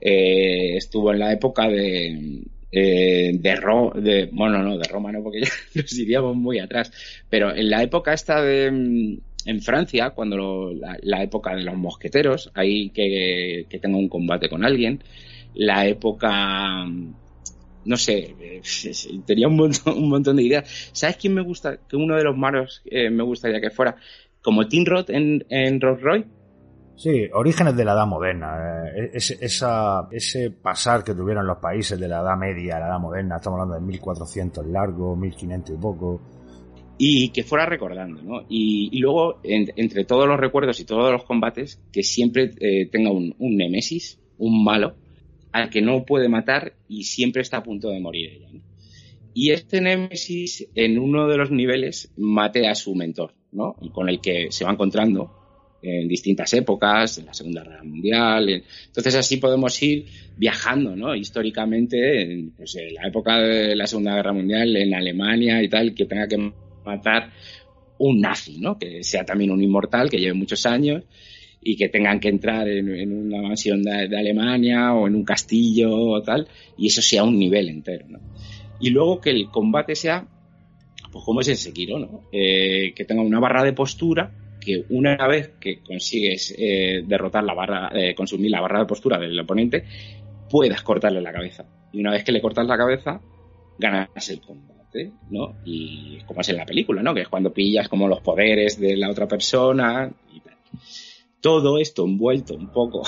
eh, 0.00 0.76
estuvo 0.76 1.12
en 1.12 1.18
la 1.18 1.32
época 1.32 1.68
de, 1.68 2.42
eh, 2.70 3.32
de, 3.34 3.56
Ro- 3.56 3.92
de, 3.96 4.28
bueno, 4.32 4.62
no, 4.62 4.78
de 4.78 4.88
Roma 4.88 5.12
no, 5.12 5.22
porque 5.22 5.40
ya 5.42 5.48
nos 5.74 5.92
iríamos 5.98 6.36
muy 6.36 6.58
atrás, 6.60 6.92
pero 7.28 7.54
en 7.54 7.68
la 7.70 7.82
época 7.82 8.12
esta 8.12 8.40
de, 8.42 9.18
en 9.46 9.60
Francia, 9.62 10.10
cuando 10.10 10.36
lo- 10.36 10.72
la, 10.74 10.96
la 11.02 11.22
época 11.22 11.54
de 11.54 11.62
los 11.64 11.76
mosqueteros, 11.76 12.50
ahí 12.54 12.90
que, 12.90 13.66
que 13.68 13.78
tenga 13.78 13.96
un 13.98 14.08
combate 14.08 14.48
con 14.48 14.64
alguien, 14.64 15.02
la 15.54 15.86
época, 15.86 16.84
no 17.84 17.96
sé, 17.96 18.36
tenía 19.26 19.48
un 19.48 19.56
montón, 19.56 19.96
un 19.98 20.08
montón 20.08 20.36
de 20.36 20.42
ideas. 20.44 20.90
¿Sabes 20.92 21.16
quién 21.16 21.34
me 21.34 21.42
gusta? 21.42 21.78
Que 21.88 21.96
uno 21.96 22.16
de 22.16 22.24
los 22.24 22.36
malos 22.36 22.82
eh, 22.84 23.10
me 23.10 23.22
gustaría 23.22 23.60
que 23.60 23.70
fuera 23.70 23.96
como 24.42 24.66
Tim 24.68 24.84
Roth 24.84 25.10
en, 25.10 25.44
en 25.48 25.80
Rolls 25.80 26.00
Royce. 26.02 26.28
Sí, 26.96 27.28
orígenes 27.32 27.76
de 27.76 27.84
la 27.84 27.92
edad 27.94 28.06
moderna. 28.06 28.84
eh, 28.96 29.10
ese, 29.14 29.38
ese 29.42 30.50
pasar 30.50 31.02
que 31.02 31.14
tuvieron 31.14 31.46
los 31.46 31.58
países 31.58 31.98
de 31.98 32.06
la 32.06 32.20
edad 32.20 32.36
media 32.36 32.76
a 32.76 32.80
la 32.80 32.86
edad 32.88 33.00
moderna, 33.00 33.36
estamos 33.36 33.58
hablando 33.60 33.74
de 33.80 33.86
1400 33.86 34.66
largo, 34.66 35.16
1500 35.16 35.74
y 35.74 35.78
poco. 35.78 36.20
Y 36.98 37.30
que 37.30 37.42
fuera 37.44 37.66
recordando, 37.66 38.22
¿no? 38.22 38.42
Y, 38.48 38.88
y 38.92 38.98
luego, 39.00 39.40
en- 39.42 39.72
entre 39.76 40.04
todos 40.04 40.28
los 40.28 40.38
recuerdos 40.38 40.78
y 40.80 40.84
todos 40.84 41.10
los 41.12 41.24
combates, 41.24 41.80
que 41.92 42.02
siempre 42.02 42.50
eh, 42.60 42.86
tenga 42.90 43.10
un, 43.10 43.34
un 43.38 43.56
némesis, 43.56 44.18
un 44.38 44.62
malo, 44.62 44.94
al 45.52 45.68
que 45.70 45.82
no 45.82 46.04
puede 46.04 46.28
matar 46.28 46.74
y 46.88 47.04
siempre 47.04 47.42
está 47.42 47.58
a 47.58 47.62
punto 47.62 47.90
de 47.90 48.00
morir 48.00 48.30
ella, 48.30 48.48
¿no? 48.52 48.60
Y 49.34 49.50
este 49.50 49.80
némesis, 49.80 50.68
en 50.74 50.98
uno 50.98 51.26
de 51.26 51.38
los 51.38 51.50
niveles, 51.50 52.12
mate 52.16 52.68
a 52.68 52.74
su 52.74 52.94
mentor, 52.94 53.32
¿no? 53.52 53.74
Con 53.92 54.08
el 54.10 54.20
que 54.20 54.48
se 54.50 54.64
va 54.64 54.72
encontrando 54.72 55.32
en 55.82 56.06
distintas 56.06 56.52
épocas, 56.54 57.18
en 57.18 57.26
la 57.26 57.34
Segunda 57.34 57.64
Guerra 57.64 57.82
Mundial. 57.82 58.48
en- 58.50 58.62
Entonces 58.86 59.14
así 59.16 59.38
podemos 59.38 59.82
ir 59.82 60.04
viajando, 60.36 60.94
¿no? 60.94 61.14
Históricamente, 61.16 62.22
en, 62.22 62.50
pues, 62.52 62.76
en 62.76 62.94
la 62.94 63.08
época 63.08 63.38
de 63.38 63.74
la 63.74 63.86
Segunda 63.86 64.14
Guerra 64.14 64.32
Mundial, 64.32 64.76
en 64.76 64.94
Alemania 64.94 65.62
y 65.62 65.68
tal, 65.68 65.94
que 65.94 66.04
tenga 66.04 66.28
que 66.28 66.52
matar 66.84 67.30
un 67.98 68.20
nazi, 68.20 68.58
¿no? 68.58 68.78
Que 68.78 69.02
sea 69.04 69.24
también 69.24 69.50
un 69.50 69.62
inmortal, 69.62 70.10
que 70.10 70.18
lleve 70.18 70.34
muchos 70.34 70.66
años 70.66 71.04
y 71.62 71.76
que 71.76 71.88
tengan 71.88 72.18
que 72.18 72.28
entrar 72.28 72.68
en, 72.68 73.12
una 73.12 73.42
mansión 73.42 73.82
de, 73.82 74.08
de 74.08 74.18
Alemania 74.18 74.92
o 74.94 75.06
en 75.06 75.14
un 75.14 75.24
castillo 75.24 75.94
o 75.94 76.22
tal, 76.22 76.48
y 76.76 76.88
eso 76.88 77.00
sea 77.00 77.22
un 77.22 77.38
nivel 77.38 77.68
entero, 77.68 78.06
¿no? 78.08 78.18
Y 78.80 78.90
luego 78.90 79.20
que 79.20 79.30
el 79.30 79.48
combate 79.48 79.94
sea, 79.94 80.26
pues 81.12 81.24
como 81.24 81.40
es 81.40 81.48
en 81.48 81.56
Sekiro, 81.56 82.00
¿no? 82.00 82.24
Eh, 82.32 82.92
que 82.96 83.04
tenga 83.04 83.22
una 83.22 83.38
barra 83.38 83.62
de 83.62 83.72
postura 83.72 84.32
que 84.60 84.84
una 84.90 85.16
vez 85.26 85.52
que 85.60 85.80
consigues 85.80 86.54
eh, 86.56 87.02
derrotar 87.06 87.44
la 87.44 87.54
barra, 87.54 87.90
eh, 87.94 88.14
consumir 88.14 88.50
la 88.50 88.60
barra 88.60 88.80
de 88.80 88.86
postura 88.86 89.18
del 89.18 89.38
oponente, 89.38 89.84
puedas 90.50 90.82
cortarle 90.82 91.20
la 91.20 91.32
cabeza. 91.32 91.64
Y 91.92 92.00
una 92.00 92.10
vez 92.10 92.24
que 92.24 92.32
le 92.32 92.40
cortas 92.40 92.66
la 92.66 92.76
cabeza, 92.76 93.20
ganas 93.78 94.30
el 94.30 94.40
combate, 94.40 94.71
¿no? 95.30 95.56
Y 95.64 96.18
como 96.26 96.40
es 96.40 96.48
en 96.48 96.56
la 96.56 96.66
película, 96.66 97.02
¿no? 97.02 97.14
Que 97.14 97.22
es 97.22 97.28
cuando 97.28 97.52
pillas 97.52 97.88
como 97.88 98.08
los 98.08 98.20
poderes 98.20 98.78
de 98.78 98.96
la 98.96 99.10
otra 99.10 99.26
persona 99.26 100.10
y 100.32 100.40
tal. 100.40 100.54
Todo 101.40 101.78
esto 101.78 102.04
envuelto 102.04 102.54
un 102.54 102.68
poco 102.70 103.02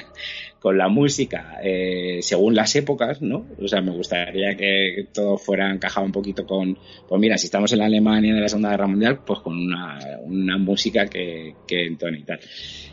con 0.58 0.78
la 0.78 0.88
música 0.88 1.58
eh, 1.62 2.20
según 2.22 2.54
las 2.54 2.74
épocas, 2.76 3.20
¿no? 3.20 3.46
O 3.60 3.68
sea, 3.68 3.82
me 3.82 3.92
gustaría 3.92 4.56
que 4.56 5.08
todo 5.12 5.36
fuera 5.36 5.70
encajado 5.70 6.06
un 6.06 6.12
poquito 6.12 6.46
con, 6.46 6.78
pues 7.06 7.20
mira, 7.20 7.36
si 7.36 7.46
estamos 7.46 7.72
en 7.72 7.82
Alemania 7.82 8.34
de 8.34 8.40
la 8.40 8.48
Segunda 8.48 8.70
Guerra 8.70 8.86
Mundial, 8.86 9.20
pues 9.26 9.40
con 9.40 9.58
una, 9.58 9.98
una 10.22 10.56
música 10.56 11.06
que, 11.06 11.54
que 11.68 11.84
entone 11.84 12.20
y 12.20 12.22
tal. 12.22 12.40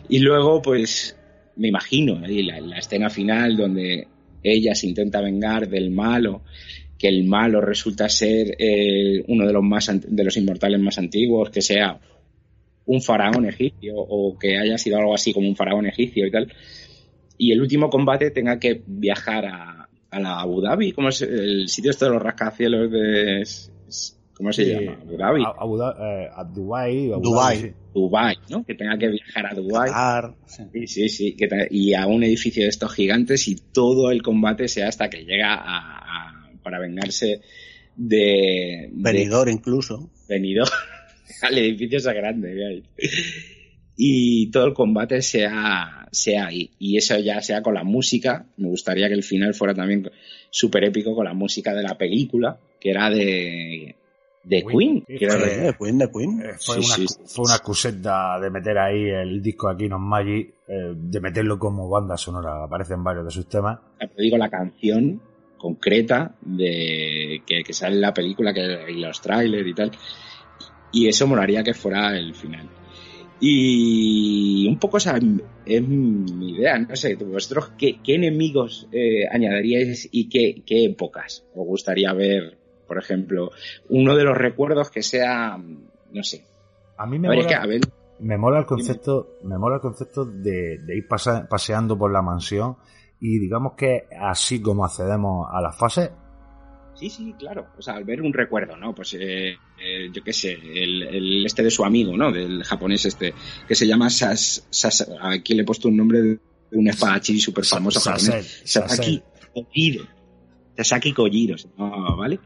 Y 0.10 0.20
luego, 0.20 0.62
pues, 0.62 1.18
me 1.56 1.70
imagino 1.70 2.20
la, 2.20 2.60
la 2.60 2.78
escena 2.78 3.10
final 3.10 3.56
donde 3.56 4.08
ella 4.44 4.76
se 4.76 4.88
intenta 4.88 5.22
vengar 5.22 5.70
del 5.70 5.92
malo, 5.92 6.42
que 7.02 7.08
el 7.08 7.24
malo 7.24 7.62
resulta 7.62 8.08
ser 8.10 8.56
eh, 8.60 9.24
uno 9.28 9.48
de 9.48 9.54
los 9.54 9.64
más 9.64 9.90
de 10.08 10.24
los 10.24 10.38
inmortales 10.38 10.80
más 10.80 11.00
antiguos, 11.00 11.50
que 11.50 11.62
sea 11.62 12.00
un 12.86 13.02
faraón 13.02 13.46
egipcio 13.48 13.96
o 13.98 14.38
que 14.38 14.58
haya 14.60 14.78
sido 14.78 14.98
algo 15.00 15.16
así 15.16 15.34
como 15.34 15.48
un 15.48 15.56
faraón 15.56 15.88
egipcio 15.88 16.28
y 16.28 16.32
tal. 16.32 16.54
Y 17.40 17.52
el 17.54 17.62
último 17.62 17.90
combate 17.90 18.30
tenga 18.30 18.60
que 18.60 18.84
viajar 18.86 19.46
a, 19.48 19.90
a 20.12 20.20
la 20.20 20.40
Abu 20.42 20.62
Dhabi, 20.62 20.92
como 20.92 21.10
es 21.10 21.24
el 21.24 21.68
sitio 21.70 21.90
este 21.90 22.06
de 22.06 22.12
los 22.12 22.22
rascacielos 22.22 22.92
de 22.92 23.44
¿cómo 24.36 24.52
se 24.54 24.66
Sí. 24.66 24.72
llama? 24.72 24.98
Abu 25.02 25.18
Dhabi, 25.18 25.44
A, 25.44 25.48
Abu 25.58 25.82
eh, 25.82 26.30
a. 26.32 26.42
Abu. 26.42 27.34
Dhabi, 27.36 27.58
sí. 27.58 27.72
Dubai, 27.94 28.36
¿no? 28.50 28.64
Que 28.64 28.74
tenga 28.76 28.98
que 28.98 29.10
viajar 29.10 29.46
a 29.48 29.54
Dubai. 29.54 29.90
Qatar, 29.90 30.36
sí. 30.46 30.64
Sí, 30.72 30.88
sí, 30.88 31.10
sí. 31.10 31.36
que 31.36 31.48
te- 31.48 31.68
y 31.72 31.94
a 31.94 32.08
un 32.08 32.24
edificio 32.24 32.64
de 32.64 32.70
estos 32.70 32.94
gigantes 32.94 33.48
y 33.48 33.56
todo 33.74 34.12
el 34.12 34.22
combate 34.22 34.68
sea 34.68 34.88
hasta 34.88 35.10
que 35.10 35.26
llega 35.26 35.56
a- 35.56 36.01
para 36.62 36.80
vengarse 36.80 37.42
de, 37.96 38.90
de 38.90 38.90
Venidor 38.92 39.50
incluso. 39.50 40.10
Benidorm, 40.30 40.70
al 41.42 41.58
edificio 41.58 41.98
ese 41.98 42.14
grande. 42.14 42.84
Y 43.98 44.50
todo 44.52 44.66
el 44.66 44.74
combate 44.74 45.22
sea, 45.22 46.08
sea 46.12 46.48
ahí. 46.48 46.72
Y 46.80 46.98
eso 46.98 47.18
ya 47.20 47.42
sea 47.42 47.62
con 47.62 47.74
la 47.76 47.84
música. 47.84 48.46
Me 48.58 48.68
gustaría 48.70 49.08
que 49.08 49.14
el 49.14 49.24
final 49.24 49.54
fuera 49.54 49.74
también 49.74 50.10
súper 50.50 50.86
épico 50.86 51.14
con 51.16 51.26
la 51.26 51.34
música 51.34 51.74
de 51.74 51.84
la 51.84 51.98
película, 51.98 52.58
que 52.80 52.90
era 52.90 53.10
de, 53.12 53.96
de 54.44 54.64
Queen. 54.66 55.04
Queen. 55.06 55.20
que 55.20 55.26
era 55.26 55.34
Sí, 55.36 55.42
de- 55.42 55.76
Queen, 55.78 55.98
de 56.00 56.10
Queen. 56.10 56.42
Eh, 56.42 56.54
fue, 56.60 56.76
Sí, 56.82 56.86
una, 56.86 56.96
sí, 56.96 57.04
excu- 57.04 57.28
fue 57.28 57.46
una 57.46 57.56
excuseta 57.56 58.40
de 58.40 58.50
meter 58.50 58.78
ahí 58.80 59.04
el 59.10 59.42
disco 59.42 59.70
aquí 59.70 59.86
en 59.86 60.00
Magic, 60.00 60.54
eh, 60.68 60.94
de 60.96 61.20
meterlo 61.20 61.60
como 61.60 61.88
banda 61.90 62.18
sonora. 62.18 62.64
Aparecen 62.64 63.04
varios 63.04 63.26
de 63.26 63.32
sus 63.32 63.48
temas. 63.48 63.78
te 64.00 64.22
digo 64.22 64.38
la 64.38 64.50
canción 64.50 65.22
concreta 65.62 66.34
de 66.42 67.44
que, 67.46 67.64
que 67.64 67.74
sale 67.74 67.96
en 67.96 68.02
la 68.02 68.14
película 68.14 68.52
que, 68.54 68.92
y 68.92 68.96
los 69.00 69.22
trailers 69.22 69.68
y 69.68 69.74
tal. 69.74 69.92
Y 70.92 71.08
eso 71.08 71.28
molaría 71.28 71.64
que 71.64 71.76
fuera 71.76 72.18
el 72.18 72.34
final. 72.34 72.68
Y 73.40 74.68
un 74.68 74.78
poco 74.80 74.98
esa 74.98 75.18
es 75.66 75.82
mi 75.88 76.54
idea. 76.54 76.80
No 76.80 76.96
sé 76.96 77.16
vosotros 77.16 77.72
qué, 77.78 78.00
qué 78.04 78.16
enemigos 78.16 78.88
eh, 78.92 79.28
añadiríais 79.32 80.10
y 80.12 80.30
qué, 80.30 80.64
qué 80.66 80.86
épocas 80.86 81.44
os 81.56 81.66
gustaría 81.66 82.14
ver 82.14 82.58
por 82.88 82.98
ejemplo 82.98 83.52
uno 83.90 84.16
de 84.18 84.24
los 84.26 84.38
recuerdos 84.38 84.92
que 84.92 85.02
sea 85.02 85.58
no 85.58 86.24
sé. 86.24 86.44
A 86.98 87.06
mí 87.06 87.18
me 87.20 87.30
a 87.30 87.32
ver, 87.32 87.40
es 87.40 87.46
mola, 87.46 87.50
que, 87.58 87.64
a 87.64 87.66
ver, 87.66 87.82
me 88.20 88.38
mola 88.38 88.60
el 88.60 88.66
concepto, 88.66 89.38
me 89.44 89.58
mola 89.58 89.76
el 89.76 89.82
concepto 89.82 90.26
de, 90.26 90.78
de 90.80 90.98
ir 90.98 91.08
pasa- 91.08 91.48
paseando 91.50 91.98
por 91.98 92.12
la 92.12 92.22
mansión 92.22 92.76
y 93.22 93.40
digamos 93.40 93.74
que 93.78 94.08
así 94.20 94.62
como 94.62 94.84
accedemos 94.84 95.48
a 95.52 95.62
las 95.62 95.78
fases, 95.78 96.10
Sí, 96.94 97.10
sí, 97.10 97.34
claro. 97.40 97.66
O 97.80 97.82
sea, 97.82 97.96
al 97.96 98.04
ver 98.04 98.22
un 98.22 98.32
recuerdo, 98.34 98.76
¿no? 98.78 98.94
Pues 98.94 99.14
eh, 99.16 99.52
eh, 99.54 100.10
yo 100.14 100.22
qué 100.24 100.34
sé, 100.34 100.52
el, 100.54 101.02
el 101.02 101.46
este 101.48 101.64
de 101.64 101.72
su 101.72 101.84
amigo, 101.84 102.16
¿no? 102.16 102.32
Del 102.32 102.64
japonés 102.64 103.06
este, 103.06 103.34
que 103.68 103.74
se 103.74 103.88
llama 103.88 104.10
Sas... 104.12 104.68
Sas 104.70 105.10
aquí 105.22 105.56
le 105.56 105.64
he 105.64 105.66
puesto 105.66 105.88
un 105.88 105.98
nombre 105.98 106.22
de 106.22 106.40
un 106.74 106.88
espadachín 106.90 107.40
súper 107.40 107.66
famoso 107.66 108.00
japonés. 108.02 108.62
Sasaki 108.66 109.24
Kojiro. 109.54 110.06
Sasaki 110.78 111.14
Kojiro, 111.14 111.56
llamaba, 111.56 112.14
¿vale? 112.16 112.40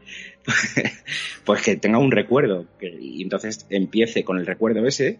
pues 1.44 1.62
que 1.62 1.76
tenga 1.76 1.98
un 1.98 2.12
recuerdo, 2.12 2.66
que, 2.78 2.96
y 2.98 3.22
entonces 3.22 3.66
empiece 3.68 4.24
con 4.24 4.38
el 4.38 4.46
recuerdo 4.46 4.86
ese 4.86 5.18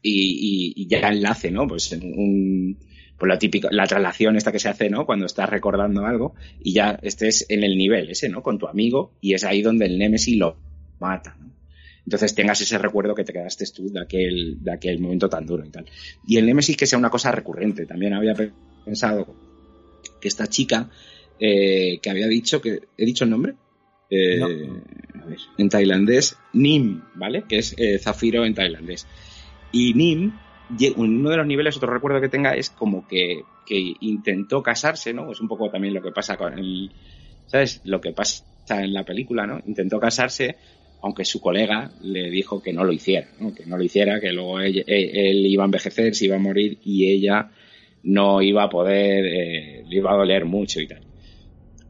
y, 0.00 0.72
y- 0.76 0.82
y 0.82 0.88
ya 0.88 1.08
enlace, 1.08 1.50
¿no? 1.50 1.66
Pues 1.66 1.92
en 1.92 2.04
un, 2.04 2.78
pues 3.18 3.28
lo 3.28 3.38
típico, 3.38 3.68
la 3.70 3.86
traslación 3.86 4.36
esta 4.36 4.52
que 4.52 4.58
se 4.58 4.68
hace, 4.68 4.90
¿no? 4.90 5.06
Cuando 5.06 5.26
estás 5.26 5.48
recordando 5.48 6.04
algo 6.04 6.34
y 6.62 6.74
ya 6.74 6.98
estés 7.02 7.46
en 7.48 7.64
el 7.64 7.76
nivel 7.78 8.10
ese, 8.10 8.28
¿no? 8.28 8.42
Con 8.42 8.58
tu 8.58 8.68
amigo 8.68 9.12
y 9.20 9.34
es 9.34 9.44
ahí 9.44 9.62
donde 9.62 9.86
el 9.86 9.98
Nemesis 9.98 10.36
lo 10.36 10.56
mata, 11.00 11.36
¿no? 11.40 11.46
Entonces 12.04 12.34
tengas 12.34 12.60
ese 12.60 12.78
recuerdo 12.78 13.14
que 13.14 13.24
te 13.24 13.32
quedaste 13.32 13.64
tú 13.74 13.90
de 13.90 14.00
aquel, 14.00 14.62
de 14.62 14.72
aquel 14.72 15.00
momento 15.00 15.28
tan 15.28 15.44
duro 15.44 15.64
y 15.64 15.70
tal. 15.70 15.86
Y 16.26 16.36
el 16.36 16.46
Nemesis 16.46 16.76
que 16.76 16.86
sea 16.86 16.98
una 16.98 17.10
cosa 17.10 17.32
recurrente. 17.32 17.84
También 17.84 18.14
había 18.14 18.34
pensado 18.84 19.34
que 20.20 20.28
esta 20.28 20.46
chica 20.46 20.88
eh, 21.40 21.98
que 22.00 22.10
había 22.10 22.28
dicho 22.28 22.60
que 22.60 22.80
he 22.96 23.04
dicho 23.04 23.24
el 23.24 23.30
nombre 23.30 23.54
Eh, 24.08 24.38
No. 24.38 24.46
a 24.46 25.26
ver, 25.26 25.38
en 25.58 25.68
tailandés 25.68 26.36
Nim 26.52 27.02
vale 27.16 27.42
que 27.48 27.58
es 27.58 27.74
eh, 27.76 27.98
zafiro 27.98 28.44
en 28.44 28.54
tailandés 28.54 29.04
y 29.72 29.94
Nim 29.94 30.32
uno 30.96 31.30
de 31.30 31.36
los 31.36 31.46
niveles 31.46 31.76
otro 31.76 31.92
recuerdo 31.92 32.20
que 32.20 32.28
tenga 32.28 32.54
es 32.54 32.70
como 32.70 33.06
que, 33.06 33.42
intentó 34.00 34.62
casarse 34.62 35.12
no 35.12 35.30
es 35.30 35.40
un 35.40 35.48
poco 35.48 35.70
también 35.70 35.94
lo 35.94 36.02
que 36.02 36.12
pasa 36.12 36.36
con 36.36 36.58
el 36.58 36.90
sabes 37.46 37.80
lo 37.84 38.00
que 38.00 38.12
pasa 38.12 38.44
en 38.82 38.92
la 38.92 39.04
película 39.04 39.46
no 39.46 39.60
intentó 39.66 40.00
casarse 40.00 40.56
aunque 41.02 41.24
su 41.24 41.40
colega 41.40 41.92
le 42.02 42.30
dijo 42.30 42.62
que 42.62 42.72
no 42.72 42.82
lo 42.82 42.92
hiciera, 42.92 43.28
¿no? 43.38 43.54
que 43.54 43.66
no 43.66 43.76
lo 43.76 43.84
hiciera, 43.84 44.20
que 44.20 44.32
luego 44.32 44.60
él, 44.60 44.82
él- 44.86 45.46
iba 45.46 45.62
a 45.62 45.66
envejecer, 45.66 46.14
se 46.14 46.24
iba 46.24 46.36
a 46.36 46.40
morir 46.40 46.78
y 46.84 47.10
ella 47.10 47.50
no 48.02 48.42
iba 48.42 48.64
a 48.64 48.70
poder, 48.70 49.24
eh, 49.26 49.84
le 49.86 49.96
iba 49.96 50.12
a 50.12 50.16
doler 50.16 50.44
mucho 50.46 50.80
y 50.80 50.88
tal. 50.88 51.02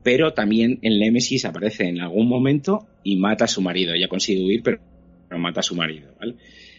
Pero 0.02 0.34
también 0.34 0.78
el 0.82 0.98
Némesis 0.98 1.44
aparece 1.44 1.88
en 1.88 2.00
algún 2.00 2.28
momento 2.28 2.86
y 3.02 3.16
mata 3.16 3.44
a 3.44 3.48
su 3.48 3.60
marido. 3.60 3.94
Ella 3.94 4.08
consigue 4.08 4.44
huir, 4.44 4.62
pero 4.62 4.78
mata 5.38 5.60
a 5.60 5.64
su 5.64 5.74
marido, 5.74 6.14
¿vale? 6.18 6.36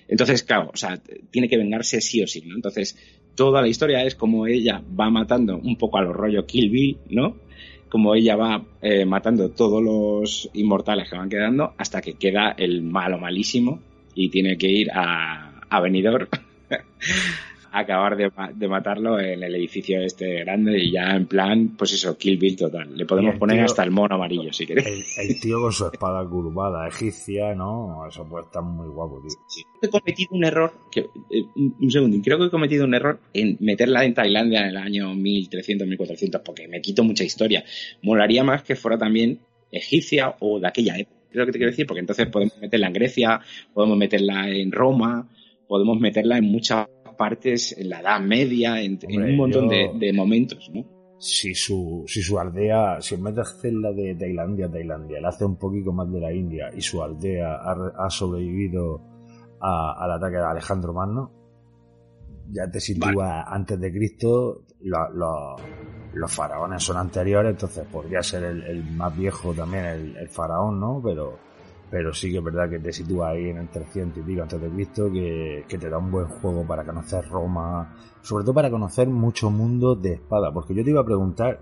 Entonces, 0.07 0.43
claro, 0.43 0.71
o 0.73 0.77
sea, 0.77 1.01
tiene 1.31 1.49
que 1.49 1.57
vengarse 1.57 2.01
sí 2.01 2.21
o 2.23 2.27
sí, 2.27 2.41
¿no? 2.45 2.55
Entonces, 2.55 2.97
toda 3.35 3.61
la 3.61 3.67
historia 3.67 4.03
es 4.03 4.15
como 4.15 4.47
ella 4.47 4.81
va 4.99 5.09
matando 5.09 5.57
un 5.57 5.75
poco 5.77 5.97
a 5.97 6.01
los 6.01 6.15
rollos 6.15 6.45
Kill 6.45 6.69
Bill, 6.69 6.97
¿no? 7.09 7.37
Como 7.89 8.15
ella 8.15 8.35
va 8.35 8.65
eh, 8.81 9.05
matando 9.05 9.51
todos 9.51 9.81
los 9.81 10.49
inmortales 10.53 11.09
que 11.09 11.17
van 11.17 11.29
quedando 11.29 11.73
hasta 11.77 12.01
que 12.01 12.13
queda 12.13 12.51
el 12.57 12.81
malo 12.81 13.17
malísimo 13.17 13.79
y 14.15 14.29
tiene 14.29 14.57
que 14.57 14.67
ir 14.67 14.91
a, 14.91 15.61
a 15.69 15.81
acabar 17.79 18.15
de, 18.17 18.29
ma- 18.35 18.51
de 18.53 18.67
matarlo 18.67 19.19
en 19.19 19.41
el 19.43 19.55
edificio 19.55 19.99
este 20.01 20.39
grande 20.43 20.77
y 20.79 20.91
ya 20.91 21.15
en 21.15 21.25
plan, 21.27 21.75
pues 21.77 21.93
eso, 21.93 22.17
Kill 22.17 22.37
Bill 22.37 22.55
total. 22.55 22.95
Le 22.97 23.05
podemos 23.05 23.35
poner 23.37 23.57
tío- 23.57 23.65
hasta 23.65 23.83
el 23.83 23.91
mono 23.91 24.15
amarillo 24.15 24.51
si 24.53 24.65
queréis. 24.65 25.17
el, 25.17 25.29
el 25.29 25.39
tío 25.39 25.61
con 25.61 25.71
su 25.71 25.85
espada 25.87 26.27
curvada 26.27 26.87
egipcia, 26.87 27.53
¿no? 27.55 28.05
Eso 28.07 28.27
puede 28.27 28.45
estar 28.45 28.61
muy 28.63 28.87
guapo, 28.87 29.21
tío. 29.21 29.37
he 29.81 29.89
cometido 29.89 30.29
un 30.31 30.43
error, 30.45 30.73
que, 30.91 31.01
eh, 31.01 31.43
un 31.55 31.75
un 31.79 31.91
segundín, 31.91 32.21
creo 32.21 32.37
que 32.39 32.45
he 32.45 32.49
cometido 32.49 32.85
un 32.85 32.93
error 32.93 33.19
en 33.33 33.57
meterla 33.59 34.03
en 34.05 34.13
Tailandia 34.13 34.61
en 34.61 34.69
el 34.69 34.77
año 34.77 35.13
1300, 35.13 35.87
1400, 35.87 36.41
porque 36.43 36.67
me 36.67 36.81
quito 36.81 37.03
mucha 37.03 37.23
historia. 37.23 37.63
Molaría 38.01 38.43
más 38.43 38.63
que 38.63 38.75
fuera 38.75 38.97
también 38.97 39.39
egipcia 39.71 40.35
o 40.39 40.59
de 40.59 40.67
aquella 40.67 40.97
época. 40.97 41.15
Es 41.29 41.35
lo 41.35 41.45
que 41.45 41.51
te 41.51 41.57
quiero 41.57 41.71
decir, 41.71 41.85
porque 41.85 41.99
entonces 41.99 42.27
podemos 42.27 42.57
meterla 42.59 42.87
en 42.87 42.93
Grecia, 42.93 43.41
podemos 43.73 43.97
meterla 43.97 44.49
en 44.49 44.71
Roma, 44.71 45.27
podemos 45.67 45.99
meterla 45.99 46.37
en 46.37 46.45
muchas 46.45 46.87
partes, 47.17 47.77
en 47.77 47.89
la 47.89 47.99
Edad 48.01 48.21
Media, 48.21 48.81
en, 48.81 48.97
un 49.09 49.35
montón 49.35 49.65
yo- 49.65 49.69
de, 49.69 49.91
de 50.07 50.13
momentos, 50.13 50.69
¿no? 50.73 50.85
Si 51.19 51.55
su, 51.55 52.03
si 52.05 52.21
su 52.21 52.37
aldea, 52.37 53.01
si 53.01 53.15
en 53.15 53.23
vez 53.23 53.33
de 53.35 53.41
hacerla 53.41 53.91
de 53.91 54.13
Tailandia, 54.13 54.69
Tailandia, 54.69 55.19
la 55.19 55.29
hace 55.29 55.45
un 55.45 55.55
poquito 55.57 55.91
más 55.91 56.11
de 56.11 56.19
la 56.19 56.31
India 56.31 56.69
y 56.77 56.81
su 56.81 57.01
aldea 57.01 57.55
ha, 57.55 58.05
ha 58.05 58.09
sobrevivido 58.11 59.01
a- 59.59 59.95
al 59.97 60.11
ataque 60.11 60.37
de 60.37 60.43
Alejandro 60.45 60.93
Magno, 60.93 61.31
ya 62.51 62.69
te 62.69 62.79
sitúa 62.79 63.41
antes 63.51 63.79
de 63.79 63.91
Cristo, 63.91 64.61
lo- 64.81 65.09
lo- 65.09 65.55
los 66.13 66.31
faraones 66.31 66.83
son 66.83 66.97
anteriores, 66.97 67.51
entonces 67.51 67.85
podría 67.91 68.21
ser 68.21 68.43
el, 68.43 68.63
el 68.63 68.83
más 68.91 69.15
viejo 69.17 69.53
también, 69.53 69.85
el, 69.85 70.17
el 70.17 70.29
faraón, 70.29 70.79
¿no? 70.79 71.01
Pero, 71.03 71.37
pero 71.89 72.13
sí 72.13 72.31
que 72.31 72.37
es 72.37 72.43
verdad 72.43 72.69
que 72.69 72.79
te 72.79 72.91
sitúa 72.91 73.29
ahí 73.29 73.49
en 73.49 73.57
el 73.57 73.69
300 73.69 74.19
y 74.19 74.21
pico 74.25 74.41
antes 74.41 74.61
de 74.61 74.69
Cristo, 74.69 75.11
que, 75.11 75.65
que 75.67 75.77
te 75.77 75.89
da 75.89 75.97
un 75.97 76.11
buen 76.11 76.27
juego 76.27 76.65
para 76.65 76.85
conocer 76.85 77.27
Roma, 77.29 77.95
sobre 78.21 78.43
todo 78.43 78.53
para 78.53 78.69
conocer 78.69 79.07
mucho 79.07 79.49
mundo 79.49 79.95
de 79.95 80.13
espada, 80.13 80.51
porque 80.53 80.75
yo 80.75 80.83
te 80.83 80.89
iba 80.91 81.01
a 81.01 81.05
preguntar, 81.05 81.61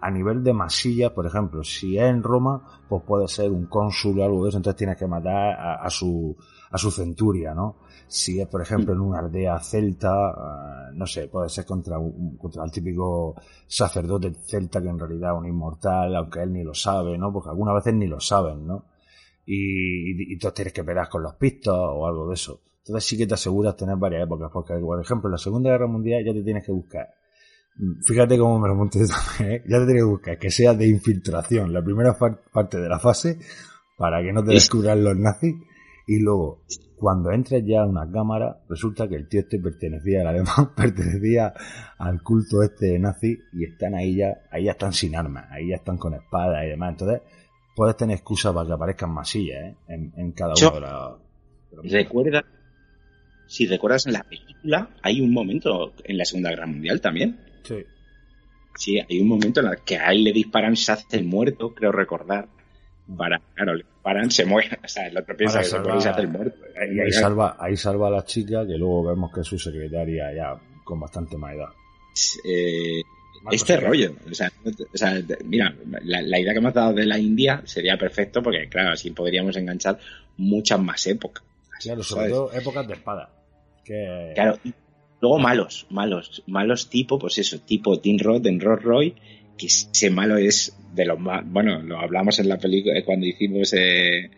a 0.00 0.10
nivel 0.10 0.42
de 0.44 0.52
masillas, 0.52 1.10
por 1.10 1.26
ejemplo, 1.26 1.64
si 1.64 1.98
es 1.98 2.04
en 2.04 2.22
Roma, 2.22 2.62
pues 2.88 3.02
puede 3.04 3.26
ser 3.26 3.50
un 3.50 3.66
cónsul 3.66 4.20
o 4.20 4.24
algo 4.24 4.44
de 4.44 4.50
eso, 4.50 4.58
entonces 4.58 4.78
tienes 4.78 4.96
que 4.96 5.06
matar 5.06 5.56
a, 5.58 5.90
su 5.90 6.36
a 6.70 6.78
su 6.78 6.90
centuria, 6.90 7.54
¿no? 7.54 7.76
Si 8.06 8.40
es, 8.40 8.46
por 8.46 8.62
ejemplo, 8.62 8.94
en 8.94 9.00
una 9.00 9.18
aldea 9.18 9.58
celta, 9.58 10.30
ah, 10.30 10.90
no 10.94 11.06
sé, 11.06 11.28
puede 11.28 11.48
ser 11.48 11.66
contra 11.66 11.98
un, 11.98 12.36
contra 12.36 12.64
el 12.64 12.70
típico 12.70 13.34
sacerdote 13.66 14.32
celta 14.46 14.80
que 14.80 14.88
en 14.88 14.98
realidad 14.98 15.32
es 15.32 15.38
un 15.38 15.46
inmortal, 15.46 16.14
aunque 16.14 16.42
él 16.42 16.52
ni 16.52 16.62
lo 16.62 16.74
sabe, 16.74 17.18
¿no? 17.18 17.32
Porque 17.32 17.50
algunas 17.50 17.74
veces 17.74 17.94
ni 17.94 18.06
lo 18.06 18.20
saben, 18.20 18.66
¿no? 18.66 18.84
Y, 19.50 20.10
y, 20.12 20.30
y 20.30 20.32
entonces 20.34 20.54
tienes 20.56 20.72
que 20.74 20.84
pelear 20.84 21.08
con 21.08 21.22
los 21.22 21.34
pistos 21.36 21.74
o 21.76 22.06
algo 22.06 22.28
de 22.28 22.34
eso. 22.34 22.60
Entonces 22.84 23.08
sí 23.08 23.16
que 23.16 23.26
te 23.26 23.34
aseguras 23.34 23.76
tener 23.76 23.96
varias 23.96 24.24
épocas, 24.24 24.50
porque 24.52 24.74
por 24.74 25.00
ejemplo 25.00 25.28
en 25.28 25.32
la 25.32 25.38
Segunda 25.38 25.70
Guerra 25.70 25.86
Mundial 25.86 26.22
ya 26.24 26.32
te 26.34 26.42
tienes 26.42 26.64
que 26.64 26.72
buscar 26.72 27.08
Mm, 27.80 28.00
Fíjate 28.04 28.36
cómo 28.36 28.58
me 28.58 28.66
lo 28.68 28.74
monté 28.74 28.98
también, 29.06 29.52
¿eh? 29.60 29.62
Ya 29.68 29.78
te 29.78 29.84
tienes 29.84 30.02
que 30.02 30.08
buscar 30.10 30.38
que 30.38 30.50
sea 30.50 30.74
de 30.74 30.88
infiltración 30.88 31.72
la 31.72 31.80
primera 31.80 32.16
parte 32.52 32.80
de 32.80 32.88
la 32.88 32.98
fase 32.98 33.38
para 33.96 34.20
que 34.20 34.32
no 34.32 34.42
te 34.42 34.50
Es- 34.54 34.64
descubran 34.64 35.04
los 35.04 35.16
nazis 35.16 35.54
Y 36.08 36.20
luego, 36.20 36.64
cuando 36.96 37.30
entres 37.30 37.62
ya 37.64 37.82
a 37.82 37.86
una 37.86 38.10
cámara, 38.10 38.64
resulta 38.68 39.06
que 39.06 39.14
el 39.14 39.28
tío 39.28 39.40
este 39.40 39.60
pertenecía 39.60 40.22
al 40.22 40.26
alemán, 40.28 40.72
pertenecía 40.76 41.52
al 41.98 42.20
culto 42.22 42.62
este 42.64 42.98
nazi 42.98 43.38
y 43.52 43.64
están 43.64 43.94
ahí 43.94 44.16
ya, 44.16 44.38
ahí 44.50 44.64
ya 44.64 44.72
están 44.72 44.92
sin 44.92 45.14
armas, 45.14 45.46
ahí 45.52 45.68
ya 45.68 45.76
están 45.76 45.98
con 45.98 46.14
espadas 46.14 46.64
y 46.64 46.70
demás. 46.70 46.90
Entonces, 46.98 47.22
puedes 47.78 47.96
tener 47.96 48.16
excusa 48.16 48.52
para 48.52 48.66
que 48.66 48.72
aparezcan 48.72 49.10
masillas, 49.14 49.62
¿eh? 49.64 49.74
En, 49.86 50.12
en 50.16 50.32
cada 50.32 50.54
Yo- 50.54 50.70
uno 50.70 50.80
de 50.80 51.80
los- 51.80 51.92
Recuerda, 51.92 52.44
si 53.46 53.66
recuerdas 53.66 54.06
en 54.06 54.14
la 54.14 54.24
película, 54.24 54.90
hay 55.02 55.20
un 55.20 55.32
momento 55.32 55.92
en 56.02 56.18
la 56.18 56.24
Segunda 56.24 56.50
Guerra 56.50 56.66
Mundial 56.66 57.00
también. 57.00 57.38
Sí. 57.62 57.84
Sí, 58.74 58.98
hay 58.98 59.20
un 59.20 59.28
momento 59.28 59.60
en 59.60 59.66
el 59.68 59.78
que 59.84 59.96
a 59.96 60.10
él 60.10 60.24
le 60.24 60.32
disparan, 60.32 60.74
se 60.76 60.92
hace 60.92 61.16
el 61.18 61.24
muerto, 61.24 61.72
creo 61.74 61.92
recordar. 61.92 62.48
Para, 63.16 63.40
claro, 63.54 63.74
le 63.74 63.84
disparan, 63.84 64.30
se 64.30 64.44
muere. 64.44 64.68
O 64.84 64.88
sea, 64.88 65.06
el 65.06 65.16
otro 65.16 65.36
piensa 65.36 65.60
que 65.60 65.66
y 65.66 66.00
se 66.00 66.08
hace 66.08 66.20
el 66.22 66.28
muerto. 66.28 66.58
Ahí 66.76 67.12
salva, 67.12 67.56
ahí 67.60 67.76
salva 67.76 68.08
a 68.08 68.10
la 68.10 68.24
chica, 68.24 68.66
que 68.66 68.76
luego 68.76 69.04
vemos 69.08 69.30
que 69.32 69.40
es 69.40 69.46
su 69.46 69.58
secretaria 69.58 70.32
ya 70.34 70.60
con 70.84 70.98
bastante 71.00 71.36
más 71.36 71.54
edad. 71.54 71.68
Eh, 72.44 73.02
este 73.50 73.76
rollo. 73.76 74.14
O 74.30 74.34
sea, 74.34 74.52
o 74.64 74.96
sea, 74.96 75.20
mira, 75.44 75.74
la, 76.04 76.22
la 76.22 76.40
idea 76.40 76.54
que 76.54 76.60
me 76.60 76.68
has 76.68 76.74
dado 76.74 76.92
de 76.94 77.06
la 77.06 77.18
India 77.18 77.62
sería 77.64 77.96
perfecto 77.96 78.42
porque, 78.42 78.68
claro, 78.68 78.90
así 78.90 79.10
podríamos 79.10 79.56
enganchar 79.56 79.98
muchas 80.36 80.80
más 80.80 81.06
épocas. 81.06 81.44
Claro, 81.80 82.02
sobre 82.02 82.22
¿sabes? 82.22 82.32
todo 82.34 82.52
épocas 82.52 82.88
de 82.88 82.94
espada. 82.94 83.30
Que... 83.84 84.32
Claro, 84.34 84.58
y 84.64 84.74
luego 85.20 85.38
malos, 85.38 85.86
malos, 85.90 86.42
malos 86.46 86.90
tipo, 86.90 87.18
pues 87.18 87.38
eso, 87.38 87.60
tipo 87.60 88.00
Tim 88.00 88.18
Roth 88.18 88.46
en 88.46 88.60
Roth 88.60 88.82
Roy, 88.82 89.14
que 89.56 89.66
ese 89.66 90.10
malo 90.10 90.36
es 90.36 90.76
de 90.94 91.04
los 91.04 91.18
más, 91.18 91.42
bueno, 91.46 91.82
lo 91.82 91.98
hablamos 91.98 92.38
en 92.38 92.48
la 92.48 92.58
película 92.58 92.94
cuando 93.04 93.26
hicimos 93.26 93.72
eh, 93.74 94.30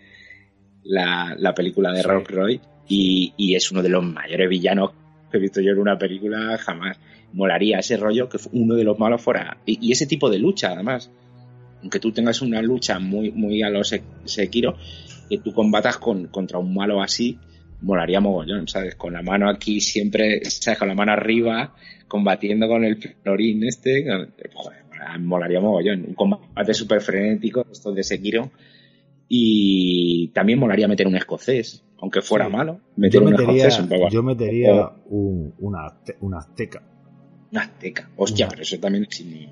la, 0.85 1.35
la 1.39 1.55
película 1.55 1.93
de 1.93 2.03
Sí. 2.03 2.09
Roth 2.09 2.29
Roy, 2.29 2.61
y, 2.89 3.33
y 3.37 3.55
es 3.55 3.71
uno 3.71 3.83
de 3.83 3.89
los 3.89 4.05
mayores 4.05 4.49
villanos 4.49 4.91
que 5.31 5.37
he 5.37 5.41
visto 5.41 5.61
yo 5.61 5.73
en 5.73 5.79
una 5.79 5.97
película 5.99 6.59
jamás. 6.59 6.99
Molaría 7.33 7.79
ese 7.79 7.97
rollo 7.97 8.29
que 8.29 8.39
uno 8.53 8.75
de 8.75 8.85
los 8.85 8.99
malos 8.99 9.23
fuera, 9.23 9.59
y, 9.67 9.79
y 9.89 9.93
ese 9.93 10.07
tipo 10.07 10.29
de 10.31 10.39
lucha 10.39 10.73
además, 10.73 11.11
aunque 11.81 12.01
tú 12.01 12.13
tengas 12.13 12.43
una 12.43 12.61
lucha 12.61 12.99
muy, 12.99 13.31
muy 13.31 13.63
a 13.63 13.71
los 13.71 13.93
Sek- 13.93 14.03
Sekiro, 14.25 14.75
que 15.29 15.39
tú 15.39 15.53
combatas 15.53 15.97
con, 15.99 16.27
contra 16.27 16.59
un 16.59 16.75
malo 16.75 17.01
así, 17.01 17.39
molaría 17.83 18.21
mogollón, 18.21 18.67
¿sabes? 18.69 18.97
Con 18.97 19.13
la 19.13 19.23
mano 19.23 19.49
aquí 19.49 19.81
siempre, 19.81 20.45
¿sabes? 20.45 20.79
Con 20.79 20.89
la 20.89 20.95
mano 20.95 21.13
arriba, 21.13 21.75
combatiendo 22.09 22.67
con 22.69 22.85
el 22.85 22.97
florín 22.97 23.63
este, 23.65 24.05
joder, 24.53 25.19
molaría 25.21 25.61
mogollón. 25.61 26.05
Un 26.09 26.15
combate 26.15 26.75
súper 26.75 27.01
frenético, 27.01 27.65
esto 27.71 27.93
de 27.93 28.03
Sekiro. 28.03 28.51
Y 29.29 30.29
también 30.35 30.59
molaría 30.59 30.89
meter 30.89 31.07
un 31.07 31.15
escocés, 31.17 31.85
aunque 32.01 32.21
fuera 32.21 32.47
Sí. 32.47 32.53
malo. 32.53 32.81
Meter 32.97 33.21
Yo 33.21 33.27
un 33.27 33.31
metería, 33.33 33.69
escocés 33.69 33.81
un 33.85 33.89
poco. 33.89 34.09
yo 34.11 34.23
metería 34.25 34.91
un, 35.07 35.55
una, 35.61 35.95
una 36.21 36.39
azteca. 36.39 36.83
Una 37.53 37.63
azteca. 37.63 38.11
Hostia, 38.17 38.47
Una- 38.47 38.51
pero 38.51 38.63
eso 38.63 38.79
también 38.79 39.07
es 39.09 39.17
sin- 39.17 39.51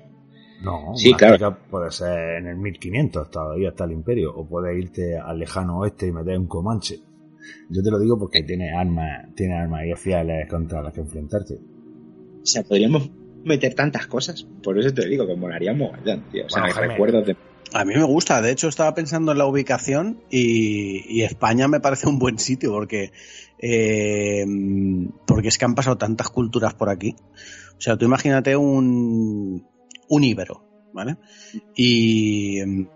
No, 0.61 0.93
Sí, 0.95 1.09
una 1.09 1.17
claro. 1.17 1.33
azteca 1.35 1.57
puede 1.69 1.91
ser 1.91 2.37
en 2.37 2.47
el 2.47 2.57
1500, 2.57 3.29
todavía 3.31 3.69
está 3.69 3.85
el 3.85 3.91
imperio, 3.93 4.33
o 4.35 4.47
puedes 4.47 4.77
irte 4.77 5.17
al 5.17 5.39
lejano 5.39 5.79
oeste 5.79 6.07
y 6.07 6.11
meter 6.11 6.37
un 6.37 6.47
comanche. 6.47 6.99
Yo 7.69 7.81
te 7.81 7.89
lo 7.89 7.99
digo 7.99 8.19
porque 8.19 8.43
tiene 8.43 8.71
armas, 8.75 9.27
tiene 9.35 9.55
armas 9.57 9.81
y 9.85 9.95
fiales 9.95 10.47
contra 10.49 10.81
las 10.81 10.93
que 10.93 10.99
enfrentarte. 11.01 11.55
O 12.41 12.45
sea, 12.45 12.63
podríamos 12.63 13.09
meter 13.43 13.73
tantas 13.73 14.07
cosas. 14.07 14.43
Por 14.61 14.77
eso 14.77 14.93
te 14.93 15.07
digo 15.07 15.25
que 15.25 15.35
molaría 15.35 15.73
mogollón, 15.73 16.23
tío. 16.31 16.45
O 16.45 16.49
sea, 16.49 16.63
Bueno, 16.63 16.75
recuerdos 16.81 17.25
de... 17.25 17.35
A 17.71 17.85
mí 17.85 17.93
me 17.95 18.03
gusta, 18.03 18.41
de 18.41 18.51
hecho 18.51 18.67
estaba 18.67 18.93
pensando 18.95 19.31
en 19.31 19.37
la 19.37 19.45
ubicación 19.45 20.21
y, 20.31 21.05
y 21.07 21.21
España 21.23 21.67
me 21.67 21.79
parece 21.79 22.07
un 22.09 22.17
buen 22.19 22.39
sitio 22.39 22.71
porque, 22.71 23.11
eh, 23.59 24.45
porque 25.25 25.49
es 25.49 25.57
que 25.57 25.65
han 25.65 25.75
pasado 25.75 25.97
tantas 25.97 26.29
culturas 26.29 26.73
por 26.73 26.89
aquí. 26.89 27.15
O 27.77 27.81
sea, 27.81 27.97
tú 27.97 28.05
imagínate 28.05 28.55
un, 28.55 29.65
un 30.09 30.23
íbero, 30.23 30.63
¿vale? 30.93 31.17
Y 31.75 32.59
mm, 32.65 32.87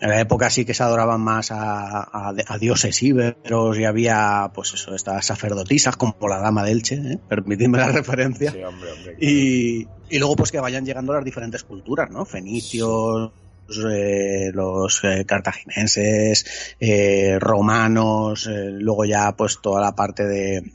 en 0.00 0.08
la 0.10 0.20
época 0.20 0.48
sí 0.48 0.64
que 0.64 0.72
se 0.72 0.82
adoraban 0.82 1.20
más 1.20 1.50
a, 1.50 2.00
a- 2.02 2.34
a 2.46 2.58
dioses 2.58 3.02
íberos 3.02 3.78
y 3.78 3.84
había, 3.84 4.50
pues 4.54 4.72
eso, 4.74 4.94
estas 4.94 5.26
sacerdotisas 5.26 5.96
como 5.96 6.14
la 6.28 6.38
dama 6.40 6.64
de 6.64 6.72
Elche, 6.72 6.94
¿eh? 6.96 7.18
permitidme 7.28 7.78
la 7.78 7.88
referencia. 7.92 8.50
Sí, 8.52 8.62
hombre, 8.62 8.92
hombre. 8.92 9.16
Y, 9.20 9.86
y 10.08 10.18
luego 10.18 10.36
pues 10.36 10.50
que 10.52 10.60
vayan 10.60 10.86
llegando 10.86 11.12
las 11.12 11.24
diferentes 11.24 11.64
culturas, 11.64 12.10
¿no? 12.10 12.24
Fenicios, 12.24 13.30
eh, 13.70 14.50
los 14.52 15.02
eh, 15.04 15.24
cartagineses, 15.26 16.74
eh, 16.80 17.38
romanos, 17.40 18.46
eh, 18.46 18.70
luego 18.70 19.04
ya 19.04 19.34
pues 19.36 19.60
toda 19.60 19.80
la 19.80 19.94
parte 19.94 20.24
de, 20.24 20.72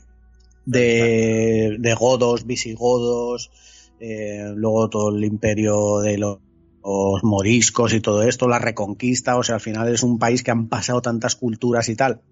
de, 0.66 1.96
godos, 1.98 2.46
visigodos, 2.46 3.50
eh, 4.00 4.52
luego 4.54 4.88
todo 4.88 5.16
el 5.16 5.24
imperio 5.24 6.00
de 6.00 6.18
los, 6.18 6.38
los 6.84 7.24
moriscos 7.24 7.92
y 7.92 8.00
todo 8.00 8.22
esto, 8.22 8.48
la 8.48 8.58
reconquista, 8.58 9.36
o 9.36 9.42
sea, 9.42 9.56
al 9.56 9.60
final 9.60 9.88
es 9.88 10.02
un 10.02 10.18
país 10.18 10.42
que 10.42 10.50
han 10.50 10.68
pasado 10.68 11.02
tantas 11.02 11.36
culturas 11.36 11.88
y 11.88 11.96
tal 11.96 12.22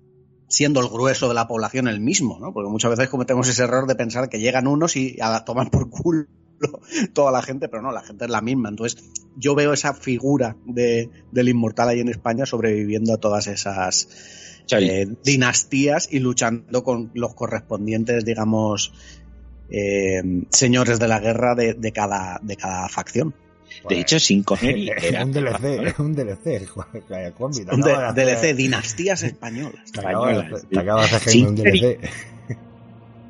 siendo 0.50 0.80
el 0.80 0.88
grueso 0.88 1.28
de 1.28 1.34
la 1.34 1.46
población 1.46 1.88
el 1.88 2.00
mismo, 2.00 2.38
¿no? 2.40 2.54
Porque 2.54 2.70
muchas 2.70 2.90
veces 2.90 3.10
cometemos 3.10 3.46
ese 3.48 3.64
error 3.64 3.86
de 3.86 3.94
pensar 3.94 4.30
que 4.30 4.40
llegan 4.40 4.66
unos 4.66 4.96
y 4.96 5.18
a 5.20 5.44
tomar 5.44 5.70
por 5.70 5.90
culo 5.90 6.24
toda 7.12 7.30
la 7.32 7.42
gente, 7.42 7.68
pero 7.68 7.82
no, 7.82 7.92
la 7.92 8.02
gente 8.02 8.24
es 8.24 8.30
la 8.30 8.40
misma. 8.40 8.68
Entonces, 8.68 9.02
yo 9.36 9.54
veo 9.54 9.72
esa 9.72 9.94
figura 9.94 10.56
de, 10.66 11.10
del 11.32 11.48
inmortal 11.48 11.88
ahí 11.90 12.00
en 12.00 12.08
España 12.08 12.46
sobreviviendo 12.46 13.14
a 13.14 13.18
todas 13.18 13.46
esas 13.46 14.08
eh, 14.88 15.06
dinastías 15.24 16.08
y 16.10 16.18
luchando 16.18 16.82
con 16.84 17.10
los 17.14 17.34
correspondientes, 17.34 18.24
digamos, 18.24 18.92
eh, 19.70 20.22
señores 20.50 20.98
de 20.98 21.08
la 21.08 21.20
guerra 21.20 21.54
de, 21.54 21.74
de 21.74 21.92
cada, 21.92 22.38
de 22.42 22.56
cada 22.56 22.88
facción. 22.88 23.34
De 23.88 24.00
hecho, 24.00 24.18
sin 24.18 24.42
Connery 24.42 24.90
es 24.96 25.04
era 25.04 25.24
un 25.24 25.32
DLC, 25.32 25.64
es 25.86 25.98
un 25.98 26.14
DLC, 26.14 26.46
Un 27.74 28.14
DLC, 28.14 28.56
dinastías 28.56 29.22
españolas. 29.22 29.92
Te 29.92 30.00
acabas 30.00 30.26
de 30.26 30.32
españolas, 30.40 30.52
hacer- 30.52 30.68
te 30.70 30.78
acabas 30.80 31.10
de 31.10 31.16
hacer 31.16 31.46
un. 31.46 31.54
DLC. 31.54 31.98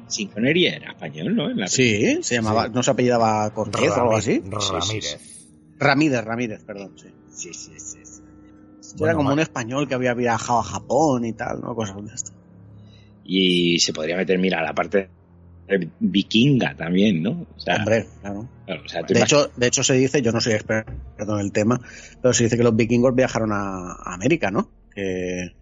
Sin 0.08 0.28
Connery 0.28 0.66
era 0.66 0.90
español, 0.92 1.36
¿no? 1.36 1.50
En 1.50 1.58
la 1.60 1.68
Sí, 1.68 2.18
se 2.22 2.34
llamaba, 2.36 2.66
Sí. 2.66 2.70
no 2.74 2.82
se 2.82 2.90
apellidaba 2.90 3.50
Cortez 3.52 3.90
o 3.90 3.94
algo 4.00 4.16
así. 4.16 4.42
Ramírez. 4.44 5.20
Ramírez, 5.78 6.24
Ramírez, 6.24 6.64
perdón, 6.64 6.92
sí. 6.96 7.08
Sí, 7.30 7.54
sí, 7.54 7.72
sí. 7.78 7.98
sí. 8.04 8.22
Era 9.00 9.14
como 9.14 9.32
un 9.32 9.38
español 9.38 9.86
que 9.86 9.94
había 9.94 10.14
viajado 10.14 10.60
a 10.60 10.64
Japón 10.64 11.24
y 11.24 11.32
tal, 11.34 11.60
¿no? 11.60 11.74
Cosas 11.74 11.96
de 12.04 12.14
esto. 12.14 12.32
Y 13.24 13.78
se 13.80 13.92
podría 13.92 14.16
meter, 14.16 14.38
mira, 14.38 14.62
la 14.62 14.74
parte 14.74 15.10
vikinga 16.00 16.74
también, 16.74 17.22
¿no? 17.22 17.46
O 17.54 17.60
sea, 17.60 17.76
Hombre, 17.76 18.06
claro. 18.22 18.48
claro, 18.64 18.82
o 18.84 18.88
sea, 18.88 19.02
tú 19.04 19.12
De 19.14 19.20
hecho, 19.20 19.50
de 19.54 19.66
hecho 19.66 19.82
se 19.84 19.94
dice, 19.94 20.22
yo 20.22 20.32
no 20.32 20.40
soy 20.40 20.54
experto 20.54 20.92
en 21.18 21.40
el 21.40 21.52
tema, 21.52 21.78
pero 22.22 22.32
se 22.32 22.44
dice 22.44 22.56
que 22.56 22.62
los 22.62 22.74
vikingos 22.74 23.14
viajaron 23.14 23.52
a, 23.52 23.92
a 23.92 24.14
América, 24.14 24.50
¿no? 24.50 24.70
Que, 24.94 25.52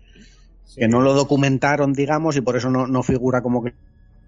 que 0.76 0.86
no 0.88 1.00
lo 1.00 1.12
documentaron, 1.14 1.92
digamos, 1.92 2.36
y 2.36 2.40
por 2.40 2.56
eso 2.56 2.70
no, 2.70 2.86
no 2.86 3.02
figura 3.02 3.42
como 3.42 3.64
que 3.64 3.74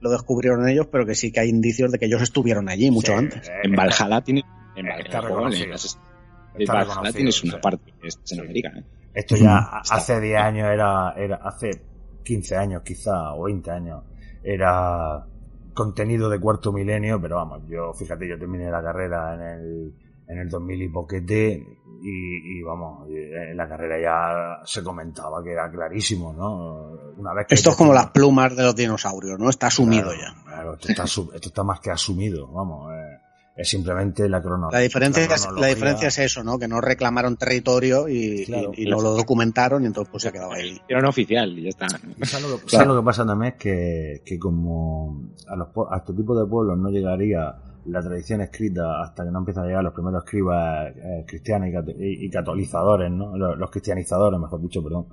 lo 0.00 0.10
descubrieron 0.10 0.68
ellos, 0.68 0.86
pero 0.90 1.06
que 1.06 1.14
sí 1.14 1.32
que 1.32 1.40
hay 1.40 1.48
indicios 1.48 1.90
de 1.92 1.98
que 1.98 2.06
ellos 2.06 2.22
estuvieron 2.22 2.68
allí 2.68 2.90
mucho 2.90 3.12
Sí, 3.12 3.18
antes. 3.18 3.48
eh, 3.48 3.52
en 3.64 3.72
Valhalla 3.72 4.20
tienes... 4.22 4.44
En 4.76 4.86
Valhalla, 4.86 5.08
en 7.08 7.14
tienes 7.14 7.42
una 7.44 7.54
sí. 7.54 7.58
parte 7.60 7.92
que 8.00 8.08
es 8.08 8.18
en 8.32 8.40
América, 8.40 8.72
¿eh? 8.76 8.84
Esto 9.14 9.36
ya 9.36 9.58
Está. 9.82 9.96
hace 9.96 10.20
10 10.20 10.40
años 10.40 10.68
era, 10.68 11.12
era, 11.16 11.36
hace 11.36 11.70
15 12.22 12.56
años 12.56 12.82
quizá, 12.84 13.34
o 13.34 13.44
20 13.44 13.70
años, 13.70 14.04
era 14.44 15.24
contenido 15.74 16.28
de 16.28 16.38
cuarto 16.38 16.72
milenio, 16.72 17.20
pero 17.20 17.36
vamos, 17.36 17.62
yo, 17.68 17.92
fíjate, 17.94 18.28
yo 18.28 18.38
terminé 18.38 18.70
la 18.70 18.82
carrera 18.82 19.34
en 19.34 19.40
el, 19.40 19.92
en 20.28 20.38
el 20.38 20.48
2000 20.48 20.82
y 20.82 20.88
poquete, 20.88 21.66
y, 22.02 22.58
y 22.58 22.62
vamos, 22.62 23.08
en 23.10 23.56
la 23.56 23.68
carrera 23.68 23.98
ya 24.00 24.64
se 24.64 24.82
comentaba 24.82 25.42
que 25.42 25.52
era 25.52 25.70
clarísimo, 25.70 26.32
¿no? 26.32 26.92
Una 27.16 27.34
vez 27.34 27.46
que 27.48 27.54
Esto 27.54 27.70
es 27.70 27.76
como 27.76 27.92
las 27.92 28.10
plumas 28.10 28.54
de 28.56 28.62
los 28.62 28.74
dinosaurios, 28.76 29.38
¿no? 29.38 29.50
Está 29.50 29.66
asumido 29.68 30.10
Claro, 30.10 30.18
ya. 30.20 30.44
claro, 30.44 30.74
esto, 30.74 30.88
está, 30.88 31.06
su- 31.06 31.30
esto 31.34 31.48
está 31.48 31.64
más 31.64 31.80
que 31.80 31.90
asumido, 31.90 32.46
vamos, 32.52 32.92
eh, 32.92 33.18
es 33.56 33.68
simplemente 33.68 34.28
la 34.28 34.40
cronología. 34.40 34.78
La 34.78 34.82
diferencia, 34.84 35.24
es, 35.24 35.28
la 35.30 35.36
cronología. 35.36 35.74
diferencia 35.74 36.08
es 36.08 36.18
eso, 36.18 36.44
¿no? 36.44 36.60
Que 36.60 36.68
no 36.68 36.80
reclamaron 36.80 37.36
territorio 37.36 38.08
y, 38.08 38.44
Claro. 38.46 38.70
y- 38.76 38.84
y 38.86 38.86
no 38.90 39.00
lo 39.00 39.10
documentaron 39.16 39.82
y 39.82 39.86
entonces 39.86 40.08
pues 40.12 40.22
se 40.22 40.28
ha 40.28 40.32
quedado 40.32 40.52
ahí. 40.52 40.80
Era 40.88 41.00
un 41.00 41.06
oficial 41.06 41.58
y 41.58 41.62
ya 41.64 41.70
está. 41.70 41.88
¿Sabes 41.88 42.42
lo, 42.48 42.58
que, 42.60 42.64
Claro. 42.64 42.66
¿sabes 42.68 42.86
lo 42.86 42.96
que 43.00 43.04
pasa 43.04 43.26
también? 43.26 43.54
Es 43.54 43.58
que, 43.58 44.22
que 44.24 44.38
como 44.38 45.22
a, 45.48 45.56
los, 45.56 45.68
po- 45.70 45.92
a 45.92 45.96
este 45.96 46.12
tipo 46.12 46.38
de 46.38 46.46
pueblos 46.48 46.78
no 46.78 46.88
llegaría 46.90 47.52
la 47.88 48.00
tradición 48.00 48.40
escrita 48.40 49.02
hasta 49.02 49.24
que 49.24 49.30
no 49.30 49.38
empiezan 49.38 49.64
a 49.64 49.66
llegar 49.66 49.84
los 49.84 49.92
primeros 49.94 50.24
escribas 50.24 50.94
eh, 50.96 51.24
cristianos 51.26 51.68
y, 51.98 52.26
y- 52.26 52.30
catolizadores, 52.30 53.10
¿no? 53.10 53.36
Los, 53.36 53.70
cristianizadores, 53.70 54.38
mejor 54.38 54.60
dicho, 54.60 54.82
perdón. 54.82 55.06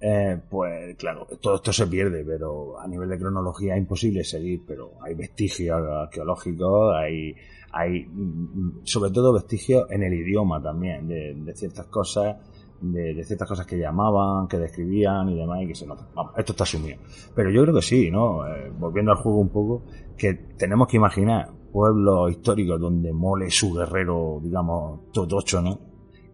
Eh, 0.00 0.38
pues 0.48 0.96
claro, 0.96 1.26
todo 1.40 1.56
esto 1.56 1.72
se 1.72 1.86
pierde, 1.86 2.24
pero 2.24 2.80
a 2.80 2.88
nivel 2.88 3.08
de 3.08 3.18
cronología 3.18 3.74
es 3.74 3.80
imposible 3.80 4.24
seguir, 4.24 4.62
pero 4.66 4.92
hay 5.02 5.14
vestigios 5.14 5.78
arqueológicos, 5.78 6.94
hay, 6.96 7.34
hay 7.72 8.06
mm, 8.06 8.80
sobre 8.84 9.10
todo 9.10 9.34
vestigios 9.34 9.90
en 9.90 10.02
el 10.02 10.14
idioma 10.14 10.62
también, 10.62 11.06
de, 11.06 11.34
de 11.34 11.54
ciertas 11.54 11.86
cosas 11.86 12.36
de, 12.80 13.24
ciertas 13.24 13.48
cosas 13.48 13.66
que 13.66 13.78
llamaban, 13.78 14.48
que 14.48 14.58
describían 14.58 15.28
y 15.28 15.36
demás, 15.36 15.62
y 15.62 15.66
que 15.68 15.74
se 15.74 15.86
nota. 15.86 16.06
Vamos, 16.14 16.32
esto 16.38 16.52
está 16.52 16.64
asumido. 16.64 16.98
Pero 17.34 17.50
yo 17.50 17.62
creo 17.62 17.74
que 17.74 17.82
sí, 17.82 18.10
¿no? 18.10 18.46
Eh, 18.46 18.72
volviendo 18.78 19.12
al 19.12 19.18
juego 19.18 19.38
un 19.38 19.50
poco, 19.50 19.82
que 20.16 20.34
tenemos 20.56 20.88
que 20.88 20.96
imaginar 20.96 21.50
pueblos 21.72 22.30
históricos 22.30 22.80
donde 22.80 23.12
mole 23.12 23.50
su 23.50 23.72
guerrero, 23.74 24.40
digamos, 24.42 25.10
totocho, 25.12 25.60
¿no? 25.62 25.80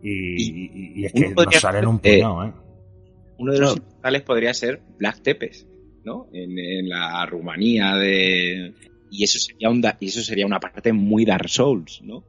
Y, 0.02 0.10
y- 0.10 0.92
y 1.00 1.04
es 1.06 1.12
que 1.12 1.34
nos 1.34 1.54
salen 1.56 1.86
un 1.86 2.00
eh, 2.02 2.14
puñado, 2.14 2.44
¿eh? 2.44 2.52
Uno 3.38 3.52
de 3.52 3.58
los 3.58 3.76
inmortales 3.76 4.22
podría 4.22 4.54
ser 4.54 4.82
Black 4.98 5.22
Tepes, 5.22 5.66
¿no? 6.04 6.26
En, 6.32 6.58
en 6.58 6.88
la 6.88 7.24
Rumanía 7.26 7.94
de... 7.96 8.74
Y 9.10 9.24
eso, 9.24 9.38
sería 9.38 9.70
un, 9.70 9.80
da- 9.80 9.96
y 10.00 10.06
eso 10.08 10.22
sería 10.22 10.46
una 10.46 10.58
parte 10.60 10.92
muy 10.92 11.24
Dark 11.24 11.48
Souls, 11.48 12.00
¿no? 12.02 12.24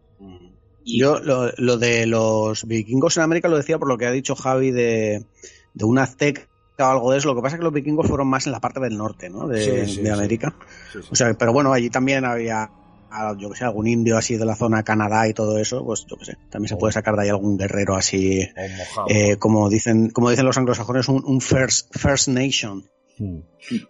Y- 0.84 1.00
Yo 1.00 1.20
lo, 1.20 1.52
lo 1.58 1.78
de 1.78 2.06
los 2.08 2.66
vikingos 2.66 3.18
en 3.18 3.24
América 3.24 3.48
lo 3.48 3.58
decía 3.58 3.78
por 3.80 3.88
lo 3.90 3.98
que 3.98 4.06
ha 4.06 4.12
dicho 4.12 4.36
Javi 4.36 4.72
de, 4.72 5.26
de 5.74 5.86
un 5.86 5.98
azteca 6.00 6.48
o 6.80 6.84
algo 6.84 7.12
de 7.12 7.18
eso. 7.18 7.28
Lo 7.30 7.36
que 7.36 7.42
pasa 7.42 7.56
es 7.56 7.60
que 7.60 7.66
los 7.66 7.74
vikingos 7.74 8.08
fueron 8.08 8.28
más 8.28 8.46
en 8.46 8.52
la 8.54 8.60
parte 8.62 8.80
del 8.80 8.98
norte, 8.98 9.30
¿no? 9.30 9.48
De, 9.48 9.86
Sí, 9.88 9.96
sí, 9.96 10.02
de. 10.02 10.12
América. 10.12 10.56
Sí, 10.94 11.00
sí. 11.02 11.08
O 11.12 11.16
sea, 11.16 11.34
pero 11.38 11.52
bueno, 11.52 11.74
allí 11.74 11.90
también 11.90 12.24
había, 12.26 12.70
ah, 13.12 13.36
yo 13.38 13.50
que 13.50 13.56
sé, 13.58 13.66
algún 13.66 13.88
indio 13.88 14.18
así 14.18 14.38
de 14.38 14.46
la 14.46 14.56
zona 14.56 14.84
Canadá 14.84 15.28
y 15.28 15.34
todo 15.34 15.58
eso, 15.58 15.84
pues 15.86 16.06
yo 16.10 16.18
que 16.18 16.26
sé, 16.26 16.38
también 16.50 16.70
se 16.70 16.76
Oh. 16.76 16.80
puede 16.80 16.94
sacar 16.94 17.16
de 17.16 17.24
ahí 17.24 17.30
algún 17.30 17.58
guerrero 17.58 17.96
así, 17.96 18.42
eh, 19.08 19.38
como 19.38 19.70
dicen, 19.70 20.10
como 20.12 20.30
dicen 20.30 20.46
los 20.46 20.58
anglosajones, 20.58 21.08
un, 21.10 21.24
un 21.26 21.42
first, 21.42 21.96
first 21.98 22.28
nation. 22.28 22.84
Un 23.20 23.44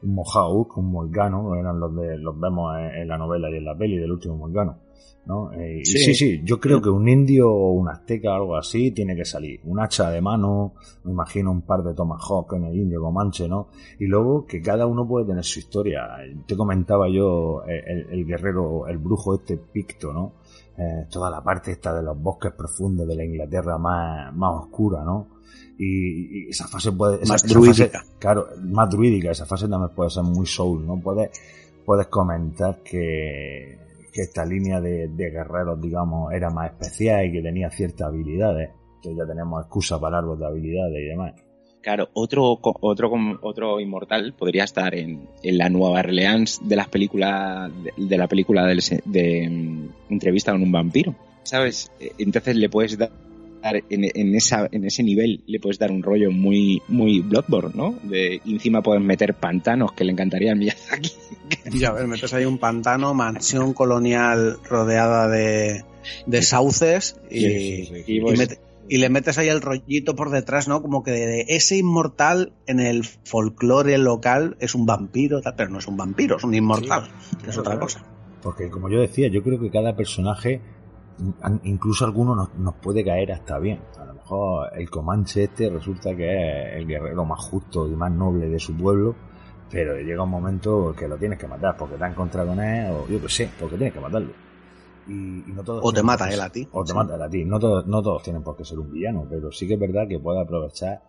Mohawk, 0.03 0.77
un 0.77 0.91
Molgano, 0.91 1.55
eran 1.55 1.79
los 1.79 1.93
de 1.95 2.17
los 2.17 2.39
vemos 2.39 2.77
en, 2.79 3.01
en 3.01 3.07
la 3.09 3.17
novela 3.17 3.49
y 3.49 3.57
en 3.57 3.65
la 3.65 3.77
peli 3.77 3.97
del 3.97 4.11
último 4.11 4.37
Molgano. 4.37 4.79
¿No? 5.25 5.51
Eh, 5.51 5.81
Sí. 5.83 5.97
sí. 5.99 6.15
sí, 6.15 6.41
yo 6.43 6.59
creo 6.59 6.81
que 6.81 6.89
un 6.89 7.07
indio 7.09 7.49
o 7.51 7.71
un 7.73 7.89
azteca 7.89 8.31
o 8.31 8.35
algo 8.35 8.55
así 8.57 8.91
tiene 8.91 9.15
que 9.15 9.25
salir. 9.25 9.59
Un 9.65 9.79
hacha 9.79 10.09
de 10.09 10.21
mano, 10.21 10.73
me 11.03 11.11
imagino 11.11 11.51
un 11.51 11.63
par 11.63 11.83
de 11.83 11.93
tomahawk 11.93 12.53
en 12.53 12.63
el 12.65 12.75
indio 12.75 13.01
comanche, 13.01 13.47
¿no? 13.47 13.67
Y 13.99 14.05
luego 14.05 14.45
que 14.45 14.61
cada 14.61 14.85
uno 14.87 15.05
puede 15.07 15.25
tener 15.25 15.43
su 15.43 15.59
historia. 15.59 16.07
Te 16.47 16.55
comentaba 16.55 17.09
yo 17.09 17.63
eh, 17.67 17.83
el, 17.87 18.19
el 18.19 18.25
guerrero, 18.25 18.87
el 18.87 18.97
brujo 18.99 19.35
este 19.35 19.57
picto, 19.57 20.13
¿no? 20.13 20.33
Eh, 20.77 21.07
toda 21.11 21.29
la 21.29 21.43
parte 21.43 21.71
esta 21.71 21.93
de 21.93 22.03
los 22.03 22.17
bosques 22.21 22.53
profundos 22.53 23.07
de 23.07 23.15
la 23.15 23.25
Inglaterra 23.25 23.77
más, 23.77 24.33
más 24.35 24.63
oscura, 24.63 25.03
¿no? 25.03 25.27
Y, 25.79 26.45
y 26.45 26.49
esa 26.49 26.67
fase 26.67 26.91
puede 26.91 27.21
esa- 27.21 27.33
Más 27.33 27.43
esa 27.43 27.53
druídica. 27.53 27.99
fase- 27.99 28.15
claro, 28.19 28.47
más 28.63 28.89
druídica, 28.89 29.31
esa 29.31 29.45
fase 29.45 29.67
también 29.67 29.93
puede 29.95 30.09
ser 30.09 30.23
muy 30.23 30.45
soul, 30.45 30.85
¿no? 30.87 30.99
Puedes, 31.01 31.31
puedes 31.85 32.07
comentar 32.07 32.81
que, 32.83 33.77
que 34.17 34.23
esta 34.23 34.43
línea 34.43 34.81
de, 34.81 35.09
de 35.09 35.29
guerreros, 35.29 35.79
digamos, 35.79 36.33
era 36.33 36.49
más 36.49 36.71
especial 36.71 37.23
y 37.27 37.31
que 37.33 37.41
tenía 37.43 37.69
ciertas 37.69 38.07
habilidades, 38.07 38.71
que 38.99 39.15
ya 39.15 39.27
tenemos 39.27 39.61
excusa 39.61 39.99
para 40.01 40.17
árbol 40.17 40.39
de 40.39 40.45
habilidades 40.47 40.97
y 41.03 41.05
demás. 41.05 41.33
Claro, 41.83 42.09
otro, 42.13 42.57
otro, 42.81 43.11
otro 43.41 43.79
inmortal 43.79 44.33
podría 44.33 44.63
estar 44.63 44.95
en, 44.95 45.27
la 45.43 45.69
Nueva 45.69 45.99
Orleans 45.99 46.59
de 46.67 46.75
las 46.75 46.87
películas 46.89 47.71
de, 47.83 47.93
de 47.95 48.17
la 48.17 48.27
película 48.27 48.65
del 48.65 48.81
se- 48.81 49.03
de, 49.05 49.47
mm, 49.47 50.13
entrevista 50.13 50.51
con 50.51 50.63
un 50.63 50.71
vampiro, 50.71 51.13
¿sabes? 51.43 51.91
Eh, 51.99 52.11
Entonces 52.17 52.55
le 52.55 52.69
puedes 52.69 52.97
dar 52.97 53.11
en, 53.63 54.05
en 54.13 54.35
esa 54.35 54.67
en 54.71 54.85
ese 54.85 55.03
nivel 55.03 55.43
le 55.47 55.59
puedes 55.59 55.79
dar 55.79 55.91
un 55.91 56.03
rollo 56.03 56.31
muy 56.31 56.81
muy 56.87 57.21
Bloodborne, 57.21 57.73
¿no? 57.75 57.95
De 58.03 58.39
y 58.45 58.53
encima 58.53 58.81
puedes 58.81 59.03
meter 59.03 59.33
pantanos 59.33 59.91
que 59.93 60.03
le 60.03 60.11
encantaría 60.11 60.51
a 60.51 60.55
Miyazaki. 60.55 61.11
Y 61.71 61.83
a 61.85 61.91
ver, 61.91 62.07
metes 62.07 62.33
ahí 62.33 62.43
un 62.45 62.57
pantano, 62.57 63.13
mansión 63.13 63.73
colonial 63.73 64.57
rodeada 64.69 65.27
de, 65.29 65.83
de 66.25 66.41
sauces 66.41 67.17
y, 67.29 67.39
Sí, 67.39 67.49
sí, 67.49 67.85
sí. 67.85 68.03
Y 68.07 68.17
y 68.17 68.21
pues- 68.21 68.59
y 68.89 68.97
le 68.99 69.09
metes 69.09 69.37
ahí 69.37 69.49
el 69.49 69.59
rollito 69.61 70.15
por 70.15 70.29
detrás, 70.29 70.67
¿no? 70.69 70.81
Como 70.81 71.03
que 71.03 71.11
de 71.11 71.45
ese 71.49 71.77
inmortal 71.77 72.53
en 72.67 72.79
el 72.79 73.03
folclore 73.03 73.97
local 73.97 74.55
es 74.61 74.75
un 74.75 74.85
vampiro, 74.85 75.41
tal, 75.41 75.55
pero 75.57 75.69
no 75.69 75.79
es 75.79 75.87
un 75.87 75.97
vampiro, 75.97 76.37
es 76.37 76.43
un 76.45 76.53
inmortal, 76.55 77.09
es 77.45 77.57
otra 77.57 77.73
claro. 77.73 77.79
cosa. 77.81 78.05
Porque 78.41 78.69
como 78.69 78.89
yo 78.89 79.01
decía, 79.01 79.27
yo 79.27 79.43
creo 79.43 79.59
que 79.59 79.69
cada 79.71 79.95
personaje, 79.97 80.61
incluso 81.63 82.05
alguno 82.05 82.35
nos, 82.35 82.53
nos 82.55 82.75
puede 82.75 83.03
caer 83.03 83.31
hasta 83.31 83.57
bien. 83.59 83.79
A 83.99 84.05
lo 84.05 84.13
mejor 84.13 84.69
el 84.77 84.89
Comanche 84.89 85.43
este 85.45 85.69
resulta 85.69 86.15
que 86.15 86.25
es 86.73 86.77
el 86.77 86.87
guerrero 86.87 87.25
más 87.25 87.39
justo 87.43 87.87
y 87.87 87.95
más 87.95 88.11
noble 88.11 88.47
de 88.49 88.59
su 88.59 88.75
pueblo, 88.75 89.15
pero 89.69 89.97
llega 89.99 90.23
un 90.23 90.29
momento 90.29 90.93
que 90.97 91.07
lo 91.07 91.17
tienes 91.17 91.39
que 91.39 91.47
matar 91.47 91.75
porque 91.77 91.95
te 91.95 92.03
has 92.05 92.11
encontrado 92.11 92.49
con 92.49 92.59
él, 92.59 92.91
o 92.91 93.07
yo 93.07 93.19
qué 93.21 93.29
sé, 93.29 93.49
porque 93.59 93.75
tienes 93.77 93.93
que 93.93 93.99
matarlo. 93.99 94.31
Y, 95.07 95.49
y 95.49 95.53
no 95.55 95.63
todos 95.63 95.81
O 95.83 95.93
te 95.93 96.03
mata 96.03 96.29
él 96.29 96.41
a 96.41 96.49
ti. 96.49 96.67
O 96.71 96.83
te 96.83 96.89
Sí. 96.91 96.95
mata 96.95 97.15
él 97.15 97.21
a 97.21 97.29
ti. 97.29 97.45
No 97.45 97.57
todos, 97.59 97.87
no 97.87 98.01
todos 98.03 98.21
tienen 98.23 98.43
por 98.43 98.57
qué 98.57 98.65
ser 98.65 98.77
un 98.77 98.91
villano, 98.91 99.25
pero 99.29 99.51
sí 99.51 99.65
que 99.67 99.75
es 99.75 99.79
verdad 99.79 100.07
que 100.07 100.19
puede 100.19 100.41
aprovechar 100.41 101.01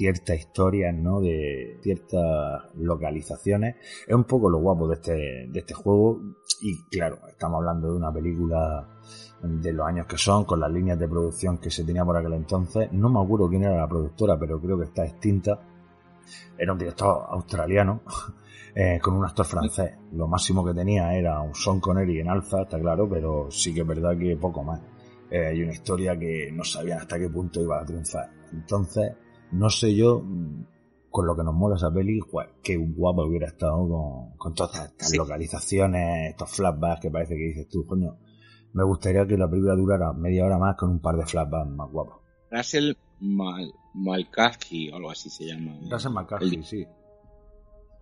ciertas 0.00 0.38
historias, 0.38 0.94
¿no? 0.94 1.20
De 1.20 1.78
ciertas 1.82 2.62
localizaciones. 2.76 3.76
Es 4.06 4.14
un 4.14 4.24
poco 4.24 4.48
lo 4.48 4.58
guapo 4.58 4.88
de 4.88 4.94
este, 4.94 5.12
de 5.12 5.58
este 5.60 5.74
juego. 5.74 6.22
Y 6.62 6.82
claro, 6.84 7.18
estamos 7.28 7.58
hablando 7.58 7.90
de 7.90 7.96
una 7.98 8.10
película 8.10 8.88
de 9.42 9.72
los 9.74 9.86
años 9.86 10.06
que 10.06 10.16
son, 10.16 10.46
con 10.46 10.58
las 10.58 10.72
líneas 10.72 10.98
de 10.98 11.06
producción 11.06 11.58
que 11.58 11.70
se 11.70 11.84
tenía 11.84 12.02
por 12.02 12.16
aquel 12.16 12.32
entonces. 12.32 12.90
No 12.92 13.10
me 13.10 13.20
acuerdo 13.20 13.50
quién 13.50 13.64
era 13.64 13.76
la 13.76 13.86
productora, 13.86 14.38
pero 14.38 14.58
creo 14.58 14.78
que 14.78 14.84
está 14.84 15.04
extinta. 15.04 15.60
Era 16.56 16.72
un 16.72 16.78
director 16.78 17.26
australiano 17.28 18.00
eh, 18.74 18.98
con 19.02 19.12
un 19.16 19.26
actor 19.26 19.44
francés. 19.44 19.98
Lo 20.12 20.26
máximo 20.26 20.64
que 20.64 20.72
tenía 20.72 21.14
era 21.14 21.42
un 21.42 21.54
Sean 21.54 21.78
Connery 21.78 22.20
en 22.20 22.30
alza, 22.30 22.62
está 22.62 22.80
claro, 22.80 23.06
pero 23.06 23.50
sí 23.50 23.74
que 23.74 23.82
es 23.82 23.86
verdad 23.86 24.16
que 24.16 24.34
poco 24.38 24.64
más. 24.64 24.80
Eh, 25.30 25.48
hay 25.48 25.62
una 25.62 25.72
historia 25.72 26.18
que 26.18 26.50
no 26.54 26.64
sabían 26.64 27.00
hasta 27.00 27.18
qué 27.18 27.28
punto 27.28 27.60
iba 27.60 27.78
a 27.78 27.84
triunfar. 27.84 28.30
Entonces, 28.50 29.12
no 29.52 29.70
sé 29.70 29.94
yo, 29.94 30.22
con 31.10 31.26
lo 31.26 31.36
que 31.36 31.42
nos 31.42 31.54
mola 31.54 31.76
esa 31.76 31.92
peli, 31.92 32.20
qué 32.62 32.76
guapo 32.76 33.24
hubiera 33.24 33.48
estado 33.48 33.88
con, 33.88 34.36
con 34.36 34.54
todas 34.54 34.86
estas 34.90 35.10
Sí. 35.10 35.16
localizaciones, 35.16 36.30
estos 36.30 36.50
flashbacks 36.50 37.00
que 37.00 37.10
parece 37.10 37.34
que 37.34 37.44
dices 37.46 37.68
tú, 37.68 37.84
coño. 37.86 38.16
Me 38.72 38.84
gustaría 38.84 39.26
que 39.26 39.36
la 39.36 39.48
película 39.50 39.74
durara 39.74 40.12
media 40.12 40.44
hora 40.46 40.56
más 40.58 40.76
con 40.76 40.90
un 40.90 41.00
par 41.00 41.16
de 41.16 41.26
flashbacks 41.26 41.70
más 41.70 41.90
guapos. 41.90 42.20
Russell 42.50 42.92
Mal, 43.20 43.72
Malkaski 43.94 44.90
o 44.90 44.96
algo 44.96 45.10
así 45.10 45.28
se 45.28 45.44
llama. 45.46 45.78
Russell 45.90 46.08
El- 46.10 46.14
McCarthy, 46.14 46.62
sí. 46.62 46.86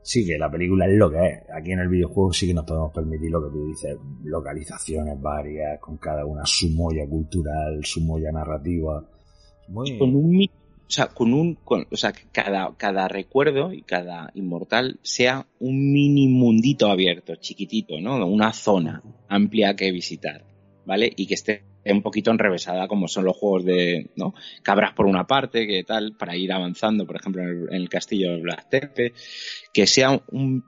Sí, 0.03 0.25
que 0.25 0.39
la 0.39 0.51
película 0.51 0.87
es 0.87 0.97
lo 0.97 1.11
que 1.11 1.17
es. 1.27 1.43
Aquí 1.55 1.73
en 1.73 1.81
el 1.81 1.89
videojuego 1.89 2.33
sí 2.33 2.47
que 2.47 2.55
nos 2.55 2.65
podemos 2.65 2.93
permitir 2.93 3.31
lo 3.31 3.43
que 3.45 3.51
tú 3.51 3.67
dices, 3.67 3.99
localizaciones 4.25 5.21
varias, 5.21 5.81
con 5.81 5.97
cada 5.99 6.25
una 6.25 6.43
su 6.47 6.71
molla 6.71 7.07
cultural, 7.09 7.81
su 7.85 8.01
molla 8.03 8.31
narrativa. 8.33 9.05
Muy... 9.69 9.99
con 9.99 10.15
un 10.15 10.31
o 10.89 10.91
sea, 10.91 11.09
con 11.09 11.35
un 11.35 11.55
con- 11.55 11.87
o 11.91 11.97
sea, 11.97 12.13
que 12.13 12.23
cada 12.33 12.75
cada 12.79 13.09
recuerdo 13.09 13.73
y 13.75 13.83
cada 13.83 14.31
inmortal 14.35 14.99
sea 15.03 15.47
un 15.61 15.93
mini 15.93 16.29
mundito 16.29 16.91
abierto, 16.91 17.37
chiquitito, 17.37 18.01
¿no? 18.01 18.27
Una 18.27 18.55
zona 18.55 19.03
amplia 19.29 19.77
que 19.77 19.93
visitar, 19.93 20.47
¿vale? 20.87 21.13
Y 21.15 21.27
que 21.27 21.35
esté 21.35 21.65
un 21.85 22.03
poquito 22.03 22.31
enrevesada 22.31 22.89
como 22.89 23.07
son 23.07 23.25
los 23.25 23.37
juegos 23.37 23.65
de, 23.65 24.11
¿no? 24.17 24.35
Cabras 24.63 24.95
por 24.95 25.07
una 25.07 25.27
parte, 25.27 25.67
que 25.67 25.85
tal, 25.85 26.17
para 26.17 26.37
ir 26.37 26.53
avanzando, 26.53 27.07
por 27.07 27.17
ejemplo, 27.17 27.43
en 27.43 27.69
el, 27.71 27.89
castillo 27.89 28.33
de 28.33 28.41
Black 28.41 28.69
Tepe, 28.71 29.13
que 29.73 29.87
sea 29.87 30.23
un 30.31 30.65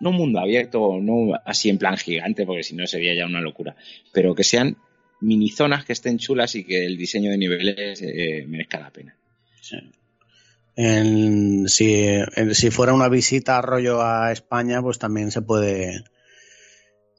no 0.00 0.10
un 0.10 0.16
mundo 0.16 0.38
abierto, 0.38 0.98
no 1.00 1.34
así 1.44 1.68
en 1.68 1.78
plan 1.78 1.96
gigante, 1.96 2.46
porque 2.46 2.62
si 2.62 2.74
no 2.74 2.86
sería 2.86 3.14
ya 3.14 3.26
una 3.26 3.40
locura, 3.40 3.76
pero 4.12 4.34
que 4.34 4.44
sean 4.44 4.76
mini 5.20 5.48
zonas 5.50 5.84
que 5.84 5.92
estén 5.92 6.18
chulas 6.18 6.54
y 6.54 6.64
que 6.64 6.86
el 6.86 6.96
diseño 6.96 7.30
de 7.30 7.38
niveles 7.38 8.00
eh, 8.02 8.44
merezca 8.46 8.78
la 8.78 8.90
pena. 8.90 9.17
Sí. 9.68 9.76
En- 10.76 11.68
si, 11.68 11.92
en- 12.36 12.54
si 12.54 12.70
fuera 12.70 12.94
una 12.94 13.08
visita 13.08 13.60
rollo 13.60 14.02
a 14.02 14.30
España, 14.32 14.80
pues 14.80 14.98
también 14.98 15.30
se 15.30 15.42
puede 15.42 16.04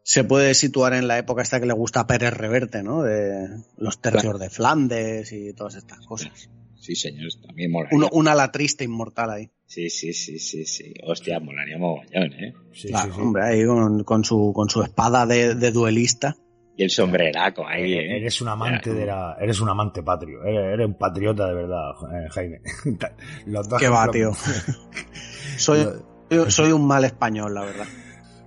se 0.01 0.23
puede 0.23 0.55
situar 0.55 0.93
en 0.93 1.07
la 1.07 1.19
época 1.19 1.43
esta 1.43 1.59
que 1.59 1.67
le 1.67 1.73
gusta 1.73 1.99
a 1.99 2.07
Pérez 2.07 2.33
Reverte, 2.33 2.81
¿no? 2.81 3.03
De 3.03 3.47
los 3.77 4.01
tercios 4.01 4.39
de 4.39 4.49
Flandes 4.49 5.31
y 5.31 5.53
todas 5.53 5.75
estas 5.75 5.99
cosas. 6.07 6.49
Sí, 6.79 6.95
señores, 6.95 7.39
también 7.45 7.71
una 8.11 8.33
la 8.33 8.51
triste 8.51 8.83
inmortal 8.85 9.29
ahí. 9.29 9.51
Sí, 9.67 9.89
sí, 9.91 10.13
sí, 10.13 10.39
sí, 10.39 10.65
sí. 10.65 10.93
Hostia, 11.03 11.39
molaría 11.39 11.77
mogollón, 11.77 12.33
¿eh? 12.33 12.55
Sí, 12.73 12.87
Claro, 12.87 13.09
sí, 13.09 13.15
sí. 13.17 13.21
hombre, 13.21 13.43
ahí 13.43 13.65
con, 13.65 14.03
con 14.03 14.23
su, 14.23 14.51
con 14.51 14.67
su 14.69 14.81
espada 14.81 15.27
de, 15.27 15.53
de 15.53 15.71
duelista. 15.71 16.37
Y 16.79 16.83
el 16.83 16.89
sombreraco 16.91 17.67
ahí, 17.67 17.91
Eh, 17.91 17.99
¿eh? 18.13 18.17
Eres 18.19 18.39
un 18.39 18.47
amante 18.47 18.93
de 18.93 19.05
la, 19.05 19.35
eres 19.37 19.59
un 19.59 19.67
amante 19.67 20.01
patrio, 20.01 20.41
eres, 20.45 20.73
eres 20.75 20.87
un 20.87 20.93
patriota 20.97 21.45
de 21.47 21.53
verdad, 21.53 21.91
eh, 22.13 22.29
Jaime. 22.31 22.61
Los 23.47 23.67
dos 23.67 23.79
Qué 23.81 23.89
va, 23.89 24.09
tío. 24.09 24.31
Soy, 25.57 25.85
yo 26.29 26.49
soy 26.49 26.71
un 26.71 26.87
mal 26.87 27.03
español, 27.03 27.53
la 27.53 27.65
verdad. 27.65 27.85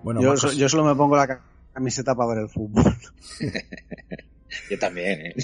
Bueno, 0.03 0.23
Yo, 0.23 0.29
Marcos, 0.29 0.53
so- 0.53 0.57
yo 0.59 0.67
solo 0.67 0.85
me 0.85 0.95
pongo 0.95 1.15
la 1.15 1.27
ca- 1.27 1.43
camiseta 1.75 2.15
para 2.15 2.31
ver 2.31 2.39
el 2.45 2.49
fútbol. 2.49 2.85
Yo 4.71 4.79
también, 4.79 5.21
¿eh? 5.27 5.35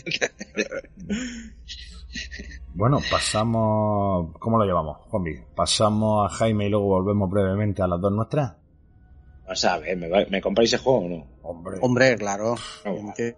bueno, 2.75 3.01
pasamos, 3.11 4.35
¿cómo 4.39 4.59
lo 4.59 4.65
llevamos, 4.65 4.99
Juanvi? 5.09 5.41
Pasamos 5.55 6.25
a 6.33 6.35
Jaime 6.37 6.67
y 6.67 6.71
luego 6.71 6.87
volvemos 6.87 7.29
brevemente 7.31 7.83
a 7.83 7.87
las 7.87 8.01
dos 8.01 8.13
nuestras. 8.13 8.55
O 9.51 9.55
sea, 9.57 9.79
¿me, 9.81 10.09
va- 10.09 10.27
¿me 10.31 10.41
compráis 10.41 10.73
ese 10.73 10.83
juego 10.83 10.99
o 11.01 11.09
no? 11.09 11.27
Hombre, 11.43 11.79
Hombre, 11.81 12.17
claro. 12.17 12.55
No, 12.85 13.15
Que- 13.17 13.37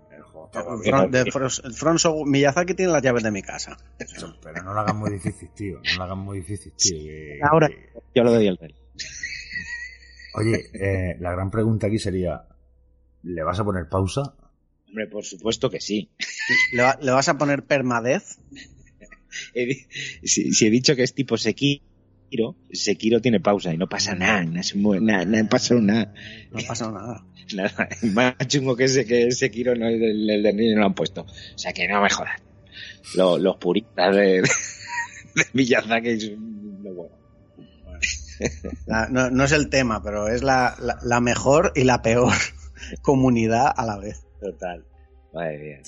el 0.85 0.95
el 1.05 1.11
de 1.13 1.21
el 1.21 1.31
Software- 1.33 2.27
Miyazaki 2.27 2.75
tiene 2.75 2.91
las 2.93 3.03
llaves 3.03 3.23
de 3.23 3.31
mi 3.31 3.43
casa. 3.43 3.77
Pero 4.43 4.63
no 4.65 4.75
lo 4.75 4.81
hagan 4.81 4.97
muy 4.97 5.11
difícil, 5.13 5.49
tío. 5.55 5.81
No 5.93 5.97
lo 5.99 6.03
hagan 6.05 6.19
muy 6.19 6.39
difícil, 6.39 6.73
tío. 6.77 6.97
que- 6.99 7.39
Ahora. 7.49 7.69
que- 7.69 7.91
Yo 8.15 8.25
lo 8.25 8.33
doy 8.33 8.49
al 8.49 8.57
rey. 8.59 8.75
Oye, 10.35 10.71
eh, 10.75 11.17
la 11.21 11.33
gran 11.33 11.51
pregunta 11.51 11.87
aquí 11.87 11.99
sería: 11.99 12.45
¿le 13.23 13.43
vas 13.43 13.59
a 13.61 13.65
poner 13.65 13.89
pausa? 13.89 14.35
Hombre, 14.89 15.07
por 15.07 15.25
supuesto 15.25 15.71
que 15.71 15.81
sí. 15.81 16.11
¿Le, 16.73 16.83
va- 16.83 16.99
le 17.01 17.13
vas 17.13 17.29
a 17.29 17.39
poner 17.39 17.65
permadez? 17.65 18.39
He 19.55 19.87
si, 20.25 20.53
si 20.53 20.67
he 20.67 20.71
dicho 20.71 20.97
que 20.97 21.05
es 21.05 21.15
tipo 21.15 21.37
Sekiro, 22.31 22.55
Sekiro 22.73 23.21
tiene 23.21 23.41
pausa 23.41 23.75
y 23.75 23.77
no 23.77 23.89
pasa 23.89 24.15
nada, 24.15 24.45
no, 24.45 24.63
se 24.63 24.79
mueve, 24.79 25.05
nada, 25.05 25.25
no 25.25 25.49
pasa 25.49 25.75
nada. 25.75 26.15
No 26.53 26.61
pasa 26.67 26.91
nada. 26.91 27.25
Nada, 27.55 27.89
el 28.03 28.13
más 28.13 28.35
chungo 28.47 28.77
que 28.77 28.85
ese 28.85 29.05
que 29.05 29.33
Sekiro 29.33 29.75
no 29.75 29.89
es 29.89 30.01
el, 30.01 30.31
el 30.31 30.43
de 30.43 30.53
Nier 30.53 30.75
no 30.75 30.81
lo 30.83 30.87
han 30.87 30.95
puesto. 30.95 31.23
O 31.23 31.59
sea 31.59 31.73
que 31.73 31.89
no 31.89 32.01
me 32.01 32.09
jodas. 32.11 32.41
Lo- 33.17 33.39
los 33.39 33.57
puristas 33.57 34.15
de, 34.15 34.43
de 35.35 35.45
Miyazaki 35.55 36.21
son 36.21 36.83
lo 36.85 36.95
bueno. 36.95 37.17
La- 38.87 39.09
no, 39.11 39.31
no 39.31 39.45
es 39.45 39.53
el 39.53 39.69
tema, 39.69 40.01
pero 40.03 40.29
es 40.29 40.43
la, 40.45 40.77
la- 40.81 40.99
la 41.03 41.21
mejor 41.21 41.73
y 41.75 41.83
la 41.83 42.01
peor 42.03 42.33
comunidad 43.03 43.73
a 43.77 43.85
la 43.85 43.99
vez. 43.99 44.23
Total. 44.41 44.85
Madre 45.35 45.59
mía. 45.59 45.81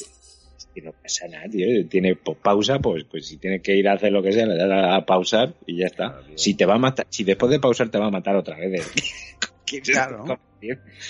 Que 0.75 0.83
no 0.83 0.93
pasa 0.93 1.29
nada, 1.29 1.49
tío. 1.49 1.87
Tiene 1.89 2.17
pues, 2.17 2.39
pausa, 2.39 2.79
pues, 2.79 3.05
pues 3.05 3.27
si 3.27 3.37
tienes 3.37 3.63
que 3.63 3.77
ir 3.77 3.89
a 3.89 3.95
hacer 3.95 4.13
lo 4.13 4.23
que 4.23 4.33
sea, 4.33 4.47
le 4.47 4.57
das 4.57 4.71
a, 4.71 5.05
pausar 5.05 5.55
y 5.67 5.77
ya 5.77 5.87
está. 5.87 6.13
Claro. 6.13 6.33
Si 6.37 6.55
te 6.55 6.67
va 6.67 6.75
a 6.75 6.79
matar, 6.79 7.07
si 7.11 7.25
después 7.25 7.51
de 7.51 7.61
pausar 7.61 7.91
te 7.91 7.99
va 7.99 8.07
a 8.07 8.11
matar 8.11 8.37
otra 8.37 8.57
vez, 8.57 8.81
¿eh? 8.81 9.03
¿Qué 9.67 9.79
es 9.79 9.91
Claro. 9.91 10.25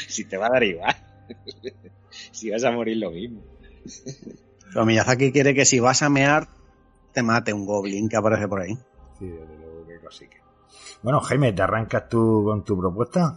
Si 0.08 0.24
te 0.24 0.36
va 0.36 0.46
a 0.46 0.50
dar 0.50 0.64
igual. 0.64 0.96
si 2.32 2.50
vas 2.50 2.64
a 2.64 2.70
morir 2.70 2.96
lo 2.96 3.10
mismo. 3.10 3.42
Pero 4.72 4.86
Miyazaki 4.86 5.32
quiere 5.32 5.54
que 5.54 5.64
si 5.64 5.80
vas 5.80 6.02
a 6.02 6.08
mear, 6.08 6.48
te 7.12 7.22
mate 7.22 7.52
un 7.52 7.66
goblin 7.66 8.08
que 8.08 8.16
aparece 8.16 8.48
por 8.48 8.60
ahí. 8.60 8.74
Sí, 9.18 9.26
desde 9.26 9.58
luego 9.58 9.86
que 9.86 9.98
cosica. 10.00 10.38
Bueno, 11.02 11.20
Jaime, 11.20 11.52
¿te 11.52 11.62
arrancas 11.62 12.08
tú 12.08 12.42
con 12.44 12.64
tu 12.64 12.78
propuesta? 12.78 13.36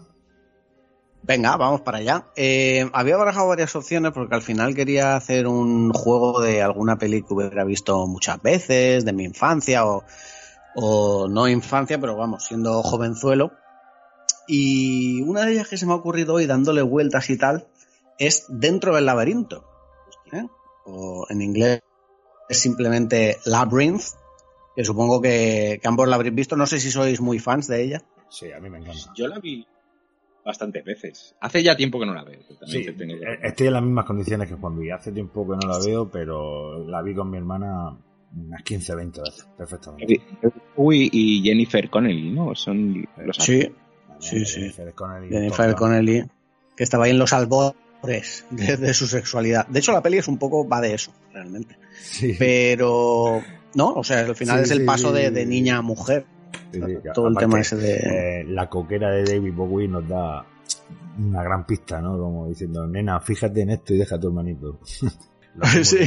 Venga, 1.27 1.57
vamos 1.57 1.81
para 1.81 1.97
allá. 1.97 2.27
Eh, 2.35 2.87
había 2.93 3.17
barajado 3.17 3.47
varias 3.47 3.75
opciones 3.75 4.11
porque 4.11 4.35
al 4.35 4.43
final 4.43 4.75
quería 4.75 5.15
hacer 5.15 5.47
un 5.47 5.91
juego 5.91 6.39
de 6.39 6.61
alguna 6.61 6.99
peli 6.99 7.23
que 7.23 7.33
hubiera 7.33 7.63
visto 7.63 8.05
muchas 8.05 8.39
veces, 8.43 9.05
de 9.05 9.11
mi 9.11 9.23
infancia 9.23 9.87
o, 9.87 10.03
o 10.75 11.27
no 11.27 11.47
infancia, 11.47 11.99
pero 11.99 12.15
vamos, 12.15 12.45
siendo 12.45 12.83
jovenzuelo. 12.83 13.53
Y 14.47 15.23
una 15.23 15.45
de 15.45 15.53
ellas 15.53 15.67
que 15.67 15.77
se 15.77 15.87
me 15.87 15.93
ha 15.93 15.95
ocurrido 15.95 16.35
hoy 16.35 16.45
dándole 16.45 16.83
vueltas 16.83 17.27
y 17.31 17.37
tal 17.37 17.67
es 18.19 18.45
Dentro 18.47 18.93
del 18.93 19.07
laberinto. 19.07 19.67
¿eh? 20.31 20.45
O 20.85 21.25
en 21.27 21.41
inglés 21.41 21.81
es 22.47 22.59
simplemente 22.59 23.39
Labyrinth, 23.45 24.03
que 24.75 24.85
supongo 24.85 25.19
que, 25.21 25.79
que 25.81 25.87
ambos 25.87 26.07
la 26.07 26.17
habréis 26.17 26.35
visto. 26.35 26.55
No 26.55 26.67
sé 26.67 26.79
si 26.79 26.91
sois 26.91 27.19
muy 27.19 27.39
fans 27.39 27.65
de 27.65 27.81
ella. 27.81 28.03
Sí, 28.29 28.51
a 28.51 28.59
mí 28.59 28.69
me 28.69 28.77
encanta. 28.77 29.11
Yo 29.15 29.27
la 29.27 29.39
vi 29.39 29.65
bastantes 30.45 30.85
veces. 30.85 31.35
Hace 31.41 31.63
ya 31.63 31.75
tiempo 31.75 31.99
que 31.99 32.05
no 32.05 32.13
la 32.13 32.23
veo. 32.23 32.39
también 32.59 32.67
Sí, 32.69 32.85
te 32.85 32.93
tengo 32.93 33.19
que- 33.19 33.25
eh, 33.25 33.39
estoy 33.43 33.67
en 33.67 33.73
las 33.73 33.83
mismas 33.83 34.05
condiciones 34.05 34.47
que 34.47 34.53
Juan 34.55 34.75
Luis. 34.75 34.91
Hace 34.93 35.11
tiempo 35.11 35.43
que 35.45 35.57
no 35.65 35.71
la 35.71 35.79
veo, 35.83 36.09
pero 36.09 36.87
la 36.87 37.01
vi 37.01 37.15
con 37.15 37.29
mi 37.31 37.37
hermana 37.37 37.97
unas 38.37 38.61
15, 38.63 38.95
20 38.95 39.21
veces, 39.21 39.47
perfectamente. 39.57 40.21
Uy, 40.75 41.09
y 41.11 41.41
Jennifer 41.41 41.89
Connelly, 41.89 42.31
¿no? 42.31 42.53
Son 42.53 43.07
los 43.17 43.37
Sí, 43.37 43.69
sí, 44.19 44.45
sí. 44.45 44.59
Jennifer 44.59 44.93
Connelly, 44.93 45.29
Jennifer. 45.29 45.73
Connelly, 45.75 46.23
que 46.77 46.83
estaba 46.83 47.05
ahí 47.05 47.11
en 47.11 47.19
los 47.19 47.33
albores 47.33 48.45
de, 48.51 48.77
de 48.77 48.93
su 48.93 49.07
sexualidad. 49.07 49.65
De 49.67 49.79
hecho, 49.79 49.91
la 49.93 50.01
peli 50.03 50.17
es 50.17 50.27
un 50.27 50.37
poco, 50.37 50.67
va 50.67 50.79
de 50.81 50.93
eso, 50.93 51.11
realmente. 51.33 51.77
Sí, 52.01 52.35
Pero, 52.37 53.41
no, 53.73 53.93
o 53.93 54.03
sea, 54.03 54.19
al 54.19 54.35
final 54.35 54.57
Sí, 54.59 54.63
es 54.65 54.71
el 54.71 54.85
paso 54.85 55.09
sí, 55.09 55.21
de, 55.21 55.31
de 55.31 55.45
niña 55.45 55.77
a 55.77 55.81
mujer. 55.81 56.25
Sí, 56.79 56.85
sí, 56.95 57.01
que 57.03 57.09
Todo 57.13 57.27
el 57.29 57.35
tema 57.37 57.59
ese 57.59 57.75
de... 57.77 57.93
eh, 58.41 58.43
la 58.45 58.69
coquera 58.69 59.09
de 59.11 59.23
David 59.23 59.53
Bowie 59.53 59.87
nos 59.87 60.07
da 60.07 60.45
una 61.17 61.43
gran 61.43 61.65
pista, 61.65 62.01
¿no? 62.01 62.17
Como 62.17 62.47
diciendo, 62.49 62.85
nena, 62.87 63.19
fíjate 63.19 63.61
en 63.61 63.69
esto 63.71 63.93
y 63.93 63.97
deja 63.97 64.15
a 64.15 64.19
tu 64.19 64.27
hermanito. 64.27 64.79
Sí. 65.83 65.99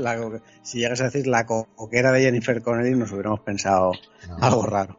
La 0.00 0.18
si 0.64 0.80
llegas 0.80 1.00
a 1.00 1.04
decir 1.04 1.28
la 1.28 1.46
co- 1.46 1.68
coquera 1.76 2.10
de 2.10 2.22
Jennifer 2.22 2.60
Connelly, 2.60 2.96
nos 2.96 3.12
hubiéramos 3.12 3.38
pensado 3.40 3.92
No. 4.28 4.36
algo 4.40 4.66
raro, 4.66 4.98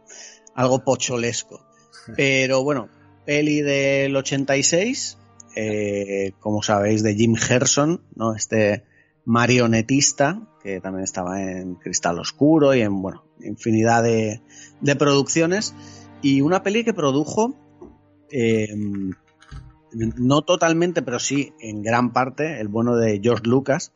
algo 0.56 0.82
pocholesco. 0.86 1.60
Pero 2.16 2.64
bueno, 2.64 2.88
peli 3.26 3.60
del 3.62 4.16
86, 4.16 5.18
eh, 5.58 6.32
como 6.40 6.64
sabéis, 6.64 7.04
de 7.04 7.16
Jim 7.16 7.36
Herson, 7.36 8.02
¿no? 8.16 8.34
Este 8.34 8.86
marionetista 9.26 10.42
que 10.64 10.80
también 10.80 11.04
estaba 11.04 11.42
en 11.42 11.76
Cristal 11.76 12.18
Oscuro 12.20 12.74
y 12.74 12.82
en, 12.82 13.02
bueno, 13.02 13.26
infinidad 13.42 14.02
de, 14.02 14.42
producciones. 14.98 15.76
Y 16.22 16.42
una 16.42 16.64
peli 16.64 16.84
que 16.86 16.94
produjo, 16.94 17.54
eh, 18.32 18.70
no 19.92 20.42
totalmente, 20.42 21.02
pero 21.02 21.20
sí 21.20 21.54
en 21.60 21.84
gran 21.84 22.14
parte, 22.14 22.60
el 22.62 22.70
bueno 22.70 22.96
de 22.96 23.20
George 23.22 23.48
Lucas, 23.48 23.92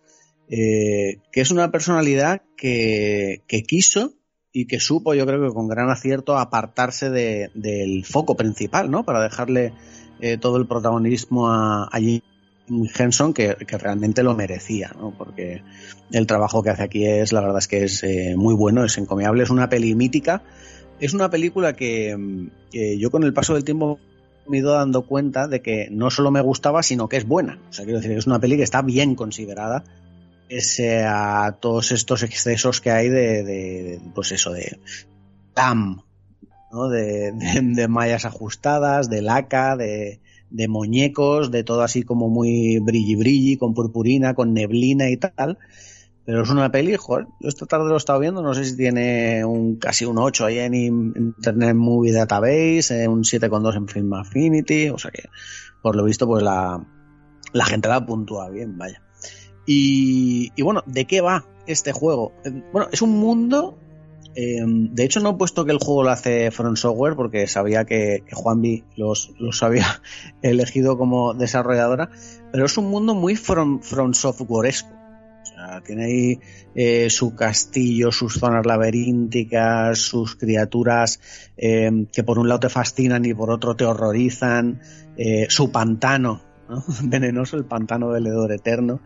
eh, 0.50 1.22
que 1.32 1.42
es 1.42 1.52
una 1.52 1.72
personalidad 1.72 2.42
que, 2.56 3.44
que 3.48 3.64
quiso 3.64 4.14
y 4.52 4.66
que 4.68 4.80
supo, 4.80 5.14
yo 5.14 5.26
creo 5.26 5.42
que 5.48 5.54
con 5.54 5.68
gran 5.68 5.90
acierto, 5.90 6.38
apartarse 6.38 7.10
de- 7.10 7.50
del 7.54 8.06
foco 8.06 8.36
principal, 8.36 8.90
¿no? 8.92 9.04
Para 9.06 9.22
dejarle 9.22 9.74
eh, 10.20 10.38
todo 10.38 10.58
el 10.58 10.68
protagonismo 10.68 11.48
a, 11.50 11.86
a 11.92 12.00
Jim 12.00 12.22
Henson, 12.70 13.34
que, 13.34 13.54
realmente 13.54 14.24
lo 14.24 14.36
merecía, 14.36 14.92
¿no? 14.98 15.14
Porque 15.18 15.64
el 16.12 16.28
trabajo 16.28 16.64
que 16.64 16.70
hace 16.70 16.84
aquí 16.84 17.06
es, 17.06 17.32
la 17.32 17.42
verdad 17.42 17.60
es 17.60 17.68
que 17.68 17.84
es 17.84 18.04
eh, 18.04 18.36
muy 18.36 18.54
bueno, 18.54 18.84
es 18.84 18.98
encomiable, 18.98 19.44
es 19.44 19.50
una 19.50 19.70
peli 19.70 19.96
mítica, 19.96 20.44
es 21.00 21.14
una 21.14 21.30
película 21.30 21.74
que, 21.74 22.16
yo 22.72 23.12
con 23.12 23.24
el 23.24 23.34
paso 23.34 23.54
del 23.54 23.64
tiempo 23.64 24.00
me 24.48 24.58
he 24.58 24.60
ido 24.62 24.74
dando 24.74 25.06
cuenta 25.06 25.48
de 25.48 25.62
que 25.62 25.90
no 25.92 26.10
solo 26.10 26.32
me 26.32 26.42
gustaba, 26.42 26.84
sino 26.84 27.10
que 27.10 27.18
es 27.18 27.26
buena. 27.26 27.60
O 27.70 27.74
sea, 27.74 27.86
quiero 27.86 28.00
decir, 28.00 28.14
que 28.14 28.20
es 28.20 28.28
una 28.28 28.40
peli 28.40 28.58
que 28.58 28.64
está 28.64 28.82
bien 28.82 29.16
considerada, 29.16 29.84
pese 30.48 31.04
a 31.04 31.58
todos 31.60 31.92
estos 31.92 32.24
excesos 32.24 32.82
que 32.82 32.92
hay 32.92 33.10
de, 33.10 34.00
pues 34.16 34.32
eso, 34.32 34.52
de 34.52 34.80
TAM, 35.54 36.02
¿no? 36.72 36.90
de, 36.90 37.32
de 37.62 37.88
mallas 37.88 38.26
ajustadas, 38.26 39.10
de 39.10 39.22
laca, 39.22 39.76
de, 39.76 40.20
de 40.50 40.68
muñecos, 40.68 41.52
de 41.52 41.64
todo 41.64 41.82
así 41.82 42.04
como 42.04 42.30
muy 42.30 42.80
brilli 42.80 43.16
brilli, 43.16 43.58
con 43.58 43.74
purpurina, 43.74 44.34
con 44.34 44.54
neblina 44.54 45.10
y 45.10 45.18
tal. 45.18 45.58
Pero 46.26 46.44
es 46.44 46.50
una 46.50 46.70
peli, 46.72 46.96
joder, 46.98 47.28
yo 47.40 47.48
esta 47.48 47.66
tarde 47.66 47.88
lo 47.88 47.94
he 47.94 47.98
estado 47.98 48.20
viendo, 48.20 48.42
no 48.42 48.54
sé 48.54 48.66
si 48.66 48.76
tiene 48.76 49.46
un 49.46 49.78
casi 49.78 50.04
un 50.04 50.18
8 50.18 50.46
ahí 50.46 50.60
en 50.60 50.74
Internet 50.74 51.74
Movie 51.76 52.12
Database, 52.12 53.04
eh, 53.04 53.08
un 53.08 53.24
7,2 53.24 53.78
en 53.78 53.88
Film 53.88 54.14
Affinity, 54.14 54.90
o 54.90 54.98
sea 54.98 55.10
que 55.10 55.24
por 55.82 55.96
lo 55.96 56.04
visto 56.04 56.28
pues 56.28 56.44
la, 56.44 56.86
la 57.54 57.66
gente 57.66 57.88
la 57.88 58.06
puntúa 58.06 58.50
bien, 58.50 58.78
vaya. 58.78 59.02
Y, 59.66 60.52
y 60.56 60.62
bueno, 60.64 60.84
¿de 60.86 61.06
qué 61.06 61.22
va 61.22 61.46
este 61.66 61.94
juego? 61.94 62.34
Eh, 62.44 62.62
Bueno, 62.74 62.90
es 62.92 63.02
un 63.02 63.12
mundo 63.12 63.78
eh, 64.40 64.62
de 64.64 65.04
hecho, 65.04 65.20
no 65.20 65.32
he 65.32 65.34
puesto 65.34 65.66
que 65.66 65.72
el 65.72 65.80
juego 65.80 66.04
lo 66.04 66.12
hace 66.12 66.52
Front 66.52 66.78
Software 66.78 67.16
porque 67.16 67.48
sabía 67.48 67.86
que, 67.86 68.24
que 68.24 68.36
Juanvi 68.36 68.84
los, 68.96 69.34
los 69.40 69.64
había 69.64 70.04
elegido 70.44 70.96
como 70.96 71.34
desarrolladora, 71.34 72.12
pero 72.52 72.68
es 72.68 72.78
un 72.78 72.92
mundo 72.92 73.16
muy 73.16 73.36
From, 73.36 73.82
from 73.82 74.14
Softwareesco. 74.14 74.94
O 75.42 75.46
sea, 75.48 75.82
tiene 75.82 76.06
ahí 76.06 76.40
eh, 76.76 77.10
su 77.10 77.34
castillo, 77.34 78.12
sus 78.12 78.36
zonas 78.36 78.68
laberínticas, 78.68 79.98
sus 79.98 80.36
criaturas 80.36 81.20
eh, 81.58 82.06
que 82.14 82.22
por 82.22 82.38
un 82.38 82.48
lado 82.48 82.60
te 82.60 82.70
fascinan 82.70 83.26
y 83.26 83.34
por 83.34 83.50
otro 83.50 83.76
te 83.76 83.86
horrorizan, 83.86 84.82
eh, 85.18 85.48
su 85.50 85.72
pantano, 85.72 86.44
¿no? 86.70 86.84
venenoso, 87.06 87.58
el 87.58 87.66
pantano 87.66 88.12
del 88.12 88.28
hedor 88.28 88.52
eterno. 88.52 89.02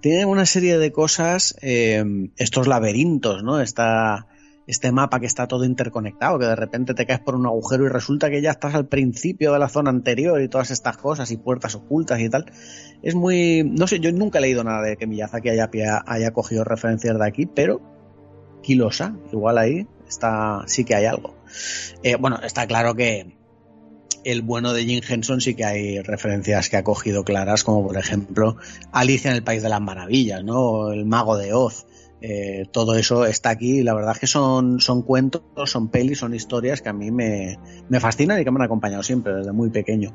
Tiene 0.00 0.24
una 0.24 0.46
serie 0.46 0.78
de 0.78 0.90
cosas, 0.90 1.54
eh, 1.60 2.02
estos 2.38 2.66
laberintos, 2.66 3.42
¿no? 3.42 3.60
Esta, 3.60 4.26
este 4.70 4.92
mapa 4.92 5.18
que 5.18 5.26
está 5.26 5.48
todo 5.48 5.64
interconectado, 5.64 6.38
que 6.38 6.46
de 6.46 6.54
repente 6.54 6.94
te 6.94 7.04
caes 7.04 7.18
por 7.18 7.34
un 7.34 7.44
agujero 7.44 7.86
y 7.86 7.88
resulta 7.88 8.30
que 8.30 8.40
ya 8.40 8.52
estás 8.52 8.74
al 8.76 8.86
principio 8.86 9.52
de 9.52 9.58
la 9.58 9.68
zona 9.68 9.90
anterior 9.90 10.40
y 10.40 10.48
todas 10.48 10.70
estas 10.70 10.96
cosas 10.96 11.32
y 11.32 11.36
puertas 11.36 11.74
ocultas 11.74 12.20
y 12.20 12.30
tal. 12.30 12.46
Es 13.02 13.16
muy, 13.16 13.64
no 13.64 13.88
sé, 13.88 13.98
yo 13.98 14.12
nunca 14.12 14.38
he 14.38 14.42
leído 14.42 14.62
nada 14.62 14.82
de 14.82 14.96
que 14.96 15.08
Miyazaki 15.08 15.48
haya, 15.48 15.68
haya 16.06 16.30
cogido 16.30 16.62
referencias 16.62 17.18
de 17.18 17.26
aquí, 17.26 17.46
pero 17.46 17.80
Kilosa, 18.62 19.16
igual 19.32 19.58
ahí 19.58 19.88
está, 20.06 20.62
sí 20.66 20.84
que 20.84 20.94
hay 20.94 21.06
algo. 21.06 21.34
Eh, 22.04 22.14
bueno, 22.14 22.38
está 22.40 22.68
claro 22.68 22.94
que 22.94 23.34
el 24.22 24.42
bueno 24.42 24.72
de 24.72 24.84
Jim 24.84 25.00
Henson 25.06 25.40
sí 25.40 25.54
que 25.54 25.64
hay 25.64 26.00
referencias 26.00 26.68
que 26.68 26.76
ha 26.76 26.84
cogido 26.84 27.24
claras, 27.24 27.64
como 27.64 27.84
por 27.84 27.96
ejemplo 27.96 28.56
Alicia 28.92 29.30
en 29.30 29.36
el 29.36 29.42
País 29.42 29.64
de 29.64 29.68
las 29.68 29.80
Maravillas, 29.80 30.44
¿no? 30.44 30.92
El 30.92 31.06
Mago 31.06 31.36
de 31.36 31.54
Oz 31.54 31.86
eh, 32.22 32.66
todo 32.70 32.96
eso 32.96 33.24
está 33.24 33.50
aquí 33.50 33.78
y 33.78 33.82
la 33.82 33.94
verdad 33.94 34.12
es 34.12 34.18
que 34.20 34.26
son, 34.26 34.80
son 34.80 35.02
cuentos, 35.02 35.42
son 35.64 35.88
pelis, 35.88 36.18
son 36.18 36.34
historias 36.34 36.82
que 36.82 36.90
a 36.90 36.92
mí 36.92 37.10
me, 37.10 37.58
me 37.88 38.00
fascinan 38.00 38.40
y 38.40 38.44
que 38.44 38.50
me 38.50 38.58
han 38.58 38.62
acompañado 38.64 39.02
siempre 39.02 39.32
desde 39.34 39.52
muy 39.52 39.70
pequeño. 39.70 40.14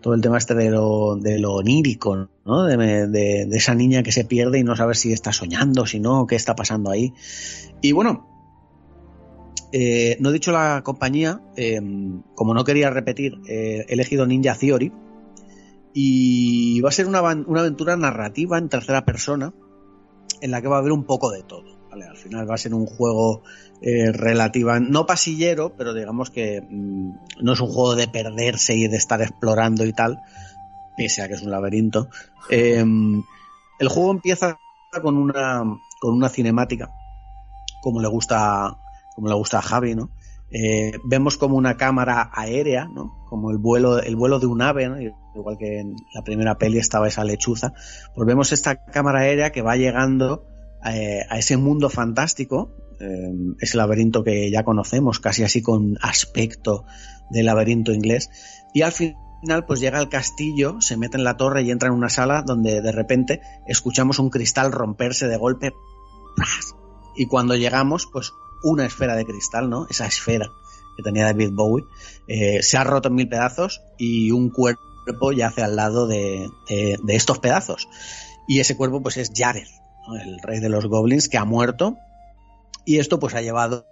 Todo 0.00 0.14
el 0.14 0.20
tema 0.20 0.38
este 0.38 0.54
de 0.54 0.70
lo, 0.70 1.16
de 1.16 1.38
lo 1.38 1.54
onírico, 1.54 2.28
¿no? 2.44 2.64
De, 2.64 3.06
de- 3.08 3.48
esa 3.56 3.74
niña 3.74 4.02
que 4.02 4.12
se 4.12 4.24
pierde 4.24 4.58
y 4.58 4.64
no 4.64 4.76
sabe 4.76 4.94
si 4.94 5.12
está 5.12 5.32
soñando, 5.32 5.86
si 5.86 6.00
no, 6.00 6.26
qué 6.26 6.36
está 6.36 6.54
pasando 6.54 6.90
ahí. 6.90 7.14
Y 7.80 7.92
bueno, 7.92 8.26
eh, 9.72 10.16
no 10.20 10.30
he 10.30 10.32
dicho 10.34 10.52
la 10.52 10.82
compañía, 10.84 11.40
eh, 11.56 11.80
como 12.34 12.54
no 12.54 12.64
quería 12.64 12.90
repetir, 12.90 13.34
he 13.46 13.86
elegido 13.88 14.26
Ninja 14.26 14.54
Theory 14.54 14.92
y 15.94 16.80
va 16.80 16.90
a 16.90 16.92
ser 16.92 17.06
una, 17.06 17.22
una 17.22 17.60
aventura 17.60 17.96
narrativa 17.96 18.58
en 18.58 18.68
tercera 18.68 19.04
persona 19.04 19.52
en 20.40 20.50
la 20.50 20.62
que 20.62 20.68
va 20.68 20.76
a 20.76 20.78
haber 20.80 20.92
un 20.92 21.04
poco 21.04 21.30
de 21.30 21.42
todo. 21.42 21.64
¿vale? 21.90 22.06
Al 22.06 22.16
final 22.16 22.48
va 22.48 22.54
a 22.54 22.58
ser 22.58 22.74
un 22.74 22.86
juego 22.86 23.42
eh, 23.80 24.12
relativa, 24.12 24.80
no 24.80 25.06
pasillero, 25.06 25.74
pero 25.76 25.94
digamos 25.94 26.30
que 26.30 26.60
mm, 26.60 27.12
no 27.40 27.52
es 27.52 27.60
un 27.60 27.68
juego 27.68 27.94
de 27.94 28.08
perderse 28.08 28.74
y 28.74 28.88
de 28.88 28.96
estar 28.96 29.22
explorando 29.22 29.84
y 29.84 29.92
tal, 29.92 30.20
pese 30.96 31.22
a 31.22 31.28
que 31.28 31.34
es 31.34 31.42
un 31.42 31.50
laberinto. 31.50 32.08
Eh, 32.50 32.84
el 33.78 33.88
juego 33.88 34.10
empieza 34.10 34.58
con 35.02 35.16
una, 35.16 35.62
con 36.00 36.14
una 36.14 36.28
cinemática, 36.28 36.90
como 37.80 38.00
le 38.00 38.08
gusta, 38.08 38.76
como 39.14 39.28
le 39.28 39.34
gusta 39.34 39.58
a 39.58 39.62
Javi, 39.62 39.94
¿no? 39.94 40.10
Eh, 40.50 40.92
vemos 41.04 41.36
como 41.36 41.56
una 41.56 41.76
cámara 41.76 42.30
aérea. 42.32 42.88
Como 43.28 43.50
el 43.50 43.58
vuelo, 43.58 44.00
el 44.00 44.16
vuelo 44.16 44.38
de 44.38 44.46
un 44.46 44.62
ave. 44.62 45.12
Igual 45.34 45.58
que 45.58 45.80
en 45.80 45.96
la 46.14 46.22
primera 46.22 46.58
peli 46.58 46.78
estaba 46.78 47.08
esa 47.08 47.24
lechuza. 47.24 47.72
Pues 48.14 48.26
vemos 48.26 48.52
esta 48.52 48.84
cámara 48.84 49.20
aérea 49.20 49.52
que 49.52 49.62
va 49.62 49.76
llegando 49.76 50.46
eh, 50.84 51.22
a 51.28 51.38
ese 51.38 51.56
mundo 51.56 51.90
fantástico, 51.90 52.70
eh, 53.00 53.32
ese 53.60 53.76
laberinto 53.76 54.22
que 54.22 54.50
ya 54.50 54.62
conocemos, 54.62 55.20
casi 55.20 55.42
así 55.42 55.60
con 55.62 55.98
aspecto 56.00 56.84
de 57.30 57.42
laberinto 57.42 57.92
inglés. 57.92 58.30
Y 58.72 58.82
al 58.82 58.92
final, 58.92 59.64
pues 59.66 59.80
llega 59.80 59.98
al 59.98 60.08
castillo, 60.08 60.80
se 60.80 60.96
mete 60.96 61.16
en 61.16 61.24
la 61.24 61.36
torre 61.36 61.62
y 61.62 61.70
entra 61.70 61.88
en 61.88 61.94
una 61.94 62.08
sala 62.08 62.42
donde 62.42 62.80
de 62.80 62.92
repente 62.92 63.40
escuchamos 63.66 64.18
un 64.18 64.30
cristal 64.30 64.72
romperse 64.72 65.28
de 65.28 65.36
golpe. 65.36 65.72
Y 67.16 67.26
cuando 67.26 67.56
llegamos, 67.56 68.08
pues 68.12 68.32
una 68.62 68.86
esfera 68.86 69.16
de 69.16 69.24
cristal, 69.24 69.68
¿no? 69.70 69.86
Esa 69.88 70.06
esfera 70.06 70.48
que 70.96 71.02
tenía 71.02 71.24
David 71.24 71.50
Bowie, 71.52 71.84
eh, 72.26 72.62
se 72.62 72.76
ha 72.76 72.84
roto 72.84 73.08
en 73.08 73.14
mil 73.14 73.28
pedazos 73.28 73.82
y 73.98 74.32
un 74.32 74.50
cuerpo 74.50 75.32
yace 75.34 75.62
al 75.62 75.76
lado 75.76 76.06
de, 76.08 76.48
de- 76.68 76.98
estos 77.14 77.38
pedazos. 77.38 77.88
Y 78.48 78.58
ese 78.60 78.76
cuerpo, 78.76 79.00
pues 79.02 79.16
es 79.16 79.30
Jared, 79.34 79.66
¿no? 80.08 80.16
el 80.16 80.38
rey 80.40 80.58
de 80.60 80.68
los 80.68 80.86
goblins, 80.86 81.28
que 81.28 81.38
ha 81.38 81.44
muerto. 81.44 81.96
Y 82.84 82.98
esto, 82.98 83.18
pues 83.20 83.34
ha 83.34 83.42
llevado 83.42 83.86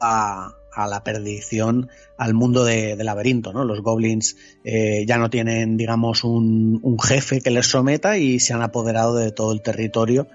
a, 0.00 0.50
a 0.74 0.86
la 0.86 1.02
perdición 1.02 1.88
al 2.18 2.34
mundo 2.34 2.64
de, 2.64 2.94
de 2.96 3.04
laberinto, 3.04 3.52
¿no? 3.52 3.64
Los 3.64 3.80
goblins 3.80 4.36
eh, 4.64 5.04
ya 5.06 5.16
no 5.18 5.30
tienen, 5.30 5.76
digamos, 5.76 6.24
un, 6.24 6.78
un 6.82 6.98
jefe 7.00 7.40
que 7.40 7.50
les 7.50 7.66
someta 7.68 8.18
y 8.18 8.38
se 8.40 8.52
han 8.52 8.62
apoderado 8.62 9.14
de 9.14 9.32
todo 9.32 9.52
el 9.52 9.62
territorio. 9.62 10.28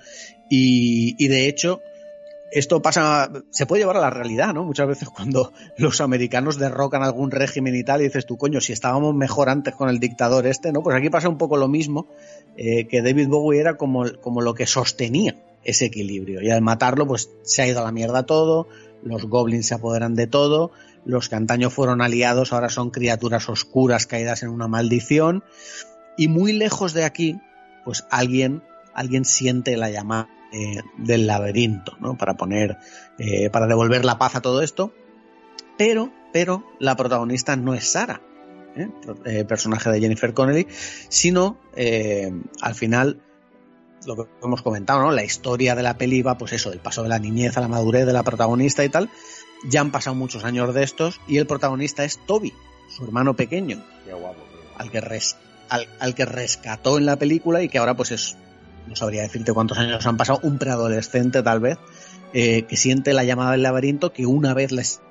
Y, 0.49 1.15
y 1.23 1.27
de 1.27 1.47
hecho, 1.47 1.81
esto 2.51 2.81
pasa, 2.81 3.31
se 3.49 3.65
puede 3.65 3.81
llevar 3.81 3.97
a 3.97 4.01
la 4.01 4.09
realidad, 4.09 4.53
¿no? 4.53 4.63
Muchas 4.63 4.87
veces 4.87 5.09
cuando 5.09 5.51
los 5.77 6.01
americanos 6.01 6.57
derrocan 6.57 7.03
algún 7.03 7.31
régimen 7.31 7.75
y 7.75 7.83
tal, 7.83 8.01
y 8.01 8.05
dices 8.05 8.25
tú, 8.25 8.37
coño, 8.37 8.61
si 8.61 8.73
estábamos 8.73 9.13
mejor 9.15 9.49
antes 9.49 9.75
con 9.75 9.89
el 9.89 9.99
dictador 9.99 10.47
este, 10.47 10.71
¿no? 10.71 10.81
Pues 10.83 10.95
aquí 10.95 11.09
pasa 11.09 11.29
un 11.29 11.37
poco 11.37 11.57
lo 11.57 11.67
mismo, 11.67 12.07
eh, 12.57 12.87
que 12.87 13.01
David 13.01 13.27
Bowie 13.27 13.59
era 13.59 13.77
como, 13.77 14.05
como 14.21 14.41
lo 14.41 14.53
que 14.53 14.67
sostenía 14.67 15.35
ese 15.63 15.85
equilibrio. 15.85 16.41
Y 16.41 16.51
al 16.51 16.61
matarlo, 16.61 17.07
pues 17.07 17.29
se 17.41 17.63
ha 17.63 17.67
ido 17.67 17.81
a 17.81 17.83
la 17.83 17.91
mierda 17.91 18.25
todo, 18.25 18.67
los 19.03 19.25
goblins 19.25 19.67
se 19.67 19.73
apoderan 19.73 20.15
de 20.15 20.27
todo, 20.27 20.71
los 21.03 21.29
que 21.29 21.35
antaño 21.35 21.69
fueron 21.69 22.01
aliados 22.01 22.53
ahora 22.53 22.69
son 22.69 22.89
criaturas 22.89 23.49
oscuras 23.49 24.07
caídas 24.07 24.43
en 24.43 24.49
una 24.49 24.67
maldición, 24.67 25.43
y 26.17 26.27
muy 26.27 26.53
lejos 26.53 26.93
de 26.93 27.03
aquí, 27.03 27.39
pues 27.83 28.05
alguien, 28.09 28.63
alguien 28.93 29.25
siente 29.25 29.75
la 29.75 29.89
llamada 29.89 30.29
eh, 30.51 30.81
del 30.97 31.27
laberinto, 31.27 31.95
¿no? 31.99 32.17
Para 32.17 32.35
poner, 32.35 32.77
eh, 33.19 33.49
para 33.49 33.67
devolver 33.67 34.05
la 34.05 34.17
paz 34.17 34.35
a 34.35 34.41
todo 34.41 34.61
esto. 34.61 34.93
Pero, 35.77 36.11
pero 36.31 36.63
la 36.79 36.95
protagonista 36.95 37.55
no 37.55 37.73
es 37.73 37.91
Sara, 37.91 38.21
¿eh? 38.75 39.43
Personaje 39.45 39.89
de 39.89 39.99
Jennifer 39.99 40.33
Connelly, 40.33 40.67
sino 41.09 41.57
al 42.61 42.75
final 42.75 43.21
lo 44.05 44.15
que 44.15 44.23
hemos 44.43 44.61
comentado, 44.61 45.01
¿no? 45.01 45.11
La 45.11 45.23
historia 45.23 45.75
de 45.75 45.81
la 45.83 45.97
peli 45.97 46.21
va, 46.21 46.37
pues 46.37 46.53
eso, 46.53 46.69
del 46.69 46.79
paso 46.79 47.01
de 47.03 47.09
la 47.09 47.19
niñez 47.19 47.57
a 47.57 47.61
la 47.61 47.67
madurez 47.67 48.05
de 48.05 48.13
la 48.13 48.23
protagonista 48.23 48.83
y 48.85 48.89
tal. 48.89 49.09
Ya 49.67 49.81
han 49.81 49.91
pasado 49.91 50.15
muchos 50.15 50.43
años 50.43 50.73
de 50.73 50.83
estos 50.83 51.19
y 51.27 51.37
el 51.39 51.47
protagonista 51.47 52.03
es 52.05 52.19
Toby, 52.25 52.53
su 52.95 53.03
hermano 53.03 53.35
pequeño, 53.35 53.83
Qué 54.05 54.13
guapo, 54.13 54.41
al 54.77 54.91
que, 54.91 55.01
res- 55.01 55.37
al, 55.69 55.87
al 55.99 56.13
que 56.13 56.25
rescató 56.25 56.99
en 56.99 57.07
la 57.07 57.15
película 57.15 57.63
y 57.63 57.69
que 57.69 57.79
ahora 57.79 57.95
pues 57.95 58.11
es, 58.11 58.37
no 58.87 58.95
sabría 58.95 59.23
decirte 59.23 59.53
cuántos 59.53 59.77
años 59.77 60.05
han 60.05 60.17
pasado, 60.17 60.39
un 60.43 60.57
preadolescente 60.57 61.43
tal 61.43 61.59
vez, 61.59 61.77
eh, 62.33 62.63
que 62.63 62.77
siente 62.77 63.13
la 63.13 63.23
llamada 63.23 63.51
del 63.51 63.63
laberinto 63.63 64.11
que 64.11 64.25
una 64.25 64.53
vez 64.53 64.71
les 64.71 65.01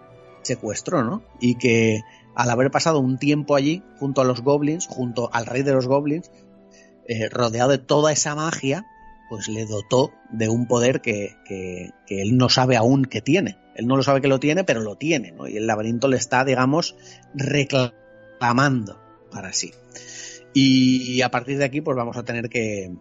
secuestró, 0.43 1.05
¿no? 1.05 1.23
Y 1.41 1.57
que 1.57 2.03
al 2.35 2.51
haber 2.51 2.71
pasado 2.71 2.99
un 2.99 3.19
tiempo 3.19 3.57
allí, 3.57 3.83
junto 3.99 4.21
a 4.21 4.25
los 4.25 4.43
goblins, 4.43 4.87
junto 4.87 5.31
al 5.33 5.47
rey 5.47 5.63
de 5.63 5.73
los 5.73 5.87
goblins, 5.87 6.31
eh, 7.07 7.29
rodeado 7.29 7.71
de 7.71 7.79
toda 7.79 8.13
esa 8.13 8.35
magia, 8.35 8.87
pues 9.29 9.49
le 9.49 9.67
dotó 9.67 10.13
de 10.31 10.49
un 10.49 10.67
poder 10.67 11.01
que, 11.01 11.37
que, 11.45 11.91
que 12.07 12.23
él 12.23 12.37
no 12.37 12.49
sabe 12.49 12.77
aún 12.77 13.05
que 13.05 13.23
tiene. 13.23 13.59
Él 13.75 13.87
no 13.87 13.97
lo 13.97 14.03
sabe 14.03 14.21
que 14.21 14.29
lo 14.29 14.39
tiene, 14.39 14.65
pero 14.65 14.81
lo 14.81 14.97
tiene, 14.97 15.33
¿no? 15.33 15.49
Y 15.49 15.57
el 15.57 15.67
laberinto 15.67 16.09
le 16.09 16.17
está, 16.17 16.45
digamos, 16.45 16.95
reclamando 17.35 19.01
para 19.31 19.53
sí. 19.53 19.73
Y 20.53 21.21
a 21.23 21.31
partir 21.31 21.59
de 21.59 21.65
aquí, 21.65 21.81
pues 21.81 21.97
vamos 21.97 22.17
a 22.17 22.23
tener 22.23 22.49
que, 22.49 22.93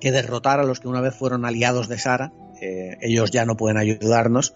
que 0.00 0.12
derrotar 0.12 0.60
a 0.60 0.64
los 0.64 0.80
que 0.80 0.88
una 0.88 1.00
vez 1.00 1.14
fueron 1.14 1.44
aliados 1.44 1.88
de 1.88 1.98
Sara. 1.98 2.32
Eh, 2.60 2.96
ellos 3.00 3.30
ya 3.30 3.44
no 3.44 3.56
pueden 3.56 3.76
ayudarnos, 3.76 4.54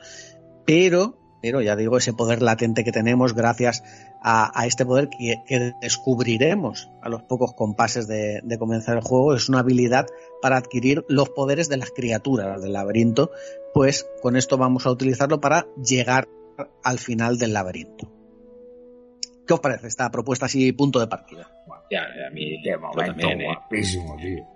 pero, 0.67 1.19
pero 1.43 1.61
ya 1.61 1.77
digo, 1.77 1.99
ese 1.99 2.13
poder 2.13 2.43
latente 2.43 2.85
que 2.85 2.93
tenemos 2.93 3.35
gracias 3.35 3.83
a, 4.23 4.59
a 4.59 4.67
este 4.67 4.87
poder 4.87 5.09
que, 5.09 5.37
que 5.47 5.73
descubriremos 5.81 6.91
a 7.03 7.09
los 7.09 7.23
pocos 7.23 7.53
compases 7.55 8.07
de, 8.07 8.41
de 8.43 8.59
comenzar 8.59 8.97
el 8.97 9.03
juego 9.03 9.35
es 9.35 9.49
una 9.49 9.61
habilidad 9.61 10.07
para 10.41 10.57
adquirir 10.57 11.05
los 11.09 11.31
poderes 11.31 11.69
de 11.69 11.77
las 11.77 11.91
criaturas 11.91 12.63
del 12.63 12.73
laberinto, 12.73 13.31
pues 13.75 14.07
con 14.23 14.37
esto 14.37 14.57
vamos 14.57 14.87
a 14.87 14.91
utilizarlo 14.91 15.41
para 15.41 15.67
llegar 15.83 16.29
al 16.83 16.99
final 16.99 17.39
del 17.39 17.53
laberinto. 17.53 18.11
¿Qué 19.47 19.55
os 19.55 19.61
parece 19.61 19.89
esta 19.89 20.11
propuesta 20.11 20.47
así, 20.47 20.71
punto 20.73 21.01
de 21.01 21.09
partida? 21.09 21.51
Ya, 21.91 22.05
a 22.05 22.31
mí 22.31 22.63
yo 22.65 22.79
momento 22.79 23.05
también, 23.05 23.41
¿eh? 23.41 23.45
guapísimo, 23.47 24.17
tío. 24.17 24.47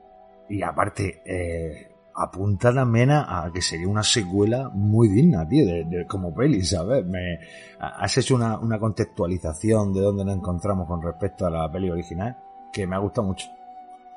Y 0.49 0.63
aparte, 0.63 1.23
eh, 1.25 1.89
apunta 2.15 2.73
también 2.73 3.11
a, 3.11 3.45
a 3.45 3.53
que 3.53 3.61
sería 3.63 3.89
una 3.89 4.03
secuela 4.03 4.69
muy 4.73 5.09
digna, 5.09 5.49
tío, 5.49 5.65
de, 5.67 6.07
como 6.07 6.35
peli, 6.35 6.63
¿sabes? 6.65 7.05
Me, 7.05 7.39
ha- 7.81 8.05
has 8.05 8.17
hecho 8.19 8.35
una, 8.37 8.59
una 8.59 8.79
contextualización 8.79 9.93
de 9.93 10.01
dónde 10.01 10.25
nos 10.25 10.37
encontramos 10.37 10.87
con 10.87 11.03
respecto 11.03 11.47
a 11.47 11.51
la 11.51 11.71
peli 11.73 11.91
original 11.91 12.37
que 12.73 12.87
me 12.87 12.97
ha 12.97 12.99
gustado 12.99 13.27
mucho. 13.27 13.47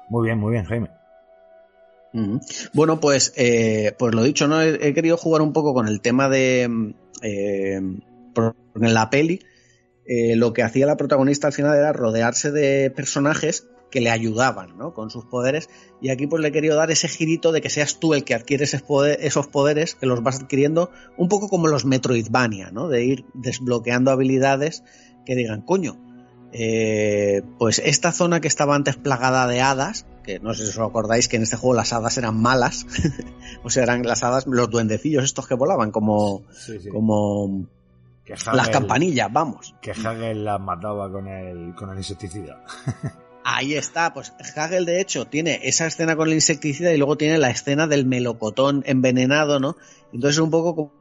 Muy 0.09 0.25
bien, 0.27 0.39
muy 0.39 0.51
bien, 0.53 0.65
Jaime. 0.65 0.89
Bueno, 2.73 2.99
pues, 2.99 3.33
eh, 3.35 3.93
pues 3.99 4.15
lo 4.15 4.23
dicho, 4.23 4.47
¿no? 4.47 4.61
He, 4.61 4.93
querido 4.93 5.17
jugar 5.17 5.41
un 5.41 5.53
poco 5.53 5.73
con 5.73 5.87
el 5.87 6.01
tema 6.01 6.29
de. 6.29 6.93
eh, 7.21 7.75
en 7.75 8.93
la 8.93 9.09
peli, 9.09 9.39
eh, 10.05 10.35
lo 10.35 10.53
que 10.53 10.63
hacía 10.63 10.85
la 10.85 10.97
protagonista 10.97 11.47
al 11.47 11.53
final 11.53 11.75
era 11.75 11.93
rodearse 11.93 12.51
de 12.51 12.91
personajes 12.91 13.67
que 13.91 14.01
le 14.01 14.09
ayudaban, 14.09 14.77
¿no? 14.77 14.93
Con 14.93 15.09
sus 15.09 15.25
poderes. 15.25 15.69
Y 16.01 16.09
aquí, 16.09 16.27
pues 16.27 16.41
le 16.41 16.49
he 16.49 16.51
querido 16.51 16.75
dar 16.75 16.91
ese 16.91 17.07
girito 17.07 17.51
de 17.51 17.61
que 17.61 17.69
seas 17.69 17.99
tú 17.99 18.13
el 18.13 18.23
que 18.23 18.33
adquiere 18.35 18.65
esos 18.65 18.81
poder- 18.81 19.17
esos 19.21 19.47
poderes, 19.47 19.95
que 19.95 20.05
los 20.05 20.21
vas 20.23 20.41
adquiriendo, 20.41 20.91
un 21.17 21.29
poco 21.29 21.47
como 21.47 21.67
los 21.67 21.85
Metroidvania, 21.85 22.71
¿no? 22.71 22.87
De 22.89 23.03
ir 23.05 23.25
desbloqueando 23.33 24.11
habilidades 24.11 24.83
que 25.25 25.35
digan, 25.35 25.61
coño, 25.61 25.97
eh, 26.51 27.41
pues 27.59 27.79
esta 27.79 28.11
zona 28.11 28.39
que 28.41 28.47
estaba 28.47 28.75
antes 28.75 28.95
plagada 28.97 29.47
de 29.47 29.61
hadas, 29.61 30.05
que 30.23 30.39
no 30.39 30.53
sé 30.53 30.63
si 30.65 30.69
os 30.71 30.79
acordáis 30.79 31.27
que 31.27 31.37
en 31.37 31.43
este 31.43 31.55
juego 31.55 31.73
las 31.75 31.93
hadas 31.93 32.17
eran 32.17 32.41
malas, 32.41 32.85
o 33.63 33.69
sea, 33.69 33.83
eran 33.83 34.03
las 34.03 34.23
hadas, 34.23 34.45
los 34.47 34.69
duendecillos 34.69 35.23
estos 35.23 35.47
que 35.47 35.55
volaban, 35.55 35.91
como, 35.91 36.43
como 36.91 37.67
Que 38.25 38.33
las 38.53 38.69
campanillas, 38.69 39.31
vamos. 39.31 39.75
Que 39.81 39.91
Hagel 39.91 40.43
las 40.43 40.59
mataba 40.59 41.09
con 41.11 41.27
el, 41.27 41.73
con 41.75 41.89
el 41.91 41.97
insecticida. 41.97 42.63
Ahí 43.49 43.75
está, 43.75 44.13
pues 44.13 44.33
Hagel 44.57 44.83
de 44.83 44.99
hecho 44.99 45.25
tiene 45.25 45.61
esa 45.63 45.87
escena 45.87 46.17
con 46.17 46.27
el 46.27 46.33
insecticida 46.33 46.91
y 46.91 46.97
luego 46.97 47.15
tiene 47.15 47.37
la 47.37 47.49
escena 47.49 47.87
del 47.87 48.05
melocotón 48.05 48.83
envenenado, 48.85 49.61
¿no? 49.61 49.77
Entonces 50.11 50.35
es 50.35 50.43
un 50.43 50.51
poco 50.51 50.75
como 50.75 50.93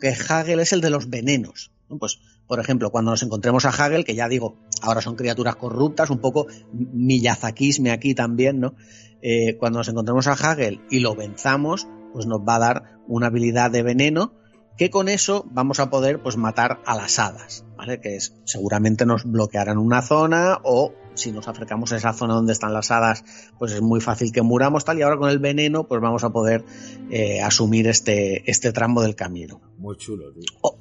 que 0.00 0.08
Hagel 0.08 0.58
es 0.58 0.72
el 0.72 0.80
de 0.80 0.90
los 0.90 1.08
venenos, 1.08 1.70
¿no? 1.88 1.98
Pues, 1.98 2.18
por 2.48 2.58
ejemplo, 2.58 2.90
cuando 2.90 3.12
nos 3.12 3.22
encontremos 3.22 3.66
a 3.66 3.68
Hagel, 3.68 4.04
que 4.04 4.16
ya 4.16 4.28
digo, 4.28 4.56
ahora 4.82 5.00
son 5.00 5.14
criaturas 5.14 5.54
corruptas, 5.54 6.10
un 6.10 6.18
poco 6.18 6.48
miyazakisme 6.72 7.92
aquí 7.92 8.16
también, 8.16 8.58
¿no? 8.58 8.74
Eh, 9.22 9.56
cuando 9.56 9.78
nos 9.78 9.88
encontremos 9.88 10.26
a 10.26 10.32
Hagel 10.32 10.80
y 10.90 10.98
lo 10.98 11.14
venzamos, 11.14 11.86
pues 12.12 12.26
nos 12.26 12.40
va 12.40 12.56
a 12.56 12.58
dar 12.58 12.98
una 13.06 13.28
habilidad 13.28 13.70
de 13.70 13.84
veneno 13.84 14.34
que 14.76 14.90
con 14.90 15.08
eso 15.08 15.44
vamos 15.50 15.80
a 15.80 15.90
poder 15.90 16.22
pues 16.22 16.36
matar 16.36 16.80
a 16.86 16.96
las 16.96 17.18
hadas, 17.18 17.64
¿vale? 17.76 18.00
Que 18.00 18.16
es, 18.16 18.34
seguramente 18.44 19.06
nos 19.06 19.24
bloquearán 19.24 19.78
una 19.78 20.02
zona 20.02 20.58
o 20.64 20.92
si 21.14 21.30
nos 21.30 21.46
acercamos 21.46 21.92
a 21.92 21.96
esa 21.96 22.12
zona 22.14 22.34
donde 22.34 22.52
están 22.54 22.72
las 22.72 22.90
hadas, 22.90 23.22
pues 23.58 23.72
es 23.72 23.82
muy 23.82 24.00
fácil 24.00 24.32
que 24.32 24.40
muramos 24.42 24.84
tal 24.84 24.98
y 24.98 25.02
ahora 25.02 25.18
con 25.18 25.28
el 25.28 25.38
veneno 25.38 25.86
pues 25.86 26.00
vamos 26.00 26.24
a 26.24 26.30
poder 26.30 26.64
eh, 27.10 27.42
asumir 27.42 27.86
este, 27.86 28.50
este 28.50 28.72
tramo 28.72 29.02
del 29.02 29.14
camino. 29.14 29.60
Muy 29.76 29.96
chulo, 29.96 30.32
tío. 30.32 30.42
O- 30.62 30.78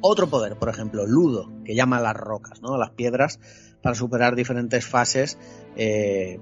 otro 0.00 0.26
poder, 0.28 0.56
por 0.58 0.68
ejemplo, 0.68 1.06
Ludo, 1.06 1.48
que 1.64 1.76
llama 1.76 1.98
a 1.98 2.00
las 2.00 2.16
rocas, 2.16 2.60
¿no? 2.60 2.74
A 2.74 2.78
las 2.78 2.90
piedras, 2.90 3.38
para 3.82 3.94
superar 3.94 4.34
diferentes 4.34 4.84
fases. 4.84 5.38
eh, 5.76 6.40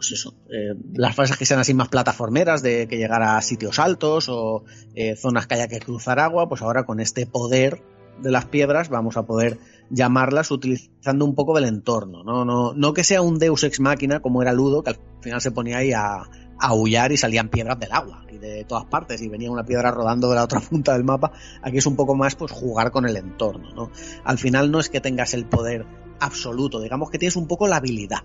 pues 0.00 0.12
eso, 0.12 0.32
eh, 0.48 0.74
las 0.94 1.14
fases 1.14 1.36
que 1.36 1.44
sean 1.44 1.60
así 1.60 1.74
más 1.74 1.88
plataformeras, 1.88 2.62
de 2.62 2.88
que 2.88 2.96
llegar 2.96 3.22
a 3.22 3.38
sitios 3.42 3.78
altos 3.78 4.30
o 4.30 4.64
eh, 4.94 5.14
zonas 5.14 5.46
que 5.46 5.56
haya 5.56 5.68
que 5.68 5.78
cruzar 5.78 6.18
agua, 6.18 6.48
pues 6.48 6.62
ahora 6.62 6.86
con 6.86 7.00
este 7.00 7.26
poder 7.26 7.82
de 8.22 8.30
las 8.30 8.46
piedras 8.46 8.88
vamos 8.88 9.18
a 9.18 9.26
poder 9.26 9.58
llamarlas 9.90 10.50
utilizando 10.52 11.26
un 11.26 11.34
poco 11.34 11.54
del 11.54 11.66
entorno, 11.66 12.24
¿no? 12.24 12.46
No, 12.46 12.72
no 12.72 12.94
que 12.94 13.04
sea 13.04 13.20
un 13.20 13.38
Deus 13.38 13.62
ex 13.62 13.78
máquina 13.78 14.20
como 14.20 14.40
era 14.40 14.54
Ludo, 14.54 14.82
que 14.82 14.88
al 14.88 14.98
final 15.20 15.42
se 15.42 15.50
ponía 15.50 15.76
ahí 15.76 15.92
a, 15.92 16.22
aullar 16.62 17.12
y 17.12 17.18
salían 17.18 17.50
piedras 17.50 17.78
del 17.78 17.92
agua 17.92 18.24
y 18.32 18.38
de 18.38 18.64
todas 18.64 18.86
partes 18.86 19.20
y 19.20 19.28
venía 19.28 19.50
una 19.50 19.64
piedra 19.64 19.90
rodando 19.90 20.30
de 20.30 20.36
la 20.36 20.44
otra 20.44 20.60
punta 20.70 20.94
del 20.94 21.04
mapa. 21.04 21.32
Aquí 21.60 21.76
es 21.76 21.84
un 21.84 21.96
poco 21.96 22.14
más 22.14 22.36
pues 22.36 22.52
jugar 22.52 22.90
con 22.90 23.06
el 23.06 23.18
entorno, 23.18 23.74
¿no? 23.74 23.90
Al 24.24 24.38
final 24.38 24.70
no 24.70 24.80
es 24.80 24.88
que 24.88 25.02
tengas 25.02 25.34
el 25.34 25.44
poder 25.44 25.84
absoluto, 26.20 26.80
digamos 26.80 27.10
que 27.10 27.18
tienes 27.18 27.36
un 27.36 27.46
poco 27.46 27.68
la 27.68 27.76
habilidad, 27.76 28.20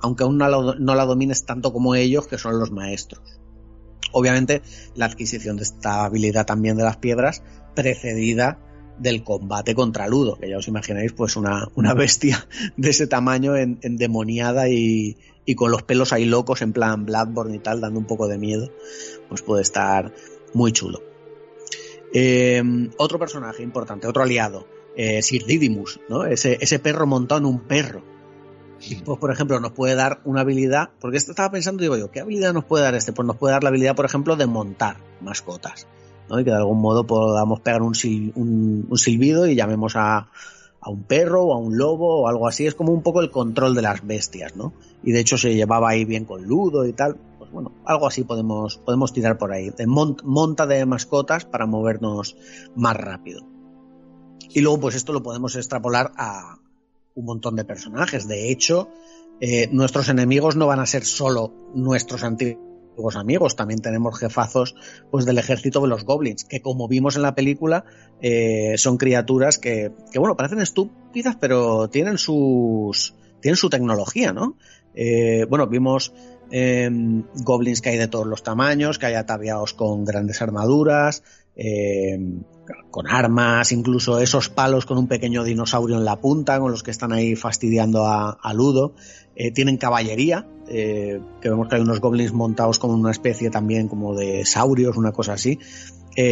aunque 0.00 0.24
aún 0.24 0.38
no 0.38 0.94
la, 0.94 1.04
domines 1.04 1.44
tanto 1.44 1.72
como 1.72 1.94
ellos, 1.94 2.26
que 2.26 2.38
son 2.38 2.58
los 2.58 2.70
maestros. 2.70 3.22
Obviamente, 4.12 4.62
la 4.94 5.06
adquisición 5.06 5.56
de 5.56 5.64
esta 5.64 6.04
habilidad 6.04 6.46
también 6.46 6.76
de 6.76 6.84
las 6.84 6.96
piedras, 6.96 7.42
precedida 7.74 8.58
del 8.98 9.22
combate 9.22 9.74
contra 9.74 10.08
Ludo, 10.08 10.36
que 10.38 10.48
ya 10.48 10.56
os 10.58 10.66
imagináis, 10.66 11.12
pues 11.12 11.36
una, 11.36 11.68
una 11.76 11.94
bestia 11.94 12.48
de 12.76 12.90
ese 12.90 13.06
tamaño 13.06 13.56
en- 13.56 13.78
endemoniada 13.82 14.68
y, 14.68 15.18
y 15.44 15.54
con 15.54 15.70
los 15.70 15.82
pelos 15.82 16.12
ahí 16.12 16.24
locos 16.24 16.62
en 16.62 16.72
plan 16.72 17.04
Bloodborne 17.04 17.56
y 17.56 17.58
tal, 17.60 17.80
dando 17.80 18.00
un 18.00 18.06
poco 18.06 18.26
de 18.28 18.38
miedo, 18.38 18.72
pues 19.28 19.42
puede 19.42 19.62
estar 19.62 20.14
muy 20.54 20.72
chulo. 20.72 21.02
Eh, 22.12 22.62
otro 22.96 23.18
personaje 23.18 23.62
importante, 23.62 24.06
otro 24.06 24.22
aliado, 24.22 24.66
eh, 24.96 25.22
Sir 25.22 25.44
Didymus, 25.44 26.00
¿no? 26.08 26.24
Ese, 26.24 26.58
ese 26.60 26.78
perro 26.78 27.06
montado 27.06 27.40
en 27.40 27.44
un 27.46 27.60
perro. 27.60 28.02
Pues, 29.04 29.18
por 29.18 29.32
ejemplo, 29.32 29.58
nos 29.60 29.72
puede 29.72 29.94
dar 29.94 30.20
una 30.24 30.42
habilidad, 30.42 30.90
porque 31.00 31.16
esto 31.16 31.32
estaba 31.32 31.50
pensando, 31.50 31.82
digo 31.82 31.96
yo, 31.96 32.10
¿qué 32.10 32.20
habilidad 32.20 32.52
nos 32.52 32.64
puede 32.64 32.84
dar 32.84 32.94
este? 32.94 33.12
Pues 33.12 33.26
nos 33.26 33.36
puede 33.36 33.52
dar 33.52 33.62
la 33.62 33.70
habilidad, 33.70 33.96
por 33.96 34.04
ejemplo, 34.04 34.36
de 34.36 34.46
montar 34.46 34.96
mascotas, 35.20 35.86
¿no? 36.28 36.38
Y 36.38 36.44
que 36.44 36.50
de 36.50 36.56
algún 36.56 36.80
modo 36.80 37.04
podamos 37.06 37.60
pegar 37.60 37.82
un, 37.82 37.94
sil- 37.98 38.32
un- 38.36 38.86
un 38.88 38.98
silbido 38.98 39.46
y 39.46 39.54
llamemos 39.56 39.94
a, 39.96 40.28
un 40.86 41.02
perro 41.02 41.42
o 41.44 41.54
a 41.54 41.58
un 41.58 41.76
lobo 41.76 42.22
o 42.22 42.28
algo 42.28 42.46
así. 42.48 42.66
Es 42.66 42.74
como 42.74 42.92
un 42.92 43.02
poco 43.02 43.20
el 43.20 43.30
control 43.30 43.74
de 43.74 43.82
las 43.82 44.06
bestias, 44.06 44.56
¿no? 44.56 44.72
Y 45.02 45.12
de 45.12 45.20
hecho 45.20 45.36
se 45.36 45.54
llevaba 45.54 45.90
ahí 45.90 46.04
bien 46.04 46.24
con 46.24 46.44
Ludo 46.44 46.86
y 46.86 46.92
tal. 46.92 47.16
Pues 47.38 47.50
bueno, 47.50 47.72
algo 47.84 48.06
así 48.06 48.24
podemos, 48.24 48.78
podemos 48.78 49.12
tirar 49.12 49.38
por 49.38 49.52
ahí. 49.52 49.70
De 49.70 49.86
mon- 49.86 50.16
monta 50.24 50.66
de 50.66 50.86
mascotas 50.86 51.44
para 51.44 51.66
movernos 51.66 52.36
más 52.76 52.96
rápido. 52.96 53.42
Y 54.50 54.60
luego, 54.62 54.80
pues 54.80 54.94
esto 54.94 55.12
lo 55.12 55.22
podemos 55.22 55.56
extrapolar 55.56 56.12
a 56.16 56.58
un 57.18 57.24
montón 57.24 57.56
de 57.56 57.64
personajes. 57.64 58.28
De 58.28 58.50
hecho, 58.50 58.88
eh, 59.40 59.68
nuestros 59.72 60.08
enemigos 60.08 60.56
no 60.56 60.66
van 60.66 60.80
a 60.80 60.86
ser 60.86 61.04
solo 61.04 61.52
nuestros 61.74 62.22
antiguos 62.22 62.68
amigos. 63.16 63.56
También 63.56 63.80
tenemos 63.80 64.18
jefazos 64.18 64.74
pues, 65.10 65.24
del 65.24 65.38
ejército 65.38 65.80
de 65.80 65.88
los 65.88 66.04
goblins, 66.04 66.44
que 66.44 66.60
como 66.60 66.88
vimos 66.88 67.16
en 67.16 67.22
la 67.22 67.34
película, 67.34 67.84
eh, 68.20 68.74
son 68.76 68.96
criaturas 68.96 69.58
que, 69.58 69.92
que, 70.12 70.18
bueno, 70.18 70.36
parecen 70.36 70.60
estúpidas, 70.60 71.36
pero 71.40 71.88
tienen 71.88 72.18
sus. 72.18 73.14
tienen 73.40 73.56
su 73.56 73.70
tecnología, 73.70 74.32
¿no? 74.32 74.56
Eh, 74.94 75.46
bueno, 75.48 75.66
vimos 75.66 76.12
eh, 76.50 76.90
goblins 77.44 77.80
que 77.80 77.90
hay 77.90 77.98
de 77.98 78.08
todos 78.08 78.26
los 78.26 78.42
tamaños, 78.42 78.98
que 78.98 79.06
hay 79.06 79.14
ataviados 79.14 79.74
con 79.74 80.04
grandes 80.04 80.42
armaduras, 80.42 81.22
eh, 81.60 82.16
con 82.92 83.08
armas, 83.08 83.72
incluso 83.72 84.20
esos 84.20 84.48
palos 84.48 84.86
con 84.86 84.96
un 84.96 85.08
pequeño 85.08 85.42
dinosaurio 85.42 85.96
en 85.96 86.04
la 86.04 86.20
punta, 86.20 86.60
con 86.60 86.70
los 86.70 86.84
que 86.84 86.92
están 86.92 87.12
ahí 87.12 87.34
fastidiando 87.34 88.06
a, 88.06 88.52
Ludo. 88.54 88.94
Eh, 89.34 89.50
tienen 89.50 89.76
caballería, 89.76 90.46
eh, 90.68 91.20
que 91.40 91.50
vemos 91.50 91.68
que 91.68 91.74
hay 91.74 91.80
unos 91.80 92.00
goblins 92.00 92.32
montados 92.32 92.78
como 92.78 92.94
una 92.94 93.10
especie 93.10 93.50
también 93.50 93.88
como 93.88 94.14
de 94.14 94.44
saurios, 94.44 94.96
una 94.96 95.10
cosa 95.12 95.32
así. 95.32 95.58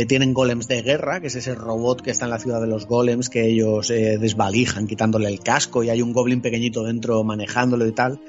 Tienen 0.08 0.34
golems 0.34 0.66
de 0.66 0.82
guerra, 0.82 1.20
que 1.20 1.28
es 1.28 1.36
ese 1.36 1.54
robot 1.54 2.02
que 2.02 2.10
está 2.10 2.24
en 2.24 2.32
la 2.32 2.40
ciudad 2.40 2.60
de 2.60 2.66
los 2.66 2.88
golems, 2.88 3.28
que 3.28 3.46
ellos 3.46 3.86
desvalijan 3.86 4.88
quitándole 4.88 5.28
el 5.28 5.38
casco 5.38 5.84
y 5.84 5.90
hay 5.90 6.02
un 6.02 6.12
goblin 6.12 6.40
pequeñito 6.40 6.82
dentro 6.82 7.22
manejándolo 7.22 7.86
y 7.86 7.92
tal. 7.92 8.20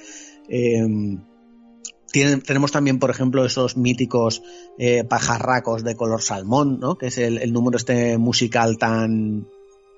Tienen, 2.11 2.41
tenemos 2.41 2.71
también, 2.71 2.99
por 2.99 3.09
ejemplo, 3.09 3.45
esos 3.45 3.75
míticos 3.77 4.41
eh, 4.77 5.03
pajarracos 5.03 5.83
de 5.83 5.95
color 5.95 6.21
salmón, 6.21 6.79
¿no? 6.79 6.97
Que 6.97 7.07
es 7.07 7.17
el, 7.17 7.37
el 7.37 7.51
número 7.53 7.77
este 7.77 8.17
musical 8.17 8.77
tan 8.77 9.47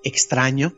extraño, 0.04 0.74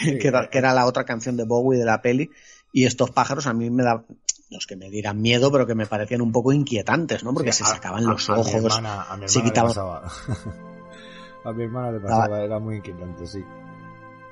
que, 0.00 0.28
era, 0.28 0.48
que 0.48 0.58
era 0.58 0.72
la 0.74 0.86
otra 0.86 1.04
canción 1.04 1.36
de 1.36 1.44
Bowie 1.44 1.78
de 1.78 1.84
la 1.84 2.02
peli. 2.02 2.30
Y 2.72 2.84
estos 2.84 3.10
pájaros 3.10 3.46
a 3.46 3.52
mí 3.52 3.68
me 3.70 3.82
da, 3.82 4.04
los 4.50 4.66
que 4.66 4.76
me 4.76 4.90
dieran 4.90 5.20
miedo, 5.20 5.50
pero 5.50 5.66
que 5.66 5.74
me 5.74 5.86
parecían 5.86 6.20
un 6.20 6.30
poco 6.32 6.52
inquietantes, 6.52 7.24
¿no? 7.24 7.32
Porque 7.34 7.52
Sí, 7.52 7.64
se 7.64 7.70
a- 7.70 7.74
sacaban 7.74 8.06
a- 8.06 8.12
los 8.12 8.28
a 8.30 8.34
ojos, 8.38 8.54
hermana- 8.54 9.02
a 9.08 9.16
mi 9.16 9.28
se 9.28 9.42
quitaban, 9.42 9.70
pasaba. 9.70 10.08
a 11.44 11.52
mi 11.52 11.64
hermana 11.64 11.92
le 11.92 12.00
pasaba, 12.00 12.42
era 12.42 12.58
muy 12.58 12.76
inquietante, 12.76 13.26
sí. 13.26 13.42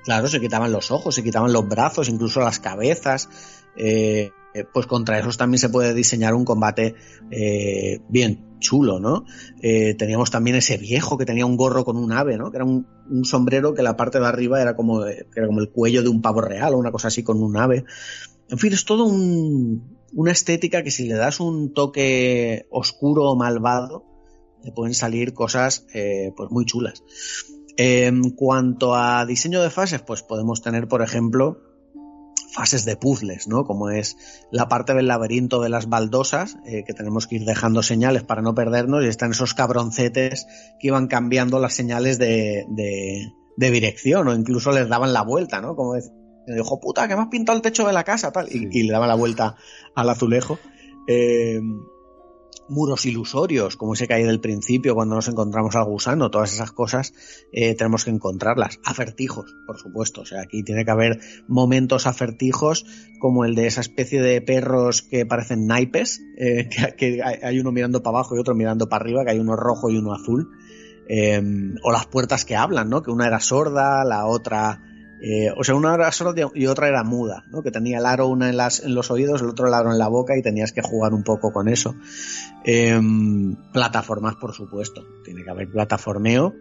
Claro, 0.05 0.29
se 0.29 0.39
quitaban 0.41 0.71
los 0.71 0.91
ojos, 0.91 1.15
se 1.15 1.23
quitaban 1.23 1.53
los 1.53 1.67
brazos, 1.67 2.09
incluso 2.11 2.41
las 2.41 2.59
cabezas. 2.61 3.29
Eh, 3.77 4.31
eh, 4.55 4.65
pues 4.73 4.87
contra 4.87 5.19
esos 5.19 5.37
también 5.37 5.59
se 5.59 5.69
puede 5.69 5.93
diseñar 5.95 6.33
un 6.33 6.45
combate 6.45 6.95
eh, 7.33 8.01
bien 8.09 8.57
chulo, 8.61 9.01
¿no? 9.01 9.25
Eh, 9.61 9.95
teníamos 9.95 10.31
también 10.31 10.55
ese 10.55 10.77
viejo 10.77 11.19
que 11.19 11.27
tenía 11.27 11.45
un 11.45 11.57
gorro 11.57 11.85
con 11.85 11.97
un 11.97 12.13
ave, 12.13 12.39
¿no? 12.39 12.53
Que 12.53 12.59
era 12.59 12.65
un, 12.65 12.87
sombrero 13.25 13.75
que 13.75 13.83
la 13.83 13.97
parte 13.97 14.21
de 14.21 14.27
arriba 14.27 14.63
era 14.63 14.77
como, 14.77 15.05
era 15.05 15.47
como 15.47 15.59
el 15.59 15.71
cuello 15.71 16.05
de 16.05 16.09
un 16.09 16.23
pavo 16.23 16.41
real 16.41 16.73
o 16.73 16.79
una 16.79 16.93
cosa 16.93 17.09
así 17.09 17.25
con 17.25 17.43
un 17.43 17.57
ave. 17.57 17.85
En 18.49 18.59
fin, 18.59 18.73
es 18.73 18.85
todo 18.85 19.05
un, 19.05 19.99
una 20.15 20.31
estética 20.31 20.85
que 20.85 20.93
si 20.93 21.09
le 21.09 21.15
das 21.15 21.41
un 21.41 21.75
toque 21.75 22.69
oscuro 22.71 23.25
o 23.25 23.37
malvado, 23.37 24.05
le 24.63 24.71
pueden 24.71 24.95
salir 24.95 25.35
cosas 25.35 25.85
pues 26.37 26.51
muy 26.51 26.65
chulas. 26.65 27.03
En 27.77 28.31
cuanto 28.31 28.95
a 28.95 29.27
diseño 29.27 29.61
de 29.61 29.71
fases, 29.71 30.01
pues 30.01 30.23
podemos 30.23 30.63
tener, 30.63 30.87
por 30.87 31.03
ejemplo, 31.03 31.74
fases 32.55 32.85
de 32.85 32.97
puzzles, 32.97 33.49
¿no? 33.49 33.65
Como 33.65 33.91
es 33.91 34.17
la 34.53 34.69
parte 34.69 34.95
del 34.95 35.09
laberinto 35.09 35.61
de 35.61 35.69
las 35.69 35.89
baldosas, 35.89 36.57
eh, 36.65 36.85
que 36.87 36.95
tenemos 36.95 37.27
que 37.27 37.37
ir 37.37 37.45
dejando 37.45 37.83
señales 37.83 38.23
para 38.23 38.43
no 38.43 38.55
perdernos, 38.55 39.05
y 39.05 39.09
están 39.09 39.33
esos 39.33 39.55
cabroncetes 39.55 40.47
que 40.79 40.87
iban 40.87 41.09
cambiando 41.09 41.59
las 41.59 41.75
señales 41.75 42.19
de, 42.19 42.65
de, 42.69 43.33
de 43.57 43.71
dirección, 43.73 44.29
o 44.29 44.35
incluso 44.35 44.71
les 44.71 44.89
daban 44.89 45.13
la 45.13 45.23
vuelta, 45.23 45.61
¿no? 45.61 45.75
Como 45.75 45.95
decir, 45.95 46.13
dijo, 46.47 46.79
puta, 46.81 47.09
que 47.09 47.17
me 47.17 47.23
has 47.23 47.29
pintado 47.29 47.57
el 47.57 47.63
techo 47.63 47.87
de 47.87 47.93
la 47.93 48.05
casa, 48.05 48.31
tal, 48.31 48.47
y, 48.49 48.69
y 48.71 48.85
le 48.85 48.93
daban 48.93 49.09
la 49.09 49.17
vuelta 49.17 49.57
al 49.97 50.09
azulejo. 50.09 50.61
Eh, 51.09 51.61
muros 52.69 53.07
ilusorios, 53.07 53.77
como 53.77 53.95
ese 53.95 54.09
que 54.09 54.15
hay 54.15 54.25
del 54.25 54.41
principio 54.41 54.95
cuando 54.95 55.15
nos 55.15 55.29
encontramos 55.29 55.77
al 55.77 55.85
gusano, 55.85 56.31
todas 56.31 56.53
esas 56.53 56.73
cosas 56.73 57.13
eh, 57.53 57.75
tenemos 57.75 58.05
que 58.05 58.11
encontrarlas. 58.11 58.81
Acertijos, 58.85 59.55
por 59.67 59.79
supuesto, 59.79 60.23
o 60.23 60.27
sea, 60.27 60.43
aquí 60.43 60.63
tiene 60.63 60.85
que 60.85 60.91
haber 60.91 61.21
momentos 61.47 62.07
acertijos 62.07 62.87
como 63.19 63.45
el 63.45 63.55
de 63.55 63.67
esa 63.67 63.81
especie 63.81 64.21
de 64.23 64.41
perros 64.41 65.03
que 65.03 65.27
parecen 65.27 65.67
naipes, 65.67 66.21
eh, 66.39 66.69
que, 66.97 67.21
hay 67.23 67.59
uno 67.59 67.73
mirando 67.73 68.03
para 68.03 68.19
abajo 68.19 68.37
y 68.37 68.39
otro 68.39 68.55
mirando 68.55 68.89
para 68.89 69.03
arriba, 69.03 69.25
que 69.25 69.33
hay 69.33 69.39
uno 69.39 69.57
rojo 69.57 69.91
y 69.91 69.99
uno 69.99 70.13
azul. 70.13 70.51
Eh, 71.07 71.43
o 71.83 71.93
las 71.93 72.07
puertas 72.07 72.47
que 72.47 72.57
hablan, 72.57 72.89
¿no? 72.89 73.03
Que 73.03 73.11
una 73.11 73.27
era 73.27 73.39
sorda, 73.39 74.05
la 74.05 74.25
otra 74.25 74.81
eh, 75.27 75.51
o 75.57 75.65
sea, 75.65 75.75
una 75.75 75.95
era 75.95 76.13
sorda 76.13 76.51
y 76.55 76.67
otra 76.67 76.89
era 76.89 77.03
muda, 77.03 77.45
¿no? 77.51 77.63
Que 77.63 77.71
tenía 77.71 77.97
el 77.99 78.05
aro 78.05 78.27
una 78.29 78.51
en, 78.51 78.59
las, 78.59 78.81
en 78.81 78.95
los 78.95 79.11
oídos, 79.11 79.41
el 79.41 79.49
otro 79.49 79.67
el 79.69 79.73
aro 79.75 79.91
en 79.91 79.99
la 79.99 80.09
boca 80.09 80.37
y 80.37 80.43
tenías 80.43 80.73
que 80.73 80.83
jugar 80.83 81.15
un 81.15 81.23
poco 81.23 81.51
con 81.53 81.69
eso. 81.69 81.95
Eh, 82.65 83.01
plataformas, 83.73 84.35
por 84.37 84.53
supuesto. 84.53 85.03
Tiene 85.25 85.43
que 85.45 85.51
haber 85.51 85.71
plataformeo. 85.71 86.55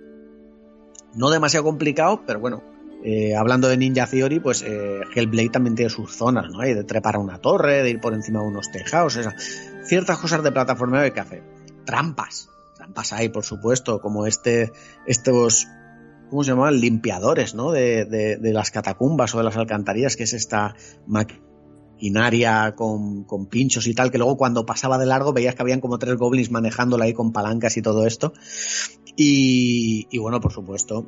No 1.15 1.29
demasiado 1.29 1.65
complicado, 1.65 2.21
pero 2.25 2.39
bueno. 2.39 2.63
eh, 3.03 3.35
hablando 3.35 3.67
de 3.67 3.75
Ninja 3.75 4.07
Theory, 4.07 4.39
pues 4.39 4.61
eh, 4.65 5.01
Hellblade 5.13 5.49
también 5.49 5.75
tiene 5.75 5.89
sus 5.89 6.15
zonas, 6.15 6.49
¿no? 6.49 6.61
Hay 6.61 6.73
de 6.73 6.85
trepar 6.85 7.15
a 7.17 7.19
una 7.19 7.39
torre, 7.39 7.83
de 7.83 7.89
ir 7.89 7.99
por 7.99 8.13
encima 8.13 8.39
de 8.39 8.47
unos 8.47 8.71
tejados, 8.71 9.17
esa- 9.17 9.35
ciertas 9.83 10.17
cosas 10.19 10.41
de 10.41 10.51
plataformeo 10.53 11.01
hay 11.01 11.11
que 11.11 11.19
hacer. 11.19 11.43
Trampas. 11.85 12.49
Trampas 12.77 13.11
hay, 13.11 13.27
por 13.27 13.43
supuesto, 13.43 13.99
como 13.99 14.25
este, 14.25 14.71
estos 15.05 15.67
¿cómo 16.33 16.43
se 16.43 16.49
llamaban? 16.51 16.79
Limpiadores, 16.79 17.53
¿no? 17.53 17.71
De, 17.71 18.05
de- 18.05 18.53
las 18.53 18.71
catacumbas 18.71 19.35
o 19.35 19.37
de 19.37 19.43
las 19.43 19.55
alcantarillas, 19.55 20.15
que 20.15 20.23
es 20.23 20.33
esta 20.33 20.75
maquinaria 21.05 22.73
con, 22.75 23.23
con 23.23 23.45
pinchos 23.45 23.85
y 23.85 23.93
tal, 23.93 24.09
que 24.09 24.17
luego 24.17 24.35
cuando 24.35 24.65
pasaba 24.65 24.97
de 24.97 25.05
largo 25.05 25.31
veías 25.31 25.53
que 25.53 25.61
habían 25.61 25.79
como 25.79 25.99
tres 25.99 26.15
goblins 26.17 26.49
manejándola 26.49 27.05
ahí 27.05 27.13
con 27.13 27.31
palancas 27.31 27.77
y 27.77 27.83
todo 27.83 28.07
esto. 28.07 28.33
Y, 29.15 30.07
y 30.09 30.17
bueno, 30.17 30.41
por 30.41 30.51
supuesto, 30.51 31.07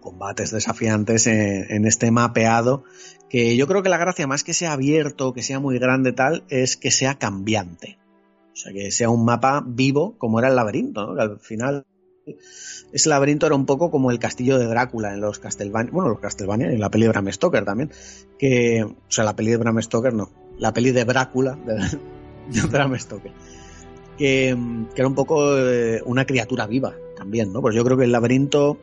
combates 0.00 0.50
desafiantes 0.50 1.26
en, 1.26 1.70
en 1.70 1.84
este 1.84 2.10
mapeado 2.10 2.84
que 3.28 3.56
yo 3.56 3.66
creo 3.66 3.82
que 3.82 3.90
la 3.90 3.98
gracia 3.98 4.26
más 4.26 4.42
que 4.42 4.54
sea 4.54 4.72
abierto, 4.72 5.34
que 5.34 5.42
sea 5.42 5.60
muy 5.60 5.78
grande 5.78 6.12
tal, 6.12 6.44
es 6.48 6.78
que 6.78 6.90
sea 6.90 7.16
cambiante. 7.18 7.98
O 8.52 8.56
sea, 8.56 8.72
que 8.72 8.90
sea 8.90 9.10
un 9.10 9.24
mapa 9.24 9.62
vivo 9.64 10.16
como 10.18 10.38
era 10.38 10.48
el 10.48 10.56
laberinto, 10.56 11.06
¿no? 11.06 11.14
Que 11.14 11.20
al 11.22 11.38
final 11.40 11.84
ese 12.92 13.08
laberinto 13.08 13.46
era 13.46 13.54
un 13.54 13.66
poco 13.66 13.90
como 13.90 14.10
el 14.10 14.18
castillo 14.18 14.58
de 14.58 14.66
Drácula 14.66 15.14
en 15.14 15.20
los 15.20 15.38
Castlevania, 15.38 15.90
bueno, 15.92 16.10
los 16.10 16.20
Castlevania 16.20 16.70
en 16.70 16.80
la 16.80 16.90
peli 16.90 17.04
de 17.04 17.10
Bram 17.10 17.30
Stoker 17.32 17.64
también, 17.64 17.90
que, 18.38 18.84
o 18.84 19.10
sea, 19.10 19.24
la 19.24 19.36
peli 19.36 19.50
de 19.50 19.56
Bram 19.56 19.80
Stoker 19.80 20.12
no, 20.12 20.30
la 20.58 20.72
peli 20.72 20.90
de 20.90 21.04
Drácula 21.04 21.58
de, 21.66 21.74
de 22.60 22.66
Bram 22.66 22.98
Stoker, 22.98 23.32
que, 24.18 24.56
que 24.94 25.00
era 25.00 25.08
un 25.08 25.14
poco 25.14 25.56
eh, 25.58 26.02
una 26.04 26.24
criatura 26.26 26.66
viva 26.66 26.94
también, 27.16 27.52
¿no? 27.52 27.60
Pues 27.60 27.74
yo 27.74 27.84
creo 27.84 27.96
que 27.96 28.04
el 28.04 28.12
laberinto 28.12 28.78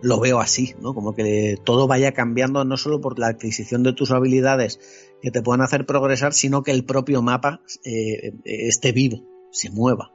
lo 0.00 0.20
veo 0.20 0.40
así, 0.40 0.74
¿no? 0.80 0.94
Como 0.94 1.14
que 1.14 1.56
todo 1.64 1.86
vaya 1.86 2.12
cambiando 2.12 2.64
no 2.64 2.76
solo 2.76 3.00
por 3.00 3.18
la 3.18 3.28
adquisición 3.28 3.82
de 3.82 3.92
tus 3.92 4.10
habilidades 4.10 4.80
que 5.20 5.30
te 5.30 5.42
puedan 5.42 5.62
hacer 5.62 5.86
progresar, 5.86 6.32
sino 6.32 6.62
que 6.62 6.70
el 6.70 6.84
propio 6.84 7.22
mapa 7.22 7.62
eh, 7.84 8.34
esté 8.44 8.92
vivo, 8.92 9.24
se 9.50 9.70
mueva. 9.70 10.12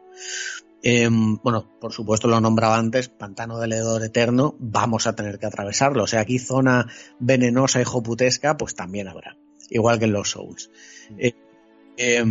Eh, 0.84 1.08
bueno, 1.10 1.70
por 1.80 1.94
supuesto 1.94 2.28
lo 2.28 2.42
nombraba 2.42 2.78
antes, 2.78 3.08
pantano 3.08 3.58
del 3.58 3.72
hedor 3.74 4.04
eterno, 4.04 4.56
vamos 4.60 5.08
a 5.08 5.16
tener 5.16 5.40
que 5.40 5.46
atravesarlo. 5.46 6.04
O 6.04 6.08
sea, 6.08 6.20
aquí 6.20 6.40
zona 6.40 6.88
venenosa 7.20 7.80
y 7.82 7.86
joputesca, 7.86 8.58
pues 8.58 8.76
también 8.76 9.08
habrá, 9.08 9.38
igual 9.70 9.98
que 9.98 10.06
en 10.06 10.12
los 10.14 10.32
Souls. 10.32 10.70
Eh, 11.18 12.26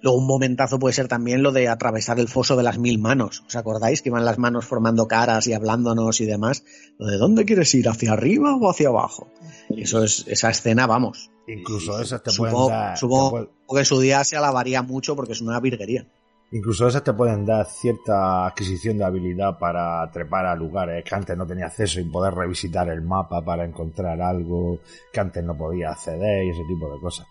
luego 0.00 0.18
un 0.18 0.26
momentazo 0.26 0.78
puede 0.78 0.94
ser 0.94 1.08
también 1.08 1.42
lo 1.42 1.52
de 1.52 1.68
atravesar 1.68 2.18
el 2.18 2.28
foso 2.28 2.56
de 2.56 2.62
las 2.62 2.78
mil 2.78 2.98
manos. 2.98 3.42
¿Os 3.46 3.56
acordáis 3.56 4.00
que 4.00 4.08
iban 4.08 4.24
las 4.24 4.38
manos 4.38 4.64
formando 4.64 5.06
caras 5.06 5.46
y 5.46 5.52
hablándonos 5.52 6.20
y 6.20 6.24
demás? 6.24 6.64
Lo 6.98 7.06
de 7.08 7.18
dónde 7.18 7.44
quieres 7.44 7.74
ir, 7.74 7.88
hacia 7.88 8.12
arriba 8.12 8.56
o 8.56 8.70
hacia 8.70 8.88
abajo. 8.88 9.28
Eso 9.76 10.02
es, 10.02 10.24
esa 10.28 10.50
escena, 10.50 10.86
vamos. 10.86 11.30
Incluso 11.46 12.00
esas 12.00 12.22
te 12.22 12.30
pueden 12.32 12.52
Supongo, 12.54 12.70
dar. 12.70 12.96
supongo 12.96 13.24
te 13.26 13.30
pueden- 13.30 13.48
que 13.80 13.84
su 13.84 14.00
día 14.00 14.22
se 14.24 14.36
alabaría 14.36 14.82
mucho 14.82 15.16
porque 15.16 15.32
es 15.32 15.40
una 15.40 15.58
virguería. 15.60 16.06
Incluso 16.52 16.86
esas 16.86 17.02
te 17.02 17.12
pueden 17.12 17.44
dar 17.44 17.66
cierta 17.66 18.46
adquisición 18.46 18.98
de 18.98 19.04
habilidad 19.04 19.58
para 19.58 20.08
trepar 20.10 20.46
a 20.46 20.54
lugares 20.54 21.04
que 21.04 21.14
antes 21.14 21.36
no 21.36 21.46
tenía 21.46 21.66
acceso 21.66 22.00
y 22.00 22.04
poder 22.04 22.34
revisitar 22.34 22.88
el 22.88 23.02
mapa 23.02 23.44
para 23.44 23.64
encontrar 23.64 24.20
algo 24.20 24.78
que 25.12 25.20
antes 25.20 25.42
no 25.42 25.56
podía 25.56 25.90
acceder 25.90 26.44
y 26.44 26.50
ese 26.50 26.64
tipo 26.64 26.92
de 26.92 27.00
cosas. 27.00 27.26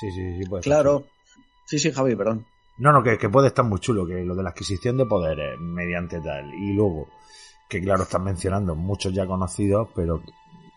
Sí, 0.00 0.10
sí, 0.10 0.42
sí. 0.42 0.48
puede. 0.48 0.62
Claro. 0.62 1.04
Sí, 1.64 1.78
sí, 1.78 1.90
Javi, 1.90 2.14
perdón. 2.14 2.46
No, 2.78 2.92
no, 2.92 3.02
que, 3.02 3.18
que 3.18 3.28
puede 3.28 3.48
estar 3.48 3.64
muy 3.64 3.80
chulo, 3.80 4.06
que 4.06 4.24
lo 4.24 4.34
de 4.34 4.42
la 4.42 4.50
adquisición 4.50 4.96
de 4.96 5.06
poderes 5.06 5.58
mediante 5.58 6.20
tal. 6.20 6.54
Y 6.54 6.72
luego, 6.72 7.08
que 7.68 7.80
claro, 7.80 8.04
están 8.04 8.24
mencionando 8.24 8.74
muchos 8.74 9.12
ya 9.12 9.26
conocidos, 9.26 9.88
pero 9.94 10.22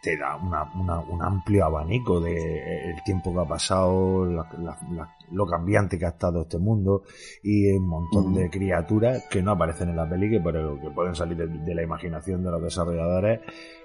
te 0.01 0.17
da 0.17 0.35
una, 0.35 0.63
una- 0.75 0.99
un 0.99 1.21
amplio 1.21 1.65
abanico 1.65 2.19
de 2.19 2.33
eh, 2.35 2.89
el 2.91 3.03
tiempo 3.03 3.31
que 3.33 3.39
ha 3.41 3.45
pasado, 3.45 4.25
la- 4.25 4.49
la- 4.57 4.77
la- 4.91 5.15
lo 5.31 5.45
cambiante 5.45 5.97
que 5.99 6.05
ha 6.05 6.09
estado 6.09 6.41
este 6.41 6.57
mundo 6.57 7.03
y 7.43 7.71
un 7.71 7.87
montón 7.87 8.33
de 8.33 8.49
criaturas 8.49 9.25
que 9.29 9.41
no 9.43 9.51
aparecen 9.51 9.89
en 9.89 9.95
la 9.97 10.09
peli, 10.09 10.29
que, 10.29 10.39
pero 10.41 10.79
que 10.81 10.89
pueden 10.89 11.13
salir 11.15 11.37
de, 11.37 11.47
de 11.47 11.75
la 11.75 11.83
imaginación 11.83 12.43
de 12.43 12.49
los 12.51 12.61
desarrolladores 12.63 13.41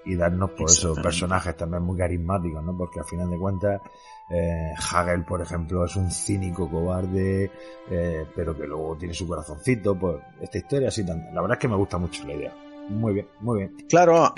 y 0.06 0.16
darnos 0.16 0.51
por 0.52 0.62
eso 0.70 0.88
Exactamente. 0.88 1.02
personajes 1.02 1.56
también 1.56 1.82
muy 1.82 1.97
carismáticos, 1.98 2.64
¿no? 2.64 2.76
Porque 2.76 3.01
al 3.01 3.06
final 3.06 3.28
de 3.30 3.38
cuentas 3.38 3.80
eh, 4.30 4.72
Hagel, 4.93 5.24
por 5.24 5.40
ejemplo, 5.43 5.84
es 5.84 5.94
un 5.97 6.10
cínico 6.10 6.68
cobarde, 6.68 7.51
eh, 7.90 8.26
pero 8.34 8.56
que 8.56 8.66
luego 8.66 8.97
tiene 8.97 9.14
su 9.14 9.28
corazoncito. 9.28 9.97
Pues 9.97 10.16
esta 10.40 10.59
historia 10.59 10.88
así 10.88 11.05
también. 11.06 11.32
La 11.34 11.43
verdad 11.43 11.59
es 11.59 11.60
que 11.60 11.68
me 11.68 11.76
gusta 11.76 11.98
mucho 11.98 12.26
la 12.26 12.32
idea. 12.32 12.52
Muy 12.88 13.14
bien, 13.14 13.28
muy 13.40 13.59
bien. 13.59 13.76
Claro, 13.88 14.34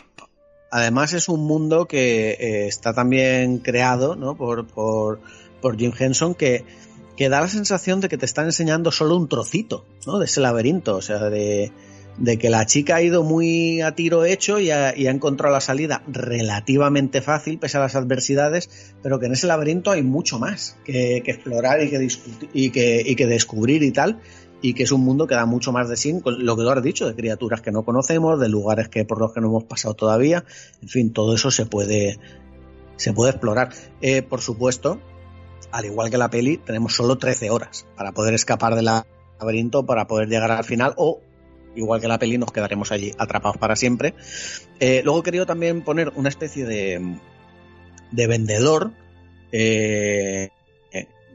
además 0.71 1.13
es 1.13 1.29
un 1.29 1.47
mundo 1.47 1.87
que 1.87 2.31
eh, 2.31 2.67
está 2.67 2.93
también 2.93 3.59
creado 3.59 4.17
¿no? 4.17 4.37
por, 4.37 4.67
por, 4.67 5.21
por 5.61 5.79
Jim 5.79 5.93
Henson 5.99 6.35
que, 6.35 6.65
que 7.17 7.29
da 7.29 7.41
la 7.41 7.49
sensación 7.49 8.01
de 8.01 8.09
que 8.09 8.19
te 8.19 8.27
están 8.27 8.47
enseñando 8.47 8.91
solo 8.93 9.17
un 9.17 9.29
trocito 9.29 9.85
¿no? 10.07 10.19
de 10.19 10.27
ese 10.27 10.41
laberinto. 10.41 10.97
O 10.97 11.03
sea, 11.03 11.31
de, 11.31 11.73
de 12.19 12.39
que 12.39 12.51
la 12.51 12.67
chica 12.67 12.97
ha 12.97 13.03
ido 13.03 13.23
muy 13.23 13.81
a 13.81 13.95
tiro 13.95 14.25
hecho 14.25 14.59
y 14.59 14.71
ha, 14.71 14.97
y 14.97 15.07
ha 15.07 15.11
encontrado 15.11 15.55
la 15.55 15.61
salida 15.61 16.03
relativamente 16.09 17.23
fácil 17.23 17.59
pese 17.59 17.79
a 17.79 17.81
las 17.81 17.95
adversidades, 17.95 18.93
pero 19.03 19.19
que 19.19 19.27
en 19.27 19.33
ese 19.33 19.47
laberinto 19.47 19.91
hay 19.91 20.03
mucho 20.03 20.39
más 20.39 20.77
que, 20.85 21.23
que 21.25 21.31
explorar 21.31 21.83
y 21.83 21.91
que, 21.91 21.99
discutir, 21.99 22.51
y, 22.53 22.71
que, 22.71 23.03
y 23.05 23.15
que 23.15 23.27
descubrir 23.27 23.83
y 23.83 23.93
tal 23.93 24.21
y 24.61 24.75
que 24.75 24.83
es 24.83 24.93
un 24.93 25.03
mundo 25.03 25.27
que 25.27 25.35
da 25.35 25.47
mucho 25.47 25.73
más 25.73 25.89
de 25.89 25.97
sí, 25.97 26.21
lo 26.25 26.57
que 26.57 26.63
tú 26.63 26.71
has 26.71 26.83
dicho, 26.83 27.07
de 27.07 27.15
criaturas 27.15 27.61
que 27.61 27.71
no 27.71 27.85
conocemos, 27.85 28.41
de 28.41 28.49
lugares 28.49 28.89
que 28.89 29.05
por 29.05 29.21
los 29.21 29.33
que 29.33 29.41
no 29.41 29.49
hemos 29.49 29.65
pasado 29.65 29.95
todavía, 29.95 30.45
en 30.83 30.89
fin, 30.89 31.13
todo 31.13 31.35
eso 31.35 31.51
se 31.51 31.67
puede, 31.67 32.19
se 32.97 33.13
puede 33.13 33.31
explorar. 33.31 33.71
Eh, 34.01 34.23
por 34.23 34.41
supuesto, 34.41 35.01
al 35.71 35.85
igual 35.85 36.11
que 36.11 36.19
la 36.19 36.31
peli, 36.31 36.57
tenemos 36.57 36.95
solo 36.95 37.19
13 37.19 37.51
horas 37.51 37.87
para 37.97 38.13
poder 38.13 38.35
escapar 38.35 38.75
del 38.75 38.89
laberinto, 39.41 39.87
para 39.87 40.07
poder 40.07 40.29
llegar 40.29 40.51
al 40.51 40.65
final, 40.65 40.95
o 40.97 41.21
igual 41.77 42.01
que 42.01 42.09
la 42.09 42.19
peli, 42.19 42.39
nos 42.39 42.51
quedaremos 42.51 42.91
allí 42.91 43.13
atrapados 43.19 43.59
para 43.59 43.77
siempre. 43.77 44.15
Eh, 44.81 45.03
luego 45.05 45.21
he 45.21 45.23
querido 45.23 45.47
también 45.47 45.83
poner 45.83 46.13
una 46.17 46.29
especie 46.29 46.65
de, 46.65 47.19
de 48.11 48.27
vendedor, 48.27 48.91
eh, 49.53 50.51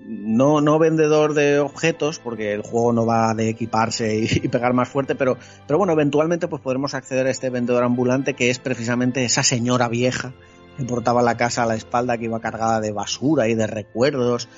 no, 0.06 0.62
no 0.62 0.80
vendedor 0.80 1.34
de 1.34 1.60
objetos, 1.60 2.20
porque 2.20 2.54
el 2.54 2.62
juego 2.62 2.94
no 2.94 3.06
va 3.06 3.34
de 3.34 3.50
equiparse 3.50 4.16
y, 4.16 4.48
pegar 4.50 4.74
más 4.74 4.90
fuerte, 4.90 5.16
pero, 5.16 5.38
pero 5.68 5.78
bueno, 5.78 5.94
eventualmente 5.94 6.48
pues 6.48 6.62
podremos 6.62 6.94
acceder 6.94 7.28
a 7.28 7.32
este 7.32 7.50
vendedor 7.50 7.84
ambulante 7.84 8.34
que 8.34 8.50
es 8.50 8.60
precisamente 8.60 9.24
esa 9.24 9.44
señora 9.44 9.88
vieja 9.88 10.34
que 10.78 10.84
portaba 10.86 11.22
la 11.22 11.38
casa 11.38 11.64
a 11.64 11.66
la 11.66 11.76
espalda, 11.76 12.18
que 12.18 12.26
iba 12.26 12.40
cargada 12.40 12.82
de 12.82 12.92
basura 12.92 13.48
y 13.48 13.56
de 13.56 13.68
recuerdos, 13.68 14.50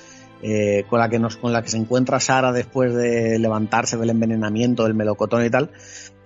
eh, 0.42 0.84
con, 0.88 0.98
la 0.98 1.08
que 1.08 1.18
nos, 1.18 1.36
con 1.36 1.52
la 1.52 1.62
que 1.62 1.68
se 1.68 1.76
encuentra 1.76 2.20
Sara 2.20 2.52
después 2.52 2.94
de 2.94 3.38
levantarse 3.38 3.96
del 3.96 4.10
envenenamiento, 4.10 4.84
del 4.84 4.94
melocotón 4.94 5.44
y 5.44 5.50
tal, 5.50 5.70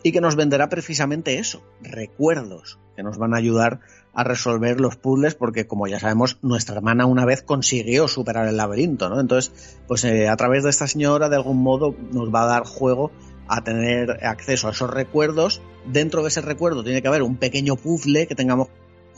y 0.03 0.13
que 0.13 0.21
nos 0.21 0.37
venderá 0.37 0.69
precisamente 0.69 1.39
eso, 1.39 1.63
recuerdos, 1.81 2.79
que 2.97 3.03
nos 3.03 3.19
van 3.19 3.35
a 3.35 3.39
ayudar 3.39 3.81
a 4.12 4.24
resolver 4.24 4.81
los 4.81 4.97
puzzles, 4.97 5.35
porque 5.35 5.66
como 5.66 5.87
ya 5.87 6.01
sabemos, 6.01 6.39
nuestra 6.43 6.77
hermana 6.77 7.07
una 7.07 7.24
vez 7.24 7.43
consiguió 7.43 8.09
superar 8.09 8.49
el 8.49 8.57
laberinto, 8.57 9.09
¿no? 9.09 9.20
Entonces, 9.20 9.78
pues 9.87 10.05
eh, 10.05 10.28
a 10.28 10.37
través 10.37 10.65
de 10.65 10.70
esta 10.70 10.87
señora, 10.87 11.28
de 11.28 11.37
algún 11.37 11.62
modo, 11.62 11.95
nos 12.12 12.35
va 12.35 12.43
a 12.43 12.47
dar 12.47 12.65
juego 12.65 13.11
a 13.49 13.62
tener 13.62 14.24
acceso 14.24 14.69
a 14.69 14.73
esos 14.73 14.91
recuerdos. 14.91 15.61
Dentro 15.87 16.23
de 16.23 16.28
ese 16.28 16.41
recuerdo 16.41 16.85
tiene 16.85 17.03
que 17.03 17.09
haber 17.09 17.23
un 17.23 17.37
pequeño 17.37 17.77
puzzle 17.77 18.27
que 18.27 18.35
tengamos 18.35 18.69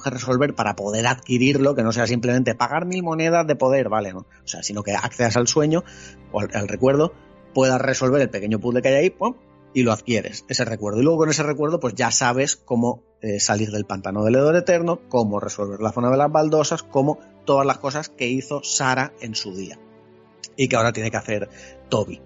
que 0.02 0.10
resolver 0.10 0.54
para 0.54 0.74
poder 0.74 1.06
adquirirlo, 1.06 1.74
que 1.74 1.82
no 1.82 1.92
sea 1.92 2.06
simplemente 2.06 2.54
pagar 2.54 2.86
mil 2.86 3.02
monedas 3.02 3.46
de 3.46 3.56
poder, 3.56 3.88
¿vale? 3.88 4.12
¿no? 4.12 4.20
O 4.20 4.48
sea, 4.48 4.62
sino 4.62 4.82
que 4.82 4.92
accedas 4.92 5.36
al 5.36 5.46
sueño 5.46 5.84
o 6.32 6.40
al, 6.40 6.50
al 6.54 6.68
recuerdo, 6.68 7.12
puedas 7.54 7.80
resolver 7.80 8.20
el 8.20 8.30
pequeño 8.30 8.58
puzzle 8.58 8.82
que 8.82 8.88
hay 8.88 8.94
ahí, 8.94 9.10
¡pum! 9.10 9.34
Y 9.74 9.82
lo 9.82 9.92
adquieres, 9.92 10.44
ese 10.48 10.64
recuerdo. 10.64 11.00
Y 11.00 11.04
luego 11.04 11.18
con 11.18 11.30
ese 11.30 11.42
recuerdo, 11.42 11.80
pues 11.80 11.94
ya 11.94 12.10
sabes 12.10 12.56
cómo 12.56 13.02
eh, 13.20 13.40
salir 13.40 13.70
del 13.70 13.84
pantano 13.84 14.24
del 14.24 14.36
hedor 14.36 14.56
eterno, 14.56 15.00
cómo 15.08 15.40
resolver 15.40 15.80
la 15.80 15.92
zona 15.92 16.10
de 16.10 16.16
las 16.16 16.30
baldosas, 16.30 16.82
cómo 16.82 17.18
todas 17.44 17.66
las 17.66 17.78
cosas 17.78 18.08
que 18.08 18.28
hizo 18.28 18.62
Sara 18.62 19.12
en 19.20 19.34
su 19.34 19.54
día. 19.54 19.78
Y 20.56 20.68
que 20.68 20.76
ahora 20.76 20.92
tiene 20.92 21.10
que 21.10 21.16
hacer 21.16 21.48
Toby. 21.88 22.20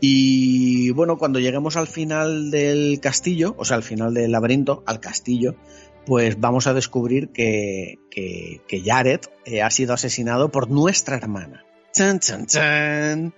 Y 0.00 0.90
bueno, 0.90 1.16
cuando 1.16 1.38
lleguemos 1.38 1.76
al 1.76 1.86
final 1.86 2.50
del 2.50 3.00
castillo, 3.00 3.54
o 3.58 3.64
sea, 3.64 3.76
al 3.76 3.82
final 3.82 4.12
del 4.12 4.30
laberinto, 4.30 4.82
al 4.86 5.00
castillo, 5.00 5.56
pues 6.04 6.38
vamos 6.38 6.66
a 6.66 6.74
descubrir 6.74 7.30
que, 7.30 7.98
que, 8.10 8.60
que 8.68 8.82
Jared 8.82 9.20
eh, 9.46 9.62
ha 9.62 9.70
sido 9.70 9.94
asesinado 9.94 10.50
por 10.50 10.70
nuestra 10.70 11.16
hermana. 11.16 11.64
¡Chan, 11.92 12.20
chan, 12.20 12.46
chan! 12.46 13.34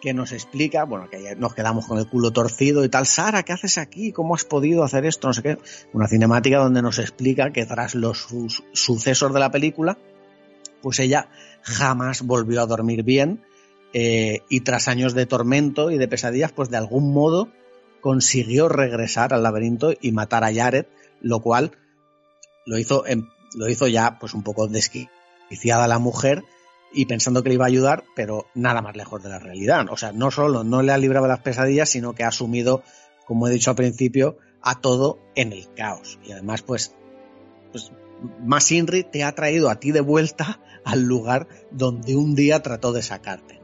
Que 0.00 0.14
nos 0.14 0.30
explica, 0.32 0.84
bueno, 0.84 1.08
que 1.10 1.34
nos 1.36 1.54
quedamos 1.54 1.86
con 1.86 1.98
el 1.98 2.08
culo 2.08 2.30
torcido 2.30 2.84
y 2.84 2.88
tal. 2.88 3.04
Sara, 3.06 3.42
¿qué 3.42 3.52
haces 3.52 3.78
aquí? 3.78 4.12
¿Cómo 4.12 4.34
has 4.36 4.44
podido 4.44 4.84
hacer 4.84 5.04
esto? 5.04 5.26
No 5.26 5.34
sé 5.34 5.42
qué. 5.42 5.58
Una 5.92 6.06
cinemática 6.06 6.58
donde 6.58 6.82
nos 6.82 6.98
explica 7.00 7.52
que 7.52 7.66
tras 7.66 7.94
los 7.96 8.28
sucesos 8.72 9.34
de 9.34 9.40
la 9.40 9.50
película, 9.50 9.98
pues 10.82 11.00
ella 11.00 11.28
jamás 11.62 12.22
volvió 12.22 12.62
a 12.62 12.66
dormir 12.66 13.02
bien 13.02 13.42
eh, 13.92 14.42
y 14.48 14.60
tras 14.60 14.86
años 14.86 15.14
de 15.14 15.26
tormento 15.26 15.90
y 15.90 15.98
de 15.98 16.06
pesadillas, 16.06 16.52
pues 16.52 16.70
de 16.70 16.76
algún 16.76 17.12
modo 17.12 17.48
consiguió 18.00 18.68
regresar 18.68 19.34
al 19.34 19.42
laberinto 19.42 19.92
y 20.00 20.12
matar 20.12 20.44
a 20.44 20.54
Jared, 20.54 20.86
lo 21.20 21.40
cual 21.40 21.72
lo 22.66 22.78
hizo, 22.78 23.04
en- 23.06 23.28
lo 23.56 23.68
hizo 23.68 23.88
ya 23.88 24.18
pues 24.20 24.34
un 24.34 24.44
poco 24.44 24.68
desquiciada 24.68 25.88
la 25.88 25.98
mujer 25.98 26.44
y 26.92 27.06
pensando 27.06 27.42
que 27.42 27.50
le 27.50 27.56
iba 27.56 27.64
a 27.64 27.68
ayudar, 27.68 28.04
pero 28.14 28.46
nada 28.54 28.82
más 28.82 28.96
lejos 28.96 29.22
de 29.22 29.28
la 29.28 29.38
realidad. 29.38 29.86
O 29.90 29.96
sea, 29.96 30.12
no 30.12 30.30
solo 30.30 30.64
no 30.64 30.82
le 30.82 30.92
ha 30.92 30.98
librado 30.98 31.26
las 31.26 31.40
pesadillas, 31.40 31.90
sino 31.90 32.14
que 32.14 32.24
ha 32.24 32.28
asumido, 32.28 32.82
como 33.26 33.46
he 33.46 33.50
dicho 33.50 33.70
al 33.70 33.76
principio, 33.76 34.38
a 34.62 34.80
todo 34.80 35.18
en 35.34 35.52
el 35.52 35.72
caos. 35.74 36.18
Y 36.24 36.32
además, 36.32 36.62
pues, 36.62 36.94
pues 37.72 37.92
más 38.44 38.70
Inri 38.72 39.04
te 39.04 39.22
ha 39.22 39.34
traído 39.34 39.70
a 39.70 39.76
ti 39.76 39.92
de 39.92 40.00
vuelta 40.00 40.60
al 40.84 41.02
lugar 41.02 41.48
donde 41.70 42.16
un 42.16 42.34
día 42.34 42.62
trató 42.62 42.92
de 42.92 43.02
sacarte. 43.02 43.60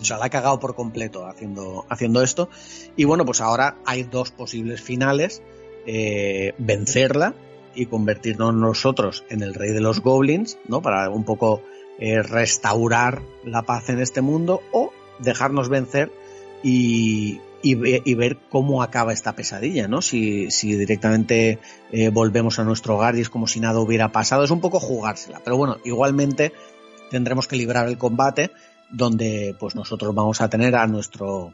O 0.00 0.04
sea, 0.04 0.18
la 0.18 0.26
ha 0.26 0.30
cagado 0.30 0.58
por 0.58 0.74
completo 0.74 1.26
haciendo, 1.26 1.86
haciendo 1.88 2.22
esto. 2.22 2.50
Y 2.96 3.04
bueno, 3.04 3.24
pues 3.24 3.40
ahora 3.40 3.78
hay 3.86 4.02
dos 4.02 4.32
posibles 4.32 4.82
finales. 4.82 5.42
eh, 5.86 6.54
vencerla 6.56 7.34
y 7.74 7.86
convertirnos 7.86 8.54
nosotros 8.54 9.24
en 9.28 9.42
el 9.42 9.54
rey 9.54 9.72
de 9.72 9.80
los 9.80 10.00
goblins, 10.00 10.58
¿no? 10.68 10.80
Para 10.80 11.10
un 11.10 11.24
poco 11.24 11.62
eh, 11.98 12.22
restaurar 12.22 13.22
la 13.44 13.62
paz 13.62 13.88
en 13.88 14.00
este 14.00 14.20
mundo 14.20 14.62
o 14.72 14.92
dejarnos 15.18 15.68
vencer 15.68 16.12
y, 16.62 17.40
y 17.62 17.74
ve- 17.74 18.02
y 18.04 18.14
ver 18.14 18.38
cómo 18.50 18.82
acaba 18.82 19.12
esta 19.12 19.34
pesadilla, 19.34 19.86
¿no? 19.88 20.02
Si, 20.02 20.50
si 20.50 20.74
directamente 20.76 21.58
eh, 21.92 22.08
volvemos 22.10 22.58
a 22.58 22.64
nuestro 22.64 22.96
hogar 22.96 23.16
y 23.16 23.20
es 23.20 23.28
como 23.30 23.46
si 23.46 23.60
nada 23.60 23.80
hubiera 23.80 24.10
pasado. 24.12 24.44
Es 24.44 24.50
un 24.50 24.60
poco 24.60 24.80
jugársela, 24.80 25.40
pero 25.44 25.56
bueno, 25.56 25.76
igualmente 25.84 26.52
tendremos 27.10 27.46
que 27.46 27.56
librar 27.56 27.86
el 27.88 27.98
combate 27.98 28.50
donde 28.90 29.54
pues 29.58 29.74
nosotros 29.74 30.14
vamos 30.14 30.40
a 30.40 30.48
tener 30.48 30.74
a 30.76 30.86
nuestro 30.86 31.52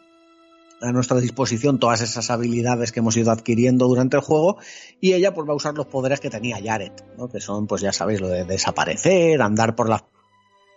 a 0.83 0.93
nuestra 0.93 1.21
disposición 1.21 1.79
todas 1.79 2.01
esas 2.01 2.31
habilidades 2.31 2.91
que 2.91 3.01
hemos 3.01 3.15
ido 3.17 3.31
adquiriendo 3.31 3.87
durante 3.87 4.17
el 4.17 4.23
juego 4.23 4.57
y 4.99 5.12
ella 5.12 5.35
pues 5.35 5.47
va 5.47 5.53
a 5.53 5.57
usar 5.57 5.75
los 5.75 5.85
poderes 5.87 6.21
que 6.21 6.31
tenía 6.31 6.59
Jared, 6.62 6.93
¿no? 7.19 7.29
que 7.29 7.39
son 7.41 7.67
pues 7.67 7.83
ya 7.83 7.93
sabéis 7.93 8.23
lo 8.23 8.29
de 8.29 8.45
desaparecer, 8.47 9.43
andar 9.43 9.77
por 9.77 9.91
las 9.91 10.03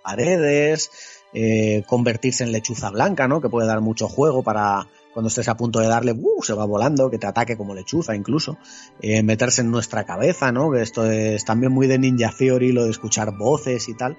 paredes, 0.03 0.91
eh, 1.33 1.83
convertirse 1.87 2.43
en 2.43 2.51
lechuza 2.51 2.91
blanca, 2.91 3.27
¿no? 3.27 3.41
que 3.41 3.49
puede 3.49 3.67
dar 3.67 3.81
mucho 3.81 4.07
juego 4.07 4.43
para 4.43 4.87
cuando 5.13 5.29
estés 5.29 5.47
a 5.47 5.57
punto 5.57 5.79
de 5.79 5.87
darle, 5.87 6.11
¡uh! 6.11 6.41
se 6.41 6.53
va 6.53 6.65
volando, 6.65 7.09
que 7.09 7.19
te 7.19 7.27
ataque 7.27 7.55
como 7.55 7.75
lechuza 7.75 8.15
incluso, 8.15 8.57
eh, 9.01 9.21
meterse 9.23 9.61
en 9.61 9.71
nuestra 9.71 10.05
cabeza, 10.05 10.51
¿no? 10.51 10.71
que 10.71 10.81
esto 10.81 11.09
es 11.09 11.45
también 11.45 11.71
muy 11.71 11.87
de 11.87 11.99
Ninja 11.99 12.33
Theory, 12.37 12.71
lo 12.71 12.85
de 12.85 12.91
escuchar 12.91 13.35
voces 13.37 13.89
y 13.89 13.95
tal. 13.95 14.17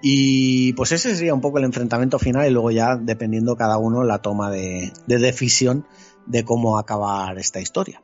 Y 0.00 0.74
pues 0.74 0.92
ese 0.92 1.16
sería 1.16 1.34
un 1.34 1.40
poco 1.40 1.58
el 1.58 1.64
enfrentamiento 1.64 2.18
final 2.18 2.46
y 2.46 2.50
luego 2.50 2.70
ya 2.70 2.96
dependiendo 2.96 3.56
cada 3.56 3.78
uno 3.78 4.04
la 4.04 4.22
toma 4.22 4.50
de, 4.50 4.92
de 5.06 5.18
decisión 5.18 5.86
de 6.26 6.44
cómo 6.44 6.78
acabar 6.78 7.36
esta 7.38 7.60
historia. 7.60 8.02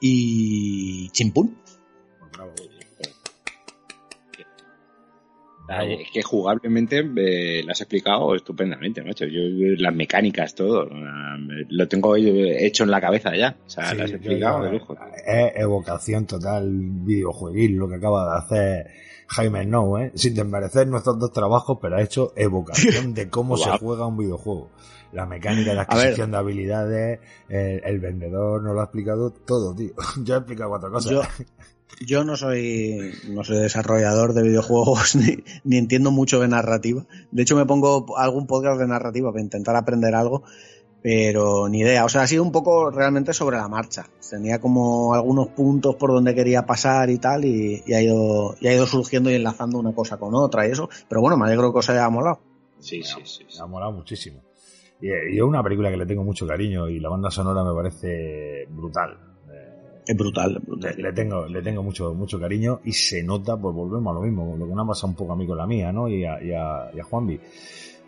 Y 0.00 1.10
chimpún. 1.10 1.56
Ay, 5.68 5.94
Es 6.02 6.10
que 6.10 6.22
jugablemente 6.22 6.98
eh, 7.16 7.62
lo 7.64 7.72
has 7.72 7.80
explicado 7.80 8.34
estupendamente, 8.34 9.02
macho. 9.02 9.26
Yo, 9.26 9.40
las 9.78 9.94
mecánicas, 9.94 10.54
todo, 10.54 10.84
eh, 10.84 11.66
lo 11.68 11.86
tengo 11.88 12.16
hecho 12.16 12.84
en 12.84 12.90
la 12.90 13.00
cabeza 13.00 13.36
ya. 13.36 13.56
O 13.66 13.68
sea, 13.70 13.90
Sí, 13.90 13.96
lo 13.96 14.04
has 14.04 14.10
explicado 14.12 14.62
de 14.64 14.72
lujo. 14.72 14.96
Es 15.26 15.52
evocación 15.56 16.26
total 16.26 16.70
videojueguil 16.72 17.76
lo 17.76 17.88
que 17.88 17.96
acaba 17.96 18.32
de 18.32 18.38
hacer 18.38 18.86
Jaime 19.28 19.66
No, 19.66 19.98
¿eh? 19.98 20.10
sin 20.14 20.34
desmerecer 20.34 20.86
nuestros 20.88 21.18
dos 21.18 21.32
trabajos, 21.32 21.78
pero 21.82 21.96
ha 21.96 22.02
hecho 22.02 22.32
evocación 22.34 23.12
de 23.12 23.28
cómo 23.28 23.56
se 23.58 23.70
juega 23.78 24.06
un 24.06 24.16
videojuego. 24.16 24.70
La 25.12 25.26
mecánica 25.26 25.72
de 25.74 25.80
A 25.80 25.84
ver. 25.84 25.90
adquisición 25.90 26.30
de 26.30 26.36
habilidades, 26.36 27.20
el, 27.48 27.80
el 27.84 27.98
vendedor 27.98 28.62
nos 28.62 28.74
lo 28.74 28.80
ha 28.80 28.84
explicado 28.84 29.30
todo, 29.30 29.74
tío. 29.74 29.92
Yo 30.24 30.34
he 30.34 30.38
explicado 30.38 30.70
cuatro 30.70 30.90
cosas. 30.90 31.12
Yo, 31.12 31.22
yo 32.00 32.24
no 32.24 32.36
soy 32.36 33.12
no 33.28 33.44
soy 33.44 33.58
desarrollador 33.58 34.32
de 34.32 34.42
videojuegos 34.42 35.16
ni, 35.16 35.44
ni 35.64 35.78
entiendo 35.78 36.10
mucho 36.10 36.40
de 36.40 36.48
narrativa. 36.48 37.06
De 37.30 37.42
hecho, 37.42 37.56
me 37.56 37.66
pongo 37.66 38.16
algún 38.16 38.46
podcast 38.46 38.80
de 38.80 38.86
narrativa 38.86 39.30
para 39.30 39.42
intentar 39.42 39.76
aprender 39.76 40.14
algo, 40.14 40.44
pero 41.02 41.68
ni 41.68 41.80
idea. 41.80 42.04
O 42.04 42.08
sea, 42.08 42.22
ha 42.22 42.26
sido 42.26 42.42
un 42.42 42.52
poco 42.52 42.90
realmente 42.90 43.32
sobre 43.32 43.56
la 43.56 43.68
marcha. 43.68 44.06
Tenía 44.28 44.60
como 44.60 45.14
algunos 45.14 45.48
puntos 45.48 45.96
por 45.96 46.10
donde 46.10 46.34
quería 46.34 46.66
pasar 46.66 47.10
y 47.10 47.18
tal, 47.18 47.44
y, 47.44 47.82
y 47.86 47.94
ha, 47.94 48.02
ido, 48.02 48.56
y 48.60 48.68
ha 48.68 48.74
ido 48.74 48.86
surgiendo 48.86 49.30
y 49.30 49.34
enlazando 49.34 49.78
una 49.78 49.92
cosa 49.92 50.18
con 50.18 50.34
otra 50.34 50.66
y 50.66 50.72
eso. 50.72 50.88
Pero 51.08 51.20
bueno, 51.20 51.36
me 51.36 51.46
alegro 51.46 51.72
que 51.72 51.78
os 51.78 51.90
haya 51.90 52.08
molado. 52.10 52.40
Sí, 52.78 53.02
sí, 53.02 53.20
sí. 53.24 53.44
sí. 53.48 53.58
Me 53.58 53.64
ha 53.64 53.66
molado 53.66 53.92
muchísimo. 53.92 54.42
Y, 55.00 55.08
y 55.08 55.36
es 55.36 55.42
una 55.42 55.62
película 55.62 55.90
que 55.90 55.96
le 55.96 56.06
tengo 56.06 56.24
mucho 56.24 56.46
cariño 56.46 56.88
y 56.88 57.00
la 57.00 57.08
banda 57.08 57.30
sonora 57.30 57.64
me 57.64 57.74
parece 57.74 58.66
brutal. 58.68 59.27
Es 60.08 60.16
brutal, 60.16 60.54
Le, 60.54 60.58
brutal. 60.60 60.94
le 60.96 61.12
tengo, 61.12 61.46
le 61.46 61.62
tengo 61.62 61.82
mucho, 61.82 62.14
mucho 62.14 62.40
cariño 62.40 62.80
y 62.84 62.92
se 62.92 63.22
nota, 63.22 63.56
pues 63.56 63.74
volvemos 63.74 64.10
a 64.10 64.14
lo 64.14 64.22
mismo, 64.22 64.56
lo 64.56 64.66
que 64.66 64.74
me 64.74 64.82
ha 64.82 64.86
pasado 64.86 65.08
un 65.08 65.14
poco 65.16 65.32
a 65.34 65.36
mí 65.36 65.46
con 65.46 65.58
la 65.58 65.66
mía, 65.66 65.92
¿no? 65.92 66.08
Y 66.08 66.24
a, 66.24 66.42
y 66.42 66.52
a, 66.52 66.90
y 66.94 66.98
a 67.00 67.04
Juanvi. 67.04 67.34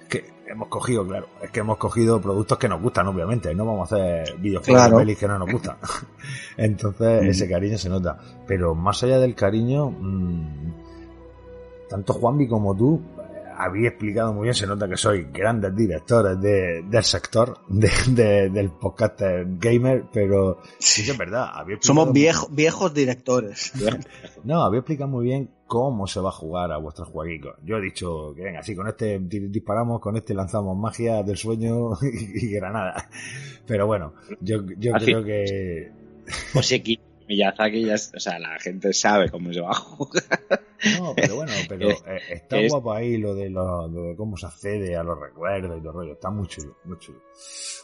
Es 0.01 0.07
que 0.09 0.25
hemos 0.49 0.69
cogido, 0.69 1.07
claro, 1.07 1.27
es 1.43 1.51
que 1.51 1.61
hemos 1.61 1.77
cogido 1.77 2.21
productos 2.21 2.57
que 2.59 2.69
nos 2.69 2.81
gustan, 2.83 3.07
obviamente, 3.07 3.55
no 3.55 3.65
vamos 3.67 3.93
a 3.93 3.97
hacer 3.97 4.37
videojuegos 4.39 4.83
Claro. 4.83 4.97
de 4.99 5.03
pelis 5.05 5.19
que 5.19 5.29
no 5.29 5.39
nos 5.39 5.53
gustan. 5.53 5.77
Entonces, 6.57 7.23
Mm. 7.23 7.27
ese 7.29 7.49
cariño 7.49 7.79
se 7.79 7.89
nota. 7.91 8.19
Pero 8.47 8.75
más 8.75 9.03
allá 9.05 9.19
del 9.21 9.35
cariño, 9.35 9.91
mmm, 9.91 10.73
tanto 11.89 12.13
Juanvi 12.15 12.49
como 12.49 12.75
tú 12.77 13.01
habéis 13.65 13.89
explicado 13.89 14.33
muy 14.33 14.45
bien, 14.45 14.55
se 14.55 14.67
nota 14.67 14.89
que 14.89 14.97
sois 14.97 15.31
grandes 15.33 15.75
directores 15.75 16.41
de, 16.41 16.83
del 16.89 17.05
sector, 17.05 17.59
de, 17.69 17.91
de- 18.09 18.51
del 18.51 18.71
podcast 18.71 19.21
gamer, 19.59 20.05
pero 20.13 20.61
sí 20.79 21.05
que 21.05 21.11
es 21.13 21.19
verdad. 21.19 21.51
Somos 21.81 22.07
muy- 22.07 22.15
viejo- 22.15 22.49
viejos 22.51 22.93
directores. 22.95 23.73
no, 24.45 24.63
había 24.63 24.81
explicado 24.81 25.09
muy 25.11 25.25
bien 25.27 25.51
cómo 25.67 26.07
se 26.07 26.19
va 26.21 26.31
a 26.31 26.33
jugar 26.33 26.73
a 26.73 26.79
vuestros 26.79 27.09
jueguitos. 27.09 27.55
Yo 27.65 27.77
he 27.77 27.81
dicho 27.81 28.33
que 28.35 28.43
venga, 28.43 28.63
sí, 28.63 28.75
con 28.75 28.89
este 28.89 29.19
di- 29.21 29.49
disparamos, 29.49 30.01
con 30.01 30.17
este 30.17 30.35
lanzamos 30.35 30.77
magia 30.77 31.23
del 31.23 31.37
sueño 31.37 31.91
y 32.03 32.51
granada. 32.53 33.09
Pero 33.67 33.87
bueno, 33.87 34.15
yo, 34.41 34.63
yo 34.79 34.95
Así. 34.97 35.05
creo 35.07 35.25
que... 35.25 35.93
Pues 36.53 36.73
aquí, 36.73 36.99
Miyazaki 37.31 37.85
ya, 37.87 37.95
es- 37.95 38.13
o 38.17 38.19
sea, 38.21 38.39
la 38.41 38.59
gente 38.59 38.93
sabe 38.93 39.31
cómo 39.31 39.53
se 39.53 39.61
va 39.61 39.71
a 39.71 39.75
jugar. 39.75 40.25
No, 40.99 41.13
pero 41.15 41.37
bueno, 41.37 41.53
pero 41.69 41.89
Es- 41.91 42.03
eh, 42.07 42.19
está 42.33 42.59
es- 42.59 42.73
guapo 42.73 42.93
ahí 42.93 43.17
lo 43.19 43.35
de, 43.35 43.49
lo, 43.51 43.89
de 43.89 44.17
cómo 44.17 44.37
se 44.37 44.47
accede 44.47 44.97
a 44.97 45.03
los 45.05 45.19
recuerdos 45.19 45.79
y 45.79 45.81
todo 45.81 45.91
el 45.91 45.95
rollo. 45.95 46.13
Está 46.15 46.31
muy 46.31 46.49
chulo, 46.49 46.77
muy 46.85 46.99
chulo. 46.99 47.21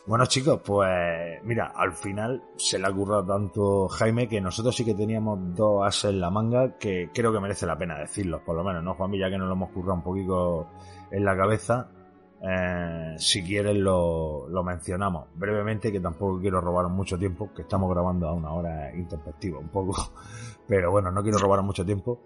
Bueno, 0.06 0.26
chicos, 0.26 0.60
pues 0.64 1.40
mira, 1.44 1.72
al 1.74 1.92
final 1.92 2.42
se 2.56 2.78
le 2.78 2.86
ha 2.86 2.92
currado 2.92 3.24
tanto 3.26 3.88
Jaime 3.88 4.28
que 4.28 4.40
nosotros 4.40 4.74
sí 4.74 4.84
que 4.84 4.94
teníamos 4.94 5.54
dos 5.54 5.86
ases 5.86 6.10
en 6.10 6.20
la 6.20 6.30
manga 6.30 6.76
que 6.78 7.10
creo 7.14 7.32
que 7.32 7.40
merece 7.40 7.66
la 7.66 7.78
pena 7.78 7.98
decirlos, 7.98 8.42
por 8.42 8.56
lo 8.56 8.64
menos, 8.64 8.82
¿no, 8.82 8.94
Juanmi? 8.94 9.18
Ya 9.18 9.30
que 9.30 9.38
nos 9.38 9.46
lo 9.48 9.54
hemos 9.54 9.70
currado 9.70 9.94
un 9.94 10.02
poquito 10.02 10.68
en 11.10 11.24
la 11.24 11.36
cabeza. 11.36 11.90
Eh, 12.48 13.14
si 13.18 13.42
quieres 13.42 13.76
lo, 13.76 14.48
lo 14.48 14.62
mencionamos 14.62 15.26
brevemente, 15.34 15.90
que 15.90 16.00
tampoco 16.00 16.38
quiero 16.40 16.60
robaros 16.60 16.92
mucho 16.92 17.18
tiempo, 17.18 17.50
que 17.54 17.62
estamos 17.62 17.90
grabando 17.90 18.28
a 18.28 18.32
una 18.34 18.52
hora 18.52 18.94
introspectiva 18.94 19.58
un 19.58 19.68
poco, 19.68 20.12
pero 20.68 20.90
bueno, 20.90 21.10
no 21.10 21.22
quiero 21.22 21.38
robaros 21.38 21.64
mucho 21.64 21.84
tiempo, 21.84 22.20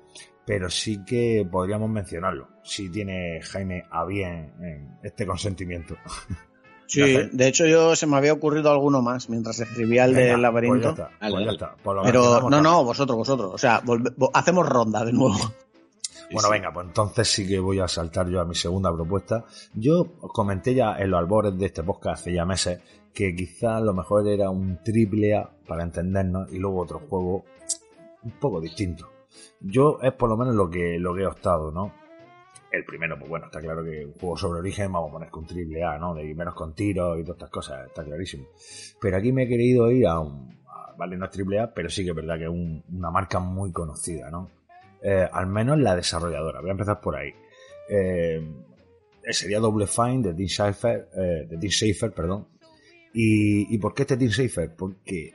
pero 0.44 0.68
sí 0.68 1.04
que 1.04 1.46
podríamos 1.50 1.88
mencionarlo, 1.88 2.48
si 2.62 2.90
tiene 2.90 3.40
Jaime 3.42 3.84
a 3.90 4.04
bien 4.04 4.52
en 4.60 4.98
este 5.02 5.26
consentimiento. 5.26 5.96
Sí, 6.92 7.02
de 7.30 7.46
hecho 7.46 7.66
yo 7.66 7.94
se 7.94 8.04
me 8.08 8.16
había 8.16 8.32
ocurrido 8.32 8.68
alguno 8.72 9.00
más 9.00 9.28
mientras 9.30 9.60
escribía 9.60 10.06
el 10.06 10.12
del 10.12 10.42
laberinto. 10.42 10.92
Pues 10.96 10.96
ya 10.96 11.04
está, 11.04 11.08
pues 11.20 11.20
Vale, 11.20 11.32
ya 11.32 11.38
vale. 11.38 11.52
está, 11.52 11.76
lo 11.94 12.02
Pero 12.02 12.50
no, 12.50 12.60
no, 12.60 12.82
vosotros, 12.84 13.16
vosotros. 13.16 13.54
O 13.54 13.58
sea, 13.58 13.80
volve- 13.80 14.12
hacemos 14.34 14.68
ronda 14.68 15.04
de 15.04 15.12
nuevo. 15.12 15.36
Bueno, 16.32 16.48
venga, 16.50 16.72
pues 16.72 16.86
entonces 16.86 17.28
sí 17.28 17.46
que 17.48 17.58
voy 17.58 17.80
a 17.80 17.88
saltar 17.88 18.28
yo 18.28 18.40
a 18.40 18.44
mi 18.44 18.54
segunda 18.54 18.92
propuesta. 18.92 19.44
Yo 19.74 20.12
comenté 20.20 20.74
ya 20.74 20.96
en 20.98 21.10
los 21.10 21.18
albores 21.18 21.56
de 21.58 21.66
este 21.66 21.82
podcast 21.82 22.20
hace 22.22 22.32
ya 22.32 22.44
meses 22.44 22.80
que 23.12 23.34
quizás 23.34 23.82
lo 23.82 23.92
mejor 23.92 24.28
era 24.28 24.48
un 24.50 24.78
triple 24.84 25.34
A 25.36 25.50
para 25.66 25.82
entendernos 25.82 26.52
y 26.52 26.58
luego 26.58 26.80
otro 26.82 27.00
juego 27.00 27.44
un 28.22 28.30
poco 28.38 28.60
distinto. 28.60 29.08
Yo 29.60 29.98
es 30.02 30.12
por 30.12 30.28
lo 30.28 30.36
menos 30.36 30.54
lo 30.54 30.70
que, 30.70 30.98
lo 30.98 31.14
que 31.14 31.22
he 31.22 31.26
optado, 31.26 31.72
¿no? 31.72 31.92
El 32.70 32.84
primero, 32.84 33.18
pues 33.18 33.28
bueno, 33.28 33.46
está 33.46 33.60
claro 33.60 33.82
que 33.82 34.06
un 34.06 34.12
juego 34.12 34.36
sobre 34.36 34.60
origen 34.60 34.92
vamos 34.92 35.08
a 35.10 35.12
poner 35.14 35.30
con 35.30 35.44
triple 35.44 35.82
A, 35.82 35.98
¿no? 35.98 36.14
De 36.14 36.32
menos 36.36 36.54
con 36.54 36.72
tiros 36.72 37.18
y 37.18 37.22
todas 37.22 37.38
estas 37.38 37.50
cosas, 37.50 37.86
está 37.88 38.04
clarísimo. 38.04 38.46
Pero 39.00 39.16
aquí 39.16 39.32
me 39.32 39.42
he 39.44 39.48
querido 39.48 39.90
ir 39.90 40.06
a 40.06 40.20
un... 40.20 40.56
a- 40.68 40.94
vale, 40.96 41.16
no 41.16 41.24
es 41.24 41.32
triple 41.32 41.58
A, 41.58 41.74
pero 41.74 41.88
sí 41.90 42.04
que 42.04 42.10
es 42.10 42.16
verdad 42.16 42.36
que 42.38 42.44
es 42.44 42.50
un- 42.50 42.84
una 42.92 43.10
marca 43.10 43.40
muy 43.40 43.72
conocida, 43.72 44.30
¿no? 44.30 44.48
Eh, 45.02 45.26
al 45.32 45.46
menos 45.46 45.78
la 45.78 45.96
desarrolladora. 45.96 46.60
Voy 46.60 46.70
a 46.70 46.72
empezar 46.72 47.00
por 47.00 47.16
ahí. 47.16 47.30
Eh, 47.88 48.40
sería 49.30 49.58
Double 49.60 49.86
Fine 49.86 50.22
de 50.22 50.34
Team 50.34 50.48
Schafer, 50.48 51.08
eh, 51.16 51.46
de 51.48 51.56
Team 51.58 51.70
Schafer, 51.70 52.12
perdón. 52.12 52.48
¿Y, 53.14 53.74
¿Y 53.74 53.78
por 53.78 53.94
qué 53.94 54.02
este 54.02 54.16
Team 54.16 54.30
Schafer? 54.30 54.74
Porque 54.76 55.32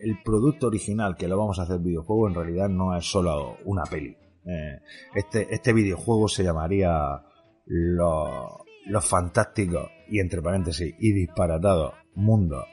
el 0.00 0.22
producto 0.22 0.66
original 0.66 1.16
que 1.16 1.26
lo 1.28 1.38
vamos 1.38 1.58
a 1.58 1.62
hacer 1.62 1.78
videojuego 1.78 2.28
en 2.28 2.34
realidad 2.34 2.68
no 2.68 2.96
es 2.96 3.04
solo 3.06 3.56
una 3.64 3.84
peli. 3.84 4.16
Este, 5.14 5.46
este 5.54 5.72
videojuego 5.72 6.28
se 6.28 6.42
llamaría 6.44 7.22
Los, 7.66 8.50
los 8.86 9.04
Fantásticos 9.06 9.88
y 10.08 10.18
entre 10.20 10.42
paréntesis 10.42 10.94
y 10.98 11.12
disparatados 11.12 11.94
mundos. 12.16 12.64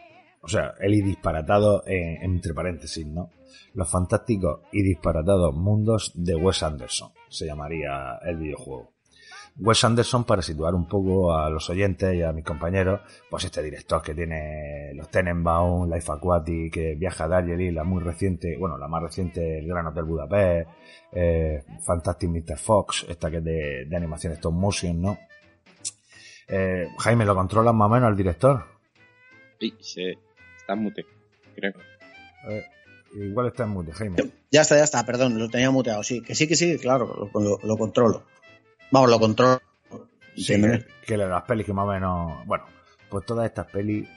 O 0.42 0.48
sea, 0.48 0.74
el 0.80 0.94
y 0.96 1.02
disparatado 1.02 1.84
en- 1.86 2.24
entre 2.24 2.54
paréntesis, 2.54 3.06
¿no? 3.06 3.30
Los 3.74 3.90
fantásticos 3.90 4.62
y 4.72 4.84
disparatados 4.84 5.56
mundos 5.56 6.12
de 6.16 6.36
Wes 6.36 6.64
Anderson. 6.64 7.12
Se 7.30 7.46
llamaría 7.46 8.20
el 8.24 8.38
videojuego. 8.38 8.94
Wes 9.58 9.84
Anderson, 9.84 10.24
para 10.24 10.42
situar 10.42 10.74
un 10.74 10.88
poco 10.88 11.36
a 11.36 11.50
los 11.50 11.70
oyentes 11.70 12.16
y 12.16 12.22
a 12.22 12.32
mis 12.32 12.46
compañeros, 12.46 13.02
pues 13.30 13.44
este 13.44 13.62
director 13.62 14.02
que 14.02 14.14
tiene 14.14 14.94
los 14.94 15.10
Tenenbaum, 15.10 15.92
Life 15.92 16.12
Aquatic, 16.12 16.74
que 16.74 16.96
viaja 16.96 17.26
a 17.26 17.28
Darjeeling, 17.28 17.74
la 17.74 17.84
muy 17.84 18.02
reciente, 18.02 18.56
bueno, 18.58 18.78
la 18.78 18.88
más 18.88 19.04
reciente, 19.04 19.60
el 19.60 19.68
Gran 19.68 19.88
Hotel 19.88 20.06
Budapest, 20.06 20.70
eh, 21.12 21.64
Fantastic 21.86 22.30
Mr. 22.30 22.58
Fox, 22.58 23.06
esta 23.10 23.30
que 23.30 23.38
es 23.38 23.44
de, 23.44 23.86
de 23.86 23.98
animación 23.98 24.32
stop 24.34 24.54
motion, 24.54 25.02
¿no? 25.02 25.18
Eh, 26.48 26.88
Jaime, 26.98 27.26
¿lo 27.26 27.36
controlas 27.36 27.74
más 27.74 27.88
o 27.88 27.90
menos 27.90 28.10
el 28.10 28.16
director? 28.16 28.64
Sí, 29.60 29.74
sí, 29.82 30.14
está 30.58 30.76
mute, 30.76 31.06
creo. 31.56 31.74
Eh, 32.50 32.64
igual 33.14 33.48
está 33.48 33.64
en 33.64 33.70
mute, 33.70 33.92
Jaime. 33.94 34.18
Ya 34.52 34.62
está, 34.62 34.78
ya 34.78 34.84
está, 34.84 35.06
perdón, 35.06 35.38
lo 35.38 35.50
tenía 35.50 35.72
muteado. 35.72 36.04
Sí, 36.04 36.22
que 36.22 36.36
sí, 36.36 36.48
que 36.48 36.56
sí, 36.56 36.78
claro, 36.78 37.30
lo, 37.34 37.40
lo- 37.42 37.60
lo 37.64 37.78
controlo. 37.78 38.24
Vamos, 38.92 39.10
lo 39.10 39.20
controlo. 39.20 39.60
Sí, 40.36 40.60
que, 40.62 40.86
que 41.06 41.18
las 41.18 41.44
pelis 41.44 41.66
que 41.66 41.74
más 41.74 41.86
o 41.86 41.90
menos. 41.92 42.46
Bueno, 42.46 42.66
pues 43.10 43.26
todas 43.26 43.46
estas 43.46 43.68
pelis. 43.68 44.08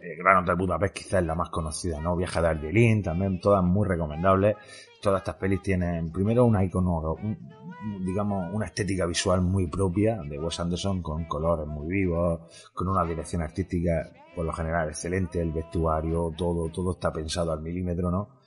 eh, 0.00 0.16
Gran 0.16 0.38
Hotel 0.44 0.54
Budapest 0.54 0.94
quizás 0.94 1.20
es 1.20 1.26
la 1.26 1.34
más 1.34 1.50
conocida, 1.50 2.00
¿no? 2.00 2.16
Viaja 2.16 2.40
de 2.40 2.48
Argelín, 2.48 3.02
también 3.02 3.40
todas 3.40 3.62
muy 3.64 3.86
recomendables. 3.86 4.56
Todas 5.02 5.20
estas 5.20 5.34
pelis 5.36 5.62
tienen, 5.62 6.10
primero, 6.12 6.44
una 6.44 6.64
icono, 6.64 7.14
un- 7.14 8.04
digamos, 8.04 8.52
una 8.54 8.66
estética 8.66 9.06
visual 9.06 9.40
muy 9.42 9.66
propia 9.68 10.20
de 10.22 10.38
Wes 10.38 10.58
Anderson, 10.60 11.02
con 11.02 11.24
colores 11.26 11.66
muy 11.66 11.86
vivos, 11.88 12.40
con 12.72 12.88
una 12.88 13.04
dirección 13.04 13.42
artística, 13.42 14.10
por 14.38 14.46
lo 14.46 14.52
general, 14.52 14.88
excelente, 14.88 15.40
el 15.40 15.50
vestuario, 15.50 16.32
todo, 16.38 16.70
todo 16.70 16.92
está 16.92 17.12
pensado 17.12 17.50
al 17.50 17.60
milímetro, 17.60 18.08
¿no? 18.08 18.38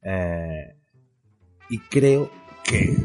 Eh, 0.00 0.76
y 1.68 1.80
creo 1.80 2.30
que 2.62 2.96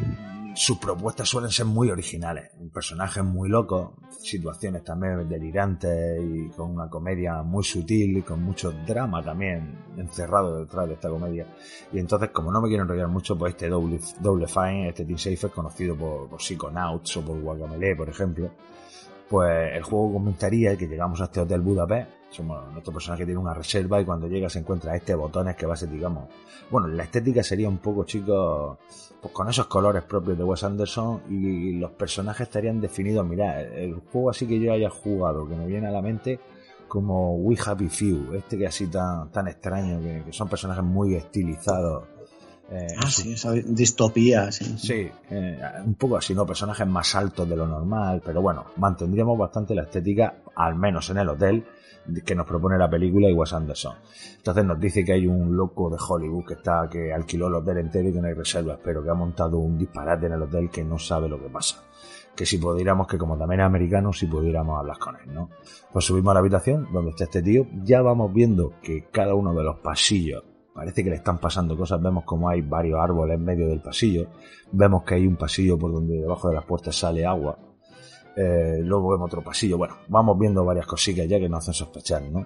sus 0.53 0.77
propuestas 0.77 1.27
suelen 1.27 1.49
ser 1.49 1.65
muy 1.65 1.89
originales. 1.89 2.51
Personajes 2.71 3.23
muy 3.23 3.49
locos, 3.49 3.93
situaciones 4.21 4.83
también 4.83 5.27
delirantes 5.27 6.21
y 6.23 6.49
con 6.49 6.69
una 6.69 6.87
comedia 6.87 7.41
muy 7.41 7.63
sutil 7.63 8.15
y 8.15 8.21
con 8.21 8.43
mucho 8.43 8.71
drama 8.85 9.23
también 9.23 9.79
encerrado 9.97 10.59
detrás 10.59 10.87
de 10.87 10.93
esta 10.93 11.09
comedia. 11.09 11.47
Y 11.91 11.97
entonces, 11.97 12.29
como 12.29 12.51
no 12.51 12.61
me 12.61 12.67
quiero 12.67 12.83
enrollar 12.83 13.07
mucho, 13.07 13.35
pues 13.35 13.55
este 13.55 13.69
Double, 13.69 13.99
Double 14.19 14.45
Fine, 14.45 14.89
este 14.89 15.03
Team 15.03 15.17
Safe 15.17 15.47
es 15.47 15.51
conocido 15.51 15.95
por, 15.95 16.29
por 16.29 16.39
Psychonauts 16.39 17.17
o 17.17 17.25
por 17.25 17.41
Guacamele, 17.41 17.95
por 17.95 18.07
ejemplo. 18.07 18.51
Pues 19.29 19.73
el 19.73 19.83
juego 19.83 20.13
comentaría 20.13 20.77
que 20.77 20.87
llegamos 20.87 21.19
a 21.21 21.25
este 21.25 21.39
hotel 21.39 21.61
Budapest, 21.61 22.09
somos, 22.29 22.71
nuestro 22.71 22.93
personaje 22.93 23.25
tiene 23.25 23.39
una 23.39 23.53
reserva 23.53 23.99
y 24.01 24.05
cuando 24.05 24.27
llega 24.27 24.49
se 24.49 24.59
encuentra 24.59 24.95
este 24.95 25.15
botones 25.15 25.55
que 25.55 25.65
va 25.65 25.73
a 25.73 25.77
ser, 25.77 25.89
digamos, 25.89 26.27
bueno, 26.69 26.87
la 26.87 27.03
estética 27.03 27.41
sería 27.43 27.69
un 27.69 27.77
poco, 27.77 28.03
chicos, 28.03 28.77
pues 29.21 29.33
con 29.33 29.49
esos 29.49 29.67
colores 29.67 30.03
propios 30.03 30.37
de 30.37 30.43
Wes 30.43 30.63
Anderson 30.63 31.21
y 31.29 31.73
los 31.73 31.91
personajes 31.91 32.47
estarían 32.47 32.81
definidos. 32.81 33.25
Mirad, 33.25 33.61
el 33.61 33.95
juego 34.11 34.29
así 34.29 34.45
que 34.47 34.59
yo 34.59 34.73
haya 34.73 34.89
jugado, 34.89 35.47
que 35.47 35.55
me 35.55 35.65
viene 35.65 35.87
a 35.87 35.91
la 35.91 36.01
mente 36.01 36.39
como 36.87 37.35
We 37.35 37.57
Happy 37.63 37.89
Few, 37.89 38.35
este 38.35 38.57
que 38.57 38.67
así 38.67 38.87
tan, 38.87 39.31
tan 39.31 39.47
extraño, 39.47 39.99
que, 40.01 40.23
que 40.25 40.33
son 40.33 40.47
personajes 40.47 40.83
muy 40.83 41.15
estilizados. 41.15 42.14
Eh, 42.71 42.87
Ah, 42.97 43.09
sí, 43.09 43.33
esa 43.33 43.51
distopía, 43.51 44.51
sí. 44.51 44.77
Sí, 44.77 45.07
eh, 45.29 45.59
un 45.85 45.95
poco 45.95 46.17
así, 46.17 46.33
¿no? 46.33 46.45
Personajes 46.45 46.87
más 46.87 47.13
altos 47.15 47.47
de 47.47 47.55
lo 47.55 47.67
normal, 47.67 48.21
pero 48.25 48.41
bueno, 48.41 48.65
mantendríamos 48.77 49.37
bastante 49.37 49.75
la 49.75 49.83
estética, 49.83 50.37
al 50.55 50.75
menos 50.75 51.09
en 51.09 51.17
el 51.17 51.29
hotel, 51.29 51.65
que 52.23 52.35
nos 52.35 52.45
propone 52.45 52.77
la 52.77 52.89
película 52.89 53.29
y 53.29 53.33
Wes 53.33 53.53
Anderson. 53.53 53.95
Entonces 54.37 54.65
nos 54.65 54.79
dice 54.79 55.03
que 55.03 55.13
hay 55.13 55.27
un 55.27 55.55
loco 55.55 55.89
de 55.89 55.97
Hollywood 55.97 56.45
que 56.45 56.53
está, 56.55 56.87
que 56.89 57.13
alquiló 57.13 57.47
el 57.47 57.55
hotel 57.55 57.79
entero 57.79 58.09
y 58.09 58.13
que 58.13 58.21
no 58.21 58.27
hay 58.27 58.33
reservas, 58.33 58.79
pero 58.83 59.03
que 59.03 59.09
ha 59.09 59.15
montado 59.15 59.57
un 59.57 59.77
disparate 59.77 60.27
en 60.27 60.33
el 60.33 60.41
hotel 60.41 60.69
que 60.69 60.83
no 60.83 60.99
sabe 60.99 61.27
lo 61.27 61.39
que 61.39 61.49
pasa. 61.49 61.83
Que 62.35 62.45
si 62.45 62.57
pudiéramos, 62.57 63.07
que 63.07 63.17
como 63.17 63.37
también 63.37 63.61
es 63.61 63.65
americano, 63.65 64.11
si 64.11 64.27
pudiéramos 64.27 64.77
hablar 64.77 64.97
con 64.99 65.15
él, 65.15 65.33
¿no? 65.33 65.49
Pues 65.91 66.05
subimos 66.05 66.31
a 66.31 66.33
la 66.35 66.39
habitación 66.41 66.87
donde 66.91 67.11
está 67.11 67.23
este 67.23 67.41
tío, 67.41 67.65
ya 67.83 68.01
vamos 68.01 68.33
viendo 68.33 68.73
que 68.81 69.07
cada 69.11 69.33
uno 69.35 69.53
de 69.53 69.63
los 69.63 69.77
pasillos 69.79 70.43
parece 70.75 71.05
que 71.05 71.09
le 71.09 71.15
están 71.15 71.39
pasando 71.39 71.77
cosas. 71.77 72.01
Vemos 72.01 72.25
como 72.25 72.49
hay 72.49 72.61
varios 72.61 72.99
árboles 72.99 73.37
en 73.37 73.45
medio 73.45 73.67
del 73.69 73.79
pasillo. 73.79 74.27
Vemos 74.73 75.03
que 75.03 75.15
hay 75.15 75.25
un 75.25 75.37
pasillo 75.37 75.79
por 75.79 75.93
donde 75.93 76.19
debajo 76.19 76.49
de 76.49 76.55
las 76.55 76.65
puertas 76.65 76.97
sale 76.97 77.25
agua. 77.25 77.57
Eh, 78.35 78.81
luego 78.83 79.11
vemos 79.11 79.27
otro 79.27 79.41
pasillo. 79.41 79.77
Bueno, 79.77 79.95
vamos 80.09 80.37
viendo 80.37 80.65
varias 80.65 80.85
cosillas 80.85 81.29
ya 81.29 81.39
que 81.39 81.47
nos 81.47 81.59
hacen 81.59 81.73
sospechar, 81.75 82.23
¿no? 82.23 82.45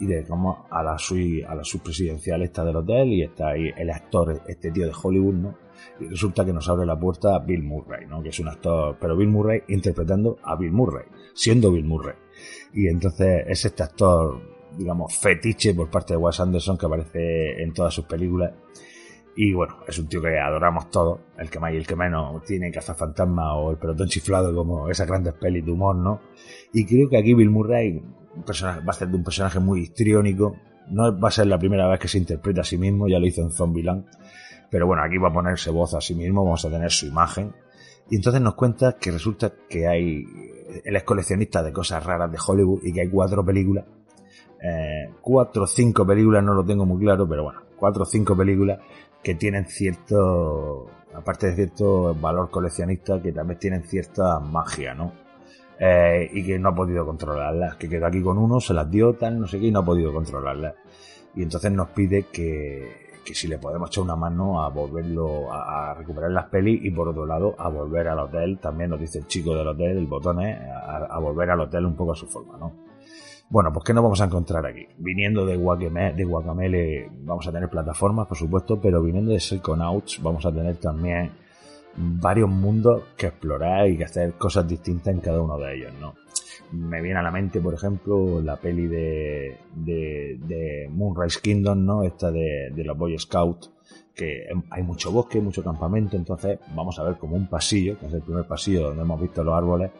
Y 0.00 0.06
llegamos 0.06 0.58
a 0.70 0.84
la 0.84 0.92
a 0.92 1.54
la 1.56 1.64
suite 1.64 1.84
presidencial 1.84 2.42
esta 2.42 2.64
del 2.64 2.76
hotel 2.76 3.08
y 3.08 3.24
está 3.24 3.48
ahí 3.48 3.72
el 3.76 3.90
actor, 3.90 4.42
este 4.46 4.70
tío 4.70 4.86
de 4.86 4.92
Hollywood, 5.02 5.34
¿no? 5.34 5.54
Y 5.98 6.06
resulta 6.06 6.44
que 6.44 6.52
nos 6.52 6.68
abre 6.68 6.86
la 6.86 6.98
puerta 6.98 7.40
Bill 7.40 7.64
Murray, 7.64 8.06
¿no? 8.06 8.22
Que 8.22 8.28
es 8.28 8.38
un 8.38 8.46
actor, 8.46 8.96
pero 9.00 9.16
Bill 9.16 9.30
Murray 9.30 9.62
interpretando 9.66 10.36
a 10.44 10.54
Bill 10.54 10.70
Murray, 10.70 11.06
siendo 11.34 11.72
Bill 11.72 11.84
Murray. 11.84 12.14
Y 12.72 12.86
entonces 12.86 13.44
es 13.48 13.64
este 13.64 13.82
actor, 13.82 14.57
digamos, 14.76 15.16
fetiche 15.16 15.74
por 15.74 15.90
parte 15.90 16.14
de 16.14 16.18
Wes 16.18 16.40
Anderson 16.40 16.76
que 16.76 16.86
aparece 16.86 17.62
en 17.62 17.72
todas 17.72 17.94
sus 17.94 18.04
películas. 18.04 18.52
Y 19.36 19.52
bueno, 19.52 19.76
es 19.86 19.98
un 19.98 20.08
tío 20.08 20.20
que 20.20 20.38
adoramos 20.38 20.90
todos, 20.90 21.20
el 21.38 21.48
que 21.48 21.60
más 21.60 21.72
y 21.72 21.76
el 21.76 21.86
que 21.86 21.94
menos 21.94 22.42
tiene 22.44 22.72
Cazafantasma 22.72 23.54
o 23.54 23.70
el 23.70 23.76
pelotón 23.76 24.08
chiflado 24.08 24.52
como 24.52 24.88
esas 24.88 25.06
grandes 25.06 25.34
pelis 25.34 25.64
de 25.64 25.70
humor, 25.70 25.94
¿no? 25.94 26.20
Y 26.72 26.84
creo 26.84 27.08
que 27.08 27.18
aquí 27.18 27.34
Bill 27.34 27.50
Murray 27.50 28.02
un 28.38 28.44
personaje, 28.44 28.80
va 28.80 28.90
a 28.90 28.94
ser 28.94 29.08
de 29.08 29.16
un 29.16 29.24
personaje 29.24 29.58
muy 29.60 29.82
histriónico, 29.82 30.56
no 30.90 31.18
va 31.18 31.28
a 31.28 31.32
ser 31.32 31.46
la 31.46 31.58
primera 31.58 31.86
vez 31.88 32.00
que 32.00 32.08
se 32.08 32.18
interpreta 32.18 32.62
a 32.62 32.64
sí 32.64 32.78
mismo, 32.78 33.08
ya 33.08 33.18
lo 33.18 33.26
hizo 33.26 33.42
en 33.42 33.50
Zombieland, 33.50 34.06
pero 34.70 34.86
bueno, 34.86 35.02
aquí 35.02 35.18
va 35.18 35.28
a 35.28 35.32
ponerse 35.32 35.70
voz 35.70 35.94
a 35.94 36.00
sí 36.00 36.14
mismo, 36.14 36.44
vamos 36.44 36.64
a 36.64 36.70
tener 36.70 36.90
su 36.90 37.06
imagen. 37.06 37.54
Y 38.10 38.16
entonces 38.16 38.40
nos 38.40 38.54
cuenta 38.54 38.96
que 38.98 39.10
resulta 39.10 39.52
que 39.68 39.86
hay, 39.86 40.24
él 40.84 40.96
es 40.96 41.02
coleccionista 41.02 41.62
de 41.62 41.72
cosas 41.72 42.04
raras 42.04 42.30
de 42.30 42.38
Hollywood 42.44 42.80
y 42.84 42.92
que 42.92 43.02
hay 43.02 43.08
cuatro 43.08 43.44
películas, 43.44 43.84
eh, 44.62 45.10
cuatro 45.20 45.64
o 45.64 45.66
cinco 45.66 46.06
películas, 46.06 46.42
no 46.42 46.54
lo 46.54 46.64
tengo 46.64 46.84
muy 46.84 47.00
claro, 47.00 47.28
pero 47.28 47.44
bueno, 47.44 47.60
cuatro 47.76 48.02
o 48.02 48.06
cinco 48.06 48.36
películas 48.36 48.80
que 49.22 49.34
tienen 49.34 49.66
cierto, 49.66 50.86
aparte 51.14 51.48
de 51.48 51.54
cierto 51.54 52.14
valor 52.14 52.50
coleccionista, 52.50 53.20
que 53.22 53.32
también 53.32 53.58
tienen 53.58 53.84
cierta 53.84 54.40
magia, 54.40 54.94
¿no? 54.94 55.12
Eh, 55.78 56.28
y 56.32 56.44
que 56.44 56.58
no 56.58 56.70
ha 56.70 56.74
podido 56.74 57.06
controlarlas, 57.06 57.76
que 57.76 57.88
quedó 57.88 58.06
aquí 58.06 58.20
con 58.20 58.36
uno, 58.36 58.60
se 58.60 58.74
las 58.74 58.90
dio, 58.90 59.14
tal, 59.14 59.38
no 59.38 59.46
sé 59.46 59.60
qué, 59.60 59.66
y 59.66 59.70
no 59.70 59.80
ha 59.80 59.84
podido 59.84 60.12
controlarlas. 60.12 60.74
Y 61.36 61.42
entonces 61.42 61.70
nos 61.70 61.90
pide 61.90 62.24
que, 62.32 63.10
que 63.24 63.34
si 63.34 63.46
le 63.46 63.58
podemos 63.58 63.90
echar 63.90 64.02
una 64.02 64.16
mano 64.16 64.60
a 64.60 64.70
volverlo, 64.70 65.52
a, 65.52 65.94
recuperar 65.94 66.32
las 66.32 66.46
pelis 66.46 66.84
y 66.84 66.90
por 66.90 67.08
otro 67.08 67.26
lado 67.26 67.54
a 67.58 67.68
volver 67.68 68.08
al 68.08 68.18
hotel, 68.18 68.58
también 68.58 68.90
nos 68.90 68.98
dice 68.98 69.20
el 69.20 69.28
chico 69.28 69.54
del 69.54 69.68
hotel, 69.68 69.98
el 69.98 70.06
botones, 70.06 70.58
a, 70.60 70.96
a 70.96 71.18
volver 71.20 71.50
al 71.50 71.60
hotel 71.60 71.86
un 71.86 71.94
poco 71.94 72.12
a 72.12 72.16
su 72.16 72.26
forma, 72.26 72.56
¿no? 72.58 72.87
Bueno, 73.50 73.72
pues 73.72 73.82
¿qué 73.84 73.94
nos 73.94 74.02
vamos 74.02 74.20
a 74.20 74.26
encontrar 74.26 74.66
aquí? 74.66 74.86
Viniendo 74.98 75.46
de 75.46 75.56
Guacamele, 75.56 77.10
vamos 77.22 77.46
a 77.48 77.52
tener 77.52 77.70
plataformas, 77.70 78.26
por 78.26 78.36
supuesto, 78.36 78.78
pero 78.78 79.02
viniendo 79.02 79.32
de 79.32 79.40
Psychonauts 79.40 80.22
vamos 80.22 80.44
a 80.44 80.52
tener 80.52 80.76
también 80.76 81.32
varios 81.96 82.50
mundos 82.50 83.04
que 83.16 83.28
explorar 83.28 83.88
y 83.88 83.96
que 83.96 84.04
hacer 84.04 84.34
cosas 84.34 84.68
distintas 84.68 85.14
en 85.14 85.20
cada 85.20 85.40
uno 85.40 85.56
de 85.56 85.76
ellos, 85.76 85.94
¿no? 85.98 86.14
Me 86.72 87.00
viene 87.00 87.20
a 87.20 87.22
la 87.22 87.30
mente, 87.30 87.62
por 87.62 87.72
ejemplo, 87.72 88.42
la 88.42 88.56
peli 88.58 88.86
de 88.86 89.56
Moonrise 90.90 91.40
Kingdom, 91.40 91.86
¿no? 91.86 92.02
Esta 92.02 92.30
de, 92.30 92.70
de 92.70 92.84
los 92.84 92.98
Boy 92.98 93.18
Scouts, 93.18 93.72
que 94.14 94.46
hay 94.68 94.82
mucho 94.82 95.10
bosque, 95.10 95.40
mucho 95.40 95.64
campamento, 95.64 96.18
entonces 96.18 96.58
vamos 96.74 96.98
a 96.98 97.02
ver 97.02 97.16
como 97.16 97.34
un 97.34 97.48
pasillo, 97.48 97.98
que 97.98 98.08
es 98.08 98.12
el 98.12 98.20
primer 98.20 98.46
pasillo 98.46 98.88
donde 98.88 99.00
hemos 99.00 99.18
visto 99.18 99.42
los 99.42 99.54
árboles, 99.54 99.90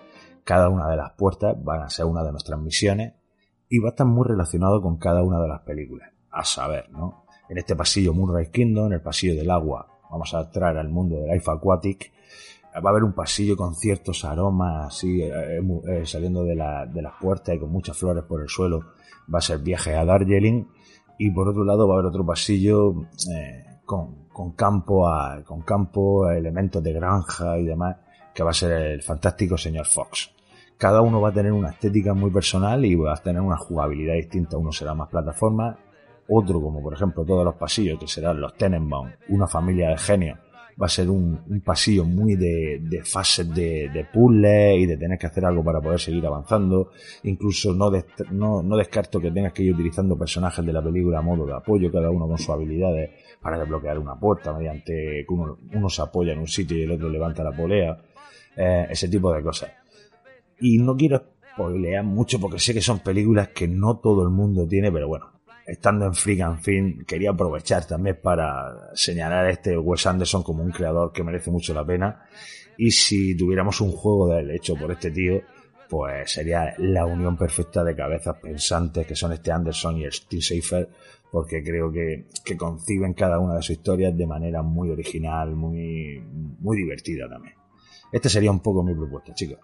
cada 0.45 0.69
una 0.69 0.87
de 0.91 0.99
las 0.99 1.13
puertas 1.13 1.57
van 1.65 1.81
a 1.81 1.89
ser 1.89 2.05
una 2.05 2.23
de 2.23 2.33
nuestras 2.33 2.61
misiones 2.61 3.15
y 3.69 3.79
va 3.79 3.89
a 3.89 3.91
estar 3.91 4.07
muy 4.07 4.27
relacionado 4.27 4.81
con 4.81 4.97
cada 4.97 5.23
una 5.23 5.41
de 5.41 5.49
las 5.49 5.61
películas. 5.61 6.11
A 6.31 6.45
saber, 6.45 6.91
¿no? 6.91 7.25
En 7.49 7.59
este 7.59 7.77
pasillo 7.77 8.15
Moonrise 8.15 8.51
Kingdom, 8.51 8.87
en 8.87 8.95
el 8.95 9.01
pasillo 9.01 9.35
del 9.35 9.51
agua, 9.51 9.87
vamos 10.11 10.33
a 10.35 10.43
entrar 10.43 10.77
al 10.77 10.89
mundo 10.89 11.17
del 11.17 11.31
Life 11.31 11.51
Aquatic. 11.51 12.13
Va 12.75 12.91
a 12.91 12.91
haber 12.91 13.03
un 13.03 13.15
pasillo 13.15 13.57
con 13.57 13.75
ciertos 13.75 14.25
aromas 14.25 14.89
así 14.89 15.23
eh, 15.23 15.61
eh, 15.89 16.07
saliendo 16.07 16.45
de, 16.45 16.55
la, 16.55 16.87
de, 16.87 17.03
las 17.03 17.15
puertas 17.21 17.55
y 17.55 17.59
con 17.59 17.71
muchas 17.71 17.97
flores 17.97 18.25
por 18.25 18.43
el 18.43 18.49
suelo. 18.49 18.81
Va 19.33 19.39
a 19.39 19.43
ser 19.43 19.59
viaje 19.59 19.97
a 19.97 20.05
Darjeeling. 20.05 20.67
Y 21.19 21.31
por 21.31 21.49
otro 21.49 21.65
lado 21.65 21.89
va 21.89 21.95
a 21.95 21.99
haber 21.99 22.11
otro 22.11 22.25
pasillo 22.25 22.95
eh, 23.35 23.65
con, 23.85 24.29
con, 24.29 24.53
campo 24.53 25.09
a, 25.09 25.43
con 25.45 25.63
campo, 25.63 26.31
elementos 26.31 26.83
de 26.83 26.93
granja 26.93 27.59
y 27.59 27.65
demás, 27.65 27.97
que 28.33 28.45
va 28.45 28.51
a 28.51 28.55
ser 28.55 28.73
el 28.73 29.03
fantástico 29.03 29.59
señor 29.59 29.87
Fox 29.87 30.38
cada 30.79 31.03
uno 31.03 31.21
va 31.21 31.31
a 31.31 31.33
tener 31.33 31.53
una 31.53 31.71
estética 31.71 32.15
muy 32.15 32.31
personal 32.31 32.85
y 32.85 32.95
va 32.95 33.13
a 33.13 33.17
tener 33.17 33.43
una 33.43 33.57
jugabilidad 33.57 34.15
distinta. 34.15 34.57
Uno 34.57 34.71
será 34.71 34.95
más 34.95 35.09
plataforma, 35.09 35.77
otro, 36.29 36.61
como 36.61 36.81
por 36.81 36.95
ejemplo 36.95 37.25
todos 37.25 37.45
los 37.45 37.57
pasillos, 37.57 37.99
que 37.99 38.07
serán 38.07 38.41
los 38.41 38.55
Tenenbaum, 38.57 39.11
una 39.29 39.49
familia 39.49 39.91
de 39.91 39.99
genios, 39.99 40.39
va 40.81 40.87
a 40.87 40.89
ser 40.89 41.11
un, 41.11 41.61
pasillo 41.65 42.05
muy 42.05 42.37
de, 42.37 42.79
de 42.81 43.03
fases 43.03 43.53
de, 43.53 43.89
de 43.93 44.05
puzzles 44.05 44.79
y 44.79 44.87
de 44.87 44.97
tener 44.97 45.19
que 45.19 45.27
hacer 45.27 45.45
algo 45.45 45.65
para 45.65 45.81
poder 45.81 45.99
seguir 45.99 46.25
avanzando. 46.25 46.93
Incluso 47.25 47.75
no, 47.75 47.91
no 48.63 48.77
descarto 48.77 49.21
que 49.21 49.33
tengas 49.33 49.53
que 49.53 49.65
ir 49.65 49.75
utilizando 49.75 50.17
personajes 50.17 50.65
de 50.65 50.73
la 50.73 50.83
película 50.83 51.19
a 51.19 51.23
modo 51.23 51.45
de 51.45 51.55
apoyo, 51.55 51.91
cada 51.91 52.11
uno 52.11 52.29
con 52.29 52.39
sus 52.39 52.51
habilidades 52.51 53.11
para 53.43 53.59
desbloquear 53.59 53.99
una 53.99 54.15
puerta 54.15 54.53
mediante 54.53 55.25
que 55.27 55.35
uno, 55.35 55.59
uno 55.73 55.89
se 55.89 56.03
apoya 56.03 56.35
en 56.35 56.39
un 56.39 56.47
sitio 56.47 56.79
y 56.79 56.83
el 56.83 56.93
otro 56.93 57.09
levanta 57.09 57.43
la 57.43 57.51
polea. 57.51 57.99
eh, 58.57 58.87
ese 58.91 59.09
tipo 59.09 59.33
de 59.33 59.43
cosas. 59.43 59.71
Y 60.61 60.79
no 60.79 60.97
quiero 60.97 61.25
spoilear 61.53 62.05
mucho 62.05 62.41
porque 62.41 62.59
sé 62.59 62.75
que 62.75 62.81
son 62.81 63.01
películas 63.01 63.49
que 63.49 63.69
no 63.69 63.99
todo 63.99 64.23
el 64.23 64.31
mundo 64.31 64.67
tiene, 64.67 64.91
pero 64.93 65.09
bueno, 65.09 65.33
estando 65.67 66.07
en 66.07 66.15
Freak 66.15 66.41
and 66.41 66.61
Film, 66.61 67.05
quería 67.05 67.31
aprovechar 67.31 67.87
también 67.87 68.19
para 68.23 68.91
señalar 68.95 69.47
a 69.47 69.51
este 69.51 69.77
Wes 69.77 70.07
Anderson 70.07 70.43
como 70.43 70.63
un 70.63 70.71
creador 70.71 71.13
que 71.13 71.23
merece 71.23 71.51
mucho 71.51 71.75
la 71.75 71.85
pena. 71.85 72.23
Y 72.77 72.91
si 72.91 73.37
tuviéramos 73.37 73.81
un 73.81 73.93
juego 73.93 74.29
de 74.29 74.41
él 74.41 74.51
hecho 74.53 74.75
por 74.77 74.93
este 74.93 75.11
tío, 75.11 75.43
pues 75.89 76.31
sería 76.31 76.75
la 76.79 77.07
unión 77.07 77.37
perfecta 77.37 77.83
de 77.83 77.97
cabezas 77.97 78.37
pensantes 78.41 79.07
que 79.07 79.17
son 79.17 79.33
este 79.33 79.51
Anderson 79.51 79.99
y 79.99 80.05
el 80.05 80.13
Steve 80.13 80.43
Seifer, 80.43 80.89
porque 81.31 81.63
creo 81.63 81.91
que, 81.91 82.27
que 82.45 82.57
conciben 82.57 83.15
cada 83.15 83.39
una 83.39 83.57
de 83.57 83.63
sus 83.63 83.77
historias 83.77 84.17
de 84.17 84.27
manera 84.27 84.63
muy 84.63 84.91
original, 84.91 85.55
muy, 85.55 86.23
muy 86.61 86.77
divertida 86.77 87.29
también. 87.29 87.55
Este 88.11 88.29
sería 88.29 88.51
un 88.51 88.61
poco 88.61 88.83
mi 88.83 88.95
propuesta, 88.95 89.35
chicos. 89.35 89.59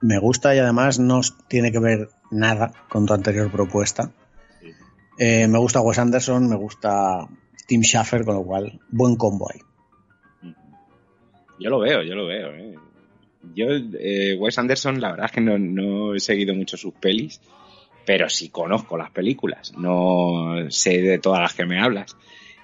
Me 0.00 0.18
gusta 0.18 0.54
y 0.54 0.58
además 0.58 0.98
no 0.98 1.20
tiene 1.48 1.72
que 1.72 1.78
ver 1.78 2.08
nada 2.30 2.72
con 2.88 3.06
tu 3.06 3.12
anterior 3.12 3.50
propuesta. 3.50 4.12
Eh, 5.18 5.46
me 5.46 5.58
gusta 5.58 5.82
Wes 5.82 5.98
Anderson, 5.98 6.48
me 6.48 6.56
gusta 6.56 7.28
Tim 7.66 7.82
Schafer, 7.82 8.24
con 8.24 8.36
lo 8.36 8.42
cual, 8.42 8.80
buen 8.88 9.16
combo 9.16 9.50
ahí. 9.52 9.60
Yo 11.58 11.68
lo 11.68 11.80
veo, 11.80 12.02
yo 12.02 12.14
lo 12.14 12.26
veo. 12.26 12.54
¿eh? 12.54 12.74
Yo, 13.54 13.66
eh, 13.68 14.36
Wes 14.38 14.58
Anderson, 14.58 15.00
la 15.00 15.10
verdad 15.10 15.26
es 15.26 15.32
que 15.32 15.42
no, 15.42 15.58
no 15.58 16.14
he 16.14 16.20
seguido 16.20 16.54
mucho 16.54 16.78
sus 16.78 16.94
pelis, 16.94 17.40
pero 18.06 18.30
sí 18.30 18.48
conozco 18.48 18.96
las 18.96 19.10
películas, 19.10 19.74
no 19.76 20.70
sé 20.70 21.02
de 21.02 21.18
todas 21.18 21.40
las 21.40 21.52
que 21.52 21.66
me 21.66 21.80
hablas. 21.80 22.16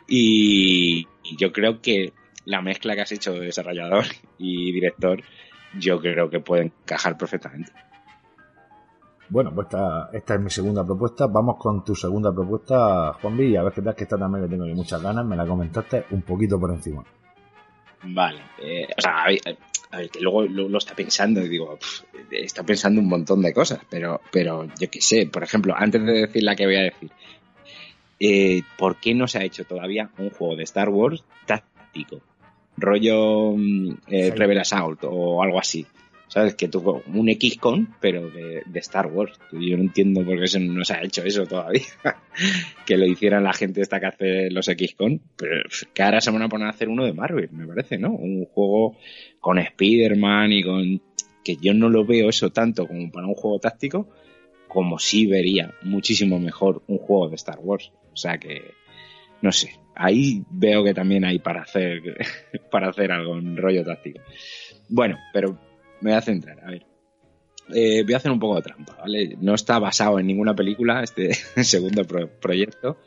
Y, 0.08 1.06
y 1.22 1.36
yo 1.36 1.52
creo 1.52 1.82
que 1.82 2.14
la 2.46 2.62
mezcla 2.62 2.94
que 2.94 3.02
has 3.02 3.12
hecho 3.12 3.34
de 3.34 3.46
desarrollador 3.46 4.06
y 4.38 4.72
director, 4.72 5.22
yo 5.78 6.00
creo 6.00 6.30
que 6.30 6.40
puede 6.40 6.64
encajar 6.64 7.16
perfectamente. 7.16 7.72
Bueno, 9.28 9.52
pues 9.52 9.66
esta, 9.66 10.10
esta 10.12 10.34
es 10.34 10.40
mi 10.40 10.50
segunda 10.50 10.84
propuesta. 10.84 11.26
Vamos 11.26 11.56
con 11.58 11.84
tu 11.84 11.94
segunda 11.94 12.32
propuesta, 12.32 13.14
Juanvi, 13.14 13.46
y 13.46 13.56
a 13.56 13.62
ver 13.62 13.72
qué 13.72 13.82
tal, 13.82 13.94
que 13.94 14.04
esta 14.04 14.16
también 14.16 14.44
le 14.44 14.48
tengo 14.48 14.66
yo 14.66 14.74
muchas 14.74 15.02
ganas. 15.02 15.24
Me 15.24 15.36
la 15.36 15.46
comentaste 15.46 16.04
un 16.10 16.22
poquito 16.22 16.60
por 16.60 16.70
encima. 16.70 17.04
Vale, 18.04 18.40
eh, 18.62 18.86
o 18.96 19.00
sea, 19.00 19.24
a 19.24 19.26
ver, 19.26 19.40
a 19.90 19.96
ver, 19.96 20.10
que 20.10 20.20
luego 20.20 20.42
lo, 20.42 20.68
lo 20.68 20.78
está 20.78 20.94
pensando 20.94 21.40
y 21.40 21.48
digo, 21.48 21.76
está 22.30 22.62
pensando 22.62 23.00
un 23.00 23.08
montón 23.08 23.42
de 23.42 23.52
cosas, 23.52 23.80
pero, 23.88 24.20
pero 24.30 24.66
yo 24.78 24.90
qué 24.90 25.00
sé, 25.00 25.26
por 25.26 25.42
ejemplo, 25.42 25.74
antes 25.76 26.04
de 26.04 26.12
decir 26.12 26.42
la 26.44 26.54
que 26.54 26.66
voy 26.66 26.76
a 26.76 26.82
decir, 26.82 27.10
eh, 28.20 28.62
¿por 28.78 28.96
qué 28.96 29.14
no 29.14 29.26
se 29.26 29.38
ha 29.38 29.44
hecho 29.44 29.64
todavía 29.64 30.10
un 30.18 30.30
juego 30.30 30.56
de 30.56 30.64
Star 30.64 30.88
Wars 30.88 31.24
táctico? 31.46 32.20
Rollo 32.76 33.54
mm, 33.56 33.90
eh. 34.08 34.32
Rebel 34.34 34.58
Assault 34.58 35.04
o 35.04 35.42
algo 35.42 35.58
así. 35.58 35.86
¿Sabes? 36.28 36.56
Que 36.56 36.68
tuvo 36.68 37.02
un 37.14 37.28
XCON, 37.28 37.94
pero 38.00 38.28
de, 38.28 38.62
de 38.66 38.78
Star 38.80 39.06
Wars. 39.06 39.38
Yo 39.52 39.76
no 39.76 39.84
entiendo 39.84 40.24
por 40.24 40.36
qué 40.36 40.44
eso 40.44 40.58
no 40.58 40.84
se 40.84 40.94
ha 40.94 41.02
hecho 41.02 41.22
eso 41.22 41.46
todavía. 41.46 41.82
que 42.86 42.98
lo 42.98 43.06
hicieran 43.06 43.44
la 43.44 43.52
gente 43.52 43.80
esta 43.80 44.00
que 44.00 44.06
hace 44.06 44.50
los 44.50 44.66
XCON. 44.66 45.20
Pero 45.36 45.62
que 45.94 46.02
ahora 46.02 46.20
se 46.20 46.32
van 46.32 46.42
a 46.42 46.48
poner 46.48 46.66
a 46.66 46.70
hacer 46.70 46.88
uno 46.88 47.04
de 47.04 47.12
Marvel, 47.12 47.48
me 47.52 47.66
parece, 47.66 47.96
¿no? 47.96 48.10
Un 48.10 48.44
juego 48.46 48.96
con 49.40 49.58
Spider-Man 49.58 50.52
y 50.52 50.62
con... 50.62 51.02
Que 51.44 51.56
yo 51.58 51.72
no 51.74 51.88
lo 51.88 52.04
veo 52.04 52.28
eso 52.28 52.50
tanto 52.50 52.88
como 52.88 53.10
para 53.12 53.28
un 53.28 53.34
juego 53.34 53.60
táctico, 53.60 54.08
como 54.66 54.98
sí 54.98 55.26
vería 55.26 55.74
muchísimo 55.82 56.40
mejor 56.40 56.82
un 56.88 56.98
juego 56.98 57.28
de 57.28 57.36
Star 57.36 57.60
Wars. 57.60 57.92
O 58.12 58.16
sea 58.16 58.38
que, 58.38 58.72
no 59.42 59.52
sé, 59.52 59.78
ahí 59.96 60.42
veo 60.50 60.84
que 60.84 60.94
también 60.94 61.24
hay 61.24 61.38
para 61.38 61.62
hacer, 61.62 62.00
para 62.70 62.88
hacer 62.88 63.10
algo 63.12 63.36
en 63.38 63.56
rollo 63.56 63.84
táctico. 63.84 64.20
Bueno, 64.88 65.18
pero 65.32 65.58
me 66.00 66.10
voy 66.10 66.18
a 66.18 66.22
centrar, 66.22 66.60
a 66.64 66.70
ver. 66.70 66.86
Eh, 67.74 68.04
voy 68.04 68.14
a 68.14 68.18
hacer 68.18 68.30
un 68.30 68.38
poco 68.38 68.54
de 68.56 68.62
trampa, 68.62 68.96
¿vale? 69.00 69.36
No 69.40 69.54
está 69.54 69.78
basado 69.80 70.20
en 70.20 70.26
ninguna 70.28 70.54
película 70.54 71.02
este 71.02 71.34
segundo 71.64 72.04
pro- 72.04 72.30
proyecto, 72.40 72.98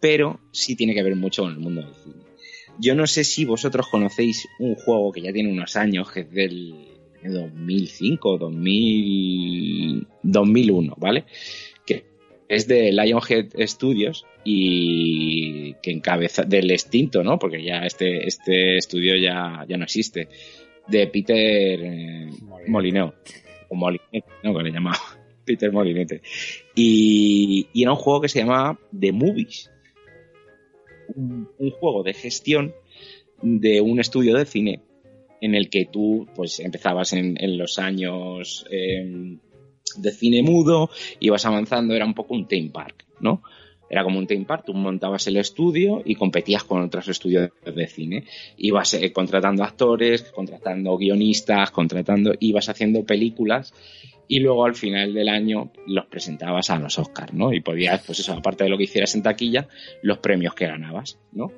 pero 0.00 0.40
sí 0.50 0.74
tiene 0.76 0.94
que 0.94 1.02
ver 1.02 1.14
mucho 1.16 1.42
con 1.42 1.52
el 1.52 1.58
mundo 1.58 1.82
del 1.82 1.94
cine. 1.94 2.24
Yo 2.78 2.94
no 2.94 3.06
sé 3.06 3.22
si 3.24 3.44
vosotros 3.44 3.86
conocéis 3.90 4.48
un 4.58 4.74
juego 4.76 5.12
que 5.12 5.20
ya 5.20 5.32
tiene 5.32 5.52
unos 5.52 5.76
años, 5.76 6.10
que 6.10 6.20
es 6.20 6.30
del 6.30 6.74
2005, 7.22 8.38
2000, 8.38 10.06
2001, 10.22 10.94
¿vale? 10.96 11.24
Es 12.52 12.68
de 12.68 12.92
Lionhead 12.92 13.46
Studios 13.66 14.26
y 14.44 15.72
que 15.82 15.90
encabeza 15.90 16.42
del 16.42 16.70
extinto, 16.70 17.24
¿no? 17.24 17.38
Porque 17.38 17.62
ya 17.62 17.86
este, 17.86 18.26
este 18.26 18.76
estudio 18.76 19.16
ya, 19.16 19.64
ya 19.66 19.78
no 19.78 19.84
existe. 19.84 20.28
De 20.86 21.06
Peter 21.06 21.80
eh, 21.82 22.28
Molineux. 22.68 23.14
O 23.70 23.74
Molinete, 23.74 24.24
¿no? 24.42 24.54
Que 24.54 24.64
le 24.64 24.70
llamaba 24.70 24.98
Peter 25.46 25.72
Molinete. 25.72 26.20
Y, 26.74 27.68
y 27.72 27.82
era 27.84 27.92
un 27.92 27.96
juego 27.96 28.20
que 28.20 28.28
se 28.28 28.40
llamaba 28.40 28.78
The 29.00 29.12
Movies. 29.12 29.70
Un, 31.14 31.48
un 31.58 31.70
juego 31.70 32.02
de 32.02 32.12
gestión 32.12 32.74
de 33.40 33.80
un 33.80 33.98
estudio 33.98 34.36
de 34.36 34.44
cine 34.44 34.82
en 35.40 35.54
el 35.54 35.70
que 35.70 35.86
tú 35.86 36.28
pues 36.34 36.60
empezabas 36.60 37.14
en, 37.14 37.42
en 37.42 37.56
los 37.56 37.78
años 37.78 38.66
eh, 38.70 39.38
de 40.00 40.12
cine 40.12 40.42
mudo, 40.42 40.90
ibas 41.20 41.44
avanzando, 41.44 41.94
era 41.94 42.04
un 42.04 42.14
poco 42.14 42.34
un 42.34 42.46
theme 42.46 42.70
park, 42.70 43.04
¿no? 43.20 43.42
Era 43.90 44.04
como 44.04 44.18
un 44.18 44.26
theme 44.26 44.46
park, 44.46 44.64
tú 44.64 44.72
montabas 44.72 45.26
el 45.26 45.36
estudio 45.36 46.00
y 46.04 46.14
competías 46.14 46.64
con 46.64 46.80
otros 46.80 47.08
estudios 47.08 47.50
de 47.62 47.86
cine. 47.86 48.24
Ibas 48.56 48.94
eh, 48.94 49.12
contratando 49.12 49.64
actores, 49.64 50.22
contratando 50.22 50.96
guionistas, 50.96 51.70
contratando, 51.70 52.32
ibas 52.40 52.70
haciendo 52.70 53.04
películas 53.04 53.74
y 54.28 54.40
luego 54.40 54.64
al 54.64 54.74
final 54.74 55.12
del 55.12 55.28
año 55.28 55.70
los 55.86 56.06
presentabas 56.06 56.70
a 56.70 56.78
los 56.78 56.98
Oscars, 56.98 57.34
¿no? 57.34 57.52
Y 57.52 57.60
podías, 57.60 58.02
pues 58.02 58.18
eso, 58.20 58.32
aparte 58.32 58.64
de 58.64 58.70
lo 58.70 58.78
que 58.78 58.84
hicieras 58.84 59.14
en 59.14 59.22
taquilla, 59.22 59.68
los 60.02 60.18
premios 60.18 60.54
que 60.54 60.66
ganabas, 60.66 61.18
¿no? 61.32 61.52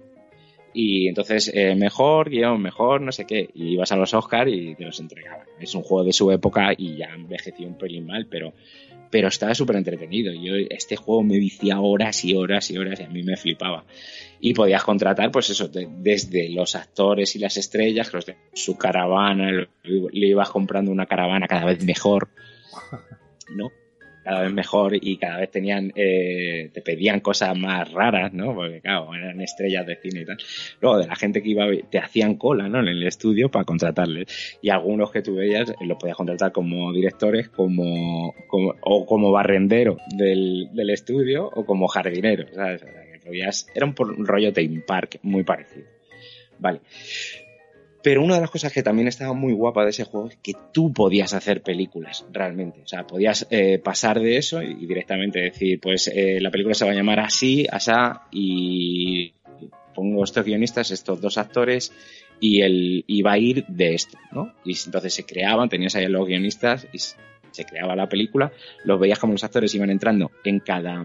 Y 0.75 1.07
entonces, 1.09 1.51
eh, 1.55 1.75
mejor 1.77 2.29
guion, 2.31 2.61
mejor 2.61 3.01
no 3.01 3.13
sé 3.13 3.27
qué. 3.27 3.49
Y 3.55 3.69
ibas 3.75 3.93
a 3.93 3.97
los 3.97 4.13
Oscars 4.13 4.51
y 4.53 4.75
te 4.75 4.85
los 4.85 4.99
entregaban. 5.01 5.47
Es 5.61 5.75
un 5.75 5.83
juego 5.83 6.05
de 6.05 6.13
su 6.13 6.31
época 6.33 6.73
y 6.77 6.97
ya 6.97 7.07
envejeció 7.15 7.67
un 7.69 7.79
pelín 7.79 8.07
mal, 8.07 8.27
pero, 8.29 8.53
pero 9.11 9.29
estaba 9.29 9.55
súper 9.55 9.77
entretenido. 9.77 10.33
Yo 10.33 10.55
este 10.69 10.97
juego 10.97 11.23
me 11.23 11.39
viciaba 11.39 11.81
horas 11.81 12.25
y 12.25 12.35
horas 12.35 12.71
y 12.73 12.77
horas 12.79 12.99
y 12.99 13.05
a 13.05 13.09
mí 13.09 13.23
me 13.23 13.37
flipaba. 13.37 13.85
Y 14.41 14.53
podías 14.53 14.83
contratar, 14.83 15.31
pues 15.31 15.49
eso, 15.51 15.69
de- 15.69 15.89
desde 16.01 16.49
los 16.51 16.75
actores 16.75 17.37
y 17.37 17.39
las 17.39 17.57
estrellas, 17.57 18.13
los 18.13 18.27
de 18.27 18.37
su 18.53 18.77
caravana, 18.77 19.51
le 19.85 20.27
ibas 20.27 20.51
comprando 20.51 20.91
una 20.91 21.07
caravana 21.07 21.47
cada 21.47 21.67
vez 21.67 21.85
mejor, 21.85 22.29
¿no? 23.55 23.71
Cada 24.25 24.43
vez 24.43 24.53
mejor 24.53 24.93
y 25.01 25.17
cada 25.19 25.39
vez 25.39 25.51
tenían 25.51 25.93
eh, 25.95 26.71
te 26.73 26.81
pedían 26.83 27.21
cosas 27.21 27.57
más 27.57 27.93
raras 27.93 28.33
no 28.33 28.55
porque 28.55 28.81
claro 28.81 29.15
eran 29.15 29.41
estrellas 29.41 29.87
de 29.87 29.97
cine 29.97 30.23
y 30.23 30.25
tal. 30.25 30.39
Luego 30.81 30.99
de 30.99 31.07
la 31.07 31.15
gente 31.15 31.43
que 31.43 31.51
iba 31.51 31.67
te 31.91 31.99
hacían 31.99 32.35
cola 32.37 32.69
no 32.69 32.81
en 32.81 32.89
el 32.89 33.03
estudio 33.07 33.51
para 33.51 33.65
contratarles. 33.65 34.59
Y 34.63 34.71
algunos 34.71 35.11
que 35.13 35.23
tú 35.23 35.37
veías 35.37 35.71
eh, 35.71 35.75
los 35.87 35.99
podías 35.99 36.17
contratar 36.17 36.51
como 36.53 36.93
directores 36.93 37.49
como, 37.51 38.35
como 38.49 38.75
o 38.81 39.07
como 39.07 39.31
barrendero 39.31 39.99
del, 40.17 40.69
del 40.73 40.91
estudio 40.91 41.47
o 41.55 41.65
como 41.67 41.87
jardinero 41.87 42.47
¿sabes? 42.55 42.83
O 42.83 42.87
sea, 42.87 43.03
que 43.13 43.19
podías- 43.21 43.67
era 43.75 43.87
un, 43.87 43.95
un 43.99 44.27
rollo 44.27 44.53
theme 44.53 44.81
park 44.81 45.19
muy 45.23 45.45
parecido. 45.45 45.87
Vale 46.59 46.81
pero 48.05 48.23
una 48.23 48.35
de 48.35 48.43
las 48.43 48.51
cosas 48.51 48.71
que 48.71 48.83
también 48.83 49.09
estaba 49.09 49.33
muy 49.33 49.55
guapa 49.55 49.83
de 49.83 49.89
ese 49.89 50.05
juego 50.05 50.29
es 50.29 50.37
que 50.37 50.53
tú 50.75 50.93
podías 50.93 51.33
hacer 51.33 51.63
películas, 51.63 52.27
realmente. 52.31 52.83
O 52.83 52.87
sea, 52.87 53.07
podías 53.07 53.47
eh, 53.49 53.79
pasar 53.79 54.21
de 54.21 54.37
eso 54.37 54.63
y 54.63 54.85
directamente 54.85 55.41
decir, 55.41 55.81
pues 55.81 56.09
eh, 56.09 56.39
la 56.39 56.51
película 56.51 56.75
se 56.75 56.85
va 56.85 56.91
a 56.91 56.95
llamar 56.95 57.21
así, 57.21 57.67
asá, 57.73 58.29
y 58.31 59.33
pongo 59.95 60.23
estos 60.23 60.45
guionistas, 60.45 60.91
estos 60.91 61.19
dos 61.19 61.39
actores, 61.39 61.95
y, 62.41 62.61
el, 62.61 63.07
va 63.25 63.33
a 63.33 63.39
ir 63.39 63.65
de 63.69 63.95
esto, 63.95 64.19
¿no? 64.33 64.53
Y 64.67 64.77
entonces 64.85 65.15
se 65.15 65.25
creaban, 65.25 65.71
tenías 65.71 65.95
ahí 65.95 66.07
los 66.07 66.27
guionistas, 66.29 66.87
y 66.93 66.99
se 66.99 67.65
creaba 67.65 67.97
la 67.97 68.11
película, 68.11 68.53
los 68.85 69.01
veías 69.01 69.19
como 69.19 69.33
los 69.33 69.45
actores 69.45 69.75
iban 69.75 69.89
entrando 69.89 70.31
en 70.45 70.61
cada, 70.61 71.03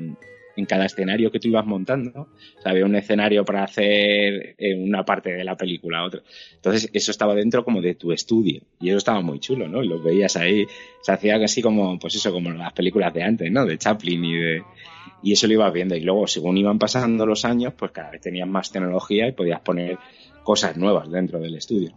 en 0.60 0.65
cada 0.65 0.86
escenario 0.86 1.31
que 1.31 1.40
tú 1.40 1.48
ibas 1.48 1.65
montando. 1.65 2.22
O 2.57 2.61
sea, 2.61 2.72
había 2.72 2.86
un 2.86 2.95
escenario 2.95 3.44
para 3.44 3.64
hacer 3.64 4.56
eh, 4.57 4.76
una 4.76 5.03
parte 5.03 5.31
de 5.31 5.44
la 5.44 5.56
película, 5.57 6.06
otra. 6.06 6.22
Entonces, 6.56 6.90
eso 6.94 7.11
estaba 7.11 7.34
dentro 7.34 7.64
como 7.64 7.81
de 7.81 7.95
tu 7.95 8.11
estudio. 8.11 8.61
Y 8.80 8.90
eso 8.90 8.98
estaba 8.98 9.22
muy 9.22 9.40
chulo, 9.40 9.68
¿no? 9.68 9.84
Y 9.84 9.88
los 9.88 10.03
veías 10.03 10.36
ahí. 10.38 10.65
Se 11.02 11.11
hacía 11.11 11.38
así 11.38 11.61
como, 11.61 11.98
pues 11.98 12.15
eso, 12.15 12.31
como 12.31 12.52
las 12.52 12.73
películas 12.73 13.14
de 13.14 13.23
antes, 13.23 13.52
¿no? 13.52 13.65
De 13.65 13.77
Chaplin 13.77 14.23
y 14.26 14.34
de. 14.36 14.64
Y 15.23 15.34
eso 15.34 15.48
lo 15.48 15.53
ibas 15.53 15.73
viendo. 15.73 15.95
Y 15.95 16.02
luego, 16.02 16.27
según 16.27 16.57
iban 16.57 16.77
pasando 16.80 17.26
los 17.26 17.44
años, 17.45 17.73
pues 17.77 17.91
cada 17.91 18.11
vez 18.11 18.22
tenías 18.22 18.48
más 18.48 18.72
tecnología 18.72 19.27
y 19.27 19.31
podías 19.31 19.60
poner 19.61 19.98
cosas 20.44 20.77
nuevas 20.77 21.10
dentro 21.11 21.40
del 21.40 21.56
estudio. 21.56 21.94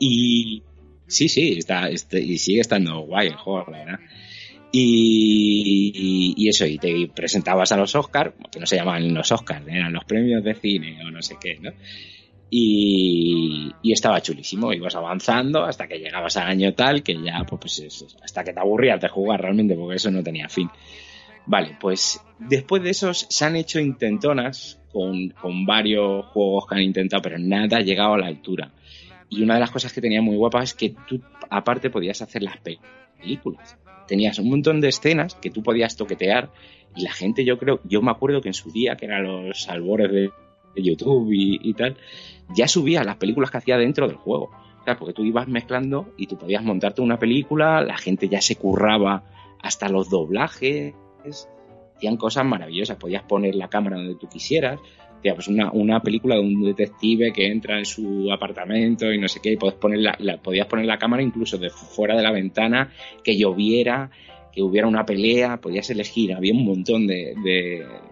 Y 0.00 0.62
sí, 1.06 1.28
sí, 1.28 1.54
está, 1.58 1.88
este- 1.88 2.20
y 2.20 2.38
sigue 2.38 2.60
estando 2.60 3.00
guay 3.00 3.28
el 3.28 3.36
juego, 3.36 3.70
la 3.70 3.78
verdad. 3.78 4.00
Y, 4.72 6.48
eso, 6.48 6.66
y 6.66 6.78
te 6.78 7.08
presentabas 7.14 7.72
a 7.72 7.76
los 7.76 7.94
Oscars, 7.94 8.34
que 8.50 8.60
no 8.60 8.66
se 8.66 8.76
llamaban 8.76 9.12
los 9.14 9.32
Oscars, 9.32 9.66
eran 9.68 9.92
los 9.92 10.04
premios 10.04 10.44
de 10.44 10.54
cine 10.54 10.98
o 11.04 11.10
no 11.10 11.22
sé 11.22 11.36
qué, 11.40 11.58
¿no? 11.60 11.70
y, 12.50 13.72
estaba 13.92 14.20
chulísimo. 14.20 14.72
Ibas 14.72 14.94
avanzando 14.94 15.64
hasta 15.64 15.86
que 15.88 15.98
llegabas 15.98 16.36
al 16.36 16.48
año 16.48 16.74
tal 16.74 17.02
que 17.02 17.20
ya, 17.20 17.44
pues, 17.48 17.80
pues 17.80 18.16
hasta 18.22 18.44
que 18.44 18.52
te 18.52 18.60
aburrías 18.60 19.00
de 19.00 19.08
jugar 19.08 19.40
realmente, 19.40 19.74
porque 19.74 19.96
eso 19.96 20.10
no 20.10 20.22
tenía 20.22 20.48
fin. 20.48 20.70
Vale, 21.46 21.76
pues 21.80 22.20
después 22.38 22.82
de 22.82 22.90
esos 22.90 23.26
se 23.30 23.44
han 23.44 23.56
hecho 23.56 23.78
intentonas 23.80 24.80
con, 24.92 25.30
con 25.40 25.64
varios 25.64 26.26
juegos 26.26 26.66
que 26.68 26.74
han 26.74 26.82
intentado, 26.82 27.22
pero 27.22 27.38
nada 27.38 27.78
ha 27.78 27.82
llegado 27.82 28.14
a 28.14 28.18
la 28.18 28.26
altura. 28.26 28.72
Y 29.28 29.42
una 29.42 29.54
de 29.54 29.60
las 29.60 29.70
cosas 29.70 29.92
que 29.92 30.00
tenía 30.00 30.22
muy 30.22 30.36
guapas 30.36 30.70
es 30.70 30.74
que 30.74 30.94
tú, 31.06 31.20
aparte, 31.50 31.90
podías 31.90 32.20
hacer 32.22 32.42
las 32.42 32.58
pe- 32.58 32.78
películas. 33.20 33.76
Tenías 34.06 34.38
un 34.38 34.50
montón 34.50 34.80
de 34.80 34.88
escenas 34.88 35.34
que 35.34 35.50
tú 35.50 35.62
podías 35.62 35.96
toquetear 35.96 36.50
y 36.94 37.02
la 37.02 37.12
gente, 37.12 37.44
yo 37.44 37.58
creo, 37.58 37.80
yo 37.84 38.00
me 38.02 38.10
acuerdo 38.10 38.40
que 38.40 38.48
en 38.48 38.54
su 38.54 38.70
día, 38.70 38.96
que 38.96 39.06
eran 39.06 39.24
los 39.24 39.68
albores 39.68 40.10
de, 40.10 40.30
YouTube 40.78 41.32
y, 41.32 41.58
y 41.62 41.72
tal, 41.72 41.96
ya 42.54 42.68
subía 42.68 43.02
las 43.02 43.16
películas 43.16 43.50
que 43.50 43.56
hacía 43.56 43.78
dentro 43.78 44.06
del 44.08 44.18
juego. 44.18 44.50
O 44.80 44.84
sea, 44.84 44.98
porque 44.98 45.14
tú 45.14 45.24
ibas 45.24 45.48
mezclando 45.48 46.12
y 46.18 46.26
tú 46.26 46.36
podías 46.36 46.62
montarte 46.62 47.00
una 47.00 47.18
película, 47.18 47.80
la 47.80 47.96
gente 47.96 48.28
ya 48.28 48.42
se 48.42 48.56
curraba 48.56 49.24
hasta 49.62 49.88
los 49.88 50.10
doblajes, 50.10 50.94
hacían 51.96 52.16
cosas 52.16 52.44
maravillosas, 52.44 52.98
podías 52.98 53.22
poner 53.22 53.54
la 53.54 53.68
cámara 53.68 53.96
donde 53.96 54.16
tú 54.16 54.28
quisieras, 54.28 54.78
Tía, 55.22 55.34
pues 55.34 55.48
una, 55.48 55.70
una 55.72 56.00
película 56.00 56.34
de 56.36 56.42
un 56.42 56.62
detective 56.62 57.32
que 57.32 57.46
entra 57.46 57.78
en 57.78 57.84
su 57.86 58.30
apartamento 58.32 59.12
y 59.12 59.18
no 59.18 59.28
sé 59.28 59.40
qué, 59.42 59.52
y 59.52 59.56
podías 59.56 59.78
poner 59.78 59.98
la, 60.00 60.38
podías 60.42 60.66
poner 60.66 60.86
la 60.86 60.98
cámara 60.98 61.22
incluso 61.22 61.58
de 61.58 61.70
fuera 61.70 62.16
de 62.16 62.22
la 62.22 62.30
ventana, 62.30 62.92
que 63.24 63.36
lloviera, 63.36 64.10
que 64.52 64.62
hubiera 64.62 64.86
una 64.86 65.04
pelea, 65.04 65.58
podías 65.58 65.88
elegir, 65.90 66.32
había 66.34 66.52
un 66.54 66.64
montón 66.64 67.06
de, 67.06 67.34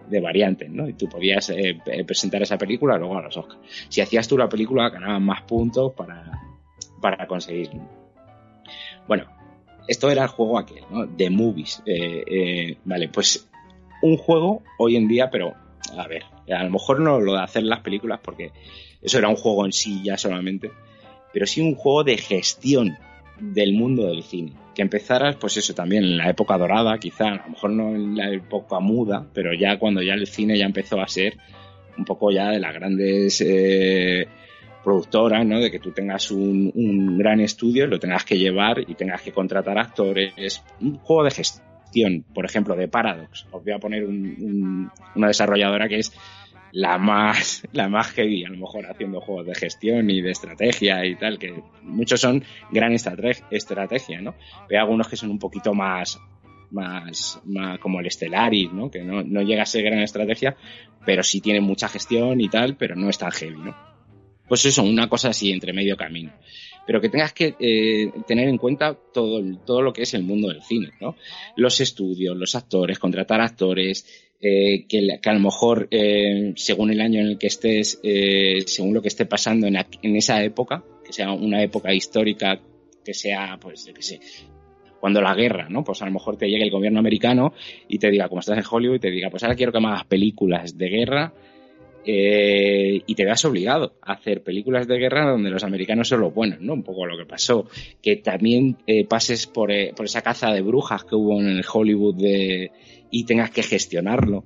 de- 0.09 0.19
variantes, 0.19 0.69
¿no? 0.69 0.87
Y 0.87 0.93
tú 0.93 1.07
podías 1.09 1.49
eh, 1.49 1.79
eh, 1.85 2.03
presentar 2.03 2.41
esa 2.41 2.57
película 2.57 2.97
luego 2.97 3.17
a 3.17 3.21
los 3.23 3.35
Oscars. 3.37 3.59
Si 3.89 4.01
hacías 4.01 4.27
tú 4.27 4.37
la 4.37 4.47
película, 4.49 4.89
ganaban 4.89 5.23
más 5.23 5.41
puntos 5.43 5.93
para, 5.93 6.39
para 7.01 7.25
conseguirlo. 7.27 7.81
Bueno, 9.07 9.25
esto 9.87 10.09
era 10.09 10.23
el 10.23 10.29
juego 10.29 10.57
aquel, 10.59 10.83
¿no? 10.89 11.05
De 11.05 11.29
movies. 11.29 11.81
Eh, 11.85 12.77
vale, 12.85 13.09
pues 13.09 13.47
un 14.01 14.17
juego 14.17 14.61
hoy 14.77 14.95
en 14.95 15.07
día, 15.07 15.29
pero 15.29 15.53
a 15.97 16.07
ver, 16.07 16.23
a 16.49 16.63
lo 16.63 16.69
mejor 16.69 16.99
no 16.99 17.19
lo 17.19 17.33
de 17.33 17.41
hacer 17.41 17.63
las 17.63 17.79
películas 17.79 18.19
porque 18.23 18.51
eso 19.01 19.17
era 19.17 19.29
un 19.29 19.35
juego 19.35 19.65
en 19.65 19.71
sí 19.71 20.01
ya 20.03 20.17
solamente, 20.17 20.71
pero 21.33 21.45
sí 21.45 21.61
un 21.61 21.75
juego 21.75 22.03
de 22.03 22.17
gestión 22.17 22.97
del 23.39 23.73
mundo 23.73 24.07
del 24.07 24.23
cine. 24.23 24.53
Que 24.73 24.81
empezaras, 24.81 25.35
pues 25.37 25.57
eso 25.57 25.73
también 25.73 26.03
en 26.03 26.17
la 26.17 26.29
época 26.29 26.57
dorada, 26.57 26.97
quizá, 26.97 27.27
a 27.27 27.35
lo 27.35 27.49
mejor 27.49 27.69
no 27.71 27.95
en 27.95 28.15
la 28.15 28.31
época 28.31 28.79
muda, 28.79 29.25
pero 29.33 29.53
ya 29.53 29.77
cuando 29.79 30.01
ya 30.01 30.13
el 30.13 30.27
cine 30.27 30.57
ya 30.57 30.65
empezó 30.65 30.99
a 30.99 31.07
ser 31.07 31.37
un 31.97 32.03
poco 32.03 32.31
ya 32.31 32.49
de 32.49 32.59
las 32.59 32.73
grandes 32.73 33.41
eh, 33.41 34.27
productoras, 34.83 35.45
¿no? 35.45 35.59
De 35.59 35.71
que 35.71 35.79
tú 35.79 35.91
tengas 35.91 36.29
un, 36.31 36.71
un 36.75 37.17
gran 37.17 37.39
estudio, 37.39 37.87
lo 37.87 37.99
tengas 37.99 38.25
que 38.25 38.37
llevar 38.37 38.79
y 38.79 38.95
tengas 38.95 39.21
que 39.21 39.31
contratar 39.31 39.77
actores. 39.77 40.61
Un 40.81 40.97
juego 40.97 41.23
de 41.23 41.31
por 42.33 42.45
ejemplo, 42.45 42.75
de 42.75 42.87
Paradox. 42.87 43.45
Os 43.51 43.63
voy 43.63 43.73
a 43.73 43.79
poner 43.79 44.03
un- 44.05 44.35
un- 44.39 44.91
una 45.15 45.27
desarrolladora 45.27 45.87
que 45.87 45.99
es 45.99 46.11
la 46.71 46.97
más, 46.97 47.63
la 47.73 47.87
más 47.89 48.11
heavy, 48.11 48.43
a 48.43 48.49
lo 48.49 48.57
mejor 48.57 48.85
haciendo 48.85 49.21
juegos 49.21 49.45
de 49.47 49.55
gestión 49.55 50.09
y 50.09 50.21
de 50.21 50.31
estrategia 50.31 51.05
y 51.05 51.15
tal, 51.15 51.39
que 51.39 51.53
muchos 51.83 52.19
son 52.19 52.43
gran 52.71 52.91
estrate- 52.93 53.43
estrategia, 53.51 54.21
¿no? 54.21 54.35
Pero 54.67 54.79
hay 54.79 54.83
algunos 54.83 55.07
que 55.07 55.15
son 55.15 55.29
un 55.31 55.39
poquito 55.39 55.73
más, 55.73 56.19
más, 56.71 57.39
más 57.45 57.79
como 57.79 57.99
el 57.99 58.11
Stellaris, 58.11 58.71
¿no? 58.73 58.89
Que 58.91 59.03
no, 59.03 59.23
no 59.23 59.41
llega 59.41 59.63
a 59.63 59.65
ser 59.65 59.83
gran 59.83 59.99
estrategia, 59.99 60.55
pero 61.05 61.23
sí 61.23 61.39
tiene 61.39 61.61
mucha 61.61 61.87
gestión 61.87 62.41
y 62.41 62.49
tal, 62.49 62.75
pero 62.75 62.95
no 62.95 63.09
es 63.09 63.17
tan 63.17 63.31
heavy, 63.31 63.57
¿no? 63.57 63.75
Pues 64.47 64.65
eso, 64.65 64.83
una 64.83 65.07
cosa 65.07 65.29
así 65.29 65.51
entre 65.51 65.73
medio 65.73 65.95
camino. 65.97 66.31
Pero 66.85 67.01
que 67.01 67.09
tengas 67.09 67.33
que 67.33 67.55
eh, 67.59 68.11
tener 68.27 68.47
en 68.47 68.57
cuenta 68.57 68.95
todo, 69.13 69.41
todo 69.65 69.81
lo 69.81 69.91
que 69.91 70.03
es 70.03 70.13
el 70.13 70.23
mundo 70.23 70.49
del 70.49 70.61
cine, 70.61 70.91
¿no? 71.01 71.15
Los 71.55 71.81
estudios, 71.81 72.37
los 72.37 72.55
actores, 72.55 72.99
contratar 72.99 73.41
actores, 73.41 74.05
eh, 74.41 74.85
que, 74.87 75.19
a 75.23 75.33
lo 75.33 75.39
mejor, 75.39 75.87
eh, 75.89 76.53
según 76.55 76.91
el 76.91 77.01
año 77.01 77.21
en 77.21 77.27
el 77.27 77.37
que 77.37 77.47
estés, 77.47 77.99
eh, 78.03 78.61
según 78.65 78.93
lo 78.93 79.01
que 79.01 79.07
esté 79.07 79.25
pasando 79.25 79.65
en 79.67 80.15
esa 80.15 80.43
época, 80.43 80.83
que 81.03 81.13
sea 81.13 81.31
una 81.31 81.63
época 81.63 81.93
histórica, 81.93 82.59
que 83.03 83.13
sea, 83.13 83.57
pues, 83.59 83.85
yo 83.85 83.93
qué 83.93 84.01
sé, 84.01 84.19
cuando 84.99 85.21
la 85.21 85.35
guerra, 85.35 85.67
¿no? 85.69 85.83
Pues 85.83 86.01
a 86.01 86.05
lo 86.05 86.11
mejor 86.11 86.37
te 86.37 86.47
llegue 86.47 86.63
el 86.63 86.71
gobierno 86.71 86.99
americano 86.99 87.53
y 87.87 87.97
te 87.97 88.09
diga, 88.09 88.27
como 88.27 88.41
estás 88.41 88.57
en 88.57 88.63
Hollywood, 88.69 88.97
y 88.97 88.99
te 88.99 89.11
diga, 89.11 89.29
pues 89.29 89.43
ahora 89.43 89.55
quiero 89.55 89.71
que 89.71 89.79
me 89.79 89.87
hagas 89.87 90.05
películas 90.05 90.77
de 90.77 90.89
guerra 90.89 91.33
eh, 92.05 93.01
y 93.05 93.15
te 93.15 93.25
veas 93.25 93.43
obligado 93.45 93.93
a 94.01 94.13
hacer 94.13 94.43
películas 94.43 94.87
de 94.87 94.97
guerra 94.97 95.29
donde 95.29 95.49
los 95.49 95.63
americanos 95.63 96.07
son 96.07 96.21
los 96.21 96.33
buenos, 96.33 96.61
¿no? 96.61 96.73
Un 96.73 96.83
poco 96.83 97.05
lo 97.05 97.17
que 97.17 97.25
pasó. 97.25 97.67
Que 98.01 98.17
también 98.17 98.77
eh, 98.85 99.05
pases 99.05 99.47
por, 99.47 99.71
eh, 99.71 99.93
por 99.95 100.05
esa 100.05 100.21
caza 100.21 100.51
de 100.51 100.61
brujas 100.61 101.03
que 101.03 101.15
hubo 101.15 101.39
en 101.39 101.47
el 101.47 101.65
Hollywood 101.71 102.15
de, 102.15 102.71
y 103.09 103.25
tengas 103.25 103.51
que 103.51 103.63
gestionarlo. 103.63 104.45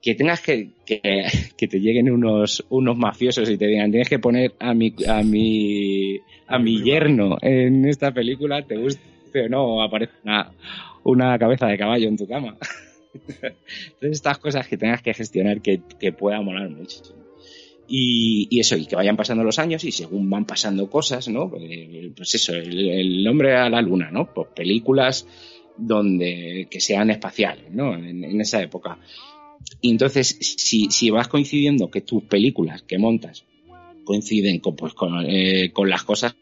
Que 0.00 0.14
tengas 0.14 0.40
que, 0.40 0.70
que, 0.86 1.00
te 1.68 1.80
lleguen 1.80 2.10
unos, 2.10 2.64
unos 2.70 2.96
mafiosos 2.96 3.50
y 3.50 3.58
te 3.58 3.66
digan, 3.66 3.90
tienes 3.90 4.08
que 4.08 4.18
poner 4.18 4.54
a 4.58 4.72
mi, 4.72 4.94
a 5.06 5.22
mi, 5.22 6.16
a 6.46 6.58
mi 6.58 6.82
yerno 6.82 7.36
en 7.42 7.84
esta 7.84 8.12
película, 8.12 8.62
te 8.62 8.78
guste 8.78 9.02
o 9.44 9.48
no, 9.48 9.82
aparece 9.82 10.14
una 11.04 11.38
cabeza 11.38 11.66
de 11.66 11.78
caballo 11.78 12.08
en 12.08 12.16
tu 12.16 12.26
cama. 12.26 12.56
Entonces, 13.14 14.12
estas 14.12 14.38
cosas 14.38 14.66
que 14.68 14.76
tengas 14.76 15.02
que 15.02 15.14
gestionar 15.14 15.60
que, 15.60 15.80
que 15.98 16.12
pueda 16.12 16.40
molar 16.40 16.68
mucho. 16.70 17.02
Y, 17.88 18.46
y 18.50 18.60
eso, 18.60 18.76
y 18.76 18.86
que 18.86 18.94
vayan 18.94 19.16
pasando 19.16 19.42
los 19.42 19.58
años 19.58 19.82
y 19.82 19.90
según 19.90 20.30
van 20.30 20.44
pasando 20.44 20.88
cosas, 20.88 21.28
¿no? 21.28 21.50
Eh, 21.58 22.12
Pues 22.16 22.34
eso, 22.36 22.54
el, 22.54 22.88
el 22.88 23.26
hombre 23.28 23.56
a 23.56 23.68
la 23.68 23.82
luna, 23.82 24.10
¿no? 24.12 24.32
Pues 24.32 24.48
películas 24.54 25.26
donde 25.76 26.68
que 26.70 26.80
sean 26.80 27.10
espaciales, 27.10 27.70
¿no? 27.72 27.94
En, 27.94 28.22
en 28.22 28.40
esa 28.40 28.62
época. 28.62 28.98
Y 29.80 29.90
entonces, 29.90 30.36
si, 30.40 30.90
si 30.90 31.10
vas 31.10 31.28
coincidiendo 31.28 31.90
que 31.90 32.00
tus 32.00 32.22
películas 32.24 32.82
que 32.82 32.98
montas 32.98 33.44
coinciden 34.04 34.60
con, 34.60 34.76
pues, 34.76 34.94
con, 34.94 35.24
eh, 35.26 35.70
con 35.72 35.90
las 35.90 36.04
cosas 36.04 36.36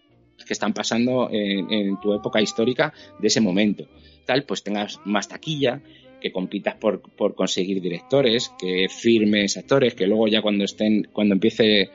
que 0.46 0.52
están 0.52 0.72
pasando 0.72 1.28
en, 1.30 1.70
en 1.72 2.00
tu 2.00 2.14
época 2.14 2.40
histórica 2.40 2.92
de 3.18 3.26
ese 3.26 3.40
momento, 3.40 3.86
tal, 4.26 4.44
pues 4.44 4.62
tengas 4.62 5.00
más 5.04 5.28
taquilla, 5.28 5.82
que 6.20 6.32
compitas 6.32 6.76
por, 6.76 7.00
por 7.00 7.34
conseguir 7.34 7.80
directores, 7.80 8.52
que 8.58 8.88
firmes 8.88 9.56
actores, 9.56 9.94
que 9.94 10.06
luego 10.06 10.28
ya 10.28 10.42
cuando 10.42 10.64
estén, 10.64 11.08
cuando 11.12 11.34
empiece 11.34 11.90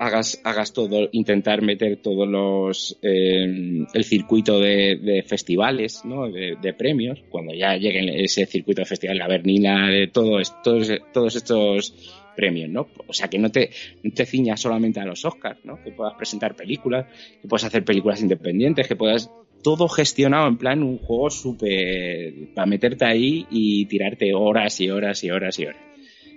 hagas, 0.00 0.40
hagas 0.44 0.72
todo, 0.72 1.08
intentar 1.12 1.60
meter 1.60 1.98
todos 1.98 2.26
los 2.26 2.98
eh, 3.02 3.84
el 3.92 4.04
circuito 4.04 4.58
de, 4.58 5.22
festivales, 5.26 6.04
¿no? 6.04 6.30
De, 6.30 6.56
de 6.60 6.72
premios, 6.72 7.22
cuando 7.28 7.52
ya 7.52 7.76
llegue 7.76 8.24
ese 8.24 8.46
circuito 8.46 8.80
de 8.80 8.86
festivales, 8.86 9.20
la 9.20 9.28
Bernina, 9.28 9.90
de 9.90 10.08
todo, 10.08 10.40
todos, 10.64 10.90
todos 11.12 11.36
estos 11.36 11.94
premios, 12.34 12.70
¿no? 12.70 12.88
O 13.06 13.12
sea 13.12 13.28
que 13.28 13.38
no 13.38 13.50
te, 13.50 13.70
no 14.02 14.10
te 14.12 14.24
ciñas 14.24 14.60
solamente 14.60 15.00
a 15.00 15.04
los 15.04 15.22
Oscars, 15.26 15.62
¿no? 15.64 15.82
Que 15.84 15.92
puedas 15.92 16.14
presentar 16.14 16.56
películas, 16.56 17.06
que 17.42 17.46
puedas 17.46 17.64
hacer 17.64 17.84
películas 17.84 18.22
independientes, 18.22 18.88
que 18.88 18.96
puedas 18.96 19.30
todo 19.62 19.88
gestionado 19.88 20.48
en 20.48 20.56
plan 20.58 20.82
un 20.82 20.98
juego 20.98 21.30
súper 21.30 22.32
para 22.54 22.66
meterte 22.66 23.04
ahí 23.04 23.46
y 23.50 23.86
tirarte 23.86 24.34
horas 24.34 24.80
y 24.80 24.90
horas 24.90 25.22
y 25.24 25.30
horas 25.30 25.58
y 25.58 25.66
horas. 25.66 25.80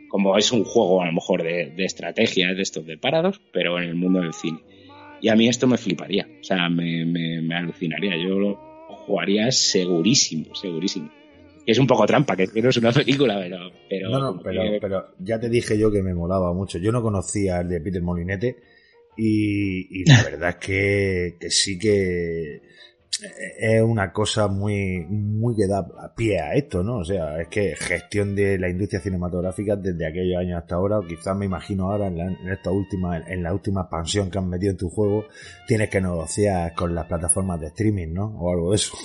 Como 0.10 0.38
es 0.38 0.52
un 0.52 0.64
juego 0.64 1.02
a 1.02 1.08
lo 1.08 1.14
mejor 1.14 1.44
de, 1.44 1.72
de 1.76 1.86
estrategia 1.86 2.54
de 2.54 2.62
estos 2.62 2.86
de 2.86 2.98
Paradox, 2.98 3.40
pero 3.52 3.78
en 3.80 3.86
el 3.90 3.95
mundo 3.95 4.20
del 4.22 4.34
cine. 4.34 4.60
Y 5.22 5.30
a 5.30 5.36
mí 5.36 5.48
esto 5.48 5.68
me 5.68 5.78
fliparía, 5.78 6.28
o 6.41 6.44
sea, 6.44 6.70
me, 6.70 7.06
me, 7.06 7.41
me 7.41 7.56
alucinaría. 7.56 8.16
Yo 8.18 8.38
lo 8.38 8.56
jugaría 9.06 9.52
segurísimo, 9.52 10.54
segurísimo. 10.54 11.10
Es 11.66 11.80
un 11.80 11.88
poco 11.88 12.06
trampa, 12.06 12.36
que 12.36 12.62
no 12.62 12.70
es 12.70 12.78
una 12.78 12.91
película, 12.91 13.40
pero... 13.40 13.72
pero 13.90 14.10
No, 14.10 14.20
no, 14.20 14.28
como 14.32 14.44
pero, 14.44 14.62
que- 14.64 14.78
pero 14.82 15.06
ya 15.20 15.40
te 15.40 15.48
dije 15.50 15.80
yo 15.80 15.90
que 15.90 16.04
me 16.04 16.14
molaba 16.14 16.54
mucho. 16.54 16.78
Yo 16.78 16.91
no 16.91 17.02
conocía 17.02 17.62
el 17.62 17.70
de 17.70 17.80
Peter 17.80 18.02
Molinete 18.02 18.58
y, 19.18 20.02
y 20.02 20.06
la 20.06 20.24
verdad 20.30 20.50
es 20.50 20.56
que, 20.58 21.36
que 21.40 21.50
sí 21.50 21.80
que 21.80 22.60
es 23.22 23.81
una 23.81 24.11
cosa 24.11 24.48
muy, 24.48 25.06
muy 25.07 25.56
que 25.56 25.68
da 25.68 25.85
pie 26.15 26.40
a 26.40 26.53
esto, 26.53 26.84
¿no? 26.84 26.98
O 26.98 27.06
sea, 27.06 27.40
es 27.41 27.48
que 27.48 27.76
gestión 27.76 28.35
de 28.35 28.57
la 28.57 28.69
industria 28.69 29.02
cinematográfica 29.02 29.76
desde 29.76 30.07
aquellos 30.07 30.40
años 30.40 30.61
hasta 30.61 30.76
ahora, 30.76 30.99
o 30.99 31.06
quizás 31.06 31.35
me 31.35 31.45
imagino 31.45 31.91
ahora 31.91 32.07
en, 32.07 32.18
la, 32.18 32.26
en 32.26 32.49
esta 32.49 32.72
última, 32.72 33.18
en 33.18 33.44
la 33.44 33.53
última 33.53 33.81
expansión 33.81 34.31
que 34.31 34.38
han 34.40 34.49
metido 34.49 34.72
en 34.72 34.77
tu 34.77 34.90
juego, 34.90 35.26
tienes 35.68 35.90
que 35.90 36.02
negociar 36.02 36.73
con 36.73 36.95
las 36.95 37.06
plataformas 37.06 37.60
de 37.60 37.68
streaming, 37.68 38.14
¿no? 38.14 38.26
O 38.40 38.52
algo 38.52 38.72
de 38.72 38.76
eso. 38.77 38.98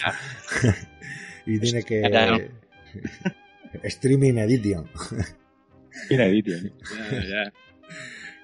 y 1.46 1.58
tienes 1.58 1.84
que... 1.84 2.00
Claro. 2.02 2.38
streaming 3.82 4.38
edition. 4.38 4.88
Edition. 6.10 6.72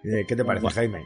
Eh, 0.05 0.24
¿Qué 0.27 0.36
te 0.36 0.45
parece, 0.45 0.69
Jaime? 0.70 1.05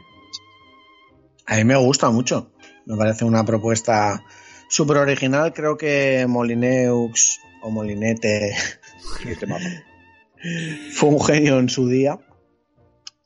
A 1.45 1.55
mí 1.57 1.63
me 1.63 1.75
gusta 1.77 2.09
mucho. 2.09 2.51
Me 2.85 2.97
parece 2.97 3.23
una 3.23 3.45
propuesta 3.45 4.23
súper 4.69 4.97
original. 4.97 5.51
Creo 5.53 5.77
que 5.77 6.25
Molineux 6.27 7.41
o 7.61 7.69
Molinete 7.69 8.53
Este 9.27 9.47
fue 10.93 11.09
un 11.09 11.21
genio 11.21 11.59
en 11.59 11.67
su 11.67 11.87
día. 11.89 12.17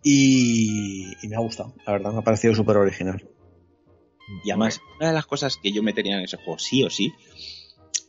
Y, 0.05 1.13
y 1.21 1.27
me 1.29 1.35
ha 1.35 1.39
gustado, 1.39 1.75
la 1.85 1.93
verdad, 1.93 2.11
me 2.11 2.19
ha 2.19 2.23
parecido 2.23 2.53
súper 2.55 2.75
original. 2.77 3.25
Y 4.43 4.51
además, 4.51 4.81
una 4.97 5.09
de 5.09 5.13
las 5.13 5.25
cosas 5.25 5.57
que 5.61 5.71
yo 5.71 5.83
metería 5.83 6.17
en 6.17 6.23
ese 6.23 6.37
juego, 6.37 6.59
sí 6.59 6.83
o 6.83 6.89
sí, 6.89 7.13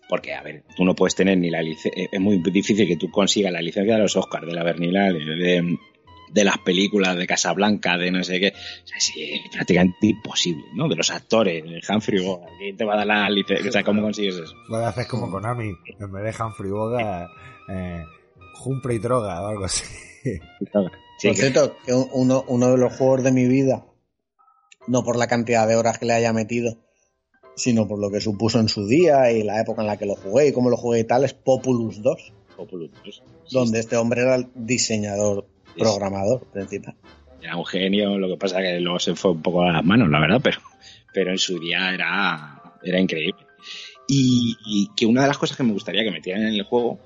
porque, 0.08 0.34
a 0.34 0.42
ver, 0.42 0.64
tú 0.76 0.84
no 0.84 0.94
puedes 0.94 1.14
tener 1.14 1.38
ni 1.38 1.50
la 1.50 1.62
licencia, 1.62 2.08
es 2.10 2.20
muy 2.20 2.38
difícil 2.38 2.86
que 2.86 2.96
tú 2.96 3.10
consigas 3.10 3.52
la 3.52 3.60
licencia 3.60 3.94
de 3.94 4.02
los 4.02 4.16
Oscars, 4.16 4.46
de 4.46 4.54
la 4.54 4.64
Berlinale, 4.64 5.24
de, 5.24 5.78
de, 6.34 6.44
las 6.44 6.58
películas 6.58 7.16
de 7.16 7.26
Casablanca, 7.26 7.96
de 7.96 8.10
no 8.10 8.22
sé 8.24 8.40
qué. 8.40 8.48
O 8.48 8.86
sea, 8.86 9.00
sí, 9.00 9.32
es 9.32 9.50
prácticamente 9.52 10.08
imposible, 10.08 10.64
¿no? 10.74 10.88
De 10.88 10.96
los 10.96 11.10
actores, 11.10 11.64
de 11.64 11.80
Humphrey 11.88 12.24
Bogart, 12.24 12.52
¿quién 12.58 12.76
te 12.76 12.84
va 12.84 12.94
a 12.94 12.96
dar 12.98 13.06
la 13.06 13.30
licencia? 13.30 13.68
O 13.68 13.72
sea, 13.72 13.82
¿cómo 13.82 14.02
consigues 14.02 14.36
eso? 14.36 14.54
Lo 14.68 14.78
que 14.78 14.84
haces 14.84 15.06
como 15.06 15.30
Konami, 15.30 15.72
en 15.98 16.12
vez 16.12 16.36
de 16.36 16.44
Humphrey 16.44 16.70
Bogart, 16.70 17.30
eh, 17.68 18.02
Humphrey 18.64 18.98
Droga 18.98 19.42
o 19.42 19.46
algo 19.48 19.64
así. 19.64 19.84
Sí, 21.18 21.28
por 21.28 21.36
cierto, 21.36 21.76
que 21.84 21.92
uno, 21.92 22.44
uno 22.48 22.70
de 22.70 22.78
los 22.78 22.96
juegos 22.96 23.22
de 23.22 23.32
mi 23.32 23.46
vida, 23.46 23.86
no 24.86 25.04
por 25.04 25.16
la 25.16 25.26
cantidad 25.26 25.66
de 25.68 25.76
horas 25.76 25.98
que 25.98 26.06
le 26.06 26.12
haya 26.12 26.32
metido, 26.32 26.78
sino 27.56 27.86
por 27.86 27.98
lo 27.98 28.10
que 28.10 28.20
supuso 28.20 28.58
en 28.58 28.68
su 28.68 28.86
día 28.86 29.30
y 29.30 29.42
la 29.42 29.60
época 29.60 29.82
en 29.82 29.88
la 29.88 29.96
que 29.96 30.06
lo 30.06 30.16
jugué 30.16 30.48
y 30.48 30.52
cómo 30.52 30.70
lo 30.70 30.76
jugué 30.76 31.00
y 31.00 31.04
tal, 31.04 31.24
es 31.24 31.34
Populus 31.34 32.02
2, 32.02 32.32
Populus, 32.56 32.90
sí, 33.04 33.20
donde 33.50 33.80
este 33.80 33.96
hombre 33.96 34.22
era 34.22 34.34
el 34.36 34.48
diseñador, 34.54 35.46
programador 35.78 36.44
principal. 36.52 36.94
Era 37.42 37.56
un 37.56 37.66
genio, 37.66 38.18
lo 38.18 38.28
que 38.28 38.36
pasa 38.36 38.60
que 38.60 38.80
luego 38.80 38.98
se 38.98 39.14
fue 39.14 39.32
un 39.32 39.42
poco 39.42 39.62
a 39.62 39.72
las 39.72 39.84
manos, 39.84 40.08
la 40.08 40.20
verdad, 40.20 40.40
pero, 40.42 40.58
pero 41.12 41.30
en 41.30 41.38
su 41.38 41.58
día 41.58 41.92
era, 41.92 42.62
era 42.82 43.00
increíble. 43.00 43.44
Y, 44.08 44.56
y 44.66 44.90
que 44.96 45.06
una 45.06 45.22
de 45.22 45.28
las 45.28 45.38
cosas 45.38 45.56
que 45.56 45.62
me 45.62 45.72
gustaría 45.72 46.04
que 46.04 46.10
metieran 46.10 46.42
en 46.42 46.54
el 46.54 46.62
juego, 46.62 46.98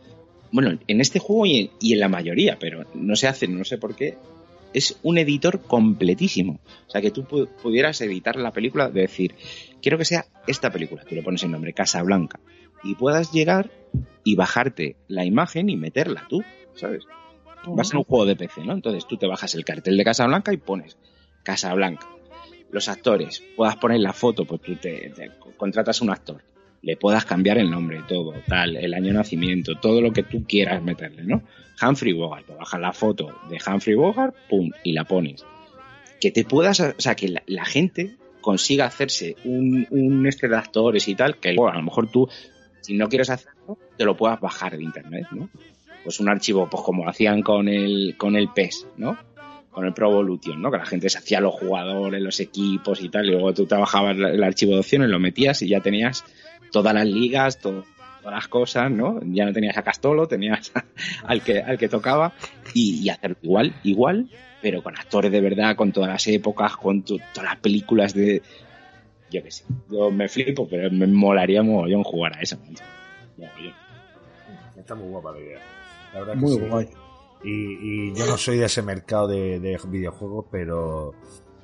bueno, 0.52 0.78
en 0.86 1.00
este 1.00 1.18
juego 1.18 1.46
y 1.46 1.58
en, 1.58 1.70
y 1.80 1.92
en 1.94 2.00
la 2.00 2.08
mayoría, 2.08 2.56
pero 2.58 2.84
no 2.94 3.16
se 3.16 3.26
hace, 3.28 3.48
no 3.48 3.64
sé 3.64 3.78
por 3.78 3.94
qué, 3.96 4.16
es 4.74 4.98
un 5.02 5.18
editor 5.18 5.62
completísimo. 5.62 6.60
O 6.86 6.90
sea, 6.90 7.00
que 7.00 7.10
tú 7.10 7.22
pu- 7.24 7.48
pudieras 7.62 8.00
editar 8.00 8.36
la 8.36 8.52
película, 8.52 8.90
de 8.90 9.02
decir, 9.02 9.34
quiero 9.82 9.96
que 9.98 10.04
sea 10.04 10.26
esta 10.46 10.70
película, 10.70 11.02
tú 11.08 11.14
le 11.14 11.22
pones 11.22 11.42
el 11.42 11.50
nombre, 11.50 11.72
Casa 11.72 12.02
Blanca, 12.02 12.38
y 12.84 12.94
puedas 12.94 13.32
llegar 13.32 13.70
y 14.24 14.36
bajarte 14.36 14.96
la 15.08 15.24
imagen 15.24 15.68
y 15.70 15.76
meterla 15.76 16.26
tú, 16.28 16.44
¿sabes? 16.74 17.04
Va 17.76 17.82
a 17.82 17.84
ser 17.84 17.96
un 17.96 18.04
juego 18.04 18.26
de 18.26 18.36
PC, 18.36 18.64
¿no? 18.64 18.72
Entonces 18.72 19.06
tú 19.06 19.16
te 19.16 19.26
bajas 19.26 19.54
el 19.54 19.64
cartel 19.64 19.96
de 19.96 20.04
Casa 20.04 20.26
Blanca 20.26 20.52
y 20.52 20.56
pones 20.56 20.96
Casa 21.42 21.72
Blanca. 21.74 22.06
Los 22.70 22.88
actores, 22.88 23.42
puedas 23.56 23.76
poner 23.76 24.00
la 24.00 24.12
foto, 24.12 24.44
pues 24.44 24.60
tú 24.60 24.76
te, 24.76 25.12
contratas 25.56 26.02
un 26.02 26.10
actor, 26.10 26.42
le 26.82 26.96
puedas 26.96 27.24
cambiar 27.24 27.56
el 27.58 27.70
nombre, 27.70 28.02
todo, 28.06 28.34
tal, 28.46 28.76
el 28.76 28.92
año 28.92 29.06
de 29.06 29.14
nacimiento, 29.14 29.76
todo 29.80 30.02
lo 30.02 30.12
que 30.12 30.22
tú 30.22 30.44
quieras 30.46 30.82
meterle, 30.82 31.24
¿no? 31.24 31.42
Humphrey 31.80 32.12
Bogart, 32.12 32.46
te 32.46 32.54
bajas 32.54 32.80
la 32.80 32.92
foto 32.92 33.32
de 33.48 33.58
Humphrey 33.66 33.96
Bogart, 33.96 34.34
pum, 34.48 34.70
y 34.84 34.92
la 34.92 35.04
pones. 35.04 35.46
Que 36.20 36.30
te 36.30 36.44
puedas, 36.44 36.80
o 36.80 36.94
sea, 36.98 37.14
que 37.14 37.28
la, 37.28 37.42
la 37.46 37.64
gente 37.64 38.16
consiga 38.40 38.86
hacerse 38.86 39.36
un, 39.44 39.86
un 39.90 40.26
este 40.26 40.48
de 40.48 40.56
actores 40.56 41.08
y 41.08 41.14
tal, 41.14 41.38
que 41.38 41.52
luego 41.52 41.70
a 41.70 41.76
lo 41.76 41.82
mejor 41.82 42.10
tú, 42.10 42.28
si 42.80 42.94
no 42.94 43.08
quieres 43.08 43.30
hacerlo, 43.30 43.78
te 43.96 44.04
lo 44.04 44.16
puedas 44.16 44.40
bajar 44.40 44.76
de 44.76 44.82
internet, 44.82 45.26
¿no? 45.32 45.48
Pues 46.08 46.20
un 46.20 46.30
archivo, 46.30 46.66
pues 46.70 46.82
como 46.84 47.06
hacían 47.06 47.42
con 47.42 47.68
el, 47.68 48.14
con 48.16 48.34
el 48.34 48.48
PES, 48.48 48.86
¿no? 48.96 49.18
Con 49.74 49.84
el 49.84 49.92
Pro 49.92 50.08
Evolution, 50.10 50.62
¿no? 50.62 50.70
Que 50.70 50.78
la 50.78 50.86
gente 50.86 51.10
se 51.10 51.18
hacía 51.18 51.38
los 51.38 51.52
jugadores, 51.54 52.22
los 52.22 52.40
equipos 52.40 53.02
y 53.02 53.10
tal, 53.10 53.26
y 53.26 53.32
luego 53.32 53.52
tú 53.52 53.66
trabajabas 53.66 54.16
el 54.16 54.42
archivo 54.42 54.72
de 54.72 54.78
opciones, 54.78 55.10
lo 55.10 55.18
metías 55.18 55.60
y 55.60 55.68
ya 55.68 55.80
tenías 55.80 56.24
todas 56.72 56.94
las 56.94 57.04
ligas, 57.06 57.58
todas 57.60 57.84
las 58.24 58.48
cosas, 58.48 58.90
¿no? 58.90 59.20
Ya 59.22 59.44
no 59.44 59.52
tenías 59.52 59.76
a 59.76 59.82
Castolo, 59.82 60.26
tenías 60.26 60.72
al 61.24 61.42
que, 61.42 61.60
al 61.60 61.76
que 61.76 61.90
tocaba 61.90 62.32
y, 62.72 63.02
y 63.02 63.10
hacer 63.10 63.36
igual, 63.42 63.74
igual, 63.82 64.30
pero 64.62 64.82
con 64.82 64.96
actores 64.96 65.30
de 65.30 65.42
verdad, 65.42 65.76
con 65.76 65.92
todas 65.92 66.08
las 66.08 66.26
épocas, 66.26 66.74
con 66.78 67.02
tu- 67.02 67.18
todas 67.34 67.50
las 67.50 67.58
películas 67.60 68.14
de... 68.14 68.40
Yo 69.30 69.42
qué 69.42 69.50
sé, 69.50 69.64
yo 69.90 70.10
me 70.10 70.26
flipo, 70.26 70.66
pero 70.66 70.90
me 70.90 71.06
molaría 71.06 71.62
mogollón 71.62 72.02
jugar 72.02 72.38
a 72.38 72.40
eso. 72.40 72.56
Está 74.74 74.94
muy 74.94 75.08
guapa 75.10 75.32
la 75.32 75.40
idea. 75.40 75.58
La 76.12 76.20
verdad 76.20 76.34
que 76.34 76.38
Muy 76.40 76.52
sí. 76.52 76.60
guay. 76.68 76.88
Y, 77.44 78.10
y 78.10 78.14
yo 78.14 78.26
no 78.26 78.36
soy 78.36 78.58
de 78.58 78.64
ese 78.66 78.82
mercado 78.82 79.28
de, 79.28 79.60
de 79.60 79.78
videojuegos, 79.88 80.46
pero 80.50 81.14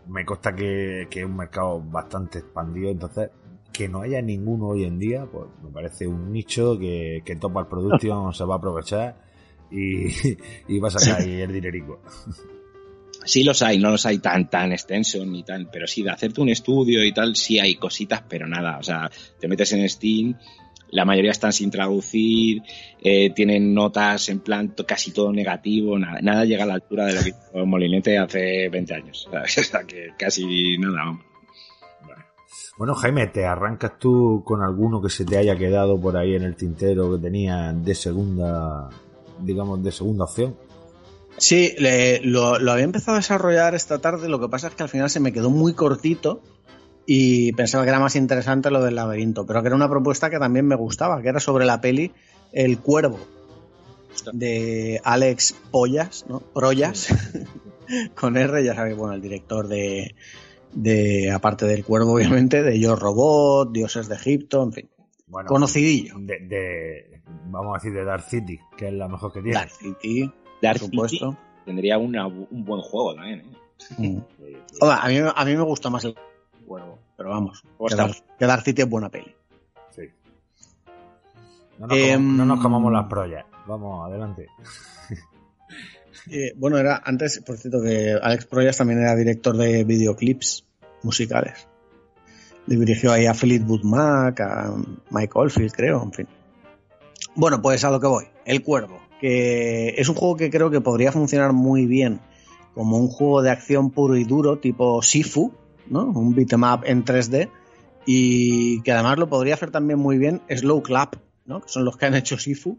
me 0.09 0.25
consta 0.25 0.55
que, 0.55 1.09
que 1.11 1.21
es 1.21 1.27
un 1.27 1.37
mercado 1.37 1.81
bastante 1.81 2.39
expandido, 2.41 2.91
entonces 2.91 3.31
que 3.73 3.89
no 3.89 4.03
haya 4.03 4.23
ninguno 4.23 4.69
hoy 4.69 4.85
en 4.85 4.99
día, 4.99 5.27
pues 5.27 5.47
me 5.63 5.71
parece 5.71 6.07
un 6.07 6.33
nicho 6.33 6.79
que, 6.79 7.23
que 7.25 7.37
Topal 7.37 7.67
Production 7.67 8.33
se 8.35 8.45
va 8.45 8.55
a 8.55 8.59
aprovechar 8.59 9.17
y, 9.71 10.07
y 10.69 10.79
va 10.79 10.89
a 10.89 10.91
sacar 10.93 11.23
ahí 11.23 11.41
el 11.41 11.53
dinerico. 11.53 12.01
Sí 13.25 13.43
los 13.43 13.63
hay, 13.63 13.79
no 13.79 13.91
los 13.91 14.07
hay 14.07 14.19
tan 14.19 14.49
tan 14.51 14.73
extensos 14.73 15.27
ni 15.27 15.43
tan, 15.43 15.69
pero 15.73 15.87
sí 15.87 16.03
de 16.03 16.11
hacerte 16.11 16.41
un 16.41 16.51
estudio 16.51 17.03
y 17.05 17.13
tal, 17.13 17.35
sí 17.35 17.59
hay 17.59 17.77
cositas, 17.77 18.23
pero 18.29 18.47
nada, 18.47 18.79
o 18.79 18.83
sea, 18.83 19.11
te 19.41 19.49
metes 19.49 19.73
en 19.73 19.89
Steam, 19.89 20.37
la 20.91 21.05
mayoría 21.05 21.31
están 21.33 21.53
sin 21.53 21.71
traducir, 21.71 22.63
eh, 23.03 23.31
tienen 23.35 23.75
notas 23.75 24.29
en 24.29 24.41
plan 24.41 24.75
casi 24.87 25.13
todo 25.13 25.33
negativo, 25.33 25.99
nada, 25.99 26.21
nada 26.23 26.45
llega 26.45 26.65
a 26.65 26.67
la 26.67 26.75
altura 26.75 27.07
de 27.07 27.15
lo 27.15 27.23
que 27.23 27.29
hizo 27.31 27.67
Molinete 27.67 28.19
hace 28.19 28.69
20 28.69 28.95
años, 28.95 29.29
¿sabes? 29.33 29.59
o 29.59 29.63
sea, 29.65 29.85
que 29.85 30.11
casi 30.19 30.79
nada. 30.79 31.05
vamos. 31.05 31.25
Bueno, 32.77 32.95
Jaime, 32.97 33.29
¿te 33.29 33.45
arrancas 33.47 33.99
tú 34.01 34.43
con 34.45 34.61
alguno 34.63 35.01
que 35.01 35.09
se 35.09 35.25
te 35.25 35.37
haya 35.37 35.57
quedado 35.57 36.01
por 36.01 36.17
ahí 36.17 36.35
en 36.35 36.43
el 36.43 36.57
tintero 36.57 37.13
que 37.13 37.23
tenía 37.23 37.73
de 37.73 37.95
segunda, 37.95 38.89
digamos, 39.41 39.83
de 39.85 39.93
segunda 39.93 40.25
opción? 40.25 40.57
Sí, 41.37 41.73
le- 41.79 42.21
lo, 42.23 42.59
lo 42.59 42.73
había 42.73 42.85
empezado 42.85 43.17
a 43.17 43.21
desarrollar 43.21 43.75
esta 43.77 44.01
tarde, 44.01 44.29
lo 44.29 44.41
que 44.41 44.49
pasa 44.49 44.69
es 44.69 44.75
que 44.75 44.83
al 44.83 44.89
final 44.89 45.09
se 45.09 45.21
me 45.21 45.33
quedó 45.33 45.51
muy 45.51 45.75
cortito 45.75 46.43
y 47.07 47.53
pensaba 47.53 47.85
que 47.85 47.91
era 47.91 48.01
más 48.01 48.17
interesante 48.17 48.71
lo 48.71 48.83
del 48.83 48.95
laberinto, 48.95 49.47
pero 49.47 49.61
que 49.63 49.69
era 49.69 49.77
una 49.77 49.89
propuesta 49.91 50.31
que 50.31 50.39
también 50.39 50.67
me 50.67 50.75
gustaba, 50.77 51.21
que 51.23 51.29
era 51.29 51.41
sobre 51.41 51.65
la 51.67 51.81
peli 51.81 52.13
El 52.53 52.79
Cuervo 52.79 53.19
de 54.33 55.01
Alex 55.05 55.55
Pollas, 55.71 56.25
¿no? 56.29 56.41
Proyas, 56.41 57.09
con 58.15 58.37
R, 58.37 58.65
ya 58.65 58.75
sabéis, 58.75 58.97
bueno, 58.97 59.15
el 59.15 59.21
director 59.21 59.67
de, 59.69 60.15
de, 60.73 61.31
aparte 61.31 61.67
del 61.67 61.85
Cuervo, 61.85 62.13
obviamente, 62.15 62.63
de 62.63 62.79
Yo 62.79 62.97
Robot, 62.97 63.73
Dioses 63.73 64.09
de 64.09 64.15
Egipto, 64.15 64.63
en 64.63 64.73
fin, 64.73 64.89
Bueno, 65.27 65.49
conocidillo. 65.49 66.15
de, 66.19 66.39
de- 66.41 67.21
vamos 67.47 67.75
a 67.75 67.79
decir, 67.79 67.93
de 67.93 68.05
Dark 68.05 68.23
City, 68.29 68.59
que 68.77 68.89
es 68.89 68.95
la 68.95 69.09
mejor 69.09 69.33
que 69.33 69.41
tiene. 69.43 69.57
Dark 69.59 69.71
City, 69.71 70.31
Dark 70.63 70.79
por 70.81 70.87
City 70.87 70.97
supuesto. 71.19 71.39
tendría 71.67 71.99
una- 71.99 72.27
un 72.27 72.65
buen 72.65 72.81
juego 72.81 73.15
también. 73.15 73.41
¿eh? 73.41 73.47
Mm. 73.99 74.19
Hola, 74.81 74.97
a 75.03 75.09
mí, 75.09 75.17
a 75.19 75.45
mí 75.45 75.57
me 75.57 75.63
gustó 75.65 75.91
más 75.91 76.05
el 76.05 76.15
pero 77.17 77.31
vamos, 77.31 77.63
¿Cómo 77.77 77.89
que 77.89 77.95
está? 77.95 78.07
Dark, 78.07 78.17
que 78.39 78.47
Dark 78.47 78.63
City 78.63 78.83
es 78.83 78.89
buena 78.89 79.09
peli. 79.09 79.35
Sí. 79.91 80.03
No 81.79 81.87
nos, 81.87 81.97
Em, 81.97 82.13
comamos, 82.13 82.37
no 82.37 82.45
nos 82.47 82.61
comamos 82.63 82.93
las 82.93 83.07
proyas. 83.07 83.45
Vamos, 83.67 84.09
adelante. 84.09 84.47
Eh, 86.31 86.55
bueno, 86.57 86.79
era 86.79 87.03
antes, 87.05 87.41
por 87.41 87.59
cierto, 87.59 87.83
que 87.83 88.15
Alex 88.15 88.47
Proyas 88.47 88.79
también 88.79 89.01
era 89.01 89.15
director 89.15 89.55
de 89.59 89.85
videoclips 89.85 90.65
musicales. 91.03 91.69
Le 92.67 92.77
dirigió 92.77 93.13
ahí 93.13 93.27
a 93.27 93.35
Fleetwood 93.35 93.83
Mac, 93.83 94.41
a 94.41 94.75
Mike 95.11 95.33
Oldfield, 95.35 95.73
creo, 95.73 96.03
en 96.03 96.13
fin. 96.13 96.29
Bueno, 97.35 97.61
pues 97.61 97.85
a 97.85 97.91
lo 97.91 98.01
que 98.01 98.07
voy. 98.07 98.25
El 98.47 98.63
Cuervo, 98.63 99.01
que 99.21 99.95
es 99.99 100.09
un 100.09 100.15
juego 100.15 100.37
que 100.37 100.49
creo 100.49 100.71
que 100.71 100.81
podría 100.81 101.13
funcionar 101.13 101.53
muy 101.53 101.85
bien 101.85 102.21
como 102.75 102.97
un 102.97 103.09
juego 103.09 103.43
de 103.43 103.51
acción 103.51 103.91
puro 103.91 104.17
y 104.17 104.25
duro, 104.25 104.59
tipo 104.59 105.03
Sifu, 105.03 105.53
¿no? 105.89 106.05
Un 106.05 106.35
beat'em 106.35 106.63
up 106.63 106.83
en 106.85 107.05
3D. 107.05 107.51
Y 108.07 108.83
que 108.83 108.93
además 108.93 109.19
lo 109.19 109.29
podría 109.29 109.55
hacer 109.55 109.71
también 109.71 109.99
muy 109.99 110.19
bien 110.19 110.43
Slow 110.49 110.83
Clap, 110.83 111.17
¿no? 111.47 111.63
Que 111.63 111.69
son 111.69 111.85
los 111.85 111.97
que 111.97 112.07
han 112.07 112.15
hecho 112.15 112.39
Sifu. 112.39 112.79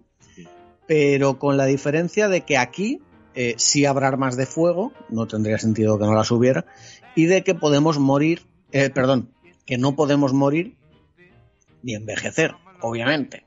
Pero 0.87 1.39
con 1.39 1.57
la 1.57 1.65
diferencia 1.65 2.29
de 2.29 2.41
que 2.41 2.57
aquí 2.57 3.01
eh, 3.33 3.55
sí 3.57 3.85
habrá 3.85 4.07
armas 4.07 4.37
de 4.37 4.45
fuego, 4.45 4.93
no 5.09 5.27
tendría 5.27 5.57
sentido 5.57 5.97
que 5.97 6.05
no 6.05 6.13
las 6.13 6.31
hubiera, 6.31 6.65
y 7.15 7.25
de 7.25 7.43
que 7.43 7.55
podemos 7.55 7.99
morir, 7.99 8.43
eh, 8.71 8.89
perdón, 8.89 9.31
que 9.65 9.77
no 9.77 9.95
podemos 9.95 10.31
morir 10.31 10.75
ni 11.83 11.95
envejecer, 11.95 12.55
obviamente. 12.81 13.43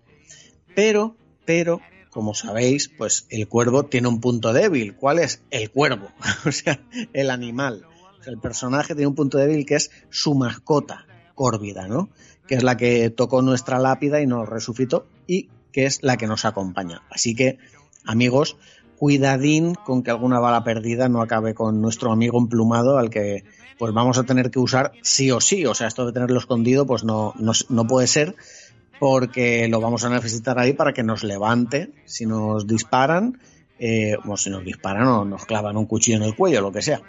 Pero, 0.74 1.16
pero, 1.44 1.80
como 2.10 2.34
sabéis, 2.34 2.88
pues 2.88 3.26
el 3.30 3.48
cuervo 3.48 3.84
tiene 3.84 4.08
un 4.08 4.20
punto 4.20 4.52
débil. 4.52 4.94
¿Cuál 4.94 5.18
es? 5.18 5.42
El 5.50 5.70
cuervo, 5.70 6.08
o 6.46 6.52
sea, 6.52 6.80
el 7.12 7.30
animal. 7.30 7.86
El 8.26 8.38
personaje 8.38 8.94
tiene 8.94 9.06
un 9.06 9.14
punto 9.14 9.38
débil 9.38 9.66
que 9.66 9.76
es 9.76 9.90
su 10.10 10.34
mascota, 10.34 11.06
Córvida, 11.34 11.86
¿no? 11.86 12.08
Que 12.46 12.56
es 12.56 12.62
la 12.62 12.76
que 12.76 13.10
tocó 13.10 13.42
nuestra 13.42 13.78
lápida 13.78 14.20
y 14.20 14.26
nos 14.26 14.48
resucitó 14.48 15.06
y 15.26 15.48
que 15.72 15.86
es 15.86 16.02
la 16.02 16.16
que 16.16 16.26
nos 16.26 16.44
acompaña. 16.44 17.02
Así 17.10 17.34
que, 17.34 17.58
amigos, 18.04 18.56
cuidadín 18.98 19.74
con 19.74 20.02
que 20.02 20.10
alguna 20.10 20.40
bala 20.40 20.64
perdida 20.64 21.08
no 21.08 21.22
acabe 21.22 21.54
con 21.54 21.80
nuestro 21.80 22.10
amigo 22.10 22.38
emplumado 22.38 22.98
al 22.98 23.10
que 23.10 23.44
pues 23.78 23.94
vamos 23.94 24.18
a 24.18 24.24
tener 24.24 24.50
que 24.50 24.58
usar 24.58 24.92
sí 25.02 25.30
o 25.30 25.40
sí. 25.40 25.64
O 25.66 25.74
sea, 25.74 25.86
esto 25.86 26.04
de 26.04 26.12
tenerlo 26.12 26.38
escondido 26.38 26.86
pues 26.86 27.04
no, 27.04 27.34
no, 27.38 27.52
no 27.68 27.86
puede 27.86 28.08
ser 28.08 28.34
porque 28.98 29.68
lo 29.68 29.80
vamos 29.80 30.04
a 30.04 30.10
necesitar 30.10 30.58
ahí 30.58 30.72
para 30.72 30.92
que 30.92 31.04
nos 31.04 31.22
levante 31.22 31.92
si 32.04 32.26
nos 32.26 32.66
disparan 32.66 33.38
eh, 33.78 34.16
o 34.26 34.36
si 34.36 34.50
nos 34.50 34.64
disparan 34.64 35.06
o 35.06 35.24
nos 35.24 35.44
clavan 35.44 35.76
un 35.76 35.86
cuchillo 35.86 36.16
en 36.16 36.24
el 36.24 36.34
cuello, 36.34 36.60
lo 36.60 36.72
que 36.72 36.82
sea. 36.82 37.00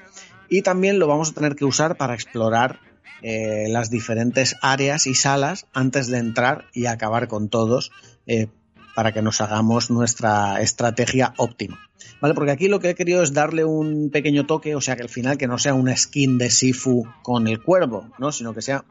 Y 0.50 0.62
también 0.64 1.00
lo 1.00 1.08
vamos 1.08 1.30
a 1.30 1.34
tener 1.34 1.56
que 1.56 1.66
usar 1.66 1.96
para 1.96 2.14
explorar 2.16 2.80
eh, 3.22 3.68
las 3.68 3.90
diferentes 3.90 4.56
áreas 4.62 5.06
y 5.06 5.14
salas 5.14 5.68
antes 5.74 6.08
de 6.08 6.20
entrar 6.20 6.66
y 6.74 6.86
acabar 6.86 7.28
con 7.28 7.50
todos 7.50 7.92
eh, 8.28 8.48
para 8.96 9.12
que 9.12 9.22
nos 9.22 9.42
hagamos 9.42 9.92
nuestra 9.92 10.62
estrategia 10.62 11.34
óptima. 11.38 11.80
¿Vale? 12.22 12.34
Porque 12.34 12.52
aquí 12.52 12.68
lo 12.68 12.80
que 12.80 12.92
he 12.92 12.96
querido 12.96 13.22
es 13.22 13.34
darle 13.34 13.66
un 13.66 14.10
pequeño 14.10 14.46
toque, 14.46 14.76
o 14.76 14.82
sea 14.82 14.96
que 14.96 15.04
al 15.04 15.10
final 15.10 15.38
que 15.38 15.48
no 15.48 15.58
sea 15.58 15.74
una 15.74 15.96
skin 15.96 16.38
de 16.38 16.50
Sifu 16.50 17.06
con 17.24 17.48
el 17.48 17.62
cuervo, 17.62 18.10
¿no? 18.18 18.32
Sino 18.32 18.54
que 18.54 18.62
sea 18.62 18.86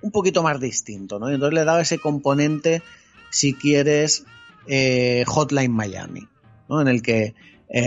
un 0.00 0.10
poquito 0.10 0.42
más 0.42 0.60
distinto, 0.60 1.18
¿no? 1.18 1.28
Entonces 1.28 1.54
le 1.54 1.62
he 1.62 1.64
dado 1.64 1.80
ese 1.80 1.98
componente, 1.98 2.82
si 3.30 3.54
quieres, 3.54 4.24
eh, 4.66 5.24
Hotline 5.26 5.72
Miami, 5.72 6.28
¿no? 6.68 6.80
En 6.80 6.88
el 6.88 7.02
que 7.02 7.34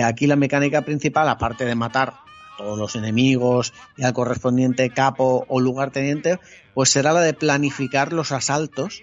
aquí 0.04 0.26
la 0.26 0.36
mecánica 0.36 0.82
principal, 0.82 1.30
aparte 1.30 1.64
de 1.64 1.76
matar 1.76 2.25
todos 2.58 2.78
los 2.78 2.96
enemigos 2.96 3.74
y 3.98 4.04
al 4.04 4.14
correspondiente 4.14 4.90
capo 4.90 5.46
o 5.48 5.60
lugarteniente, 5.60 6.40
pues 6.74 6.90
será 6.90 7.14
la 7.14 7.22
de 7.22 7.34
planificar 7.34 8.14
los 8.14 8.32
asaltos 8.32 9.02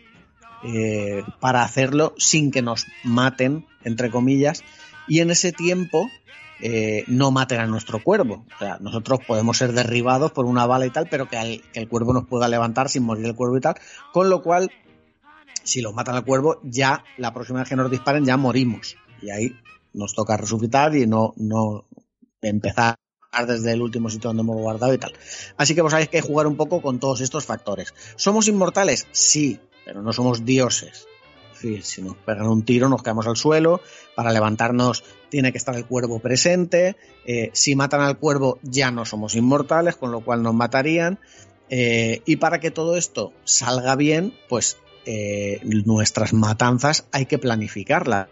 eh, 0.64 1.22
para 1.40 1.62
hacerlo 1.62 2.14
sin 2.18 2.50
que 2.50 2.62
nos 2.62 2.86
maten, 3.04 3.66
entre 3.84 4.10
comillas, 4.10 4.62
y 5.08 5.20
en 5.20 5.30
ese 5.30 5.52
tiempo 5.52 6.08
eh, 6.60 7.02
no 7.08 7.32
maten 7.32 7.60
a 7.60 7.66
nuestro 7.66 8.00
cuervo. 8.02 8.46
O 8.54 8.58
sea, 8.58 8.78
nosotros 8.80 9.18
podemos 9.26 9.58
ser 9.58 9.72
derribados 9.72 10.30
por 10.30 10.44
una 10.44 10.64
bala 10.66 10.86
y 10.86 10.90
tal, 10.90 11.08
pero 11.10 11.28
que, 11.28 11.36
al- 11.36 11.62
que 11.72 11.80
el 11.80 11.88
cuervo 11.88 12.12
nos 12.12 12.26
pueda 12.26 12.46
levantar 12.48 12.88
sin 12.88 13.02
morir 13.02 13.26
el 13.26 13.34
cuervo 13.34 13.56
y 13.56 13.60
tal. 13.60 13.74
Con 14.12 14.30
lo 14.30 14.42
cual, 14.42 14.70
si 15.64 15.80
lo 15.80 15.92
matan 15.92 16.14
al 16.14 16.24
cuervo, 16.24 16.60
ya 16.62 17.02
la 17.16 17.34
próxima 17.34 17.58
vez 17.60 17.68
que 17.68 17.74
nos 17.76 17.90
disparen 17.90 18.24
ya 18.24 18.36
morimos. 18.36 18.96
Y 19.20 19.30
ahí 19.30 19.56
nos 19.92 20.14
toca 20.14 20.36
resucitar 20.36 20.94
y 20.94 21.06
no, 21.08 21.34
no 21.36 21.84
empezar 22.40 22.94
desde 23.46 23.72
el 23.72 23.82
último 23.82 24.10
sitio 24.10 24.28
donde 24.28 24.42
hemos 24.42 24.56
guardado 24.56 24.92
y 24.92 24.98
tal. 24.98 25.12
Así 25.56 25.74
que 25.74 25.82
vos 25.82 25.90
sabéis 25.90 26.08
que 26.08 26.18
hay 26.18 26.22
que 26.22 26.28
jugar 26.28 26.46
un 26.46 26.56
poco 26.56 26.82
con 26.82 27.00
todos 27.00 27.20
estos 27.20 27.44
factores. 27.44 27.94
¿Somos 28.16 28.48
inmortales? 28.48 29.06
Sí, 29.12 29.58
pero 29.84 30.02
no 30.02 30.12
somos 30.12 30.44
dioses. 30.44 31.06
Si 31.82 32.02
nos 32.02 32.16
pegan 32.16 32.48
un 32.48 32.64
tiro 32.64 32.88
nos 32.88 33.02
caemos 33.02 33.26
al 33.28 33.36
suelo, 33.36 33.80
para 34.16 34.32
levantarnos 34.32 35.04
tiene 35.28 35.52
que 35.52 35.58
estar 35.58 35.76
el 35.76 35.86
cuervo 35.86 36.18
presente, 36.18 36.96
eh, 37.24 37.50
si 37.52 37.76
matan 37.76 38.00
al 38.00 38.18
cuervo 38.18 38.58
ya 38.62 38.90
no 38.90 39.04
somos 39.04 39.36
inmortales, 39.36 39.96
con 39.96 40.10
lo 40.10 40.20
cual 40.22 40.42
nos 40.42 40.54
matarían, 40.54 41.20
eh, 41.70 42.20
y 42.26 42.36
para 42.36 42.58
que 42.58 42.72
todo 42.72 42.96
esto 42.96 43.32
salga 43.44 43.94
bien, 43.94 44.34
pues 44.48 44.78
eh, 45.06 45.60
nuestras 45.62 46.32
matanzas 46.32 47.06
hay 47.12 47.26
que 47.26 47.38
planificarlas. 47.38 48.28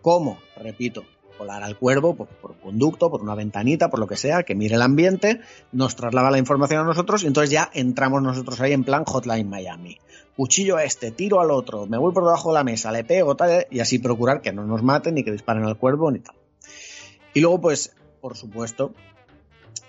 ¿Cómo? 0.00 0.38
Repito, 0.56 1.04
volar 1.38 1.62
al 1.62 1.78
cuervo 1.78 2.14
por, 2.14 2.56
conducto, 2.58 3.10
por 3.10 3.22
una 3.22 3.34
ventanita, 3.34 3.88
por 3.88 4.00
lo 4.00 4.06
que 4.06 4.16
sea, 4.16 4.42
que 4.42 4.54
mire 4.54 4.74
el 4.74 4.82
ambiente, 4.82 5.40
nos 5.72 5.96
traslada 5.96 6.30
la 6.30 6.38
información 6.38 6.80
a 6.80 6.84
nosotros 6.84 7.22
y 7.22 7.28
entonces 7.28 7.50
ya 7.50 7.70
entramos 7.72 8.22
nosotros 8.22 8.60
ahí 8.60 8.72
en 8.72 8.84
plan 8.84 9.04
Hotline 9.04 9.48
Miami. 9.48 9.98
Cuchillo 10.36 10.76
a 10.76 10.84
este, 10.84 11.10
tiro 11.10 11.40
al 11.40 11.50
otro, 11.50 11.86
me 11.86 11.98
voy 11.98 12.12
por 12.12 12.24
debajo 12.24 12.50
de 12.50 12.54
la 12.54 12.64
mesa, 12.64 12.92
le 12.92 13.04
pego, 13.04 13.36
tal, 13.36 13.66
y 13.70 13.80
así 13.80 13.98
procurar 13.98 14.40
que 14.40 14.52
no 14.52 14.64
nos 14.64 14.82
maten 14.82 15.14
ni 15.14 15.24
que 15.24 15.32
disparen 15.32 15.64
al 15.64 15.78
cuervo 15.78 16.10
ni 16.10 16.20
tal. 16.20 16.36
Y 17.34 17.40
luego, 17.40 17.60
pues, 17.60 17.94
por 18.20 18.36
supuesto, 18.36 18.94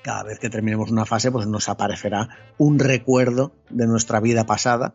cada 0.01 0.23
vez 0.23 0.39
que 0.39 0.49
terminemos 0.49 0.91
una 0.91 1.05
fase, 1.05 1.31
pues 1.31 1.47
nos 1.47 1.69
aparecerá 1.69 2.29
un 2.57 2.79
recuerdo 2.79 3.51
de 3.69 3.87
nuestra 3.87 4.19
vida 4.19 4.45
pasada. 4.45 4.93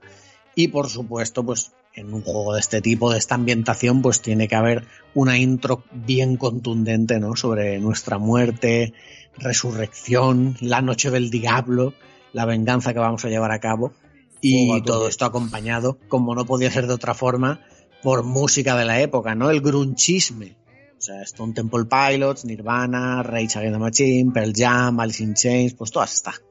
Y 0.55 0.69
por 0.69 0.89
supuesto, 0.89 1.45
pues 1.45 1.73
en 1.95 2.13
un 2.13 2.23
juego 2.23 2.55
de 2.55 2.61
este 2.61 2.81
tipo, 2.81 3.13
de 3.13 3.19
esta 3.19 3.37
ambientación, 3.37 4.03
pues 4.03 4.21
tiene 4.21 4.49
que 4.49 4.57
haber 4.57 4.85
una 5.15 5.39
intro 5.39 5.85
bien 5.93 6.37
contundente, 6.37 7.21
¿no? 7.21 7.37
Sobre 7.37 7.79
nuestra 7.79 8.19
muerte, 8.19 8.93
resurrección, 9.37 10.57
la 10.61 10.83
noche 10.83 11.11
del 11.11 11.31
diablo, 11.31 11.95
la 12.33 12.47
venganza 12.47 12.93
que 12.93 12.99
vamos 12.99 13.25
a 13.25 13.29
llevar 13.29 13.53
a 13.53 13.61
cabo. 13.61 13.93
Y 14.41 14.83
todo 14.83 15.09
esto 15.09 15.25
acompañado, 15.25 15.99
como 16.09 16.35
no 16.35 16.45
podía 16.45 16.71
ser 16.71 16.87
de 16.87 16.93
otra 16.95 17.15
forma, 17.15 17.61
por 18.03 18.25
música 18.25 18.77
de 18.77 18.85
la 18.85 19.01
época, 19.01 19.35
¿no? 19.35 19.51
El 19.51 19.63
grunchisme. 19.63 20.57
O 20.99 21.01
sea, 21.01 21.23
Stone 21.23 21.55
Temple 21.55 21.85
Pilots, 21.85 22.45
Nirvana, 22.45 23.23
Rage 23.23 23.59
Against 23.59 23.73
the 23.73 23.79
Machine, 23.79 24.33
Pearl 24.33 24.53
Jam, 24.55 25.01
Alice 25.01 25.23
in 25.23 25.35
Chains, 25.35 25.75
pues 25.75 25.91
todas 25.91 26.13
estas 26.13 26.43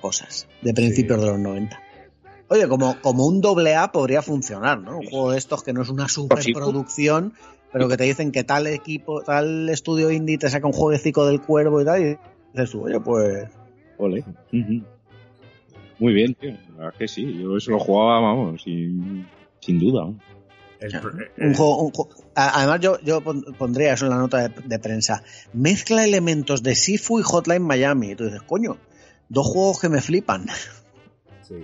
cosas 0.00 0.46
de 0.62 0.72
principios 0.72 1.20
de 1.20 1.26
los 1.26 1.38
90. 1.38 1.89
Oye, 2.50 2.68
como, 2.68 3.00
como 3.00 3.26
un 3.26 3.40
doble 3.40 3.76
A 3.76 3.92
podría 3.92 4.22
funcionar, 4.22 4.80
¿no? 4.80 4.98
Un 4.98 5.06
juego 5.06 5.30
de 5.32 5.38
estos 5.38 5.62
que 5.62 5.72
no 5.72 5.82
es 5.82 5.88
una 5.88 6.08
superproducción, 6.08 7.32
pero 7.72 7.88
que 7.88 7.96
te 7.96 8.04
dicen 8.04 8.32
que 8.32 8.42
tal 8.44 8.66
equipo, 8.66 9.22
tal 9.22 9.68
estudio 9.68 10.10
indie 10.10 10.36
te 10.36 10.50
saca 10.50 10.66
un 10.66 10.72
jueguecito 10.72 11.26
del 11.26 11.40
cuervo 11.40 11.80
y 11.80 11.84
tal, 11.84 12.02
y 12.02 12.18
dices 12.52 12.70
tú, 12.72 12.82
oye, 12.84 12.98
pues 13.00 13.48
Ole. 13.98 14.24
Muy 15.98 16.12
bien, 16.14 16.34
tío. 16.34 16.50
La 16.50 16.76
verdad 16.76 16.92
es 16.94 16.98
que 16.98 17.08
sí. 17.08 17.38
Yo 17.40 17.56
eso 17.56 17.70
lo 17.72 17.78
jugaba, 17.78 18.20
vamos, 18.20 18.62
sin, 18.62 19.26
sin 19.60 19.78
duda. 19.78 20.06
¿no? 20.06 20.18
El 20.80 20.98
pro- 20.98 21.12
un 21.38 21.54
juego, 21.54 21.82
un 21.82 21.90
juego- 21.92 22.10
Además, 22.34 22.80
yo, 22.80 22.98
yo 23.02 23.20
pon- 23.20 23.44
pondría 23.58 23.92
eso 23.92 24.06
en 24.06 24.10
la 24.12 24.16
nota 24.18 24.48
de, 24.48 24.54
de 24.64 24.78
prensa. 24.78 25.22
Mezcla 25.52 26.02
elementos 26.04 26.62
de 26.62 26.74
Sifu 26.74 27.20
y 27.20 27.22
Hotline 27.22 27.62
Miami. 27.62 28.12
Y 28.12 28.16
tú 28.16 28.24
dices, 28.24 28.40
coño, 28.42 28.78
dos 29.28 29.46
juegos 29.46 29.78
que 29.80 29.90
me 29.90 30.00
flipan. 30.00 30.46
Sí. 31.46 31.56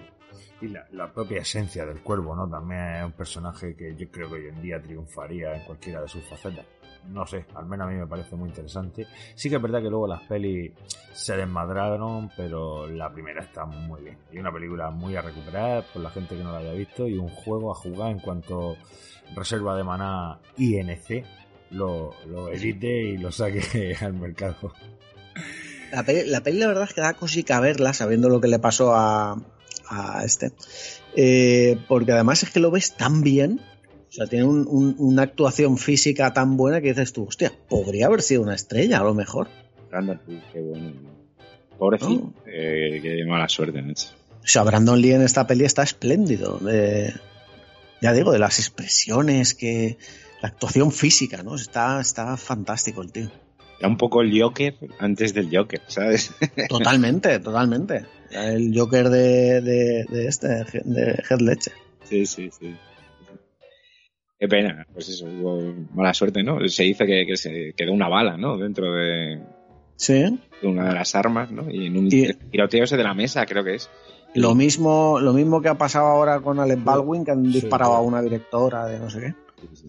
Y 0.61 0.69
la, 0.69 1.13
propia 1.13 1.43
esencia 1.43 1.85
del 1.85 2.01
cuervo, 2.01 2.35
¿no? 2.35 2.49
También 2.49 2.97
es 2.97 3.05
un 3.05 3.13
personaje 3.13 3.77
que 3.77 3.95
yo 3.95 4.11
creo 4.11 4.29
que 4.29 4.35
hoy 4.37 4.47
en 4.47 4.63
día 4.63 4.81
triunfaría 4.81 5.55
en 5.55 5.65
cualquiera 5.65 6.01
de 6.01 6.09
sus 6.09 6.25
facetas. 6.25 6.65
No 7.09 7.27
sé, 7.27 7.45
al 7.55 7.67
menos 7.67 7.87
a 7.87 7.91
mí 7.91 7.97
me 7.97 8.07
parece 8.07 8.35
muy 8.37 8.49
interesante. 8.49 9.07
Sí 9.35 9.51
que 9.51 9.57
es 9.57 9.63
verdad 9.63 9.83
que 9.83 9.91
luego 9.91 10.09
las 10.09 10.23
pelis 10.23 10.73
se 11.13 11.37
desmadraron, 11.37 12.31
pero 12.37 12.87
la 12.87 13.13
primera 13.13 13.43
está 13.43 13.67
muy 13.67 14.03
bien. 14.03 14.19
Y 14.33 14.39
una 14.39 14.51
película 14.51 14.91
muy 14.91 15.15
a 15.15 15.23
recuperar 15.23 15.85
por 15.93 16.03
la 16.03 16.11
gente 16.11 16.37
que 16.37 16.43
no 16.43 16.53
la 16.53 16.59
haya 16.59 16.73
visto 16.73 17.07
y 17.07 17.19
un 17.19 17.29
juego 17.29 17.71
a 17.71 17.75
jugar 17.75 18.11
en 18.11 18.21
cuanto 18.21 18.77
reserva 19.35 19.77
de 19.77 19.85
maná 19.85 20.41
INC 20.57 21.25
lo, 21.71 22.15
lo 22.27 22.49
edite 22.49 23.03
y 23.03 23.19
lo 23.19 23.31
saque 23.31 23.97
al 24.01 24.15
mercado. 24.15 24.73
La 25.93 26.03
peli, 26.03 26.29
la 26.29 26.41
peli, 26.41 26.59
la 26.59 26.67
verdad 26.67 26.85
es 26.85 26.95
que 26.95 27.01
da 27.01 27.15
cosica 27.15 27.61
verla, 27.61 27.93
sabiendo 27.93 28.29
lo 28.29 28.41
que 28.41 28.49
le 28.49 28.59
pasó 28.59 28.95
a, 28.95 29.37
a 29.89 30.23
este. 30.25 30.53
Eh, 31.17 31.79
porque 31.89 32.13
además 32.13 32.43
es 32.43 32.51
que 32.51 32.61
lo 32.61 32.71
ves 32.71 32.93
tan 32.97 33.23
bien. 33.23 33.61
O 34.09 34.13
sea, 34.13 34.27
tiene 34.27 34.45
un- 34.45 34.67
un- 34.69 34.95
una 34.99 35.23
actuación 35.23 35.77
física 35.79 36.33
tan 36.33 36.57
buena 36.57 36.81
que 36.81 36.89
dices 36.89 37.13
tú, 37.13 37.25
hostia, 37.25 37.53
podría 37.69 38.07
haber 38.07 38.23
sido 38.23 38.43
una 38.43 38.55
estrella 38.55 38.99
a 39.01 39.05
lo 39.05 39.15
mejor. 39.15 39.49
Brandon 39.91 40.21
Lee, 40.27 40.43
qué 40.53 40.61
bueno. 40.61 40.93
Pobrecito. 41.79 42.33
Oh. 42.35 42.35
Eh, 42.47 43.01
qué 43.03 43.25
mala 43.27 43.49
suerte, 43.49 43.83
macho. 43.83 44.09
O 44.43 44.47
sea, 44.49 44.63
Brandon 44.63 45.01
Lee 45.01 45.13
en 45.13 45.23
esta 45.23 45.47
peli 45.47 45.65
está 45.65 45.83
espléndido. 45.83 46.59
de- 46.59 47.13
ya 48.01 48.13
digo, 48.13 48.31
de 48.33 48.39
las 48.39 48.59
expresiones, 48.59 49.55
que 49.55 49.97
la 50.43 50.49
actuación 50.49 50.93
física, 50.93 51.43
¿no? 51.43 51.57
Está, 51.57 52.01
está 52.01 52.37
fantástico 52.37 53.03
el 53.03 53.11
tío. 53.13 53.31
Era 53.79 53.89
un 53.89 53.97
poco 53.99 54.23
el 54.23 54.39
Joker 54.41 54.75
antes 54.99 55.35
del 55.35 55.49
Joker, 55.55 55.81
¿sabes? 55.89 56.31
Totalmente, 56.69 57.39
totalmente. 57.41 58.07
El 58.31 58.73
Joker 58.77 59.09
de, 59.09 59.61
de, 59.61 60.05
de 60.09 60.27
este, 60.27 60.49
de 60.85 61.23
Heath 61.29 61.41
Ledger. 61.41 61.73
Sí, 62.05 62.27
sí, 62.27 62.51
sí. 62.59 62.75
Qué 64.39 64.49
pena, 64.49 64.87
pues 64.93 65.09
eso, 65.09 65.25
hubo 65.27 65.73
mala 65.95 66.13
suerte, 66.13 66.43
¿no? 66.43 66.59
Se 66.69 66.83
dice 66.83 67.07
que, 67.07 67.25
que 67.27 67.37
se 67.37 67.73
quedó 67.75 67.93
una 67.93 68.09
bala, 68.09 68.37
¿no? 68.37 68.59
Dentro 68.59 68.93
de, 68.93 69.41
Sí. 69.97 70.39
de 70.61 70.69
una 70.69 70.89
de 70.89 70.95
las 70.95 71.15
armas, 71.15 71.51
¿no? 71.51 71.71
Y 71.71 71.87
en 71.87 71.97
un 71.97 72.07
Y- 72.09 72.33
tiroteo 72.35 72.85
ese 72.85 72.99
de 72.99 73.05
la 73.05 73.15
mesa, 73.15 73.47
creo 73.47 73.65
que 73.65 73.77
es. 73.77 73.89
Lo 74.35 74.55
mismo, 74.55 75.19
lo 75.21 75.33
mismo 75.33 75.63
que 75.63 75.69
ha 75.71 75.79
pasado 75.79 76.07
ahora 76.09 76.41
con 76.41 76.61
Alec 76.61 76.85
Baldwin, 76.85 77.25
que 77.25 77.31
han 77.31 77.47
Sí, 77.47 77.53
disparado 77.61 77.93
sí. 77.93 77.97
a 77.97 78.01
una 78.01 78.21
directora 78.21 78.85
de 78.87 78.99
no 78.99 79.09
sé 79.09 79.21
qué. 79.21 79.35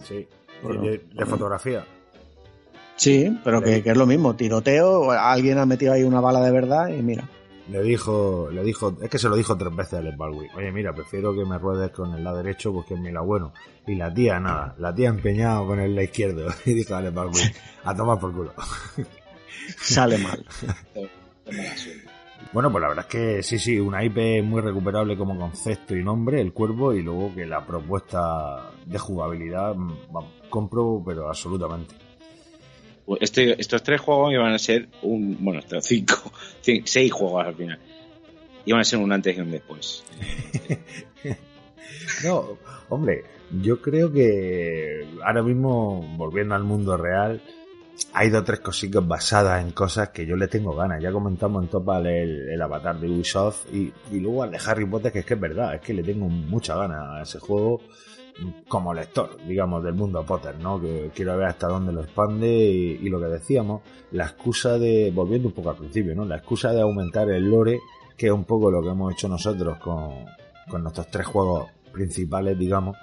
Sí. 0.06 0.28
Bueno, 0.64 0.82
de, 0.82 1.02
de 1.14 1.26
fotografía. 1.26 1.84
Sí, 2.96 3.38
pero 3.44 3.62
que, 3.62 3.84
que 3.84 3.90
es 3.92 3.98
lo 3.98 4.06
mismo. 4.08 4.36
Tiroteo, 4.36 5.12
alguien 5.12 5.58
ha 5.58 5.66
metido 5.66 5.92
ahí 5.94 6.04
una 6.04 6.22
bala 6.22 6.40
de 6.42 6.52
verdad 6.52 6.88
y 6.88 7.02
mira. 7.04 7.30
Le 7.70 7.84
dijo, 7.84 8.50
le 8.52 8.64
dijo, 8.64 8.96
es 9.02 9.10
que 9.10 9.18
se 9.18 9.28
lo 9.28 9.36
dijo 9.36 9.58
tres 9.58 9.76
veces 9.76 9.96
a 9.96 9.98
Alec 9.98 10.16
Baldwin. 10.16 10.50
Oye, 10.56 10.72
mira, 10.72 10.94
prefiero 10.94 11.34
que 11.34 11.44
me 11.44 11.58
ruedes 11.58 11.92
con 11.92 12.14
el 12.14 12.24
lado 12.24 12.38
derecho 12.38 12.72
porque 12.74 12.94
es 12.94 13.00
mi 13.00 13.12
lado 13.12 13.26
bueno. 13.26 13.54
Y 13.86 13.96
la 13.96 14.14
tía, 14.14 14.40
nada, 14.40 14.74
la 14.78 14.96
tía 14.96 15.10
empeñado 15.10 15.68
con 15.68 15.80
el 15.80 15.94
lado 15.94 16.06
izquierdo. 16.06 16.48
Y 16.66 16.74
dijo 16.74 16.96
a 16.96 17.00
Alec 17.00 17.14
Baldwin, 17.14 17.52
a 17.84 17.96
tomar 17.96 18.20
por 18.20 18.34
culo. 18.34 18.54
Sale 19.78 20.18
mal. 20.18 20.46
Bueno, 22.54 22.72
pues 22.72 22.82
la 22.82 22.88
verdad 22.88 23.06
es 23.08 23.12
que 23.12 23.44
sí, 23.44 23.60
sí, 23.60 23.80
una 23.80 24.04
IP 24.04 24.44
muy 24.44 24.62
recuperable 24.62 25.18
como 25.18 25.38
concepto 25.38 25.96
y 25.96 26.04
nombre, 26.04 26.40
el 26.40 26.54
cuervo, 26.54 26.94
y 26.94 27.02
luego 27.02 27.34
que 27.36 27.46
la 27.46 27.66
propuesta 27.66 28.72
de 28.86 28.98
jugabilidad, 28.98 29.76
mm, 29.76 30.50
compro, 30.50 31.04
pero 31.06 31.28
absolutamente. 31.28 31.96
Pues 33.08 33.22
Este, 33.24 33.60
estos 33.60 33.82
tres 33.82 34.00
juegos 34.02 34.32
iban 34.34 34.54
a 34.54 34.60
ser 34.60 34.88
un. 35.02 35.38
Bueno, 35.44 35.62
cinco, 35.82 36.32
cin- 36.64 36.84
seis 36.86 37.12
juegos 37.12 37.44
al 37.48 37.56
final. 37.56 37.80
Iban 38.66 38.82
a 38.82 38.84
ser 38.84 39.00
un 39.00 39.12
antes 39.12 39.36
y 39.36 39.40
un 39.42 39.50
después. 39.50 40.04
No, 42.24 42.58
hombre, 42.90 43.24
yo 43.62 43.82
creo 43.82 44.12
que 44.12 45.08
ahora 45.24 45.42
mismo, 45.44 46.02
volviendo 46.18 46.56
al 46.56 46.64
mundo 46.64 46.98
real, 46.98 47.42
hay 48.14 48.30
dos 48.30 48.42
o 48.42 48.44
tres 48.44 48.60
cositas 48.60 49.08
basadas 49.08 49.64
en 49.64 49.72
cosas 49.72 50.10
que 50.10 50.26
yo 50.26 50.36
le 50.36 50.48
tengo 50.48 50.76
ganas. 50.76 51.02
Ya 51.02 51.12
comentamos 51.12 51.64
en 51.64 51.70
Topal 51.70 52.08
el, 52.08 52.50
el 52.50 52.62
avatar 52.62 53.00
de 53.00 53.08
Ubisoft 53.10 53.74
y, 53.74 53.92
y 54.12 54.20
luego 54.20 54.44
al 54.44 54.52
de 54.52 54.60
Harry 54.66 54.86
Potter, 54.86 55.12
que 55.12 55.20
es 55.20 55.26
que 55.26 55.36
es 55.36 55.40
verdad, 55.40 55.76
es 55.76 55.82
que 55.82 55.94
le 55.94 56.04
tengo 56.04 56.28
mucha 56.28 56.76
ganas 56.76 57.00
a 57.10 57.22
ese 57.22 57.40
juego 57.40 57.82
como 58.68 58.94
lector, 58.94 59.38
digamos, 59.48 59.84
del 59.84 59.94
mundo 59.94 60.26
Potter, 60.26 60.60
¿no? 60.60 60.80
Que 60.80 61.12
quiero 61.14 61.38
ver 61.38 61.48
hasta 61.48 61.68
dónde 61.68 61.92
lo 61.92 62.02
expande 62.02 62.48
y, 62.48 63.00
y 63.02 63.10
lo 63.10 63.20
que 63.20 63.28
decíamos, 63.28 63.82
la 64.12 64.26
excusa 64.26 64.78
de, 64.78 65.12
volviendo 65.14 65.48
un 65.50 65.54
poco 65.54 65.72
al 65.72 65.78
principio, 65.78 66.16
¿no? 66.16 66.26
La 66.26 66.38
excusa 66.38 66.72
de 66.72 66.82
aumentar 66.82 67.30
el 67.30 67.50
lore, 67.50 67.80
que 68.16 68.28
es 68.28 68.32
un 68.32 68.46
poco 68.46 68.72
lo 68.72 68.82
que 68.82 68.90
hemos 68.90 69.14
hecho 69.14 69.28
nosotros 69.28 69.78
con, 69.80 70.26
con 70.70 70.84
nuestros 70.84 71.08
tres 71.08 71.26
juegos 71.26 71.70
principales, 71.92 72.58
digamos, 72.58 72.96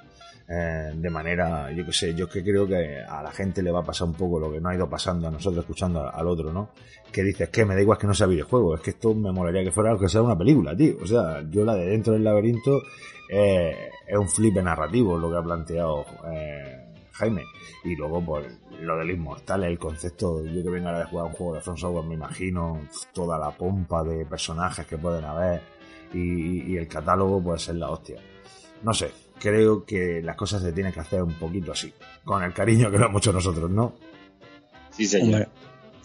eh, 0.46 0.92
de 0.94 1.10
manera, 1.10 1.72
yo 1.72 1.86
que 1.86 1.92
sé, 1.92 2.14
yo 2.14 2.28
que 2.28 2.42
creo 2.42 2.66
que 2.66 3.00
a 3.00 3.22
la 3.22 3.30
gente 3.30 3.62
le 3.62 3.70
va 3.70 3.80
a 3.80 3.84
pasar 3.84 4.06
un 4.06 4.12
poco 4.12 4.38
lo 4.38 4.52
que 4.52 4.60
no 4.60 4.68
ha 4.68 4.74
ido 4.74 4.88
pasando 4.88 5.26
a 5.26 5.30
nosotros 5.30 5.64
escuchando 5.64 6.06
al 6.06 6.26
otro, 6.26 6.52
¿no? 6.52 6.70
Que 7.10 7.22
dices 7.22 7.48
que 7.48 7.64
me 7.64 7.74
da 7.74 7.80
igual 7.80 7.98
que 7.98 8.06
no 8.06 8.12
sea 8.12 8.26
videojuego, 8.26 8.74
es 8.74 8.82
que 8.82 8.90
esto 8.90 9.14
me 9.14 9.32
molaría 9.32 9.64
que 9.64 9.70
fuera 9.70 9.90
algo 9.90 10.02
que 10.02 10.08
sea 10.08 10.20
una 10.20 10.36
película, 10.36 10.76
tío. 10.76 10.96
O 11.02 11.06
sea, 11.06 11.42
yo 11.48 11.64
la 11.64 11.74
de 11.74 11.86
dentro 11.86 12.12
del 12.12 12.24
laberinto 12.24 12.82
eh, 13.30 13.90
es 14.06 14.16
un 14.16 14.28
flipe 14.28 14.62
narrativo 14.62 15.18
lo 15.18 15.30
que 15.30 15.36
ha 15.38 15.42
planteado 15.42 16.04
eh, 16.32 16.84
Jaime. 17.14 17.44
Y 17.84 17.94
luego, 17.94 18.24
pues, 18.24 18.46
lo 18.80 18.96
del 18.96 19.10
inmortal, 19.10 19.64
el 19.64 19.78
concepto, 19.78 20.44
yo 20.44 20.62
que 20.62 20.70
venga 20.70 20.90
ahora 20.90 21.00
de 21.00 21.10
jugar 21.10 21.26
un 21.26 21.32
juego 21.32 21.54
de 21.54 21.60
From 21.60 21.76
Software, 21.76 22.04
me 22.04 22.14
imagino 22.14 22.88
toda 23.12 23.38
la 23.38 23.50
pompa 23.50 24.02
de 24.02 24.24
personajes 24.26 24.86
que 24.86 24.98
pueden 24.98 25.24
haber 25.24 25.62
y, 26.12 26.72
y 26.72 26.76
el 26.76 26.88
catálogo 26.88 27.42
puede 27.42 27.58
ser 27.58 27.76
la 27.76 27.90
hostia. 27.90 28.16
No 28.82 28.92
sé, 28.92 29.12
creo 29.38 29.84
que 29.84 30.20
las 30.22 30.36
cosas 30.36 30.62
se 30.62 30.72
tienen 30.72 30.92
que 30.92 31.00
hacer 31.00 31.22
un 31.22 31.34
poquito 31.34 31.72
así, 31.72 31.92
con 32.24 32.42
el 32.42 32.52
cariño 32.52 32.90
que 32.90 32.98
lo 32.98 33.06
hemos 33.06 33.22
hecho 33.22 33.32
nosotros, 33.32 33.70
¿no? 33.70 33.94
Sí, 34.90 35.06
señor. 35.06 35.42
Hombre, 35.42 35.48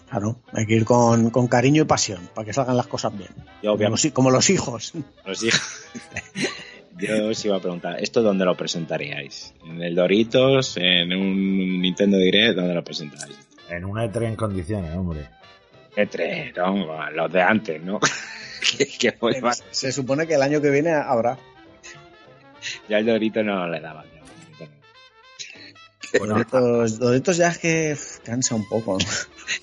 claro, 0.08 0.36
hay 0.52 0.66
que 0.66 0.74
ir 0.74 0.84
con, 0.84 1.30
con 1.30 1.48
cariño 1.48 1.82
y 1.82 1.86
pasión 1.86 2.28
para 2.34 2.44
que 2.44 2.52
salgan 2.52 2.76
las 2.76 2.86
cosas 2.86 3.16
bien. 3.16 3.30
Yo, 3.62 3.76
Como 3.76 3.88
los, 3.88 4.06
como 4.12 4.30
los 4.30 4.50
hijos. 4.50 4.92
Los 5.26 5.42
hijos. 5.42 5.84
Yo 7.00 7.28
os 7.28 7.44
iba 7.44 7.56
a 7.56 7.60
preguntar, 7.60 8.02
¿esto 8.02 8.22
dónde 8.22 8.44
lo 8.44 8.56
presentaríais? 8.56 9.54
¿En 9.64 9.82
el 9.82 9.94
Doritos? 9.94 10.76
¿En 10.76 11.12
un 11.12 11.80
Nintendo 11.80 12.16
Direct? 12.18 12.56
¿Dónde 12.56 12.74
lo 12.74 12.84
presentaríis? 12.84 13.38
En 13.68 13.84
una 13.84 14.04
E3 14.04 14.26
en 14.26 14.36
condiciones, 14.36 14.94
hombre. 14.94 15.28
E3, 15.96 16.54
no, 16.56 17.10
los 17.10 17.32
de 17.32 17.42
antes, 17.42 17.82
¿no? 17.82 18.00
Se 19.70 19.92
supone 19.92 20.26
que 20.26 20.34
el 20.34 20.42
año 20.42 20.60
que 20.60 20.70
viene 20.70 20.90
habrá. 20.92 21.38
Ya 22.88 22.98
el 22.98 23.06
Dorito 23.06 23.42
no 23.42 23.66
le 23.68 23.80
daba. 23.80 24.04
no. 24.04 24.10
Bueno, 26.18 26.34
Doritos, 26.34 26.98
Doritos 26.98 27.36
ya 27.36 27.48
es 27.48 27.58
que 27.58 27.96
cansa 28.24 28.54
un 28.54 28.68
poco. 28.68 28.98
¿no? 28.98 29.04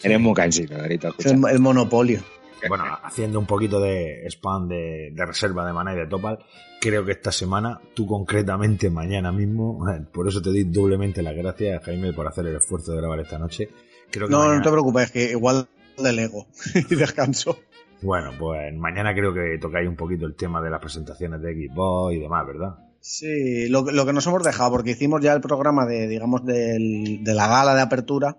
Eres 0.03 0.19
muy 0.19 0.33
cansino, 0.33 0.77
Dorito, 0.77 1.13
Es 1.17 1.27
el, 1.27 1.41
el 1.49 1.59
monopolio. 1.59 2.23
Bueno, 2.67 2.85
haciendo 3.03 3.39
un 3.39 3.45
poquito 3.45 3.79
de 3.79 4.25
spam 4.29 4.67
de, 4.67 5.11
de 5.13 5.25
reserva 5.25 5.65
de 5.65 5.73
mana 5.73 5.93
y 5.93 5.97
de 5.97 6.07
topal, 6.07 6.39
creo 6.81 7.05
que 7.05 7.11
esta 7.11 7.31
semana, 7.31 7.79
tú 7.93 8.07
concretamente 8.07 8.89
mañana 8.89 9.31
mismo, 9.31 9.79
por 10.11 10.27
eso 10.27 10.41
te 10.41 10.49
doy 10.49 10.63
doblemente 10.63 11.21
las 11.21 11.35
gracias, 11.35 11.83
Jaime, 11.83 12.13
por 12.13 12.27
hacer 12.27 12.45
el 12.47 12.55
esfuerzo 12.55 12.91
de 12.91 12.97
grabar 12.97 13.19
esta 13.19 13.37
noche. 13.37 13.69
Creo 14.09 14.27
que 14.27 14.31
No, 14.31 14.39
mañana- 14.39 14.57
no 14.57 14.61
te 14.63 14.71
preocupes, 14.71 15.11
que 15.11 15.31
igual 15.31 15.67
delego 15.97 16.47
y 16.89 16.95
descanso. 16.95 17.59
Bueno, 18.01 18.31
pues 18.37 18.73
mañana 18.75 19.13
creo 19.13 19.33
que 19.33 19.57
tocáis 19.59 19.87
un 19.89 19.95
poquito 19.95 20.25
el 20.25 20.35
tema 20.35 20.61
de 20.61 20.69
las 20.69 20.79
presentaciones 20.79 21.41
de 21.41 21.53
Xbox 21.53 22.13
y 22.15 22.19
demás, 22.19 22.45
¿verdad? 22.45 22.75
Sí, 22.99 23.69
lo, 23.69 23.83
lo 23.91 24.05
que 24.05 24.13
nos 24.13 24.25
hemos 24.27 24.43
dejado, 24.43 24.71
porque 24.71 24.91
hicimos 24.91 25.21
ya 25.21 25.33
el 25.33 25.41
programa 25.41 25.85
de, 25.85 26.07
digamos, 26.07 26.45
del- 26.45 27.23
de 27.23 27.33
la 27.33 27.47
gala 27.47 27.73
de 27.73 27.81
apertura 27.81 28.37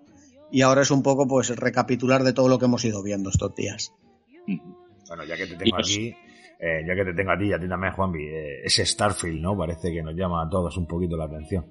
y 0.51 0.61
ahora 0.61 0.81
es 0.81 0.91
un 0.91 1.03
poco, 1.03 1.27
pues, 1.27 1.55
recapitular 1.55 2.23
de 2.23 2.33
todo 2.33 2.47
lo 2.47 2.57
que 2.59 2.65
hemos 2.65 2.83
ido 2.85 3.03
viendo 3.03 3.29
estos 3.29 3.53
días. 3.55 3.93
Bueno, 5.09 5.25
ya 5.25 5.35
que 5.35 5.47
te 5.47 5.55
tengo 5.55 5.75
aquí, 5.77 6.07
eh, 6.59 6.83
ya 6.87 6.95
que 6.95 7.03
te 7.05 7.13
tengo 7.13 7.31
a 7.31 7.37
ti 7.37 7.45
y 7.47 7.53
a 7.53 7.59
ti 7.59 7.67
también, 7.67 7.93
Juanvi, 7.93 8.23
eh, 8.23 8.61
ese 8.63 8.85
Starfield, 8.85 9.41
¿no? 9.41 9.57
Parece 9.57 9.91
que 9.91 10.01
nos 10.01 10.15
llama 10.15 10.43
a 10.45 10.49
todos 10.49 10.77
un 10.77 10.87
poquito 10.87 11.17
la 11.17 11.25
atención. 11.25 11.65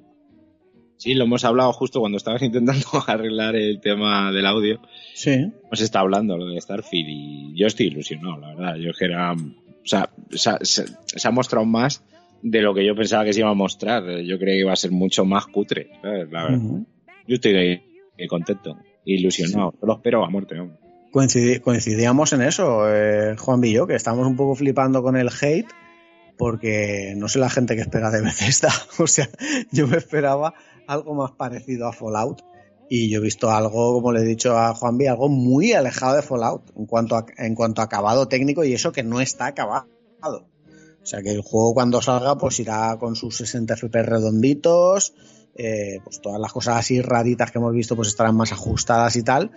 Sí, 0.96 1.14
lo 1.14 1.24
hemos 1.24 1.44
hablado 1.44 1.72
justo 1.72 2.00
cuando 2.00 2.16
estabas 2.18 2.42
intentando 2.42 2.84
arreglar 3.06 3.54
el 3.54 3.80
tema 3.80 4.32
del 4.32 4.46
audio. 4.46 4.80
Sí. 5.14 5.30
Hemos 5.30 5.80
estado 5.80 6.04
hablando 6.04 6.36
lo 6.36 6.46
de 6.46 6.60
Starfield 6.60 7.08
y 7.08 7.54
yo 7.60 7.66
estoy 7.68 7.86
ilusionado, 7.86 8.38
la 8.38 8.48
verdad. 8.48 8.74
Yo 8.76 8.90
es 8.90 8.98
que 8.98 9.04
era. 9.04 9.32
O 9.32 9.36
sea, 9.84 10.10
se, 10.30 10.50
ha- 10.50 10.58
se- 10.62 10.86
se 11.06 11.28
ha 11.28 11.30
mostrado 11.30 11.64
más 11.64 12.04
de 12.42 12.60
lo 12.62 12.74
que 12.74 12.84
yo 12.84 12.94
pensaba 12.96 13.24
que 13.24 13.32
se 13.32 13.40
iba 13.40 13.50
a 13.50 13.54
mostrar. 13.54 14.02
Yo 14.22 14.38
creía 14.38 14.54
que 14.56 14.60
iba 14.60 14.72
a 14.72 14.76
ser 14.76 14.90
mucho 14.90 15.24
más 15.24 15.46
cutre, 15.46 15.88
¿sabes? 16.02 16.28
La 16.32 16.44
verdad. 16.44 16.58
Yo 17.28 17.34
estoy 17.36 17.52
eh, 18.16 18.26
contento, 18.28 18.76
ilusionado. 19.04 19.72
Yo 19.80 19.86
lo 19.86 19.94
espero 19.94 20.24
a 20.24 20.30
muerte. 20.30 20.58
hombre. 20.58 20.78
Coincidíamos 21.10 22.32
en 22.32 22.42
eso, 22.42 22.82
eh, 22.86 23.36
Juan 23.38 23.64
y 23.64 23.72
yo, 23.72 23.86
que 23.86 23.94
estamos 23.94 24.26
un 24.26 24.36
poco 24.36 24.54
flipando 24.54 25.02
con 25.02 25.16
el 25.16 25.28
hate, 25.28 25.68
porque 26.36 27.14
no 27.16 27.28
sé 27.28 27.38
la 27.38 27.50
gente 27.50 27.74
que 27.74 27.82
espera 27.82 28.10
de 28.10 28.20
Bethesda. 28.22 28.72
O 28.98 29.06
sea, 29.06 29.28
yo 29.72 29.86
me 29.86 29.96
esperaba 29.96 30.54
algo 30.86 31.14
más 31.14 31.32
parecido 31.32 31.86
a 31.86 31.92
Fallout. 31.92 32.42
Y 32.90 33.10
yo 33.10 33.18
he 33.18 33.22
visto 33.22 33.50
algo, 33.50 33.92
como 33.92 34.12
le 34.12 34.20
he 34.20 34.24
dicho 34.24 34.56
a 34.56 34.74
Juan 34.74 34.98
algo 35.06 35.28
muy 35.28 35.72
alejado 35.74 36.16
de 36.16 36.22
Fallout 36.22 36.70
en 36.74 36.86
cuanto 36.86 37.16
a, 37.16 37.26
en 37.36 37.54
cuanto 37.54 37.82
a 37.82 37.84
acabado 37.84 38.28
técnico 38.28 38.64
y 38.64 38.72
eso 38.72 38.92
que 38.92 39.02
no 39.02 39.20
está 39.20 39.46
acabado. 39.46 39.86
O 40.22 41.06
sea 41.06 41.22
que 41.22 41.30
el 41.30 41.42
juego 41.42 41.74
cuando 41.74 42.00
salga 42.00 42.36
pues 42.38 42.60
irá 42.60 42.96
con 42.98 43.14
sus 43.14 43.36
60 43.36 43.76
FPS 43.76 44.06
redonditos, 44.06 45.14
eh, 45.54 46.00
pues 46.02 46.20
todas 46.22 46.40
las 46.40 46.52
cosas 46.52 46.76
así 46.76 47.02
raritas 47.02 47.50
que 47.50 47.58
hemos 47.58 47.72
visto 47.72 47.94
pues 47.94 48.08
estarán 48.08 48.36
más 48.36 48.52
ajustadas 48.52 49.16
y 49.16 49.22
tal, 49.22 49.50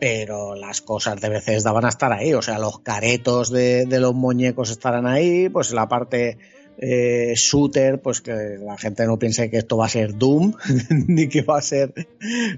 pero 0.00 0.54
las 0.56 0.80
cosas 0.80 1.20
de 1.20 1.28
Bethesda 1.28 1.70
van 1.72 1.84
a 1.84 1.90
estar 1.90 2.12
ahí, 2.12 2.32
o 2.34 2.42
sea, 2.42 2.58
los 2.58 2.80
caretos 2.80 3.50
de, 3.52 3.84
de 3.86 4.00
los 4.00 4.14
muñecos 4.14 4.70
estarán 4.70 5.06
ahí, 5.06 5.48
pues 5.50 5.72
la 5.72 5.86
parte 5.88 6.38
eh, 6.78 7.34
shooter, 7.36 8.00
pues 8.00 8.22
que 8.22 8.32
la 8.58 8.78
gente 8.78 9.04
no 9.06 9.18
piense 9.18 9.50
que 9.50 9.58
esto 9.58 9.76
va 9.76 9.84
a 9.86 9.90
ser 9.90 10.16
Doom, 10.16 10.54
ni 11.06 11.28
que 11.28 11.42
va 11.42 11.58
a 11.58 11.62
ser 11.62 11.92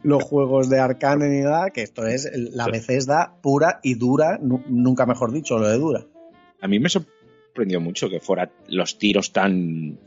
los 0.05 0.23
juegos 0.23 0.71
de 0.71 0.79
Arcane 0.79 1.29
ni 1.29 1.41
nada, 1.41 1.71
que 1.71 1.83
esto 1.83 2.07
es 2.07 2.31
la 2.35 2.67
Bethesda 2.69 3.35
pura 3.43 3.81
y 3.83 3.95
dura, 3.95 4.39
nu- 4.41 4.63
nunca 4.69 5.05
mejor 5.07 5.33
dicho, 5.33 5.59
lo 5.59 5.69
de 5.69 5.77
dura. 5.79 6.07
A 6.61 6.69
mí 6.69 6.79
me 6.79 6.89
sorprendió 6.89 7.81
mucho 7.81 8.09
que 8.09 8.21
fuera 8.21 8.53
los 8.69 8.97
tiros 8.99 9.33
tan. 9.33 9.99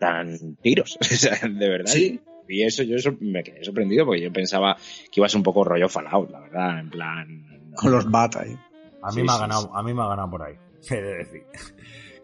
tan 0.00 0.56
tiros. 0.56 0.98
O 1.10 1.14
sea, 1.14 1.38
de 1.48 1.68
verdad. 1.68 1.92
Sí. 1.92 2.20
Y 2.48 2.62
eso 2.62 2.82
yo 2.82 2.96
eso 2.96 3.14
me 3.20 3.42
quedé 3.42 3.64
sorprendido 3.64 4.04
porque 4.06 4.22
yo 4.22 4.32
pensaba 4.32 4.76
que 4.76 5.20
iba 5.20 5.26
a 5.26 5.28
ser 5.28 5.38
un 5.38 5.44
poco 5.44 5.64
rollo 5.64 5.88
Fallout, 5.88 6.30
la 6.30 6.40
verdad. 6.40 6.80
En 6.80 6.90
plan. 6.90 7.72
Con 7.74 7.92
los 7.92 8.10
bat 8.10 8.36
ahí. 8.36 8.56
A 9.02 9.08
mí 9.08 9.14
Sí, 9.14 9.22
me 9.22 9.32
ha 9.32 9.38
ganado, 9.38 9.62
sí. 9.62 9.68
a 9.72 9.82
mí 9.82 9.94
me 9.94 10.02
ha 10.02 10.08
ganado 10.08 10.30
por 10.30 10.42
ahí, 10.42 10.54
he 10.90 10.94
de 10.94 11.16
decir. 11.18 11.42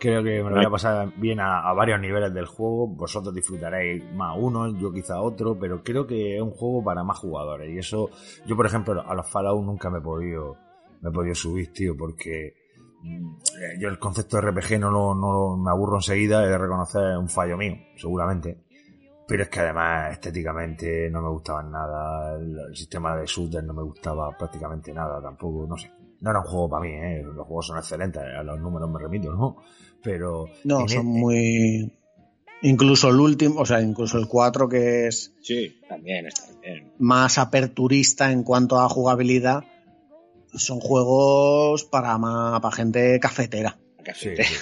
Creo 0.01 0.25
que 0.25 0.43
me 0.43 0.51
lo 0.51 0.57
voy 0.57 0.65
a 0.65 0.71
pasar 0.71 1.13
bien 1.17 1.39
a, 1.39 1.61
a 1.61 1.73
varios 1.75 2.01
niveles 2.01 2.35
del 2.35 2.47
juego. 2.47 2.89
Vosotros 2.89 3.33
disfrutaréis 3.33 4.03
más 4.15 4.37
uno, 4.37 4.77
yo 4.77 4.93
quizá 4.93 5.21
otro, 5.21 5.57
pero 5.57 5.81
creo 5.85 6.09
que 6.09 6.35
es 6.37 6.43
un 6.43 6.51
juego 6.51 6.83
para 6.83 7.05
más 7.05 7.19
jugadores. 7.19 7.71
Y 7.71 7.79
eso, 7.79 8.11
yo 8.45 8.57
por 8.57 8.67
ejemplo, 8.67 9.01
a 9.01 9.15
los 9.15 9.31
Fallout 9.31 9.65
nunca 9.65 9.91
me 9.91 9.99
he 9.99 10.03
podido, 10.03 10.57
me 11.03 11.11
he 11.11 11.13
podido 11.13 11.37
subir, 11.37 11.73
tío, 11.73 11.97
porque 11.97 12.53
mm, 13.01 13.35
eh, 13.63 13.79
yo 13.79 13.89
el 13.89 14.01
concepto 14.01 14.39
de 14.39 14.51
RPG 14.51 14.81
no, 14.81 14.91
lo, 14.91 15.15
no 15.15 15.57
me 15.57 15.71
aburro 15.71 15.99
enseguida, 15.99 16.45
he 16.45 16.49
de 16.49 16.59
reconocer 16.59 17.17
un 17.17 17.29
fallo 17.29 17.57
mío, 17.57 17.77
seguramente. 17.97 18.65
Pero 19.27 19.45
es 19.45 19.49
que 19.49 19.61
además 19.61 20.13
estéticamente 20.13 21.09
no 21.11 21.23
me 21.23 21.29
gustaba 21.31 21.63
nada, 21.63 22.37
el, 22.39 22.59
el 22.69 22.77
sistema 22.77 23.17
de 23.17 23.27
shooter 23.27 23.63
no 23.65 23.73
me 23.73 23.83
gustaba 23.83 24.37
prácticamente 24.37 24.93
nada 24.93 25.21
tampoco, 25.23 25.67
no 25.67 25.77
sé. 25.77 25.91
No 26.21 26.31
era 26.31 26.41
un 26.41 26.47
juego 26.47 26.69
para 26.71 26.85
mí, 26.85 26.91
¿eh? 26.93 27.23
los 27.25 27.47
juegos 27.47 27.67
son 27.67 27.79
excelentes, 27.79 28.23
a 28.23 28.43
los 28.43 28.61
números 28.61 28.91
me 28.91 28.99
remito, 28.99 29.33
¿no? 29.33 29.57
Pero... 30.03 30.49
No, 30.65 30.87
son 30.89 31.01
e- 31.01 31.03
muy... 31.21 31.93
Incluso 32.63 33.09
el 33.09 33.19
último, 33.19 33.61
o 33.61 33.67
sea, 33.67 33.81
incluso 33.81 34.19
el 34.19 34.29
4 34.29 34.69
que 34.69 35.09
es 35.09 35.33
Sí, 35.41 35.81
también 35.89 36.27
está 36.27 36.45
bien. 36.61 36.93
más 36.99 37.39
aperturista 37.39 38.31
en 38.31 38.45
cuanto 38.45 38.79
a 38.79 38.89
jugabilidad, 38.89 39.65
son 40.55 40.79
juegos 40.79 41.85
para, 41.85 42.17
ma- 42.19 42.61
para 42.61 42.75
gente 42.77 43.19
cafetera. 43.19 43.79
Sí, 44.15 44.31
sí. 44.37 44.55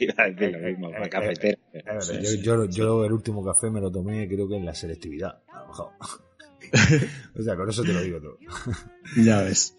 Iba 0.00 0.14
a 0.24 0.30
decir 0.30 0.52
lo 0.52 0.58
mismo, 0.68 0.88
la 0.90 1.08
cafetera. 1.08 1.58
Es 1.72 1.84
verdad, 1.84 2.00
Sí, 2.00 2.14
yo, 2.22 2.30
sí, 2.30 2.42
yo, 2.42 2.64
yo 2.66 3.04
el 3.04 3.12
último 3.12 3.44
café 3.44 3.70
me 3.70 3.80
lo 3.80 3.90
tomé 3.90 4.26
creo 4.28 4.48
que 4.48 4.56
en 4.56 4.66
la 4.66 4.74
selectividad, 4.74 5.42
a 5.52 5.60
lo 5.60 5.66
mejor. 5.68 5.90
o 7.38 7.42
sea, 7.42 7.56
con 7.56 7.68
eso 7.68 7.82
te 7.82 7.92
lo 7.92 8.02
digo 8.02 8.20
todo. 8.20 8.38
Ya 9.24 9.42
ves. 9.42 9.76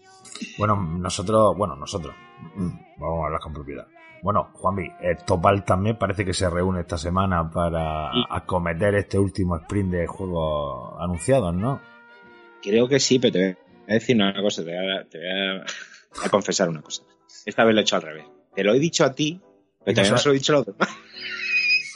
Bueno, 0.58 0.76
nosotros, 0.76 1.56
bueno, 1.56 1.76
nosotros, 1.76 2.14
mm, 2.56 2.68
vamos 2.98 3.22
a 3.22 3.26
hablar 3.26 3.40
con 3.40 3.52
propiedad. 3.52 3.86
Bueno, 4.22 4.50
Juanvi, 4.54 4.86
eh, 5.00 5.16
Topal 5.26 5.64
también 5.64 5.96
parece 5.98 6.24
que 6.24 6.34
se 6.34 6.48
reúne 6.50 6.80
esta 6.80 6.98
semana 6.98 7.50
para 7.50 8.10
Sí. 8.12 8.24
acometer 8.30 8.94
este 8.96 9.18
último 9.18 9.56
sprint 9.56 9.92
de 9.92 10.06
juegos 10.06 10.94
anunciados, 11.00 11.54
¿no? 11.54 11.80
Creo 12.62 12.88
que 12.88 12.98
sí, 12.98 13.18
pero 13.18 13.32
te 13.34 13.38
voy 13.38 13.56
a 13.88 13.92
decir 13.94 14.16
una 14.16 14.34
cosa, 14.42 14.64
te 14.64 14.76
voy 14.76 14.90
a, 14.98 15.04
te 15.08 15.18
voy 15.18 15.28
a- 15.28 15.64
a 16.26 16.28
confesar 16.30 16.68
una 16.68 16.82
cosa. 16.82 17.02
Esta 17.44 17.64
vez 17.64 17.74
lo 17.74 17.80
he 17.80 17.82
hecho 17.82 17.96
al 17.96 18.02
revés. 18.02 18.24
Te 18.54 18.64
lo 18.64 18.72
he 18.74 18.78
dicho 18.78 19.04
a 19.04 19.12
ti, 19.12 19.40
pero 19.86 19.94
también 19.94 20.18
se 20.18 20.28
lo 20.28 20.34
he 20.34 20.38
dicho 20.38 20.52
a 20.52 20.56
los 20.56 20.66
demás. 20.66 20.88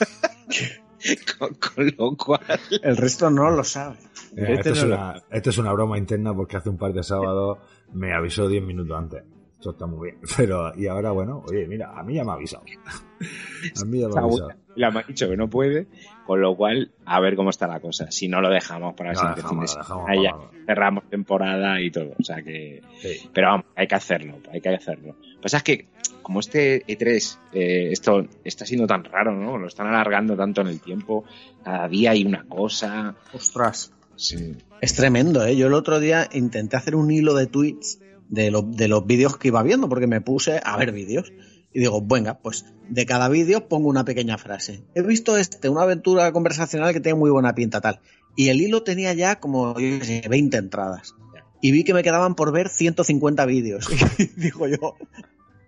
con, 1.39 1.55
con 1.55 1.87
lo 1.99 2.17
cual... 2.17 2.41
El 2.83 2.97
resto 2.97 3.31
no 3.31 3.51
lo 3.51 3.65
sabe. 3.65 3.97
Este 4.37 4.53
esto, 4.55 4.71
es 4.71 4.83
lo- 4.85 4.95
una, 4.95 5.23
esto 5.31 5.51
es 5.51 5.59
una 5.59 5.73
broma 5.73 5.99
interna 5.99 6.35
porque 6.35 6.57
hace 6.57 6.69
un 6.69 6.79
par 6.79 6.93
de 6.93 7.03
sábados 7.03 7.59
me 7.93 8.13
avisó 8.15 8.49
10 8.49 8.63
minutos 8.63 8.97
antes. 8.97 9.23
Esto 9.57 9.71
está 9.73 9.87
muy 9.87 10.11
bien. 10.11 10.21
Pero, 10.37 10.73
y 10.77 10.87
ahora, 10.87 11.11
bueno, 11.11 11.45
oye, 11.49 11.67
mira, 11.67 11.99
a 11.99 12.03
mí 12.03 12.15
ya 12.15 12.25
me 12.25 12.31
ha 12.31 12.35
avisado. 12.35 12.63
A 13.83 13.85
mí 13.85 14.01
ya 14.01 14.09
me 14.09 14.15
ha 14.19 14.23
avisado. 14.23 14.49
me 14.77 14.87
ha 14.87 15.03
dicho 15.03 15.29
que 15.29 15.37
no 15.37 15.51
puede, 15.51 15.87
con 16.31 16.41
lo 16.41 16.55
cual, 16.57 16.93
a 17.07 17.19
ver 17.19 17.35
cómo 17.35 17.51
está 17.51 17.67
la 17.67 17.81
cosa. 17.81 18.09
Si 18.13 18.29
no 18.29 18.41
lo 18.41 18.51
dejamos 18.51 18.95
para 18.95 19.11
el 19.11 19.15
No, 19.15 19.21
siguiente 19.21 19.43
dejamos, 19.43 19.71
fin 19.73 19.75
de 19.75 19.83
dejamos 19.83 20.07
semana, 20.07 20.23
ya 20.23 20.31
para- 20.31 20.65
cerramos 20.65 21.11
temporada 21.11 21.81
y 21.81 21.91
todo. 21.91 22.13
O 22.21 22.23
sea 22.23 22.41
que. 22.41 22.81
Sí. 23.03 23.29
Pero 23.35 23.49
vamos, 23.49 23.67
hay 23.75 23.89
que 23.89 23.95
hacerlo, 23.97 24.39
hay 24.53 24.61
que 24.61 24.69
hacerlo. 24.69 25.17
Lo 25.21 25.35
que 25.37 25.43
pasa 25.43 25.57
es 25.57 25.63
que, 25.65 25.89
como 26.23 26.39
este 26.39 26.87
E3, 26.87 27.39
eh, 27.53 27.89
esto 27.91 28.25
está 28.45 28.65
siendo 28.65 28.87
tan 28.87 29.03
raro, 29.03 29.35
¿no? 29.35 29.59
Lo 29.59 29.67
están 29.67 29.89
alargando 29.89 30.37
tanto 30.37 30.61
en 30.61 30.69
el 30.69 30.81
tiempo. 30.81 31.25
Cada 31.65 31.89
día 31.89 32.13
hay 32.13 32.25
una 32.25 32.45
cosa. 32.45 33.17
Ostras. 33.33 33.93
Sí. 34.15 34.55
Es 34.81 34.95
tremendo, 34.95 35.45
¿eh? 35.45 35.57
Yo 35.57 35.67
el 35.67 35.75
otro 35.75 35.99
día 35.99 36.29
intenté 36.33 36.77
hacer 36.77 36.95
un 36.95 37.11
hilo 37.11 37.35
de 37.35 37.49
tweets 37.49 37.99
de, 38.29 38.53
lo- 38.53 38.63
de 38.63 38.87
los 38.87 39.05
vídeos 39.05 39.37
que 39.37 39.49
iba 39.49 39.65
viendo, 39.65 39.89
porque 39.89 40.07
me 40.07 40.21
puse 40.21 40.61
a 40.63 40.77
ver 40.77 40.93
vídeos. 40.93 41.33
Y 41.73 41.81
digo, 41.81 42.01
venga, 42.03 42.39
pues 42.39 42.65
de 42.89 43.07
cada 43.07 43.29
vídeo 43.29 43.69
pongo 43.69 43.89
una 43.89 44.05
pequeña 44.05 44.39
frase. 44.39 44.83
He 44.95 45.03
visto 45.03 45.37
este, 45.37 45.69
una 45.69 45.83
aventura 45.83 46.33
conversacional 46.33 46.93
que 46.93 47.01
tiene 47.01 47.19
muy 47.19 47.31
buena 47.31 47.55
pinta, 47.55 47.81
tal. 47.81 48.01
Y 48.37 48.49
el 48.49 48.61
hilo 48.61 48.83
tenía 48.83 49.13
ya 49.13 49.39
como, 49.39 49.79
yo 49.79 50.05
sé, 50.05 50.25
20 50.29 50.57
entradas. 50.57 51.15
Y 51.61 51.73
vi 51.73 51.85
que 51.85 51.95
me 51.95 52.03
quedaban 52.03 52.35
por 52.35 52.53
ver 52.53 52.69
150 52.69 53.45
vídeos. 53.47 53.89
Y 54.19 54.27
digo 54.27 54.67
yo, 54.67 54.97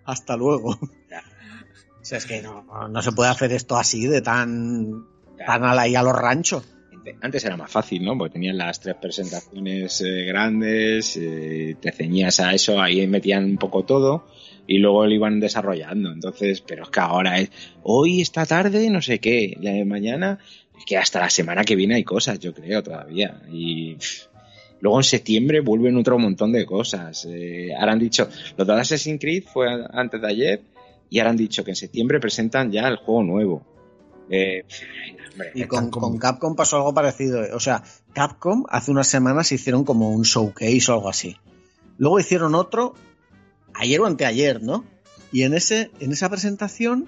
hasta 0.05 0.36
luego. 0.36 0.70
O 0.70 2.05
sea, 2.05 2.18
es 2.18 2.26
que 2.26 2.42
no, 2.42 2.64
no 2.89 3.02
se 3.02 3.12
puede 3.12 3.31
hacer 3.31 3.52
esto 3.52 3.76
así 3.76 4.06
de 4.06 4.22
tan, 4.22 5.06
tan 5.47 5.64
a, 5.64 5.74
la, 5.74 5.86
y 5.86 5.94
a 5.94 6.02
los 6.02 6.16
ranchos. 6.16 6.64
Antes 7.20 7.44
era 7.44 7.56
más 7.56 7.70
fácil, 7.70 8.05
¿no? 8.05 8.16
Porque 8.16 8.34
tenían 8.34 8.58
las 8.58 8.81
tres 8.81 8.97
presentaciones 9.00 10.00
eh, 10.00 10.24
grandes, 10.24 11.16
eh, 11.16 11.76
te 11.81 11.92
ceñías 11.92 12.40
a 12.40 12.55
eso, 12.55 12.81
ahí 12.81 13.06
metían 13.06 13.44
un 13.44 13.56
poco 13.56 13.84
todo 13.84 14.24
y 14.66 14.78
luego 14.78 15.06
lo 15.06 15.12
iban 15.12 15.40
desarrollando. 15.40 16.12
Entonces, 16.12 16.60
pero 16.60 16.84
es 16.84 16.90
que 16.90 17.00
ahora 17.00 17.39
es 17.40 17.50
hoy, 17.82 18.20
esta 18.20 18.47
tarde, 18.47 18.89
no 18.90 19.02
sé 19.02 19.18
qué, 19.18 19.56
la 19.60 19.72
de 19.72 19.84
mañana, 19.84 20.39
es 20.78 20.84
que 20.84 20.97
hasta 20.97 21.20
la 21.20 21.31
semana 21.31 21.64
que 21.64 21.76
viene 21.76 21.97
hay 21.97 22.05
cosas, 22.05 22.39
yo 22.39 22.55
creo, 22.55 22.82
todavía. 22.82 23.42
Y 23.52 23.97
luego 24.81 24.98
en 24.98 25.05
septiembre 25.05 25.60
vuelven 25.60 25.97
otro 25.97 26.18
montón 26.18 26.52
de 26.52 26.64
cosas. 26.64 27.26
Eh, 27.28 27.70
ahora 27.78 27.92
han 27.92 27.98
dicho, 27.98 28.28
lo 28.56 28.64
de 28.64 28.72
Assassin's 28.74 29.20
Creed 29.20 29.44
fue 29.44 29.66
antes 29.92 30.20
de 30.20 30.28
ayer 30.28 30.60
y 31.10 31.18
ahora 31.18 31.31
han 31.31 31.36
dicho 31.36 31.64
que 31.64 31.72
en 31.72 31.76
septiembre 31.76 32.20
presentan 32.20 32.70
ya 32.70 32.89
el 32.89 32.97
juego 32.97 33.22
nuevo. 33.22 33.72
Eh, 34.34 34.64
hombre, 35.32 35.52
Y 35.54 35.64
con, 35.64 36.18
Capcom 36.18 36.56
pasó 36.56 36.76
algo 36.76 36.94
parecido. 36.94 37.54
O 37.54 37.60
sea, 37.60 37.84
Capcom 38.14 38.64
hace 38.70 38.90
unas 38.90 39.06
semanas 39.06 39.52
hicieron 39.52 39.84
como 39.84 40.10
un 40.10 40.22
showcase 40.22 40.90
o 40.90 40.94
algo 40.94 41.10
así. 41.10 41.36
Luego 41.98 42.18
hicieron 42.18 42.54
otro 42.54 42.94
ayer 43.74 44.00
o 44.00 44.06
anteayer, 44.06 44.62
¿no? 44.62 44.84
Y 45.32 45.42
en 45.42 45.52
ese, 45.54 45.90
en 46.00 46.12
esa 46.12 46.30
presentación 46.30 47.06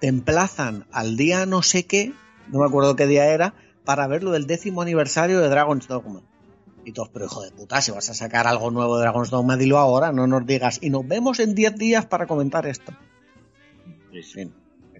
te 0.00 0.08
emplazan 0.08 0.86
al 0.92 1.16
día 1.16 1.46
no 1.46 1.62
sé 1.62 1.86
qué, 1.86 2.12
no 2.48 2.58
me 2.60 2.66
acuerdo 2.66 2.96
qué 2.96 3.06
día 3.06 3.26
era, 3.32 3.54
para 3.84 4.06
ver 4.06 4.22
lo 4.22 4.32
del 4.32 4.46
décimo 4.46 4.82
aniversario 4.82 5.40
de 5.40 5.48
Dragon's 5.48 5.88
Dogma. 5.88 6.22
Y 6.84 6.92
todos, 6.92 7.08
pero 7.08 7.24
hijo 7.24 7.42
de 7.42 7.50
puta, 7.50 7.80
si 7.80 7.92
vas 7.92 8.10
a 8.10 8.14
sacar 8.14 8.46
algo 8.46 8.70
nuevo 8.70 8.96
de 8.96 9.04
Dragon's 9.04 9.30
Dogma, 9.30 9.56
dilo 9.56 9.78
ahora, 9.78 10.12
no 10.12 10.26
nos 10.26 10.46
digas. 10.46 10.78
Y 10.82 10.90
nos 10.90 11.08
vemos 11.08 11.40
en 11.40 11.54
10 11.54 11.76
días 11.76 12.04
para 12.04 12.26
comentar 12.26 12.66
esto. 12.66 12.92
En 14.12 14.22
fin, 14.22 14.54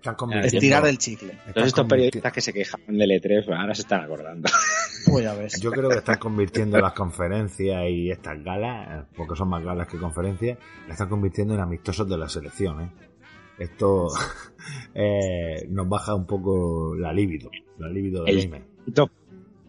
Están 0.07 0.15
convirtiendo, 0.15 0.57
estirar 0.57 0.87
el 0.87 0.99
chicle. 0.99 1.39
Todos 1.53 1.67
estos 1.67 1.87
periodistas 1.87 2.33
que 2.33 2.41
se 2.41 2.53
quejaban 2.53 2.97
del 2.97 3.11
E3, 3.11 3.45
ahora 3.59 3.75
se 3.75 3.83
están 3.83 4.05
acordando. 4.05 4.49
Pues 5.09 5.23
ya 5.23 5.35
ves. 5.35 5.61
Yo 5.61 5.71
creo 5.71 5.89
que 5.89 5.99
están 5.99 6.19
convirtiendo 6.19 6.81
las 6.81 6.93
conferencias 6.93 7.85
y 7.89 8.11
estas 8.11 8.43
galas, 8.43 8.89
eh, 8.89 9.07
porque 9.17 9.37
son 9.37 9.49
más 9.49 9.63
galas 9.63 9.87
que 9.87 9.99
conferencias, 9.99 10.59
las 10.83 10.93
están 10.95 11.09
convirtiendo 11.09 11.55
en 11.55 11.61
amistosos 11.61 12.09
de 12.09 12.19
la 12.19 12.29
selección. 12.29 12.81
¿eh? 12.83 12.91
Esto 13.57 14.09
eh, 14.95 15.65
nos 15.69 15.89
baja 15.89 16.13
un 16.13 16.27
poco 16.27 16.97
la 16.97 17.13
libido, 17.13 17.51
la 17.79 17.89
libido 17.89 18.25
de 18.25 18.33
El- 18.33 18.43
gamer. 18.43 18.63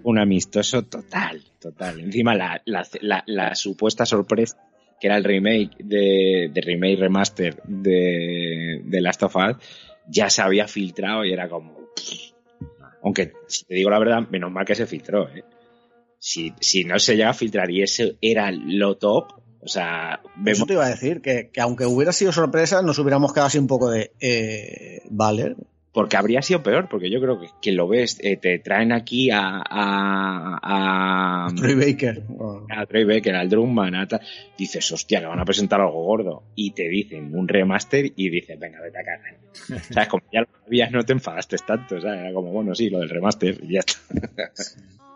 Un 0.04 0.18
amistoso 0.18 0.84
total, 0.86 1.44
total. 1.60 2.00
Encima 2.00 2.34
la, 2.34 2.60
la, 2.66 2.84
la, 3.02 3.24
la 3.28 3.54
supuesta 3.54 4.08
sorpresa 4.08 4.58
que 5.00 5.08
era 5.08 5.18
el 5.18 5.24
remake 5.24 5.78
de, 5.84 6.50
de 6.52 6.62
remake 6.62 6.98
remaster 6.98 7.62
de, 7.64 8.82
de 8.84 9.02
Last 9.02 9.22
of 9.24 9.36
Us 9.36 9.58
ya 10.08 10.30
se 10.30 10.42
había 10.42 10.68
filtrado 10.68 11.26
y 11.26 11.34
era 11.34 11.50
como 11.50 11.78
aunque 13.04 13.34
si 13.48 13.66
te 13.66 13.76
digo 13.76 13.90
la 13.90 14.00
verdad 14.00 14.28
menos 14.30 14.52
mal 14.52 14.66
que 14.66 14.76
se 14.76 14.86
filtró 14.86 15.30
¿eh? 15.30 15.44
si, 16.20 16.54
si 16.60 16.84
no 16.84 17.00
se 17.00 17.16
llega 17.16 17.30
a 17.30 17.34
filtrar 17.34 17.70
y 17.72 17.84
ese 17.84 18.18
era 18.22 18.52
lo 18.52 18.98
top 18.98 19.34
o 19.62 19.68
sea 19.68 20.22
Eso 20.46 20.66
te 20.66 20.74
iba 20.74 20.86
a 20.86 20.90
decir, 20.90 21.22
que, 21.22 21.50
que 21.52 21.60
aunque 21.60 21.86
hubiera 21.86 22.14
sido 22.14 22.32
sorpresa, 22.32 22.82
nos 22.82 23.00
hubiéramos 23.00 23.34
quedado 23.34 23.48
así 23.48 23.58
un 23.58 23.68
poco 23.68 23.90
de. 23.90 24.12
Eh, 24.20 25.02
vale. 25.10 25.56
Porque 25.98 26.16
habría 26.16 26.44
sido 26.44 26.62
peor 26.62 26.88
porque 26.88 27.10
yo 27.10 27.20
creo 27.20 27.40
que, 27.42 27.48
que 27.60 27.72
lo 27.72 27.88
ves 27.88 28.20
eh, 28.22 28.38
te 28.38 28.60
traen 28.60 28.92
aquí 28.92 29.32
a 29.32 29.64
a, 29.68 31.48
a, 31.48 31.56
Troy 31.56 31.74
Baker. 31.74 32.22
a 32.70 32.86
Troy 32.86 33.04
Baker, 33.04 33.34
al 33.34 33.50
Drumman, 33.50 33.96
a 33.96 34.08
tal, 34.08 34.22
dices, 34.56 34.92
hostia, 34.92 35.20
que 35.22 35.26
van 35.26 35.40
a 35.40 35.44
presentar 35.46 35.82
algo 35.82 36.04
gordo. 36.04 36.44
Y 36.54 36.70
te 36.70 36.88
dicen 36.88 37.34
un 37.34 37.48
remaster 37.48 38.12
y 38.16 38.30
dices, 38.30 38.60
venga, 38.60 38.80
vete 38.80 39.00
a 39.00 39.04
cagar. 39.04 39.38
¿Sabes? 39.92 40.08
Como 40.08 40.24
ya 40.32 40.42
lo 40.42 40.48
sabías, 40.64 40.92
no 40.92 41.04
te 41.04 41.14
enfadaste 41.14 41.58
tanto, 41.66 42.00
¿sabes? 42.00 42.20
Era 42.20 42.32
como, 42.32 42.52
bueno, 42.52 42.76
sí, 42.76 42.92
lo 42.92 43.00
del 43.00 43.10
remaster 43.10 43.58
y 43.64 43.74
ya 43.74 43.80
está. 43.80 44.00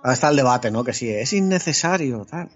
Ahora 0.02 0.14
está 0.14 0.30
el 0.32 0.36
debate, 0.36 0.72
¿no? 0.72 0.84
Que 0.84 0.94
si 0.94 1.10
es 1.12 1.32
innecesario, 1.32 2.26
tal. 2.26 2.50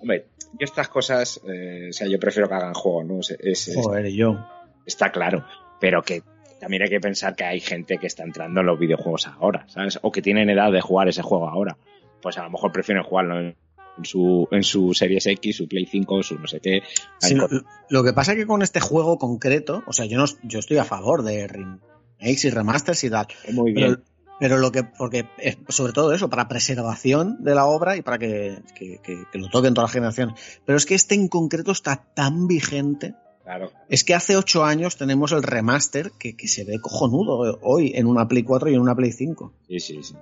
Hombre, 0.00 0.28
yo 0.52 0.64
estas 0.64 0.88
cosas, 0.88 1.42
eh, 1.46 1.88
o 1.90 1.92
sea, 1.92 2.08
yo 2.08 2.18
prefiero 2.18 2.48
que 2.48 2.54
hagan 2.54 2.72
juego, 2.72 3.04
¿no? 3.04 3.20
Es, 3.20 3.36
es- 3.38 3.70
Joder, 3.76 4.10
yo. 4.10 4.42
está 4.86 5.12
claro. 5.12 5.44
Pero 5.78 6.02
que 6.02 6.22
también 6.62 6.82
hay 6.84 6.88
que 6.88 7.00
pensar 7.00 7.34
que 7.34 7.42
hay 7.44 7.58
gente 7.60 7.98
que 7.98 8.06
está 8.06 8.22
entrando 8.22 8.60
en 8.60 8.66
los 8.66 8.78
videojuegos 8.78 9.26
ahora, 9.26 9.64
¿sabes? 9.68 9.98
O 10.02 10.12
que 10.12 10.22
tienen 10.22 10.48
edad 10.48 10.70
de 10.70 10.80
jugar 10.80 11.08
ese 11.08 11.20
juego 11.22 11.48
ahora. 11.48 11.76
Pues 12.22 12.38
a 12.38 12.44
lo 12.44 12.50
mejor 12.50 12.70
prefieren 12.70 13.02
jugarlo 13.02 13.40
en 13.40 13.56
su, 14.04 14.46
en 14.52 14.62
su 14.62 14.94
Series 14.94 15.26
X, 15.26 15.56
su 15.56 15.66
Play 15.66 15.86
5, 15.86 16.22
su 16.22 16.38
no 16.38 16.46
sé 16.46 16.60
qué. 16.60 16.82
Sí, 17.18 17.34
lo, 17.34 17.48
lo 17.90 18.04
que 18.04 18.12
pasa 18.12 18.32
es 18.32 18.38
que 18.38 18.46
con 18.46 18.62
este 18.62 18.78
juego 18.78 19.18
concreto, 19.18 19.82
o 19.86 19.92
sea, 19.92 20.06
yo 20.06 20.18
no 20.18 20.24
yo 20.44 20.60
estoy 20.60 20.78
a 20.78 20.84
favor 20.84 21.24
de 21.24 21.48
remakes 21.48 22.44
y 22.44 22.50
remasters 22.50 23.02
y 23.02 23.10
tal. 23.10 23.26
Muy 23.52 23.72
bien. 23.72 23.90
Pero, 23.96 24.02
pero 24.40 24.58
lo 24.58 24.72
que, 24.72 24.84
porque 24.84 25.26
es 25.38 25.58
sobre 25.68 25.92
todo 25.92 26.12
eso, 26.14 26.30
para 26.30 26.48
preservación 26.48 27.42
de 27.44 27.54
la 27.56 27.66
obra 27.66 27.96
y 27.96 28.02
para 28.02 28.18
que, 28.18 28.60
que, 28.74 28.98
que- 29.02 29.24
que 29.30 29.38
lo 29.38 29.48
toquen 29.48 29.74
todas 29.74 29.88
las 29.90 29.94
generaciones. 29.94 30.60
Pero 30.64 30.78
es 30.78 30.86
que 30.86 30.94
este 30.94 31.14
en 31.16 31.26
concreto 31.28 31.72
está 31.72 32.04
tan 32.14 32.46
vigente. 32.46 33.14
Claro. 33.44 33.70
Es 33.88 34.04
que 34.04 34.14
hace 34.14 34.36
ocho 34.36 34.64
años 34.64 34.96
tenemos 34.96 35.32
el 35.32 35.42
remaster 35.42 36.12
que, 36.12 36.36
que 36.36 36.46
se 36.48 36.64
ve 36.64 36.80
cojonudo 36.80 37.58
hoy 37.62 37.92
en 37.94 38.06
una 38.06 38.28
Play 38.28 38.44
4 38.44 38.70
y 38.70 38.74
en 38.74 38.80
una 38.80 38.94
Play 38.94 39.12
5. 39.12 39.52
Sí, 39.68 39.80
sí, 39.80 40.02
sí. 40.02 40.14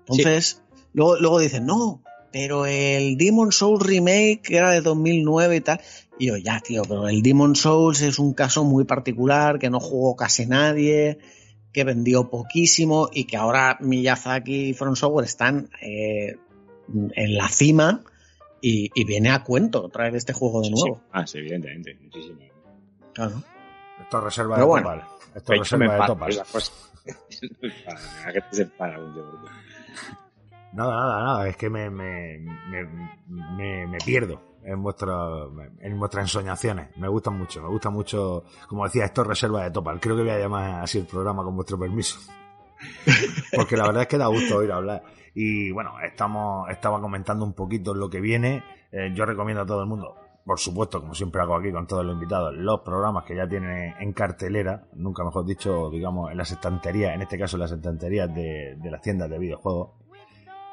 Entonces, 0.00 0.62
luego, 0.92 1.16
luego 1.16 1.38
dicen, 1.40 1.66
no, 1.66 2.02
pero 2.32 2.66
el 2.66 3.16
Demon 3.16 3.50
Souls 3.52 3.84
remake 3.84 4.40
que 4.42 4.56
era 4.56 4.70
de 4.70 4.80
2009 4.82 5.56
y 5.56 5.60
tal. 5.60 5.80
Y 6.18 6.26
yo, 6.26 6.36
ya, 6.36 6.60
tío, 6.60 6.82
pero 6.82 7.08
el 7.08 7.22
Demon 7.22 7.56
Souls 7.56 8.02
es 8.02 8.18
un 8.18 8.34
caso 8.34 8.62
muy 8.64 8.84
particular, 8.84 9.58
que 9.58 9.70
no 9.70 9.80
jugó 9.80 10.14
casi 10.16 10.46
nadie, 10.46 11.18
que 11.72 11.82
vendió 11.84 12.30
poquísimo 12.30 13.08
y 13.12 13.24
que 13.24 13.36
ahora 13.36 13.78
Miyazaki 13.80 14.68
y 14.70 14.74
From 14.74 14.96
Software 14.96 15.24
están 15.26 15.70
eh, 15.82 16.36
en 17.14 17.34
la 17.36 17.48
cima 17.48 18.04
y, 18.60 18.90
y 18.94 19.04
viene 19.04 19.30
a 19.30 19.42
cuento 19.42 19.88
traer 19.88 20.14
este 20.16 20.32
juego 20.32 20.60
de 20.60 20.66
Sí, 20.68 20.72
nuevo. 20.74 20.96
sí. 20.96 21.02
Ah, 21.12 21.26
sí, 21.26 21.38
evidentemente. 21.38 21.96
Muchísimo. 22.02 22.38
Claro. 23.14 23.42
Esto 24.00 24.18
es 24.18 24.24
reserva 24.24 24.54
Pero 24.56 24.66
de 24.66 24.70
bueno. 24.70 24.88
topal. 24.90 25.08
Esto 25.34 25.52
es 25.52 25.58
reserva 25.58 25.84
de 25.84 25.90
enfada 25.92 26.06
topal. 26.06 26.30
esas 26.30 26.50
cosas. 26.50 26.92
¿A 28.26 28.32
qué 28.32 28.40
te 28.42 28.56
se 28.56 28.66
para 28.66 28.98
un 28.98 29.14
tío? 29.14 29.24
Nada, 30.72 30.94
nada, 30.94 31.24
nada. 31.24 31.48
Es 31.48 31.56
que 31.56 31.68
me, 31.68 31.90
me, 31.90 32.38
me, 32.38 32.84
me, 33.28 33.86
me 33.86 33.98
pierdo 33.98 34.40
en, 34.64 34.82
vuestro, 34.82 35.52
en 35.80 35.98
vuestras 35.98 36.24
ensoñaciones. 36.24 36.96
Me 36.96 37.08
gustan 37.08 37.36
mucho, 37.38 37.62
me 37.62 37.68
gusta 37.68 37.90
mucho. 37.90 38.44
Como 38.68 38.84
decía, 38.84 39.04
esto 39.06 39.22
es 39.22 39.26
reserva 39.28 39.64
de 39.64 39.70
Topal. 39.70 40.00
Creo 40.00 40.16
que 40.16 40.22
voy 40.22 40.30
a 40.30 40.38
llamar 40.38 40.82
así 40.82 40.98
el 40.98 41.06
programa 41.06 41.42
con 41.42 41.56
vuestro 41.56 41.78
permiso. 41.78 42.18
Porque 43.54 43.76
la 43.76 43.86
verdad 43.86 44.02
es 44.02 44.08
que 44.08 44.18
da 44.18 44.26
gusto 44.26 44.58
oír 44.58 44.72
hablar. 44.72 45.02
Y 45.34 45.70
bueno, 45.70 45.94
estamos, 46.00 46.68
estaba 46.70 47.00
comentando 47.00 47.44
un 47.44 47.52
poquito 47.52 47.94
lo 47.94 48.08
que 48.08 48.20
viene. 48.20 48.62
Eh, 48.92 49.12
yo 49.14 49.24
recomiendo 49.24 49.62
a 49.62 49.66
todo 49.66 49.82
el 49.82 49.88
mundo, 49.88 50.16
por 50.44 50.58
supuesto, 50.58 51.00
como 51.00 51.14
siempre 51.14 51.40
hago 51.42 51.54
aquí 51.54 51.70
con 51.70 51.86
todos 51.86 52.04
los 52.04 52.14
invitados, 52.14 52.54
los 52.54 52.80
programas 52.80 53.24
que 53.24 53.36
ya 53.36 53.46
tienen 53.48 53.94
en 54.00 54.12
cartelera, 54.12 54.86
nunca 54.94 55.22
mejor 55.24 55.44
dicho, 55.44 55.90
digamos, 55.90 56.30
en 56.30 56.38
las 56.38 56.50
estanterías, 56.50 57.14
en 57.14 57.22
este 57.22 57.38
caso 57.38 57.56
en 57.56 57.60
las 57.60 57.72
estanterías 57.72 58.34
de, 58.34 58.76
de 58.80 58.90
las 58.90 59.00
tiendas 59.00 59.30
de 59.30 59.38
videojuegos. 59.38 59.90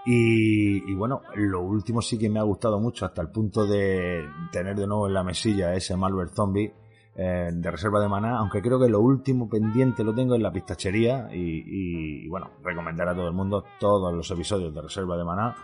Y, 0.10 0.94
bueno, 0.96 1.22
lo 1.36 1.64
último 1.64 2.02
sí 2.02 2.18
que 2.18 2.30
me 2.30 2.40
ha 2.40 2.44
gustado 2.44 2.80
mucho 2.80 3.06
hasta 3.06 3.22
el 3.22 3.30
punto 3.30 3.66
de 3.66 4.26
tener 4.54 4.78
de 4.78 4.88
nuevo 4.88 5.06
en 5.08 5.14
la 5.14 5.22
mesilla 5.22 5.74
ese 5.74 5.98
Malware 5.98 6.30
Zombie. 6.30 6.74
eh, 7.18 7.50
de 7.52 7.72
reserva 7.72 8.00
de 8.00 8.08
maná, 8.08 8.38
aunque 8.38 8.62
creo 8.62 8.80
que 8.80 8.88
lo 8.88 9.02
último 9.02 9.50
pendiente 9.50 10.04
lo 10.04 10.14
tengo 10.14 10.36
en 10.36 10.44
la 10.44 10.52
pistachería 10.52 11.30
y, 11.34 11.40
y, 11.40 12.26
y, 12.26 12.28
bueno, 12.30 12.52
recomendar 12.64 13.10
a 13.10 13.16
todo 13.16 13.28
el 13.28 13.34
mundo 13.34 13.66
todos 13.80 14.14
los 14.14 14.30
episodios 14.30 14.74
de 14.74 14.82
reserva 14.82 15.18
de 15.18 15.24
maná. 15.26 15.56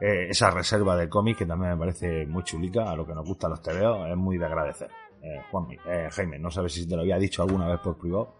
Eh, 0.00 0.28
esa 0.30 0.50
reserva 0.50 0.96
de 0.96 1.08
cómics 1.08 1.38
que 1.38 1.46
también 1.46 1.72
me 1.72 1.76
parece 1.78 2.26
muy 2.26 2.42
chulica, 2.44 2.90
a 2.90 2.96
lo 2.96 3.06
que 3.06 3.14
nos 3.14 3.26
gustan 3.26 3.50
los 3.50 3.62
TVO, 3.62 4.06
es 4.06 4.16
muy 4.16 4.36
de 4.38 4.44
agradecer. 4.46 4.90
Eh, 5.22 5.40
Juanmi, 5.50 5.76
eh, 5.88 6.08
Jaime, 6.12 6.38
no 6.38 6.50
sabes 6.50 6.72
si 6.74 6.86
te 6.86 6.94
lo 6.96 7.02
había 7.02 7.16
dicho 7.18 7.42
alguna 7.42 7.66
vez 7.68 7.80
por 7.80 7.96
privado, 7.96 8.34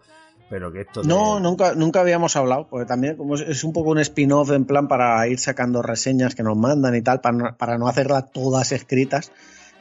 pero 0.49 0.71
que 0.71 0.81
esto... 0.81 1.03
No, 1.03 1.39
nunca, 1.39 1.73
nunca 1.73 2.01
habíamos 2.01 2.35
hablado, 2.35 2.67
porque 2.69 2.85
también 2.85 3.17
como 3.17 3.35
es, 3.35 3.41
es 3.41 3.63
un 3.63 3.73
poco 3.73 3.89
un 3.89 3.97
spin-off 3.99 4.51
en 4.51 4.65
plan 4.65 4.87
para 4.87 5.27
ir 5.27 5.39
sacando 5.39 5.81
reseñas 5.81 6.35
que 6.35 6.43
nos 6.43 6.55
mandan 6.55 6.95
y 6.95 7.01
tal, 7.01 7.19
para, 7.21 7.35
no- 7.37 7.57
para 7.57 7.77
no 7.77 7.87
hacerlas 7.87 8.31
todas 8.31 8.71
escritas. 8.71 9.31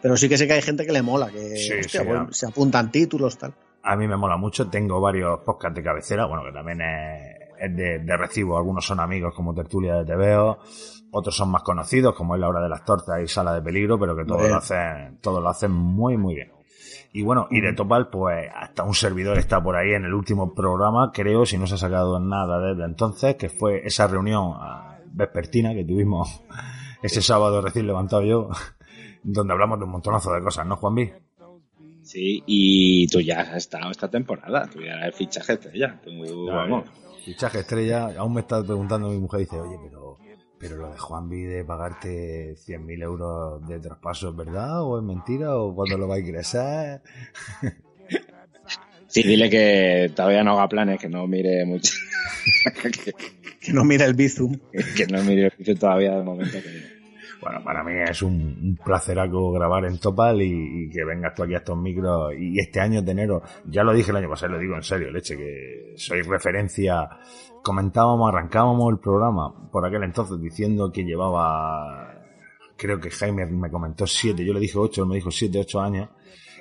Pero 0.02 0.16
sí 0.16 0.28
que 0.28 0.36
sé 0.38 0.46
que 0.46 0.54
hay 0.54 0.62
gente 0.62 0.84
que 0.86 0.92
le 0.92 1.02
mola, 1.02 1.30
que 1.30 1.56
Sí, 1.56 1.72
hostia, 1.80 2.00
sí, 2.00 2.06
bueno, 2.06 2.26
ya. 2.28 2.32
se 2.32 2.46
apuntan 2.46 2.90
títulos, 2.90 3.38
tal. 3.38 3.54
A 3.82 3.96
mí 3.96 4.08
me 4.08 4.16
mola 4.16 4.36
mucho, 4.36 4.68
tengo 4.68 5.00
varios 5.00 5.40
podcasts 5.40 5.76
de 5.76 5.82
cabecera, 5.82 6.26
bueno, 6.26 6.42
que 6.44 6.52
también 6.52 6.80
es, 6.80 7.36
es 7.60 7.76
de, 7.76 7.98
de 8.00 8.16
recibo, 8.16 8.56
algunos 8.58 8.84
son 8.84 8.98
amigos 9.00 9.32
como 9.34 9.54
Tertulia 9.54 9.94
de 9.96 10.04
TVO, 10.04 10.58
otros 11.16 11.36
son 11.36 11.50
más 11.50 11.62
conocidos 11.62 12.14
como 12.14 12.34
es 12.34 12.40
La 12.40 12.48
Hora 12.48 12.60
de 12.60 12.68
las 12.68 12.84
Tortas 12.84 13.22
y 13.22 13.28
Sala 13.28 13.54
de 13.54 13.62
Peligro, 13.62 13.98
pero 13.98 14.16
que 14.16 14.24
todos 14.24 14.48
lo 14.48 14.56
hacen, 14.56 15.18
todos 15.20 15.42
lo 15.42 15.48
hacen 15.48 15.72
muy 15.72 16.16
muy 16.16 16.34
bien. 16.34 16.52
Y 17.12 17.22
bueno, 17.22 17.48
y 17.50 17.62
de 17.62 17.72
Topal, 17.72 18.08
pues 18.10 18.50
hasta 18.54 18.82
un 18.82 18.94
servidor 18.94 19.38
está 19.38 19.62
por 19.62 19.76
ahí 19.76 19.92
en 19.94 20.04
el 20.04 20.12
último 20.12 20.54
programa, 20.54 21.12
creo, 21.14 21.46
si 21.46 21.56
no 21.56 21.66
se 21.66 21.76
ha 21.76 21.78
sacado 21.78 22.20
nada 22.20 22.60
desde 22.60 22.84
entonces, 22.84 23.36
que 23.36 23.48
fue 23.48 23.86
esa 23.86 24.06
reunión 24.06 24.52
ah, 24.56 24.98
vespertina 25.06 25.72
que 25.72 25.84
tuvimos 25.84 26.42
ese 27.02 27.22
sábado 27.22 27.62
recién 27.62 27.86
levantado 27.86 28.22
yo, 28.22 28.50
donde 29.22 29.52
hablamos 29.52 29.78
de 29.78 29.86
un 29.86 29.92
montonazo 29.92 30.30
de 30.32 30.42
cosas, 30.42 30.66
¿no, 30.66 30.76
Juanvi? 30.76 31.10
Sí, 32.02 32.42
y 32.46 33.08
tú 33.08 33.20
ya 33.20 33.40
has 33.40 33.56
estado 33.56 33.90
esta 33.90 34.08
temporada, 34.08 34.68
tú 34.72 34.80
ya 34.80 34.92
eres 34.92 35.16
fichaje 35.16 35.54
estrella. 35.54 36.00
Tú, 36.04 36.10
vamos. 36.46 36.88
Fichaje 37.24 37.60
estrella, 37.60 38.14
aún 38.16 38.34
me 38.34 38.42
está 38.42 38.62
preguntando 38.62 39.08
mi 39.08 39.18
mujer, 39.18 39.40
dice, 39.40 39.58
oye, 39.58 39.76
pero, 39.82 40.16
pero 40.58 40.76
lo 40.76 40.90
de 40.90 40.98
Juanvi 40.98 41.42
de 41.42 41.64
pagarte 41.64 42.56
100.000 42.56 43.02
euros 43.02 43.66
de 43.68 43.78
traspaso, 43.80 44.30
¿es 44.30 44.36
verdad 44.36 44.82
o 44.82 44.98
es 44.98 45.04
mentira 45.04 45.56
o 45.56 45.74
cuándo 45.74 45.98
lo 45.98 46.08
va 46.08 46.16
a 46.16 46.20
ingresar? 46.20 47.02
Sí, 49.08 49.22
dile 49.22 49.48
que 49.48 50.10
todavía 50.14 50.42
no 50.42 50.54
haga 50.54 50.68
planes, 50.68 51.00
que 51.00 51.08
no 51.08 51.26
mire 51.28 51.64
mucho. 51.64 51.94
que, 52.92 53.14
Que 53.60 53.72
no 53.72 53.84
mira 53.84 54.04
el 54.04 54.14
Bizum. 54.14 54.58
que 54.96 55.06
no 55.06 55.22
mire 55.22 55.50
todavía 55.78 56.16
de 56.16 56.22
momento. 56.22 56.58
Que... 56.60 56.95
Bueno, 57.46 57.62
para 57.62 57.84
mí 57.84 57.92
es 58.04 58.22
un, 58.22 58.32
un 58.34 58.76
placeraco 58.84 59.52
grabar 59.52 59.84
en 59.84 60.00
Topal 60.00 60.42
y, 60.42 60.90
que 60.90 61.04
vengas 61.04 61.32
tú 61.32 61.44
aquí 61.44 61.54
a 61.54 61.58
estos 61.58 61.78
micros 61.78 62.34
y 62.36 62.58
este 62.58 62.80
año 62.80 63.04
teneros, 63.04 63.40
ya 63.66 63.84
lo 63.84 63.92
dije 63.92 64.10
el 64.10 64.16
año 64.16 64.28
pasado, 64.28 64.54
lo 64.54 64.58
digo 64.58 64.74
en 64.74 64.82
serio, 64.82 65.12
leche, 65.12 65.36
que 65.36 65.94
sois 65.96 66.26
referencia. 66.26 67.08
Comentábamos, 67.62 68.28
arrancábamos 68.28 68.92
el 68.92 68.98
programa 68.98 69.70
por 69.70 69.86
aquel 69.86 70.02
entonces 70.02 70.40
diciendo 70.40 70.90
que 70.90 71.04
llevaba, 71.04 72.20
creo 72.76 72.98
que 72.98 73.10
Jaime 73.10 73.46
me 73.46 73.70
comentó 73.70 74.08
siete, 74.08 74.44
yo 74.44 74.52
le 74.52 74.58
dije 74.58 74.76
ocho, 74.76 75.02
él 75.02 75.08
me 75.08 75.14
dijo 75.14 75.30
siete, 75.30 75.60
ocho 75.60 75.80
años. 75.80 76.08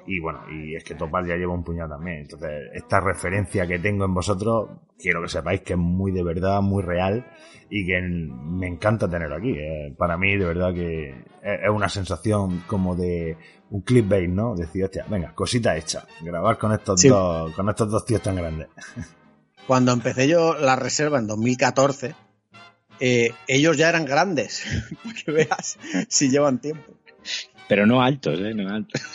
Y 0.08 0.20
bueno, 0.20 0.42
y 0.52 0.76
es 0.76 0.84
que 0.84 0.94
Topal 0.96 1.26
ya 1.26 1.36
lleva 1.36 1.54
un 1.54 1.64
puñado 1.64 1.90
también. 1.96 2.20
Entonces, 2.22 2.70
esta 2.74 3.00
referencia 3.00 3.66
que 3.66 3.80
tengo 3.80 4.06
en 4.06 4.14
vosotros, 4.14 4.70
quiero 5.00 5.22
que 5.24 5.30
sepáis 5.30 5.62
que 5.62 5.74
es 5.74 5.80
muy 5.80 6.12
de 6.12 6.24
verdad, 6.24 6.62
muy 6.62 6.84
real 6.84 7.26
y 7.70 7.86
que 7.88 8.00
me 8.02 8.68
encanta 8.68 9.10
tenerlo 9.10 9.36
aquí. 9.38 9.52
Eh, 9.58 9.96
para 9.98 10.16
mí, 10.18 10.38
de 10.38 10.46
verdad 10.46 10.74
que 10.74 11.10
es 11.42 11.70
una 11.74 11.90
sensación 11.90 12.64
como 12.68 12.96
de 12.96 13.36
un 13.72 13.82
clickbait, 13.82 14.30
¿no? 14.30 14.56
Decir, 14.56 14.84
hostia, 14.84 15.06
venga, 15.10 15.34
cosita 15.34 15.76
hecha. 15.76 16.06
Grabar 16.22 16.58
con 16.60 16.72
estos 16.74 17.02
Sí. 17.02 17.10
dos, 17.10 17.52
con 17.54 17.68
estos 17.70 17.90
dos 17.90 18.06
tíos 18.06 18.22
tan 18.22 18.36
grandes. 18.36 18.68
Cuando 19.68 19.92
empecé 19.92 20.28
yo 20.28 20.54
la 20.54 20.76
reserva 20.76 21.18
en 21.18 21.26
2014, 21.26 22.14
eh, 23.00 23.32
ellos 23.48 23.76
ya 23.76 23.90
eran 23.90 24.06
grandes. 24.06 24.64
Para 25.04 25.16
que 25.16 25.32
veas 25.32 25.80
si 26.08 26.30
llevan 26.30 26.60
tiempo. 26.62 26.94
Pero 27.68 27.86
no 27.86 28.02
altos, 28.02 28.40
¿eh? 28.40 28.54
No 28.54 28.74
altos. 28.74 29.02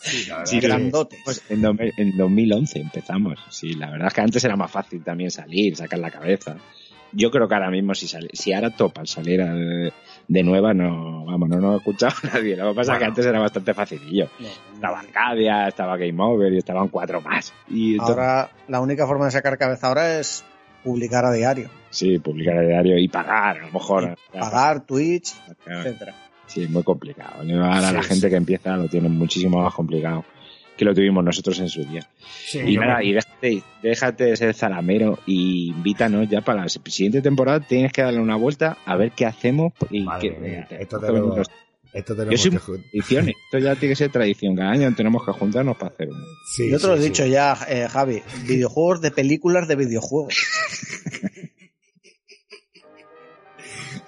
Sí, 0.00 0.24
la 0.28 0.36
verdad 0.38 0.50
Sí, 0.50 0.60
Grandotes. 0.60 1.20
Pues 1.24 1.42
en, 1.48 1.62
do- 1.62 1.74
en 1.78 2.16
2011 2.16 2.78
empezamos. 2.80 3.38
Sí, 3.50 3.74
la 3.74 3.90
verdad 3.90 4.08
es 4.08 4.14
que 4.14 4.20
antes 4.20 4.44
era 4.44 4.56
más 4.56 4.70
fácil 4.70 5.02
también 5.02 5.30
salir, 5.30 5.76
sacar 5.76 5.98
la 5.98 6.10
cabeza. 6.10 6.56
Yo 7.12 7.30
creo 7.30 7.48
que 7.48 7.54
ahora 7.54 7.70
mismo 7.70 7.94
si 7.94 8.06
sale, 8.08 8.28
si 8.32 8.52
ahora 8.52 8.70
Topal 8.70 9.06
saliera 9.06 9.52
de, 9.54 9.92
de 10.28 10.42
nueva, 10.42 10.74
no, 10.74 11.24
vamos, 11.24 11.48
no 11.48 11.60
nos 11.60 11.74
ha 11.74 11.76
escuchado 11.78 12.14
nadie. 12.32 12.56
Lo 12.56 12.70
que 12.70 12.76
pasa 12.76 12.92
es 12.94 12.98
que 12.98 13.04
antes 13.04 13.26
era 13.26 13.40
bastante 13.40 13.74
facilillo. 13.74 14.28
Estaba 14.74 15.00
Arcadia, 15.00 15.68
estaba 15.68 15.96
Game 15.96 16.22
Over 16.22 16.52
y 16.52 16.58
estaban 16.58 16.88
cuatro 16.88 17.20
más. 17.20 17.52
Y 17.68 17.98
Ahora 18.00 18.50
la 18.68 18.80
única 18.80 19.06
forma 19.06 19.24
de 19.26 19.30
sacar 19.32 19.58
cabeza 19.58 19.88
ahora 19.88 20.18
es 20.20 20.44
publicar 20.84 21.24
a 21.24 21.32
diario. 21.32 21.68
sí, 21.90 22.18
publicar 22.18 22.56
el 22.58 22.68
diario 22.68 22.98
y 22.98 23.08
pagar, 23.08 23.58
a 23.58 23.66
lo 23.66 23.72
mejor. 23.72 24.16
Pagar, 24.32 24.84
Twitch, 24.86 25.34
Claro. 25.64 25.80
etcétera. 25.80 26.14
Sí, 26.46 26.62
es 26.64 26.70
muy 26.70 26.82
complicado. 26.82 27.34
Ahora 27.40 27.88
Sí, 27.88 27.94
la 27.94 28.02
gente 28.02 28.26
sí. 28.26 28.30
que 28.30 28.36
empieza 28.36 28.76
lo 28.76 28.88
tiene 28.88 29.08
muchísimo 29.08 29.62
más 29.62 29.74
complicado 29.74 30.24
que 30.76 30.84
lo 30.84 30.94
tuvimos 30.94 31.24
nosotros 31.24 31.58
en 31.60 31.70
su 31.70 31.84
día. 31.86 32.06
Sí, 32.46 32.58
Y 32.60 32.76
nada, 32.76 33.02
y 33.02 33.12
déjate, 33.14 33.62
déjate 33.82 34.24
de 34.24 34.36
ser 34.36 34.52
zalamero 34.54 35.18
y 35.26 35.68
invítanos 35.70 36.28
ya 36.28 36.42
para 36.42 36.62
la 36.64 36.68
siguiente 36.68 37.22
temporada. 37.22 37.60
Tienes 37.60 37.92
que 37.92 38.02
darle 38.02 38.20
una 38.20 38.36
vuelta 38.36 38.76
a 38.84 38.94
ver 38.96 39.12
qué 39.12 39.24
hacemos. 39.24 39.72
Y 39.90 40.02
Madre 40.02 40.34
qué, 40.34 40.38
mía, 40.38 40.66
te- 40.68 40.82
esto 40.82 40.98
te- 41.00 41.06
tenemos, 41.06 41.38
los- 41.38 41.48
esto 41.94 42.12
Yo 42.12 42.18
tenemos 42.24 42.40
soy 42.42 42.50
que. 42.50 42.58
Esto 43.46 43.58
ya 43.58 43.74
tiene 43.76 43.92
que 43.92 43.96
ser 43.96 44.12
tradición. 44.12 44.54
Cada 44.54 44.72
año 44.72 44.94
tenemos 44.94 45.24
que 45.24 45.32
juntarnos 45.32 45.78
para 45.78 45.94
hacer 45.94 46.10
uno. 46.10 46.22
Sí, 46.54 46.70
Yo 46.70 46.78
te 46.78 46.86
lo 46.88 46.94
he 46.96 46.98
sí. 46.98 47.04
dicho 47.04 47.24
ya, 47.24 47.56
eh, 47.70 47.88
Javi. 47.90 48.20
Videojuegos 48.46 49.00
de 49.00 49.12
películas 49.12 49.66
de 49.68 49.76
videojuegos. 49.76 50.34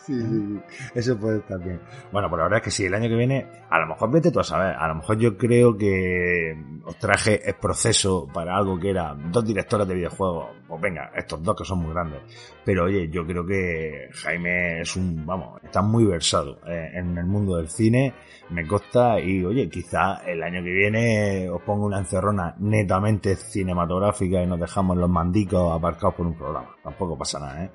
Sí, 0.09 0.15
sí. 0.23 0.61
Eso 0.95 1.19
puede 1.19 1.41
estar 1.41 1.63
bien. 1.63 1.83
Bueno, 2.11 2.29
pero 2.31 2.39
la 2.39 2.45
verdad 2.45 2.59
es 2.61 2.65
que 2.65 2.71
sí, 2.71 2.87
el 2.87 2.95
año 2.95 3.11
que 3.11 3.15
viene, 3.15 3.47
a 3.69 3.79
lo 3.79 3.89
mejor 3.89 4.11
vete 4.11 4.31
tú 4.31 4.41
a 4.41 4.45
saber, 4.45 4.75
a 4.75 4.89
lo 4.89 4.95
mejor 4.95 5.19
yo 5.19 5.37
creo 5.37 5.77
que 5.77 6.57
os 6.83 6.97
traje 6.97 7.47
el 7.47 7.57
proceso 7.57 8.27
para 8.33 8.57
algo 8.57 8.81
que 8.81 8.89
era 8.89 9.15
dos 9.15 9.45
directores 9.45 9.87
de 9.87 9.95
videojuegos, 9.95 10.47
pues 10.67 10.81
venga, 10.81 11.11
estos 11.15 11.43
dos 11.43 11.55
que 11.57 11.65
son 11.67 11.81
muy 11.81 11.93
grandes. 11.93 12.23
Pero 12.65 12.85
oye, 12.85 13.11
yo 13.11 13.27
creo 13.27 13.45
que 13.45 14.09
Jaime 14.15 14.81
es 14.81 14.97
un, 14.97 15.27
vamos, 15.27 15.63
está 15.63 15.83
muy 15.83 16.07
versado 16.07 16.59
eh, 16.67 16.93
en 16.95 17.19
el 17.19 17.27
mundo 17.27 17.57
del 17.57 17.69
cine, 17.69 18.15
me 18.49 18.67
consta, 18.67 19.21
y 19.21 19.45
oye, 19.45 19.69
quizá 19.69 20.23
el 20.27 20.43
año 20.43 20.65
que 20.65 20.71
viene 20.71 21.51
os 21.51 21.61
pongo 21.61 21.85
una 21.85 21.99
encerrona 21.99 22.55
netamente 22.61 23.37
cinematográfica 23.37 24.43
y 24.43 24.47
nos 24.47 24.59
dejamos 24.59 24.97
los 24.97 25.11
mandicos 25.11 25.77
aparcados 25.77 26.15
por 26.15 26.27
un 26.27 26.35
programa. 26.35 26.75
Tampoco 26.83 27.19
pasa 27.19 27.39
nada, 27.41 27.65
¿eh? 27.65 27.71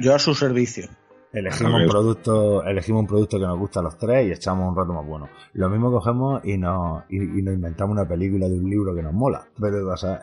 Yo 0.00 0.14
a 0.14 0.18
su 0.18 0.34
servicio. 0.34 0.88
Elegimos 1.34 1.82
un 1.82 1.88
producto, 1.88 2.64
elegimos 2.64 3.00
un 3.00 3.06
producto 3.08 3.38
que 3.38 3.44
nos 3.46 3.58
gusta 3.58 3.80
a 3.80 3.82
los 3.82 3.98
tres 3.98 4.28
y 4.28 4.32
echamos 4.32 4.68
un 4.70 4.76
rato 4.76 4.92
más 4.92 5.04
bueno. 5.06 5.28
Lo 5.54 5.68
mismo 5.68 5.90
cogemos 5.90 6.44
y 6.44 6.56
nos, 6.56 7.02
y, 7.10 7.16
y 7.16 7.42
nos 7.42 7.54
inventamos 7.54 7.92
una 7.96 8.06
película 8.08 8.48
de 8.48 8.58
un 8.58 8.70
libro 8.70 8.94
que 8.94 9.02
nos 9.02 9.12
mola. 9.12 9.44
Pero 9.60 9.84
vas 9.86 10.04
a 10.04 10.10
ver. 10.10 10.20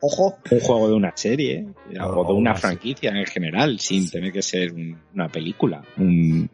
Ojo, 0.00 0.38
Un 0.50 0.60
juego 0.60 0.88
de 0.88 0.94
una 0.94 1.12
serie 1.14 1.66
O- 2.00 2.04
o 2.06 2.24
de 2.24 2.32
una 2.32 2.52
una 2.52 2.54
franquicia 2.54 3.10
en 3.10 3.26
general, 3.26 3.78
sin 3.78 4.10
tener 4.10 4.32
que 4.32 4.40
ser 4.40 4.72
un- 4.72 4.98
una 5.14 5.28
película. 5.28 5.82
Un... 5.98 6.48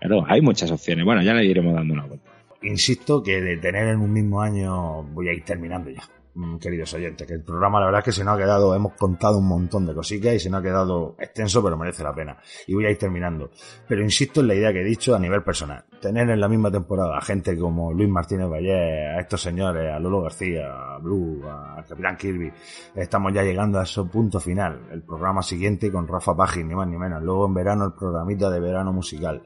Claro, 0.00 0.22
hay 0.28 0.42
muchas 0.42 0.70
opciones. 0.70 1.02
Bueno, 1.06 1.22
ya 1.22 1.32
le 1.32 1.46
iremos 1.46 1.72
dando 1.74 1.94
una 1.94 2.04
vuelta. 2.04 2.30
Insisto 2.62 3.22
que 3.22 3.40
de 3.40 3.56
tener 3.56 3.88
en 3.88 4.00
un 4.00 4.12
mismo 4.12 4.42
año 4.42 5.02
voy 5.02 5.28
a 5.28 5.32
ir 5.32 5.42
terminando 5.44 5.88
ya. 5.90 6.02
Mm, 6.34 6.58
Queridos 6.58 6.94
oyentes, 6.94 7.26
que 7.26 7.34
el 7.34 7.42
programa 7.42 7.80
la 7.80 7.86
verdad 7.86 8.00
es 8.00 8.04
que 8.04 8.12
se 8.12 8.24
nos 8.24 8.34
ha 8.34 8.38
quedado, 8.38 8.74
hemos 8.74 8.94
contado 8.94 9.38
un 9.38 9.48
montón 9.48 9.86
de 9.86 9.94
cositas 9.94 10.34
y 10.34 10.40
se 10.40 10.50
nos 10.50 10.60
ha 10.60 10.62
quedado 10.62 11.16
extenso, 11.18 11.62
pero 11.62 11.76
merece 11.76 12.02
la 12.02 12.14
pena. 12.14 12.36
Y 12.66 12.74
voy 12.74 12.86
a 12.86 12.90
ir 12.90 12.98
terminando. 12.98 13.50
Pero 13.88 14.02
insisto 14.02 14.40
en 14.40 14.48
la 14.48 14.54
idea 14.54 14.72
que 14.72 14.80
he 14.80 14.84
dicho 14.84 15.14
a 15.14 15.18
nivel 15.18 15.42
personal. 15.42 15.84
Tener 16.00 16.28
en 16.28 16.40
la 16.40 16.48
misma 16.48 16.70
temporada 16.70 17.16
a 17.16 17.20
gente 17.20 17.56
como 17.56 17.92
Luis 17.92 18.08
Martínez 18.08 18.48
Valle, 18.48 18.72
a 18.72 19.20
estos 19.20 19.40
señores, 19.40 19.92
a 19.92 19.98
Lolo 19.98 20.22
García, 20.22 20.94
a 20.94 20.98
Blue, 20.98 21.42
a 21.48 21.84
Capitán 21.88 22.16
Kirby, 22.16 22.52
estamos 22.94 23.32
ya 23.32 23.42
llegando 23.42 23.78
a 23.78 23.84
ese 23.84 24.02
punto 24.04 24.40
final. 24.40 24.88
El 24.90 25.02
programa 25.02 25.42
siguiente 25.42 25.90
con 25.90 26.06
Rafa 26.06 26.36
Pagin, 26.36 26.68
ni 26.68 26.74
más 26.74 26.88
ni 26.88 26.96
menos. 26.96 27.22
Luego 27.22 27.46
en 27.46 27.54
verano 27.54 27.86
el 27.86 27.92
programita 27.92 28.50
de 28.50 28.60
verano 28.60 28.92
musical. 28.92 29.42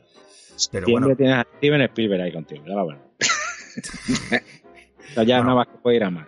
Pero 0.72 0.86
Siempre 0.86 0.92
bueno, 0.92 1.16
tienes 1.16 1.36
a 1.36 1.46
Steven 1.56 1.80
Spielberg 1.82 2.22
ahí 2.22 2.32
contigo. 2.32 2.64
Va 2.74 2.82
bueno. 2.82 3.00
Esto 5.08 5.22
ya 5.22 5.36
Bueno. 5.36 5.44
nada 5.50 5.54
más 5.56 5.68
que 5.68 5.78
puede 5.82 5.96
ir 5.96 6.04
a 6.04 6.10
más. 6.10 6.26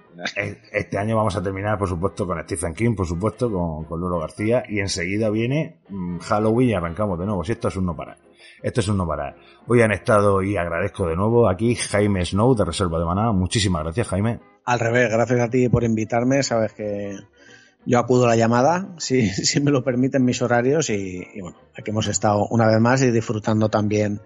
Este 0.73 0.99
año 0.99 1.17
vamos 1.17 1.37
a 1.37 1.43
terminar, 1.43 1.79
por 1.79 1.89
supuesto, 1.89 2.27
con 2.27 2.43
Stephen 2.43 2.75
King, 2.75 2.95
por 2.95 3.07
supuesto, 3.07 3.51
con, 3.51 3.85
con 3.85 4.01
Lolo 4.01 4.19
García, 4.19 4.65
y 4.69 4.81
enseguida 4.81 5.31
viene 5.31 5.79
mm, 5.89 6.19
Halloween 6.19 6.69
y 6.71 6.75
arrancamos 6.75 7.19
de 7.19 7.27
nuevo. 7.27 7.45
Si 7.45 7.53
esto 7.53 7.69
es 7.69 7.77
un 7.77 7.87
no 7.87 7.97
parar. 7.97 8.19
Esto 8.63 8.81
es 8.81 8.89
un 8.89 8.97
no 8.99 9.07
parar. 9.07 9.37
Hoy 9.67 9.81
han 9.83 9.93
estado, 9.93 10.43
y 10.43 10.57
agradezco 10.57 11.07
de 11.07 11.17
nuevo, 11.17 11.49
aquí 11.49 11.75
Jaime 11.75 12.25
Snow, 12.25 12.55
de 12.55 12.65
Reserva 12.65 12.99
de 12.99 13.05
Maná. 13.07 13.33
Muchísimas 13.33 13.83
gracias, 13.83 14.09
Jaime. 14.09 14.41
al 14.65 14.79
revés, 14.81 15.11
gracias 15.11 15.41
a 15.41 15.49
ti 15.49 15.69
por 15.69 15.85
invitarme. 15.85 16.43
Sabes 16.43 16.73
que 16.75 17.17
yo 17.87 17.99
acudo 17.99 18.27
a 18.27 18.29
la 18.29 18.37
llamada, 18.37 18.89
si, 18.99 19.29
si 19.31 19.61
me 19.61 19.71
lo 19.71 19.83
permiten 19.83 20.25
mis 20.25 20.43
horarios. 20.43 20.91
Y, 20.91 21.27
y 21.35 21.41
bueno, 21.41 21.57
aquí 21.79 21.91
hemos 21.91 22.09
estado 22.09 22.47
una 22.51 22.67
vez 22.67 22.81
más 22.81 23.01
y 23.03 23.11
disfrutando 23.11 23.69
también 23.71 24.21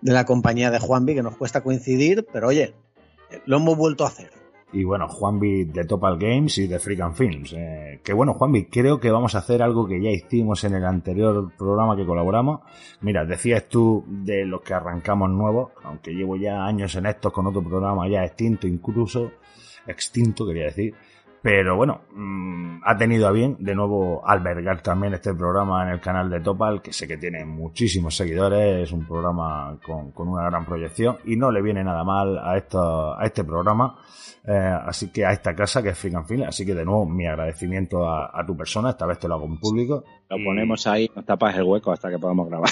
de 0.00 0.12
la 0.12 0.24
compañía 0.24 0.70
de 0.70 0.78
Juanvi, 0.78 1.14
que 1.14 1.22
nos 1.22 1.36
cuesta 1.36 1.62
coincidir, 1.62 2.26
pero 2.32 2.48
oye, 2.48 2.74
lo 3.46 3.56
hemos 3.56 3.76
vuelto 3.76 4.04
a 4.04 4.08
hacer. 4.08 4.30
Y 4.74 4.82
bueno, 4.82 5.06
Juanvi 5.06 5.66
de 5.66 5.84
Topal 5.84 6.18
Games 6.18 6.58
y 6.58 6.66
de 6.66 6.80
Freakan 6.80 7.14
Films. 7.14 7.52
Eh, 7.52 8.00
que 8.02 8.12
bueno, 8.12 8.34
Juanvi, 8.34 8.64
creo 8.64 8.98
que 8.98 9.12
vamos 9.12 9.36
a 9.36 9.38
hacer 9.38 9.62
algo 9.62 9.86
que 9.86 10.02
ya 10.02 10.10
hicimos 10.10 10.64
en 10.64 10.74
el 10.74 10.84
anterior 10.84 11.52
programa 11.56 11.96
que 11.96 12.04
colaboramos. 12.04 12.62
Mira, 13.00 13.24
decías 13.24 13.68
tú 13.68 14.04
de 14.08 14.44
los 14.44 14.62
que 14.62 14.74
arrancamos 14.74 15.30
nuevos, 15.30 15.70
aunque 15.84 16.10
llevo 16.10 16.34
ya 16.34 16.64
años 16.64 16.96
en 16.96 17.06
estos 17.06 17.32
con 17.32 17.46
otro 17.46 17.62
programa 17.62 18.08
ya 18.08 18.24
extinto 18.24 18.66
incluso, 18.66 19.30
extinto 19.86 20.44
quería 20.44 20.64
decir. 20.64 20.92
Pero 21.44 21.76
bueno, 21.76 22.00
mmm, 22.14 22.78
ha 22.84 22.96
tenido 22.96 23.28
a 23.28 23.30
bien 23.30 23.58
de 23.60 23.74
nuevo 23.74 24.26
albergar 24.26 24.80
también 24.80 25.12
este 25.12 25.34
programa 25.34 25.82
en 25.82 25.90
el 25.90 26.00
canal 26.00 26.30
de 26.30 26.40
Topal, 26.40 26.80
que 26.80 26.90
sé 26.90 27.06
que 27.06 27.18
tiene 27.18 27.44
muchísimos 27.44 28.16
seguidores, 28.16 28.84
es 28.84 28.92
un 28.92 29.06
programa 29.06 29.78
con, 29.84 30.10
con 30.12 30.28
una 30.28 30.46
gran 30.46 30.64
proyección 30.64 31.18
y 31.26 31.36
no 31.36 31.50
le 31.50 31.60
viene 31.60 31.84
nada 31.84 32.02
mal 32.02 32.38
a, 32.38 32.56
esto, 32.56 33.14
a 33.14 33.22
este 33.26 33.44
programa, 33.44 33.98
eh, 34.46 34.74
así 34.86 35.12
que 35.12 35.26
a 35.26 35.32
esta 35.32 35.54
casa 35.54 35.82
que 35.82 35.90
es 35.90 35.98
Freak 35.98 36.14
and 36.14 36.26
Film, 36.26 36.44
así 36.44 36.64
que 36.64 36.72
de 36.72 36.86
nuevo 36.86 37.04
mi 37.04 37.26
agradecimiento 37.26 38.08
a, 38.08 38.30
a, 38.32 38.46
tu 38.46 38.56
persona, 38.56 38.88
esta 38.88 39.04
vez 39.04 39.18
te 39.18 39.28
lo 39.28 39.34
hago 39.34 39.44
en 39.44 39.58
público. 39.58 40.02
Lo 40.30 40.42
ponemos 40.42 40.86
ahí, 40.86 41.10
nos 41.14 41.26
tapas 41.26 41.54
el 41.58 41.64
hueco 41.64 41.92
hasta 41.92 42.08
que 42.08 42.18
podamos 42.18 42.48
grabar. 42.48 42.70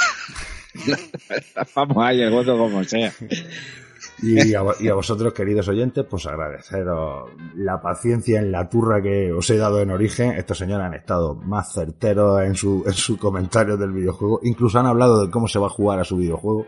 tapamos 1.55 1.99
ahí 1.99 2.23
el 2.23 2.33
hueco 2.33 2.57
como 2.57 2.83
sea. 2.84 3.12
Y 4.23 4.55
a, 4.55 4.94
vosotros, 4.94 5.33
queridos 5.33 5.67
oyentes, 5.67 6.07
pues 6.09 6.26
agradeceros 6.26 7.31
la 7.57 7.83
paciencia 7.83 8.39
en 8.39 8.52
la 8.52 8.68
turra 8.68 9.02
que 9.02 9.33
os 9.33 9.51
he 9.51 9.57
dado 9.57 9.81
en 9.81 9.91
origen. 9.91 10.33
Estos 10.33 10.59
señores 10.59 10.86
han 10.86 10.94
estado 10.94 11.34
más 11.34 11.73
certeros 11.73 12.41
en 12.42 12.55
su, 12.55 12.84
en 12.86 12.92
sus 12.92 13.18
comentarios 13.18 13.78
del 13.81 13.91
videojuego. 13.91 14.41
Incluso 14.44 14.78
han 14.78 14.86
hablado 14.86 15.26
de 15.26 15.31
cómo 15.31 15.49
se 15.49 15.59
va 15.59 15.67
a 15.67 15.70
jugar 15.70 15.99
a 15.99 16.05
su 16.05 16.17
videojuego. 16.17 16.67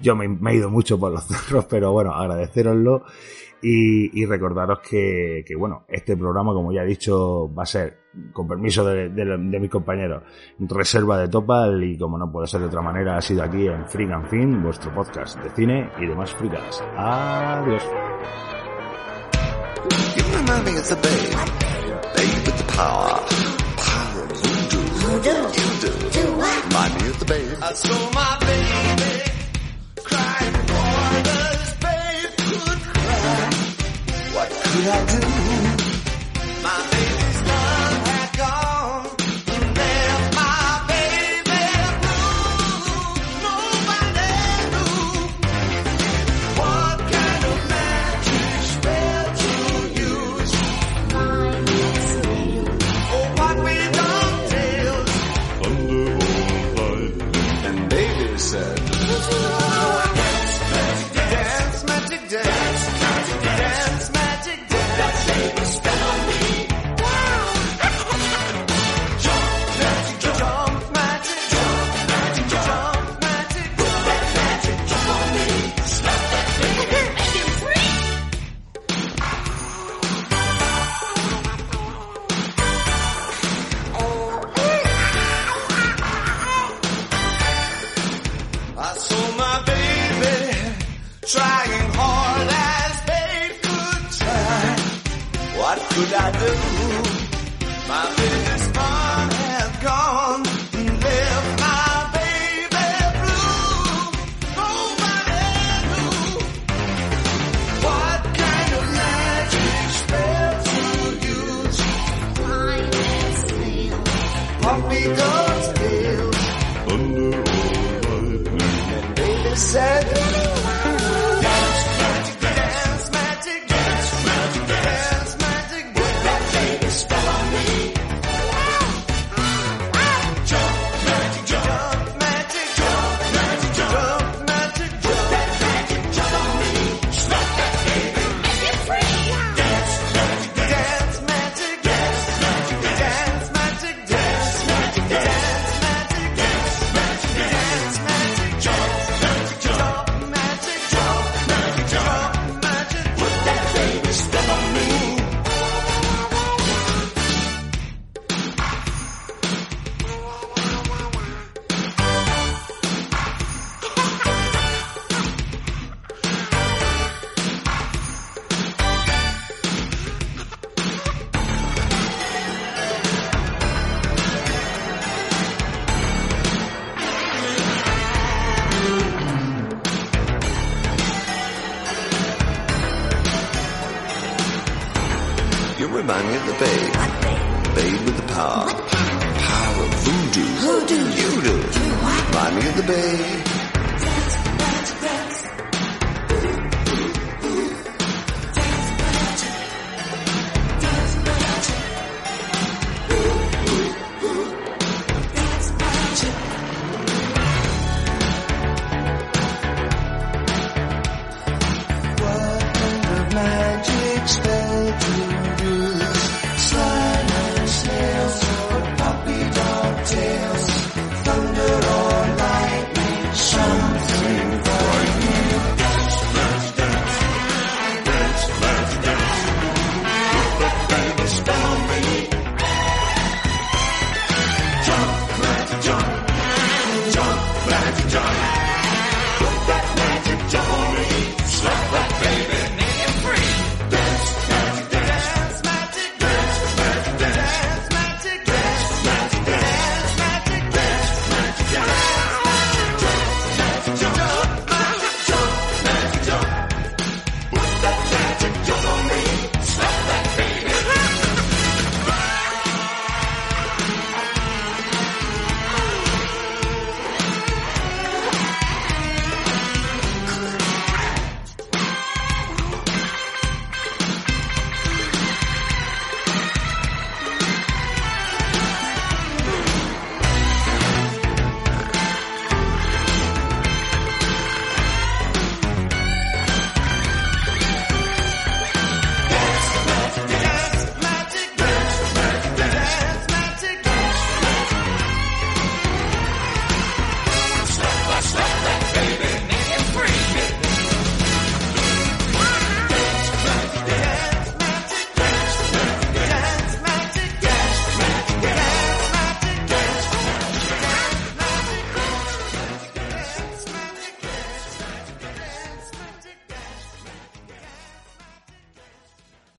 Yo 0.00 0.16
me, 0.16 0.28
me 0.28 0.52
he 0.52 0.56
ido 0.56 0.70
mucho 0.70 0.98
por 0.98 1.12
los 1.12 1.24
cerros, 1.26 1.66
pero 1.66 1.92
bueno, 1.92 2.12
agradeceroslo. 2.12 3.04
Y, 3.66 4.20
y 4.20 4.26
recordaros 4.26 4.80
que, 4.80 5.42
que, 5.46 5.56
bueno, 5.56 5.86
este 5.88 6.16
programa, 6.18 6.52
como 6.52 6.70
ya 6.70 6.82
he 6.82 6.86
dicho, 6.86 7.50
va 7.54 7.62
a 7.62 7.66
ser, 7.66 7.96
con 8.32 8.46
permiso 8.46 8.84
de, 8.84 9.08
de, 9.08 9.24
de, 9.24 9.60
mis 9.60 9.70
compañeros, 9.70 10.22
reserva 10.58 11.18
de 11.18 11.28
Topal 11.28 11.82
y 11.82 11.96
como 11.96 12.18
no 12.18 12.30
puede 12.30 12.46
ser 12.46 12.60
de 12.60 12.66
otra 12.66 12.82
manera, 12.82 13.16
ha 13.16 13.22
sido 13.22 13.42
aquí 13.42 13.66
en 13.66 13.86
Freak 13.86 14.12
and 14.12 14.28
Fin, 14.28 14.62
vuestro 14.62 14.94
podcast 14.94 15.38
de 15.42 15.48
cine 15.50 15.90
y 15.98 16.06
demás 16.06 16.34
fricadas. 16.34 16.84
Adiós. 16.96 17.82
I? 22.76 23.24
My 28.12 29.23
did 34.74 34.88
I 34.88 35.06
do? 35.06 35.73